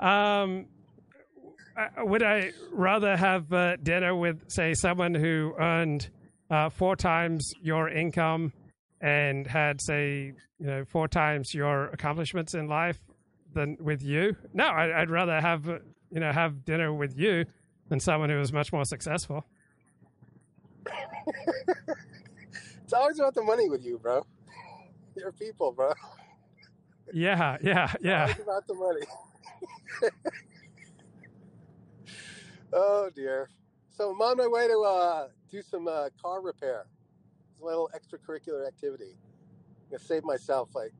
Um, 0.00 0.66
would 1.98 2.22
I 2.22 2.50
rather 2.72 3.16
have 3.16 3.52
uh, 3.52 3.76
dinner 3.76 4.14
with, 4.14 4.50
say, 4.50 4.74
someone 4.74 5.14
who 5.14 5.54
earned 5.58 6.10
uh, 6.50 6.68
four 6.68 6.96
times 6.96 7.52
your 7.62 7.88
income 7.88 8.52
and 9.04 9.46
had, 9.46 9.82
say, 9.82 10.32
you 10.58 10.66
know, 10.66 10.82
four 10.86 11.06
times 11.08 11.52
your 11.52 11.88
accomplishments 11.88 12.54
in 12.54 12.68
life 12.68 12.98
than 13.52 13.76
with 13.78 14.02
you? 14.02 14.34
No, 14.54 14.64
I, 14.64 15.00
would 15.00 15.10
rather 15.10 15.38
have, 15.42 15.66
you 15.66 16.20
know, 16.20 16.32
have 16.32 16.64
dinner 16.64 16.90
with 16.90 17.14
you 17.14 17.44
than 17.90 18.00
someone 18.00 18.30
who 18.30 18.40
is 18.40 18.50
much 18.50 18.72
more 18.72 18.86
successful. 18.86 19.44
it's 22.82 22.94
always 22.94 23.18
about 23.18 23.34
the 23.34 23.42
money 23.42 23.68
with 23.68 23.84
you, 23.84 23.98
bro. 23.98 24.24
Your 25.16 25.32
people, 25.32 25.72
bro. 25.72 25.92
Yeah, 27.12 27.58
yeah, 27.62 27.92
yeah. 28.00 28.30
It's 28.30 28.40
about 28.40 28.66
the 28.66 28.74
money. 28.74 29.02
oh 32.72 33.10
dear. 33.14 33.50
So 33.90 34.12
I'm 34.12 34.20
on 34.22 34.38
my 34.38 34.46
way 34.46 34.66
to 34.66 34.78
uh, 34.80 35.28
do 35.50 35.60
some 35.60 35.88
uh, 35.88 36.08
car 36.22 36.40
repair. 36.40 36.86
Little 37.64 37.88
extracurricular 37.96 38.66
activity. 38.68 39.16
I'm 39.16 39.90
gonna 39.90 40.04
save 40.04 40.22
myself 40.22 40.68
like 40.74 40.92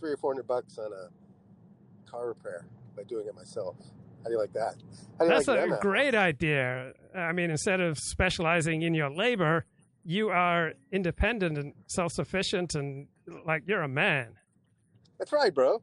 three 0.00 0.10
or 0.10 0.16
four 0.16 0.32
hundred 0.32 0.48
bucks 0.48 0.76
on 0.76 0.90
a 0.92 2.10
car 2.10 2.26
repair 2.28 2.66
by 2.96 3.04
doing 3.04 3.28
it 3.28 3.36
myself. 3.36 3.76
How 4.22 4.24
do 4.24 4.32
you 4.32 4.38
like 4.38 4.52
that? 4.54 4.74
You 5.20 5.28
That's 5.28 5.46
like 5.46 5.70
a 5.70 5.78
great 5.80 6.16
idea. 6.16 6.92
I 7.14 7.30
mean, 7.32 7.50
instead 7.50 7.80
of 7.80 7.98
specializing 7.98 8.82
in 8.82 8.94
your 8.94 9.10
labor, 9.10 9.64
you 10.04 10.30
are 10.30 10.72
independent 10.90 11.56
and 11.56 11.72
self-sufficient, 11.86 12.74
and 12.74 13.06
like 13.46 13.62
you're 13.68 13.82
a 13.82 13.88
man. 13.88 14.34
That's 15.20 15.32
right, 15.32 15.54
bro. 15.54 15.80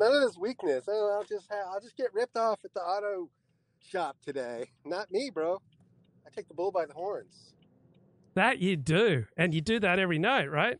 None 0.00 0.14
of 0.14 0.22
this 0.22 0.38
weakness. 0.38 0.84
Oh, 0.88 1.18
I'll 1.18 1.24
just 1.24 1.50
have, 1.50 1.66
I'll 1.70 1.80
just 1.80 1.98
get 1.98 2.14
ripped 2.14 2.38
off 2.38 2.60
at 2.64 2.72
the 2.72 2.80
auto 2.80 3.28
shop 3.86 4.16
today. 4.24 4.70
Not 4.86 5.12
me, 5.12 5.30
bro. 5.32 5.60
I 6.26 6.30
take 6.34 6.48
the 6.48 6.54
bull 6.54 6.70
by 6.70 6.86
the 6.86 6.94
horns. 6.94 7.52
That 8.34 8.58
you 8.60 8.76
do, 8.76 9.26
and 9.36 9.52
you 9.52 9.60
do 9.60 9.80
that 9.80 9.98
every 9.98 10.18
night, 10.18 10.50
right? 10.50 10.78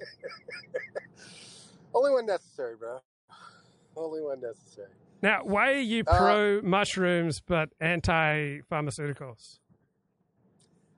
Only 1.94 2.12
when 2.12 2.26
necessary, 2.26 2.76
bro. 2.76 2.98
Only 3.96 4.20
when 4.22 4.40
necessary. 4.40 4.90
Now, 5.22 5.40
why 5.42 5.72
are 5.72 5.80
you 5.80 6.04
uh, 6.06 6.16
pro 6.16 6.58
uh, 6.58 6.62
mushrooms 6.62 7.40
but 7.40 7.70
anti 7.80 8.60
pharmaceuticals? 8.70 9.58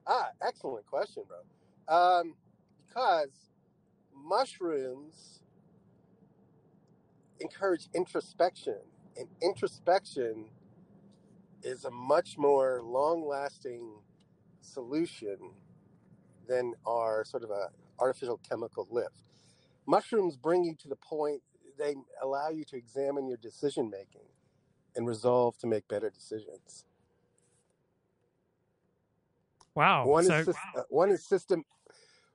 Ah, 0.05 0.27
excellent 0.45 0.85
question, 0.85 1.23
bro. 1.27 1.39
Um, 1.87 2.35
because 2.87 3.29
mushrooms 4.13 5.43
encourage 7.39 7.87
introspection, 7.93 8.77
and 9.17 9.27
introspection 9.41 10.49
is 11.63 11.85
a 11.85 11.91
much 11.91 12.37
more 12.37 12.81
long-lasting 12.83 13.93
solution 14.61 15.37
than 16.47 16.73
our 16.85 17.23
sort 17.25 17.43
of 17.43 17.51
a 17.51 17.69
artificial 17.99 18.39
chemical 18.47 18.87
lift. 18.89 19.21
Mushrooms 19.85 20.37
bring 20.37 20.63
you 20.63 20.75
to 20.75 20.87
the 20.87 20.95
point 20.95 21.41
they 21.77 21.95
allow 22.21 22.49
you 22.49 22.63
to 22.65 22.75
examine 22.75 23.27
your 23.27 23.37
decision 23.37 23.89
making 23.89 24.27
and 24.95 25.07
resolve 25.07 25.57
to 25.57 25.67
make 25.67 25.87
better 25.87 26.09
decisions. 26.09 26.85
Wow. 29.73 30.05
One 30.05 30.25
so, 30.25 30.35
is 30.35 30.47
wow. 30.47 30.53
Uh, 30.77 30.81
one 30.89 31.09
is 31.11 31.25
system. 31.25 31.63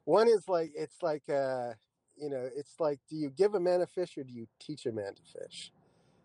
One 0.04 0.28
is 0.28 0.48
like 0.48 0.72
it's 0.74 1.02
like 1.02 1.28
uh, 1.28 1.74
you 2.16 2.30
know 2.30 2.48
it's 2.56 2.80
like 2.80 2.98
do 3.10 3.16
you 3.16 3.30
give 3.30 3.54
a 3.54 3.60
man 3.60 3.82
a 3.82 3.86
fish 3.86 4.16
or 4.16 4.24
do 4.24 4.32
you 4.32 4.46
teach 4.58 4.86
a 4.86 4.92
man 4.92 5.14
to 5.14 5.22
fish? 5.38 5.70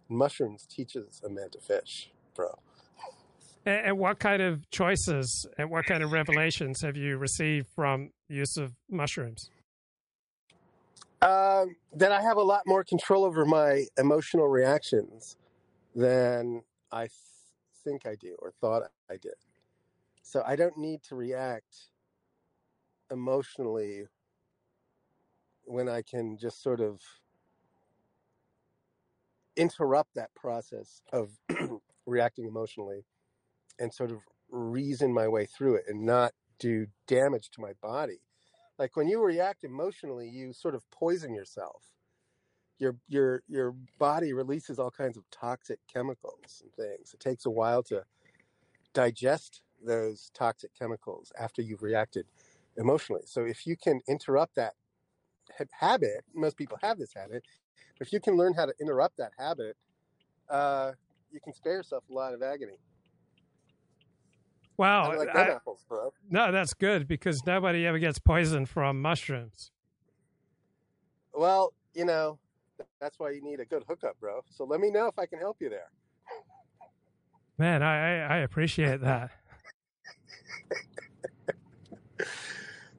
Mushrooms 0.07 0.65
teaches 0.65 1.21
a 1.25 1.29
man 1.29 1.49
to 1.51 1.59
fish, 1.59 2.11
bro. 2.35 2.57
And, 3.65 3.87
and 3.87 3.97
what 3.97 4.19
kind 4.19 4.41
of 4.41 4.69
choices 4.71 5.45
and 5.57 5.69
what 5.69 5.85
kind 5.85 6.03
of 6.03 6.11
revelations 6.11 6.81
have 6.81 6.97
you 6.97 7.17
received 7.17 7.67
from 7.75 8.11
use 8.27 8.57
of 8.57 8.73
mushrooms? 8.89 9.49
Um, 11.21 11.75
that 11.93 12.11
I 12.11 12.21
have 12.21 12.37
a 12.37 12.41
lot 12.41 12.63
more 12.65 12.83
control 12.83 13.23
over 13.23 13.45
my 13.45 13.85
emotional 13.97 14.47
reactions 14.47 15.37
than 15.95 16.63
I 16.91 17.01
th- 17.01 17.11
think 17.83 18.07
I 18.07 18.15
do 18.15 18.35
or 18.39 18.51
thought 18.59 18.83
I 19.09 19.17
did. 19.17 19.35
So 20.23 20.43
I 20.45 20.55
don't 20.55 20.77
need 20.77 21.03
to 21.03 21.15
react 21.15 21.89
emotionally 23.11 24.07
when 25.65 25.87
I 25.87 26.01
can 26.01 26.37
just 26.37 26.63
sort 26.63 26.79
of 26.79 27.01
interrupt 29.55 30.15
that 30.15 30.33
process 30.33 31.01
of 31.13 31.29
reacting 32.05 32.45
emotionally 32.45 33.03
and 33.79 33.93
sort 33.93 34.11
of 34.11 34.19
reason 34.49 35.13
my 35.13 35.27
way 35.27 35.45
through 35.45 35.75
it 35.75 35.85
and 35.87 36.05
not 36.05 36.33
do 36.59 36.87
damage 37.07 37.49
to 37.51 37.61
my 37.61 37.73
body. 37.81 38.19
Like 38.77 38.95
when 38.95 39.07
you 39.07 39.23
react 39.23 39.63
emotionally 39.63 40.29
you 40.29 40.53
sort 40.53 40.75
of 40.75 40.89
poison 40.91 41.33
yourself. 41.33 41.83
Your 42.79 42.95
your 43.07 43.43
your 43.47 43.75
body 43.99 44.33
releases 44.33 44.79
all 44.79 44.89
kinds 44.89 45.15
of 45.15 45.23
toxic 45.29 45.79
chemicals 45.91 46.63
and 46.63 46.73
things. 46.73 47.13
It 47.13 47.19
takes 47.19 47.45
a 47.45 47.49
while 47.51 47.83
to 47.83 48.03
digest 48.93 49.61
those 49.85 50.31
toxic 50.33 50.71
chemicals 50.77 51.31
after 51.39 51.61
you've 51.61 51.83
reacted 51.83 52.25
emotionally. 52.77 53.21
So 53.25 53.45
if 53.45 53.67
you 53.67 53.77
can 53.77 54.01
interrupt 54.07 54.55
that 54.55 54.73
habit 55.71 56.23
most 56.33 56.57
people 56.57 56.77
have 56.81 56.97
this 56.97 57.13
habit 57.13 57.43
if 57.99 58.11
you 58.13 58.19
can 58.19 58.35
learn 58.35 58.53
how 58.53 58.65
to 58.65 58.73
interrupt 58.79 59.17
that 59.17 59.31
habit 59.37 59.75
uh, 60.49 60.91
you 61.31 61.39
can 61.39 61.53
spare 61.53 61.73
yourself 61.73 62.03
a 62.09 62.13
lot 62.13 62.33
of 62.33 62.41
agony 62.41 62.77
Wow. 64.77 65.15
like 65.15 65.35
I, 65.35 65.49
apples, 65.49 65.85
bro. 65.87 66.11
No, 66.29 66.51
that's 66.51 66.73
good 66.73 67.07
because 67.07 67.45
nobody 67.45 67.85
ever 67.85 67.99
gets 67.99 68.19
poisoned 68.19 68.69
from 68.69 69.01
mushrooms. 69.01 69.71
Well, 71.33 71.73
you 71.93 72.05
know, 72.05 72.39
that's 72.99 73.19
why 73.19 73.31
you 73.31 73.41
need 73.41 73.59
a 73.59 73.65
good 73.65 73.83
hookup, 73.87 74.19
bro. 74.19 74.41
So 74.49 74.63
let 74.63 74.79
me 74.79 74.89
know 74.89 75.07
if 75.07 75.19
I 75.19 75.25
can 75.25 75.39
help 75.39 75.57
you 75.59 75.69
there. 75.69 75.89
Man, 77.57 77.83
I, 77.83 78.21
I 78.21 78.37
appreciate 78.37 79.01
that. 79.01 79.31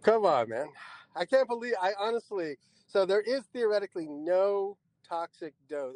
Come 0.02 0.24
on, 0.24 0.48
man. 0.48 0.68
I 1.16 1.24
can't 1.24 1.48
believe 1.48 1.74
I 1.80 1.92
honestly. 1.98 2.56
So 2.86 3.06
there 3.06 3.20
is 3.20 3.42
theoretically 3.52 4.06
no 4.08 4.76
toxic 5.08 5.54
dose. 5.68 5.94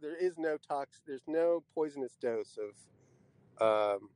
There 0.00 0.16
is 0.16 0.34
no 0.38 0.56
tox. 0.56 1.00
There's 1.06 1.22
no 1.26 1.62
poisonous 1.74 2.16
dose 2.20 2.58
of 2.58 3.96
um, 3.96 4.08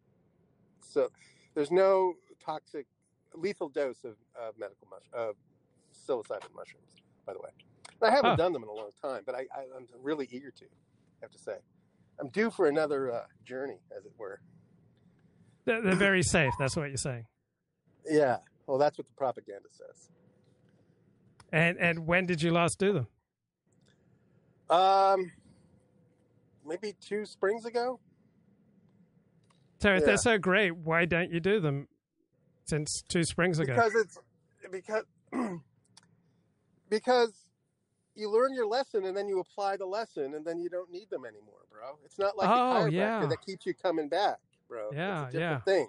so 0.89 1.11
there's 1.55 1.71
no 1.71 2.15
toxic, 2.45 2.87
lethal 3.35 3.69
dose 3.69 4.05
of, 4.05 4.17
of 4.41 4.59
medical 4.59 4.89
mush, 4.91 5.03
of 5.13 5.37
psilocybin 5.93 6.55
mushrooms. 6.55 6.95
By 7.27 7.33
the 7.33 7.41
way, 7.41 7.51
I 8.03 8.11
haven't 8.11 8.31
huh. 8.31 8.37
done 8.37 8.53
them 8.53 8.63
in 8.63 8.69
a 8.69 8.73
long 8.73 8.91
time, 9.01 9.23
but 9.27 9.35
I, 9.35 9.47
I, 9.55 9.63
am 9.77 9.87
really 10.03 10.29
eager 10.31 10.51
to. 10.51 10.65
I 10.65 11.23
have 11.23 11.31
to 11.33 11.39
say, 11.39 11.57
I'm 12.21 12.29
due 12.29 12.51
for 12.51 12.67
another 12.67 13.13
uh, 13.13 13.23
journey, 13.45 13.79
as 13.97 14.05
it 14.05 14.13
were. 14.17 14.41
They're, 15.65 15.83
they're 15.83 15.95
very 15.95 16.23
safe. 16.23 16.53
That's 16.59 16.77
what 16.77 16.89
you're 16.89 16.97
saying. 16.97 17.27
Yeah. 18.09 18.39
Well, 18.67 18.79
that's 18.79 18.99
what 18.99 19.07
the 19.07 19.15
propaganda 19.15 19.69
says. 19.71 20.11
And 21.53 21.79
and 21.79 22.07
when 22.07 22.27
did 22.27 22.43
you 22.43 22.53
last 22.53 22.79
do 22.79 22.93
them? 22.93 23.07
Um, 24.69 25.33
maybe 26.67 26.95
two 27.01 27.25
springs 27.25 27.65
ago. 27.65 28.01
So 29.79 29.95
if 29.95 30.01
Yeah. 30.01 30.07
they're 30.07 30.17
so 30.17 30.39
great, 30.39 30.77
why 30.77 31.05
don't 31.05 31.31
you 31.31 31.41
do 31.41 31.61
them 31.61 31.89
since 32.65 33.03
two 33.09 33.25
springs 33.25 33.59
ago? 33.59 33.75
Because 33.75 33.95
it's 33.95 34.19
because 34.71 35.05
because 36.89 37.33
you 38.15 38.31
learn 38.31 38.55
your 38.55 38.67
lesson 38.67 39.05
and 39.05 39.17
then 39.17 39.29
you 39.29 39.41
apply 39.41 39.77
the 39.77 39.85
lesson 39.87 40.35
and 40.35 40.45
then 40.47 40.59
you 40.59 40.71
don't 40.71 40.91
need 40.91 41.11
them 41.11 41.25
anymore, 41.27 41.61
bro. 41.71 41.99
It's 42.05 42.19
not 42.19 42.37
like 42.39 42.49
Oh, 42.49 42.53
a 42.53 42.89
chiropractor 42.89 42.93
yeah. 42.93 43.27
that 43.27 43.45
keeps 43.45 43.67
you 43.67 43.75
coming 43.75 44.09
back, 44.09 44.39
bro. 44.69 44.91
Yeah, 44.93 45.25
it's 45.27 45.35
a 45.35 45.39
different 45.39 45.63
yeah. 45.67 45.73
thing. 45.73 45.89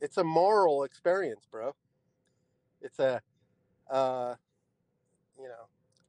It's 0.00 0.16
a 0.16 0.24
moral 0.24 0.84
experience, 0.84 1.46
bro. 1.50 1.74
It's 2.80 2.98
a, 3.00 3.20
uh, 3.90 4.36
you 5.36 5.48
know, 5.48 5.68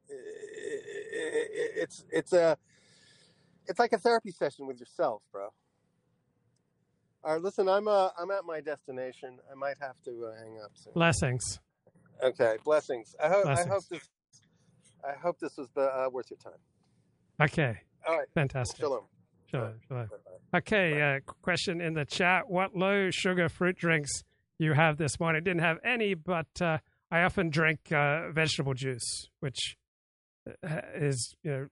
i- 0.09 0.13
i- 0.13 1.73
it's 1.81 2.05
it's 2.11 2.31
a, 2.33 2.57
it's 3.67 3.79
like 3.79 3.91
a 3.93 3.97
therapy 3.97 4.31
session 4.31 4.67
with 4.67 4.79
yourself, 4.79 5.23
bro. 5.31 5.49
All 7.23 7.33
right, 7.33 7.41
listen, 7.41 7.67
I'm 7.67 7.87
uh, 7.87 8.09
I'm 8.17 8.31
at 8.31 8.45
my 8.45 8.61
destination. 8.61 9.39
I 9.51 9.55
might 9.55 9.75
have 9.81 10.01
to 10.05 10.25
uh, 10.25 10.35
hang 10.41 10.59
up 10.63 10.71
soon. 10.75 10.93
Blessings. 10.93 11.59
Okay, 12.23 12.57
blessings. 12.63 13.15
I 13.21 13.27
hope 13.27 13.45
I 13.45 13.55
hope 13.55 13.67
Blessings. 13.67 13.87
this 13.89 14.09
I 15.03 15.13
hope 15.21 15.39
this 15.39 15.57
was 15.57 15.67
uh, 15.77 16.09
worth 16.11 16.29
your 16.29 16.37
time. 16.37 16.59
Okay. 17.41 17.77
All 18.07 18.17
right. 18.17 18.27
Fantastic. 18.33 18.79
Shalom. 18.79 19.05
Shalom. 19.49 19.73
Shalom. 19.87 20.07
Okay. 20.55 21.01
Uh, 21.01 21.19
question 21.41 21.81
in 21.81 21.93
the 21.93 22.05
chat: 22.05 22.49
What 22.49 22.75
low 22.75 23.09
sugar 23.11 23.49
fruit 23.49 23.77
drinks 23.77 24.23
you 24.57 24.73
have 24.73 24.97
this 24.97 25.19
morning? 25.19 25.43
Didn't 25.43 25.61
have 25.61 25.77
any, 25.83 26.13
but 26.13 26.47
uh, 26.61 26.77
I 27.11 27.23
often 27.23 27.49
drink 27.49 27.91
uh, 27.91 28.31
vegetable 28.31 28.73
juice, 28.73 29.29
which 29.39 29.77
uh, 30.47 30.81
is 30.95 31.35
you 31.43 31.51
know 31.51 31.67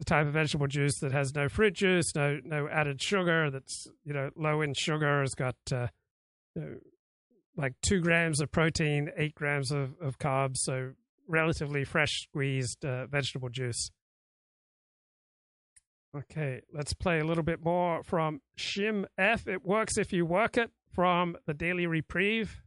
the 0.00 0.04
type 0.06 0.26
of 0.26 0.32
vegetable 0.32 0.66
juice 0.66 0.98
that 1.00 1.12
has 1.12 1.34
no 1.34 1.48
fruit 1.48 1.74
juice, 1.74 2.14
no 2.16 2.38
no 2.42 2.66
added 2.68 3.00
sugar. 3.00 3.50
That's 3.50 3.86
you 4.02 4.14
know 4.14 4.30
low 4.34 4.62
in 4.62 4.72
sugar. 4.74 5.20
Has 5.20 5.34
got 5.34 5.56
uh, 5.70 5.88
you 6.56 6.62
know, 6.62 6.74
like 7.54 7.74
two 7.82 8.00
grams 8.00 8.40
of 8.40 8.50
protein, 8.50 9.10
eight 9.18 9.34
grams 9.34 9.70
of, 9.70 9.94
of 10.00 10.18
carbs. 10.18 10.56
So 10.56 10.92
relatively 11.28 11.84
fresh 11.84 12.22
squeezed 12.22 12.84
uh, 12.84 13.06
vegetable 13.06 13.50
juice. 13.50 13.90
Okay, 16.16 16.62
let's 16.72 16.94
play 16.94 17.20
a 17.20 17.24
little 17.24 17.44
bit 17.44 17.62
more 17.62 18.02
from 18.02 18.40
Shim 18.58 19.04
F. 19.18 19.46
It 19.46 19.64
works 19.64 19.98
if 19.98 20.14
you 20.14 20.24
work 20.24 20.56
it 20.56 20.70
from 20.92 21.36
the 21.46 21.54
Daily 21.54 21.86
Reprieve, 21.86 22.62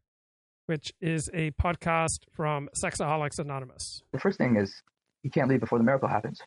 which 0.68 0.94
is 1.02 1.30
a 1.34 1.50
podcast 1.52 2.26
from 2.32 2.70
Sexaholics 2.82 3.40
Anonymous. 3.40 4.04
The 4.14 4.20
first 4.20 4.38
thing 4.38 4.56
is 4.56 4.72
you 5.24 5.32
can't 5.32 5.50
leave 5.50 5.60
before 5.60 5.80
the 5.80 5.84
miracle 5.84 6.08
happens. 6.08 6.40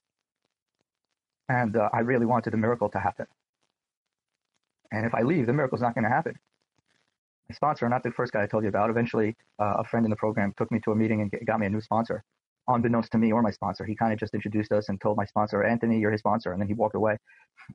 And 1.48 1.76
uh, 1.76 1.88
I 1.92 2.00
really 2.00 2.26
wanted 2.26 2.52
the 2.52 2.56
miracle 2.56 2.88
to 2.90 2.98
happen. 2.98 3.26
And 4.92 5.06
if 5.06 5.14
I 5.14 5.22
leave, 5.22 5.46
the 5.46 5.52
miracle's 5.52 5.80
not 5.80 5.94
going 5.94 6.04
to 6.04 6.10
happen. 6.10 6.34
My 7.48 7.54
sponsor, 7.54 7.88
not 7.88 8.02
the 8.02 8.10
first 8.10 8.32
guy 8.32 8.42
I 8.42 8.46
told 8.46 8.64
you 8.64 8.68
about, 8.68 8.90
eventually 8.90 9.36
uh, 9.60 9.74
a 9.78 9.84
friend 9.84 10.04
in 10.04 10.10
the 10.10 10.16
program 10.16 10.52
took 10.56 10.70
me 10.72 10.80
to 10.84 10.92
a 10.92 10.96
meeting 10.96 11.20
and 11.20 11.32
got 11.46 11.60
me 11.60 11.66
a 11.66 11.70
new 11.70 11.80
sponsor. 11.80 12.22
Unbeknownst 12.68 13.12
to 13.12 13.18
me 13.18 13.30
or 13.30 13.42
my 13.42 13.52
sponsor, 13.52 13.84
he 13.84 13.94
kind 13.94 14.12
of 14.12 14.18
just 14.18 14.34
introduced 14.34 14.72
us 14.72 14.88
and 14.88 15.00
told 15.00 15.16
my 15.16 15.24
sponsor, 15.24 15.62
Anthony, 15.62 16.00
you're 16.00 16.10
his 16.10 16.18
sponsor. 16.20 16.52
And 16.52 16.60
then 16.60 16.66
he 16.66 16.74
walked 16.74 16.96
away. 16.96 17.16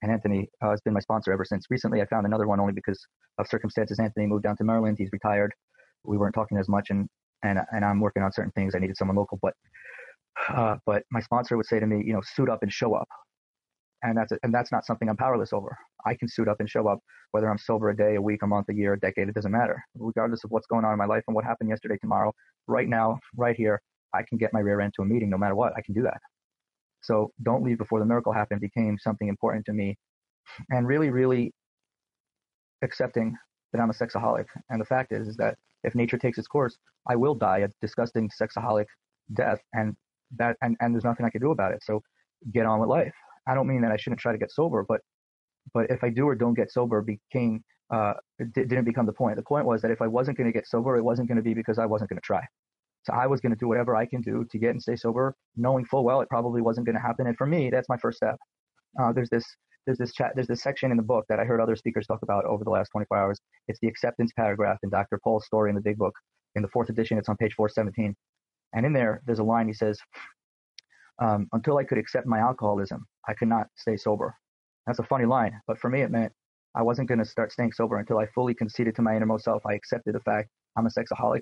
And 0.01 0.11
Anthony 0.11 0.49
uh, 0.61 0.71
has 0.71 0.81
been 0.81 0.93
my 0.93 0.99
sponsor 0.99 1.31
ever 1.31 1.45
since. 1.45 1.65
Recently, 1.69 2.01
I 2.01 2.05
found 2.07 2.25
another 2.25 2.47
one 2.47 2.59
only 2.59 2.73
because 2.73 2.99
of 3.37 3.47
circumstances. 3.47 3.99
Anthony 3.99 4.27
moved 4.27 4.43
down 4.43 4.57
to 4.57 4.65
Maryland. 4.65 4.97
He's 4.97 5.09
retired. 5.13 5.53
We 6.03 6.17
weren't 6.17 6.35
talking 6.35 6.57
as 6.57 6.67
much, 6.67 6.89
and 6.89 7.07
and 7.43 7.59
and 7.71 7.85
I'm 7.85 7.99
working 7.99 8.23
on 8.23 8.31
certain 8.31 8.51
things. 8.51 8.75
I 8.75 8.79
needed 8.79 8.97
someone 8.97 9.15
local, 9.15 9.39
but 9.41 9.53
uh, 10.49 10.77
but 10.85 11.03
my 11.11 11.19
sponsor 11.19 11.57
would 11.57 11.65
say 11.65 11.79
to 11.79 11.87
me, 11.87 12.03
you 12.05 12.13
know, 12.13 12.21
suit 12.21 12.49
up 12.49 12.59
and 12.63 12.71
show 12.71 12.93
up, 12.93 13.07
and 14.03 14.17
that's 14.17 14.31
and 14.43 14.53
that's 14.53 14.71
not 14.71 14.85
something 14.85 15.09
I'm 15.09 15.17
powerless 15.17 15.53
over. 15.53 15.77
I 16.05 16.15
can 16.15 16.27
suit 16.27 16.47
up 16.47 16.59
and 16.59 16.69
show 16.69 16.87
up, 16.87 16.99
whether 17.31 17.49
I'm 17.49 17.57
sober 17.57 17.89
a 17.89 17.95
day, 17.95 18.15
a 18.15 18.21
week, 18.21 18.41
a 18.43 18.47
month, 18.47 18.69
a 18.69 18.73
year, 18.73 18.93
a 18.93 18.99
decade. 18.99 19.29
It 19.29 19.35
doesn't 19.35 19.51
matter, 19.51 19.83
regardless 19.95 20.43
of 20.43 20.51
what's 20.51 20.67
going 20.67 20.85
on 20.85 20.91
in 20.93 20.97
my 20.97 21.05
life 21.05 21.23
and 21.27 21.35
what 21.35 21.45
happened 21.45 21.69
yesterday, 21.69 21.97
tomorrow, 21.99 22.33
right 22.67 22.87
now, 22.87 23.19
right 23.35 23.55
here. 23.55 23.81
I 24.13 24.23
can 24.27 24.37
get 24.37 24.51
my 24.53 24.59
rear 24.59 24.81
end 24.81 24.93
to 24.95 25.03
a 25.03 25.05
meeting, 25.05 25.29
no 25.29 25.37
matter 25.37 25.55
what. 25.55 25.73
I 25.77 25.81
can 25.81 25.93
do 25.93 26.03
that. 26.03 26.19
So 27.01 27.31
don't 27.43 27.63
leave 27.63 27.77
before 27.77 27.99
the 27.99 28.05
miracle 28.05 28.33
happened 28.33 28.61
became 28.61 28.97
something 28.99 29.27
important 29.27 29.65
to 29.65 29.73
me, 29.73 29.97
and 30.69 30.87
really, 30.87 31.09
really 31.09 31.53
accepting 32.83 33.35
that 33.71 33.81
I'm 33.81 33.89
a 33.89 33.93
sexaholic. 33.93 34.45
And 34.69 34.81
the 34.81 34.85
fact 34.85 35.11
is, 35.11 35.27
is 35.27 35.37
that 35.37 35.57
if 35.83 35.95
nature 35.95 36.17
takes 36.17 36.37
its 36.37 36.47
course, 36.47 36.77
I 37.09 37.15
will 37.15 37.35
die 37.35 37.59
a 37.59 37.69
disgusting 37.81 38.29
sexaholic 38.29 38.85
death, 39.33 39.59
and 39.73 39.95
that 40.37 40.57
and, 40.61 40.75
and 40.79 40.93
there's 40.93 41.03
nothing 41.03 41.25
I 41.25 41.29
can 41.29 41.41
do 41.41 41.51
about 41.51 41.73
it. 41.73 41.83
So 41.83 42.01
get 42.53 42.65
on 42.65 42.79
with 42.79 42.89
life. 42.89 43.13
I 43.47 43.55
don't 43.55 43.67
mean 43.67 43.81
that 43.81 43.91
I 43.91 43.97
shouldn't 43.97 44.19
try 44.19 44.31
to 44.31 44.37
get 44.37 44.51
sober, 44.51 44.85
but 44.87 45.01
but 45.73 45.89
if 45.89 46.03
I 46.03 46.09
do 46.09 46.27
or 46.27 46.35
don't 46.35 46.53
get 46.53 46.71
sober 46.71 47.01
became 47.01 47.63
uh, 47.93 48.13
it 48.39 48.53
di- 48.53 48.65
didn't 48.65 48.85
become 48.85 49.05
the 49.05 49.13
point. 49.13 49.35
The 49.35 49.43
point 49.43 49.65
was 49.65 49.81
that 49.81 49.91
if 49.91 50.01
I 50.01 50.07
wasn't 50.07 50.37
going 50.37 50.47
to 50.47 50.53
get 50.53 50.67
sober, 50.67 50.97
it 50.97 51.03
wasn't 51.03 51.27
going 51.27 51.37
to 51.37 51.43
be 51.43 51.53
because 51.53 51.77
I 51.77 51.85
wasn't 51.85 52.09
going 52.09 52.17
to 52.17 52.25
try. 52.25 52.41
So 53.03 53.13
I 53.13 53.27
was 53.27 53.41
going 53.41 53.51
to 53.51 53.57
do 53.57 53.67
whatever 53.67 53.95
I 53.95 54.05
can 54.05 54.21
do 54.21 54.45
to 54.49 54.57
get 54.57 54.71
and 54.71 54.81
stay 54.81 54.95
sober, 54.95 55.35
knowing 55.55 55.85
full 55.85 56.03
well 56.03 56.21
it 56.21 56.29
probably 56.29 56.61
wasn't 56.61 56.85
going 56.85 56.95
to 56.95 57.01
happen. 57.01 57.27
And 57.27 57.35
for 57.35 57.47
me, 57.47 57.69
that's 57.69 57.89
my 57.89 57.97
first 57.97 58.17
step. 58.17 58.37
Uh, 58.99 59.11
there's 59.11 59.29
this 59.29 59.45
there's 59.85 59.97
this 59.97 60.13
chat 60.13 60.33
there's 60.35 60.47
this 60.47 60.61
section 60.61 60.91
in 60.91 60.97
the 60.97 61.03
book 61.03 61.25
that 61.27 61.39
I 61.39 61.43
heard 61.45 61.59
other 61.59 61.75
speakers 61.75 62.05
talk 62.05 62.21
about 62.21 62.45
over 62.45 62.63
the 62.63 62.69
last 62.69 62.89
24 62.89 63.17
hours. 63.17 63.39
It's 63.67 63.79
the 63.81 63.87
acceptance 63.87 64.31
paragraph 64.33 64.77
in 64.83 64.89
Dr. 64.89 65.19
Paul's 65.23 65.45
story 65.45 65.69
in 65.69 65.75
the 65.75 65.81
Big 65.81 65.97
Book. 65.97 66.13
In 66.55 66.61
the 66.61 66.67
fourth 66.67 66.89
edition, 66.89 67.17
it's 67.17 67.29
on 67.29 67.37
page 67.37 67.53
417, 67.53 68.13
and 68.73 68.85
in 68.85 68.93
there 68.93 69.21
there's 69.25 69.39
a 69.39 69.43
line 69.43 69.67
he 69.67 69.73
says, 69.73 69.97
um, 71.21 71.47
"Until 71.53 71.77
I 71.77 71.85
could 71.85 71.97
accept 71.99 72.27
my 72.27 72.39
alcoholism, 72.39 73.05
I 73.27 73.33
could 73.35 73.49
not 73.49 73.67
stay 73.77 73.97
sober." 73.97 74.35
That's 74.87 74.99
a 74.99 75.03
funny 75.03 75.25
line, 75.25 75.59
but 75.67 75.79
for 75.79 75.89
me 75.89 76.01
it 76.01 76.11
meant 76.11 76.33
I 76.75 76.81
wasn't 76.83 77.07
going 77.07 77.19
to 77.19 77.25
start 77.25 77.51
staying 77.51 77.73
sober 77.73 77.97
until 77.97 78.19
I 78.19 78.27
fully 78.27 78.53
conceded 78.53 78.95
to 78.95 79.01
my 79.01 79.15
innermost 79.15 79.45
self. 79.45 79.63
I 79.65 79.73
accepted 79.75 80.15
the 80.15 80.21
fact 80.21 80.49
I'm 80.77 80.87
a 80.87 80.89
sexaholic, 80.89 81.41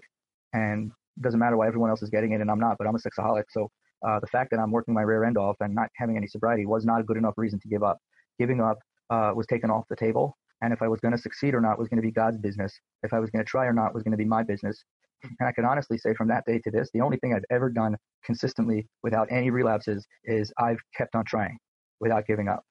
and 0.54 0.92
it 1.18 1.24
doesn't 1.24 1.40
matter 1.40 1.58
why 1.58 1.68
everyone 1.68 1.90
else 1.90 2.02
is 2.04 2.10
getting 2.10 2.34
it 2.34 2.42
and 2.42 2.52
I'm 2.52 2.60
not, 2.60 2.78
but 2.78 2.88
I'm 2.88 2.96
a 2.96 3.00
sexaholic. 3.00 3.46
So 3.52 3.70
uh, 4.08 4.20
the 4.20 4.28
fact 4.28 4.52
that 4.52 4.60
I'm 4.60 4.72
working 4.72 4.94
my 4.94 5.02
rear 5.02 5.24
end 5.24 5.38
off 5.38 5.58
and 5.60 5.76
not 5.76 5.90
having 5.96 6.18
any 6.18 6.28
sobriety 6.28 6.66
was 6.66 6.86
not 6.86 7.02
a 7.02 7.04
good 7.04 7.18
enough 7.18 7.36
reason 7.38 7.60
to 7.60 7.68
give 7.68 7.84
up. 7.84 7.98
Giving 8.40 8.62
up 8.62 8.78
uh, 9.10 9.34
was 9.36 9.48
taken 9.48 9.70
off 9.70 9.86
the 9.90 9.96
table, 9.96 10.38
and 10.62 10.74
if 10.74 10.82
I 10.82 10.88
was 10.88 11.00
going 11.02 11.12
to 11.14 11.18
succeed 11.18 11.54
or 11.54 11.62
not 11.62 11.78
was 11.78 11.90
going 11.90 12.02
to 12.02 12.06
be 12.08 12.12
God's 12.12 12.38
business. 12.38 12.74
If 13.04 13.14
I 13.14 13.20
was 13.20 13.30
going 13.30 13.44
to 13.44 13.50
try 13.50 13.66
or 13.66 13.74
not 13.74 13.94
was 13.94 14.04
going 14.04 14.12
to 14.12 14.18
be 14.18 14.26
my 14.26 14.44
business. 14.44 14.84
And 15.24 15.48
I 15.48 15.52
can 15.52 15.66
honestly 15.66 15.98
say 15.98 16.14
from 16.14 16.28
that 16.30 16.44
day 16.46 16.60
to 16.64 16.72
this, 16.72 16.90
the 16.94 17.02
only 17.02 17.18
thing 17.18 17.34
I've 17.34 17.44
ever 17.50 17.70
done 17.70 17.96
consistently 18.24 18.88
without 19.04 19.28
any 19.32 19.50
relapses 19.50 20.06
is 20.24 20.52
I've 20.58 20.80
kept 20.96 21.16
on 21.16 21.26
trying 21.26 21.58
without 22.00 22.26
giving 22.26 22.48
up. 22.48 22.64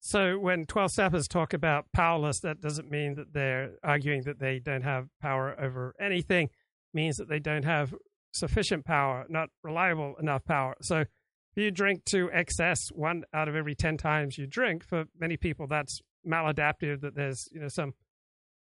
So 0.00 0.38
when 0.38 0.66
12 0.66 0.90
steppers 0.90 1.26
talk 1.26 1.54
about 1.54 1.86
powerless, 1.94 2.40
that 2.40 2.60
doesn't 2.60 2.90
mean 2.90 3.14
that 3.14 3.32
they're 3.32 3.72
arguing 3.82 4.22
that 4.24 4.38
they 4.38 4.58
don't 4.58 4.82
have 4.82 5.06
power 5.22 5.58
over 5.58 5.94
anything. 5.98 6.48
It 6.48 6.50
means 6.92 7.16
that 7.16 7.28
they 7.28 7.38
don't 7.38 7.64
have 7.64 7.94
sufficient 8.32 8.84
power, 8.84 9.24
not 9.30 9.48
reliable 9.62 10.14
enough 10.20 10.44
power. 10.44 10.74
So 10.82 11.00
if 11.00 11.08
you 11.56 11.70
drink 11.70 12.04
to 12.06 12.28
excess 12.32 12.88
one 12.92 13.22
out 13.32 13.48
of 13.48 13.54
every 13.54 13.74
10 13.74 13.96
times 13.96 14.36
you 14.36 14.46
drink, 14.46 14.84
for 14.84 15.04
many 15.18 15.36
people 15.36 15.66
that's 15.66 16.00
maladaptive, 16.26 17.00
that 17.00 17.14
there's, 17.14 17.48
you 17.50 17.60
know, 17.60 17.68
some 17.68 17.94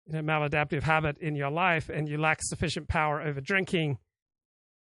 you 0.06 0.14
know, 0.14 0.22
maladaptive 0.22 0.84
habit 0.84 1.18
in 1.20 1.36
your 1.36 1.52
life 1.52 1.90
and 1.90 2.08
you 2.08 2.18
lack 2.18 2.40
sufficient 2.42 2.88
power 2.88 3.22
over 3.22 3.42
drinking 3.42 3.98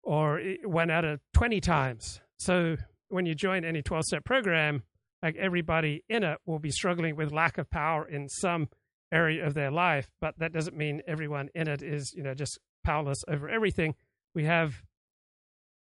or 0.01 0.41
one 0.63 0.89
out 0.89 1.05
of 1.05 1.19
20 1.33 1.61
times. 1.61 2.19
So 2.37 2.77
when 3.09 3.25
you 3.25 3.35
join 3.35 3.63
any 3.63 3.81
12 3.81 4.05
step 4.05 4.25
program, 4.25 4.83
like 5.21 5.35
everybody 5.37 6.03
in 6.09 6.23
it 6.23 6.39
will 6.45 6.59
be 6.59 6.71
struggling 6.71 7.15
with 7.15 7.31
lack 7.31 7.57
of 7.57 7.69
power 7.69 8.07
in 8.07 8.27
some 8.27 8.69
area 9.11 9.45
of 9.45 9.53
their 9.53 9.71
life, 9.71 10.09
but 10.19 10.37
that 10.39 10.51
doesn't 10.51 10.75
mean 10.75 11.01
everyone 11.07 11.49
in 11.53 11.67
it 11.67 11.81
is, 11.83 12.13
you 12.15 12.23
know, 12.23 12.33
just 12.33 12.59
powerless 12.83 13.23
over 13.27 13.47
everything. 13.47 13.95
We 14.33 14.45
have 14.45 14.73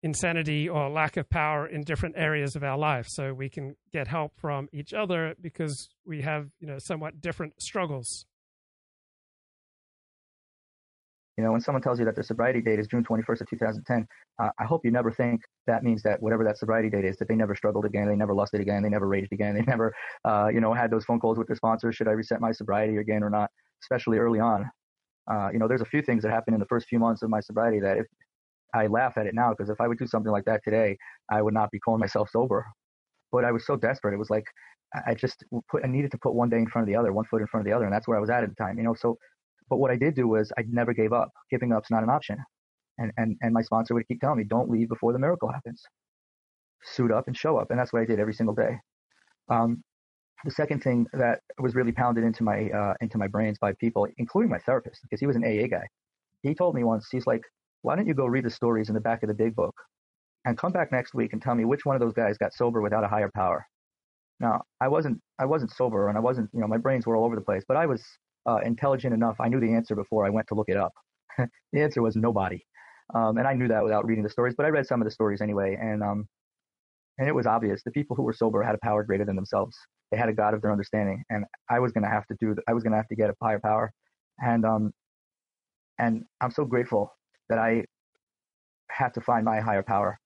insanity 0.01 0.69
or 0.69 0.89
lack 0.89 1.17
of 1.17 1.29
power 1.29 1.67
in 1.67 1.83
different 1.83 2.15
areas 2.17 2.55
of 2.55 2.63
our 2.63 2.77
life, 2.77 3.05
so 3.09 3.33
we 3.33 3.49
can 3.49 3.75
get 3.91 4.07
help 4.07 4.31
from 4.37 4.69
each 4.71 4.93
other 4.93 5.35
because 5.39 5.89
we 6.05 6.21
have, 6.21 6.47
you 6.59 6.67
know, 6.67 6.77
somewhat 6.79 7.19
different 7.19 7.61
struggles. 7.61 8.25
You 11.39 11.45
know, 11.45 11.53
when 11.53 11.61
someone 11.61 11.81
tells 11.81 11.99
you 11.99 12.03
that 12.03 12.15
their 12.15 12.23
sobriety 12.25 12.59
date 12.59 12.79
is 12.79 12.87
June 12.87 13.01
21st 13.01 13.39
of 13.39 13.49
2010, 13.49 14.05
uh, 14.39 14.49
I 14.59 14.65
hope 14.65 14.81
you 14.83 14.91
never 14.91 15.09
think 15.09 15.39
that 15.67 15.85
means 15.85 16.03
that 16.03 16.21
whatever 16.21 16.43
that 16.43 16.57
sobriety 16.57 16.89
date 16.89 17.05
is, 17.05 17.15
that 17.15 17.29
they 17.29 17.35
never 17.35 17.55
struggled 17.55 17.85
again, 17.85 18.09
they 18.09 18.15
never 18.17 18.33
lusted 18.33 18.59
again, 18.59 18.83
they 18.83 18.89
never 18.89 19.07
raged 19.07 19.31
again, 19.31 19.55
they 19.55 19.61
never, 19.67 19.95
uh, 20.25 20.49
you 20.53 20.59
know, 20.59 20.73
had 20.73 20.91
those 20.91 21.05
phone 21.05 21.17
calls 21.17 21.37
with 21.37 21.47
their 21.47 21.55
sponsors. 21.55 21.95
Should 21.95 22.09
I 22.09 22.11
reset 22.11 22.41
my 22.41 22.51
sobriety 22.51 22.97
again 22.97 23.23
or 23.23 23.29
not? 23.29 23.49
Especially 23.81 24.17
early 24.17 24.41
on. 24.41 24.69
Uh, 25.31 25.47
you 25.53 25.59
know, 25.59 25.67
there's 25.69 25.79
a 25.79 25.85
few 25.85 26.01
things 26.01 26.23
that 26.23 26.31
happened 26.33 26.55
in 26.55 26.59
the 26.59 26.65
first 26.65 26.87
few 26.89 26.99
months 26.99 27.21
of 27.21 27.29
my 27.29 27.39
sobriety 27.39 27.79
that 27.79 27.97
if 27.99 28.05
I 28.75 28.87
laugh 28.87 29.17
at 29.17 29.25
it 29.25 29.33
now, 29.33 29.51
because 29.51 29.69
if 29.69 29.79
I 29.79 29.87
would 29.87 29.97
do 29.97 30.07
something 30.07 30.33
like 30.33 30.43
that 30.43 30.59
today, 30.65 30.97
I 31.31 31.41
would 31.41 31.53
not 31.53 31.71
be 31.71 31.79
calling 31.79 32.01
myself 32.01 32.29
sober. 32.31 32.65
But 33.31 33.45
I 33.45 33.53
was 33.53 33.65
so 33.65 33.77
desperate. 33.77 34.13
It 34.13 34.17
was 34.17 34.29
like 34.29 34.43
I 35.07 35.13
just 35.13 35.45
put, 35.71 35.85
I 35.85 35.87
needed 35.87 36.11
to 36.11 36.17
put 36.17 36.33
one 36.33 36.49
day 36.49 36.57
in 36.57 36.67
front 36.67 36.83
of 36.83 36.91
the 36.91 36.99
other, 36.99 37.13
one 37.13 37.23
foot 37.23 37.39
in 37.39 37.47
front 37.47 37.65
of 37.65 37.71
the 37.71 37.73
other, 37.73 37.85
and 37.85 37.93
that's 37.93 38.09
where 38.09 38.17
I 38.17 38.19
was 38.19 38.29
at 38.29 38.43
at 38.43 38.49
the 38.49 38.55
time. 38.55 38.77
You 38.77 38.83
know, 38.83 38.93
so 38.93 39.17
but 39.69 39.77
what 39.77 39.91
I 39.91 39.95
did 39.95 40.15
do 40.15 40.27
was 40.27 40.51
I 40.57 40.63
never 40.69 40.93
gave 40.93 41.13
up. 41.13 41.29
Giving 41.49 41.71
up's 41.73 41.91
not 41.91 42.03
an 42.03 42.09
option. 42.09 42.37
And, 42.97 43.11
and, 43.17 43.37
and 43.41 43.53
my 43.53 43.61
sponsor 43.61 43.93
would 43.93 44.07
keep 44.07 44.19
telling 44.19 44.37
me, 44.37 44.43
don't 44.43 44.69
leave 44.69 44.89
before 44.89 45.13
the 45.13 45.19
miracle 45.19 45.51
happens. 45.51 45.81
Suit 46.83 47.11
up 47.11 47.27
and 47.27 47.37
show 47.37 47.57
up. 47.57 47.71
And 47.71 47.79
that's 47.79 47.93
what 47.93 48.01
I 48.01 48.05
did 48.05 48.19
every 48.19 48.33
single 48.33 48.55
day. 48.55 48.77
Um, 49.49 49.83
the 50.45 50.51
second 50.51 50.81
thing 50.81 51.05
that 51.13 51.41
was 51.59 51.75
really 51.75 51.91
pounded 51.91 52.23
into 52.23 52.43
my 52.43 52.69
uh, 52.69 52.93
into 53.01 53.17
my 53.17 53.27
brains 53.27 53.57
by 53.59 53.73
people, 53.73 54.07
including 54.17 54.49
my 54.49 54.59
therapist, 54.59 55.01
because 55.01 55.19
he 55.19 55.27
was 55.27 55.35
an 55.35 55.43
AA 55.43 55.67
guy. 55.67 55.85
He 56.43 56.55
told 56.55 56.75
me 56.75 56.83
once, 56.83 57.09
he's 57.11 57.27
like, 57.27 57.41
"Why 57.81 57.95
don't 57.95 58.07
you 58.07 58.13
go 58.13 58.25
read 58.25 58.45
the 58.45 58.49
stories 58.49 58.87
in 58.89 58.95
the 58.95 59.01
back 59.01 59.21
of 59.23 59.27
the 59.27 59.33
big 59.33 59.55
book, 59.55 59.75
and 60.45 60.57
come 60.57 60.71
back 60.71 60.91
next 60.91 61.13
week 61.13 61.33
and 61.33 61.41
tell 61.41 61.55
me 61.55 61.65
which 61.65 61.85
one 61.85 61.95
of 61.95 61.99
those 61.99 62.13
guys 62.13 62.37
got 62.37 62.53
sober 62.53 62.81
without 62.81 63.03
a 63.03 63.07
higher 63.07 63.29
power?" 63.35 63.65
Now, 64.39 64.61
I 64.79 64.87
wasn't 64.87 65.19
I 65.39 65.45
wasn't 65.45 65.71
sober, 65.71 66.07
and 66.07 66.17
I 66.17 66.21
wasn't 66.21 66.49
you 66.53 66.61
know 66.61 66.67
my 66.67 66.77
brains 66.77 67.05
were 67.05 67.15
all 67.17 67.25
over 67.25 67.35
the 67.35 67.41
place, 67.41 67.63
but 67.67 67.75
I 67.75 67.85
was 67.85 68.05
uh, 68.47 68.59
intelligent 68.63 69.13
enough. 69.13 69.37
I 69.39 69.47
knew 69.49 69.59
the 69.59 69.73
answer 69.73 69.95
before 69.95 70.25
I 70.25 70.29
went 70.29 70.47
to 70.49 70.55
look 70.55 70.69
it 70.69 70.77
up. 70.77 70.93
the 71.37 71.81
answer 71.81 72.01
was 72.01 72.15
nobody, 72.15 72.63
um, 73.13 73.37
and 73.37 73.47
I 73.47 73.53
knew 73.53 73.67
that 73.67 73.83
without 73.83 74.05
reading 74.05 74.23
the 74.23 74.29
stories. 74.29 74.55
But 74.57 74.65
I 74.65 74.69
read 74.69 74.87
some 74.87 75.01
of 75.01 75.05
the 75.05 75.11
stories 75.11 75.41
anyway, 75.41 75.77
and 75.79 76.03
um, 76.03 76.27
and 77.17 77.27
it 77.27 77.35
was 77.35 77.45
obvious 77.45 77.81
the 77.83 77.91
people 77.91 78.15
who 78.15 78.23
were 78.23 78.33
sober 78.33 78.63
had 78.63 78.75
a 78.75 78.79
power 78.79 79.03
greater 79.03 79.25
than 79.25 79.35
themselves. 79.35 79.77
They 80.11 80.17
had 80.17 80.29
a 80.29 80.33
God 80.33 80.53
of 80.53 80.61
their 80.61 80.71
understanding, 80.71 81.23
and 81.29 81.45
I 81.69 81.79
was 81.79 81.91
going 81.91 82.03
to 82.03 82.09
have 82.09 82.25
to 82.27 82.35
do. 82.39 82.55
I 82.67 82.73
was 82.73 82.83
going 82.83 82.91
to 82.91 82.97
have 82.97 83.07
to 83.09 83.15
get 83.15 83.29
a 83.29 83.35
higher 83.41 83.59
power, 83.59 83.91
and 84.39 84.65
um, 84.65 84.91
and 85.99 86.23
I'm 86.41 86.51
so 86.51 86.65
grateful 86.65 87.13
that 87.49 87.59
I 87.59 87.85
had 88.89 89.13
to 89.13 89.21
find 89.21 89.45
my 89.45 89.59
higher 89.59 89.83
power 89.83 90.19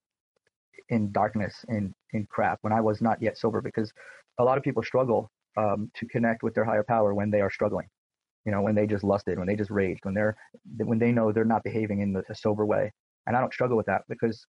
in 0.88 1.12
darkness, 1.12 1.64
in 1.68 1.94
in 2.12 2.26
crap, 2.30 2.58
when 2.62 2.72
I 2.72 2.80
was 2.80 3.02
not 3.02 3.20
yet 3.20 3.36
sober, 3.38 3.60
because 3.60 3.92
a 4.38 4.44
lot 4.44 4.58
of 4.58 4.64
people 4.64 4.82
struggle 4.82 5.30
um, 5.56 5.90
to 5.96 6.06
connect 6.06 6.42
with 6.42 6.54
their 6.54 6.64
higher 6.64 6.84
power 6.84 7.14
when 7.14 7.30
they 7.30 7.40
are 7.40 7.50
struggling. 7.50 7.86
You 8.44 8.52
know, 8.52 8.60
when 8.60 8.74
they 8.74 8.86
just 8.86 9.04
lusted, 9.04 9.38
when 9.38 9.46
they 9.46 9.56
just 9.56 9.70
raged, 9.70 10.04
when 10.04 10.14
they're 10.14 10.36
when 10.76 10.98
they 10.98 11.12
know 11.12 11.32
they're 11.32 11.44
not 11.44 11.64
behaving 11.64 12.00
in 12.00 12.12
the, 12.12 12.22
a 12.28 12.34
sober 12.34 12.66
way. 12.66 12.92
And 13.26 13.36
I 13.36 13.40
don't 13.40 13.52
struggle 13.52 13.76
with 13.76 13.86
that 13.86 14.02
because 14.08 14.46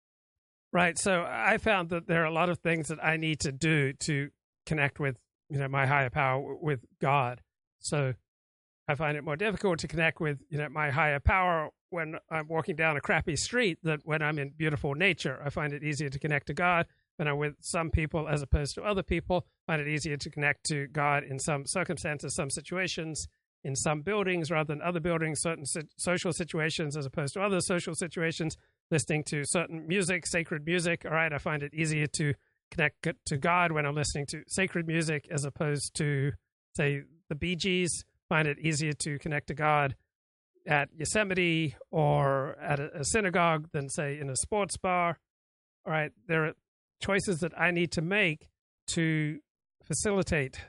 Right. 0.74 0.98
So 0.98 1.26
I 1.28 1.58
found 1.58 1.90
that 1.90 2.08
there 2.08 2.22
are 2.22 2.28
a 2.28 2.34
lot 2.34 2.50
of 2.50 2.60
things 2.60 2.88
that 2.88 3.04
I 3.04 3.18
need 3.18 3.42
to 3.42 3.52
do 3.52 3.92
to 3.94 4.30
connect 4.66 5.00
with, 5.00 5.18
you 5.50 5.60
know, 5.60 5.68
my 5.68 5.86
higher 5.86 6.10
power 6.10 6.56
with 6.56 6.86
God. 7.02 7.42
So 7.80 8.14
I 8.88 8.96
find 8.96 9.18
it 9.18 9.24
more 9.24 9.36
difficult 9.36 9.80
to 9.80 9.88
connect 9.88 10.22
with, 10.22 10.40
you 10.50 10.58
know, 10.58 10.70
my 10.70 10.92
higher 10.92 11.20
power 11.20 11.72
when 11.90 12.16
I'm 12.30 12.48
walking 12.48 12.78
down 12.78 12.96
a 12.96 13.02
crappy 13.02 13.36
street 13.36 13.80
than 13.84 14.00
when 14.06 14.22
I'm 14.22 14.40
in 14.40 14.54
beautiful 14.56 14.96
nature. 14.96 15.42
I 15.44 15.50
find 15.50 15.74
it 15.74 15.84
easier 15.84 16.10
to 16.10 16.20
connect 16.20 16.48
to 16.48 16.54
God 16.54 16.88
when 17.18 17.28
I'm 17.28 17.38
with 17.38 17.56
some 17.60 17.92
people 17.92 18.30
as 18.30 18.42
opposed 18.42 18.76
to 18.76 18.84
other 18.84 19.04
people. 19.04 19.46
I 19.68 19.74
find 19.74 19.82
it 19.82 19.90
easier 19.90 20.16
to 20.16 20.30
connect 20.30 20.66
to 20.68 20.88
God 20.88 21.24
in 21.24 21.38
some 21.38 21.66
circumstances, 21.66 22.34
some 22.34 22.50
situations, 22.50 23.28
in 23.64 23.76
some 23.76 24.02
buildings 24.02 24.50
rather 24.50 24.74
than 24.74 24.82
other 24.82 25.00
buildings, 25.00 25.42
certain 25.42 25.66
social 25.98 26.34
situations 26.34 26.98
as 26.98 27.06
opposed 27.06 27.34
to 27.34 27.42
other 27.42 27.60
social 27.62 27.94
situations 27.94 28.58
listening 28.90 29.24
to 29.24 29.44
certain 29.46 29.88
music, 29.88 30.26
sacred 30.26 30.66
music. 30.66 31.06
All 31.06 31.12
right, 31.12 31.32
I 31.32 31.38
find 31.38 31.64
it 31.64 31.74
easier 31.74 32.08
to 32.08 32.34
connect 32.72 33.08
to 33.26 33.38
God 33.38 33.72
when 33.72 33.86
I'm 33.86 33.96
listening 33.96 34.26
to 34.28 34.44
sacred 34.48 34.88
music 34.88 35.28
as 35.30 35.46
opposed 35.46 35.94
to, 35.96 36.32
say, 36.76 37.04
the 37.30 37.36
Bee 37.36 37.56
Gees. 37.56 38.04
Find 38.30 38.48
it 38.48 38.60
easier 38.60 38.94
to 38.94 39.20
connect 39.20 39.48
to 39.48 39.54
God 39.54 39.96
at 40.68 40.90
Yosemite 40.96 41.76
or 41.90 42.56
at 42.60 42.80
a, 42.80 43.00
a 43.00 43.06
synagogue 43.06 43.70
than, 43.74 43.90
say, 43.90 44.20
in 44.20 44.30
a 44.30 44.36
sports 44.36 44.78
bar. 44.78 45.20
All 45.86 45.92
right, 45.92 46.12
there 46.28 46.46
are 46.46 46.54
choices 47.02 47.40
that 47.40 47.52
I 47.60 47.72
need 47.72 47.92
to 47.94 48.02
make 48.02 48.48
to 48.92 49.40
facilitate 49.84 50.62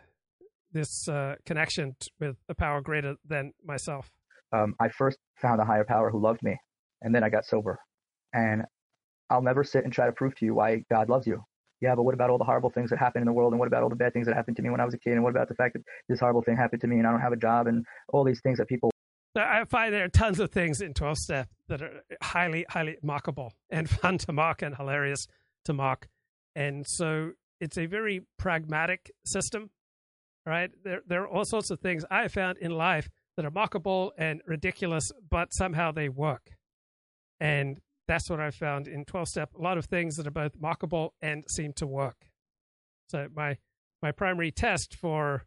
this 0.72 1.08
uh, 1.08 1.36
connection 1.46 1.96
with 2.20 2.36
a 2.48 2.54
power 2.54 2.80
greater 2.80 3.16
than 3.26 3.52
myself. 3.64 4.10
Um, 4.52 4.74
I 4.80 4.88
first 4.88 5.18
found 5.40 5.60
a 5.60 5.64
higher 5.64 5.84
power 5.84 6.10
who 6.10 6.20
loved 6.20 6.42
me, 6.42 6.56
and 7.00 7.14
then 7.14 7.24
I 7.24 7.30
got 7.30 7.44
sober. 7.44 7.78
And 8.32 8.62
I'll 9.30 9.42
never 9.42 9.64
sit 9.64 9.84
and 9.84 9.92
try 9.92 10.06
to 10.06 10.12
prove 10.12 10.34
to 10.36 10.44
you 10.44 10.54
why 10.54 10.84
God 10.90 11.08
loves 11.08 11.26
you. 11.26 11.42
Yeah, 11.80 11.96
but 11.96 12.04
what 12.04 12.14
about 12.14 12.30
all 12.30 12.38
the 12.38 12.44
horrible 12.44 12.70
things 12.70 12.90
that 12.90 12.98
happen 12.98 13.22
in 13.22 13.26
the 13.26 13.32
world? 13.32 13.52
And 13.52 13.58
what 13.58 13.66
about 13.66 13.82
all 13.82 13.88
the 13.88 13.96
bad 13.96 14.12
things 14.12 14.26
that 14.26 14.36
happened 14.36 14.56
to 14.58 14.62
me 14.62 14.70
when 14.70 14.80
I 14.80 14.84
was 14.84 14.94
a 14.94 14.98
kid? 14.98 15.14
And 15.14 15.24
what 15.24 15.30
about 15.30 15.48
the 15.48 15.54
fact 15.54 15.74
that 15.74 15.82
this 16.08 16.20
horrible 16.20 16.42
thing 16.42 16.56
happened 16.56 16.80
to 16.82 16.86
me 16.86 16.98
and 16.98 17.06
I 17.06 17.10
don't 17.10 17.20
have 17.20 17.32
a 17.32 17.36
job 17.36 17.66
and 17.66 17.84
all 18.12 18.24
these 18.24 18.40
things 18.40 18.58
that 18.58 18.68
people. 18.68 18.90
I 19.34 19.64
find 19.64 19.92
there 19.92 20.04
are 20.04 20.08
tons 20.08 20.38
of 20.38 20.50
things 20.50 20.80
in 20.80 20.94
12 20.94 21.18
step 21.18 21.48
that 21.68 21.82
are 21.82 22.02
highly, 22.22 22.66
highly 22.68 22.98
mockable 23.04 23.50
and 23.70 23.88
fun 24.00 24.18
to 24.18 24.32
mock 24.32 24.62
and 24.62 24.76
hilarious 24.76 25.26
to 25.64 25.72
mock. 25.72 26.06
And 26.54 26.86
so 26.86 27.32
it's 27.60 27.78
a 27.78 27.86
very 27.86 28.22
pragmatic 28.38 29.10
system, 29.24 29.70
right? 30.46 30.70
There, 30.84 31.02
there 31.06 31.22
are 31.22 31.28
all 31.28 31.44
sorts 31.44 31.70
of 31.70 31.80
things 31.80 32.04
I 32.10 32.28
found 32.28 32.58
in 32.58 32.72
life 32.72 33.08
that 33.36 33.46
are 33.46 33.50
mockable 33.50 34.10
and 34.18 34.42
ridiculous, 34.46 35.10
but 35.30 35.52
somehow 35.52 35.92
they 35.92 36.08
work. 36.08 36.50
And 37.40 37.80
that's 38.08 38.28
what 38.28 38.40
I 38.40 38.50
found 38.50 38.88
in 38.88 39.04
12 39.04 39.28
step. 39.28 39.50
A 39.58 39.62
lot 39.62 39.78
of 39.78 39.86
things 39.86 40.16
that 40.16 40.26
are 40.26 40.32
both 40.32 40.58
mockable 40.60 41.10
and 41.20 41.44
seem 41.48 41.72
to 41.74 41.86
work. 41.86 42.16
So 43.08 43.28
my 43.34 43.58
my 44.02 44.10
primary 44.10 44.50
test 44.50 44.94
for 44.94 45.44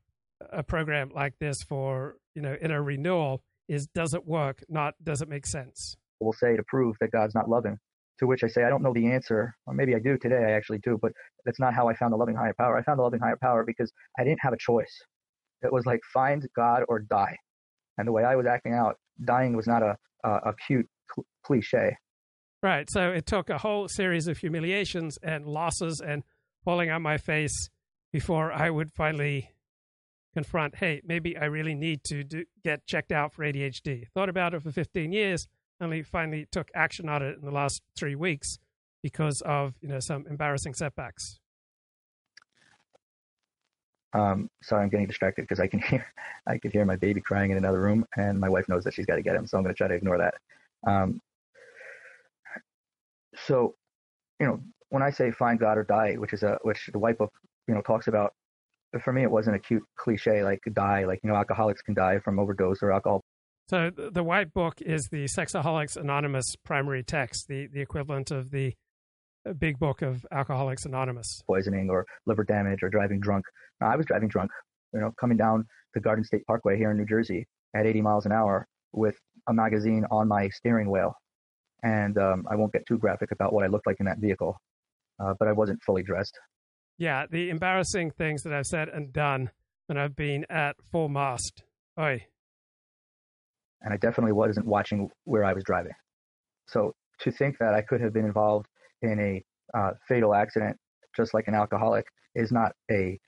a 0.51 0.63
program 0.63 1.09
like 1.13 1.37
this 1.39 1.61
for, 1.61 2.15
you 2.33 2.41
know, 2.41 2.55
in 2.59 2.71
a 2.71 2.81
renewal 2.81 3.43
is 3.67 3.87
does 3.87 4.13
it 4.13 4.25
work, 4.25 4.63
not 4.69 4.95
does 5.03 5.21
it 5.21 5.29
make 5.29 5.45
sense? 5.45 5.97
Will 6.19 6.33
say 6.33 6.55
to 6.55 6.63
prove 6.63 6.95
that 7.01 7.11
God's 7.11 7.35
not 7.35 7.49
loving. 7.49 7.77
To 8.19 8.27
which 8.27 8.43
I 8.43 8.47
say, 8.47 8.63
I 8.63 8.69
don't 8.69 8.81
know 8.81 8.93
the 8.93 9.11
answer, 9.11 9.55
or 9.65 9.73
maybe 9.73 9.93
I 9.93 9.99
do 9.99 10.17
today, 10.17 10.43
I 10.47 10.51
actually 10.51 10.79
do, 10.79 10.97
but 11.01 11.11
that's 11.43 11.59
not 11.59 11.73
how 11.73 11.89
I 11.89 11.95
found 11.95 12.13
the 12.13 12.17
loving 12.17 12.35
higher 12.35 12.53
power. 12.57 12.77
I 12.77 12.83
found 12.83 12.99
the 12.99 13.03
loving 13.03 13.19
higher 13.19 13.37
power 13.41 13.63
because 13.65 13.91
I 14.17 14.23
didn't 14.23 14.39
have 14.41 14.53
a 14.53 14.57
choice. 14.57 15.01
It 15.61 15.73
was 15.73 15.85
like 15.85 15.99
find 16.13 16.47
God 16.55 16.83
or 16.87 16.99
die. 16.99 17.35
And 17.97 18.07
the 18.07 18.11
way 18.11 18.23
I 18.23 18.35
was 18.35 18.45
acting 18.45 18.73
out, 18.73 18.97
dying 19.23 19.55
was 19.55 19.67
not 19.67 19.83
a, 19.83 19.97
a, 20.23 20.29
a 20.29 20.53
cute 20.67 20.87
cl- 21.13 21.25
cliche. 21.43 21.97
Right. 22.63 22.87
So 22.89 23.11
it 23.11 23.25
took 23.25 23.49
a 23.49 23.57
whole 23.57 23.87
series 23.87 24.27
of 24.27 24.37
humiliations 24.37 25.17
and 25.21 25.45
losses 25.45 26.01
and 26.05 26.23
falling 26.63 26.89
on 26.89 27.01
my 27.01 27.17
face 27.17 27.69
before 28.11 28.51
I 28.51 28.69
would 28.69 28.91
finally 28.91 29.51
confront, 30.33 30.75
hey, 30.75 31.01
maybe 31.05 31.37
I 31.37 31.45
really 31.45 31.75
need 31.75 32.03
to 32.05 32.23
do, 32.23 32.43
get 32.63 32.85
checked 32.85 33.11
out 33.11 33.33
for 33.33 33.43
ADHD. 33.43 34.05
Thought 34.13 34.29
about 34.29 34.53
it 34.53 34.61
for 34.61 34.71
15 34.71 35.11
years, 35.11 35.47
only 35.81 36.03
finally 36.03 36.47
took 36.51 36.69
action 36.73 37.09
on 37.09 37.21
it 37.21 37.37
in 37.37 37.45
the 37.45 37.51
last 37.51 37.81
three 37.97 38.15
weeks 38.15 38.59
because 39.01 39.41
of 39.41 39.75
you 39.81 39.87
know 39.87 39.99
some 39.99 40.25
embarrassing 40.27 40.73
setbacks. 40.73 41.39
Um, 44.13 44.49
sorry, 44.63 44.83
I'm 44.83 44.89
getting 44.89 45.07
distracted 45.07 45.41
because 45.41 45.59
I 45.59 45.67
can 45.67 45.81
hear 45.81 46.05
I 46.47 46.57
can 46.57 46.71
hear 46.71 46.85
my 46.85 46.95
baby 46.95 47.21
crying 47.21 47.51
in 47.51 47.57
another 47.57 47.81
room, 47.81 48.05
and 48.15 48.39
my 48.39 48.49
wife 48.49 48.67
knows 48.69 48.83
that 48.85 48.93
she's 48.93 49.05
got 49.05 49.17
to 49.17 49.21
get 49.21 49.35
him, 49.35 49.45
so 49.45 49.57
I'm 49.57 49.63
going 49.63 49.75
to 49.75 49.77
try 49.77 49.87
to 49.87 49.93
ignore 49.93 50.17
that. 50.17 50.35
Um, 50.87 51.21
so, 53.45 53.75
you 54.39 54.47
know, 54.47 54.61
when 54.89 55.03
I 55.03 55.09
say 55.09 55.31
find 55.31 55.59
God 55.59 55.77
or 55.77 55.83
die, 55.83 56.15
which 56.15 56.33
is 56.33 56.43
a 56.43 56.57
which 56.61 56.89
the 56.91 56.99
White 56.99 57.17
Book, 57.17 57.33
you 57.67 57.73
know, 57.73 57.81
talks 57.81 58.07
about, 58.07 58.33
for 59.03 59.11
me 59.11 59.23
it 59.23 59.31
wasn't 59.31 59.55
a 59.57 59.59
cute 59.59 59.83
cliche 59.97 60.43
like 60.43 60.61
die, 60.73 61.03
like 61.05 61.19
you 61.23 61.29
know, 61.29 61.35
alcoholics 61.35 61.81
can 61.81 61.93
die 61.93 62.19
from 62.19 62.39
overdose 62.39 62.81
or 62.81 62.93
alcohol. 62.93 63.21
So 63.67 63.89
the 63.89 64.23
White 64.23 64.53
Book 64.53 64.81
is 64.81 65.07
the 65.11 65.25
Sexaholics 65.25 65.97
Anonymous 65.97 66.45
primary 66.63 67.03
text, 67.03 67.47
the 67.47 67.67
the 67.67 67.81
equivalent 67.81 68.31
of 68.31 68.51
the 68.51 68.73
uh, 69.47 69.53
big 69.53 69.79
book 69.79 70.01
of 70.01 70.25
Alcoholics 70.31 70.85
Anonymous. 70.85 71.41
Poisoning 71.47 71.89
or 71.89 72.05
liver 72.25 72.43
damage 72.43 72.83
or 72.83 72.89
driving 72.89 73.19
drunk. 73.19 73.45
Now, 73.81 73.91
I 73.91 73.95
was 73.95 74.05
driving 74.05 74.29
drunk, 74.29 74.51
you 74.93 74.99
know, 74.99 75.11
coming 75.19 75.37
down 75.37 75.65
the 75.93 75.99
Garden 75.99 76.23
State 76.23 76.45
Parkway 76.45 76.77
here 76.77 76.91
in 76.91 76.97
New 76.97 77.05
Jersey 77.05 77.47
at 77.75 77.85
80 77.85 78.01
miles 78.01 78.25
an 78.25 78.31
hour 78.31 78.67
with 78.93 79.17
a 79.47 79.53
magazine 79.53 80.05
on 80.11 80.27
my 80.27 80.49
steering 80.49 80.89
wheel 80.89 81.15
and 81.85 82.17
um, 82.17 82.45
I 82.49 82.55
won't 82.55 82.73
get 82.73 82.85
too 82.87 82.97
graphic 82.97 83.31
about 83.31 83.53
what 83.53 83.63
I 83.63 83.67
looked 83.67 83.85
like 83.85 83.97
in 83.99 84.07
that 84.07 84.17
vehicle, 84.17 84.59
uh, 85.19 85.35
but 85.37 85.47
I 85.47 85.51
wasn't 85.51 85.81
fully 85.85 86.01
dressed. 86.01 86.37
Yeah, 86.97 87.25
the 87.29 87.49
embarrassing 87.49 88.11
things 88.11 88.41
that 88.43 88.53
I've 88.53 88.65
said 88.65 88.89
and 88.89 89.13
done 89.13 89.51
when 89.85 89.97
I've 89.97 90.15
been 90.15 90.45
at 90.49 90.75
full 90.91 91.09
mast. 91.09 91.63
Oi. 91.99 92.25
And 93.81 93.93
I 93.93 93.97
definitely 93.97 94.31
wasn't 94.31 94.65
watching 94.65 95.09
where 95.25 95.43
I 95.43 95.53
was 95.53 95.63
driving. 95.63 95.93
So 96.67 96.93
to 97.19 97.31
think 97.31 97.57
that 97.59 97.73
I 97.73 97.81
could 97.81 98.01
have 98.01 98.13
been 98.13 98.25
involved 98.25 98.67
in 99.01 99.19
a 99.19 99.43
uh, 99.77 99.91
fatal 100.07 100.33
accident, 100.33 100.77
just 101.15 101.33
like 101.33 101.47
an 101.47 101.55
alcoholic, 101.55 102.05
is 102.33 102.51
not 102.51 102.73
a. 102.91 103.19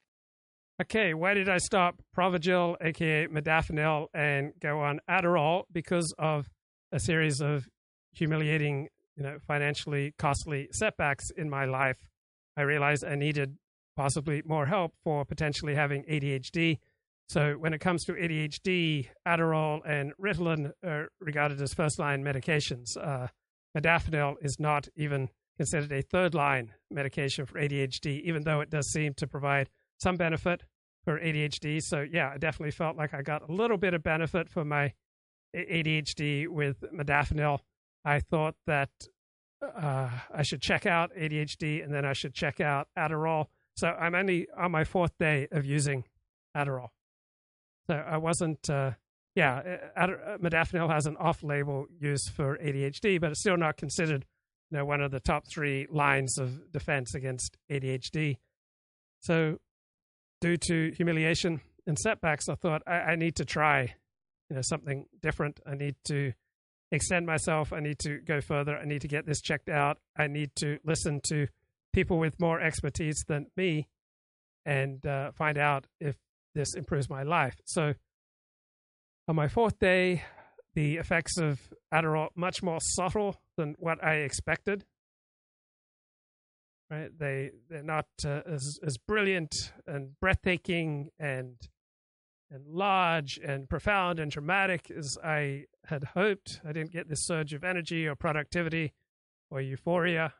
Okay, 0.81 1.13
why 1.13 1.33
did 1.33 1.49
I 1.49 1.57
stop 1.57 1.95
Provigil, 2.15 2.75
aka 2.81 3.27
modafinil, 3.27 4.07
and 4.13 4.51
go 4.61 4.79
on 4.79 4.99
Adderall? 5.09 5.63
Because 5.71 6.13
of 6.19 6.47
a 6.91 6.99
series 6.99 7.41
of 7.41 7.67
humiliating, 8.11 8.87
you 9.15 9.23
know, 9.23 9.37
financially 9.47 10.13
costly 10.17 10.67
setbacks 10.71 11.29
in 11.35 11.49
my 11.49 11.65
life, 11.65 11.97
I 12.55 12.61
realized 12.61 13.03
I 13.03 13.15
needed 13.15 13.57
possibly 13.95 14.43
more 14.45 14.67
help 14.67 14.93
for 15.03 15.25
potentially 15.25 15.75
having 15.75 16.03
ADHD. 16.03 16.77
So 17.27 17.53
when 17.53 17.73
it 17.73 17.79
comes 17.79 18.05
to 18.05 18.13
ADHD, 18.13 19.09
Adderall 19.27 19.81
and 19.85 20.13
Ritalin 20.21 20.71
are 20.83 21.09
regarded 21.19 21.61
as 21.61 21.73
first 21.73 21.99
line 21.99 22.23
medications. 22.23 22.95
Uh, 22.95 23.27
modafinil 23.77 24.35
is 24.41 24.59
not 24.59 24.87
even 24.95 25.29
considered 25.57 25.91
a 25.91 26.01
third 26.01 26.33
line 26.33 26.73
medication 26.89 27.45
for 27.45 27.59
ADHD, 27.59 28.21
even 28.23 28.43
though 28.43 28.61
it 28.61 28.69
does 28.69 28.87
seem 28.91 29.13
to 29.15 29.27
provide 29.27 29.69
some 29.99 30.15
benefit 30.15 30.63
for 31.03 31.19
ADHD. 31.19 31.81
So 31.83 32.05
yeah, 32.09 32.31
I 32.33 32.37
definitely 32.37 32.71
felt 32.71 32.95
like 32.95 33.13
I 33.13 33.21
got 33.23 33.47
a 33.47 33.51
little 33.51 33.77
bit 33.77 33.93
of 33.93 34.03
benefit 34.03 34.49
for 34.49 34.63
my 34.63 34.93
ADHD 35.55 36.47
with 36.47 36.81
modafinil. 36.93 37.59
I 38.05 38.19
thought 38.21 38.55
that 38.67 38.89
uh, 39.61 40.09
I 40.33 40.43
should 40.43 40.61
check 40.61 40.85
out 40.85 41.11
ADHD 41.17 41.83
and 41.83 41.93
then 41.93 42.05
I 42.05 42.13
should 42.13 42.33
check 42.33 42.61
out 42.61 42.87
Adderall. 42.97 43.47
So 43.75 43.87
I'm 43.87 44.15
only 44.15 44.47
on 44.57 44.71
my 44.71 44.83
fourth 44.85 45.17
day 45.19 45.47
of 45.51 45.65
using 45.65 46.05
Adderall. 46.55 46.89
So 47.89 47.95
I 47.95 48.17
wasn't, 48.17 48.69
uh, 48.69 48.91
yeah, 49.35 49.61
uh, 49.95 50.01
uh, 50.01 50.37
modafinil 50.37 50.91
has 50.91 51.05
an 51.05 51.15
off 51.17 51.43
label 51.43 51.87
use 51.99 52.27
for 52.27 52.57
ADHD, 52.57 53.19
but 53.19 53.31
it's 53.31 53.39
still 53.39 53.57
not 53.57 53.77
considered 53.77 54.25
you 54.71 54.77
know, 54.77 54.85
one 54.85 55.01
of 55.01 55.11
the 55.11 55.19
top 55.19 55.45
three 55.47 55.87
lines 55.89 56.37
of 56.37 56.71
defense 56.71 57.15
against 57.15 57.57
ADHD. 57.71 58.37
So, 59.21 59.57
due 60.41 60.57
to 60.57 60.91
humiliation 60.95 61.61
and 61.85 61.97
setbacks, 61.97 62.49
I 62.49 62.55
thought 62.55 62.83
I, 62.85 62.95
I 62.95 63.15
need 63.15 63.35
to 63.37 63.45
try 63.45 63.95
you 64.49 64.55
know 64.55 64.61
something 64.61 65.05
different. 65.21 65.59
I 65.65 65.75
need 65.75 65.95
to 66.05 66.33
extend 66.91 67.25
myself. 67.25 67.73
I 67.73 67.79
need 67.79 67.99
to 67.99 68.19
go 68.19 68.41
further. 68.41 68.77
I 68.77 68.85
need 68.85 69.01
to 69.01 69.07
get 69.07 69.25
this 69.25 69.41
checked 69.41 69.69
out. 69.69 69.97
I 70.15 70.27
need 70.27 70.51
to 70.57 70.79
listen 70.85 71.21
to 71.29 71.47
people 71.93 72.19
with 72.19 72.39
more 72.39 72.61
expertise 72.61 73.23
than 73.27 73.47
me 73.55 73.87
and 74.65 75.05
uh, 75.05 75.31
find 75.31 75.57
out 75.57 75.87
if 75.99 76.15
this 76.57 76.73
improves 76.73 77.09
my 77.09 77.23
life. 77.23 77.55
So, 77.65 77.93
on 79.27 79.35
my 79.35 79.47
fourth 79.47 79.77
day, 79.79 80.23
the 80.73 80.97
effects 80.97 81.37
of 81.37 81.61
Adderall 81.93 82.29
much 82.35 82.63
more 82.63 82.79
subtle 82.81 83.39
than 83.55 83.75
what 83.77 84.03
I 84.03 84.15
expected. 84.15 84.83
Right? 86.89 87.09
They 87.17 87.51
they're 87.69 87.83
not 87.83 88.07
uh, 88.25 88.41
as 88.51 88.79
as 88.83 88.97
brilliant 88.97 89.53
and 89.85 90.19
breathtaking 90.19 91.09
and 91.19 91.55
and 92.49 92.65
large 92.65 93.37
and 93.43 93.69
profound 93.69 94.19
and 94.19 94.31
dramatic 94.31 94.89
as 94.89 95.17
I 95.23 95.65
had 95.85 96.03
hoped. 96.15 96.61
I 96.67 96.71
didn't 96.71 96.91
get 96.91 97.09
this 97.09 97.25
surge 97.25 97.53
of 97.53 97.63
energy 97.63 98.07
or 98.07 98.15
productivity 98.15 98.93
or 99.51 99.61
euphoria. 99.61 100.33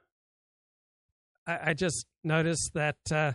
I, 1.46 1.72
I 1.72 1.74
just 1.74 2.06
noticed 2.24 2.72
that 2.76 2.98
uh, 3.12 3.34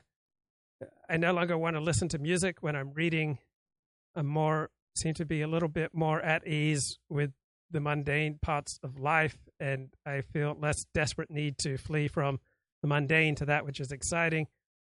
I 1.13 1.19
no 1.19 1.35
longer 1.35 1.59
want 1.59 1.77
to 1.77 1.81
listen 1.81 2.09
to 2.09 2.19
music 2.19 2.63
when 2.63 2.75
I'm 2.75 2.95
reading. 2.95 3.37
I'm 4.17 4.27
more 4.27 4.71
seem 4.97 5.13
to 5.15 5.27
be 5.27 5.43
a 5.43 5.47
little 5.47 5.69
bit 5.69 5.91
more 5.93 6.19
at 6.23 6.47
ease 6.47 6.99
with 7.11 7.33
the 7.71 7.81
mundane 7.81 8.39
parts 8.41 8.79
of 8.83 8.99
life, 8.99 9.37
and 9.61 9.91
I 10.07 10.23
feel 10.23 10.57
less 10.59 10.87
desperate 10.95 11.31
need 11.31 11.59
to 11.59 11.77
flee 11.77 12.09
from 12.09 12.41
the 12.81 12.89
mundane 12.89 13.35
to 13.37 13.45
that 13.45 13.67
which 13.67 13.79
is 13.79 13.93
exciting. 13.93 14.47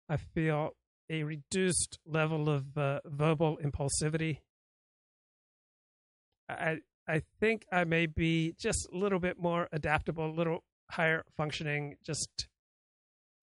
I 0.10 0.18
feel 0.18 0.72
a 1.12 1.22
reduced 1.22 2.00
level 2.08 2.50
of 2.50 2.76
uh, 2.76 3.02
verbal 3.06 3.60
impulsivity. 3.64 4.40
I 6.50 6.80
I 7.08 7.22
think 7.40 7.68
I 7.72 7.84
may 7.84 8.08
be 8.08 8.56
just 8.60 8.88
a 8.92 8.98
little 8.98 9.20
bit 9.20 9.38
more 9.38 9.68
adaptable, 9.72 10.26
a 10.26 10.34
little 10.34 10.64
higher 10.90 11.24
functioning, 11.38 11.98
just 12.04 12.48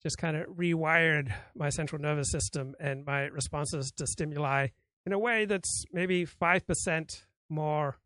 just 0.03 0.17
kind 0.17 0.35
of 0.35 0.47
rewired 0.47 1.33
my 1.55 1.69
central 1.69 2.01
nervous 2.01 2.29
system 2.29 2.75
and 2.79 3.05
my 3.05 3.21
responses 3.23 3.91
to 3.93 4.05
stimuli 4.05 4.67
in 5.05 5.13
a 5.13 5.19
way 5.19 5.45
that's 5.45 5.85
maybe 5.91 6.25
5% 6.25 7.21
more 7.49 7.97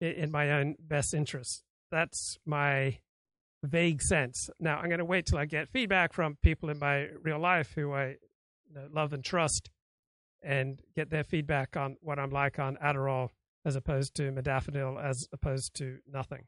in 0.00 0.30
my 0.30 0.50
own 0.50 0.76
best 0.78 1.14
interest. 1.14 1.64
That's 1.90 2.38
my 2.44 2.98
vague 3.62 4.02
sense. 4.02 4.50
Now, 4.60 4.76
I'm 4.76 4.88
going 4.88 4.98
to 4.98 5.04
wait 5.04 5.26
till 5.26 5.38
I 5.38 5.46
get 5.46 5.68
feedback 5.68 6.12
from 6.12 6.36
people 6.42 6.68
in 6.68 6.78
my 6.78 7.08
real 7.22 7.38
life 7.38 7.72
who 7.74 7.92
I 7.92 8.16
love 8.92 9.12
and 9.12 9.24
trust 9.24 9.70
and 10.42 10.80
get 10.94 11.10
their 11.10 11.24
feedback 11.24 11.76
on 11.76 11.96
what 12.00 12.18
I'm 12.18 12.30
like 12.30 12.58
on 12.58 12.76
Adderall 12.84 13.30
as 13.64 13.76
opposed 13.76 14.14
to 14.16 14.30
modafinil 14.30 15.02
as 15.02 15.26
opposed 15.32 15.74
to 15.76 15.98
nothing. 16.06 16.44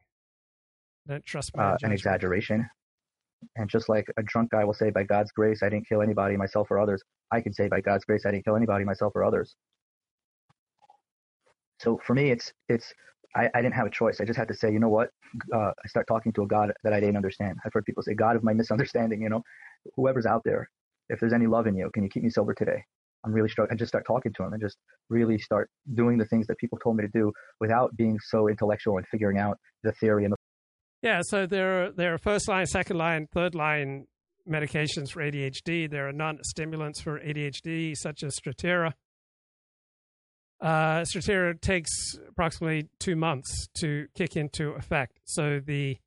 Don't 1.07 1.25
trust 1.25 1.55
my 1.55 1.71
uh, 1.71 1.77
an 1.81 1.91
exaggeration. 1.91 2.69
And 3.55 3.69
just 3.69 3.89
like 3.89 4.05
a 4.17 4.23
drunk 4.23 4.51
guy 4.51 4.63
will 4.63 4.73
say, 4.73 4.89
by 4.89 5.03
God's 5.03 5.31
grace, 5.31 5.63
I 5.63 5.69
didn't 5.69 5.87
kill 5.87 6.01
anybody, 6.01 6.37
myself 6.37 6.69
or 6.71 6.79
others, 6.79 7.03
I 7.31 7.41
can 7.41 7.53
say, 7.53 7.67
by 7.67 7.81
God's 7.81 8.05
grace, 8.05 8.25
I 8.25 8.31
didn't 8.31 8.45
kill 8.45 8.55
anybody, 8.55 8.85
myself 8.85 9.13
or 9.15 9.23
others. 9.23 9.55
So 11.79 11.99
for 12.05 12.13
me, 12.13 12.31
it's 12.31 12.53
it's 12.69 12.93
I, 13.35 13.49
I 13.53 13.61
didn't 13.61 13.75
have 13.75 13.87
a 13.87 13.91
choice. 13.91 14.19
I 14.21 14.25
just 14.25 14.37
had 14.37 14.47
to 14.47 14.53
say, 14.55 14.71
you 14.71 14.79
know 14.79 14.89
what? 14.89 15.09
Uh, 15.53 15.71
I 15.83 15.87
start 15.87 16.07
talking 16.07 16.33
to 16.33 16.43
a 16.43 16.47
God 16.47 16.71
that 16.83 16.93
I 16.93 16.99
didn't 16.99 17.17
understand. 17.17 17.57
I've 17.65 17.73
heard 17.73 17.85
people 17.85 18.03
say, 18.03 18.15
God 18.15 18.35
of 18.35 18.43
my 18.43 18.53
misunderstanding. 18.53 19.21
You 19.21 19.29
know, 19.29 19.43
whoever's 19.95 20.25
out 20.25 20.41
there, 20.45 20.69
if 21.09 21.19
there's 21.19 21.33
any 21.33 21.47
love 21.47 21.67
in 21.67 21.75
you, 21.75 21.89
can 21.93 22.03
you 22.03 22.09
keep 22.09 22.23
me 22.23 22.29
sober 22.29 22.53
today? 22.53 22.83
I'm 23.25 23.33
really 23.33 23.49
struggling. 23.49 23.75
I 23.75 23.77
just 23.77 23.89
start 23.89 24.05
talking 24.07 24.33
to 24.37 24.43
him 24.43 24.53
and 24.53 24.61
just 24.61 24.77
really 25.09 25.39
start 25.39 25.69
doing 25.95 26.17
the 26.17 26.25
things 26.25 26.47
that 26.47 26.57
people 26.57 26.79
told 26.79 26.97
me 26.97 27.03
to 27.03 27.09
do 27.09 27.33
without 27.59 27.95
being 27.97 28.17
so 28.19 28.47
intellectual 28.49 28.97
and 28.97 29.07
figuring 29.09 29.37
out 29.39 29.57
the 29.83 29.91
theory 29.93 30.25
and 30.25 30.33
the. 30.33 30.36
Yeah, 31.01 31.21
so 31.23 31.45
there 31.45 31.85
are, 31.85 31.91
there 31.91 32.13
are 32.13 32.17
first 32.17 32.47
line, 32.47 32.65
second 32.65 32.97
line, 32.97 33.27
third 33.31 33.53
line 33.53 34.07
medications 34.49 35.11
for 35.11 35.21
ADHD. 35.21 35.89
There 35.89 36.07
are 36.07 36.13
non-stimulants 36.13 37.01
for 37.01 37.19
ADHD, 37.19 37.95
such 37.95 38.23
as 38.23 38.35
Strattera. 38.35 38.93
Uh, 40.59 41.01
Strattera 41.01 41.59
takes 41.59 41.91
approximately 42.27 42.89
two 42.99 43.15
months 43.15 43.67
to 43.79 44.07
kick 44.15 44.35
into 44.35 44.71
effect. 44.71 45.19
So 45.25 45.59
the 45.59 45.97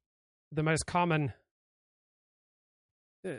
the 0.52 0.65
most 0.65 0.86
common 0.86 1.33
uh, 3.25 3.35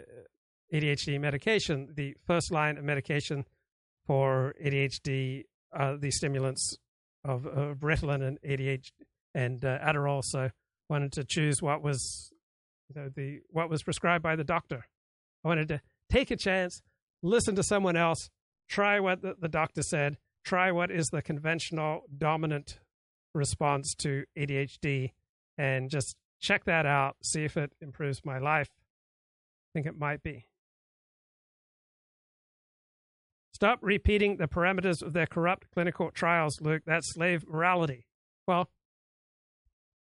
ADHD 0.73 1.19
medication, 1.19 1.89
the 1.95 2.15
first 2.25 2.49
line 2.51 2.77
of 2.77 2.85
medication 2.85 3.43
for 4.07 4.55
ADHD, 4.63 5.43
uh, 5.77 5.95
the 5.99 6.11
stimulants 6.11 6.77
of, 7.25 7.45
of 7.45 7.79
Ritalin 7.79 8.25
and 8.25 8.39
ADHD 8.41 8.91
and 9.35 9.65
uh, 9.65 9.79
Adderall. 9.79 10.21
So 10.23 10.49
wanted 10.91 11.13
to 11.13 11.23
choose 11.23 11.61
what 11.61 11.81
was 11.81 12.31
you 12.89 13.01
know, 13.01 13.09
the 13.15 13.39
what 13.49 13.69
was 13.69 13.81
prescribed 13.81 14.21
by 14.21 14.35
the 14.35 14.43
doctor. 14.43 14.85
I 15.43 15.47
wanted 15.47 15.69
to 15.69 15.81
take 16.11 16.29
a 16.29 16.35
chance, 16.35 16.81
listen 17.23 17.55
to 17.55 17.63
someone 17.63 17.95
else, 17.95 18.29
try 18.69 18.99
what 18.99 19.21
the, 19.21 19.35
the 19.39 19.47
doctor 19.47 19.81
said, 19.81 20.17
try 20.43 20.71
what 20.71 20.91
is 20.91 21.07
the 21.07 21.21
conventional 21.21 22.01
dominant 22.15 22.79
response 23.33 23.95
to 23.99 24.25
ADHD, 24.37 25.13
and 25.57 25.89
just 25.89 26.15
check 26.41 26.65
that 26.65 26.85
out, 26.85 27.15
see 27.23 27.45
if 27.45 27.55
it 27.55 27.71
improves 27.81 28.25
my 28.25 28.37
life. 28.37 28.69
I 28.69 29.69
think 29.73 29.87
it 29.87 29.97
might 29.97 30.21
be. 30.21 30.45
Stop 33.53 33.79
repeating 33.81 34.37
the 34.37 34.47
parameters 34.47 35.01
of 35.01 35.13
their 35.13 35.27
corrupt 35.27 35.67
clinical 35.71 36.11
trials, 36.11 36.59
Luke. 36.59 36.81
That's 36.85 37.13
slave 37.13 37.47
morality. 37.47 38.07
Well, 38.47 38.69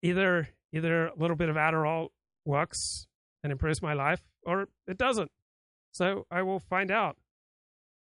either 0.01 0.49
either 0.75 1.07
a 1.07 1.15
little 1.15 1.35
bit 1.35 1.49
of 1.49 1.55
Adderall 1.55 2.09
works 2.45 3.07
and 3.43 3.51
improves 3.51 3.81
my 3.81 3.93
life, 3.93 4.21
or 4.43 4.67
it 4.87 4.97
doesn't. 4.97 5.31
So 5.91 6.25
I 6.29 6.41
will 6.41 6.59
find 6.59 6.91
out. 6.91 7.17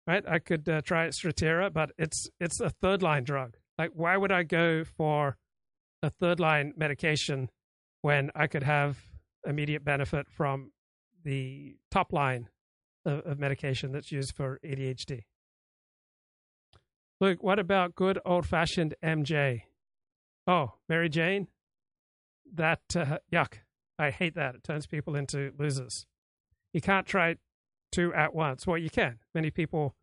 Right? 0.05 0.23
I 0.27 0.39
could 0.39 0.67
uh, 0.69 0.81
try 0.81 1.07
Strattera, 1.07 1.71
but 1.71 1.91
it's 1.97 2.29
it's 2.39 2.61
a 2.61 2.69
third 2.69 3.01
line 3.01 3.23
drug. 3.23 3.57
Like, 3.77 3.91
why 3.93 4.15
would 4.15 4.31
I 4.31 4.43
go 4.43 4.83
for 4.83 5.37
a 6.01 6.09
third 6.09 6.39
line 6.39 6.73
medication 6.77 7.49
when 8.01 8.31
I 8.35 8.47
could 8.47 8.63
have 8.63 8.97
immediate 9.45 9.83
benefit 9.83 10.27
from 10.29 10.71
the 11.23 11.77
top 11.91 12.13
line 12.13 12.49
of, 13.05 13.19
of 13.25 13.39
medication 13.39 13.91
that's 13.91 14.11
used 14.11 14.35
for 14.35 14.59
ADHD. 14.63 15.23
Look, 17.19 17.41
what 17.41 17.57
about 17.57 17.95
good 17.95 18.19
old 18.25 18.45
fashioned 18.45 18.93
MJ? 19.03 19.63
Oh, 20.45 20.73
Mary 20.87 21.09
Jane? 21.09 21.47
That, 22.53 22.82
uh, 22.95 23.19
yuck. 23.32 23.59
I 24.00 24.11
hate 24.11 24.35
that. 24.35 24.56
It 24.56 24.64
turns 24.64 24.85
people 24.85 25.16
into 25.16 25.51
losers. 25.58 26.06
You 26.74 26.82
can't 26.82 27.08
try 27.08 27.38
two 27.92 28.14
at 28.14 28.34
once. 28.34 28.67
Well, 28.67 28.77
you 28.77 28.90
can. 28.90 29.19
Many 29.34 29.50
people 29.50 29.95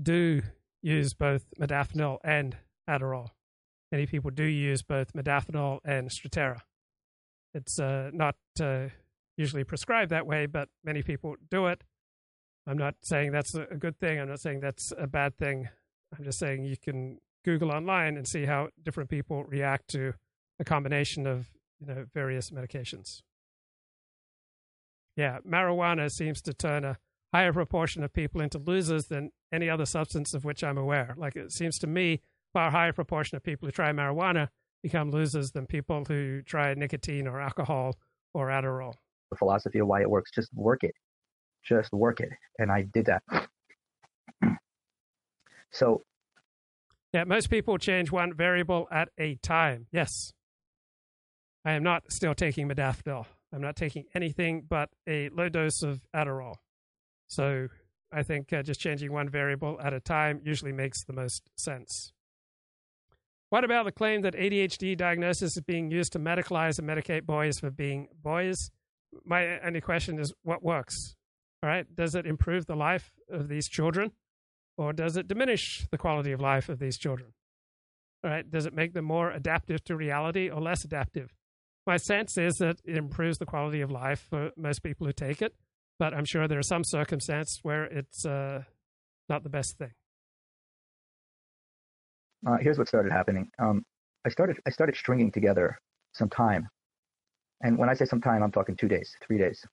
do 0.00 0.42
use 0.82 1.14
both 1.14 1.44
modafinil 1.58 2.18
and 2.22 2.56
Adderall. 2.88 3.30
Many 3.90 4.06
people 4.06 4.30
do 4.30 4.44
use 4.44 4.82
both 4.82 5.12
modafinil 5.12 5.80
and 5.84 6.10
Strattera. 6.10 6.60
It's 7.54 7.78
uh, 7.78 8.10
not 8.12 8.36
uh, 8.60 8.88
usually 9.36 9.64
prescribed 9.64 10.10
that 10.10 10.26
way, 10.26 10.46
but 10.46 10.68
many 10.84 11.02
people 11.02 11.36
do 11.50 11.66
it. 11.66 11.82
I'm 12.66 12.78
not 12.78 12.96
saying 13.02 13.32
that's 13.32 13.54
a 13.54 13.76
good 13.78 13.98
thing. 13.98 14.20
I'm 14.20 14.28
not 14.28 14.40
saying 14.40 14.60
that's 14.60 14.92
a 14.98 15.06
bad 15.06 15.36
thing. 15.36 15.68
I'm 16.16 16.24
just 16.24 16.38
saying 16.38 16.64
you 16.64 16.76
can 16.76 17.18
Google 17.44 17.70
online 17.70 18.16
and 18.16 18.26
see 18.26 18.44
how 18.44 18.68
different 18.82 19.08
people 19.08 19.44
react 19.44 19.88
to 19.88 20.14
a 20.58 20.64
combination 20.64 21.26
of 21.26 21.48
you 21.80 21.86
know 21.86 22.06
various 22.14 22.50
medications. 22.50 23.22
Yeah, 25.16 25.38
marijuana 25.48 26.10
seems 26.10 26.42
to 26.42 26.52
turn 26.52 26.84
a 26.84 26.98
higher 27.32 27.52
proportion 27.52 28.04
of 28.04 28.12
people 28.12 28.40
into 28.40 28.58
losers 28.58 29.06
than 29.06 29.32
any 29.52 29.70
other 29.70 29.86
substance 29.86 30.34
of 30.34 30.44
which 30.44 30.62
I'm 30.62 30.78
aware. 30.78 31.14
Like 31.16 31.36
it 31.36 31.52
seems 31.52 31.78
to 31.78 31.86
me, 31.86 32.20
far 32.52 32.70
higher 32.70 32.92
proportion 32.92 33.36
of 33.36 33.42
people 33.42 33.66
who 33.66 33.72
try 33.72 33.92
marijuana 33.92 34.48
become 34.82 35.10
losers 35.10 35.52
than 35.52 35.66
people 35.66 36.04
who 36.06 36.42
try 36.42 36.74
nicotine 36.74 37.26
or 37.26 37.40
alcohol 37.40 37.96
or 38.34 38.48
Adderall. 38.48 38.94
The 39.30 39.36
philosophy 39.36 39.78
of 39.78 39.86
why 39.86 40.02
it 40.02 40.10
works, 40.10 40.30
just 40.30 40.52
work 40.54 40.84
it 40.84 40.94
just 41.66 41.92
work 41.92 42.20
it. 42.20 42.30
And 42.58 42.70
I 42.70 42.82
did 42.82 43.06
that. 43.06 43.48
so 45.70 46.02
Yeah, 47.12 47.24
most 47.24 47.50
people 47.50 47.78
change 47.78 48.10
one 48.10 48.32
variable 48.34 48.88
at 48.90 49.08
a 49.18 49.36
time. 49.36 49.86
Yes. 49.92 50.32
I 51.66 51.72
am 51.72 51.82
not 51.82 52.04
still 52.12 52.32
taking 52.32 52.68
modafinil. 52.68 53.26
I'm 53.52 53.60
not 53.60 53.74
taking 53.74 54.04
anything 54.14 54.64
but 54.68 54.88
a 55.08 55.30
low 55.30 55.48
dose 55.48 55.82
of 55.82 56.00
Adderall. 56.14 56.54
So 57.26 57.66
I 58.12 58.22
think 58.22 58.52
uh, 58.52 58.62
just 58.62 58.78
changing 58.78 59.12
one 59.12 59.28
variable 59.28 59.76
at 59.82 59.92
a 59.92 59.98
time 59.98 60.40
usually 60.44 60.70
makes 60.70 61.04
the 61.04 61.12
most 61.12 61.50
sense. 61.56 62.12
What 63.50 63.64
about 63.64 63.84
the 63.84 63.90
claim 63.90 64.22
that 64.22 64.34
ADHD 64.34 64.96
diagnosis 64.96 65.56
is 65.56 65.62
being 65.62 65.90
used 65.90 66.12
to 66.12 66.20
medicalize 66.20 66.78
and 66.78 66.88
medicate 66.88 67.26
boys 67.26 67.58
for 67.58 67.70
being 67.70 68.06
boys? 68.22 68.70
My 69.24 69.58
only 69.58 69.80
question 69.80 70.20
is 70.20 70.32
what 70.44 70.62
works? 70.62 71.16
All 71.64 71.68
right, 71.68 71.86
does 71.96 72.14
it 72.14 72.26
improve 72.26 72.66
the 72.66 72.76
life 72.76 73.10
of 73.28 73.48
these 73.48 73.68
children 73.68 74.12
or 74.78 74.92
does 74.92 75.16
it 75.16 75.26
diminish 75.26 75.88
the 75.90 75.98
quality 75.98 76.30
of 76.30 76.40
life 76.40 76.68
of 76.68 76.78
these 76.78 76.96
children? 76.96 77.32
All 78.22 78.30
right, 78.30 78.48
does 78.48 78.66
it 78.66 78.74
make 78.74 78.94
them 78.94 79.04
more 79.04 79.32
adaptive 79.32 79.82
to 79.84 79.96
reality 79.96 80.48
or 80.48 80.60
less 80.60 80.84
adaptive? 80.84 81.32
My 81.86 81.98
sense 81.98 82.36
is 82.36 82.56
that 82.56 82.80
it 82.84 82.96
improves 82.96 83.38
the 83.38 83.46
quality 83.46 83.80
of 83.80 83.92
life 83.92 84.26
for 84.28 84.50
most 84.56 84.82
people 84.82 85.06
who 85.06 85.12
take 85.12 85.40
it, 85.40 85.54
but 86.00 86.12
I'm 86.12 86.24
sure 86.24 86.48
there 86.48 86.58
are 86.58 86.64
some 86.64 86.82
circumstances 86.82 87.60
where 87.62 87.84
it's 87.84 88.26
uh, 88.26 88.64
not 89.28 89.44
the 89.44 89.50
best 89.50 89.78
thing. 89.78 89.92
Uh, 92.44 92.56
here's 92.60 92.76
what 92.76 92.88
started 92.88 93.12
happening. 93.12 93.48
Um, 93.60 93.84
I 94.24 94.30
started 94.30 94.58
I 94.66 94.70
started 94.70 94.96
stringing 94.96 95.30
together 95.30 95.78
some 96.12 96.28
time, 96.28 96.68
and 97.62 97.78
when 97.78 97.88
I 97.88 97.94
say 97.94 98.04
some 98.04 98.20
time, 98.20 98.42
I'm 98.42 98.52
talking 98.52 98.76
two 98.76 98.88
days, 98.88 99.14
three 99.24 99.38
days. 99.38 99.64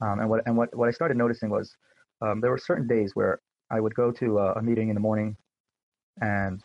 Um, 0.00 0.20
and 0.20 0.30
what 0.30 0.42
and 0.46 0.56
what 0.56 0.74
what 0.76 0.88
I 0.88 0.92
started 0.92 1.16
noticing 1.16 1.50
was 1.50 1.74
um, 2.22 2.40
there 2.40 2.50
were 2.50 2.58
certain 2.58 2.86
days 2.86 3.12
where 3.14 3.40
I 3.70 3.80
would 3.80 3.94
go 3.94 4.12
to 4.12 4.38
a, 4.38 4.52
a, 4.54 4.62
meeting 4.62 4.88
in 4.88 4.94
the 4.94 5.00
morning, 5.00 5.36
and 6.20 6.62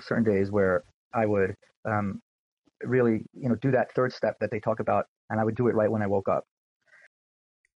certain 0.00 0.24
days 0.24 0.50
where 0.50 0.84
I 1.14 1.24
would 1.24 1.54
um, 1.86 2.20
really 2.82 3.24
you 3.34 3.48
know 3.48 3.54
do 3.56 3.70
that 3.72 3.92
third 3.94 4.12
step 4.12 4.36
that 4.40 4.50
they 4.50 4.60
talk 4.60 4.80
about, 4.80 5.06
and 5.30 5.40
I 5.40 5.44
would 5.44 5.56
do 5.56 5.68
it 5.68 5.74
right 5.74 5.90
when 5.90 6.02
I 6.02 6.06
woke 6.06 6.28
up. 6.28 6.44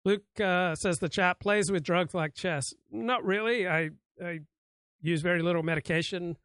Luke 0.04 0.24
uh, 0.40 0.74
says 0.74 0.98
the 0.98 1.08
chat 1.08 1.38
plays 1.40 1.70
with 1.70 1.82
drugs 1.82 2.14
like 2.14 2.34
chess. 2.34 2.72
Not 2.90 3.24
really. 3.24 3.68
I 3.68 3.90
I 4.22 4.40
use 5.00 5.22
very 5.22 5.42
little 5.42 5.62
medication 5.62 6.36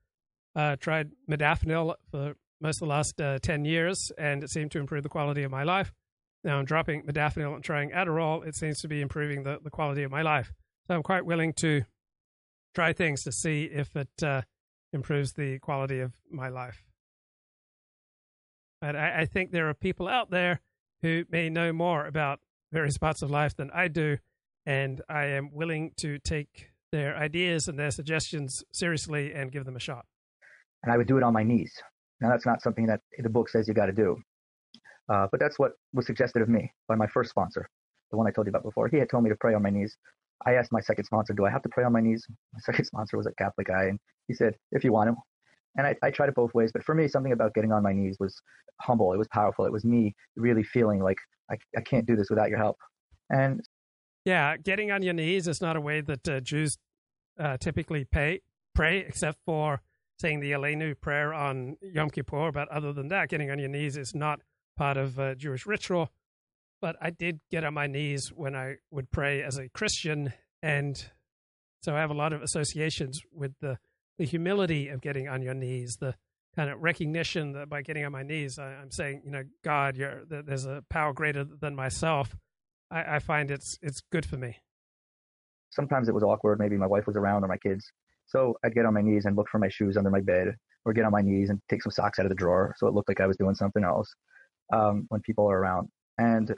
uh, 0.58 0.76
tried 0.78 1.12
modafinil 1.30 1.94
for 2.10 2.36
most 2.60 2.78
of 2.78 2.88
the 2.88 2.94
last 2.94 3.22
uh, 3.22 3.38
10 3.40 3.66
years, 3.66 4.12
and 4.18 4.44
it 4.44 4.50
seemed 4.50 4.72
to 4.72 4.80
improve 4.80 5.04
the 5.04 5.10
quality 5.10 5.44
of 5.44 5.52
my 5.52 5.64
life. 5.64 5.94
Now 6.44 6.58
I'm 6.58 6.66
dropping 6.66 7.04
modafinil 7.04 7.54
and 7.54 7.64
trying 7.64 7.92
Adderall. 7.92 8.46
It 8.46 8.56
seems 8.56 8.82
to 8.82 8.88
be 8.88 9.02
improving 9.02 9.44
the, 9.44 9.60
the 9.64 9.70
quality 9.70 10.04
of 10.04 10.12
my 10.12 10.24
life. 10.24 10.52
So 10.88 10.96
I'm 10.96 11.04
quite 11.04 11.26
willing 11.26 11.54
to 11.58 11.84
try 12.74 12.94
things 12.94 13.24
to 13.24 13.32
see 13.32 13.66
if 13.66 13.96
it 13.96 14.24
uh, 14.24 14.42
improves 14.94 15.34
the 15.34 15.60
quality 15.60 16.00
of 16.00 16.14
my 16.32 16.50
life. 16.50 16.87
But 18.82 18.96
I, 18.96 19.22
I 19.22 19.26
think 19.26 19.52
there 19.52 19.70
are 19.70 19.74
people 19.74 20.08
out 20.08 20.30
there 20.30 20.62
who 21.02 21.26
may 21.30 21.50
know 21.50 21.74
more 21.74 22.06
about 22.06 22.40
various 22.72 22.98
parts 22.98 23.22
of 23.22 23.32
life 23.32 23.56
than 23.56 23.72
I 23.72 23.88
do, 23.88 24.18
and 24.66 25.02
I 25.10 25.26
am 25.26 25.52
willing 25.52 25.92
to 25.98 26.20
take 26.20 26.72
their 26.92 27.16
ideas 27.16 27.68
and 27.68 27.78
their 27.78 27.92
suggestions 27.92 28.64
seriously 28.72 29.34
and 29.34 29.52
give 29.52 29.66
them 29.66 29.76
a 29.76 29.80
shot 29.80 30.06
and 30.84 30.92
I 30.92 30.98
would 30.98 31.08
do 31.08 31.18
it 31.18 31.24
on 31.24 31.34
my 31.34 31.44
knees. 31.44 31.74
Now, 32.22 32.30
that's 32.30 32.46
not 32.46 32.62
something 32.62 32.88
that 32.88 33.02
the 33.18 33.30
book 33.30 33.50
says 33.50 33.68
you 33.68 33.74
got 33.74 33.88
to 33.88 33.92
do, 33.92 34.18
uh, 35.10 35.28
but 35.30 35.40
that's 35.40 35.60
what 35.60 35.74
was 35.94 36.06
suggested 36.06 36.42
of 36.42 36.50
me 36.50 36.72
by 36.88 36.96
my 36.96 37.08
first 37.08 37.30
sponsor, 37.30 37.70
the 38.12 38.18
one 38.18 38.28
I 38.28 38.32
told 38.32 38.48
you 38.48 38.50
about 38.50 38.64
before. 38.64 38.88
He 38.88 38.98
had 38.98 39.10
told 39.10 39.24
me 39.24 39.30
to 39.30 39.36
pray 39.36 39.54
on 39.54 39.62
my 39.62 39.70
knees. 39.70 39.96
I 40.46 40.54
asked 40.54 40.72
my 40.72 40.80
second 40.80 41.06
sponsor, 41.06 41.34
"Do 41.34 41.46
I 41.46 41.50
have 41.50 41.62
to 41.64 41.70
pray 41.70 41.84
on 41.84 41.94
my 41.94 42.02
knees?" 42.02 42.26
My 42.54 42.60
second 42.66 42.86
sponsor 42.86 43.18
was 43.18 43.28
a 43.28 43.34
Catholic 43.34 43.68
guy, 43.68 43.86
and 43.86 44.00
he 44.28 44.34
said, 44.34 44.56
"If 44.72 44.84
you 44.84 44.92
want 44.92 45.10
to." 45.10 45.16
And 45.78 45.86
I, 45.88 45.96
I 46.04 46.12
tried 46.12 46.30
it 46.30 46.36
both 46.36 46.54
ways, 46.54 46.72
but 46.74 46.84
for 46.84 46.96
me, 46.96 47.08
something 47.08 47.32
about 47.32 47.54
getting 47.54 47.72
on 47.72 47.84
my 47.84 47.94
knees 47.94 48.18
was 48.20 48.42
humble. 48.82 49.14
It 49.14 49.18
was 49.18 49.28
powerful. 49.28 49.66
It 49.66 49.72
was 49.72 49.86
me 49.86 50.16
really 50.36 50.64
feeling 50.64 51.02
like 51.02 51.18
I, 51.50 51.56
I 51.78 51.82
can't 51.82 52.06
do 52.06 52.16
this 52.16 52.30
without 52.30 52.50
your 52.50 52.58
help. 52.58 52.78
And 53.30 53.62
yeah, 54.26 54.58
getting 54.58 54.92
on 54.92 55.04
your 55.04 55.14
knees 55.14 55.48
is 55.48 55.62
not 55.62 55.76
a 55.76 55.82
way 55.82 56.02
that 56.02 56.28
uh, 56.28 56.40
Jews 56.40 56.78
uh, 57.40 57.58
typically 57.58 58.06
pay, 58.06 58.42
pray, 58.74 59.00
except 59.00 59.40
for 59.46 59.82
saying 60.20 60.40
the 60.40 60.52
Aleinu 60.52 61.00
prayer 61.00 61.34
on 61.34 61.78
Yom 61.82 62.10
Kippur, 62.10 62.52
but 62.52 62.68
other 62.70 62.92
than 62.92 63.08
that, 63.10 63.30
getting 63.30 63.52
on 63.52 63.60
your 63.60 63.70
knees 63.70 63.98
is 63.98 64.16
not 64.16 64.42
part 64.76 64.98
of 64.98 65.20
uh, 65.20 65.36
Jewish 65.36 65.66
ritual. 65.66 66.10
But 66.82 66.96
I 67.02 67.10
did 67.10 67.40
get 67.50 67.64
on 67.64 67.74
my 67.74 67.88
knees 67.88 68.32
when 68.36 68.56
I 68.56 68.76
would 68.92 69.12
pray 69.12 69.42
as 69.42 69.58
a 69.58 69.70
Christian, 69.70 70.34
and 70.62 70.96
so 71.82 71.96
I 71.96 72.00
have 72.00 72.12
a 72.12 72.16
lot 72.16 72.34
of 72.34 72.42
associations 72.42 73.22
with 73.32 73.54
the 73.62 73.78
the 74.18 74.26
humility 74.26 74.90
of 74.90 75.02
getting 75.02 75.28
on 75.28 75.42
your 75.42 75.54
knees, 75.54 75.98
the 75.98 76.16
kind 76.56 76.70
of 76.70 76.82
recognition 76.82 77.54
that 77.54 77.70
by 77.70 77.82
getting 77.82 78.04
on 78.04 78.12
my 78.12 78.24
knees, 78.24 78.58
I, 78.58 78.74
am 78.82 78.92
saying, 78.92 79.22
you 79.24 79.32
know, 79.32 79.44
God, 79.64 79.96
you're, 79.96 80.24
there's 80.26 80.66
a 80.66 80.84
power 80.90 81.14
greater 81.14 81.44
than 81.44 81.76
myself. 81.76 82.36
I, 82.90 83.18
I 83.18 83.20
find 83.20 83.52
it's 83.52 83.78
it's 83.82 84.02
good 84.12 84.26
for 84.26 84.38
me. 84.38 84.58
Sometimes 85.70 86.10
it 86.10 86.16
was 86.16 86.24
awkward. 86.24 86.60
Maybe 86.60 86.78
my 86.78 86.88
wife 86.88 87.06
was 87.06 87.16
around 87.16 87.44
or 87.44 87.48
my 87.48 87.58
kids, 87.58 87.92
so 88.26 88.56
I'd 88.64 88.74
get 88.74 88.86
on 88.86 88.94
my 88.94 89.02
knees 89.02 89.26
and 89.26 89.36
look 89.36 89.50
for 89.50 89.60
my 89.60 89.70
shoes 89.70 89.98
under 89.98 90.10
my 90.10 90.22
bed, 90.22 90.56
or 90.86 90.94
get 90.94 91.06
on 91.06 91.12
my 91.12 91.22
knees 91.22 91.50
and 91.50 91.60
take 91.70 91.84
some 91.84 91.92
socks 91.92 92.18
out 92.18 92.26
of 92.26 92.30
the 92.30 92.36
drawer, 92.36 92.74
so 92.78 92.88
it 92.88 92.94
looked 92.94 93.10
like 93.10 93.20
I 93.20 93.28
was 93.28 93.38
doing 93.38 93.56
something 93.56 93.84
else 93.84 94.12
um, 94.74 95.06
when 95.10 95.22
people 95.22 95.46
are 95.50 95.60
around. 95.60 95.90
And 96.18 96.54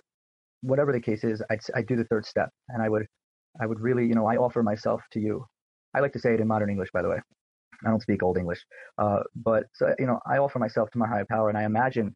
whatever 0.62 0.92
the 0.94 1.02
case 1.02 1.24
is, 1.24 1.42
I'd, 1.50 1.60
I'd 1.76 1.88
do 1.88 1.96
the 1.96 2.06
third 2.06 2.26
step, 2.26 2.50
and 2.70 2.82
I 2.82 2.90
would, 2.90 3.08
I 3.60 3.66
would 3.66 3.80
really, 3.80 4.06
you 4.06 4.14
know, 4.14 4.28
I 4.28 4.38
offer 4.38 4.64
myself 4.64 5.02
to 5.14 5.20
you. 5.20 5.46
I 5.94 6.00
like 6.00 6.14
to 6.14 6.20
say 6.20 6.36
it 6.36 6.40
in 6.40 6.48
modern 6.48 6.70
English, 6.70 6.90
by 6.94 7.02
the 7.02 7.10
way. 7.10 7.18
I 7.86 7.90
don't 7.90 8.02
speak 8.02 8.24
old 8.24 8.38
English, 8.38 8.64
uh, 8.98 9.22
but 9.36 9.66
so, 9.74 9.94
you 10.00 10.08
know, 10.08 10.20
I 10.28 10.38
offer 10.38 10.60
myself 10.60 10.90
to 10.92 10.98
my 10.98 11.08
higher 11.08 11.26
power, 11.26 11.50
and 11.50 11.58
I 11.58 11.64
imagine, 11.64 12.16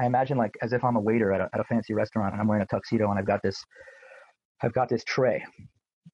I 0.00 0.06
imagine 0.06 0.38
like 0.38 0.54
as 0.62 0.72
if 0.72 0.84
I'm 0.84 0.96
a 0.96 1.00
waiter 1.00 1.32
at 1.32 1.40
a, 1.40 1.48
at 1.54 1.60
a 1.60 1.64
fancy 1.64 1.94
restaurant, 1.94 2.32
and 2.32 2.40
I'm 2.40 2.48
wearing 2.48 2.62
a 2.62 2.66
tuxedo, 2.66 3.10
and 3.10 3.18
I've 3.18 3.26
got 3.26 3.42
this, 3.42 3.62
I've 4.62 4.72
got 4.74 4.88
this 4.88 5.04
tray, 5.04 5.44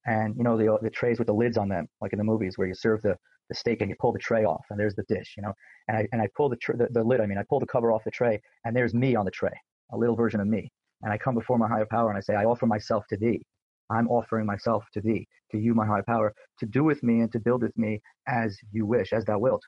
and 0.06 0.34
you 0.36 0.44
know 0.44 0.56
the 0.56 0.78
the 0.82 0.90
trays 0.90 1.18
with 1.18 1.26
the 1.28 1.34
lids 1.34 1.56
on 1.56 1.68
them, 1.68 1.86
like 2.00 2.12
in 2.12 2.18
the 2.18 2.24
movies 2.24 2.58
where 2.58 2.68
you 2.68 2.74
serve 2.74 3.02
the 3.02 3.16
the 3.48 3.54
steak 3.54 3.80
and 3.80 3.90
you 3.90 3.96
pull 4.00 4.12
the 4.12 4.18
tray 4.18 4.44
off, 4.44 4.64
and 4.70 4.78
there's 4.78 4.94
the 4.94 5.04
dish, 5.08 5.34
you 5.36 5.42
know. 5.42 5.52
And 5.88 5.96
I 5.98 6.08
and 6.12 6.22
I 6.22 6.28
pull 6.36 6.48
the, 6.48 6.56
tr- 6.56 6.76
the 6.76 6.88
the 6.92 7.04
lid, 7.04 7.20
I 7.20 7.26
mean, 7.26 7.38
I 7.38 7.44
pull 7.48 7.60
the 7.60 7.66
cover 7.66 7.92
off 7.92 8.04
the 8.04 8.10
tray, 8.10 8.40
and 8.64 8.76
there's 8.76 8.94
me 8.94 9.16
on 9.16 9.24
the 9.24 9.30
tray, 9.30 9.54
a 9.92 9.96
little 9.96 10.16
version 10.16 10.40
of 10.40 10.46
me. 10.46 10.70
And 11.02 11.12
I 11.12 11.18
come 11.18 11.34
before 11.34 11.58
my 11.58 11.68
higher 11.68 11.86
power 11.86 12.08
and 12.10 12.18
I 12.18 12.20
say, 12.20 12.34
I 12.34 12.44
offer 12.44 12.66
myself 12.66 13.06
to 13.10 13.16
thee. 13.16 13.42
I'm 13.90 14.08
offering 14.08 14.46
myself 14.46 14.84
to 14.94 15.00
thee, 15.00 15.26
to 15.52 15.58
you, 15.58 15.74
my 15.74 15.86
high 15.86 16.02
power, 16.06 16.34
to 16.60 16.66
do 16.66 16.84
with 16.84 17.02
me 17.02 17.20
and 17.20 17.32
to 17.32 17.40
build 17.40 17.62
with 17.62 17.76
me 17.76 18.00
as 18.26 18.56
you 18.72 18.86
wish, 18.86 19.12
as 19.12 19.24
thou 19.24 19.38
wilt. 19.38 19.62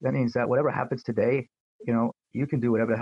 That 0.00 0.12
means 0.12 0.32
that 0.34 0.48
whatever 0.48 0.70
happens 0.70 1.02
today, 1.02 1.48
you 1.86 1.92
know, 1.92 2.12
you 2.32 2.46
can 2.46 2.60
do 2.60 2.70
whatever 2.72 3.00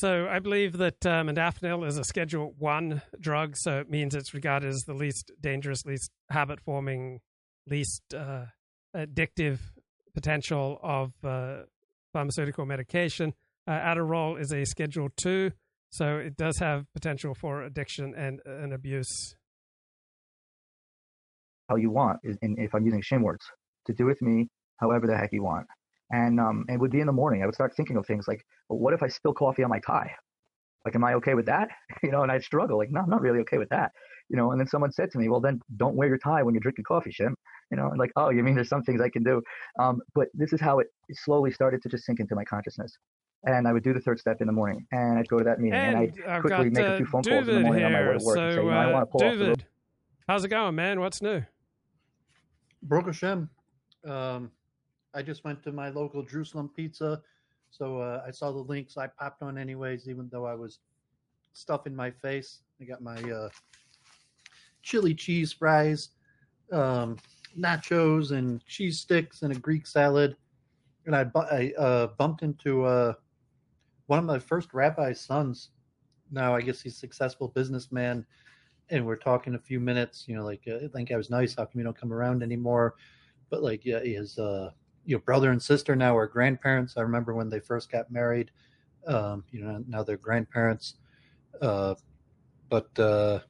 so 0.00 0.28
I 0.30 0.38
believe 0.38 0.78
that 0.78 1.04
um, 1.04 1.26
modafinil 1.26 1.86
is 1.86 1.98
a 1.98 2.04
Schedule 2.04 2.54
One 2.56 3.02
drug, 3.20 3.54
so 3.54 3.80
it 3.80 3.90
means 3.90 4.14
it's 4.14 4.32
regarded 4.32 4.70
as 4.70 4.84
the 4.84 4.94
least 4.94 5.30
dangerous, 5.38 5.84
least 5.84 6.10
habit-forming, 6.30 7.20
least 7.66 8.14
uh, 8.14 8.46
addictive 8.96 9.58
potential 10.14 10.80
of 10.82 11.12
uh, 11.22 11.64
pharmaceutical 12.14 12.64
medication. 12.64 13.34
Uh, 13.66 13.72
Adderall 13.72 14.40
is 14.40 14.54
a 14.54 14.64
Schedule 14.64 15.10
Two, 15.18 15.52
so 15.90 16.16
it 16.16 16.34
does 16.34 16.56
have 16.60 16.86
potential 16.94 17.34
for 17.34 17.62
addiction 17.62 18.14
and, 18.16 18.40
and 18.46 18.72
abuse. 18.72 19.36
How 21.70 21.76
you 21.76 21.90
want, 21.90 22.18
and 22.24 22.58
if 22.58 22.74
I'm 22.74 22.84
using 22.84 23.02
shim 23.02 23.22
words, 23.22 23.44
to 23.86 23.94
do 23.94 24.04
with 24.04 24.20
me 24.20 24.48
however 24.78 25.06
the 25.06 25.16
heck 25.16 25.32
you 25.32 25.42
want 25.42 25.66
and 26.10 26.40
um, 26.40 26.64
it 26.68 26.78
would 26.78 26.90
be 26.90 27.00
in 27.00 27.06
the 27.06 27.12
morning. 27.12 27.42
I 27.42 27.46
would 27.46 27.54
start 27.54 27.74
thinking 27.76 27.96
of 27.96 28.06
things 28.06 28.26
like, 28.26 28.44
well, 28.68 28.78
what 28.78 28.94
if 28.94 29.02
I 29.02 29.08
spill 29.08 29.32
coffee 29.32 29.62
on 29.62 29.70
my 29.70 29.78
tie? 29.78 30.10
Like, 30.84 30.94
am 30.94 31.04
I 31.04 31.14
okay 31.14 31.34
with 31.34 31.46
that? 31.46 31.68
You 32.02 32.10
know, 32.10 32.22
and 32.22 32.32
I'd 32.32 32.42
struggle. 32.42 32.78
Like, 32.78 32.90
no, 32.90 33.00
I'm 33.00 33.10
not 33.10 33.20
really 33.20 33.40
okay 33.40 33.58
with 33.58 33.68
that. 33.68 33.92
You 34.28 34.36
know, 34.36 34.52
and 34.52 34.60
then 34.60 34.66
someone 34.66 34.92
said 34.92 35.10
to 35.10 35.18
me, 35.18 35.28
well, 35.28 35.40
then 35.40 35.60
don't 35.76 35.96
wear 35.96 36.08
your 36.08 36.18
tie 36.18 36.42
when 36.42 36.54
you're 36.54 36.60
drinking 36.60 36.84
coffee, 36.84 37.10
Shim. 37.10 37.34
You 37.70 37.76
know, 37.76 37.88
and 37.88 37.98
like, 37.98 38.12
oh, 38.16 38.30
you 38.30 38.42
mean 38.42 38.54
there's 38.54 38.68
some 38.68 38.82
things 38.82 39.00
I 39.00 39.08
can 39.08 39.22
do? 39.22 39.42
Um, 39.78 40.00
but 40.14 40.28
this 40.34 40.52
is 40.52 40.60
how 40.60 40.78
it 40.78 40.86
slowly 41.12 41.50
started 41.52 41.82
to 41.82 41.88
just 41.88 42.04
sink 42.04 42.20
into 42.20 42.34
my 42.34 42.44
consciousness. 42.44 42.96
And 43.44 43.68
I 43.68 43.72
would 43.72 43.82
do 43.82 43.92
the 43.92 44.00
third 44.00 44.18
step 44.18 44.40
in 44.40 44.46
the 44.46 44.52
morning, 44.52 44.86
and 44.92 45.18
I'd 45.18 45.28
go 45.28 45.38
to 45.38 45.44
that 45.44 45.60
meeting, 45.60 45.78
and, 45.78 45.96
and 45.96 46.12
I'd 46.26 46.28
I've 46.28 46.40
quickly 46.42 46.70
make 46.70 46.84
a 46.84 46.96
few 46.96 47.06
phone 47.06 47.22
calls 47.22 47.48
in 47.48 47.54
the 47.54 47.60
morning 47.60 47.80
here. 47.80 47.86
on 47.86 47.92
my 47.92 48.12
way 48.12 48.18
to 48.18 48.24
work 48.24 48.36
so, 48.36 48.42
and 48.42 48.54
say, 48.54 48.62
you 48.62 48.70
know, 48.70 48.76
uh, 48.76 48.82
I 48.82 48.92
want 48.92 49.02
to 49.02 49.06
pull 49.06 49.20
David, 49.20 49.50
off. 49.50 49.56
The 49.58 49.64
how's 50.28 50.44
it 50.44 50.48
going, 50.48 50.74
man? 50.74 51.00
What's 51.00 51.22
new? 51.22 51.42
Baruch 52.82 53.06
Hashem. 53.06 53.48
Um, 54.06 54.50
I 55.14 55.22
just 55.22 55.44
went 55.44 55.62
to 55.64 55.72
my 55.72 55.88
local 55.90 56.22
Jerusalem 56.22 56.70
pizza. 56.74 57.20
So 57.70 57.98
uh, 57.98 58.22
I 58.26 58.30
saw 58.30 58.50
the 58.50 58.58
links. 58.58 58.96
I 58.96 59.06
popped 59.06 59.42
on 59.42 59.58
anyways, 59.58 60.08
even 60.08 60.28
though 60.30 60.46
I 60.46 60.54
was 60.54 60.80
stuffing 61.52 61.94
my 61.94 62.10
face. 62.10 62.60
I 62.80 62.84
got 62.84 63.02
my 63.02 63.16
uh, 63.30 63.48
chili 64.82 65.14
cheese 65.14 65.52
fries, 65.52 66.10
um, 66.72 67.16
nachos, 67.58 68.32
and 68.32 68.64
cheese 68.66 69.00
sticks, 69.00 69.42
and 69.42 69.52
a 69.54 69.58
Greek 69.58 69.86
salad. 69.86 70.36
And 71.06 71.14
I, 71.14 71.24
bu- 71.24 71.40
I 71.40 71.72
uh, 71.78 72.08
bumped 72.18 72.42
into 72.42 72.84
uh, 72.84 73.14
one 74.06 74.18
of 74.18 74.24
my 74.24 74.38
first 74.38 74.72
rabbi's 74.74 75.20
sons. 75.20 75.70
Now 76.30 76.54
I 76.54 76.60
guess 76.60 76.80
he's 76.80 76.94
a 76.94 76.98
successful 76.98 77.48
businessman, 77.48 78.24
and 78.90 79.06
we're 79.06 79.16
talking 79.16 79.54
a 79.54 79.58
few 79.58 79.80
minutes. 79.80 80.24
You 80.26 80.36
know, 80.36 80.44
like 80.44 80.62
I 80.66 80.88
think 80.88 81.12
I 81.12 81.16
was 81.16 81.30
nice. 81.30 81.54
How 81.54 81.64
come 81.64 81.78
you 81.78 81.84
don't 81.84 81.98
come 81.98 82.12
around 82.12 82.42
anymore? 82.42 82.94
But 83.48 83.62
like, 83.62 83.84
yeah, 83.84 84.00
his 84.00 84.38
uh, 84.38 84.70
you 85.04 85.16
know 85.16 85.22
brother 85.22 85.50
and 85.50 85.62
sister 85.62 85.96
now 85.96 86.16
are 86.16 86.26
grandparents. 86.26 86.96
I 86.96 87.02
remember 87.02 87.34
when 87.34 87.48
they 87.48 87.60
first 87.60 87.90
got 87.90 88.10
married. 88.10 88.50
Um, 89.06 89.44
you 89.50 89.64
know 89.64 89.82
now 89.88 90.02
they're 90.02 90.16
grandparents. 90.16 90.96
Uh, 91.60 91.94
but 92.68 92.98
uh, 92.98 93.40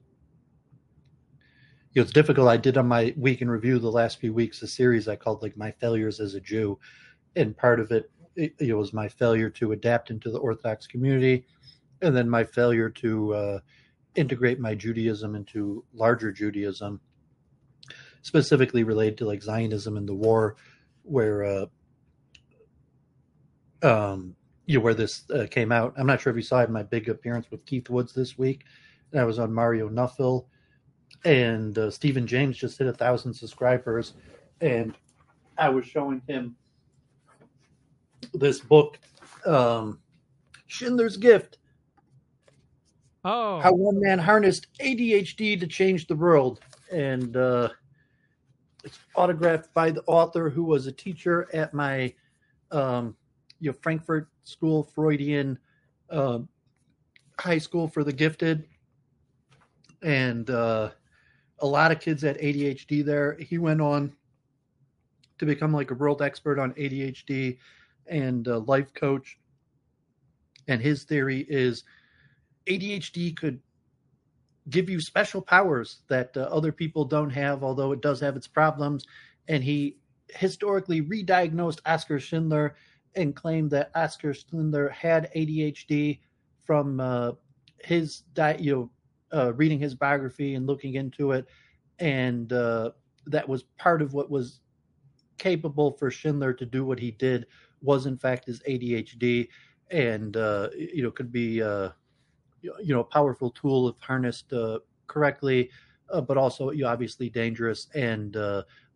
you 1.93 2.01
know, 2.01 2.02
it's 2.02 2.12
difficult. 2.12 2.49
I 2.49 2.57
did 2.57 2.77
on 2.77 2.86
my 2.86 3.15
week 3.17 3.43
in 3.43 3.51
review 3.51 3.78
the 3.78 3.91
last 3.91 4.20
few 4.20 4.33
weeks 4.33 4.62
a 4.62 4.67
series 4.67 5.09
I 5.09 5.17
called 5.17 5.43
like 5.43 5.57
my 5.57 5.70
failures 5.73 6.20
as 6.20 6.35
a 6.35 6.41
Jew, 6.41 6.78
and 7.36 7.57
part 7.57 7.81
of 7.81 7.91
it, 7.91 8.10
it, 8.36 8.55
it 8.59 8.75
was 8.75 8.93
my 8.93 9.09
failure 9.09 9.51
to 9.51 9.73
adapt 9.73 10.10
into 10.10 10.31
the 10.31 10.39
Orthodox 10.39 10.86
community, 10.86 11.47
and 12.02 12.17
then 12.17 12.28
my 12.28 12.44
failure 12.44 12.89
to 12.91 13.35
uh, 13.35 13.59
integrate 14.14 14.60
my 14.60 14.74
Judaism 14.74 15.34
into 15.34 15.84
larger 15.92 16.32
Judaism, 16.32 17.00
specifically 18.22 18.84
related 18.84 19.18
to 19.18 19.26
like 19.26 19.42
Zionism 19.42 19.97
and 19.97 20.08
the 20.08 20.14
war, 20.14 20.56
where 21.02 21.44
uh, 21.44 21.66
um, 23.82 24.36
you 24.66 24.78
know, 24.78 24.84
where 24.84 24.94
this 24.94 25.28
uh, 25.30 25.47
came 25.50 25.72
out. 25.72 25.94
I'm 25.97 26.06
not 26.06 26.20
sure 26.20 26.30
if 26.30 26.36
you 26.36 26.42
saw 26.42 26.64
my 26.66 26.82
big 26.82 27.08
appearance 27.08 27.50
with 27.50 27.64
Keith 27.66 27.90
Woods 27.90 28.12
this 28.12 28.39
week. 28.39 28.64
I 29.16 29.24
was 29.24 29.39
on 29.39 29.52
Mario 29.52 29.89
Nawfal, 29.89 30.47
and 31.24 31.76
uh, 31.76 31.90
Stephen 31.90 32.26
James 32.26 32.56
just 32.56 32.78
hit 32.78 32.86
a 32.86 32.92
thousand 32.92 33.34
subscribers, 33.34 34.14
and 34.60 34.94
I 35.58 35.68
was 35.68 35.86
showing 35.86 36.22
him 36.28 36.55
this 38.34 38.60
book, 38.60 38.98
um, 39.47 39.98
Schindler's 40.66 41.16
Gift. 41.16 41.58
Oh, 43.24 43.60
how 43.60 43.73
one 43.73 44.00
man 44.00 44.18
harnessed 44.18 44.66
ADHD 44.81 45.58
to 45.60 45.66
change 45.66 46.07
the 46.07 46.16
world, 46.16 46.60
and 46.90 47.36
uh, 47.36 47.68
it's 48.82 48.99
autographed 49.15 49.73
by 49.74 49.90
the 49.90 50.02
author 50.07 50.49
who 50.49 50.65
was 50.65 50.86
a 50.86 50.92
teacher 50.92 51.49
at 51.52 51.74
my 51.74 52.15
um, 52.70 53.15
you 53.60 53.70
know 53.70 53.76
Frankfurt 53.82 54.28
School 54.44 54.84
Freudian 54.94 55.58
uh, 56.08 56.39
High 57.39 57.58
School 57.58 57.89
for 57.89 58.05
the 58.05 58.12
Gifted, 58.12 58.66
and 60.02 60.49
uh, 60.49 60.90
a 61.58 61.66
lot 61.66 61.92
of 61.92 62.00
kids 62.00 62.23
had 62.23 62.39
ADHD 62.39 63.05
there. 63.05 63.36
He 63.39 63.58
went 63.58 63.82
on 63.82 64.15
to 65.39 65.47
become 65.47 65.73
like 65.73 65.90
a 65.90 65.94
world 65.94 66.23
expert 66.23 66.58
on 66.58 66.73
ADHD 66.74 67.58
and 68.07 68.47
life 68.47 68.92
coach. 68.94 69.39
And 70.68 70.81
his 70.81 71.05
theory 71.05 71.47
is 71.49 71.84
ADHD 72.66 73.36
could 73.36 73.60
give 74.68 74.89
you 74.89 75.00
special 75.00 75.42
powers 75.42 76.02
that 76.08 76.36
uh, 76.36 76.42
other 76.42 76.72
people 76.72 77.05
don't 77.05 77.30
have, 77.30 77.64
although 77.64 77.92
it 77.92 78.02
does 78.02 78.20
have 78.20 78.36
its 78.36 78.47
problems. 78.47 79.06
And 79.48 79.64
he 79.64 79.97
historically 80.28 81.00
re-diagnosed 81.00 81.80
Oskar 81.86 82.20
Schindler 82.20 82.76
and 83.14 83.34
claimed 83.34 83.70
that 83.70 83.90
Oscar 83.94 84.34
Schindler 84.34 84.89
had 84.89 85.30
ADHD 85.34 86.20
from 86.64 87.00
uh, 87.00 87.32
his 87.78 88.20
di- 88.34 88.58
you 88.60 88.74
know 88.74 88.90
uh, 89.36 89.52
reading 89.55 89.78
his 89.78 89.94
biography 89.94 90.55
and 90.55 90.66
looking 90.66 90.94
into 90.94 91.32
it, 91.32 91.47
and 91.98 92.52
uh, 92.52 92.90
that 93.26 93.48
was 93.48 93.64
part 93.78 94.02
of 94.02 94.14
what 94.14 94.30
was 94.30 94.60
capable 95.39 95.90
for 95.92 96.10
Schindler 96.10 96.52
to 96.52 96.66
do 96.66 96.84
what 96.84 96.98
he 96.98 97.10
did 97.10 97.47
was 97.82 98.06
in 98.06 98.16
fact 98.16 98.44
his 98.44 98.60
ADHD, 98.68 99.48
and 99.90 100.36
uh, 100.36 100.68
you 100.76 101.02
know 101.02 101.10
could 101.10 101.32
be 101.32 101.62
uh, 101.62 101.90
you 102.62 102.94
know 102.94 103.00
a 103.00 103.05
powerful 103.05 103.50
tool 103.50 103.89
if 103.89 103.98
harnessed 104.00 104.52
uh, 104.52 104.78
correctly. 105.06 105.70
but 106.26 106.36
also, 106.36 106.70
you 106.70 106.82
know, 106.82 106.89
obviously 106.89 107.30
dangerous 107.30 107.89
and 107.94 108.36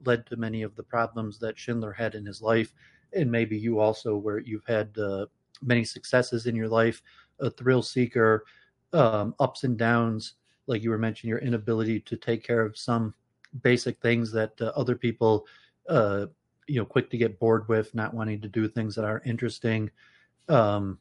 led 0.05 0.27
to 0.27 0.37
many 0.37 0.63
of 0.63 0.75
the 0.75 0.83
problems 0.83 1.39
that 1.39 1.59
Schindler 1.59 1.93
had 1.93 2.15
in 2.15 2.27
his 2.27 2.43
life 2.43 2.73
and 3.15 3.31
maybe 3.31 3.57
you 3.57 3.79
also 3.79 4.17
where 4.17 4.39
you've 4.39 4.67
had 4.67 4.97
uh, 4.99 5.27
many 5.63 5.85
successes 5.85 6.47
in 6.47 6.55
your 6.55 6.69
life 6.69 7.03
a 7.41 7.51
thrill 7.51 7.83
seeker 7.83 8.45
um, 8.93 9.35
ups 9.41 9.65
and 9.65 9.79
downs 9.79 10.35
like 10.67 10.83
you 10.83 10.91
were 10.91 10.99
mentioning 10.99 11.31
your 11.31 11.39
inability 11.39 12.01
to 12.01 12.17
take 12.17 12.45
care 12.45 12.63
of 12.63 12.77
some 12.77 13.15
basic 13.63 13.99
things 14.01 14.33
that 14.33 14.53
uh, 14.61 14.73
other 14.77 14.97
people 14.97 15.47
uh, 15.89 16.27
you 16.67 16.79
know 16.79 16.85
quick 16.85 17.11
to 17.11 17.17
get 17.17 17.39
bored 17.39 17.69
with 17.69 17.95
not 17.95 18.15
wanting 18.15 18.41
to 18.41 18.49
do 18.49 18.69
things 18.69 18.95
that 18.95 19.05
are 19.05 19.23
interesting 19.25 19.91
um, 20.49 20.99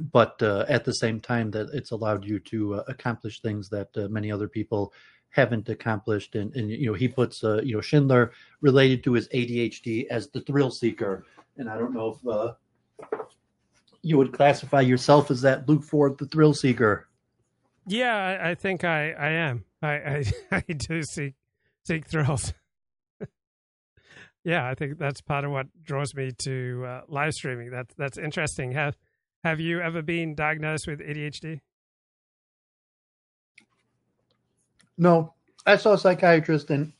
but 0.00 0.42
uh, 0.42 0.64
at 0.68 0.84
the 0.84 0.92
same 0.92 1.20
time 1.20 1.50
that 1.52 1.68
it's 1.72 1.90
allowed 1.90 2.24
you 2.24 2.38
to 2.40 2.74
uh, 2.74 2.84
accomplish 2.88 3.40
things 3.40 3.68
that 3.70 3.88
uh, 3.96 4.08
many 4.08 4.30
other 4.30 4.48
people 4.48 4.92
haven't 5.30 5.68
accomplished. 5.68 6.34
And, 6.36 6.54
and 6.54 6.70
you 6.70 6.86
know, 6.86 6.94
he 6.94 7.08
puts 7.08 7.42
uh, 7.42 7.60
you 7.62 7.74
know 7.74 7.80
Schindler 7.80 8.32
related 8.60 9.04
to 9.04 9.12
his 9.12 9.28
ADHD 9.28 10.06
as 10.08 10.28
the 10.28 10.40
thrill 10.40 10.70
seeker. 10.70 11.26
And 11.56 11.68
I 11.68 11.76
don't 11.76 11.92
know 11.92 12.18
if 12.18 12.28
uh, 12.28 12.52
you 14.02 14.16
would 14.18 14.32
classify 14.32 14.80
yourself 14.80 15.30
as 15.30 15.42
that 15.42 15.68
Luke 15.68 15.82
Ford, 15.82 16.18
the 16.18 16.26
thrill 16.26 16.54
seeker. 16.54 17.08
Yeah, 17.86 18.14
I, 18.16 18.50
I 18.50 18.54
think 18.54 18.84
I, 18.84 19.10
I 19.12 19.30
am. 19.30 19.64
I, 19.82 19.92
I, 19.92 20.24
I 20.52 20.72
do 20.72 21.02
seek 21.02 21.34
seek 21.84 22.06
thrills. 22.06 22.52
yeah, 24.44 24.68
I 24.68 24.74
think 24.74 24.98
that's 24.98 25.20
part 25.20 25.44
of 25.44 25.50
what 25.50 25.66
draws 25.82 26.14
me 26.14 26.32
to 26.38 26.84
uh, 26.86 27.00
live 27.08 27.34
streaming. 27.34 27.70
That's 27.70 27.94
that's 27.94 28.18
interesting. 28.18 28.72
Have 28.72 28.96
Have 29.44 29.60
you 29.60 29.82
ever 29.82 30.00
been 30.00 30.34
diagnosed 30.34 30.86
with 30.86 31.00
ADHD? 31.00 31.60
No, 34.96 35.34
I 35.66 35.76
saw 35.76 35.92
a 35.92 35.98
psychiatrist 35.98 36.70
in 36.70 36.94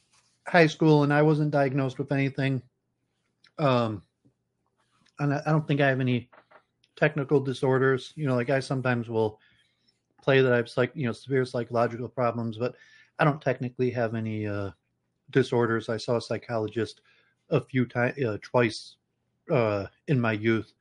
high 0.47 0.67
school, 0.67 1.05
and 1.05 1.13
I 1.13 1.23
wasn't 1.23 1.53
diagnosed 1.53 1.99
with 1.99 2.13
anything. 2.13 2.61
Um, 3.59 4.03
and 5.19 5.33
I, 5.33 5.43
don't 5.47 5.67
think 5.67 5.81
I 5.81 5.89
have 5.89 6.01
any 6.01 6.29
technical 6.97 7.41
disorders. 7.41 8.13
You 8.15 8.27
know, 8.27 8.35
like 8.35 8.51
I 8.51 8.61
sometimes 8.61 9.09
will 9.09 9.41
play 10.21 10.43
that 10.43 10.53
I 10.53 10.57
have 10.57 10.69
like 10.77 10.93
you 10.95 11.07
know 11.07 11.13
severe 11.13 11.47
psychological 11.47 12.11
problems, 12.11 12.59
but 12.59 12.75
I 13.19 13.25
don't 13.25 13.41
technically 13.41 13.91
have 13.93 14.15
any 14.15 14.47
uh, 14.47 14.73
disorders. 15.31 15.89
I 15.89 15.97
saw 15.97 16.17
a 16.17 16.21
psychologist 16.21 17.01
a 17.49 17.61
few 17.61 17.87
times, 17.87 18.23
uh, 18.23 18.37
twice 18.43 18.97
uh, 19.51 19.87
in 20.09 20.21
my 20.21 20.33
youth. 20.33 20.75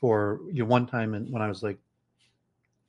For 0.00 0.40
you 0.50 0.62
know, 0.62 0.68
one 0.68 0.86
time, 0.86 1.14
and 1.14 1.30
when 1.30 1.42
I 1.42 1.48
was 1.48 1.62
like 1.62 1.78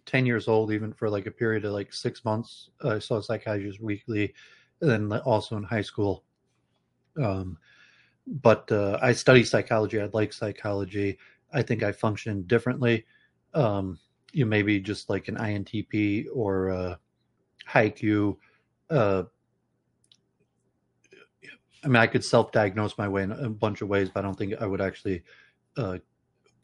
10 0.06 0.26
years 0.26 0.48
old, 0.48 0.72
even 0.72 0.94
for 0.94 1.10
like 1.10 1.26
a 1.26 1.32
period 1.32 1.66
of 1.66 1.74
like 1.74 1.94
six 1.94 2.26
months. 2.26 2.70
I 2.84 3.00
saw 3.00 3.18
a 3.18 3.24
psychiatrist 3.24 3.82
weekly, 3.82 4.34
and 4.82 4.90
then 5.12 5.20
also 5.20 5.58
in 5.58 5.64
high 5.64 5.82
school. 5.82 6.24
Um, 7.22 7.58
but 8.28 8.72
uh, 8.72 8.98
I 9.02 9.14
study 9.14 9.44
psychology. 9.44 10.02
I 10.02 10.10
like 10.14 10.34
psychology. 10.34 11.18
I 11.54 11.62
think 11.62 11.84
I 11.84 11.92
function 11.92 12.44
differently. 12.44 13.06
Um, 13.54 14.00
you 14.32 14.46
maybe 14.46 14.80
just 14.80 15.10
like 15.10 15.28
an 15.28 15.36
INTP 15.36 16.28
or 16.34 16.70
uh, 16.70 16.96
HiQ. 17.70 18.38
Uh, 18.90 19.24
I 21.84 21.88
mean, 21.88 21.96
I 21.98 22.08
could 22.08 22.24
self-diagnose 22.24 22.98
my 22.98 23.08
way 23.08 23.24
in 23.24 23.32
a 23.32 23.50
bunch 23.50 23.82
of 23.82 23.90
ways, 23.90 24.10
but 24.10 24.20
I 24.20 24.24
don't 24.24 24.38
think 24.38 24.54
I 24.62 24.66
would 24.66 24.82
actually 24.82 25.24
uh, 25.78 25.98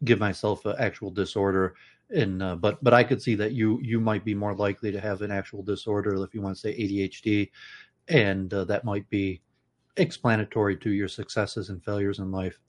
give 0.03 0.19
myself 0.19 0.65
an 0.65 0.75
actual 0.79 1.11
disorder 1.11 1.75
and 2.09 2.41
uh, 2.41 2.55
but 2.55 2.81
but 2.83 2.93
I 2.93 3.03
could 3.03 3.21
see 3.21 3.35
that 3.35 3.51
you 3.51 3.79
you 3.81 3.99
might 3.99 4.23
be 4.23 4.33
more 4.33 4.55
likely 4.55 4.91
to 4.91 4.99
have 5.01 5.21
an 5.21 5.31
actual 5.31 5.61
disorder 5.61 6.23
if 6.23 6.33
you 6.33 6.41
want 6.41 6.55
to 6.55 6.61
say 6.61 6.73
ADHD, 6.73 7.51
and 8.07 8.53
uh, 8.53 8.63
that 8.65 8.85
might 8.85 9.09
be 9.09 9.41
explanatory 9.97 10.77
to 10.77 10.91
your 10.91 11.07
successes 11.07 11.69
and 11.69 11.83
failures 11.83 12.19
in 12.19 12.31
life. 12.31 12.59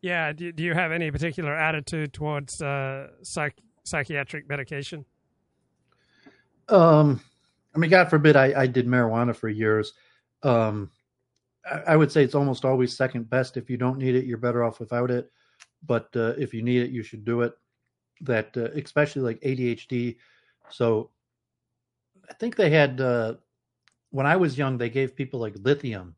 Yeah. 0.00 0.32
Do, 0.32 0.52
do 0.52 0.62
you 0.62 0.74
have 0.74 0.92
any 0.92 1.10
particular 1.10 1.54
attitude 1.54 2.12
towards 2.12 2.62
uh, 2.62 3.08
psych, 3.22 3.56
psychiatric 3.84 4.48
medication? 4.48 5.04
Um, 6.68 7.20
I 7.74 7.78
mean, 7.78 7.90
God 7.90 8.08
forbid, 8.08 8.36
I, 8.36 8.62
I 8.62 8.66
did 8.66 8.86
marijuana 8.86 9.34
for 9.34 9.48
years. 9.48 9.92
Um, 10.42 10.90
I, 11.70 11.80
I 11.88 11.96
would 11.96 12.12
say 12.12 12.22
it's 12.22 12.34
almost 12.34 12.64
always 12.64 12.96
second 12.96 13.28
best. 13.28 13.56
If 13.56 13.68
you 13.68 13.76
don't 13.76 13.98
need 13.98 14.14
it, 14.14 14.24
you're 14.24 14.38
better 14.38 14.64
off 14.64 14.80
without 14.80 15.10
it. 15.10 15.30
But 15.86 16.08
uh, 16.14 16.34
if 16.38 16.52
you 16.52 16.62
need 16.62 16.82
it, 16.82 16.90
you 16.90 17.02
should 17.02 17.24
do 17.24 17.42
it 17.42 17.54
that 18.20 18.56
uh, 18.56 18.68
especially 18.74 19.22
like 19.22 19.40
ADHD. 19.40 20.16
So 20.70 21.10
I 22.28 22.34
think 22.34 22.56
they 22.56 22.70
had 22.70 23.00
uh, 23.00 23.34
when 24.10 24.26
I 24.26 24.36
was 24.36 24.58
young, 24.58 24.76
they 24.78 24.90
gave 24.90 25.16
people 25.16 25.40
like 25.40 25.54
lithium, 25.62 26.14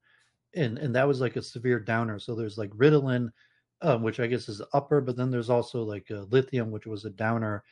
and 0.55 0.79
and 0.79 0.95
that 0.95 1.07
was 1.09 1.21
like 1.21 1.37
a 1.37 1.43
severe 1.43 1.79
downer. 1.81 2.19
So 2.19 2.35
there's 2.35 2.59
like 2.59 2.71
Ritalin, 2.71 3.31
um, 3.83 4.03
which 4.03 4.21
I 4.21 4.27
guess 4.27 4.49
is 4.49 4.63
upper, 4.73 5.01
but 5.01 5.17
then 5.17 5.31
there's 5.31 5.51
also 5.51 5.83
like 5.83 6.11
uh, 6.11 6.25
lithium, 6.31 6.71
which 6.71 6.87
was 6.87 7.05
a 7.05 7.11
downer. 7.11 7.65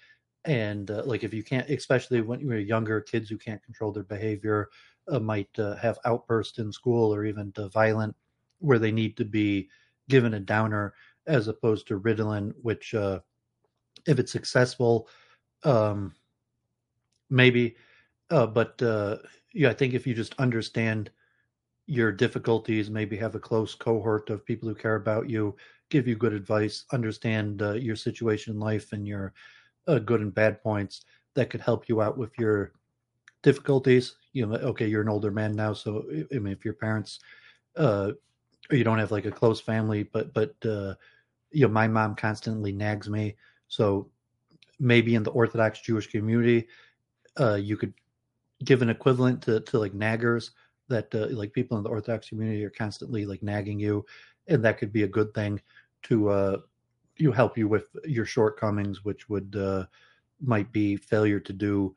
And 0.46 0.90
uh, 0.90 1.02
like 1.04 1.22
if 1.22 1.34
you 1.34 1.42
can't, 1.42 1.68
especially 1.68 2.22
when 2.22 2.40
you're 2.40 2.58
younger, 2.58 3.00
kids 3.00 3.28
who 3.28 3.36
can't 3.36 3.62
control 3.62 3.92
their 3.92 4.04
behavior 4.04 4.70
uh, 5.08 5.20
might 5.20 5.50
have 5.56 5.98
outbursts 6.06 6.58
in 6.58 6.72
school 6.72 7.14
or 7.14 7.26
even 7.26 7.52
violent, 7.72 8.16
where 8.60 8.78
they 8.78 8.92
need 8.92 9.16
to 9.18 9.24
be 9.26 9.68
given 10.08 10.34
a 10.34 10.40
downer 10.40 10.94
as 11.26 11.48
opposed 11.48 11.86
to 11.88 12.00
Ritalin, 12.00 12.52
which 12.62 12.94
uh, 12.94 13.20
if 14.06 14.18
it's 14.18 14.32
successful, 14.32 15.08
um, 15.64 16.14
maybe. 17.28 17.76
Uh, 18.30 18.46
but 18.46 18.80
uh, 18.82 19.16
yeah, 19.52 19.70
I 19.70 19.74
think 19.74 19.94
if 19.94 20.06
you 20.06 20.14
just 20.14 20.34
understand 20.38 21.10
your 21.86 22.12
difficulties, 22.12 22.88
maybe 22.88 23.16
have 23.16 23.34
a 23.34 23.40
close 23.40 23.74
cohort 23.74 24.30
of 24.30 24.44
people 24.44 24.68
who 24.68 24.74
care 24.74 24.94
about 24.94 25.28
you, 25.28 25.56
give 25.88 26.06
you 26.06 26.14
good 26.14 26.32
advice, 26.32 26.84
understand 26.92 27.62
uh, 27.62 27.72
your 27.72 27.96
situation 27.96 28.54
in 28.54 28.60
life 28.60 28.92
and 28.92 29.06
your 29.06 29.32
uh, 29.88 29.98
good 29.98 30.20
and 30.20 30.34
bad 30.34 30.62
points 30.62 31.04
that 31.34 31.50
could 31.50 31.60
help 31.60 31.88
you 31.88 32.00
out 32.00 32.16
with 32.16 32.30
your 32.38 32.72
difficulties. 33.42 34.16
You 34.32 34.46
know, 34.46 34.54
okay, 34.56 34.86
you're 34.86 35.02
an 35.02 35.08
older 35.08 35.32
man 35.32 35.52
now, 35.56 35.72
so 35.72 36.04
I 36.32 36.38
mean, 36.38 36.52
if 36.52 36.64
your 36.64 36.74
parents, 36.74 37.18
uh, 37.76 38.12
you 38.70 38.84
don't 38.84 38.98
have 38.98 39.10
like 39.10 39.26
a 39.26 39.30
close 39.30 39.60
family, 39.60 40.02
but 40.02 40.32
but 40.34 40.54
uh, 40.64 40.94
you 41.50 41.66
know, 41.66 41.72
my 41.72 41.88
mom 41.88 42.14
constantly 42.14 42.72
nags 42.72 43.08
me, 43.08 43.36
so 43.68 44.10
maybe 44.78 45.14
in 45.14 45.22
the 45.22 45.30
Orthodox 45.30 45.80
Jewish 45.80 46.06
community, 46.06 46.68
uh, 47.38 47.54
you 47.54 47.76
could 47.76 47.94
give 48.64 48.82
an 48.82 48.90
equivalent 48.90 49.42
to 49.42 49.60
to 49.60 49.78
like 49.78 49.92
naggers 49.92 50.50
that 50.88 51.14
uh, 51.14 51.28
like 51.30 51.52
people 51.52 51.76
in 51.76 51.84
the 51.84 51.90
Orthodox 51.90 52.28
community 52.28 52.64
are 52.64 52.70
constantly 52.70 53.26
like 53.26 53.42
nagging 53.42 53.78
you, 53.78 54.04
and 54.48 54.64
that 54.64 54.78
could 54.78 54.92
be 54.92 55.04
a 55.04 55.08
good 55.08 55.32
thing 55.34 55.60
to 56.04 56.28
uh, 56.28 56.56
you 57.16 57.32
help 57.32 57.58
you 57.58 57.68
with 57.68 57.94
your 58.04 58.24
shortcomings, 58.24 59.04
which 59.04 59.28
would 59.28 59.54
uh, 59.56 59.84
might 60.40 60.70
be 60.72 60.96
failure 60.96 61.40
to 61.40 61.52
do 61.52 61.94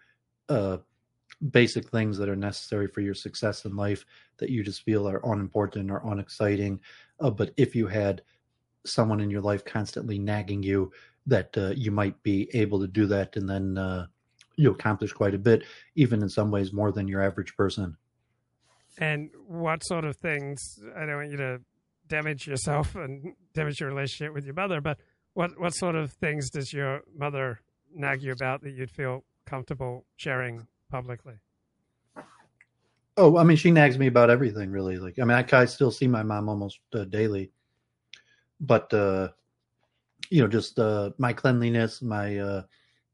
uh, 0.49 0.77
basic 1.51 1.89
things 1.89 2.17
that 2.17 2.30
are 2.30 2.35
necessary 2.35 2.88
for 2.88 3.01
your 3.01 3.13
success 3.13 3.65
in 3.65 3.75
life 3.75 4.05
that 4.38 4.49
you 4.49 4.63
just 4.63 4.83
feel 4.83 5.07
are 5.07 5.22
unimportant 5.23 5.91
or 5.91 6.01
unexciting. 6.05 6.80
Uh, 7.19 7.30
but 7.30 7.51
if 7.57 7.75
you 7.75 7.88
had 7.88 8.22
someone 8.85 9.19
in 9.19 9.30
your 9.30 9.41
life 9.41 9.65
constantly 9.65 10.19
nagging 10.19 10.63
you, 10.63 10.91
that 11.25 11.57
uh, 11.57 11.69
you 11.75 11.91
might 11.91 12.22
be 12.23 12.49
able 12.53 12.80
to 12.81 12.88
do 12.88 13.05
that, 13.05 13.35
and 13.38 13.49
then 13.49 13.77
uh, 13.77 14.05
you 14.55 14.72
accomplish 14.72 15.13
quite 15.13 15.33
a 15.33 15.39
bit, 15.39 15.63
even 15.95 16.22
in 16.22 16.30
some 16.30 16.51
ways 16.51 16.73
more 16.73 16.91
than 16.91 17.07
your 17.07 17.22
average 17.22 17.55
person. 17.55 17.95
And 18.97 19.30
what 19.47 19.83
sort 19.85 20.05
of 20.05 20.17
things? 20.17 20.80
I 20.95 21.05
don't 21.05 21.15
want 21.15 21.31
you 21.31 21.38
to 21.38 21.61
damage 22.07 22.45
yourself 22.45 22.95
and 22.95 23.33
damage 23.53 23.80
your 23.80 23.89
relationship 23.89 24.33
with 24.33 24.45
your 24.45 24.53
mother, 24.53 24.81
but 24.81 24.99
what 25.33 25.59
what 25.59 25.72
sort 25.72 25.95
of 25.95 26.11
things 26.11 26.49
does 26.49 26.73
your 26.73 27.01
mother 27.17 27.61
nag 27.95 28.22
you 28.22 28.31
about 28.31 28.61
that 28.61 28.72
you'd 28.72 28.91
feel 28.91 29.23
comfortable 29.45 30.05
sharing 30.15 30.67
publicly? 30.93 31.33
Oh, 33.17 33.38
I 33.38 33.43
mean, 33.43 33.57
she 33.57 33.72
nags 33.72 33.97
me 33.97 34.05
about 34.05 34.30
everything, 34.30 34.69
really. 34.69 34.99
Like, 34.99 35.17
I 35.17 35.23
mean, 35.23 35.35
I, 35.35 35.45
I 35.57 35.65
still 35.65 35.89
see 35.89 36.07
my 36.07 36.22
mom 36.22 36.49
almost 36.49 36.80
uh, 36.93 37.05
daily, 37.05 37.51
but 38.59 38.93
uh, 38.93 39.30
you 40.30 40.41
know, 40.43 40.47
just 40.47 40.77
uh, 40.77 41.09
my 41.17 41.33
cleanliness, 41.33 42.03
my 42.03 42.38
uh, 42.38 42.61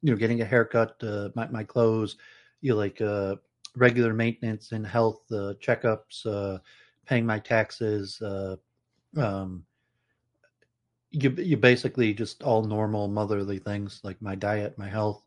you 0.01 0.11
know, 0.11 0.17
getting 0.17 0.41
a 0.41 0.45
haircut, 0.45 1.01
uh, 1.03 1.29
my 1.35 1.47
my 1.47 1.63
clothes, 1.63 2.17
you 2.59 2.71
know, 2.71 2.77
like 2.77 2.99
uh, 2.99 3.37
regular 3.77 4.13
maintenance 4.13 4.73
and 4.73 4.85
health 4.85 5.21
uh, 5.31 5.53
checkups, 5.65 6.25
uh, 6.25 6.59
paying 7.05 7.25
my 7.25 7.39
taxes, 7.39 8.21
uh, 8.21 8.57
um, 9.15 9.63
you 11.11 11.29
you 11.37 11.55
basically 11.55 12.13
just 12.13 12.43
all 12.43 12.63
normal 12.63 13.07
motherly 13.07 13.59
things 13.59 14.01
like 14.03 14.21
my 14.21 14.35
diet, 14.35 14.77
my 14.77 14.89
health, 14.89 15.23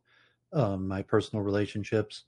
um, 0.52 0.86
my 0.86 1.02
personal 1.02 1.42
relationships, 1.42 2.24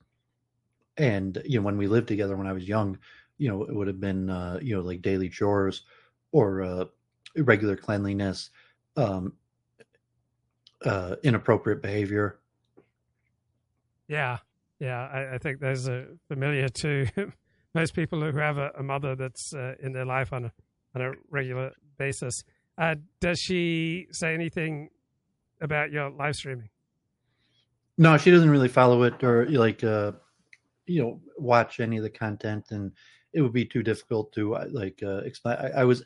and 0.97 1.41
you 1.45 1.59
know 1.59 1.65
when 1.65 1.77
we 1.77 1.87
lived 1.87 2.07
together 2.07 2.35
when 2.35 2.47
I 2.47 2.53
was 2.53 2.67
young, 2.67 2.97
you 3.37 3.49
know 3.49 3.63
it 3.63 3.75
would 3.75 3.87
have 3.87 3.99
been 3.99 4.29
uh, 4.29 4.59
you 4.61 4.75
know 4.75 4.81
like 4.81 5.01
daily 5.01 5.29
chores 5.29 5.83
or 6.31 6.61
uh, 6.61 6.85
regular 7.37 7.75
cleanliness, 7.75 8.49
um, 8.97 9.33
uh, 10.83 11.15
inappropriate 11.23 11.81
behavior. 11.81 12.39
Yeah, 14.07 14.37
yeah, 14.79 15.07
I, 15.07 15.35
I 15.35 15.37
think 15.37 15.59
those 15.59 15.87
are 15.87 16.07
familiar 16.27 16.69
to 16.69 17.07
most 17.73 17.93
people 17.93 18.21
who 18.21 18.37
have 18.37 18.57
a, 18.57 18.71
a 18.77 18.83
mother 18.83 19.15
that's 19.15 19.53
uh, 19.53 19.75
in 19.81 19.93
their 19.93 20.05
life 20.05 20.31
on 20.33 20.45
a, 20.45 20.51
on 20.93 21.01
a 21.01 21.11
regular 21.29 21.71
basis. 21.97 22.43
Uh, 22.77 22.95
does 23.19 23.39
she 23.39 24.07
say 24.11 24.33
anything 24.33 24.89
about 25.61 25.91
your 25.91 26.09
live 26.09 26.35
streaming? 26.35 26.69
No, 27.97 28.17
she 28.17 28.31
doesn't 28.31 28.49
really 28.49 28.67
follow 28.67 29.03
it 29.03 29.23
or 29.23 29.45
like 29.49 29.83
uh, 29.83 30.11
you 30.85 31.01
know 31.01 31.21
watch 31.37 31.79
any 31.79 31.97
of 31.97 32.03
the 32.03 32.09
content, 32.09 32.71
and 32.71 32.91
it 33.33 33.41
would 33.41 33.53
be 33.53 33.65
too 33.65 33.83
difficult 33.83 34.31
to 34.33 34.55
uh, 34.55 34.67
like 34.71 35.01
uh, 35.03 35.17
explain. 35.17 35.57
I, 35.57 35.81
I 35.81 35.83
was 35.83 36.03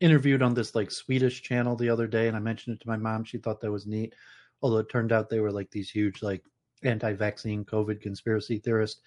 interviewed 0.00 0.42
on 0.42 0.54
this 0.54 0.74
like 0.74 0.90
Swedish 0.90 1.42
channel 1.42 1.76
the 1.76 1.88
other 1.88 2.06
day, 2.06 2.28
and 2.28 2.36
I 2.36 2.40
mentioned 2.40 2.76
it 2.76 2.82
to 2.82 2.88
my 2.88 2.96
mom. 2.96 3.24
She 3.24 3.38
thought 3.38 3.60
that 3.60 3.72
was 3.72 3.86
neat, 3.86 4.14
although 4.62 4.78
it 4.78 4.88
turned 4.88 5.12
out 5.12 5.28
they 5.28 5.40
were 5.40 5.52
like 5.52 5.70
these 5.70 5.90
huge 5.90 6.22
like 6.22 6.42
anti-vaccine 6.82 7.64
COVID 7.64 8.00
conspiracy 8.00 8.58
theorists. 8.58 9.00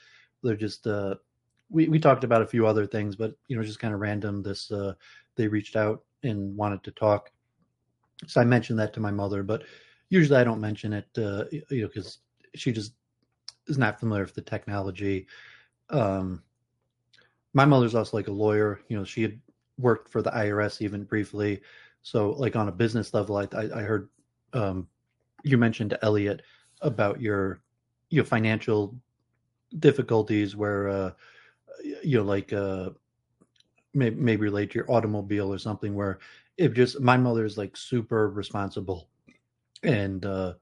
They're 0.44 0.56
just 0.56 0.88
uh, 0.88 1.16
we 1.70 1.88
we 1.88 2.00
talked 2.00 2.24
about 2.24 2.42
a 2.42 2.48
few 2.48 2.66
other 2.68 2.86
things, 2.86 3.16
but 3.16 3.34
you 3.48 3.58
know 3.58 3.64
just 3.64 3.80
kind 3.80 3.94
of 3.94 4.00
random. 4.00 4.44
This 4.44 4.72
uh, 4.72 4.94
they 5.36 5.48
reached 5.48 5.76
out 5.76 6.04
and 6.24 6.56
wanted 6.56 6.84
to 6.84 6.92
talk. 6.92 7.32
So 8.26 8.42
I 8.42 8.46
mentioned 8.46 8.80
that 8.80 8.94
to 8.94 9.00
my 9.00 9.12
mother, 9.12 9.44
but 9.44 9.64
usually 10.10 10.40
I 10.40 10.44
don't 10.44 10.62
mention 10.62 10.94
it, 10.94 11.08
uh, 11.18 11.46
you 11.52 11.82
know, 11.82 11.88
because 11.88 12.20
she 12.56 12.72
just 12.72 12.94
is 13.68 13.78
not 13.78 14.00
familiar 14.00 14.24
with 14.24 14.36
the 14.36 14.42
technology. 14.42 15.28
Um, 15.90 16.44
my 17.54 17.66
mother's 17.66 17.96
also 17.96 18.18
like 18.18 18.28
a 18.28 18.32
lawyer. 18.32 18.80
You 18.88 18.98
know, 18.98 19.04
she 19.04 19.22
had 19.22 19.40
worked 19.78 20.10
for 20.10 20.22
the 20.22 20.32
IRS 20.32 20.82
even 20.82 21.04
briefly. 21.04 21.62
So, 22.02 22.32
like 22.32 22.56
on 22.56 22.68
a 22.68 22.72
business 22.72 23.14
level, 23.14 23.38
I, 23.38 23.48
I, 23.54 23.82
heard 23.82 24.10
um, 24.54 24.88
you 25.44 25.58
mentioned 25.58 25.90
to 25.92 26.06
Elliott 26.06 26.42
about 26.82 27.20
your 27.20 27.62
your 28.10 28.24
financial 28.24 28.96
difficulties, 29.80 30.56
where 30.56 30.88
uh, 30.88 31.12
you 32.04 32.18
know, 32.18 32.24
like 32.24 32.54
uh, 32.54 32.92
maybe, 33.94 34.16
maybe 34.16 34.42
relate 34.42 34.72
to 34.72 34.76
your 34.76 34.92
automobile 34.92 35.52
or 35.52 35.58
something 35.58 35.96
where 35.96 36.20
it 36.58 36.74
just 36.74 37.00
my 37.02 37.18
mother 37.18 37.46
is 37.46 37.58
like 37.58 37.76
super 37.76 38.30
responsible 38.30 39.10
and 39.84 40.26
uh 40.26 40.54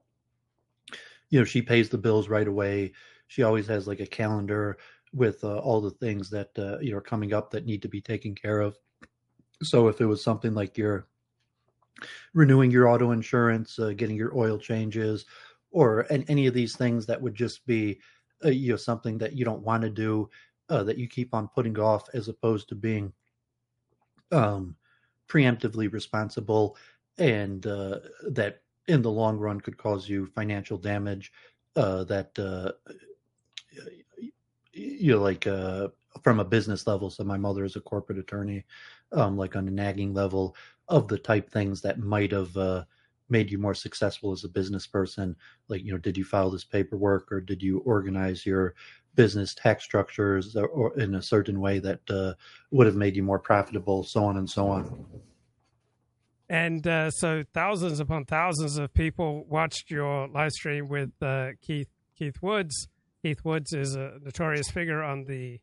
you 1.29 1.39
know 1.39 1.45
she 1.45 1.61
pays 1.61 1.89
the 1.89 1.97
bills 1.97 2.29
right 2.29 2.47
away. 2.47 2.93
She 3.27 3.43
always 3.43 3.67
has 3.67 3.87
like 3.87 3.99
a 3.99 4.07
calendar 4.07 4.77
with 5.13 5.43
uh, 5.43 5.57
all 5.59 5.81
the 5.81 5.91
things 5.91 6.29
that 6.29 6.49
uh, 6.57 6.79
you 6.79 6.91
know 6.91 6.97
are 6.97 7.01
coming 7.01 7.33
up 7.33 7.51
that 7.51 7.65
need 7.65 7.81
to 7.81 7.87
be 7.87 8.01
taken 8.01 8.35
care 8.35 8.59
of. 8.59 8.77
So 9.63 9.87
if 9.87 10.01
it 10.01 10.05
was 10.05 10.23
something 10.23 10.53
like 10.53 10.77
you're 10.77 11.07
renewing 12.33 12.71
your 12.71 12.89
auto 12.89 13.11
insurance 13.11 13.79
uh, 13.79 13.93
getting 13.95 14.15
your 14.15 14.37
oil 14.37 14.57
changes 14.57 15.25
or 15.71 16.05
any 16.09 16.47
of 16.47 16.53
these 16.53 16.75
things 16.75 17.05
that 17.05 17.21
would 17.21 17.35
just 17.35 17.65
be 17.65 17.99
uh, 18.43 18.49
you 18.49 18.71
know 18.71 18.77
something 18.77 19.17
that 19.17 19.33
you 19.33 19.45
don't 19.45 19.63
want 19.63 19.81
to 19.81 19.89
do 19.89 20.29
uh, 20.69 20.83
that 20.83 20.97
you 20.97 21.07
keep 21.07 21.33
on 21.33 21.47
putting 21.47 21.77
off 21.79 22.07
as 22.13 22.27
opposed 22.27 22.67
to 22.67 22.75
being 22.75 23.11
um, 24.31 24.75
preemptively 25.27 25.91
responsible 25.91 26.75
and 27.17 27.65
uh, 27.67 27.99
that 28.29 28.61
in 28.88 29.01
the 29.01 29.11
long 29.11 29.38
run 29.38 29.59
could 29.59 29.77
cause 29.77 30.07
you 30.07 30.27
financial 30.27 30.77
damage 30.77 31.31
uh, 31.75 32.03
that 32.05 32.38
uh, 32.39 32.72
you 34.73 35.14
know 35.14 35.22
like 35.22 35.47
uh, 35.47 35.88
from 36.22 36.39
a 36.39 36.45
business 36.45 36.88
level. 36.88 37.09
So 37.09 37.23
my 37.23 37.38
mother 37.38 37.65
is 37.65 37.75
a 37.75 37.81
corporate 37.81 38.19
attorney 38.19 38.65
um, 39.11 39.38
like 39.38 39.55
on 39.55 39.67
a 39.67 39.72
nagging 39.72 40.14
level 40.14 40.55
of 40.88 41.07
the 41.07 41.17
type 41.17 41.49
things 41.49 41.81
that 41.81 41.99
might 41.99 42.31
have 42.31 42.55
uh, 42.55 42.83
made 43.30 43.51
you 43.51 43.57
more 43.57 43.73
successful 43.73 44.31
as 44.31 44.43
a 44.43 44.49
business 44.49 44.85
person. 44.85 45.35
Like 45.67 45.83
you 45.83 45.91
know 45.91 45.97
did 45.97 46.17
you 46.17 46.23
file 46.23 46.51
this 46.51 46.64
paperwork 46.64 47.31
or 47.31 47.41
did 47.41 47.61
you 47.61 47.80
organize 47.80 48.45
your 48.45 48.75
business 49.15 49.53
tax 49.53 49.83
structures 49.83 50.55
or, 50.55 50.67
or 50.67 50.99
in 50.99 51.15
a 51.15 51.22
certain 51.22 51.59
way 51.59 51.80
that 51.80 52.01
uh, 52.09 52.33
would 52.72 52.85
have 52.85 52.97
made 52.97 53.15
you 53.15 53.23
more 53.23 53.39
profitable 53.39 54.03
so 54.03 54.25
on 54.25 54.38
and 54.38 54.49
so 54.49 54.67
on 54.67 55.05
and 56.49 56.85
uh, 56.88 57.09
so 57.09 57.43
thousands 57.53 57.99
upon 57.99 58.25
thousands 58.25 58.77
of 58.77 58.93
people 58.93 59.45
watched 59.49 59.90
your 59.90 60.27
live 60.27 60.51
stream 60.51 60.88
with 60.88 61.11
uh, 61.22 61.49
keith 61.61 61.90
keith 62.17 62.41
woods 62.41 62.88
keith 63.22 63.43
woods 63.43 63.74
is 63.74 63.95
a 63.95 64.19
notorious 64.24 64.69
figure 64.69 65.03
on 65.03 65.25
the 65.25 65.59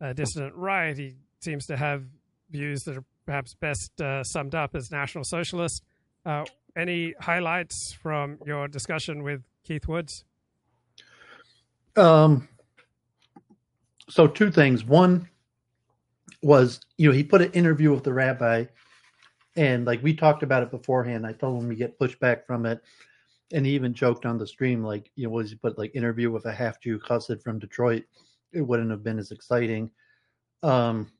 uh, 0.00 0.12
dissident 0.12 0.54
right 0.54 0.96
he 0.96 1.14
seems 1.40 1.66
to 1.66 1.76
have 1.76 2.04
views 2.50 2.82
that 2.82 2.96
are 2.96 3.04
perhaps 3.26 3.54
best 3.54 4.00
uh, 4.00 4.22
summed 4.24 4.54
up 4.54 4.74
as 4.74 4.90
national 4.90 5.24
socialist 5.24 5.82
uh, 6.26 6.44
any 6.76 7.14
highlights 7.20 7.94
from 8.00 8.38
your 8.46 8.68
discussion 8.68 9.22
with 9.22 9.42
Keith 9.64 9.88
Woods? 9.88 10.24
Um, 11.96 12.48
so 14.08 14.26
two 14.26 14.50
things. 14.50 14.84
One 14.84 15.28
was, 16.42 16.80
you 16.96 17.08
know, 17.08 17.14
he 17.14 17.22
put 17.22 17.42
an 17.42 17.52
interview 17.52 17.92
with 17.92 18.04
the 18.04 18.12
rabbi, 18.12 18.66
and 19.56 19.84
like 19.84 20.02
we 20.02 20.14
talked 20.14 20.42
about 20.42 20.62
it 20.62 20.70
beforehand. 20.70 21.26
I 21.26 21.32
told 21.32 21.62
him 21.62 21.68
we 21.68 21.76
get 21.76 21.98
pushback 21.98 22.46
from 22.46 22.66
it, 22.66 22.80
and 23.52 23.66
he 23.66 23.72
even 23.72 23.94
joked 23.94 24.26
on 24.26 24.38
the 24.38 24.46
stream, 24.46 24.82
like, 24.82 25.10
you 25.16 25.24
know, 25.24 25.30
was 25.30 25.50
he 25.50 25.56
put 25.56 25.78
like 25.78 25.94
interview 25.94 26.30
with 26.30 26.46
a 26.46 26.52
half 26.52 26.80
Jew 26.80 26.98
cussed 26.98 27.42
from 27.42 27.58
Detroit? 27.58 28.04
It 28.52 28.62
wouldn't 28.62 28.90
have 28.90 29.04
been 29.04 29.18
as 29.18 29.32
exciting. 29.32 29.90
Um, 30.62 31.10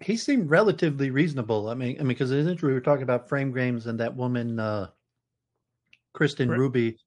he 0.00 0.16
seemed 0.16 0.50
relatively 0.50 1.10
reasonable. 1.10 1.68
I 1.68 1.74
mean, 1.74 1.96
I 1.96 2.00
mean, 2.00 2.08
because 2.08 2.32
in 2.32 2.46
we 2.46 2.72
were 2.72 2.80
talking 2.80 3.04
about 3.04 3.28
frame 3.28 3.52
games 3.52 3.86
and 3.86 3.98
that 4.00 4.14
woman, 4.14 4.58
uh, 4.58 4.88
Kristen 6.12 6.48
right. 6.48 6.58
Ruby, 6.58 6.98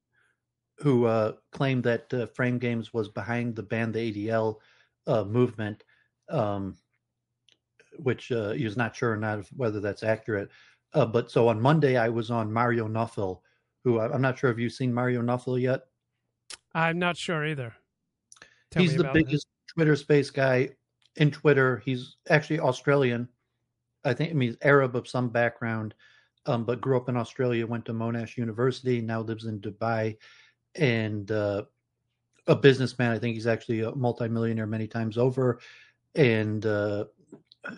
who 0.79 1.05
uh, 1.05 1.33
claimed 1.51 1.83
that 1.83 2.13
uh, 2.13 2.25
Frame 2.27 2.59
Games 2.59 2.93
was 2.93 3.09
behind 3.09 3.55
the 3.55 3.63
ban 3.63 3.91
the 3.91 4.27
ADL 4.27 4.57
uh, 5.07 5.23
movement, 5.23 5.83
um, 6.29 6.77
which 7.97 8.31
uh, 8.31 8.51
he 8.51 8.65
was 8.65 8.77
not 8.77 8.95
sure 8.95 9.11
or 9.11 9.17
not 9.17 9.45
whether 9.55 9.79
that's 9.79 10.03
accurate. 10.03 10.49
Uh, 10.93 11.05
but 11.05 11.29
so 11.29 11.47
on 11.47 11.61
Monday, 11.61 11.97
I 11.97 12.09
was 12.09 12.31
on 12.31 12.51
Mario 12.51 12.87
Nawfal, 12.87 13.41
who 13.83 13.99
I, 13.99 14.11
I'm 14.11 14.21
not 14.21 14.37
sure 14.39 14.49
if 14.49 14.57
you've 14.57 14.73
seen 14.73 14.93
Mario 14.93 15.21
Nawfal 15.21 15.61
yet. 15.61 15.81
I'm 16.73 16.99
not 16.99 17.17
sure 17.17 17.45
either. 17.45 17.73
Tell 18.71 18.81
he's 18.81 18.95
the 18.95 19.01
about 19.01 19.15
him. 19.15 19.23
biggest 19.23 19.47
Twitter 19.73 19.95
space 19.95 20.29
guy 20.29 20.69
in 21.15 21.31
Twitter. 21.31 21.81
He's 21.85 22.17
actually 22.29 22.59
Australian. 22.59 23.27
I 24.05 24.13
think 24.13 24.31
I 24.31 24.33
mean 24.33 24.49
he's 24.49 24.57
Arab 24.61 24.95
of 24.95 25.07
some 25.07 25.29
background, 25.29 25.93
um, 26.45 26.63
but 26.63 26.81
grew 26.81 26.97
up 26.97 27.09
in 27.09 27.17
Australia. 27.17 27.67
Went 27.67 27.85
to 27.85 27.93
Monash 27.93 28.37
University. 28.37 29.01
Now 29.01 29.21
lives 29.21 29.45
in 29.45 29.59
Dubai, 29.59 30.17
and 30.75 31.29
uh, 31.31 31.63
a 32.47 32.55
businessman. 32.55 33.11
I 33.11 33.19
think 33.19 33.35
he's 33.35 33.47
actually 33.47 33.81
a 33.81 33.93
multimillionaire 33.95 34.67
many 34.67 34.87
times 34.87 35.17
over, 35.17 35.59
and 36.15 36.65
uh, 36.65 37.05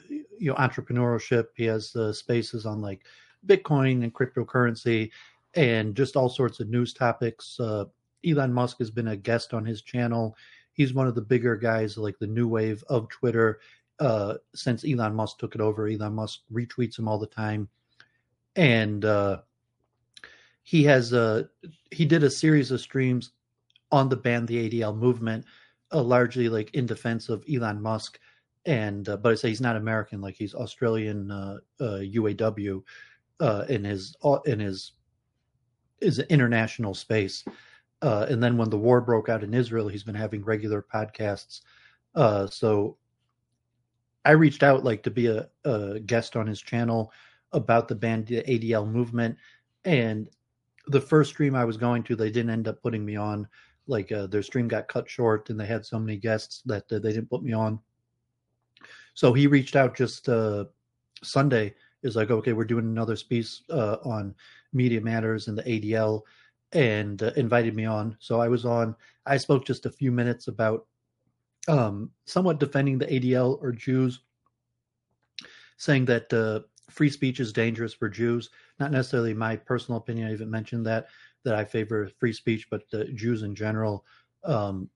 you 0.10 0.52
know 0.52 0.56
entrepreneurship. 0.56 1.48
He 1.56 1.66
has 1.66 1.96
uh, 1.96 2.14
spaces 2.14 2.66
on 2.66 2.82
like 2.82 3.02
Bitcoin 3.46 4.04
and 4.04 4.14
cryptocurrency, 4.14 5.12
and 5.56 5.96
just 5.96 6.16
all 6.16 6.30
sorts 6.30 6.60
of 6.60 6.70
news 6.70 6.94
topics. 6.94 7.60
Uh, 7.60 7.86
Elon 8.26 8.54
Musk 8.54 8.80
has 8.80 8.92
been 8.92 9.10
a 9.10 9.16
guest 9.16 9.54
on 9.54 9.66
his 9.66 9.82
channel. 9.82 10.36
He's 10.74 10.94
one 10.94 11.08
of 11.08 11.16
the 11.16 11.22
bigger 11.22 11.56
guys, 11.56 11.98
like 11.98 12.20
the 12.20 12.28
new 12.28 12.48
wave 12.48 12.84
of 12.90 13.10
Twitter. 13.10 13.60
Uh, 14.00 14.36
since 14.56 14.86
Elon 14.86 15.14
Musk 15.14 15.40
took 15.40 15.56
it 15.56 15.62
over, 15.62 15.88
Elon 15.88 16.16
Musk 16.16 16.42
retweets 16.52 16.98
him 16.98 17.08
all 17.08 17.20
the 17.20 17.28
time, 17.28 17.68
and 18.56 19.04
uh, 19.04 19.40
he 20.64 20.84
has 20.84 21.14
a 21.14 21.50
he 21.92 22.06
did 22.06 22.24
a 22.24 22.30
series 22.30 22.72
of 22.72 22.80
streams 22.80 23.32
on 23.92 24.08
the 24.08 24.16
ban 24.16 24.46
the 24.46 24.70
ADL 24.70 24.96
movement, 24.96 25.46
uh, 25.92 26.02
largely 26.02 26.48
like 26.48 26.74
in 26.76 26.86
defense 26.86 27.28
of 27.28 27.44
Elon 27.52 27.82
Musk, 27.82 28.20
and 28.66 29.08
uh, 29.10 29.18
but 29.18 29.32
I 29.32 29.36
say 29.36 29.50
he's 29.50 29.62
not 29.62 29.76
American, 29.76 30.22
like 30.22 30.36
he's 30.36 30.54
Australian 30.54 31.32
uh, 31.32 31.58
uh, 31.80 32.00
UAW 32.00 32.84
uh, 33.40 33.66
in 33.70 33.84
his 33.84 34.16
in 34.46 34.60
his 34.60 34.94
is 36.02 36.20
international 36.20 36.94
space. 36.94 37.44
Uh, 38.02 38.26
and 38.30 38.42
then 38.42 38.58
when 38.58 38.70
the 38.70 38.78
war 38.78 39.02
broke 39.02 39.28
out 39.28 39.44
in 39.44 39.54
Israel, 39.54 39.88
he's 39.88 40.04
been 40.04 40.16
having 40.16 40.44
regular 40.44 40.82
podcasts. 40.82 41.62
Uh, 42.16 42.48
so 42.48 42.98
I 44.26 44.32
reached 44.32 44.64
out 44.64 44.84
like 44.84 45.04
to 45.04 45.12
be 45.12 45.28
a, 45.28 45.50
a 45.66 46.00
guest 46.00 46.36
on 46.36 46.48
his 46.48 46.62
channel 46.62 47.12
about 47.52 47.88
the 47.88 47.96
band 47.96 48.28
ADL 48.28 48.90
movement. 48.90 49.38
And 49.86 50.30
the 50.88 51.02
first 51.02 51.32
stream 51.32 51.56
I 51.56 51.66
was 51.66 51.78
going 51.78 52.04
to, 52.04 52.16
they 52.16 52.32
didn't 52.32 52.52
end 52.52 52.68
up 52.68 52.82
putting 52.82 53.06
me 53.06 53.16
on. 53.16 53.48
Like 53.88 54.12
uh, 54.12 54.28
their 54.28 54.44
stream 54.44 54.68
got 54.68 54.88
cut 54.88 55.10
short, 55.10 55.50
and 55.50 55.60
they 55.60 55.66
had 55.66 55.86
so 55.86 55.98
many 56.00 56.18
guests 56.18 56.62
that 56.68 56.84
uh, 56.92 57.00
they 57.00 57.12
didn't 57.12 57.30
put 57.30 57.42
me 57.42 57.54
on. 57.54 57.80
So 59.20 59.34
he 59.34 59.48
reached 59.48 59.76
out 59.76 59.98
just 59.98 60.30
uh, 60.30 60.64
Sunday. 61.24 61.74
Is 62.04 62.16
like, 62.16 62.32
okay, 62.32 62.54
we're 62.54 62.64
doing 62.64 62.86
another 62.86 63.18
piece 63.18 63.64
uh, 63.70 63.98
on 64.06 64.34
Media 64.72 65.02
Matters 65.02 65.50
and 65.50 65.58
the 65.58 65.64
ADL, 65.64 66.22
and 66.72 67.22
uh, 67.22 67.32
invited 67.36 67.76
me 67.76 67.84
on. 67.84 68.16
So 68.22 68.40
I 68.40 68.48
was 68.48 68.64
on. 68.64 68.96
I 69.26 69.36
spoke 69.36 69.66
just 69.66 69.86
a 69.86 69.92
few 69.92 70.10
minutes 70.14 70.48
about 70.48 70.88
um, 71.68 72.12
somewhat 72.28 72.62
defending 72.62 72.98
the 72.98 73.08
ADL 73.08 73.62
or 73.62 73.74
Jews, 73.74 74.22
saying 75.76 76.06
that 76.06 76.32
uh, 76.32 76.62
free 76.90 77.10
speech 77.10 77.42
is 77.42 77.52
dangerous 77.52 77.94
for 77.94 78.08
Jews. 78.08 78.52
Not 78.80 78.94
necessarily 78.94 79.34
my 79.34 79.58
personal 79.58 79.98
opinion. 79.98 80.30
I 80.30 80.32
even 80.32 80.50
mentioned 80.50 80.86
that 80.86 81.08
that 81.44 81.56
I 81.56 81.66
favor 81.66 82.10
free 82.20 82.32
speech, 82.32 82.70
but 82.72 82.84
uh, 82.94 83.04
Jews 83.16 83.44
in 83.44 83.54
general, 83.54 84.06
um, 84.46 84.90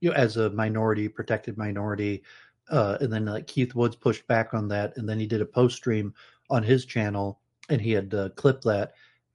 you 0.00 0.10
know, 0.10 0.16
as 0.16 0.36
a 0.36 0.50
minority, 0.50 1.08
protected 1.08 1.56
minority. 1.56 2.24
Uh, 2.70 2.98
and 3.00 3.12
then 3.12 3.26
like 3.26 3.46
Keith 3.46 3.74
Woods 3.74 3.96
pushed 3.96 4.26
back 4.26 4.54
on 4.54 4.68
that, 4.68 4.96
and 4.96 5.08
then 5.08 5.18
he 5.18 5.26
did 5.26 5.40
a 5.40 5.46
post 5.46 5.76
stream 5.76 6.14
on 6.50 6.62
his 6.62 6.84
channel, 6.84 7.40
and 7.68 7.80
he 7.80 7.92
had 7.92 8.12
uh, 8.14 8.28
clipped 8.30 8.64
that, 8.64 8.94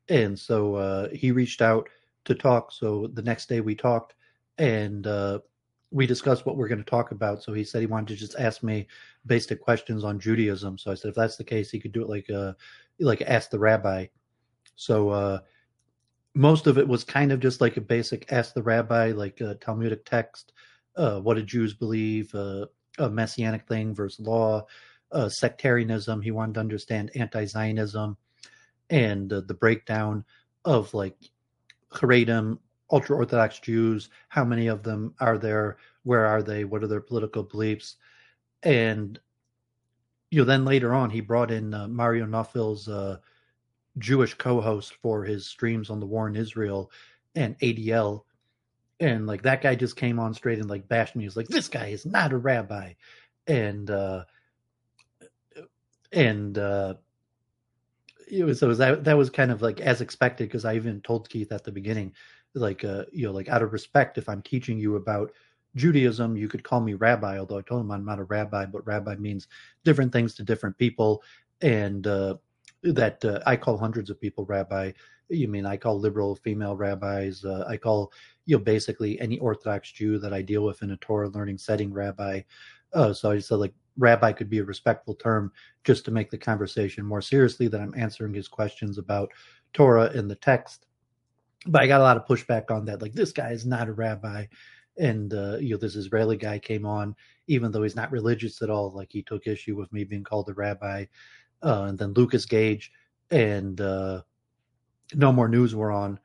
and 0.10 0.38
so 0.38 0.76
uh, 0.76 1.10
he 1.10 1.32
reached 1.32 1.62
out 1.62 1.88
to 2.26 2.36
talk. 2.36 2.72
So 2.72 3.08
the 3.14 3.22
next 3.22 3.48
day 3.48 3.62
we 3.62 3.76
talked, 3.76 4.16
and 4.58 5.08
uh, 5.08 5.40
we 5.92 6.08
discussed 6.08 6.46
what 6.46 6.58
we're 6.58 6.68
going 6.68 6.84
to 6.84 6.90
talk 6.90 7.12
about. 7.12 7.44
So 7.44 7.54
he 7.54 7.64
said 7.64 7.82
he 7.82 7.88
wanted 7.88 8.08
to 8.10 8.16
just 8.16 8.40
ask 8.40 8.64
me 8.64 8.88
basic 9.26 9.62
questions 9.62 10.04
on 10.04 10.20
Judaism. 10.20 10.78
So 10.78 10.92
I 10.92 10.96
said 10.96 11.10
if 11.10 11.16
that's 11.16 11.38
the 11.38 11.44
case, 11.44 11.70
he 11.70 11.80
could 11.80 11.92
do 11.92 12.02
it 12.02 12.10
like 12.10 12.30
uh 12.30 12.54
like 13.00 13.22
ask 13.22 13.50
the 13.50 13.60
rabbi. 13.60 14.08
So 14.76 15.10
uh, 15.10 15.40
most 16.34 16.68
of 16.68 16.78
it 16.78 16.88
was 16.88 17.04
kind 17.04 17.32
of 17.32 17.40
just 17.40 17.62
like 17.62 17.78
a 17.78 17.82
basic 17.82 18.32
ask 18.32 18.54
the 18.54 18.64
rabbi, 18.64 19.12
like 19.12 19.42
a 19.42 19.56
Talmudic 19.56 20.06
text. 20.06 20.54
Uh, 20.96 21.20
what 21.20 21.36
do 21.36 21.44
Jews 21.44 21.74
believe? 21.74 22.34
A 23.00 23.10
messianic 23.10 23.68
thing 23.68 23.96
versus 23.96 24.26
law, 24.26 24.66
uh, 25.12 25.30
sectarianism. 25.30 26.22
He 26.22 26.32
wanted 26.32 26.56
to 26.56 26.60
understand 26.60 27.12
anti-Zionism 27.16 28.18
and 28.90 29.34
uh, 29.34 29.42
the 29.42 29.54
breakdown 29.54 30.26
of 30.66 30.94
like 30.94 31.18
Haredim, 31.92 32.60
ultra 32.92 33.16
Orthodox 33.16 33.60
Jews. 33.60 34.10
How 34.30 34.44
many 34.44 34.68
of 34.68 34.84
them 34.84 35.14
are 35.20 35.38
there? 35.38 35.78
Where 36.04 36.26
are 36.26 36.44
they? 36.44 36.64
What 36.66 36.84
are 36.84 36.88
their 36.88 37.02
political 37.02 37.44
beliefs? 37.44 37.98
And 38.64 39.20
you 40.30 40.40
know, 40.40 40.46
then 40.46 40.66
later 40.66 40.94
on, 40.94 41.10
he 41.10 41.20
brought 41.20 41.52
in 41.52 41.74
uh, 41.74 41.88
Mario 41.88 42.26
Nawfal's 42.26 42.88
uh, 42.88 43.18
Jewish 43.98 44.34
co-host 44.34 44.94
for 45.02 45.24
his 45.26 45.46
streams 45.46 45.90
on 45.90 46.00
the 46.00 46.06
war 46.06 46.28
in 46.28 46.36
Israel 46.36 46.90
and 47.36 47.60
ADL. 47.60 48.24
And 49.02 49.28
like 49.28 49.42
that 49.42 49.62
guy 49.62 49.76
just 49.76 49.98
came 49.98 50.20
on 50.20 50.34
straight 50.34 50.60
and 50.60 50.70
like 50.70 50.88
bashed 50.88 51.16
me. 51.16 51.24
He 51.24 51.28
was 51.28 51.36
like, 51.36 51.48
"This 51.50 51.68
guy 51.68 51.88
is 51.88 52.06
not 52.06 52.32
a 52.32 52.38
rabbi," 52.38 52.94
and 53.48 53.90
uh, 53.90 54.26
and 56.14 56.58
uh, 56.58 56.94
it 58.32 58.44
was, 58.44 58.60
so 58.60 58.74
that 58.74 59.04
that 59.04 59.18
was 59.18 59.30
kind 59.30 59.52
of 59.52 59.62
like 59.62 59.82
as 59.82 60.02
expected 60.02 60.48
because 60.48 60.66
I 60.66 60.76
even 60.76 61.02
told 61.02 61.30
Keith 61.30 61.52
at 61.52 61.64
the 61.64 61.72
beginning, 61.72 62.14
like 62.54 62.84
uh, 62.86 63.06
you 63.12 63.26
know, 63.26 63.34
like 63.34 63.50
out 63.50 63.64
of 63.64 63.74
respect, 63.74 64.18
if 64.18 64.30
I'm 64.30 64.42
teaching 64.44 64.78
you 64.80 64.96
about 64.96 65.32
Judaism, 65.76 66.38
you 66.38 66.48
could 66.48 66.64
call 66.64 66.82
me 66.82 66.94
rabbi, 66.94 67.40
although 67.40 67.58
I 67.58 67.62
told 67.64 67.82
him 67.82 67.92
I'm 67.92 68.06
not 68.06 68.20
a 68.20 68.24
rabbi, 68.26 68.66
but 68.66 68.86
rabbi 68.86 69.16
means 69.16 69.48
different 69.84 70.14
things 70.14 70.36
to 70.36 70.44
different 70.44 70.78
people, 70.78 71.24
and 71.62 72.06
uh, 72.08 72.36
that 72.84 73.24
uh, 73.26 73.40
I 73.46 73.56
call 73.56 73.78
hundreds 73.78 74.10
of 74.10 74.22
people 74.22 74.46
rabbi. 74.46 74.92
You 75.32 75.48
mean 75.48 75.66
I 75.66 75.78
call 75.78 76.00
liberal 76.00 76.36
female 76.36 76.76
rabbis? 76.76 77.44
Uh, 77.44 77.66
I 77.68 77.78
call 77.78 78.12
you 78.46 78.58
know 78.58 78.64
basically 78.64 79.20
any 79.20 79.40
Orthodox 79.40 79.92
Jew 79.92 80.20
that 80.20 80.34
I 80.34 80.42
deal 80.42 80.64
with 80.64 80.84
in 80.84 80.92
a 80.92 80.98
Torah 80.98 81.30
learning 81.30 81.58
setting 81.58 81.94
rabbi. 81.94 82.42
Uh, 82.94 83.14
so 83.14 83.32
I 83.32 83.36
just 83.36 83.48
said 83.48 83.56
like 83.56 83.74
rabbi 83.98 84.32
could 84.32 84.50
be 84.50 84.60
a 84.60 84.64
respectful 84.64 85.16
term 85.16 85.52
just 85.84 86.06
to 86.06 86.12
make 86.12 86.30
the 86.30 86.38
conversation 86.38 87.06
more 87.06 87.22
seriously 87.22 87.68
that 87.68 87.82
I'm 87.82 87.94
answering 87.96 88.34
his 88.34 88.48
questions 88.48 88.98
about 88.98 89.32
Torah 89.74 90.12
in 90.14 90.28
the 90.28 90.36
text. 90.36 90.86
But 91.68 91.84
I 91.84 91.88
got 91.88 92.02
a 92.02 92.04
lot 92.04 92.18
of 92.18 92.26
pushback 92.26 92.72
on 92.72 92.86
that. 92.86 93.02
Like 93.02 93.14
this 93.14 93.32
guy 93.32 93.52
is 93.52 93.66
not 93.66 93.88
a 93.88 93.94
rabbi, 93.94 94.46
and 94.98 95.34
uh, 95.34 95.58
you 95.60 95.72
know 95.72 95.78
this 95.78 95.96
Israeli 95.96 96.38
guy 96.38 96.60
came 96.60 96.86
on, 96.86 97.16
even 97.48 97.72
though 97.72 97.84
he's 97.84 97.96
not 97.96 98.12
religious 98.12 98.62
at 98.62 98.70
all. 98.70 98.92
Like 98.92 99.12
he 99.12 99.22
took 99.22 99.48
issue 99.48 99.76
with 99.76 99.92
me 99.94 100.04
being 100.04 100.24
called 100.24 100.50
a 100.50 100.54
rabbi, 100.54 101.06
uh, 101.64 101.84
and 101.88 101.98
then 101.98 102.14
Lucas 102.14 102.46
Gage 102.46 102.92
and 103.30 103.80
uh, 103.80 104.22
No 105.14 105.32
More 105.32 105.48
News 105.48 105.76
were 105.76 105.92
on. 105.92 106.20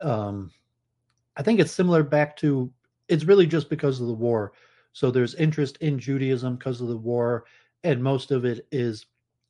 Um, 0.00 0.50
I 1.36 1.42
think 1.42 1.60
it's 1.60 1.72
similar 1.72 2.02
back 2.02 2.36
to. 2.38 2.70
It's 3.08 3.24
really 3.24 3.46
just 3.46 3.70
because 3.70 4.00
of 4.00 4.08
the 4.08 4.12
war. 4.12 4.52
So 4.92 5.10
there's 5.10 5.34
interest 5.34 5.76
in 5.78 5.98
Judaism 5.98 6.56
because 6.56 6.80
of 6.80 6.88
the 6.88 6.96
war, 6.96 7.44
and 7.84 8.02
most 8.02 8.30
of 8.30 8.44
it 8.44 8.66
is 8.72 9.06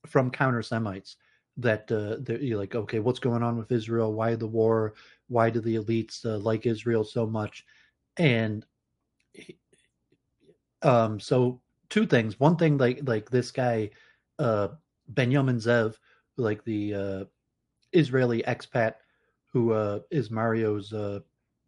from 0.07 0.31
counter 0.31 0.63
Semites 0.63 1.17
that 1.57 1.91
uh, 1.91 2.33
you're 2.35 2.59
like, 2.59 2.75
okay, 2.75 2.99
what's 2.99 3.19
going 3.19 3.43
on 3.43 3.57
with 3.57 3.73
Israel? 3.73 4.13
Why 4.13 4.35
the 4.35 4.47
war? 4.47 4.95
Why 5.29 5.51
do 5.51 5.61
the 5.61 5.77
elites 5.77 6.25
uh, 6.25 6.39
like 6.39 6.67
Israel 6.67 7.05
so 7.05 7.27
much? 7.27 7.65
And 8.19 8.65
um, 10.83 11.19
so 11.19 11.61
two 11.89 12.07
things. 12.07 12.39
One 12.39 12.57
thing, 12.57 12.79
like 12.79 13.01
like 13.05 13.31
this 13.31 13.51
guy, 13.51 13.91
uh, 14.39 14.69
Benjamin 15.09 15.57
Zev, 15.57 15.97
like 16.37 16.65
the 16.65 16.95
uh, 16.95 17.25
Israeli 17.93 18.43
expat 18.43 18.95
who 19.53 19.73
uh, 19.73 20.01
is 20.11 20.31
Mario's 20.31 20.93
uh, 20.93 21.21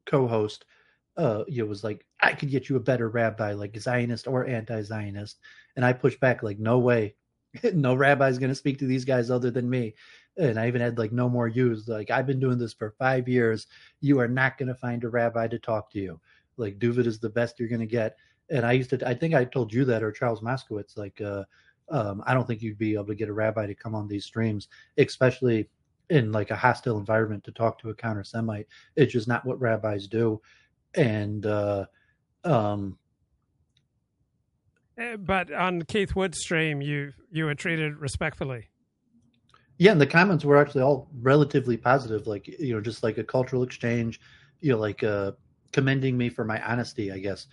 co-host, 0.06 0.64
uh, 1.16 1.44
you 1.48 1.62
know, 1.62 1.68
was 1.68 1.84
like, 1.84 2.04
I 2.20 2.32
could 2.32 2.50
get 2.50 2.68
you 2.68 2.76
a 2.76 2.80
better 2.80 3.08
rabbi, 3.08 3.52
like 3.52 3.78
Zionist 3.78 4.26
or 4.26 4.46
anti-Zionist, 4.46 5.38
and 5.76 5.84
I 5.84 5.92
pushed 5.92 6.20
back, 6.20 6.42
like, 6.42 6.58
no 6.58 6.78
way, 6.78 7.14
no 7.74 7.94
rabbi's 7.94 8.38
going 8.38 8.50
to 8.50 8.54
speak 8.54 8.78
to 8.78 8.86
these 8.86 9.04
guys 9.04 9.30
other 9.30 9.50
than 9.50 9.68
me. 9.68 9.94
And 10.36 10.58
I 10.58 10.68
even 10.68 10.80
had 10.80 10.98
like 10.98 11.12
no 11.12 11.28
more 11.28 11.48
use. 11.48 11.88
Like 11.88 12.10
I've 12.10 12.26
been 12.26 12.40
doing 12.40 12.58
this 12.58 12.72
for 12.72 12.94
five 12.98 13.28
years. 13.28 13.66
You 14.00 14.20
are 14.20 14.28
not 14.28 14.56
going 14.56 14.68
to 14.68 14.74
find 14.74 15.02
a 15.02 15.08
rabbi 15.08 15.48
to 15.48 15.58
talk 15.58 15.90
to 15.92 15.98
you. 15.98 16.20
Like 16.56 16.78
Duvid 16.78 17.06
is 17.06 17.18
the 17.18 17.28
best 17.28 17.58
you're 17.58 17.68
going 17.68 17.80
to 17.80 17.86
get. 17.86 18.16
And 18.50 18.64
I 18.64 18.72
used 18.72 18.90
to, 18.90 19.08
I 19.08 19.14
think 19.14 19.34
I 19.34 19.44
told 19.44 19.72
you 19.72 19.84
that 19.86 20.02
or 20.02 20.12
Charles 20.12 20.40
Moskowitz, 20.40 20.96
like, 20.96 21.20
uh, 21.20 21.44
um, 21.90 22.22
I 22.26 22.34
don't 22.34 22.46
think 22.46 22.62
you'd 22.62 22.78
be 22.78 22.94
able 22.94 23.06
to 23.06 23.14
get 23.14 23.28
a 23.28 23.32
rabbi 23.32 23.66
to 23.66 23.74
come 23.74 23.94
on 23.94 24.08
these 24.08 24.24
streams, 24.24 24.68
especially 24.96 25.68
in 26.10 26.32
like 26.32 26.50
a 26.50 26.56
hostile 26.56 26.98
environment 26.98 27.44
to 27.44 27.52
talk 27.52 27.78
to 27.80 27.90
a 27.90 27.94
counter 27.94 28.24
Semite. 28.24 28.66
It's 28.96 29.12
just 29.12 29.28
not 29.28 29.44
what 29.44 29.60
rabbis 29.60 30.06
do. 30.06 30.40
And, 30.94 31.44
uh, 31.44 31.86
um, 32.44 32.98
Uh, 34.98 35.16
But 35.16 35.52
on 35.52 35.82
Keith 35.82 36.16
Wood's 36.16 36.40
stream, 36.40 36.80
you 36.80 37.12
you 37.30 37.44
were 37.44 37.54
treated 37.54 37.96
respectfully. 37.98 38.68
Yeah, 39.78 39.92
and 39.92 40.00
the 40.00 40.06
comments 40.06 40.44
were 40.44 40.56
actually 40.56 40.82
all 40.82 41.08
relatively 41.20 41.76
positive, 41.76 42.26
like 42.26 42.48
you 42.48 42.74
know, 42.74 42.80
just 42.80 43.02
like 43.02 43.18
a 43.18 43.24
cultural 43.24 43.62
exchange, 43.62 44.20
you 44.60 44.72
know, 44.72 44.78
like 44.78 45.04
uh, 45.04 45.32
commending 45.72 46.16
me 46.16 46.28
for 46.28 46.44
my 46.44 46.60
honesty, 46.68 47.12
I 47.12 47.18
guess. 47.18 47.46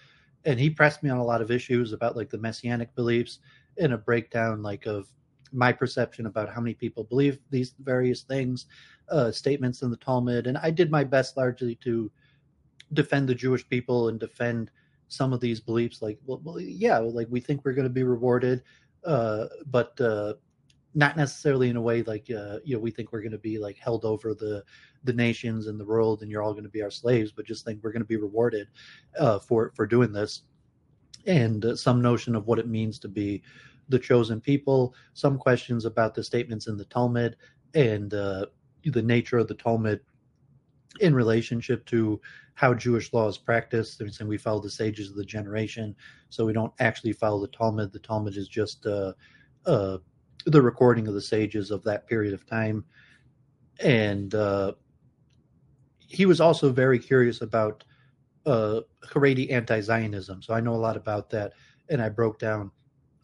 And 0.46 0.60
he 0.60 0.70
pressed 0.70 1.04
me 1.04 1.10
on 1.10 1.18
a 1.18 1.24
lot 1.24 1.42
of 1.42 1.52
issues 1.52 1.94
about 1.94 2.16
like 2.16 2.30
the 2.30 2.38
messianic 2.38 2.96
beliefs 2.96 3.40
and 3.78 3.94
a 3.94 3.98
breakdown 3.98 4.64
like 4.64 4.86
of 4.88 5.08
my 5.52 5.72
perception 5.72 6.26
about 6.26 6.54
how 6.54 6.62
many 6.62 6.74
people 6.74 7.04
believe 7.04 7.40
these 7.50 7.76
various 7.80 8.22
things, 8.22 8.66
uh, 9.10 9.32
statements 9.32 9.82
in 9.82 9.92
the 9.92 9.98
Talmud, 9.98 10.48
and 10.48 10.58
I 10.58 10.72
did 10.72 10.92
my 10.92 11.04
best 11.04 11.38
largely 11.38 11.76
to 11.76 12.12
defend 12.94 13.28
the 13.28 13.36
Jewish 13.36 13.68
people 13.68 14.10
and 14.10 14.20
defend 14.20 14.72
some 15.08 15.34
of 15.34 15.40
these 15.40 15.60
beliefs. 15.60 16.02
Like, 16.02 16.20
well, 16.26 16.42
well 16.44 16.60
yeah, 16.60 16.98
like 16.98 17.28
we 17.30 17.40
think 17.40 17.64
we're 17.64 17.74
going 17.74 17.88
to 17.88 17.94
be 17.94 18.04
rewarded, 18.04 18.64
uh, 19.06 19.46
but 19.68 20.00
uh, 20.02 20.34
not 20.94 21.18
necessarily 21.18 21.70
in 21.70 21.76
a 21.76 21.82
way 21.82 22.02
like 22.04 22.30
uh, 22.32 22.60
you 22.64 22.76
know 22.76 22.80
we 22.80 22.92
think 22.92 23.12
we're 23.12 23.22
going 23.22 23.32
to 23.32 23.38
be 23.38 23.60
like 23.60 23.78
held 23.78 24.06
over 24.06 24.34
the 24.34 24.64
the 25.04 25.14
nations 25.14 25.68
and 25.68 25.80
the 25.80 25.86
world, 25.86 26.22
and 26.22 26.32
you're 26.32 26.42
all 26.42 26.54
going 26.54 26.64
to 26.64 26.70
be 26.70 26.82
our 26.82 26.92
slaves, 26.92 27.32
but 27.32 27.46
just 27.46 27.66
think 27.66 27.84
we're 27.84 27.92
going 27.92 28.02
to 28.02 28.08
be 28.08 28.18
rewarded 28.18 28.68
uh, 29.20 29.40
for 29.40 29.72
for 29.76 29.86
doing 29.86 30.12
this, 30.12 30.44
and 31.26 31.78
some 31.78 32.02
notion 32.02 32.36
of 32.36 32.48
what 32.48 32.60
it 32.60 32.68
means 32.68 32.98
to 33.00 33.08
be 33.08 33.44
the 33.90 34.00
chosen 34.00 34.42
people. 34.42 34.94
Some 35.14 35.38
questions 35.38 35.86
about 35.86 36.16
the 36.16 36.24
statements 36.24 36.68
in 36.68 36.78
the 36.78 36.86
Talmud 36.86 37.36
and 37.74 38.14
uh, 38.14 38.48
the 38.84 39.02
nature 39.02 39.38
of 39.38 39.48
the 39.48 39.56
Talmud 39.56 40.02
in 41.02 41.14
relationship 41.14 41.86
to 41.88 42.22
how 42.54 42.74
Jewish 42.74 43.12
law 43.14 43.28
is 43.28 43.38
practiced. 43.38 43.98
Saying 43.98 44.28
we 44.28 44.38
follow 44.38 44.62
the 44.62 44.70
sages 44.70 45.10
of 45.10 45.16
the 45.16 45.26
generation, 45.26 45.96
so 46.30 46.46
we 46.46 46.54
don't 46.54 46.74
actually 46.80 47.14
follow 47.14 47.42
the 47.42 47.48
Talmud. 47.48 47.92
The 47.92 48.00
Talmud 48.00 48.38
is 48.38 48.48
just 48.48 48.86
uh, 48.86 49.14
uh, 49.66 49.98
the 50.46 50.62
recording 50.62 51.08
of 51.08 51.14
the 51.14 51.22
sages 51.22 51.72
of 51.72 51.84
that 51.84 52.08
period 52.08 52.34
of 52.34 52.46
time. 52.46 52.86
And 53.82 54.34
uh, 54.34 54.74
he 56.00 56.26
was 56.26 56.40
also 56.40 56.72
very 56.72 56.98
curious 56.98 57.42
about 57.42 57.84
uh, 58.46 58.82
Haredi 59.06 59.52
anti-Zionism. 59.52 60.42
So 60.42 60.54
I 60.54 60.62
know 60.62 60.76
a 60.76 60.78
lot 60.78 60.96
about 60.96 61.30
that, 61.32 61.54
and 61.90 62.02
I 62.02 62.10
broke 62.10 62.40
down 62.40 62.72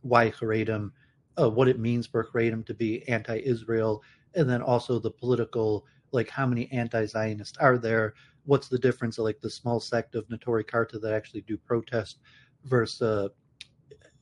why 0.01 0.31
Haredim, 0.31 0.91
uh, 1.39 1.49
what 1.49 1.67
it 1.67 1.79
means 1.79 2.07
for 2.07 2.25
Haredim 2.25 2.65
to 2.65 2.73
be 2.73 3.07
anti-Israel, 3.07 4.03
and 4.35 4.49
then 4.49 4.61
also 4.61 4.99
the 4.99 5.11
political, 5.11 5.85
like 6.11 6.29
how 6.29 6.45
many 6.45 6.71
anti-Zionists 6.71 7.57
are 7.57 7.77
there? 7.77 8.13
What's 8.45 8.67
the 8.67 8.79
difference, 8.79 9.17
like 9.19 9.39
the 9.39 9.49
small 9.49 9.79
sect 9.79 10.15
of 10.15 10.27
Neturei 10.27 10.65
Karta 10.65 10.99
that 10.99 11.13
actually 11.13 11.41
do 11.41 11.57
protest 11.57 12.19
versus, 12.65 13.01
uh, 13.01 13.29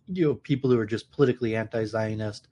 you 0.08 0.26
know, 0.26 0.36
people 0.36 0.70
who 0.70 0.80
are 0.80 0.86
just 0.86 1.12
politically 1.12 1.56
anti-Zionist, 1.56 2.48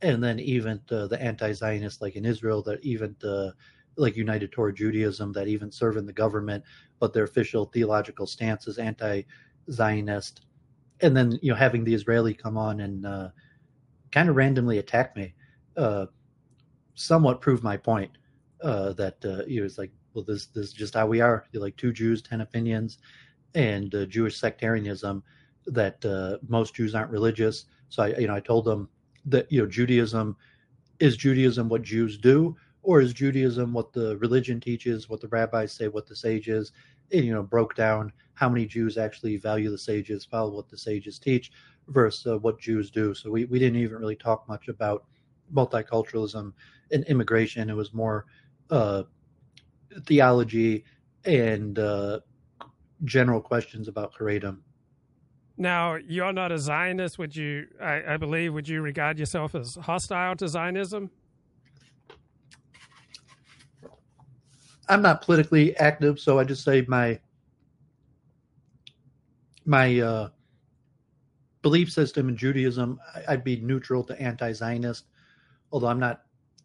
and 0.00 0.22
then 0.22 0.40
even 0.40 0.80
uh, 0.90 1.06
the 1.06 1.20
anti-Zionists 1.22 2.00
like 2.00 2.16
in 2.16 2.24
Israel, 2.24 2.62
that 2.62 2.82
even 2.82 3.14
uh, 3.22 3.50
like 3.96 4.16
United 4.16 4.50
Torah 4.50 4.72
Judaism, 4.72 5.32
that 5.32 5.46
even 5.46 5.70
serve 5.70 5.96
in 5.96 6.06
the 6.06 6.12
government, 6.12 6.64
but 6.98 7.12
their 7.12 7.24
official 7.24 7.66
theological 7.66 8.26
stance 8.26 8.66
is 8.66 8.78
anti-Zionist 8.78 10.40
and 11.02 11.16
then 11.16 11.38
you 11.42 11.50
know 11.50 11.56
having 11.56 11.84
the 11.84 11.94
Israeli 11.94 12.34
come 12.34 12.56
on 12.56 12.80
and 12.80 13.06
uh, 13.06 13.28
kind 14.10 14.28
of 14.28 14.36
randomly 14.36 14.78
attack 14.78 15.16
me, 15.16 15.34
uh, 15.76 16.06
somewhat 16.94 17.40
proved 17.40 17.62
my 17.62 17.76
point 17.76 18.10
uh, 18.62 18.92
that 18.94 19.24
uh, 19.24 19.44
you 19.46 19.60
know 19.60 19.66
it's 19.66 19.78
like 19.78 19.90
well 20.14 20.24
this 20.24 20.46
this 20.46 20.66
is 20.66 20.72
just 20.72 20.94
how 20.94 21.06
we 21.06 21.20
are. 21.20 21.44
You're 21.52 21.62
like 21.62 21.76
two 21.76 21.92
Jews, 21.92 22.22
ten 22.22 22.40
opinions, 22.40 22.98
and 23.54 23.94
uh, 23.94 24.06
Jewish 24.06 24.38
sectarianism 24.38 25.22
that 25.66 26.04
uh, 26.04 26.38
most 26.48 26.74
Jews 26.74 26.94
aren't 26.94 27.10
religious. 27.10 27.66
So 27.88 28.04
I 28.04 28.16
you 28.18 28.26
know 28.26 28.34
I 28.34 28.40
told 28.40 28.64
them 28.64 28.88
that 29.26 29.50
you 29.50 29.60
know 29.60 29.68
Judaism 29.68 30.36
is 31.00 31.16
Judaism 31.16 31.68
what 31.68 31.82
Jews 31.82 32.16
do, 32.16 32.56
or 32.82 33.00
is 33.00 33.12
Judaism 33.12 33.72
what 33.72 33.92
the 33.92 34.16
religion 34.18 34.60
teaches, 34.60 35.08
what 35.08 35.20
the 35.20 35.28
rabbis 35.28 35.72
say, 35.72 35.88
what 35.88 36.06
the 36.06 36.16
sages, 36.16 36.72
you 37.10 37.32
know, 37.32 37.42
broke 37.42 37.74
down 37.74 38.12
how 38.34 38.48
many 38.48 38.66
Jews 38.66 38.98
actually 38.98 39.36
value 39.36 39.70
the 39.70 39.78
sages, 39.78 40.24
follow 40.24 40.54
what 40.54 40.68
the 40.68 40.78
sages 40.78 41.18
teach, 41.18 41.52
versus 41.88 42.26
uh, 42.26 42.38
what 42.38 42.58
Jews 42.58 42.90
do. 42.90 43.14
So 43.14 43.30
we, 43.30 43.44
we 43.44 43.58
didn't 43.58 43.80
even 43.80 43.98
really 43.98 44.16
talk 44.16 44.48
much 44.48 44.68
about 44.68 45.04
multiculturalism 45.52 46.52
and 46.90 47.04
immigration. 47.04 47.68
It 47.68 47.76
was 47.76 47.92
more 47.92 48.26
uh, 48.70 49.04
theology 50.06 50.84
and 51.24 51.78
uh, 51.78 52.20
general 53.04 53.40
questions 53.40 53.88
about 53.88 54.14
Haredim. 54.14 54.58
Now, 55.58 55.96
you're 55.96 56.32
not 56.32 56.50
a 56.50 56.58
Zionist. 56.58 57.18
Would 57.18 57.36
you, 57.36 57.66
I, 57.80 58.14
I 58.14 58.16
believe, 58.16 58.54
would 58.54 58.68
you 58.68 58.80
regard 58.80 59.18
yourself 59.18 59.54
as 59.54 59.76
hostile 59.76 60.34
to 60.36 60.48
Zionism? 60.48 61.10
I'm 64.92 65.00
not 65.00 65.22
politically 65.22 65.74
active, 65.78 66.20
so 66.20 66.38
I 66.38 66.44
just 66.44 66.64
say 66.64 66.84
my 66.86 67.18
my 69.64 70.00
uh, 70.00 70.28
belief 71.62 71.90
system 71.90 72.28
in 72.28 72.36
Judaism. 72.36 73.00
I'd 73.26 73.42
be 73.42 73.56
neutral 73.56 74.04
to 74.04 74.20
anti-Zionist, 74.20 75.06
although 75.72 75.86
I'm 75.86 75.98
not 75.98 76.24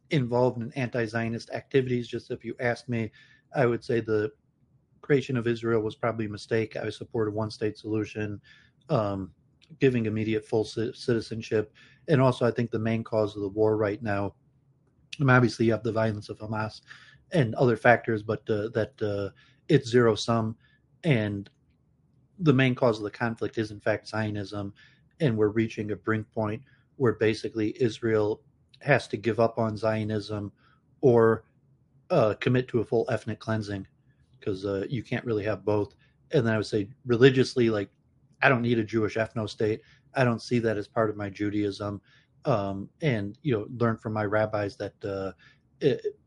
involved 0.09 0.61
in 0.61 0.73
anti-Zionist 0.73 1.51
activities. 1.51 2.09
Just 2.09 2.29
if 2.29 2.43
you 2.43 2.53
ask 2.59 2.89
me, 2.89 3.11
I 3.55 3.65
would 3.65 3.81
say 3.81 4.01
the 4.01 4.33
creation 5.01 5.37
of 5.37 5.47
Israel 5.47 5.81
was 5.81 5.95
probably 5.95 6.25
a 6.25 6.29
mistake. 6.29 6.75
I 6.75 6.89
support 6.89 7.29
a 7.29 7.31
one-state 7.31 7.77
solution, 7.77 8.41
um, 8.89 9.31
giving 9.79 10.05
immediate 10.05 10.45
full 10.45 10.65
citizenship, 10.65 11.73
and 12.09 12.21
also 12.21 12.45
I 12.45 12.51
think 12.51 12.71
the 12.71 12.79
main 12.79 13.05
cause 13.05 13.37
of 13.37 13.41
the 13.41 13.47
war 13.49 13.77
right 13.77 14.03
now. 14.03 14.33
Mean, 15.17 15.29
obviously, 15.29 15.67
you 15.67 15.71
have 15.71 15.83
the 15.83 15.93
violence 15.93 16.27
of 16.27 16.39
Hamas 16.39 16.81
and 17.31 17.55
other 17.55 17.77
factors, 17.77 18.23
but 18.23 18.39
uh, 18.49 18.69
that 18.69 18.93
uh, 19.01 19.29
it's 19.67 19.89
zero 19.89 20.15
sum. 20.15 20.55
And 21.03 21.49
the 22.39 22.53
main 22.53 22.75
cause 22.75 22.97
of 22.97 23.03
the 23.03 23.11
conflict 23.11 23.57
is, 23.57 23.71
in 23.71 23.79
fact, 23.79 24.07
Zionism. 24.07 24.73
And 25.19 25.37
we're 25.37 25.49
reaching 25.49 25.91
a 25.91 25.95
brink 25.95 26.29
point 26.31 26.61
where 26.97 27.13
basically 27.13 27.75
Israel 27.81 28.41
has 28.81 29.07
to 29.09 29.17
give 29.17 29.39
up 29.39 29.57
on 29.57 29.77
Zionism 29.77 30.51
or 31.01 31.43
uh, 32.09 32.35
commit 32.39 32.67
to 32.69 32.79
a 32.79 32.85
full 32.85 33.05
ethnic 33.09 33.39
cleansing 33.39 33.85
because 34.39 34.65
uh, 34.65 34.85
you 34.89 35.03
can't 35.03 35.25
really 35.25 35.43
have 35.43 35.65
both. 35.65 35.95
And 36.31 36.45
then 36.45 36.53
I 36.53 36.57
would 36.57 36.65
say 36.65 36.89
religiously, 37.05 37.69
like, 37.69 37.89
I 38.41 38.49
don't 38.49 38.61
need 38.61 38.79
a 38.79 38.83
Jewish 38.83 39.15
ethno 39.15 39.49
state. 39.49 39.81
I 40.13 40.23
don't 40.23 40.41
see 40.41 40.59
that 40.59 40.77
as 40.77 40.87
part 40.87 41.09
of 41.09 41.17
my 41.17 41.29
Judaism. 41.29 42.01
Um, 42.45 42.89
and, 43.01 43.37
you 43.41 43.53
know, 43.53 43.67
learn 43.77 43.97
from 43.97 44.13
my 44.13 44.25
rabbis 44.25 44.77
that 44.77 44.93
uh, 45.03 45.31
it, 45.81 46.17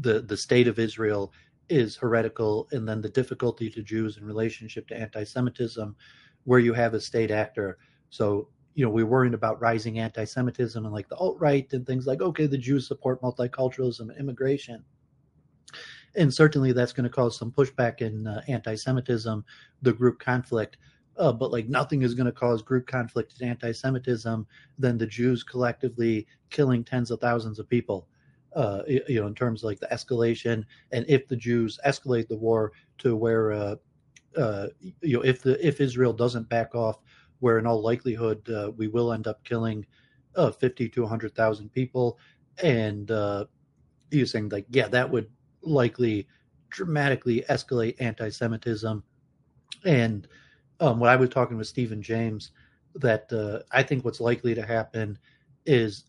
the 0.00 0.20
the 0.20 0.36
state 0.36 0.68
of 0.68 0.78
Israel 0.78 1.32
is 1.68 1.96
heretical, 1.96 2.68
and 2.72 2.86
then 2.86 3.00
the 3.00 3.08
difficulty 3.08 3.70
to 3.70 3.82
Jews 3.82 4.18
in 4.18 4.24
relationship 4.24 4.86
to 4.88 4.96
anti-Semitism, 4.96 5.96
where 6.44 6.58
you 6.58 6.72
have 6.74 6.94
a 6.94 7.00
state 7.00 7.30
actor. 7.30 7.78
So 8.10 8.48
you 8.74 8.84
know 8.84 8.90
we're 8.90 9.06
worried 9.06 9.34
about 9.34 9.60
rising 9.60 9.98
anti-Semitism 9.98 10.84
and 10.84 10.92
like 10.92 11.08
the 11.08 11.16
alt 11.16 11.38
right 11.40 11.72
and 11.72 11.86
things 11.86 12.06
like 12.06 12.20
okay, 12.20 12.46
the 12.46 12.58
Jews 12.58 12.88
support 12.88 13.22
multiculturalism 13.22 14.00
and 14.00 14.18
immigration, 14.18 14.84
and 16.16 16.32
certainly 16.32 16.72
that's 16.72 16.92
going 16.92 17.04
to 17.04 17.10
cause 17.10 17.38
some 17.38 17.52
pushback 17.52 18.00
in 18.00 18.26
uh, 18.26 18.42
anti-Semitism, 18.48 19.44
the 19.82 19.92
group 19.92 20.18
conflict. 20.18 20.76
Uh, 21.16 21.32
but 21.32 21.52
like 21.52 21.68
nothing 21.68 22.02
is 22.02 22.12
going 22.12 22.26
to 22.26 22.32
cause 22.32 22.60
group 22.60 22.88
conflict 22.88 23.34
and 23.38 23.48
anti-Semitism 23.48 24.44
than 24.80 24.98
the 24.98 25.06
Jews 25.06 25.44
collectively 25.44 26.26
killing 26.50 26.82
tens 26.82 27.12
of 27.12 27.20
thousands 27.20 27.60
of 27.60 27.68
people 27.68 28.08
uh, 28.54 28.82
you 28.86 29.20
know, 29.20 29.26
in 29.26 29.34
terms 29.34 29.62
of 29.62 29.66
like 29.66 29.80
the 29.80 29.88
escalation, 29.88 30.64
and 30.92 31.04
if 31.08 31.26
the 31.26 31.36
Jews 31.36 31.78
escalate 31.86 32.28
the 32.28 32.36
war 32.36 32.72
to 32.98 33.16
where, 33.16 33.52
uh, 33.52 33.76
uh, 34.36 34.68
you 35.00 35.16
know, 35.16 35.22
if 35.22 35.42
the 35.42 35.64
if 35.66 35.80
Israel 35.80 36.12
doesn't 36.12 36.48
back 36.48 36.74
off, 36.74 37.00
where 37.40 37.58
in 37.58 37.66
all 37.66 37.82
likelihood 37.82 38.48
uh, 38.50 38.70
we 38.76 38.88
will 38.88 39.12
end 39.12 39.26
up 39.26 39.42
killing 39.44 39.84
uh, 40.36 40.50
fifty 40.50 40.88
to 40.90 41.06
hundred 41.06 41.34
thousand 41.34 41.72
people, 41.72 42.18
and 42.62 43.10
uh, 43.10 43.44
saying 44.24 44.48
like, 44.50 44.66
yeah, 44.70 44.88
that 44.88 45.10
would 45.10 45.28
likely 45.62 46.28
dramatically 46.70 47.44
escalate 47.50 47.96
anti-Semitism, 48.00 49.02
and 49.84 50.28
um, 50.80 51.00
when 51.00 51.10
I 51.10 51.16
was 51.16 51.30
talking 51.30 51.56
with 51.56 51.66
Stephen 51.66 52.02
James, 52.02 52.50
that 52.96 53.32
uh, 53.32 53.64
I 53.76 53.82
think 53.82 54.04
what's 54.04 54.20
likely 54.20 54.54
to 54.54 54.64
happen 54.64 55.18
is 55.66 56.04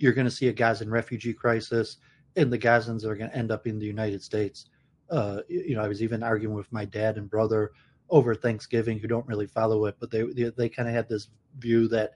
you're 0.00 0.14
going 0.14 0.26
to 0.26 0.30
see 0.30 0.48
a 0.48 0.52
Gazan 0.52 0.90
refugee 0.90 1.34
crisis, 1.34 1.98
and 2.34 2.52
the 2.52 2.58
Gazans 2.58 3.04
are 3.04 3.14
going 3.14 3.30
to 3.30 3.36
end 3.36 3.52
up 3.52 3.66
in 3.66 3.78
the 3.78 3.86
United 3.86 4.22
States. 4.22 4.66
Uh, 5.10 5.40
you 5.48 5.74
know, 5.74 5.82
I 5.82 5.88
was 5.88 6.02
even 6.02 6.22
arguing 6.22 6.54
with 6.54 6.72
my 6.72 6.84
dad 6.84 7.18
and 7.18 7.28
brother 7.28 7.72
over 8.08 8.34
Thanksgiving 8.34 8.98
who 8.98 9.06
don't 9.06 9.26
really 9.26 9.46
follow 9.46 9.84
it, 9.84 9.96
but 10.00 10.10
they 10.10 10.22
they, 10.22 10.50
they 10.56 10.68
kind 10.68 10.88
of 10.88 10.94
had 10.94 11.08
this 11.08 11.28
view 11.58 11.86
that, 11.88 12.14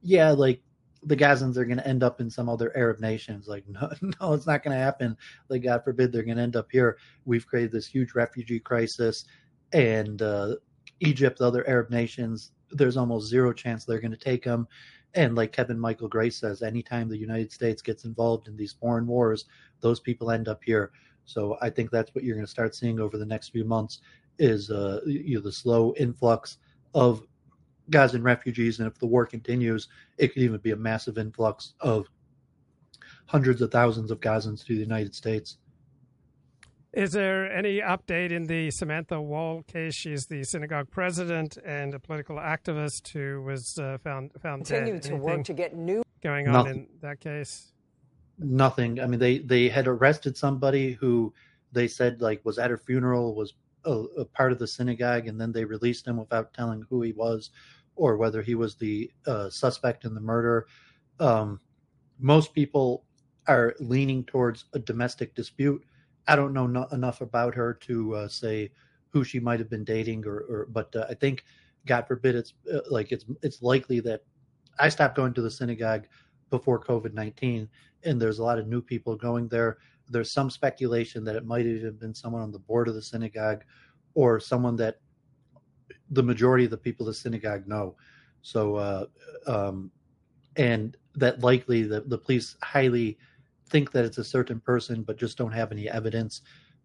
yeah, 0.00 0.30
like 0.30 0.62
the 1.02 1.16
Gazans 1.16 1.56
are 1.56 1.64
going 1.64 1.78
to 1.78 1.86
end 1.86 2.02
up 2.02 2.20
in 2.20 2.30
some 2.30 2.48
other 2.48 2.74
Arab 2.76 3.00
nations. 3.00 3.48
Like, 3.48 3.64
no, 3.68 3.90
no, 4.20 4.32
it's 4.32 4.46
not 4.46 4.62
going 4.62 4.76
to 4.76 4.82
happen. 4.82 5.16
Like, 5.48 5.64
God 5.64 5.82
forbid 5.82 6.12
they're 6.12 6.22
going 6.22 6.36
to 6.36 6.42
end 6.42 6.56
up 6.56 6.68
here. 6.70 6.98
We've 7.24 7.46
created 7.46 7.72
this 7.72 7.86
huge 7.86 8.14
refugee 8.14 8.60
crisis, 8.60 9.24
and 9.72 10.22
uh, 10.22 10.56
Egypt, 11.00 11.40
other 11.40 11.66
Arab 11.68 11.90
nations, 11.90 12.52
there's 12.70 12.96
almost 12.96 13.28
zero 13.28 13.52
chance 13.52 13.84
they're 13.84 14.00
going 14.00 14.10
to 14.10 14.16
take 14.16 14.44
him. 14.44 14.68
And 15.14 15.34
like 15.36 15.52
Kevin 15.52 15.78
Michael 15.78 16.08
Grace 16.08 16.36
says, 16.36 16.62
anytime 16.62 17.08
the 17.08 17.16
United 17.16 17.52
States 17.52 17.82
gets 17.82 18.04
involved 18.04 18.48
in 18.48 18.56
these 18.56 18.72
foreign 18.72 19.06
wars, 19.06 19.44
those 19.80 20.00
people 20.00 20.30
end 20.30 20.48
up 20.48 20.62
here. 20.64 20.90
So 21.24 21.56
I 21.62 21.70
think 21.70 21.90
that's 21.90 22.14
what 22.14 22.24
you're 22.24 22.36
going 22.36 22.46
to 22.46 22.50
start 22.50 22.74
seeing 22.74 23.00
over 23.00 23.16
the 23.16 23.26
next 23.26 23.50
few 23.50 23.64
months 23.64 24.00
is 24.38 24.70
uh, 24.70 25.00
you 25.06 25.36
know, 25.36 25.40
the 25.40 25.52
slow 25.52 25.94
influx 25.96 26.58
of 26.94 27.22
Gazan 27.90 28.22
refugees, 28.22 28.78
and 28.78 28.88
if 28.88 28.98
the 28.98 29.06
war 29.06 29.26
continues, 29.26 29.88
it 30.18 30.28
could 30.32 30.42
even 30.42 30.58
be 30.58 30.70
a 30.70 30.76
massive 30.76 31.18
influx 31.18 31.74
of 31.80 32.08
hundreds 33.26 33.60
of 33.62 33.70
thousands 33.70 34.10
of 34.10 34.20
Gazans 34.20 34.64
to 34.66 34.74
the 34.74 34.80
United 34.80 35.14
States. 35.14 35.58
Is 36.94 37.10
there 37.12 37.50
any 37.52 37.80
update 37.80 38.30
in 38.30 38.44
the 38.46 38.70
Samantha 38.70 39.20
Woll 39.20 39.62
case? 39.62 39.94
She's 39.94 40.26
the 40.26 40.44
synagogue 40.44 40.90
president 40.90 41.58
and 41.64 41.92
a 41.92 41.98
political 41.98 42.36
activist 42.36 43.08
who 43.08 43.42
was 43.42 43.78
uh, 43.78 43.98
found 43.98 44.30
found 44.40 44.64
Continue 44.66 44.94
dead. 44.94 45.02
to 45.02 45.08
Anything 45.08 45.22
work 45.22 45.44
to 45.44 45.54
get 45.54 45.74
new 45.76 46.02
going 46.22 46.46
on 46.46 46.52
Nothing. 46.52 46.74
in 46.76 46.86
that 47.00 47.18
case. 47.20 47.72
Nothing. 48.38 49.00
I 49.00 49.06
mean, 49.06 49.18
they 49.18 49.38
they 49.38 49.68
had 49.68 49.88
arrested 49.88 50.36
somebody 50.36 50.92
who 50.92 51.34
they 51.72 51.88
said 51.88 52.20
like 52.20 52.44
was 52.44 52.58
at 52.58 52.70
her 52.70 52.78
funeral, 52.78 53.34
was 53.34 53.54
a, 53.84 53.90
a 53.90 54.24
part 54.24 54.52
of 54.52 54.60
the 54.60 54.66
synagogue, 54.66 55.26
and 55.26 55.40
then 55.40 55.50
they 55.50 55.64
released 55.64 56.06
him 56.06 56.16
without 56.16 56.54
telling 56.54 56.84
who 56.88 57.02
he 57.02 57.12
was 57.12 57.50
or 57.96 58.16
whether 58.16 58.40
he 58.42 58.54
was 58.54 58.76
the 58.76 59.10
uh, 59.26 59.50
suspect 59.50 60.04
in 60.04 60.14
the 60.14 60.20
murder. 60.20 60.66
Um, 61.18 61.60
most 62.20 62.54
people 62.54 63.04
are 63.48 63.74
leaning 63.80 64.24
towards 64.24 64.64
a 64.74 64.78
domestic 64.78 65.34
dispute. 65.34 65.84
I 66.26 66.36
don't 66.36 66.52
know 66.52 66.66
no, 66.66 66.86
enough 66.92 67.20
about 67.20 67.54
her 67.54 67.74
to 67.74 68.14
uh, 68.14 68.28
say 68.28 68.70
who 69.08 69.24
she 69.24 69.40
might 69.40 69.60
have 69.60 69.70
been 69.70 69.84
dating, 69.84 70.26
or, 70.26 70.38
or 70.48 70.68
but 70.70 70.94
uh, 70.96 71.06
I 71.08 71.14
think, 71.14 71.44
God 71.86 72.06
forbid, 72.06 72.34
it's 72.34 72.54
uh, 72.72 72.80
like 72.90 73.12
it's 73.12 73.26
it's 73.42 73.62
likely 73.62 74.00
that 74.00 74.22
I 74.78 74.88
stopped 74.88 75.16
going 75.16 75.34
to 75.34 75.42
the 75.42 75.50
synagogue 75.50 76.06
before 76.50 76.82
COVID 76.82 77.12
nineteen, 77.12 77.68
and 78.04 78.20
there's 78.20 78.38
a 78.38 78.44
lot 78.44 78.58
of 78.58 78.66
new 78.66 78.80
people 78.80 79.16
going 79.16 79.48
there. 79.48 79.78
There's 80.08 80.30
some 80.30 80.50
speculation 80.50 81.24
that 81.24 81.36
it 81.36 81.46
might 81.46 81.66
have 81.66 81.76
even 81.76 81.96
been 81.96 82.14
someone 82.14 82.42
on 82.42 82.52
the 82.52 82.58
board 82.58 82.88
of 82.88 82.94
the 82.94 83.02
synagogue, 83.02 83.64
or 84.14 84.40
someone 84.40 84.76
that 84.76 85.00
the 86.10 86.22
majority 86.22 86.64
of 86.64 86.70
the 86.70 86.76
people 86.76 87.06
the 87.06 87.14
synagogue 87.14 87.66
know. 87.66 87.96
So, 88.42 88.76
uh, 88.76 89.06
um, 89.46 89.90
and 90.56 90.96
that 91.14 91.40
likely 91.40 91.82
the, 91.82 92.02
the 92.02 92.18
police 92.18 92.56
highly 92.62 93.18
think 93.74 93.90
that 93.90 94.04
it's 94.04 94.18
a 94.18 94.32
certain 94.36 94.60
person, 94.60 95.02
but 95.02 95.18
just 95.18 95.36
don't 95.36 95.50
have 95.50 95.72
any 95.72 95.90
evidence. 95.90 96.42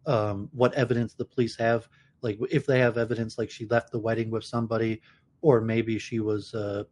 Um, 0.07 0.49
what 0.53 0.73
evidence 0.73 1.13
the 1.13 1.23
police 1.23 1.55
have, 1.57 1.87
like 2.23 2.39
if 2.49 2.65
they 2.65 2.79
have 2.79 2.97
evidence, 2.97 3.37
like 3.37 3.51
she 3.51 3.67
left 3.67 3.91
the 3.91 3.99
wedding 3.99 4.31
with 4.31 4.43
somebody, 4.43 4.99
or 5.41 5.61
maybe 5.61 5.99
she 5.99 6.19
was 6.19 6.55
uh, 6.55 6.85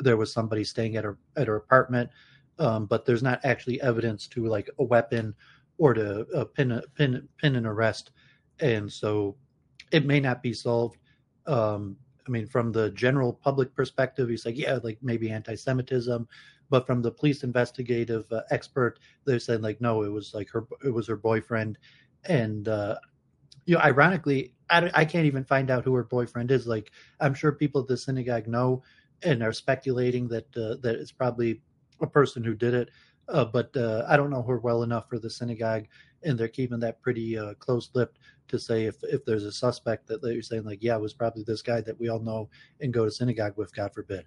there 0.00 0.16
was 0.16 0.32
somebody 0.32 0.64
staying 0.64 0.96
at 0.96 1.04
her 1.04 1.18
at 1.36 1.46
her 1.46 1.54
apartment, 1.54 2.10
um, 2.58 2.86
but 2.86 3.04
there's 3.04 3.22
not 3.22 3.38
actually 3.44 3.80
evidence 3.80 4.26
to 4.26 4.44
like 4.48 4.68
a 4.80 4.84
weapon 4.84 5.32
or 5.78 5.94
to 5.94 6.26
uh, 6.34 6.46
pin 6.56 6.72
a, 6.72 6.82
pin 6.96 7.28
pin 7.38 7.54
an 7.54 7.64
arrest, 7.64 8.10
and 8.58 8.92
so 8.92 9.36
it 9.92 10.04
may 10.04 10.18
not 10.18 10.42
be 10.42 10.52
solved. 10.52 10.98
Um, 11.46 11.96
I 12.26 12.30
mean, 12.30 12.48
from 12.48 12.72
the 12.72 12.90
general 12.90 13.32
public 13.32 13.72
perspective, 13.72 14.28
he's 14.28 14.46
like, 14.46 14.58
yeah, 14.58 14.80
like 14.82 14.98
maybe 15.00 15.30
anti-Semitism, 15.30 16.26
but 16.74 16.88
from 16.88 17.02
the 17.02 17.10
police 17.12 17.44
investigative 17.44 18.26
uh, 18.32 18.40
expert, 18.50 18.98
they're 19.24 19.38
saying 19.38 19.62
like, 19.62 19.80
no, 19.80 20.02
it 20.02 20.08
was 20.08 20.34
like 20.34 20.50
her, 20.50 20.66
it 20.84 20.92
was 20.92 21.06
her 21.06 21.16
boyfriend, 21.16 21.78
and 22.24 22.66
uh, 22.66 22.96
you 23.64 23.76
know, 23.76 23.80
ironically, 23.80 24.54
I, 24.70 24.90
I 24.92 25.04
can't 25.04 25.24
even 25.24 25.44
find 25.44 25.70
out 25.70 25.84
who 25.84 25.94
her 25.94 26.02
boyfriend 26.02 26.50
is. 26.50 26.66
Like, 26.66 26.90
I'm 27.20 27.32
sure 27.32 27.52
people 27.52 27.82
at 27.82 27.86
the 27.86 27.96
synagogue 27.96 28.48
know 28.48 28.82
and 29.22 29.40
are 29.40 29.52
speculating 29.52 30.26
that 30.30 30.48
uh, 30.56 30.74
that 30.82 30.96
it's 30.96 31.12
probably 31.12 31.62
a 32.00 32.08
person 32.08 32.42
who 32.42 32.54
did 32.54 32.74
it, 32.74 32.90
uh, 33.28 33.44
but 33.44 33.70
uh, 33.76 34.04
I 34.08 34.16
don't 34.16 34.30
know 34.30 34.42
her 34.42 34.58
well 34.58 34.82
enough 34.82 35.08
for 35.08 35.20
the 35.20 35.30
synagogue, 35.30 35.84
and 36.24 36.36
they're 36.36 36.48
keeping 36.48 36.80
that 36.80 37.00
pretty 37.02 37.38
uh, 37.38 37.54
close-lipped 37.54 38.18
to 38.48 38.58
say 38.58 38.86
if 38.86 38.96
if 39.04 39.24
there's 39.24 39.44
a 39.44 39.52
suspect 39.52 40.08
that 40.08 40.22
they're 40.22 40.42
saying 40.42 40.64
like, 40.64 40.82
yeah, 40.82 40.96
it 40.96 41.00
was 41.00 41.14
probably 41.14 41.44
this 41.44 41.62
guy 41.62 41.80
that 41.82 42.00
we 42.00 42.08
all 42.08 42.18
know 42.18 42.48
and 42.80 42.92
go 42.92 43.04
to 43.04 43.12
synagogue 43.12 43.56
with, 43.56 43.72
God 43.72 43.94
forbid. 43.94 44.24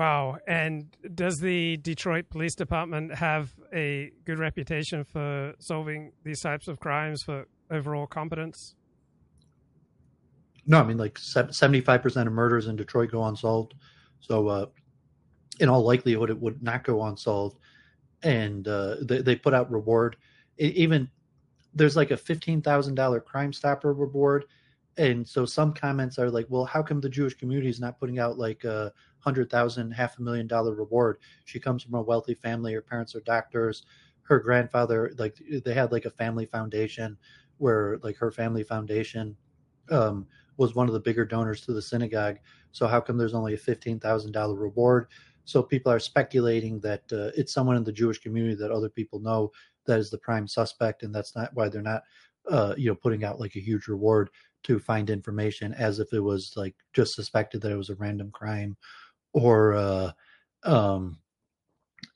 Wow. 0.00 0.38
And 0.48 0.86
does 1.14 1.40
the 1.40 1.76
Detroit 1.76 2.30
Police 2.30 2.54
Department 2.54 3.14
have 3.16 3.52
a 3.70 4.10
good 4.24 4.38
reputation 4.38 5.04
for 5.04 5.52
solving 5.58 6.12
these 6.24 6.40
types 6.40 6.68
of 6.68 6.80
crimes 6.80 7.22
for 7.22 7.46
overall 7.70 8.06
competence? 8.06 8.76
No, 10.64 10.80
I 10.80 10.84
mean 10.84 10.96
like 10.96 11.18
seventy-five 11.18 12.00
percent 12.00 12.26
of 12.26 12.32
murders 12.32 12.66
in 12.66 12.76
Detroit 12.76 13.10
go 13.10 13.24
unsolved. 13.24 13.74
So, 14.20 14.48
uh, 14.48 14.66
in 15.58 15.68
all 15.68 15.82
likelihood, 15.82 16.30
it 16.30 16.40
would 16.40 16.62
not 16.62 16.82
go 16.82 17.02
unsolved. 17.02 17.58
And 18.22 18.66
uh, 18.66 18.96
they 19.02 19.20
they 19.20 19.36
put 19.36 19.52
out 19.52 19.70
reward. 19.70 20.16
E- 20.58 20.72
even 20.76 21.10
there's 21.74 21.96
like 21.96 22.10
a 22.10 22.16
fifteen 22.16 22.62
thousand 22.62 22.94
dollar 22.94 23.20
Crime 23.20 23.52
Stopper 23.52 23.92
reward. 23.92 24.46
And 24.96 25.26
so 25.26 25.46
some 25.46 25.72
comments 25.72 26.18
are 26.18 26.30
like, 26.30 26.46
well, 26.48 26.64
how 26.64 26.82
come 26.82 27.00
the 27.00 27.08
Jewish 27.08 27.34
community 27.34 27.70
is 27.70 27.80
not 27.80 27.98
putting 27.98 28.18
out 28.18 28.38
like 28.38 28.64
a 28.64 28.92
hundred 29.20 29.50
thousand, 29.50 29.92
half 29.92 30.18
a 30.18 30.22
million 30.22 30.46
dollar 30.46 30.74
reward? 30.74 31.18
She 31.44 31.60
comes 31.60 31.82
from 31.82 31.94
a 31.94 32.02
wealthy 32.02 32.34
family. 32.34 32.74
Her 32.74 32.82
parents 32.82 33.14
are 33.14 33.20
doctors. 33.20 33.84
Her 34.22 34.38
grandfather, 34.40 35.12
like 35.18 35.38
they 35.64 35.74
had 35.74 35.92
like 35.92 36.04
a 36.04 36.10
family 36.10 36.46
foundation 36.46 37.16
where 37.58 37.98
like 38.02 38.16
her 38.16 38.30
family 38.30 38.62
foundation 38.62 39.36
um, 39.90 40.26
was 40.56 40.74
one 40.74 40.86
of 40.86 40.94
the 40.94 41.00
bigger 41.00 41.24
donors 41.24 41.62
to 41.62 41.72
the 41.72 41.82
synagogue. 41.82 42.38
So 42.72 42.86
how 42.86 43.00
come 43.00 43.16
there's 43.16 43.34
only 43.34 43.54
a 43.54 43.58
fifteen 43.58 43.98
thousand 43.98 44.32
dollar 44.32 44.54
reward? 44.54 45.06
So 45.44 45.62
people 45.62 45.90
are 45.90 45.98
speculating 45.98 46.78
that 46.80 47.02
uh, 47.12 47.30
it's 47.36 47.52
someone 47.52 47.76
in 47.76 47.84
the 47.84 47.92
Jewish 47.92 48.18
community 48.18 48.54
that 48.56 48.70
other 48.70 48.88
people 48.88 49.18
know 49.18 49.50
that 49.86 49.98
is 49.98 50.10
the 50.10 50.18
prime 50.18 50.46
suspect, 50.46 51.02
and 51.02 51.14
that's 51.14 51.34
not 51.34 51.52
why 51.54 51.68
they're 51.68 51.82
not, 51.82 52.02
uh, 52.48 52.74
you 52.76 52.88
know, 52.88 52.94
putting 52.94 53.24
out 53.24 53.40
like 53.40 53.56
a 53.56 53.60
huge 53.60 53.88
reward 53.88 54.30
to 54.64 54.78
find 54.78 55.10
information 55.10 55.72
as 55.74 55.98
if 55.98 56.12
it 56.12 56.20
was 56.20 56.52
like 56.56 56.74
just 56.92 57.14
suspected 57.14 57.60
that 57.62 57.72
it 57.72 57.76
was 57.76 57.90
a 57.90 57.94
random 57.96 58.30
crime 58.30 58.76
or 59.32 59.74
uh, 59.74 60.12
um, 60.64 61.18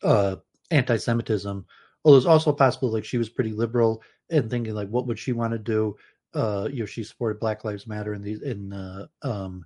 uh, 0.02 0.36
anti-Semitism. 0.70 1.64
Although 2.04 2.18
it's 2.18 2.26
also 2.26 2.52
possible 2.52 2.92
like 2.92 3.04
she 3.04 3.18
was 3.18 3.28
pretty 3.28 3.52
liberal 3.52 4.02
and 4.30 4.50
thinking 4.50 4.74
like 4.74 4.88
what 4.88 5.06
would 5.06 5.18
she 5.18 5.32
want 5.32 5.52
to 5.52 5.58
do 5.58 5.96
uh, 6.34 6.68
you 6.70 6.80
know, 6.80 6.86
she 6.86 7.04
supported 7.04 7.40
Black 7.40 7.64
Lives 7.64 7.86
Matter 7.86 8.14
in 8.14 8.22
these 8.22 8.42
in 8.42 8.72
uh, 8.72 9.06
um, 9.22 9.64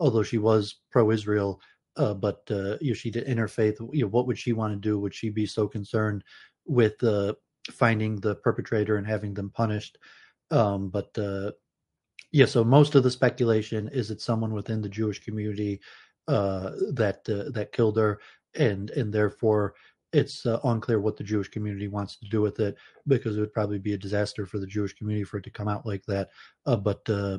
although 0.00 0.22
she 0.22 0.38
was 0.38 0.80
pro-Israel, 0.90 1.60
uh, 1.96 2.14
but 2.14 2.42
uh, 2.50 2.76
you 2.80 2.90
know, 2.90 2.94
she 2.94 3.10
did 3.10 3.26
interfaith. 3.26 3.76
You 3.92 4.02
know, 4.02 4.08
what 4.08 4.26
would 4.26 4.38
she 4.38 4.52
want 4.52 4.72
to 4.72 4.78
do? 4.78 4.98
Would 4.98 5.14
she 5.14 5.30
be 5.30 5.46
so 5.46 5.68
concerned 5.68 6.24
with 6.66 7.02
uh, 7.02 7.34
finding 7.70 8.16
the 8.16 8.34
perpetrator 8.36 8.96
and 8.96 9.06
having 9.06 9.32
them 9.32 9.50
punished? 9.50 9.98
Um, 10.50 10.88
but 10.88 11.16
uh, 11.18 11.52
yeah, 12.30 12.46
so 12.46 12.62
most 12.62 12.94
of 12.94 13.02
the 13.02 13.10
speculation 13.10 13.88
is 13.88 14.10
it's 14.10 14.24
someone 14.24 14.52
within 14.52 14.82
the 14.82 14.88
Jewish 14.88 15.24
community 15.24 15.80
uh, 16.26 16.72
that 16.92 17.28
uh, 17.28 17.50
that 17.52 17.72
killed 17.72 17.96
her, 17.96 18.20
and 18.54 18.90
and 18.90 19.12
therefore 19.12 19.74
it's 20.12 20.44
uh, 20.46 20.58
unclear 20.64 21.00
what 21.00 21.16
the 21.16 21.24
Jewish 21.24 21.48
community 21.48 21.88
wants 21.88 22.16
to 22.16 22.28
do 22.28 22.40
with 22.40 22.60
it 22.60 22.76
because 23.06 23.36
it 23.36 23.40
would 23.40 23.52
probably 23.52 23.78
be 23.78 23.92
a 23.92 23.98
disaster 23.98 24.46
for 24.46 24.58
the 24.58 24.66
Jewish 24.66 24.94
community 24.94 25.24
for 25.24 25.36
it 25.38 25.44
to 25.44 25.50
come 25.50 25.68
out 25.68 25.84
like 25.84 26.04
that. 26.06 26.30
Uh, 26.64 26.76
but 26.76 27.08
uh, 27.10 27.38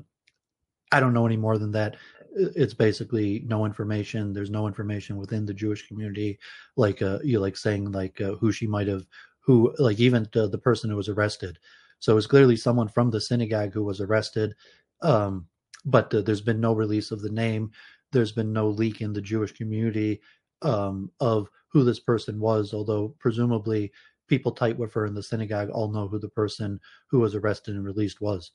I 0.91 0.99
don't 0.99 1.13
know 1.13 1.25
any 1.25 1.37
more 1.37 1.57
than 1.57 1.71
that. 1.71 1.95
It's 2.35 2.75
basically 2.75 3.43
no 3.47 3.65
information. 3.65 4.33
There's 4.33 4.51
no 4.51 4.67
information 4.67 5.17
within 5.17 5.47
the 5.47 5.53
Jewish 5.53 5.87
community, 5.87 6.37
like 6.77 7.01
uh, 7.01 7.19
you 7.23 7.39
like 7.39 7.57
saying 7.57 7.91
like 7.91 8.19
who 8.19 8.51
she 8.51 8.67
might 8.67 8.87
have, 8.87 9.05
who 9.39 9.73
like 9.79 9.99
even 9.99 10.27
the 10.31 10.57
person 10.57 10.89
who 10.89 10.95
was 10.95 11.09
arrested. 11.09 11.59
So 11.99 12.17
it's 12.17 12.27
clearly 12.27 12.55
someone 12.55 12.87
from 12.87 13.09
the 13.09 13.21
synagogue 13.21 13.73
who 13.73 13.83
was 13.83 14.01
arrested. 14.01 14.55
Um, 15.01 15.47
but 15.85 16.13
uh, 16.13 16.21
there's 16.21 16.41
been 16.41 16.59
no 16.59 16.73
release 16.73 17.11
of 17.11 17.21
the 17.21 17.31
name. 17.31 17.71
There's 18.11 18.31
been 18.31 18.51
no 18.51 18.67
leak 18.67 19.01
in 19.01 19.13
the 19.13 19.21
Jewish 19.21 19.51
community 19.51 20.21
um, 20.61 21.11
of 21.19 21.49
who 21.69 21.83
this 21.83 21.99
person 21.99 22.39
was, 22.39 22.73
although 22.73 23.15
presumably 23.19 23.91
people 24.27 24.51
tight 24.51 24.77
with 24.77 24.93
her 24.93 25.05
in 25.05 25.13
the 25.13 25.23
synagogue 25.23 25.69
all 25.69 25.91
know 25.91 26.07
who 26.07 26.19
the 26.19 26.29
person 26.29 26.79
who 27.09 27.19
was 27.19 27.35
arrested 27.35 27.75
and 27.75 27.85
released 27.85 28.21
was. 28.21 28.51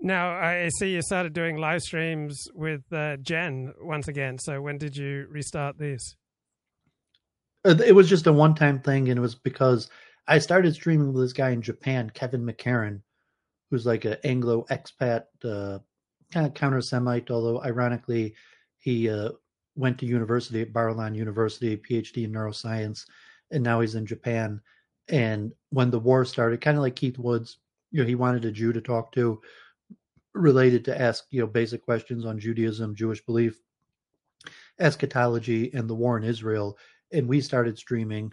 Now, 0.00 0.32
I 0.32 0.68
see 0.78 0.92
you 0.92 1.02
started 1.02 1.32
doing 1.32 1.56
live 1.56 1.80
streams 1.80 2.38
with 2.54 2.82
uh, 2.92 3.16
Jen 3.18 3.72
once 3.80 4.06
again. 4.06 4.38
So 4.38 4.60
when 4.60 4.76
did 4.76 4.96
you 4.96 5.26
restart 5.30 5.78
these? 5.78 6.16
Uh, 7.64 7.76
It 7.84 7.94
was 7.94 8.08
just 8.08 8.26
a 8.26 8.32
one 8.32 8.54
time 8.54 8.80
thing, 8.80 9.08
and 9.08 9.18
it 9.18 9.22
was 9.22 9.34
because 9.34 9.88
I 10.26 10.38
started 10.38 10.74
streaming 10.74 11.12
with 11.12 11.22
this 11.22 11.32
guy 11.32 11.50
in 11.50 11.62
Japan, 11.62 12.10
Kevin 12.10 12.44
McCarran, 12.44 13.00
who's 13.70 13.86
like 13.86 14.04
an 14.04 14.16
Anglo 14.24 14.64
expat, 14.70 15.24
uh, 15.44 15.78
kind 16.32 16.46
of 16.46 16.54
counter 16.54 16.80
Semite, 16.80 17.30
although 17.30 17.62
ironically, 17.62 18.34
he 18.78 19.08
uh, 19.08 19.30
went 19.76 19.98
to 19.98 20.06
university 20.06 20.62
at 20.62 20.72
Bar-Ilan 20.72 21.14
University, 21.14 21.76
PhD 21.76 22.24
in 22.24 22.32
neuroscience, 22.32 23.04
and 23.50 23.62
now 23.62 23.80
he's 23.80 23.94
in 23.94 24.06
Japan. 24.06 24.60
And 25.08 25.52
when 25.70 25.90
the 25.90 25.98
war 25.98 26.24
started, 26.24 26.60
kind 26.60 26.76
of 26.76 26.82
like 26.82 26.96
Keith 26.96 27.18
Woods, 27.18 27.58
you 27.90 28.00
know, 28.00 28.06
he 28.06 28.14
wanted 28.14 28.44
a 28.44 28.52
Jew 28.52 28.72
to 28.72 28.80
talk 28.80 29.12
to, 29.12 29.40
related 30.34 30.84
to 30.84 31.00
ask 31.00 31.24
you 31.30 31.40
know 31.40 31.46
basic 31.46 31.84
questions 31.84 32.24
on 32.24 32.38
Judaism, 32.38 32.94
Jewish 32.94 33.24
belief, 33.24 33.60
eschatology, 34.78 35.72
and 35.72 35.88
the 35.88 35.94
war 35.94 36.16
in 36.16 36.24
Israel. 36.24 36.76
And 37.12 37.28
we 37.28 37.40
started 37.40 37.78
streaming, 37.78 38.32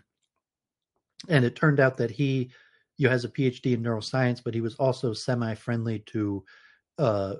and 1.29 1.45
it 1.45 1.55
turned 1.55 1.79
out 1.79 1.97
that 1.97 2.11
he 2.11 2.51
you 2.97 3.07
know, 3.07 3.11
has 3.11 3.25
a 3.25 3.29
PhD 3.29 3.73
in 3.73 3.83
neuroscience, 3.83 4.43
but 4.43 4.53
he 4.53 4.61
was 4.61 4.75
also 4.75 5.13
semi-friendly 5.13 5.99
to 5.99 6.43
uh, 6.97 7.35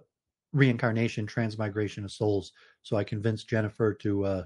reincarnation, 0.54 1.26
transmigration 1.26 2.04
of 2.04 2.12
souls. 2.12 2.54
So 2.84 2.98
I 2.98 3.04
convinced 3.04 3.48
Jennifer 3.48 3.94
to 3.96 4.26
uh, 4.26 4.44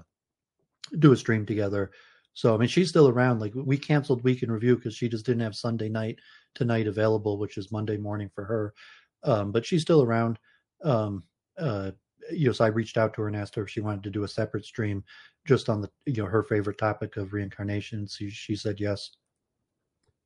do 0.98 1.12
a 1.12 1.16
stream 1.16 1.46
together. 1.46 1.90
So 2.34 2.54
I 2.54 2.58
mean, 2.58 2.68
she's 2.68 2.90
still 2.90 3.08
around. 3.08 3.40
Like 3.40 3.52
we 3.54 3.78
canceled 3.78 4.22
Week 4.22 4.42
in 4.42 4.50
Review 4.50 4.76
because 4.76 4.94
she 4.94 5.08
just 5.08 5.24
didn't 5.24 5.40
have 5.40 5.56
Sunday 5.56 5.88
night 5.88 6.18
tonight 6.54 6.86
available, 6.86 7.38
which 7.38 7.56
is 7.56 7.72
Monday 7.72 7.96
morning 7.96 8.30
for 8.34 8.44
her. 8.44 8.74
Um, 9.24 9.52
but 9.52 9.64
she's 9.64 9.82
still 9.82 10.02
around. 10.02 10.38
Um, 10.84 11.24
uh, 11.58 11.92
you 12.30 12.46
know, 12.46 12.52
so 12.52 12.64
I 12.64 12.68
reached 12.68 12.98
out 12.98 13.14
to 13.14 13.22
her 13.22 13.28
and 13.28 13.36
asked 13.36 13.54
her 13.54 13.62
if 13.62 13.70
she 13.70 13.80
wanted 13.80 14.02
to 14.02 14.10
do 14.10 14.24
a 14.24 14.28
separate 14.28 14.66
stream 14.66 15.02
just 15.46 15.68
on 15.68 15.80
the 15.80 15.90
you 16.04 16.22
know 16.22 16.28
her 16.28 16.42
favorite 16.42 16.76
topic 16.76 17.16
of 17.16 17.32
reincarnation. 17.32 18.06
So 18.06 18.26
she 18.28 18.54
said 18.54 18.80
yes. 18.80 19.12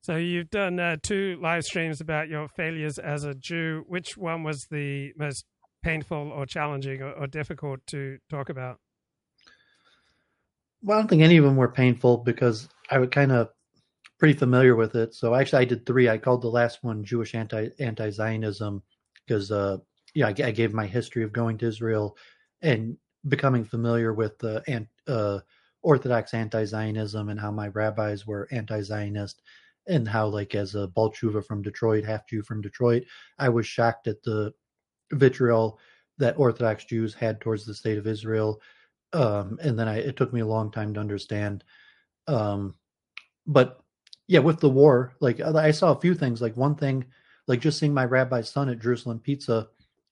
So 0.01 0.15
you've 0.15 0.49
done 0.49 0.79
uh, 0.79 0.97
two 1.01 1.37
live 1.41 1.63
streams 1.63 2.01
about 2.01 2.27
your 2.27 2.47
failures 2.47 2.97
as 2.97 3.23
a 3.23 3.35
Jew. 3.35 3.83
Which 3.87 4.17
one 4.17 4.43
was 4.43 4.65
the 4.71 5.13
most 5.15 5.45
painful 5.83 6.31
or 6.33 6.47
challenging 6.47 7.03
or, 7.03 7.11
or 7.11 7.27
difficult 7.27 7.85
to 7.87 8.17
talk 8.27 8.49
about? 8.49 8.79
Well, 10.81 10.97
I 10.97 11.01
don't 11.01 11.07
think 11.07 11.21
any 11.21 11.37
of 11.37 11.45
them 11.45 11.55
were 11.55 11.71
painful 11.71 12.17
because 12.17 12.67
I 12.89 12.97
was 12.97 13.09
kind 13.09 13.31
of 13.31 13.49
pretty 14.17 14.33
familiar 14.37 14.75
with 14.75 14.95
it. 14.95 15.13
So 15.13 15.35
actually, 15.35 15.61
I 15.61 15.65
did 15.65 15.85
three. 15.85 16.09
I 16.09 16.17
called 16.17 16.41
the 16.41 16.47
last 16.47 16.83
one 16.83 17.03
Jewish 17.03 17.35
anti 17.35 17.69
anti 17.79 18.09
Zionism 18.09 18.81
because 19.27 19.51
uh, 19.51 19.77
yeah, 20.15 20.27
I, 20.27 20.29
I, 20.29 20.51
gave 20.51 20.73
my 20.73 20.87
history 20.87 21.23
of 21.23 21.31
going 21.31 21.59
to 21.59 21.67
Israel 21.67 22.17
and 22.63 22.97
becoming 23.27 23.63
familiar 23.63 24.13
with 24.13 24.39
the 24.39 24.87
uh, 25.07 25.39
Orthodox 25.83 26.33
anti 26.33 26.65
Zionism 26.65 27.29
and 27.29 27.39
how 27.39 27.51
my 27.51 27.67
rabbis 27.67 28.25
were 28.25 28.47
anti 28.51 28.81
Zionist 28.81 29.43
and 29.87 30.07
how 30.07 30.27
like 30.27 30.55
as 30.55 30.75
a 30.75 30.87
baal 30.87 31.11
teshuva 31.11 31.45
from 31.45 31.61
Detroit, 31.61 32.03
half 32.03 32.27
Jew 32.27 32.43
from 32.43 32.61
Detroit, 32.61 33.03
I 33.39 33.49
was 33.49 33.65
shocked 33.65 34.07
at 34.07 34.21
the 34.23 34.53
vitriol 35.11 35.79
that 36.17 36.37
Orthodox 36.37 36.85
Jews 36.85 37.13
had 37.13 37.41
towards 37.41 37.65
the 37.65 37.73
state 37.73 37.97
of 37.97 38.07
Israel. 38.07 38.61
Um, 39.13 39.59
and 39.61 39.77
then 39.77 39.87
I, 39.87 39.97
it 39.97 40.15
took 40.15 40.31
me 40.31 40.41
a 40.41 40.45
long 40.45 40.71
time 40.71 40.93
to 40.93 40.99
understand. 40.99 41.63
Um, 42.27 42.75
but 43.47 43.81
yeah, 44.27 44.39
with 44.39 44.59
the 44.59 44.69
war, 44.69 45.13
like 45.19 45.41
I 45.41 45.71
saw 45.71 45.91
a 45.91 45.99
few 45.99 46.13
things. 46.13 46.41
Like 46.41 46.55
one 46.55 46.75
thing, 46.75 47.05
like 47.47 47.59
just 47.59 47.79
seeing 47.79 47.93
my 47.93 48.05
rabbi's 48.05 48.49
son 48.49 48.69
at 48.69 48.79
Jerusalem 48.79 49.19
Pizza, 49.19 49.67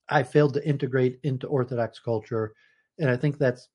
I 0.08 0.22
failed 0.22 0.54
to 0.54 0.68
integrate 0.68 1.20
into 1.22 1.46
Orthodox 1.46 1.98
culture, 2.00 2.52
and 2.98 3.08
I 3.08 3.16
think 3.16 3.38
that's 3.38 3.68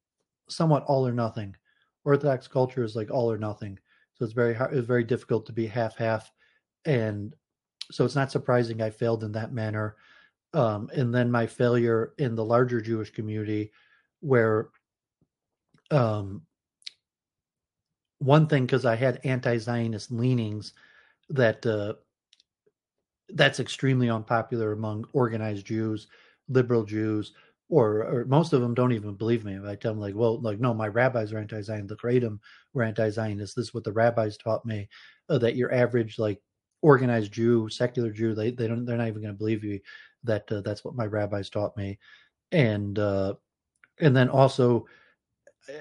somewhat 0.49 0.83
all 0.83 1.07
or 1.07 1.13
nothing. 1.13 1.55
Orthodox 2.03 2.47
culture 2.47 2.83
is 2.83 2.95
like 2.95 3.09
all 3.09 3.31
or 3.31 3.37
nothing, 3.37 3.79
so 4.15 4.25
it's 4.25 4.33
very 4.33 4.53
hard. 4.53 4.73
It's 4.73 4.87
very 4.87 5.03
difficult 5.03 5.45
to 5.47 5.53
be 5.53 5.67
half 5.67 5.95
half, 5.95 6.31
and 6.85 7.33
so 7.91 8.05
it's 8.05 8.15
not 8.15 8.31
surprising 8.31 8.81
I 8.81 8.89
failed 8.89 9.23
in 9.23 9.31
that 9.33 9.53
manner 9.53 9.95
um, 10.55 10.89
and 10.95 11.13
then 11.13 11.29
my 11.29 11.45
failure 11.45 12.13
in 12.17 12.33
the 12.33 12.45
larger 12.45 12.79
Jewish 12.79 13.11
community, 13.11 13.73
where 14.21 14.69
um, 15.91 16.43
one 18.19 18.47
thing 18.47 18.65
because 18.65 18.85
I 18.85 18.95
had 18.95 19.19
anti-Zionist 19.25 20.11
leanings 20.13 20.71
that 21.29 21.65
uh, 21.65 21.95
that's 23.33 23.59
extremely 23.59 24.09
unpopular 24.09 24.71
among 24.71 25.05
organized 25.11 25.65
Jews, 25.65 26.07
liberal 26.47 26.85
Jews, 26.85 27.33
or, 27.69 28.03
or 28.03 28.25
most 28.25 28.53
of 28.53 28.61
them 28.61 28.73
don't 28.73 28.93
even 28.93 29.15
believe 29.15 29.43
me. 29.43 29.57
I 29.65 29.75
tell 29.75 29.93
them 29.93 30.01
like, 30.01 30.15
well, 30.15 30.39
like 30.41 30.59
no, 30.59 30.73
my 30.73 30.87
rabbis 30.87 31.33
are 31.33 31.39
anti-Zionist, 31.39 31.89
the 31.89 31.95
Kratom 31.95 32.39
were 32.73 32.83
anti-Zionist. 32.83 33.55
This 33.55 33.67
is 33.67 33.73
what 33.73 33.83
the 33.83 33.93
rabbis 33.93 34.37
taught 34.37 34.65
me. 34.65 34.87
Uh, 35.29 35.39
that 35.39 35.55
your 35.55 35.73
average 35.73 36.19
like 36.19 36.39
organized 36.81 37.31
Jew, 37.31 37.67
secular 37.69 38.11
Jew, 38.11 38.35
they 38.35 38.51
they 38.51 38.67
don't 38.67 38.85
they're 38.85 38.97
not 38.97 39.07
even 39.07 39.21
going 39.21 39.33
to 39.33 39.37
believe 39.37 39.63
you 39.63 39.79
that 40.23 40.51
uh, 40.51 40.61
that's 40.61 40.83
what 40.83 40.95
my 40.95 41.05
rabbis 41.05 41.49
taught 41.49 41.75
me 41.77 41.97
and 42.51 42.97
uh, 42.99 43.33
and 43.99 44.15
then 44.15 44.29
also 44.29 44.85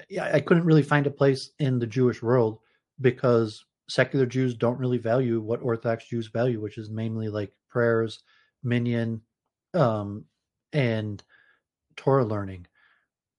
yeah, 0.09 0.29
I 0.33 0.39
couldn't 0.39 0.65
really 0.65 0.83
find 0.83 1.05
a 1.07 1.11
place 1.11 1.51
in 1.59 1.79
the 1.79 1.87
Jewish 1.87 2.21
world 2.21 2.59
because 3.01 3.65
secular 3.87 4.25
Jews 4.25 4.55
don't 4.55 4.79
really 4.79 4.97
value 4.97 5.39
what 5.39 5.61
Orthodox 5.61 6.07
Jews 6.07 6.27
value, 6.27 6.59
which 6.59 6.77
is 6.77 6.89
mainly 6.89 7.29
like 7.29 7.51
prayers, 7.69 8.23
minyan, 8.63 9.21
um, 9.73 10.25
and 10.73 11.21
Torah 11.97 12.25
learning. 12.25 12.67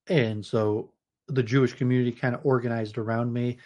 And 0.08 0.44
so 0.44 0.92
the 1.28 1.42
Jewish 1.42 1.72
community 1.72 2.12
kind 2.12 2.34
of 2.34 2.44
organized 2.44 2.98
around 2.98 3.32
me. 3.32 3.58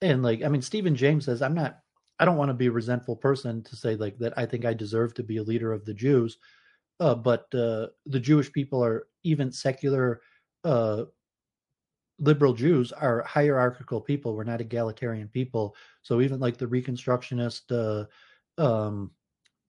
And 0.00 0.22
like, 0.22 0.42
I 0.42 0.48
mean, 0.48 0.62
Stephen 0.62 0.94
James 0.94 1.24
says, 1.24 1.42
I'm 1.42 1.54
not, 1.54 1.80
I 2.18 2.24
don't 2.24 2.36
want 2.36 2.50
to 2.50 2.54
be 2.54 2.66
a 2.66 2.72
resentful 2.72 3.16
person 3.16 3.62
to 3.64 3.76
say 3.76 3.96
like 3.96 4.18
that 4.18 4.36
I 4.36 4.46
think 4.46 4.64
I 4.64 4.74
deserve 4.74 5.14
to 5.14 5.22
be 5.22 5.38
a 5.38 5.42
leader 5.42 5.72
of 5.72 5.84
the 5.84 5.94
Jews. 5.94 6.38
Uh, 7.00 7.14
but 7.14 7.52
uh, 7.54 7.88
the 8.06 8.20
Jewish 8.20 8.52
people 8.52 8.82
are 8.84 9.06
even 9.22 9.52
secular 9.52 10.20
uh, 10.64 11.04
liberal 12.18 12.52
Jews 12.52 12.92
are 12.92 13.22
hierarchical 13.22 14.00
people. 14.00 14.34
We're 14.34 14.44
not 14.44 14.60
egalitarian 14.60 15.28
people. 15.28 15.76
So 16.02 16.20
even 16.20 16.40
like 16.40 16.56
the 16.56 16.66
Reconstructionist, 16.66 17.70
uh, 17.70 18.62
um, 18.62 19.12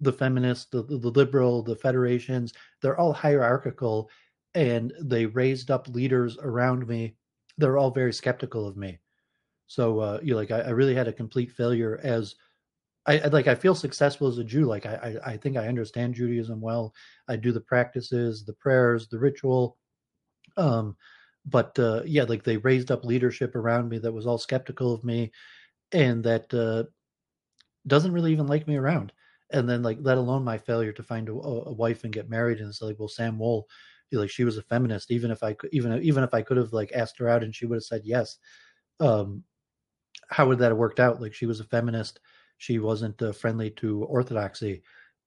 the 0.01 0.13
feminist, 0.13 0.71
the, 0.71 0.83
the 0.83 1.11
liberal, 1.11 1.61
the 1.61 1.75
federations, 1.75 2.53
they're 2.81 2.99
all 2.99 3.13
hierarchical, 3.13 4.09
and 4.55 4.93
they 5.01 5.25
raised 5.25 5.71
up 5.71 5.87
leaders 5.87 6.37
around 6.41 6.87
me. 6.87 7.15
They're 7.57 7.77
all 7.77 7.91
very 7.91 8.13
skeptical 8.13 8.67
of 8.67 8.77
me. 8.77 8.99
So 9.67 9.99
uh, 9.99 10.19
you 10.23 10.31
know, 10.31 10.37
like 10.37 10.51
I, 10.51 10.61
I 10.61 10.69
really 10.69 10.95
had 10.95 11.07
a 11.07 11.13
complete 11.13 11.51
failure 11.51 11.99
as 12.03 12.35
I, 13.05 13.19
I, 13.19 13.27
like 13.27 13.47
I 13.47 13.55
feel 13.55 13.75
successful 13.75 14.27
as 14.27 14.37
a 14.37 14.43
Jew. 14.43 14.65
Like 14.65 14.85
I, 14.85 15.19
I, 15.25 15.31
I 15.31 15.37
think 15.37 15.57
I 15.57 15.67
understand 15.67 16.15
Judaism 16.15 16.59
well. 16.61 16.93
I 17.27 17.35
do 17.35 17.51
the 17.51 17.61
practices, 17.61 18.43
the 18.43 18.53
prayers, 18.53 19.07
the 19.07 19.19
ritual. 19.19 19.77
Um, 20.57 20.95
but 21.45 21.77
uh, 21.79 22.01
yeah, 22.05 22.23
like 22.23 22.43
they 22.43 22.57
raised 22.57 22.91
up 22.91 23.05
leadership 23.05 23.55
around 23.55 23.89
me 23.89 23.97
that 23.99 24.11
was 24.11 24.27
all 24.27 24.37
skeptical 24.37 24.93
of 24.93 25.03
me, 25.03 25.31
and 25.91 26.23
that 26.23 26.53
uh, 26.53 26.83
doesn't 27.87 28.11
really 28.11 28.31
even 28.31 28.47
like 28.47 28.67
me 28.67 28.75
around. 28.75 29.11
And 29.51 29.67
then 29.67 29.81
like 29.81 29.97
let 30.01 30.17
alone 30.17 30.43
my 30.43 30.57
failure 30.57 30.91
to 30.91 31.03
find 31.03 31.27
a, 31.29 31.33
a 31.33 31.71
wife 31.73 32.03
and 32.03 32.13
get 32.13 32.29
married. 32.29 32.59
And 32.59 32.69
it's 32.69 32.81
like, 32.81 32.99
well, 32.99 33.07
Sam 33.07 33.39
Woll, 33.39 33.67
like 34.11 34.29
she 34.29 34.43
was 34.43 34.57
a 34.57 34.63
feminist. 34.63 35.11
Even 35.11 35.31
if 35.31 35.43
I 35.43 35.53
could, 35.53 35.69
even 35.73 36.01
even 36.01 36.23
if 36.23 36.33
I 36.33 36.41
could 36.41 36.57
have 36.57 36.73
like 36.73 36.91
asked 36.93 37.17
her 37.19 37.29
out 37.29 37.43
and 37.43 37.53
she 37.53 37.65
would 37.65 37.75
have 37.75 37.83
said 37.83 38.01
yes, 38.05 38.37
um, 38.99 39.43
how 40.29 40.47
would 40.47 40.59
that 40.59 40.69
have 40.69 40.77
worked 40.77 40.99
out? 40.99 41.21
Like 41.21 41.33
she 41.33 41.45
was 41.45 41.59
a 41.59 41.65
feminist 41.65 42.19
she 42.59 42.77
wasn't 42.77 43.19
uh, 43.21 43.31
friendly 43.31 43.71
to 43.71 44.03
orthodoxy 44.03 44.83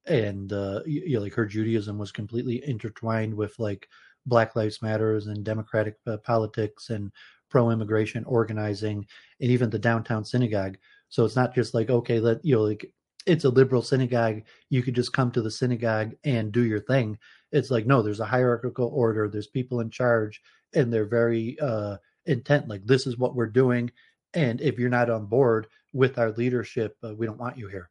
and 0.07 0.53
uh, 0.53 0.81
you, 0.87 1.17
know, 1.17 1.23
like 1.23 1.35
her 1.35 1.47
Judaism 1.47 1.99
was 1.99 2.13
completely 2.13 2.63
intertwined 2.69 3.35
with 3.35 3.59
like 3.59 3.89
Black 4.27 4.55
Lives 4.55 4.83
Matters 4.83 5.27
and 5.27 5.43
democratic 5.43 5.97
uh, 6.07 6.19
politics 6.19 6.91
and 6.91 7.11
pro-immigration 7.51 8.25
organizing 8.25 9.07
and 9.41 9.51
even 9.51 9.71
the 9.71 9.79
downtown 9.79 10.25
synagogue. 10.25 10.77
So 11.09 11.25
it's 11.25 11.37
not 11.37 11.55
just 11.55 11.75
like 11.75 11.91
okay, 11.91 12.21
let 12.21 12.45
you 12.45 12.57
know 12.57 12.63
like 12.63 12.93
it's 13.27 13.45
a 13.45 13.51
liberal 13.51 13.83
synagogue. 13.83 14.43
You 14.69 14.83
could 14.83 14.95
just 14.95 15.13
come 15.13 15.31
to 15.33 15.43
the 15.43 15.51
synagogue 15.51 16.15
and 16.25 16.53
do 16.53 16.65
your 16.65 16.81
thing. 16.81 17.19
It's 17.53 17.71
like 17.71 17.87
no, 17.87 18.03
there's 18.03 18.21
a 18.21 18.25
hierarchical 18.27 18.91
order. 18.93 19.29
There's 19.29 19.47
people 19.47 19.81
in 19.81 19.91
charge, 19.91 20.41
and 20.75 20.93
they're 20.93 21.07
very 21.07 21.59
uh, 21.61 21.99
intent. 22.27 22.69
Like 22.69 22.85
this 22.87 23.07
is 23.07 23.19
what 23.19 23.35
we're 23.35 23.47
doing, 23.47 23.91
and 24.35 24.61
if 24.61 24.79
you're 24.79 24.89
not 24.89 25.11
on 25.11 25.27
board, 25.27 25.67
with 25.93 26.19
our 26.19 26.33
leadership, 26.33 26.97
uh, 27.05 27.15
we 27.15 27.27
don't 27.27 27.39
want 27.39 27.59
you 27.59 27.69
here. 27.69 27.91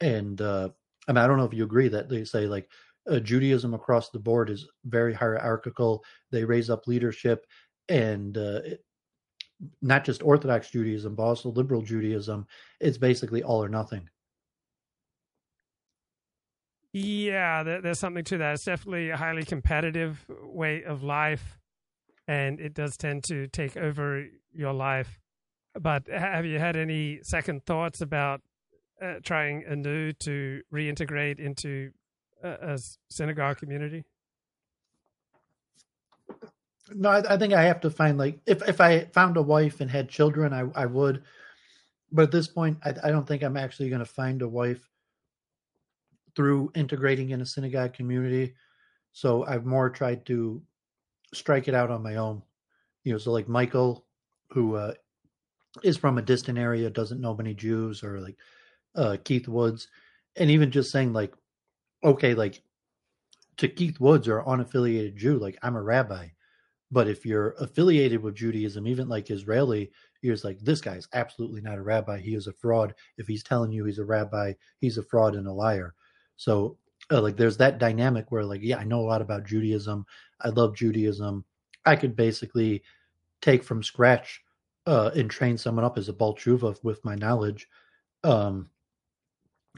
And 0.00 0.40
uh, 0.40 0.70
I 1.08 1.12
mean, 1.12 1.18
I 1.18 1.26
don't 1.26 1.38
know 1.38 1.44
if 1.44 1.54
you 1.54 1.64
agree 1.64 1.88
that 1.88 2.08
they 2.08 2.24
say 2.24 2.46
like 2.46 2.68
uh, 3.10 3.20
Judaism 3.20 3.74
across 3.74 4.10
the 4.10 4.18
board 4.18 4.50
is 4.50 4.66
very 4.84 5.14
hierarchical. 5.14 6.04
They 6.30 6.44
raise 6.44 6.70
up 6.70 6.86
leadership, 6.86 7.46
and 7.88 8.36
uh, 8.36 8.60
not 9.82 10.04
just 10.04 10.22
Orthodox 10.22 10.70
Judaism, 10.70 11.14
but 11.14 11.22
also 11.22 11.50
liberal 11.50 11.82
Judaism. 11.82 12.46
It's 12.80 12.98
basically 12.98 13.42
all 13.42 13.62
or 13.62 13.68
nothing. 13.68 14.08
Yeah, 16.98 17.62
there's 17.62 17.98
something 17.98 18.24
to 18.24 18.38
that. 18.38 18.54
It's 18.54 18.64
definitely 18.64 19.10
a 19.10 19.18
highly 19.18 19.44
competitive 19.44 20.24
way 20.42 20.82
of 20.82 21.02
life, 21.02 21.58
and 22.26 22.58
it 22.58 22.72
does 22.72 22.96
tend 22.96 23.24
to 23.24 23.48
take 23.48 23.76
over 23.76 24.24
your 24.50 24.72
life. 24.72 25.20
But 25.78 26.08
have 26.08 26.46
you 26.46 26.58
had 26.58 26.74
any 26.74 27.18
second 27.22 27.66
thoughts 27.66 28.00
about 28.00 28.40
uh, 29.02 29.16
trying 29.22 29.62
anew 29.68 30.14
to 30.20 30.62
reintegrate 30.72 31.38
into 31.38 31.90
a, 32.42 32.48
a 32.48 32.78
synagogue 33.10 33.58
community? 33.58 34.06
No, 36.94 37.10
I, 37.10 37.34
I, 37.34 37.36
think 37.36 37.52
I 37.52 37.64
have 37.64 37.82
to 37.82 37.90
find 37.90 38.16
like 38.16 38.38
if 38.46 38.66
if 38.66 38.80
I 38.80 39.04
found 39.04 39.36
a 39.36 39.42
wife 39.42 39.82
and 39.82 39.90
had 39.90 40.08
children, 40.08 40.54
I 40.54 40.64
I 40.74 40.86
would. 40.86 41.24
But 42.10 42.22
at 42.22 42.30
this 42.32 42.48
point, 42.48 42.78
I, 42.82 42.94
I 43.04 43.10
don't 43.10 43.28
think 43.28 43.42
I'm 43.42 43.58
actually 43.58 43.90
going 43.90 43.98
to 43.98 44.06
find 44.06 44.40
a 44.40 44.48
wife 44.48 44.88
through 46.36 46.70
integrating 46.74 47.30
in 47.30 47.40
a 47.40 47.46
synagogue 47.46 47.94
community. 47.94 48.54
So 49.12 49.44
I've 49.46 49.64
more 49.64 49.90
tried 49.90 50.26
to 50.26 50.62
strike 51.34 51.66
it 51.66 51.74
out 51.74 51.90
on 51.90 52.02
my 52.02 52.16
own. 52.16 52.42
You 53.02 53.12
know, 53.12 53.18
so 53.18 53.32
like 53.32 53.48
Michael, 53.48 54.04
who 54.50 54.76
uh, 54.76 54.92
is 55.82 55.96
from 55.96 56.18
a 56.18 56.22
distant 56.22 56.58
area, 56.58 56.90
doesn't 56.90 57.20
know 57.20 57.34
many 57.34 57.54
Jews, 57.54 58.02
or 58.04 58.20
like 58.20 58.36
uh, 58.94 59.16
Keith 59.24 59.48
Woods, 59.48 59.88
and 60.36 60.50
even 60.50 60.70
just 60.70 60.90
saying 60.90 61.12
like, 61.12 61.32
okay, 62.04 62.34
like 62.34 62.62
to 63.56 63.68
Keith 63.68 63.98
Woods 63.98 64.28
or 64.28 64.42
unaffiliated 64.42 65.16
Jew, 65.16 65.38
like 65.38 65.58
I'm 65.62 65.76
a 65.76 65.82
rabbi, 65.82 66.28
but 66.90 67.08
if 67.08 67.24
you're 67.24 67.54
affiliated 67.58 68.22
with 68.22 68.34
Judaism, 68.36 68.86
even 68.86 69.08
like 69.08 69.30
Israeli, 69.30 69.90
you're 70.22 70.36
like 70.44 70.58
this 70.60 70.80
guy's 70.80 71.08
absolutely 71.12 71.60
not 71.60 71.78
a 71.78 71.82
rabbi. 71.82 72.18
He 72.18 72.34
is 72.34 72.46
a 72.46 72.52
fraud. 72.52 72.94
If 73.16 73.26
he's 73.26 73.42
telling 73.42 73.72
you 73.72 73.84
he's 73.84 73.98
a 73.98 74.04
rabbi, 74.04 74.54
he's 74.78 74.98
a 74.98 75.02
fraud 75.02 75.34
and 75.34 75.46
a 75.46 75.52
liar. 75.52 75.94
So 76.36 76.78
uh, 77.10 77.20
like 77.20 77.36
there's 77.36 77.56
that 77.58 77.78
dynamic 77.78 78.30
where 78.30 78.44
like 78.44 78.60
yeah, 78.62 78.78
I 78.78 78.84
know 78.84 79.00
a 79.00 79.08
lot 79.08 79.22
about 79.22 79.46
Judaism. 79.46 80.06
I 80.40 80.48
love 80.48 80.74
Judaism. 80.74 81.44
I 81.84 81.96
could 81.96 82.16
basically 82.16 82.82
take 83.40 83.62
from 83.62 83.82
scratch 83.82 84.42
uh, 84.86 85.10
and 85.14 85.30
train 85.30 85.56
someone 85.56 85.84
up 85.84 85.98
as 85.98 86.08
a 86.08 86.12
baal 86.12 86.34
teshuva 86.34 86.82
with 86.82 87.04
my 87.04 87.14
knowledge. 87.14 87.68
Um, 88.24 88.70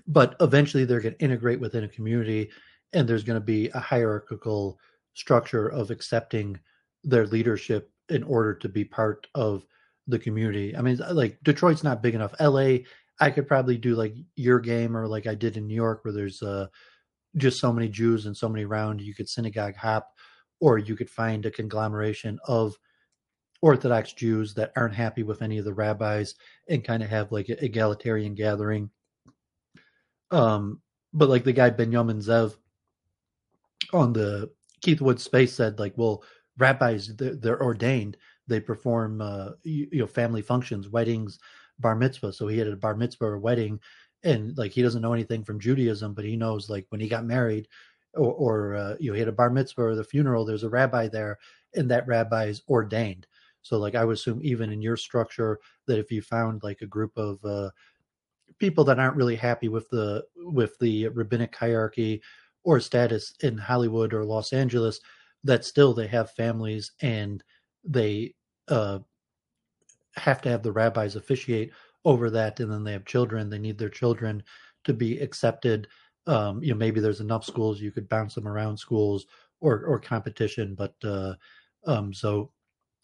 but 0.07 0.37
eventually 0.41 0.85
they're 0.85 1.01
going 1.01 1.15
to 1.15 1.25
integrate 1.25 1.61
within 1.61 1.85
a 1.85 1.89
community 1.89 2.51
and 2.93 3.07
there's 3.07 3.25
going 3.25 3.39
to 3.39 3.45
be 3.45 3.69
a 3.71 3.79
hierarchical 3.79 4.79
structure 5.15 5.69
of 5.69 5.91
accepting 5.91 6.59
their 7.05 7.27
leadership 7.27 7.91
in 8.09 8.23
order 8.23 8.55
to 8.55 8.69
be 8.69 8.85
part 8.85 9.27
of 9.35 9.67
the 10.07 10.19
community. 10.19 10.75
I 10.77 10.81
mean, 10.81 10.99
like 11.11 11.39
Detroit's 11.43 11.85
not 11.85 12.03
big 12.03 12.15
enough. 12.15 12.35
LA, 12.41 12.79
I 13.21 13.31
could 13.31 13.49
probably 13.49 13.77
do 13.77 13.95
like 13.95 14.15
your 14.37 14.61
game 14.61 14.97
or 14.97 15.07
like 15.07 15.27
I 15.27 15.35
did 15.35 15.57
in 15.57 15.67
New 15.67 15.75
York, 15.75 16.05
where 16.05 16.15
there's 16.15 16.43
uh, 16.43 16.69
just 17.37 17.59
so 17.59 17.73
many 17.73 17.89
Jews 17.89 18.27
and 18.27 18.37
so 18.37 18.49
many 18.49 18.65
around. 18.65 19.01
You 19.01 19.15
could 19.15 19.29
synagogue 19.29 19.77
hop, 19.77 20.09
or 20.61 20.79
you 20.79 20.97
could 20.97 21.11
find 21.11 21.45
a 21.45 21.51
conglomeration 21.51 22.39
of 22.47 22.77
Orthodox 23.61 24.13
Jews 24.13 24.55
that 24.55 24.73
aren't 24.77 24.95
happy 24.95 25.23
with 25.23 25.43
any 25.43 25.59
of 25.59 25.65
the 25.65 25.75
rabbis 25.75 26.35
and 26.69 26.85
kind 26.85 27.03
of 27.03 27.11
have 27.11 27.33
like 27.33 27.49
an 27.49 27.59
egalitarian 27.61 28.35
gathering. 28.35 28.91
Um, 30.31 30.81
but 31.13 31.29
like 31.29 31.45
the 31.45 31.53
guy 31.53 31.71
Benjamin 31.71 32.19
Zev 32.19 32.55
on 33.93 34.13
the 34.13 34.51
Keith 34.83 35.01
Wood 35.01 35.21
space 35.21 35.55
said, 35.55 35.79
like, 35.79 35.95
well, 35.97 36.23
rabbis 36.59 37.15
they're, 37.17 37.35
they're 37.35 37.63
ordained, 37.63 38.17
they 38.47 38.61
perform 38.61 39.21
uh, 39.21 39.51
you, 39.65 39.89
you, 39.93 39.99
know 40.01 40.07
family 40.07 40.43
functions, 40.43 40.89
weddings, 40.89 41.39
bar 41.79 41.95
mitzvah. 41.97 42.33
So 42.33 42.47
he 42.47 42.59
had 42.59 42.69
a 42.69 42.77
bar 42.77 42.95
mitzvah 42.95 43.25
or 43.25 43.39
wedding, 43.39 43.81
and 44.23 44.57
like 44.59 44.73
he 44.73 44.83
doesn't 44.83 45.03
know 45.03 45.13
anything 45.13 45.45
from 45.45 45.61
Judaism, 45.61 46.15
but 46.15 46.25
he 46.25 46.37
knows 46.37 46.71
like 46.71 46.87
when 46.91 47.01
he 47.01 47.09
got 47.09 47.25
married, 47.25 47.69
or, 48.15 48.33
or 48.33 48.75
uh, 48.75 48.97
you 48.99 49.11
know 49.11 49.15
he 49.15 49.21
had 49.21 49.29
a 49.29 49.33
bar 49.33 49.51
mitzvah 49.51 49.83
or 49.83 49.95
the 49.95 50.05
funeral, 50.05 50.45
there's 50.45 50.65
a 50.65 50.69
rabbi 50.69 51.09
there, 51.09 51.39
and 51.75 51.91
that 51.91 52.07
rabbi 52.07 52.47
is 52.47 52.63
ordained. 52.69 53.27
So 53.63 53.79
like 53.79 53.95
I 53.95 54.05
would 54.05 54.17
assume 54.17 54.41
even 54.43 54.73
in 54.73 54.81
your 54.83 54.97
structure 54.97 55.59
that 55.87 55.99
if 55.99 56.11
you 56.11 56.23
found 56.23 56.63
like 56.63 56.81
a 56.81 56.87
group 56.87 57.17
of 57.17 57.45
uh, 57.45 57.71
people 58.59 58.85
that 58.85 58.99
aren't 58.99 59.17
really 59.17 59.37
happy 59.37 59.69
with 59.69 59.89
the 59.91 60.25
with 60.37 60.79
the 60.79 61.09
rabbinic 61.09 61.55
hierarchy 61.55 62.23
or 62.65 62.81
status 62.81 63.35
in 63.43 63.57
Hollywood 63.57 64.13
or 64.13 64.25
Los 64.25 64.53
Angeles, 64.53 65.01
that 65.45 65.65
still 65.65 65.95
they 65.95 66.07
have 66.07 66.31
families 66.33 66.93
and 67.01 67.43
they 67.85 68.35
uh, 68.69 68.99
have 70.19 70.41
to 70.43 70.49
have 70.51 70.63
the 70.63 70.73
rabbis 70.73 71.17
officiate 71.17 71.73
over 72.05 72.31
that, 72.31 72.61
and 72.61 72.71
then 72.71 72.85
they 72.85 72.93
have 72.93 73.05
children. 73.05 73.51
They 73.51 73.59
need 73.59 73.79
their 73.79 73.89
children 73.89 74.43
to 74.85 74.95
be 74.95 75.19
accepted. 75.19 75.89
Um, 76.27 76.63
you 76.63 76.71
know, 76.71 76.79
maybe 76.79 77.01
there's 77.01 77.21
enough 77.21 77.45
schools 77.45 77.81
you 77.81 77.91
could 77.91 78.09
bounce 78.09 78.35
them 78.35 78.49
around 78.49 78.77
schools 78.79 79.27
or 79.61 79.85
or 79.85 79.99
competition, 79.99 80.75
but 80.75 80.95
uh, 81.05 81.35
um, 81.87 82.13
so 82.13 82.53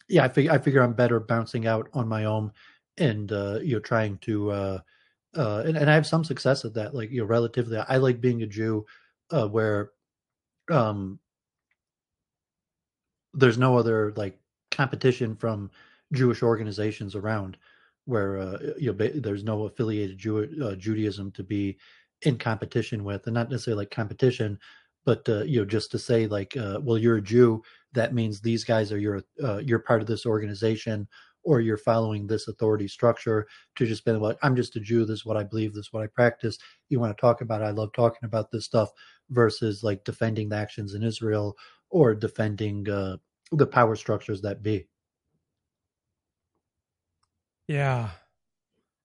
yeah, 0.07 0.23
I 0.23 0.29
figure 0.29 0.51
I 0.51 0.57
figure 0.57 0.81
I'm 0.81 0.93
better 0.93 1.19
bouncing 1.19 1.67
out 1.67 1.89
on 1.93 2.07
my 2.07 2.25
own 2.25 2.51
and 2.97 3.31
uh, 3.31 3.59
you 3.61 3.75
know 3.75 3.79
trying 3.79 4.17
to 4.19 4.51
uh, 4.51 4.79
uh, 5.35 5.63
and, 5.65 5.77
and 5.77 5.89
I 5.89 5.95
have 5.95 6.07
some 6.07 6.23
success 6.23 6.65
at 6.65 6.73
that. 6.75 6.93
Like 6.95 7.11
you 7.11 7.21
know, 7.21 7.27
relatively, 7.27 7.77
I 7.77 7.97
like 7.97 8.21
being 8.21 8.43
a 8.43 8.47
Jew 8.47 8.85
uh, 9.31 9.47
where 9.47 9.91
um, 10.71 11.19
there's 13.33 13.57
no 13.57 13.77
other 13.77 14.13
like 14.15 14.39
competition 14.71 15.35
from 15.35 15.71
Jewish 16.15 16.41
organizations 16.41 17.15
around 17.15 17.57
where 18.05 18.37
uh, 18.37 18.57
you 18.77 18.93
know 18.93 19.07
there's 19.15 19.43
no 19.43 19.65
affiliated 19.65 20.17
Jew- 20.17 20.63
uh, 20.63 20.75
Judaism 20.75 21.31
to 21.31 21.43
be 21.43 21.77
in 22.21 22.37
competition 22.37 23.03
with, 23.03 23.25
and 23.27 23.33
not 23.33 23.49
necessarily 23.49 23.81
like 23.81 23.91
competition, 23.91 24.59
but 25.05 25.27
uh, 25.27 25.43
you 25.43 25.59
know 25.59 25.65
just 25.65 25.91
to 25.91 25.99
say 25.99 26.27
like, 26.27 26.55
uh, 26.57 26.79
well, 26.81 26.97
you're 26.97 27.17
a 27.17 27.21
Jew, 27.21 27.61
that 27.93 28.13
means 28.13 28.39
these 28.39 28.63
guys 28.63 28.91
are 28.91 28.99
your 28.99 29.23
uh, 29.43 29.57
you're 29.57 29.79
part 29.79 30.01
of 30.01 30.07
this 30.07 30.25
organization, 30.25 31.07
or 31.43 31.61
you're 31.61 31.77
following 31.77 32.27
this 32.27 32.47
authority 32.47 32.87
structure. 32.87 33.47
To 33.77 33.85
just 33.85 34.05
be 34.05 34.11
like, 34.11 34.37
I'm 34.43 34.55
just 34.55 34.75
a 34.75 34.79
Jew. 34.79 35.05
This 35.05 35.19
is 35.19 35.25
what 35.25 35.37
I 35.37 35.43
believe. 35.43 35.73
This 35.73 35.87
is 35.87 35.93
what 35.93 36.03
I 36.03 36.07
practice. 36.07 36.57
You 36.89 36.99
want 36.99 37.15
to 37.15 37.21
talk 37.21 37.41
about? 37.41 37.61
It, 37.61 37.65
I 37.65 37.71
love 37.71 37.91
talking 37.93 38.25
about 38.25 38.51
this 38.51 38.65
stuff. 38.65 38.89
Versus 39.31 39.83
like 39.83 40.03
defending 40.03 40.49
the 40.49 40.55
actions 40.55 40.93
in 40.93 41.01
Israel 41.01 41.57
or 41.89 42.13
defending 42.13 42.87
uh, 42.87 43.17
the 43.51 43.65
power 43.65 43.95
structures 43.95 44.39
that 44.41 44.61
be. 44.61 44.85
Yeah. 47.67 48.09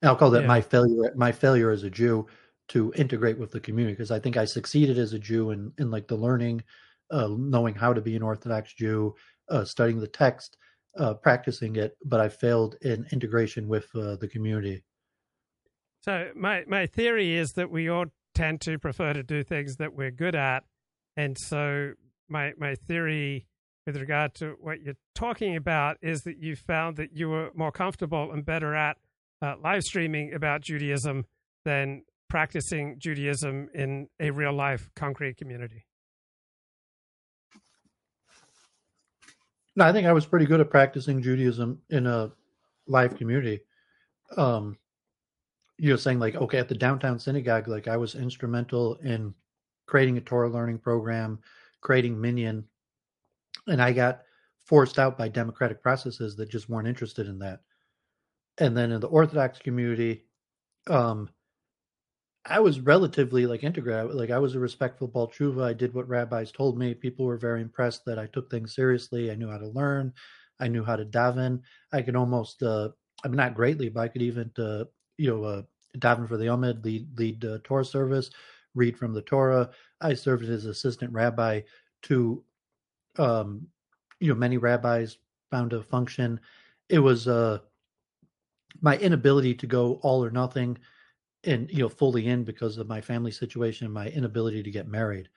I'll 0.02 0.16
call 0.16 0.30
that 0.30 0.42
yeah. 0.42 0.48
my 0.48 0.60
failure. 0.60 1.12
My 1.14 1.32
failure 1.32 1.70
as 1.70 1.82
a 1.82 1.90
Jew 1.90 2.26
to 2.68 2.92
integrate 2.96 3.38
with 3.38 3.50
the 3.50 3.60
community 3.60 3.94
because 3.94 4.10
I 4.10 4.20
think 4.20 4.36
I 4.36 4.44
succeeded 4.44 4.98
as 4.98 5.12
a 5.12 5.18
Jew 5.18 5.50
in 5.50 5.72
in 5.78 5.90
like 5.90 6.08
the 6.08 6.16
learning, 6.16 6.62
uh, 7.10 7.28
knowing 7.30 7.74
how 7.74 7.92
to 7.92 8.00
be 8.00 8.16
an 8.16 8.22
Orthodox 8.22 8.72
Jew, 8.72 9.14
uh, 9.48 9.64
studying 9.64 10.00
the 10.00 10.06
text, 10.06 10.56
uh, 10.98 11.14
practicing 11.14 11.76
it, 11.76 11.96
but 12.04 12.20
I 12.20 12.28
failed 12.28 12.76
in 12.82 13.06
integration 13.12 13.68
with 13.68 13.88
uh, 13.94 14.16
the 14.16 14.28
community. 14.28 14.84
So 16.02 16.30
my 16.34 16.64
my 16.66 16.86
theory 16.86 17.34
is 17.34 17.52
that 17.52 17.70
we 17.70 17.88
all 17.88 18.06
tend 18.34 18.62
to 18.62 18.78
prefer 18.78 19.12
to 19.12 19.22
do 19.22 19.42
things 19.42 19.76
that 19.76 19.94
we're 19.94 20.10
good 20.10 20.34
at, 20.34 20.64
and 21.16 21.36
so 21.38 21.92
my 22.28 22.52
my 22.56 22.74
theory 22.74 23.46
with 23.90 24.00
regard 24.00 24.32
to 24.34 24.54
what 24.60 24.80
you're 24.82 24.94
talking 25.16 25.56
about 25.56 25.96
is 26.00 26.22
that 26.22 26.38
you 26.38 26.54
found 26.54 26.96
that 26.96 27.12
you 27.12 27.28
were 27.28 27.50
more 27.56 27.72
comfortable 27.72 28.30
and 28.30 28.44
better 28.44 28.72
at 28.72 28.96
uh, 29.42 29.54
live 29.64 29.82
streaming 29.82 30.32
about 30.32 30.60
Judaism 30.60 31.26
than 31.64 32.04
practicing 32.28 33.00
Judaism 33.00 33.68
in 33.74 34.06
a 34.20 34.30
real 34.30 34.52
life 34.52 34.88
concrete 34.94 35.38
community. 35.38 35.86
No, 39.74 39.86
I 39.86 39.92
think 39.92 40.06
I 40.06 40.12
was 40.12 40.24
pretty 40.24 40.46
good 40.46 40.60
at 40.60 40.70
practicing 40.70 41.20
Judaism 41.20 41.82
in 41.90 42.06
a 42.06 42.30
live 42.86 43.16
community. 43.16 43.58
Um, 44.36 44.78
you're 45.78 45.98
saying 45.98 46.20
like, 46.20 46.36
okay, 46.36 46.58
at 46.58 46.68
the 46.68 46.76
downtown 46.76 47.18
synagogue, 47.18 47.66
like 47.66 47.88
I 47.88 47.96
was 47.96 48.14
instrumental 48.14 49.00
in 49.02 49.34
creating 49.86 50.16
a 50.16 50.20
Torah 50.20 50.48
learning 50.48 50.78
program, 50.78 51.40
creating 51.80 52.20
Minyan, 52.20 52.66
and 53.70 53.80
I 53.80 53.92
got 53.92 54.22
forced 54.66 54.98
out 54.98 55.16
by 55.16 55.28
democratic 55.28 55.82
processes 55.82 56.36
that 56.36 56.50
just 56.50 56.68
weren't 56.68 56.88
interested 56.88 57.26
in 57.26 57.38
that. 57.38 57.60
And 58.58 58.76
then 58.76 58.92
in 58.92 59.00
the 59.00 59.08
Orthodox 59.08 59.58
community, 59.58 60.24
um, 60.88 61.30
I 62.44 62.60
was 62.60 62.80
relatively 62.80 63.46
like 63.46 63.64
integrated. 63.64 64.14
Like 64.14 64.30
I 64.30 64.38
was 64.38 64.54
a 64.54 64.60
respectful 64.60 65.08
baal 65.08 65.28
teshuva. 65.28 65.64
I 65.64 65.72
did 65.72 65.94
what 65.94 66.08
rabbis 66.08 66.52
told 66.52 66.78
me. 66.78 66.94
People 66.94 67.26
were 67.26 67.36
very 67.36 67.62
impressed 67.62 68.04
that 68.06 68.18
I 68.18 68.26
took 68.26 68.50
things 68.50 68.74
seriously. 68.74 69.30
I 69.30 69.34
knew 69.34 69.50
how 69.50 69.58
to 69.58 69.68
learn. 69.68 70.12
I 70.58 70.68
knew 70.68 70.84
how 70.84 70.96
to 70.96 71.04
daven. 71.04 71.60
I 71.92 72.02
could 72.02 72.16
almost, 72.16 72.62
uh, 72.62 72.90
I'm 73.24 73.32
not 73.32 73.54
greatly, 73.54 73.88
but 73.88 74.00
I 74.00 74.08
could 74.08 74.22
even, 74.22 74.50
uh, 74.58 74.84
you 75.16 75.30
know, 75.30 75.44
uh, 75.44 75.62
daven 75.98 76.28
for 76.28 76.36
the 76.36 76.46
Amud, 76.46 76.84
lead, 76.84 77.08
lead 77.18 77.44
uh, 77.44 77.58
Torah 77.64 77.84
service, 77.84 78.30
read 78.74 78.96
from 78.96 79.12
the 79.14 79.22
Torah. 79.22 79.70
I 80.00 80.14
served 80.14 80.44
as 80.44 80.64
assistant 80.64 81.12
rabbi 81.12 81.62
to 82.02 82.42
um, 83.20 83.66
you 84.18 84.28
know 84.28 84.38
many 84.38 84.56
rabbis 84.56 85.18
found 85.50 85.72
a 85.72 85.82
function. 85.82 86.40
It 86.88 86.98
was 86.98 87.28
uh, 87.28 87.58
my 88.80 88.96
inability 88.98 89.54
to 89.54 89.66
go 89.66 89.94
all 90.02 90.24
or 90.24 90.30
nothing 90.30 90.78
and 91.44 91.70
you 91.70 91.78
know 91.78 91.88
fully 91.88 92.26
in 92.26 92.44
because 92.44 92.78
of 92.78 92.88
my 92.88 93.00
family 93.00 93.30
situation 93.30 93.84
and 93.84 93.94
my 93.94 94.08
inability 94.08 94.62
to 94.62 94.70
get 94.70 94.88
married. 94.88 95.28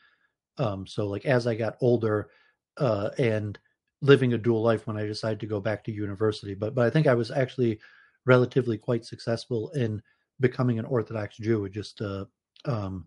Um, 0.57 0.87
so 0.87 1.07
like 1.07 1.25
as 1.25 1.45
I 1.47 1.55
got 1.55 1.77
older 1.81 2.29
uh, 2.77 3.09
and 3.17 3.59
living 4.01 4.33
a 4.33 4.37
dual 4.37 4.61
life 4.61 4.87
when 4.87 4.97
I 4.97 5.05
decided 5.05 5.39
to 5.41 5.47
go 5.47 5.59
back 5.59 5.83
to 5.83 5.91
university, 5.91 6.53
but 6.53 6.73
but 6.75 6.85
I 6.85 6.89
think 6.89 7.07
I 7.07 7.15
was 7.15 7.31
actually 7.31 7.79
relatively 8.25 8.77
quite 8.77 9.05
successful 9.05 9.69
in 9.71 10.01
becoming 10.39 10.79
an 10.79 10.85
Orthodox 10.85 11.37
Jew. 11.37 11.65
It 11.65 11.73
just 11.73 12.01
uh, 12.01 12.25
um, 12.65 13.05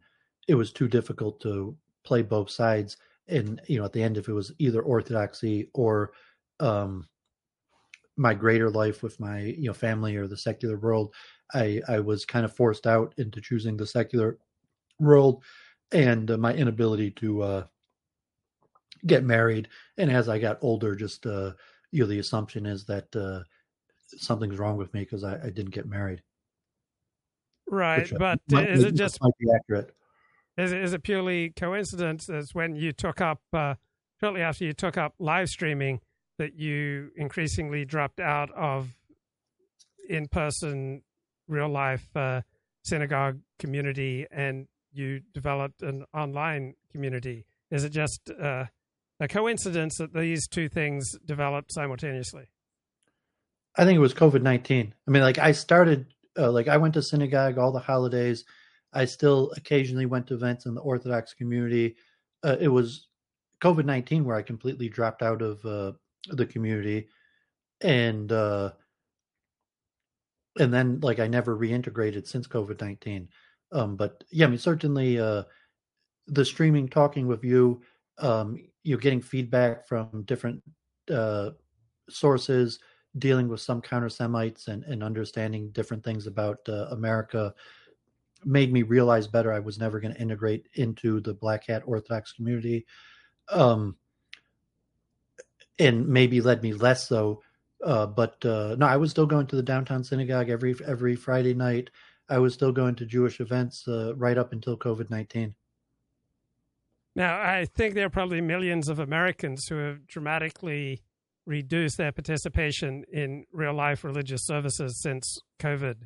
it 0.48 0.54
was 0.54 0.72
too 0.72 0.88
difficult 0.88 1.40
to 1.40 1.76
play 2.04 2.22
both 2.22 2.50
sides 2.50 2.98
and 3.28 3.60
you 3.66 3.78
know 3.78 3.84
at 3.84 3.92
the 3.92 4.02
end 4.02 4.16
if 4.16 4.28
it 4.28 4.32
was 4.32 4.52
either 4.58 4.82
orthodoxy 4.82 5.68
or 5.74 6.12
um 6.60 7.06
my 8.16 8.32
greater 8.32 8.70
life 8.70 9.02
with 9.02 9.18
my 9.20 9.40
you 9.40 9.66
know 9.66 9.74
family 9.74 10.16
or 10.16 10.26
the 10.26 10.36
secular 10.36 10.78
world 10.78 11.12
i 11.54 11.80
i 11.88 11.98
was 11.98 12.24
kind 12.24 12.44
of 12.44 12.54
forced 12.54 12.86
out 12.86 13.12
into 13.18 13.40
choosing 13.40 13.76
the 13.76 13.86
secular 13.86 14.38
world 15.00 15.42
and 15.92 16.30
uh, 16.30 16.38
my 16.38 16.54
inability 16.54 17.10
to 17.10 17.42
uh 17.42 17.64
get 19.04 19.24
married. 19.24 19.68
And 19.98 20.10
as 20.10 20.28
I 20.28 20.38
got 20.38 20.58
older, 20.60 20.94
just 20.94 21.26
uh, 21.26 21.52
you 21.90 22.00
know, 22.00 22.06
the 22.06 22.18
assumption 22.18 22.66
is 22.66 22.84
that 22.86 23.14
uh, 23.14 23.42
something's 24.06 24.58
wrong 24.58 24.76
with 24.76 24.92
me 24.94 25.00
because 25.00 25.24
I, 25.24 25.34
I, 25.34 25.50
didn't 25.50 25.70
get 25.74 25.86
married. 25.86 26.22
Right, 27.68 28.02
Which, 28.02 28.12
uh, 28.14 28.18
but 28.18 28.40
might- 28.50 28.68
is 28.68 28.84
it 28.84 28.94
just 28.94 29.20
might 29.20 29.36
be 29.38 29.48
accurate? 29.54 29.94
Is 30.56 30.72
it, 30.72 30.82
is 30.82 30.92
it 30.94 31.02
purely 31.02 31.50
coincidence 31.50 32.30
as 32.30 32.54
when 32.54 32.76
you 32.76 32.92
took 32.92 33.20
up, 33.20 33.40
uh, 33.52 33.74
shortly 34.20 34.40
after 34.40 34.64
you 34.64 34.72
took 34.72 34.96
up 34.96 35.14
live 35.18 35.48
streaming, 35.48 36.00
that 36.38 36.54
you 36.54 37.10
increasingly 37.16 37.84
dropped 37.84 38.20
out 38.20 38.50
of 38.52 38.90
in 40.08 40.28
person, 40.28 41.02
real 41.48 41.68
life 41.68 42.08
uh, 42.16 42.40
synagogue 42.84 43.40
community 43.58 44.26
and 44.30 44.66
you 44.92 45.20
developed 45.34 45.82
an 45.82 46.04
online 46.14 46.74
community? 46.90 47.44
Is 47.70 47.84
it 47.84 47.90
just 47.90 48.30
uh, 48.30 48.64
a 49.20 49.28
coincidence 49.28 49.98
that 49.98 50.14
these 50.14 50.46
two 50.48 50.68
things 50.68 51.16
developed 51.24 51.72
simultaneously? 51.72 52.50
I 53.76 53.84
think 53.84 53.96
it 53.96 54.00
was 54.00 54.14
COVID 54.14 54.42
nineteen. 54.42 54.94
I 55.06 55.10
mean, 55.10 55.22
like 55.22 55.38
I 55.38 55.52
started, 55.52 56.06
uh, 56.38 56.50
like 56.50 56.68
I 56.68 56.78
went 56.78 56.94
to 56.94 57.02
synagogue 57.02 57.58
all 57.58 57.72
the 57.72 57.80
holidays. 57.80 58.44
I 58.92 59.04
still 59.04 59.52
occasionally 59.56 60.06
went 60.06 60.26
to 60.28 60.34
events 60.34 60.66
in 60.66 60.74
the 60.74 60.80
Orthodox 60.80 61.34
community. 61.34 61.96
Uh, 62.42 62.56
it 62.60 62.68
was 62.68 63.08
COVID 63.62 63.84
nineteen 63.84 64.24
where 64.24 64.36
I 64.36 64.42
completely 64.42 64.88
dropped 64.88 65.22
out 65.22 65.42
of 65.42 65.64
uh, 65.64 65.92
the 66.30 66.46
community, 66.46 67.08
and 67.80 68.30
uh, 68.32 68.72
and 70.58 70.72
then 70.72 71.00
like 71.00 71.18
I 71.18 71.26
never 71.26 71.56
reintegrated 71.56 72.26
since 72.26 72.46
COVID 72.46 72.80
nineteen. 72.80 73.28
Um, 73.72 73.96
but 73.96 74.24
yeah, 74.30 74.46
I 74.46 74.48
mean 74.48 74.58
certainly 74.58 75.18
uh, 75.18 75.42
the 76.28 76.44
streaming, 76.44 76.88
talking 76.88 77.26
with 77.26 77.44
you, 77.44 77.82
um, 78.18 78.58
you're 78.82 78.98
getting 78.98 79.20
feedback 79.20 79.86
from 79.86 80.22
different 80.24 80.62
uh, 81.12 81.50
sources, 82.08 82.78
dealing 83.18 83.48
with 83.48 83.60
some 83.60 83.80
counter 83.80 84.08
Semites 84.08 84.68
and, 84.68 84.84
and 84.84 85.02
understanding 85.02 85.70
different 85.70 86.04
things 86.04 86.26
about 86.26 86.58
uh, 86.68 86.86
America 86.90 87.54
made 88.44 88.72
me 88.72 88.82
realize 88.82 89.26
better 89.26 89.52
I 89.52 89.60
was 89.60 89.78
never 89.78 90.00
going 90.00 90.14
to 90.14 90.20
integrate 90.20 90.68
into 90.74 91.20
the 91.20 91.34
Black 91.34 91.66
Hat 91.66 91.82
Orthodox 91.86 92.32
community. 92.32 92.86
Um, 93.48 93.96
and 95.78 96.08
maybe 96.08 96.40
led 96.40 96.62
me 96.62 96.72
less 96.72 97.08
so. 97.08 97.42
Uh, 97.84 98.06
but 98.06 98.44
uh, 98.44 98.76
no, 98.78 98.86
I 98.86 98.96
was 98.96 99.10
still 99.10 99.26
going 99.26 99.46
to 99.48 99.56
the 99.56 99.62
downtown 99.62 100.02
synagogue 100.02 100.48
every 100.48 100.74
every 100.86 101.14
Friday 101.14 101.54
night. 101.54 101.90
I 102.28 102.38
was 102.38 102.54
still 102.54 102.72
going 102.72 102.94
to 102.96 103.06
Jewish 103.06 103.40
events 103.40 103.86
uh, 103.86 104.14
right 104.16 104.38
up 104.38 104.52
until 104.52 104.76
COVID 104.76 105.10
nineteen. 105.10 105.54
Now, 107.14 107.40
I 107.40 107.66
think 107.66 107.94
there 107.94 108.06
are 108.06 108.10
probably 108.10 108.40
millions 108.40 108.88
of 108.88 108.98
Americans 108.98 109.68
who 109.68 109.76
have 109.76 110.06
dramatically 110.06 111.02
reduced 111.46 111.96
their 111.96 112.12
participation 112.12 113.04
in 113.12 113.44
real 113.52 113.72
life 113.74 114.04
religious 114.04 114.44
services 114.44 115.00
since 115.00 115.38
COVID. 115.60 115.96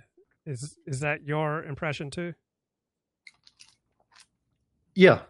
Is 0.46 0.78
is 0.86 1.00
that 1.00 1.24
your 1.24 1.64
impression 1.64 2.10
too? 2.10 2.34
Yeah, 4.94 5.20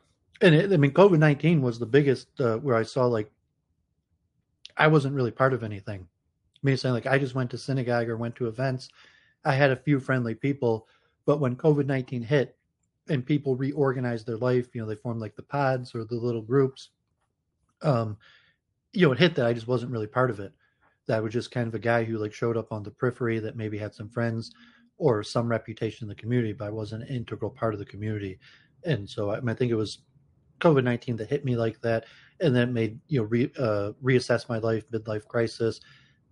and 0.41 0.55
it, 0.55 0.73
I 0.73 0.77
mean, 0.77 0.93
COVID 0.93 1.19
nineteen 1.19 1.63
was 1.63 1.79
the 1.79 1.87
biggest 1.87 2.41
uh, 2.41 2.57
where 2.59 2.77
I 2.77 2.83
saw 2.83 3.07
like 3.07 3.31
I 4.77 4.87
wasn't 4.87 5.15
really 5.15 5.31
part 5.31 5.53
of 5.53 5.63
anything. 5.63 6.01
I 6.01 6.59
mean, 6.63 6.77
saying 6.77 6.95
like 6.95 7.07
I 7.07 7.19
just 7.19 7.35
went 7.35 7.51
to 7.51 7.59
synagogue 7.59 8.09
or 8.09 8.17
went 8.17 8.37
to 8.37 8.47
events. 8.49 8.89
I 9.45 9.55
had 9.55 9.71
a 9.71 9.77
few 9.77 9.99
friendly 9.99 10.35
people, 10.35 10.87
but 11.27 11.41
when 11.41 11.57
COVID 11.57 11.87
nineteen 11.87 12.23
hit 12.23 12.57
and 13.09 13.27
people 13.27 13.57
reorganized 13.57 14.27
their 14.27 14.37
life, 14.37 14.69
you 14.75 14.81
know, 14.81 14.87
they 14.87 14.95
formed 14.95 15.21
like 15.21 15.35
the 15.35 15.43
pods 15.43 15.95
or 15.95 16.05
the 16.05 16.15
little 16.15 16.43
groups. 16.43 16.91
Um, 17.83 18.17
you 18.93 19.07
know, 19.07 19.13
it 19.13 19.19
hit 19.19 19.35
that 19.35 19.47
I 19.47 19.53
just 19.53 19.69
wasn't 19.69 19.93
really 19.93 20.07
part 20.07 20.31
of 20.31 20.39
it. 20.39 20.53
That 21.07 21.17
I 21.17 21.21
was 21.21 21.33
just 21.33 21.51
kind 21.51 21.67
of 21.67 21.75
a 21.75 21.79
guy 21.81 22.05
who 22.05 22.19
like 22.19 22.33
showed 22.33 22.57
up 22.57 22.73
on 22.73 22.83
the 22.83 22.91
periphery 22.91 23.41
that 23.41 23.57
maybe 23.57 23.79
had 23.79 23.95
some 23.95 24.09
friends 24.09 24.53
or 25.01 25.23
some 25.23 25.49
reputation 25.49 26.05
in 26.05 26.09
the 26.11 26.15
community, 26.15 26.53
but 26.53 26.67
I 26.67 26.71
wasn't 26.71 27.05
an 27.05 27.17
integral 27.17 27.51
part 27.51 27.73
of 27.73 27.81
the 27.81 27.87
community. 27.87 28.39
And 28.85 29.09
so 29.09 29.31
I, 29.31 29.39
I 29.39 29.55
think 29.55 29.73
it 29.73 29.75
was 29.75 30.01
COVID 30.61 30.85
nineteen 30.85 31.17
that 31.17 31.31
hit 31.31 31.43
me 31.43 31.57
like 31.57 31.81
that, 31.81 32.05
and 32.41 32.55
then 32.55 32.73
made 32.73 33.01
you 33.09 33.21
know 33.21 33.27
re, 33.27 33.51
uh, 33.59 33.93
reassess 34.05 34.49
my 34.49 34.59
life, 34.59 34.85
midlife 34.91 35.27
crisis, 35.27 35.81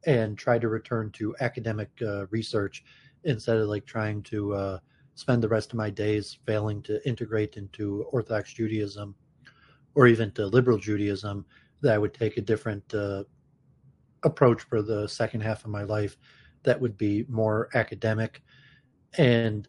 and 0.04 0.36
try 0.36 0.58
to 0.58 0.68
return 0.68 1.10
to 1.12 1.34
academic 1.40 1.88
uh, 2.02 2.26
research 2.26 2.84
instead 3.24 3.56
of 3.56 3.68
like 3.68 3.86
trying 3.86 4.22
to 4.24 4.54
uh, 4.54 4.78
spend 5.14 5.42
the 5.42 5.48
rest 5.48 5.72
of 5.72 5.78
my 5.78 5.88
days 5.88 6.38
failing 6.44 6.82
to 6.82 7.08
integrate 7.08 7.56
into 7.56 8.04
Orthodox 8.12 8.52
Judaism 8.52 9.14
or 9.94 10.06
even 10.06 10.30
to 10.32 10.46
liberal 10.46 10.78
Judaism. 10.78 11.44
That 11.80 11.94
I 11.94 11.98
would 11.98 12.12
take 12.12 12.36
a 12.36 12.42
different 12.42 12.92
uh, 12.92 13.24
approach 14.24 14.62
for 14.62 14.82
the 14.82 15.08
second 15.08 15.40
half 15.40 15.64
of 15.64 15.70
my 15.70 15.84
life 15.84 16.18
that 16.64 16.80
would 16.80 16.98
be 16.98 17.24
more 17.28 17.68
academic 17.74 18.42
and 19.16 19.68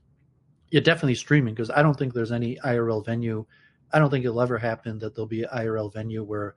yeah, 0.72 0.82
definitely 0.82 1.16
streaming 1.16 1.54
because 1.54 1.70
I 1.70 1.82
don't 1.82 1.98
think 1.98 2.14
there's 2.14 2.32
any 2.32 2.58
IRL 2.58 3.06
venue. 3.06 3.46
I 3.92 4.00
don't 4.00 4.10
think 4.10 4.26
it'll 4.26 4.42
ever 4.42 4.58
happen 4.58 5.00
that 5.00 5.16
there'll 5.16 5.28
be 5.28 5.44
an 5.44 5.50
IRL 5.54 5.92
venue 5.92 6.24
where 6.24 6.56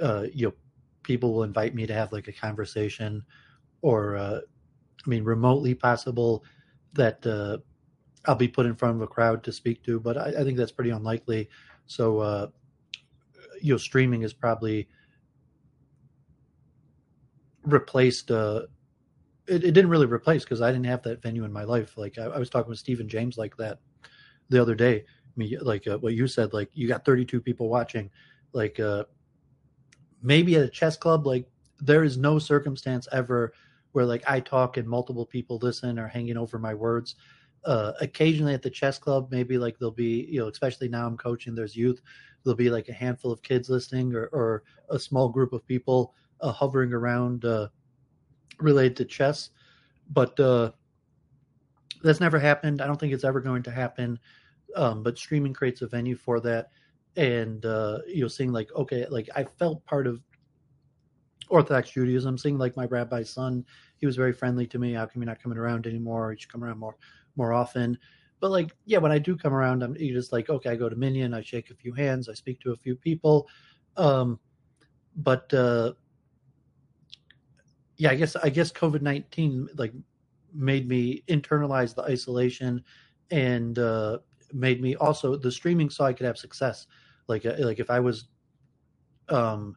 uh, 0.00 0.26
you 0.32 0.48
know 0.48 0.54
people 1.02 1.32
will 1.34 1.42
invite 1.42 1.74
me 1.74 1.86
to 1.86 1.94
have 1.94 2.12
like 2.12 2.28
a 2.28 2.32
conversation, 2.32 3.24
or 3.80 4.16
uh, 4.16 4.40
I 5.04 5.08
mean, 5.08 5.24
remotely 5.24 5.74
possible 5.74 6.44
that 6.92 7.26
uh, 7.26 7.58
I'll 8.26 8.36
be 8.36 8.48
put 8.48 8.66
in 8.66 8.76
front 8.76 8.96
of 8.96 9.02
a 9.02 9.06
crowd 9.06 9.42
to 9.44 9.52
speak 9.52 9.82
to, 9.84 9.98
but 9.98 10.16
I, 10.16 10.28
I 10.40 10.44
think 10.44 10.56
that's 10.56 10.72
pretty 10.72 10.90
unlikely. 10.90 11.48
So 11.86 12.18
uh, 12.20 12.46
you 13.60 13.74
know, 13.74 13.78
streaming 13.78 14.22
is 14.22 14.32
probably 14.32 14.88
replaced. 17.64 18.30
Uh, 18.30 18.62
it, 19.46 19.64
it 19.64 19.72
didn't 19.72 19.90
really 19.90 20.06
replace 20.06 20.44
because 20.44 20.60
I 20.60 20.70
didn't 20.70 20.86
have 20.86 21.02
that 21.02 21.22
venue 21.22 21.44
in 21.44 21.52
my 21.52 21.64
life. 21.64 21.96
Like 21.96 22.18
I, 22.18 22.24
I 22.24 22.38
was 22.38 22.50
talking 22.50 22.70
with 22.70 22.78
Stephen 22.78 23.08
James 23.08 23.38
like 23.38 23.56
that 23.56 23.78
the 24.48 24.60
other 24.60 24.74
day. 24.74 25.04
I 25.04 25.34
mean, 25.36 25.56
like 25.62 25.86
uh, 25.86 25.98
what 25.98 26.14
you 26.14 26.26
said, 26.26 26.52
like 26.52 26.70
you 26.74 26.88
got 26.88 27.04
32 27.04 27.40
people 27.40 27.68
watching. 27.68 28.10
Like 28.52 28.78
uh, 28.78 29.04
maybe 30.22 30.56
at 30.56 30.62
a 30.62 30.68
chess 30.68 30.96
club, 30.96 31.26
like 31.26 31.46
there 31.80 32.04
is 32.04 32.16
no 32.16 32.38
circumstance 32.38 33.08
ever 33.12 33.52
where 33.92 34.04
like 34.04 34.22
I 34.28 34.40
talk 34.40 34.76
and 34.76 34.88
multiple 34.88 35.26
people 35.26 35.58
listen 35.60 35.98
or 35.98 36.06
hanging 36.06 36.36
over 36.36 36.58
my 36.58 36.74
words. 36.74 37.16
Uh, 37.64 37.92
occasionally 38.00 38.54
at 38.54 38.62
the 38.62 38.70
chess 38.70 38.98
club, 38.98 39.28
maybe 39.30 39.56
like 39.56 39.78
there'll 39.78 39.92
be, 39.92 40.26
you 40.28 40.40
know, 40.40 40.48
especially 40.48 40.88
now 40.88 41.06
I'm 41.06 41.16
coaching, 41.16 41.54
there's 41.54 41.76
youth, 41.76 42.00
there'll 42.42 42.56
be 42.56 42.70
like 42.70 42.88
a 42.88 42.92
handful 42.92 43.30
of 43.30 43.42
kids 43.42 43.70
listening 43.70 44.14
or, 44.14 44.26
or 44.32 44.64
a 44.90 44.98
small 44.98 45.28
group 45.28 45.52
of 45.52 45.64
people 45.66 46.14
uh, 46.40 46.50
hovering 46.50 46.92
around 46.92 47.44
uh, 47.44 47.68
related 48.62 48.96
to 48.96 49.04
chess. 49.04 49.50
But 50.10 50.38
uh, 50.40 50.72
that's 52.02 52.20
never 52.20 52.38
happened. 52.38 52.80
I 52.80 52.86
don't 52.86 52.98
think 52.98 53.12
it's 53.12 53.24
ever 53.24 53.40
going 53.40 53.62
to 53.64 53.70
happen. 53.70 54.18
Um, 54.76 55.02
but 55.02 55.18
streaming 55.18 55.52
creates 55.52 55.82
a 55.82 55.86
venue 55.86 56.16
for 56.16 56.40
that. 56.40 56.70
And, 57.16 57.64
uh, 57.66 57.98
you 58.06 58.22
know, 58.22 58.28
seeing 58.28 58.52
like, 58.52 58.70
okay, 58.74 59.06
like 59.10 59.28
I 59.36 59.44
felt 59.44 59.84
part 59.84 60.06
of 60.06 60.22
Orthodox 61.48 61.90
Judaism, 61.90 62.38
seeing 62.38 62.56
like 62.56 62.76
my 62.76 62.86
rabbi's 62.86 63.28
son, 63.28 63.64
he 63.96 64.06
was 64.06 64.16
very 64.16 64.32
friendly 64.32 64.66
to 64.68 64.78
me. 64.78 64.94
How 64.94 65.06
come 65.06 65.22
you're 65.22 65.26
not 65.26 65.42
coming 65.42 65.58
around 65.58 65.86
anymore? 65.86 66.32
You 66.32 66.38
should 66.38 66.50
come 66.50 66.64
around 66.64 66.78
more 66.78 66.96
more 67.36 67.52
often. 67.52 67.98
But 68.40 68.50
like, 68.50 68.72
yeah, 68.86 68.98
when 68.98 69.12
I 69.12 69.18
do 69.18 69.36
come 69.36 69.52
around, 69.54 69.82
I'm 69.82 69.94
you 69.96 70.12
just 70.14 70.32
like, 70.32 70.48
okay, 70.48 70.70
I 70.70 70.76
go 70.76 70.88
to 70.88 70.96
Minyan, 70.96 71.34
I 71.34 71.42
shake 71.42 71.70
a 71.70 71.74
few 71.74 71.92
hands, 71.92 72.28
I 72.28 72.34
speak 72.34 72.58
to 72.60 72.72
a 72.72 72.76
few 72.76 72.96
people. 72.96 73.46
Um, 73.96 74.40
but 75.16 75.52
uh, 75.52 75.92
yeah, 78.02 78.10
I 78.10 78.16
guess 78.16 78.34
I 78.34 78.48
guess 78.50 78.72
COVID 78.72 79.00
nineteen 79.00 79.68
like 79.76 79.92
made 80.52 80.88
me 80.88 81.22
internalize 81.28 81.94
the 81.94 82.02
isolation 82.02 82.82
and 83.30 83.78
uh, 83.78 84.18
made 84.52 84.82
me 84.82 84.96
also 84.96 85.36
the 85.36 85.52
streaming 85.52 85.88
so 85.88 86.04
I 86.04 86.12
could 86.12 86.26
have 86.26 86.36
success. 86.36 86.88
Like 87.28 87.46
uh, 87.46 87.54
like 87.60 87.78
if 87.78 87.90
I 87.90 88.00
was 88.00 88.24
um 89.28 89.76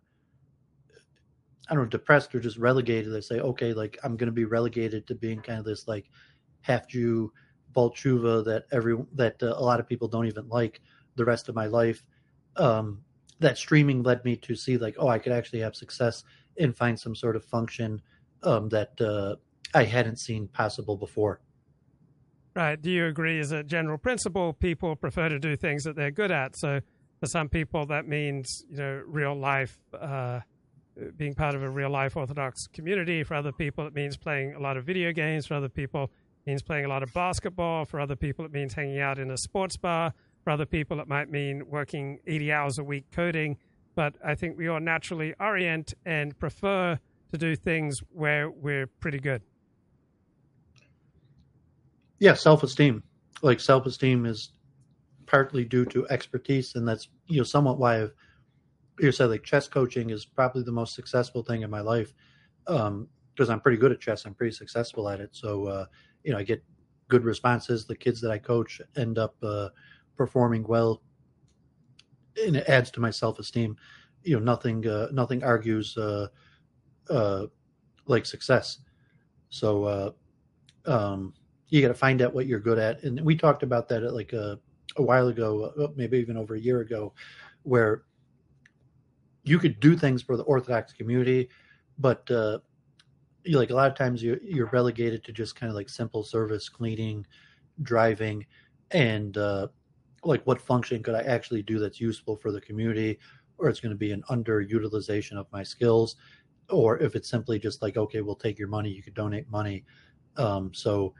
I 1.70 1.76
don't 1.76 1.84
know, 1.84 1.90
depressed 1.90 2.34
or 2.34 2.40
just 2.40 2.58
relegated, 2.58 3.14
they 3.14 3.22
say, 3.22 3.42
okay, 3.42 3.74
like 3.74 4.00
I'm 4.04 4.18
going 4.18 4.26
to 4.26 4.42
be 4.42 4.46
relegated 4.46 5.06
to 5.06 5.14
being 5.14 5.40
kind 5.40 5.60
of 5.60 5.66
this 5.66 5.88
like 5.88 6.10
half 6.62 6.88
Jew 6.88 7.32
baal 7.74 7.92
teshuva 7.92 8.44
that 8.46 8.66
every 8.72 8.98
that 9.14 9.42
uh, 9.44 9.54
a 9.56 9.64
lot 9.64 9.80
of 9.80 9.88
people 9.88 10.08
don't 10.08 10.26
even 10.26 10.50
like 10.50 10.82
the 11.16 11.26
rest 11.26 11.48
of 11.48 11.54
my 11.54 11.68
life. 11.68 12.04
Um, 12.56 13.04
that 13.40 13.60
streaming 13.60 14.02
led 14.02 14.26
me 14.26 14.36
to 14.38 14.56
see 14.56 14.80
like, 14.80 14.96
oh, 14.98 15.10
I 15.10 15.20
could 15.20 15.32
actually 15.32 15.60
have 15.60 15.76
success 15.76 16.24
and 16.58 16.76
find 16.76 17.00
some 17.00 17.14
sort 17.16 17.36
of 17.36 17.46
function 17.46 18.02
um, 18.46 18.70
that 18.70 19.00
uh, 19.02 19.36
I 19.74 19.84
hadn't 19.84 20.18
seen 20.18 20.48
possible 20.48 20.98
before. 20.98 21.42
Right. 22.56 22.82
Do 22.82 22.90
you 22.90 23.08
agree 23.08 23.40
as 23.40 23.52
a 23.52 23.64
general 23.64 23.98
principle, 23.98 24.54
people 24.54 24.96
prefer 24.96 25.28
to 25.28 25.40
do 25.40 25.58
things 25.58 25.84
that 25.84 25.96
they're 25.98 26.12
good 26.12 26.32
at? 26.32 26.56
So 26.56 26.80
for 27.20 27.28
some 27.28 27.50
people, 27.50 27.86
that 27.88 28.08
means, 28.08 28.64
you 28.70 28.78
know, 28.78 29.04
real 29.06 29.36
life, 29.36 29.78
uh, 30.00 30.40
being 31.18 31.34
part 31.34 31.56
of 31.56 31.64
a 31.64 31.70
real 31.70 31.90
life 31.90 32.16
Orthodox 32.16 32.68
community. 32.68 33.24
For 33.24 33.34
other 33.34 33.52
people, 33.52 33.86
it 33.88 33.94
means 33.94 34.16
playing 34.16 34.54
a 34.56 34.60
lot 34.60 34.78
of 34.78 34.86
video 34.86 35.12
games. 35.12 35.46
For 35.46 35.56
other 35.56 35.68
people, 35.68 36.06
it 36.06 36.50
means 36.50 36.62
playing 36.62 36.86
a 36.86 36.88
lot 36.88 37.04
of 37.04 37.14
basketball. 37.14 37.84
For 37.84 38.00
other 38.00 38.16
people, 38.16 38.46
it 38.46 38.54
means 38.54 38.74
hanging 38.74 39.00
out 39.00 39.20
in 39.20 39.32
a 39.32 39.38
sports 39.38 39.76
bar. 39.76 40.14
For 40.46 40.52
other 40.52 40.66
people, 40.66 41.02
it 41.02 41.08
might 41.10 41.30
mean 41.30 41.64
working 41.68 42.20
80 42.26 42.52
hours 42.54 42.80
a 42.80 42.84
week 42.84 43.06
coding. 43.12 43.58
but 43.96 44.16
I 44.24 44.36
think 44.36 44.58
we 44.58 44.68
all 44.68 44.80
naturally 44.80 45.34
orient 45.40 45.94
and 46.06 46.38
prefer 46.38 47.00
to 47.40 47.48
do 47.48 47.56
things 47.56 48.00
where 48.12 48.50
we're 48.50 48.88
pretty 48.88 49.20
good. 49.20 49.42
Yeah, 52.20 52.34
self 52.34 52.64
esteem. 52.64 53.04
Like 53.42 53.60
self 53.60 53.86
esteem 53.86 54.26
is 54.26 54.54
partly 55.26 55.66
due 55.66 55.86
to 55.86 56.08
expertise, 56.10 56.76
and 56.76 56.88
that's 56.88 57.10
you 57.28 57.38
know 57.38 57.44
somewhat 57.44 57.78
why 57.78 58.02
I've 58.02 58.14
you 59.00 59.12
said 59.12 59.30
like 59.30 59.44
chess 59.44 59.68
coaching 59.68 60.10
is 60.10 60.26
probably 60.26 60.64
the 60.64 60.72
most 60.72 60.96
successful 60.96 61.44
thing 61.44 61.64
in 61.64 61.70
my 61.70 61.82
life 61.82 62.14
Um 62.68 63.10
because 63.36 63.50
um, 63.50 63.56
I'm 63.56 63.60
pretty 63.60 63.78
good 63.78 63.92
at 63.92 64.00
chess. 64.00 64.26
I'm 64.26 64.34
pretty 64.34 64.56
successful 64.56 65.10
at 65.10 65.20
it. 65.20 65.32
So 65.34 65.66
uh, 65.66 65.86
you 66.24 66.32
know 66.32 66.38
I 66.38 66.44
get 66.44 66.64
good 67.10 67.26
responses. 67.26 67.86
The 67.86 67.96
kids 67.96 68.22
that 68.22 68.32
I 68.32 68.38
coach 68.38 68.82
end 68.96 69.18
up 69.18 69.36
uh, 69.44 69.70
performing 70.16 70.64
well, 70.64 71.02
and 72.46 72.56
it 72.56 72.68
adds 72.70 72.92
to 72.92 73.02
my 73.02 73.10
self 73.12 73.40
esteem. 73.40 73.76
You 74.24 74.40
know, 74.40 74.44
nothing 74.44 74.88
uh, 74.88 75.10
nothing 75.12 75.44
argues 75.44 75.98
uh, 77.10 77.14
uh, 77.14 77.48
like 78.08 78.26
success. 78.26 78.80
So 79.50 79.84
uh, 79.84 80.12
um, 80.86 81.34
you 81.70 81.82
got 81.82 81.88
to 81.88 81.94
find 81.94 82.22
out 82.22 82.34
what 82.34 82.46
you're 82.46 82.60
good 82.60 82.78
at, 82.78 83.04
and 83.04 83.20
we 83.22 83.36
talked 83.36 83.64
about 83.64 83.88
that 83.90 84.04
at 84.04 84.14
like 84.14 84.34
a, 84.34 84.60
a 84.98 85.02
while 85.02 85.28
ago, 85.28 85.92
maybe 85.96 86.18
even 86.18 86.38
over 86.38 86.56
a 86.56 86.60
year 86.60 86.82
ago, 86.82 87.14
where 87.64 88.04
you 89.44 89.60
could 89.60 89.80
do 89.80 89.96
things 89.96 90.22
for 90.22 90.38
the 90.38 90.44
Orthodox 90.44 90.94
community, 90.94 91.50
but 92.00 92.30
uh, 92.32 92.60
you 93.44 93.58
like 93.58 93.70
a 93.70 93.76
lot 93.76 93.90
of 93.90 93.98
times 93.98 94.22
you're, 94.24 94.42
you're 94.44 94.68
relegated 94.68 95.24
to 95.24 95.32
just 95.32 95.56
kind 95.56 95.70
of 95.70 95.76
like 95.76 95.90
simple 95.90 96.24
service, 96.24 96.68
cleaning, 96.70 97.26
driving, 97.84 98.46
and 98.92 99.38
uh, 99.38 99.68
like 100.24 100.44
what 100.46 100.62
function 100.62 101.04
could 101.04 101.16
I 101.16 101.22
actually 101.22 101.62
do 101.62 101.80
that's 101.80 102.02
useful 102.02 102.36
for 102.36 102.52
the 102.52 102.62
community, 102.62 103.20
or 103.58 103.70
it's 103.70 103.80
going 103.80 103.92
to 103.92 103.98
be 103.98 104.12
an 104.12 104.24
underutilization 104.30 105.38
of 105.38 105.48
my 105.52 105.64
skills, 105.64 106.16
or 106.70 106.98
if 107.00 107.16
it's 107.16 107.30
simply 107.30 107.60
just 107.60 107.82
like 107.82 107.98
okay, 107.98 108.22
we'll 108.22 108.36
take 108.36 108.58
your 108.60 108.68
money, 108.68 108.90
you 108.90 109.04
could 109.04 109.14
donate 109.14 109.50
money. 109.50 109.84
Um, 110.38 110.72
so 110.74 111.14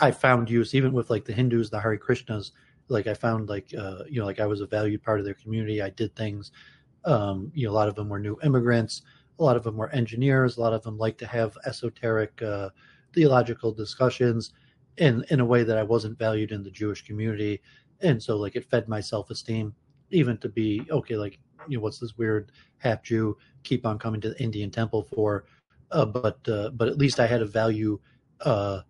I 0.00 0.10
found 0.10 0.50
use 0.50 0.74
even 0.74 0.92
with 0.92 1.10
like 1.10 1.24
the 1.24 1.32
Hindus, 1.32 1.70
the 1.70 1.80
Hare 1.80 1.98
Krishnas. 1.98 2.52
Like 2.88 3.06
I 3.06 3.14
found 3.14 3.48
like 3.48 3.74
uh, 3.78 4.04
you 4.08 4.20
know 4.20 4.26
like 4.26 4.40
I 4.40 4.46
was 4.46 4.60
a 4.60 4.66
valued 4.66 5.02
part 5.02 5.18
of 5.18 5.24
their 5.24 5.34
community. 5.34 5.82
I 5.82 5.90
did 5.90 6.14
things. 6.16 6.52
Um, 7.04 7.50
you 7.54 7.66
know, 7.66 7.72
a 7.72 7.74
lot 7.74 7.88
of 7.88 7.94
them 7.94 8.08
were 8.08 8.18
new 8.18 8.38
immigrants. 8.42 9.02
A 9.38 9.42
lot 9.42 9.56
of 9.56 9.62
them 9.62 9.76
were 9.76 9.90
engineers. 9.90 10.56
A 10.56 10.60
lot 10.60 10.72
of 10.72 10.82
them 10.82 10.96
like 10.96 11.18
to 11.18 11.26
have 11.26 11.56
esoteric 11.66 12.40
uh, 12.42 12.70
theological 13.14 13.72
discussions 13.72 14.52
in 14.98 15.24
in 15.30 15.40
a 15.40 15.44
way 15.44 15.64
that 15.64 15.78
I 15.78 15.82
wasn't 15.82 16.18
valued 16.18 16.52
in 16.52 16.62
the 16.62 16.70
Jewish 16.70 17.04
community, 17.06 17.62
and 18.00 18.22
so 18.22 18.36
like 18.36 18.56
it 18.56 18.68
fed 18.70 18.88
my 18.88 19.00
self 19.00 19.30
esteem 19.30 19.74
even 20.10 20.36
to 20.38 20.48
be 20.48 20.86
okay. 20.90 21.16
Like 21.16 21.38
you 21.68 21.76
know, 21.76 21.82
what's 21.82 21.98
this 21.98 22.16
weird 22.16 22.52
half 22.78 23.02
Jew 23.02 23.36
keep 23.62 23.86
on 23.86 23.98
coming 23.98 24.20
to 24.22 24.30
the 24.30 24.42
Indian 24.42 24.70
temple 24.70 25.02
for? 25.02 25.44
Uh, 25.90 26.04
but 26.04 26.46
uh, 26.48 26.70
but 26.70 26.88
at 26.88 26.98
least 26.98 27.20
I 27.20 27.26
had 27.26 27.42
a 27.42 27.46
value 27.46 28.00
uh, 28.40 28.80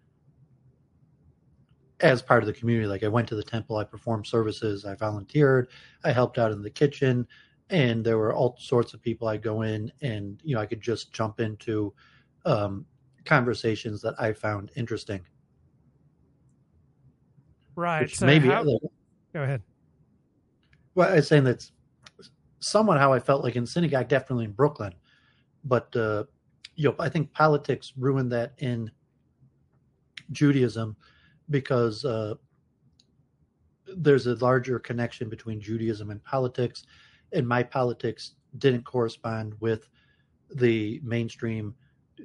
as 2.01 2.23
part 2.23 2.43
of 2.43 2.47
the 2.47 2.53
community. 2.53 2.87
Like 2.87 3.03
I 3.03 3.09
went 3.09 3.29
to 3.29 3.35
the 3.35 3.43
temple, 3.43 3.77
I 3.77 3.85
performed 3.85 4.27
services, 4.27 4.85
I 4.85 4.95
volunteered, 4.95 5.69
I 6.05 6.13
helped 6.13 6.39
out 6.39 6.53
in 6.53 6.63
the 6.63 6.71
kitchen, 6.71 7.27
and 7.71 8.05
there 8.05 8.19
were 8.19 8.35
all 8.35 8.57
sorts 8.59 8.95
of 8.95 9.03
people 9.03 9.29
I 9.29 9.37
go 9.37 9.63
in, 9.63 9.93
and 10.03 10.41
you 10.45 10.55
know 10.55 10.61
I 10.61 10.67
could 10.67 10.81
just 10.81 11.13
jump 11.13 11.41
into 11.41 11.93
um, 12.45 12.87
conversations 13.25 14.01
that 14.03 14.15
I 14.19 14.33
found 14.33 14.71
interesting. 14.77 15.21
Right. 17.77 18.11
So 18.11 18.27
maybe 18.27 18.49
how- 18.49 18.65
go 18.65 19.43
ahead. 19.43 19.63
well, 20.95 21.11
I 21.11 21.17
was 21.17 21.29
saying 21.29 21.45
that's 21.45 21.73
somewhat 22.65 22.99
how 22.99 23.13
I 23.13 23.21
felt 23.21 23.45
like 23.45 23.57
in 23.57 23.67
synagogue, 23.67 24.09
definitely 24.09 24.47
in 24.47 24.53
Brooklyn, 24.53 24.95
but 25.65 25.95
uh, 25.95 26.25
you 26.77 26.89
know 26.89 26.97
I 26.99 27.09
think 27.09 27.33
politics 27.33 27.93
ruined 27.97 28.33
that 28.33 28.53
in 28.59 28.91
Judaism 30.33 30.97
because 31.51 32.05
uh, 32.05 32.35
there's 33.97 34.27
a 34.27 34.35
larger 34.37 34.79
connection 34.79 35.29
between 35.29 35.61
Judaism 35.61 36.11
and 36.11 36.25
politics, 36.25 36.85
and 37.33 37.47
my 37.47 37.63
politics 37.63 38.35
didn't 38.59 38.85
correspond 38.85 39.55
with 39.61 39.89
the 40.55 41.01
mainstream 41.03 41.75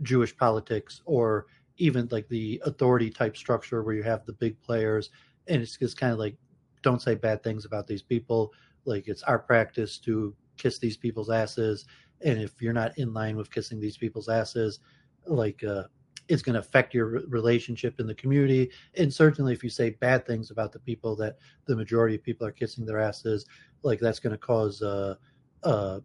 Jewish 0.04 0.36
politics 0.38 1.02
or 1.06 1.48
even 1.78 2.08
like 2.12 2.28
the 2.30 2.62
authority 2.66 3.10
type 3.10 3.36
structure 3.36 3.84
where 3.84 3.96
you 3.96 4.04
have 4.04 4.26
the 4.26 4.34
big 4.34 4.62
players, 4.62 5.10
and 5.48 5.62
it's 5.62 5.78
just 5.78 5.98
kind 5.98 6.14
of 6.14 6.20
like 6.20 6.36
don't 6.82 7.02
say 7.02 7.14
bad 7.14 7.44
things 7.44 7.66
about 7.66 7.88
these 7.88 8.02
people. 8.02 8.54
Like 8.90 9.08
it's 9.08 9.24
our 9.24 9.40
practice 9.40 9.98
to 10.00 10.36
kiss 10.58 10.80
these 10.80 10.98
people's 10.98 11.30
asses, 11.30 11.86
and 12.22 12.42
if 12.42 12.62
you're 12.62 12.74
not 12.74 12.98
in 12.98 13.14
line 13.14 13.38
with 13.38 13.52
kissing 13.52 13.80
these 13.80 13.98
people's 13.98 14.28
asses, 14.28 14.80
like 15.26 15.64
uh, 15.64 15.84
it's 16.28 16.42
going 16.42 16.54
to 16.54 16.60
affect 16.60 16.94
your 16.94 17.22
relationship 17.28 18.00
in 18.00 18.08
the 18.08 18.16
community. 18.16 18.70
And 18.96 19.14
certainly, 19.14 19.54
if 19.54 19.64
you 19.64 19.70
say 19.70 19.92
bad 19.92 20.26
things 20.26 20.52
about 20.52 20.72
the 20.72 20.80
people 20.80 21.16
that 21.18 21.38
the 21.66 21.76
majority 21.76 22.16
of 22.16 22.24
people 22.24 22.46
are 22.46 22.52
kissing 22.52 22.86
their 22.86 23.00
asses, 23.00 23.46
like 23.84 24.00
that's 24.00 24.20
going 24.20 24.32
to 24.32 24.38
cause 24.38 24.82
uh, 24.82 25.16
uh, 25.64 26.00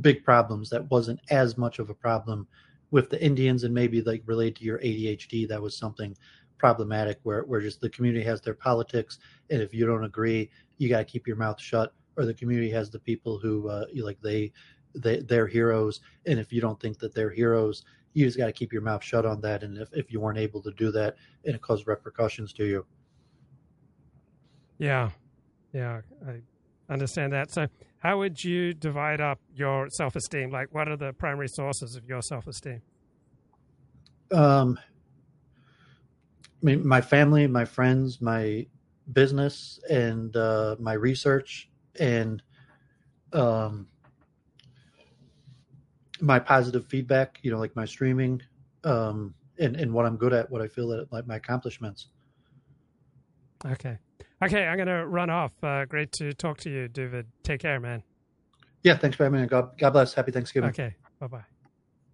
big 0.00 0.24
problems. 0.24 0.70
That 0.70 0.90
wasn't 0.90 1.20
as 1.30 1.58
much 1.58 1.78
of 1.78 1.90
a 1.90 1.94
problem 1.94 2.46
with 2.90 3.10
the 3.10 3.22
Indians, 3.22 3.64
and 3.64 3.74
maybe 3.74 4.00
like 4.02 4.22
related 4.24 4.56
to 4.56 4.64
your 4.64 4.78
ADHD, 4.78 5.46
that 5.48 5.60
was 5.60 5.76
something 5.76 6.16
problematic 6.56 7.20
where 7.22 7.42
where 7.42 7.60
just 7.60 7.80
the 7.80 7.90
community 7.90 8.24
has 8.24 8.40
their 8.40 8.54
politics, 8.54 9.18
and 9.50 9.60
if 9.60 9.74
you 9.74 9.86
don't 9.86 10.04
agree, 10.04 10.50
you 10.78 10.88
got 10.88 10.98
to 10.98 11.04
keep 11.04 11.26
your 11.26 11.36
mouth 11.36 11.60
shut. 11.60 11.92
Or 12.18 12.26
the 12.26 12.34
community 12.34 12.70
has 12.72 12.90
the 12.90 12.98
people 12.98 13.38
who 13.38 13.68
uh, 13.68 13.86
like 13.94 14.20
they 14.20 14.52
they 14.94 15.20
they're 15.20 15.46
heroes, 15.46 16.00
and 16.26 16.38
if 16.38 16.52
you 16.52 16.60
don't 16.60 16.78
think 16.80 16.98
that 16.98 17.14
they're 17.14 17.30
heroes, 17.30 17.84
you 18.12 18.26
just 18.26 18.36
got 18.36 18.46
to 18.46 18.52
keep 18.52 18.72
your 18.72 18.82
mouth 18.82 19.02
shut 19.02 19.24
on 19.24 19.40
that. 19.42 19.62
And 19.62 19.78
if, 19.78 19.88
if 19.92 20.12
you 20.12 20.20
weren't 20.20 20.38
able 20.38 20.60
to 20.62 20.72
do 20.72 20.90
that, 20.92 21.16
and 21.44 21.54
it 21.54 21.62
caused 21.62 21.86
repercussions 21.86 22.52
to 22.54 22.66
you. 22.66 22.84
Yeah, 24.78 25.10
yeah, 25.72 26.00
I 26.26 26.40
understand 26.92 27.32
that. 27.32 27.50
So, 27.50 27.68
how 27.98 28.18
would 28.18 28.42
you 28.42 28.74
divide 28.74 29.20
up 29.20 29.38
your 29.54 29.88
self 29.90 30.16
esteem? 30.16 30.50
Like, 30.50 30.74
what 30.74 30.88
are 30.88 30.96
the 30.96 31.12
primary 31.12 31.48
sources 31.48 31.96
of 31.96 32.08
your 32.08 32.22
self 32.22 32.46
esteem? 32.46 32.82
Um, 34.32 34.78
I 36.62 36.64
mean, 36.66 36.86
my 36.86 37.00
family, 37.00 37.46
my 37.46 37.64
friends, 37.64 38.20
my 38.20 38.66
business, 39.12 39.78
and 39.88 40.34
uh, 40.36 40.76
my 40.78 40.94
research, 40.94 41.70
and 41.98 42.42
um, 43.32 43.88
my 46.20 46.38
positive 46.38 46.86
feedback. 46.86 47.38
You 47.42 47.50
know, 47.50 47.58
like 47.58 47.74
my 47.76 47.84
streaming, 47.84 48.42
um, 48.84 49.34
and 49.58 49.76
and 49.76 49.92
what 49.92 50.06
I'm 50.06 50.16
good 50.16 50.32
at, 50.32 50.50
what 50.50 50.62
I 50.62 50.68
feel 50.68 50.88
that 50.88 51.12
like 51.12 51.26
my 51.26 51.36
accomplishments. 51.36 52.08
Okay. 53.64 53.98
Okay, 54.40 54.66
I'm 54.66 54.76
going 54.76 54.86
to 54.86 55.04
run 55.06 55.30
off. 55.30 55.52
Uh, 55.62 55.84
great 55.84 56.12
to 56.12 56.32
talk 56.32 56.58
to 56.58 56.70
you, 56.70 56.86
David. 56.86 57.26
Take 57.42 57.60
care, 57.60 57.80
man. 57.80 58.04
Yeah, 58.84 58.96
thanks 58.96 59.16
for 59.16 59.24
having 59.24 59.40
me. 59.40 59.46
God, 59.48 59.76
God 59.76 59.90
bless. 59.90 60.14
Happy 60.14 60.30
Thanksgiving. 60.30 60.70
Okay, 60.70 60.94
bye 61.18 61.26
bye. 61.26 61.44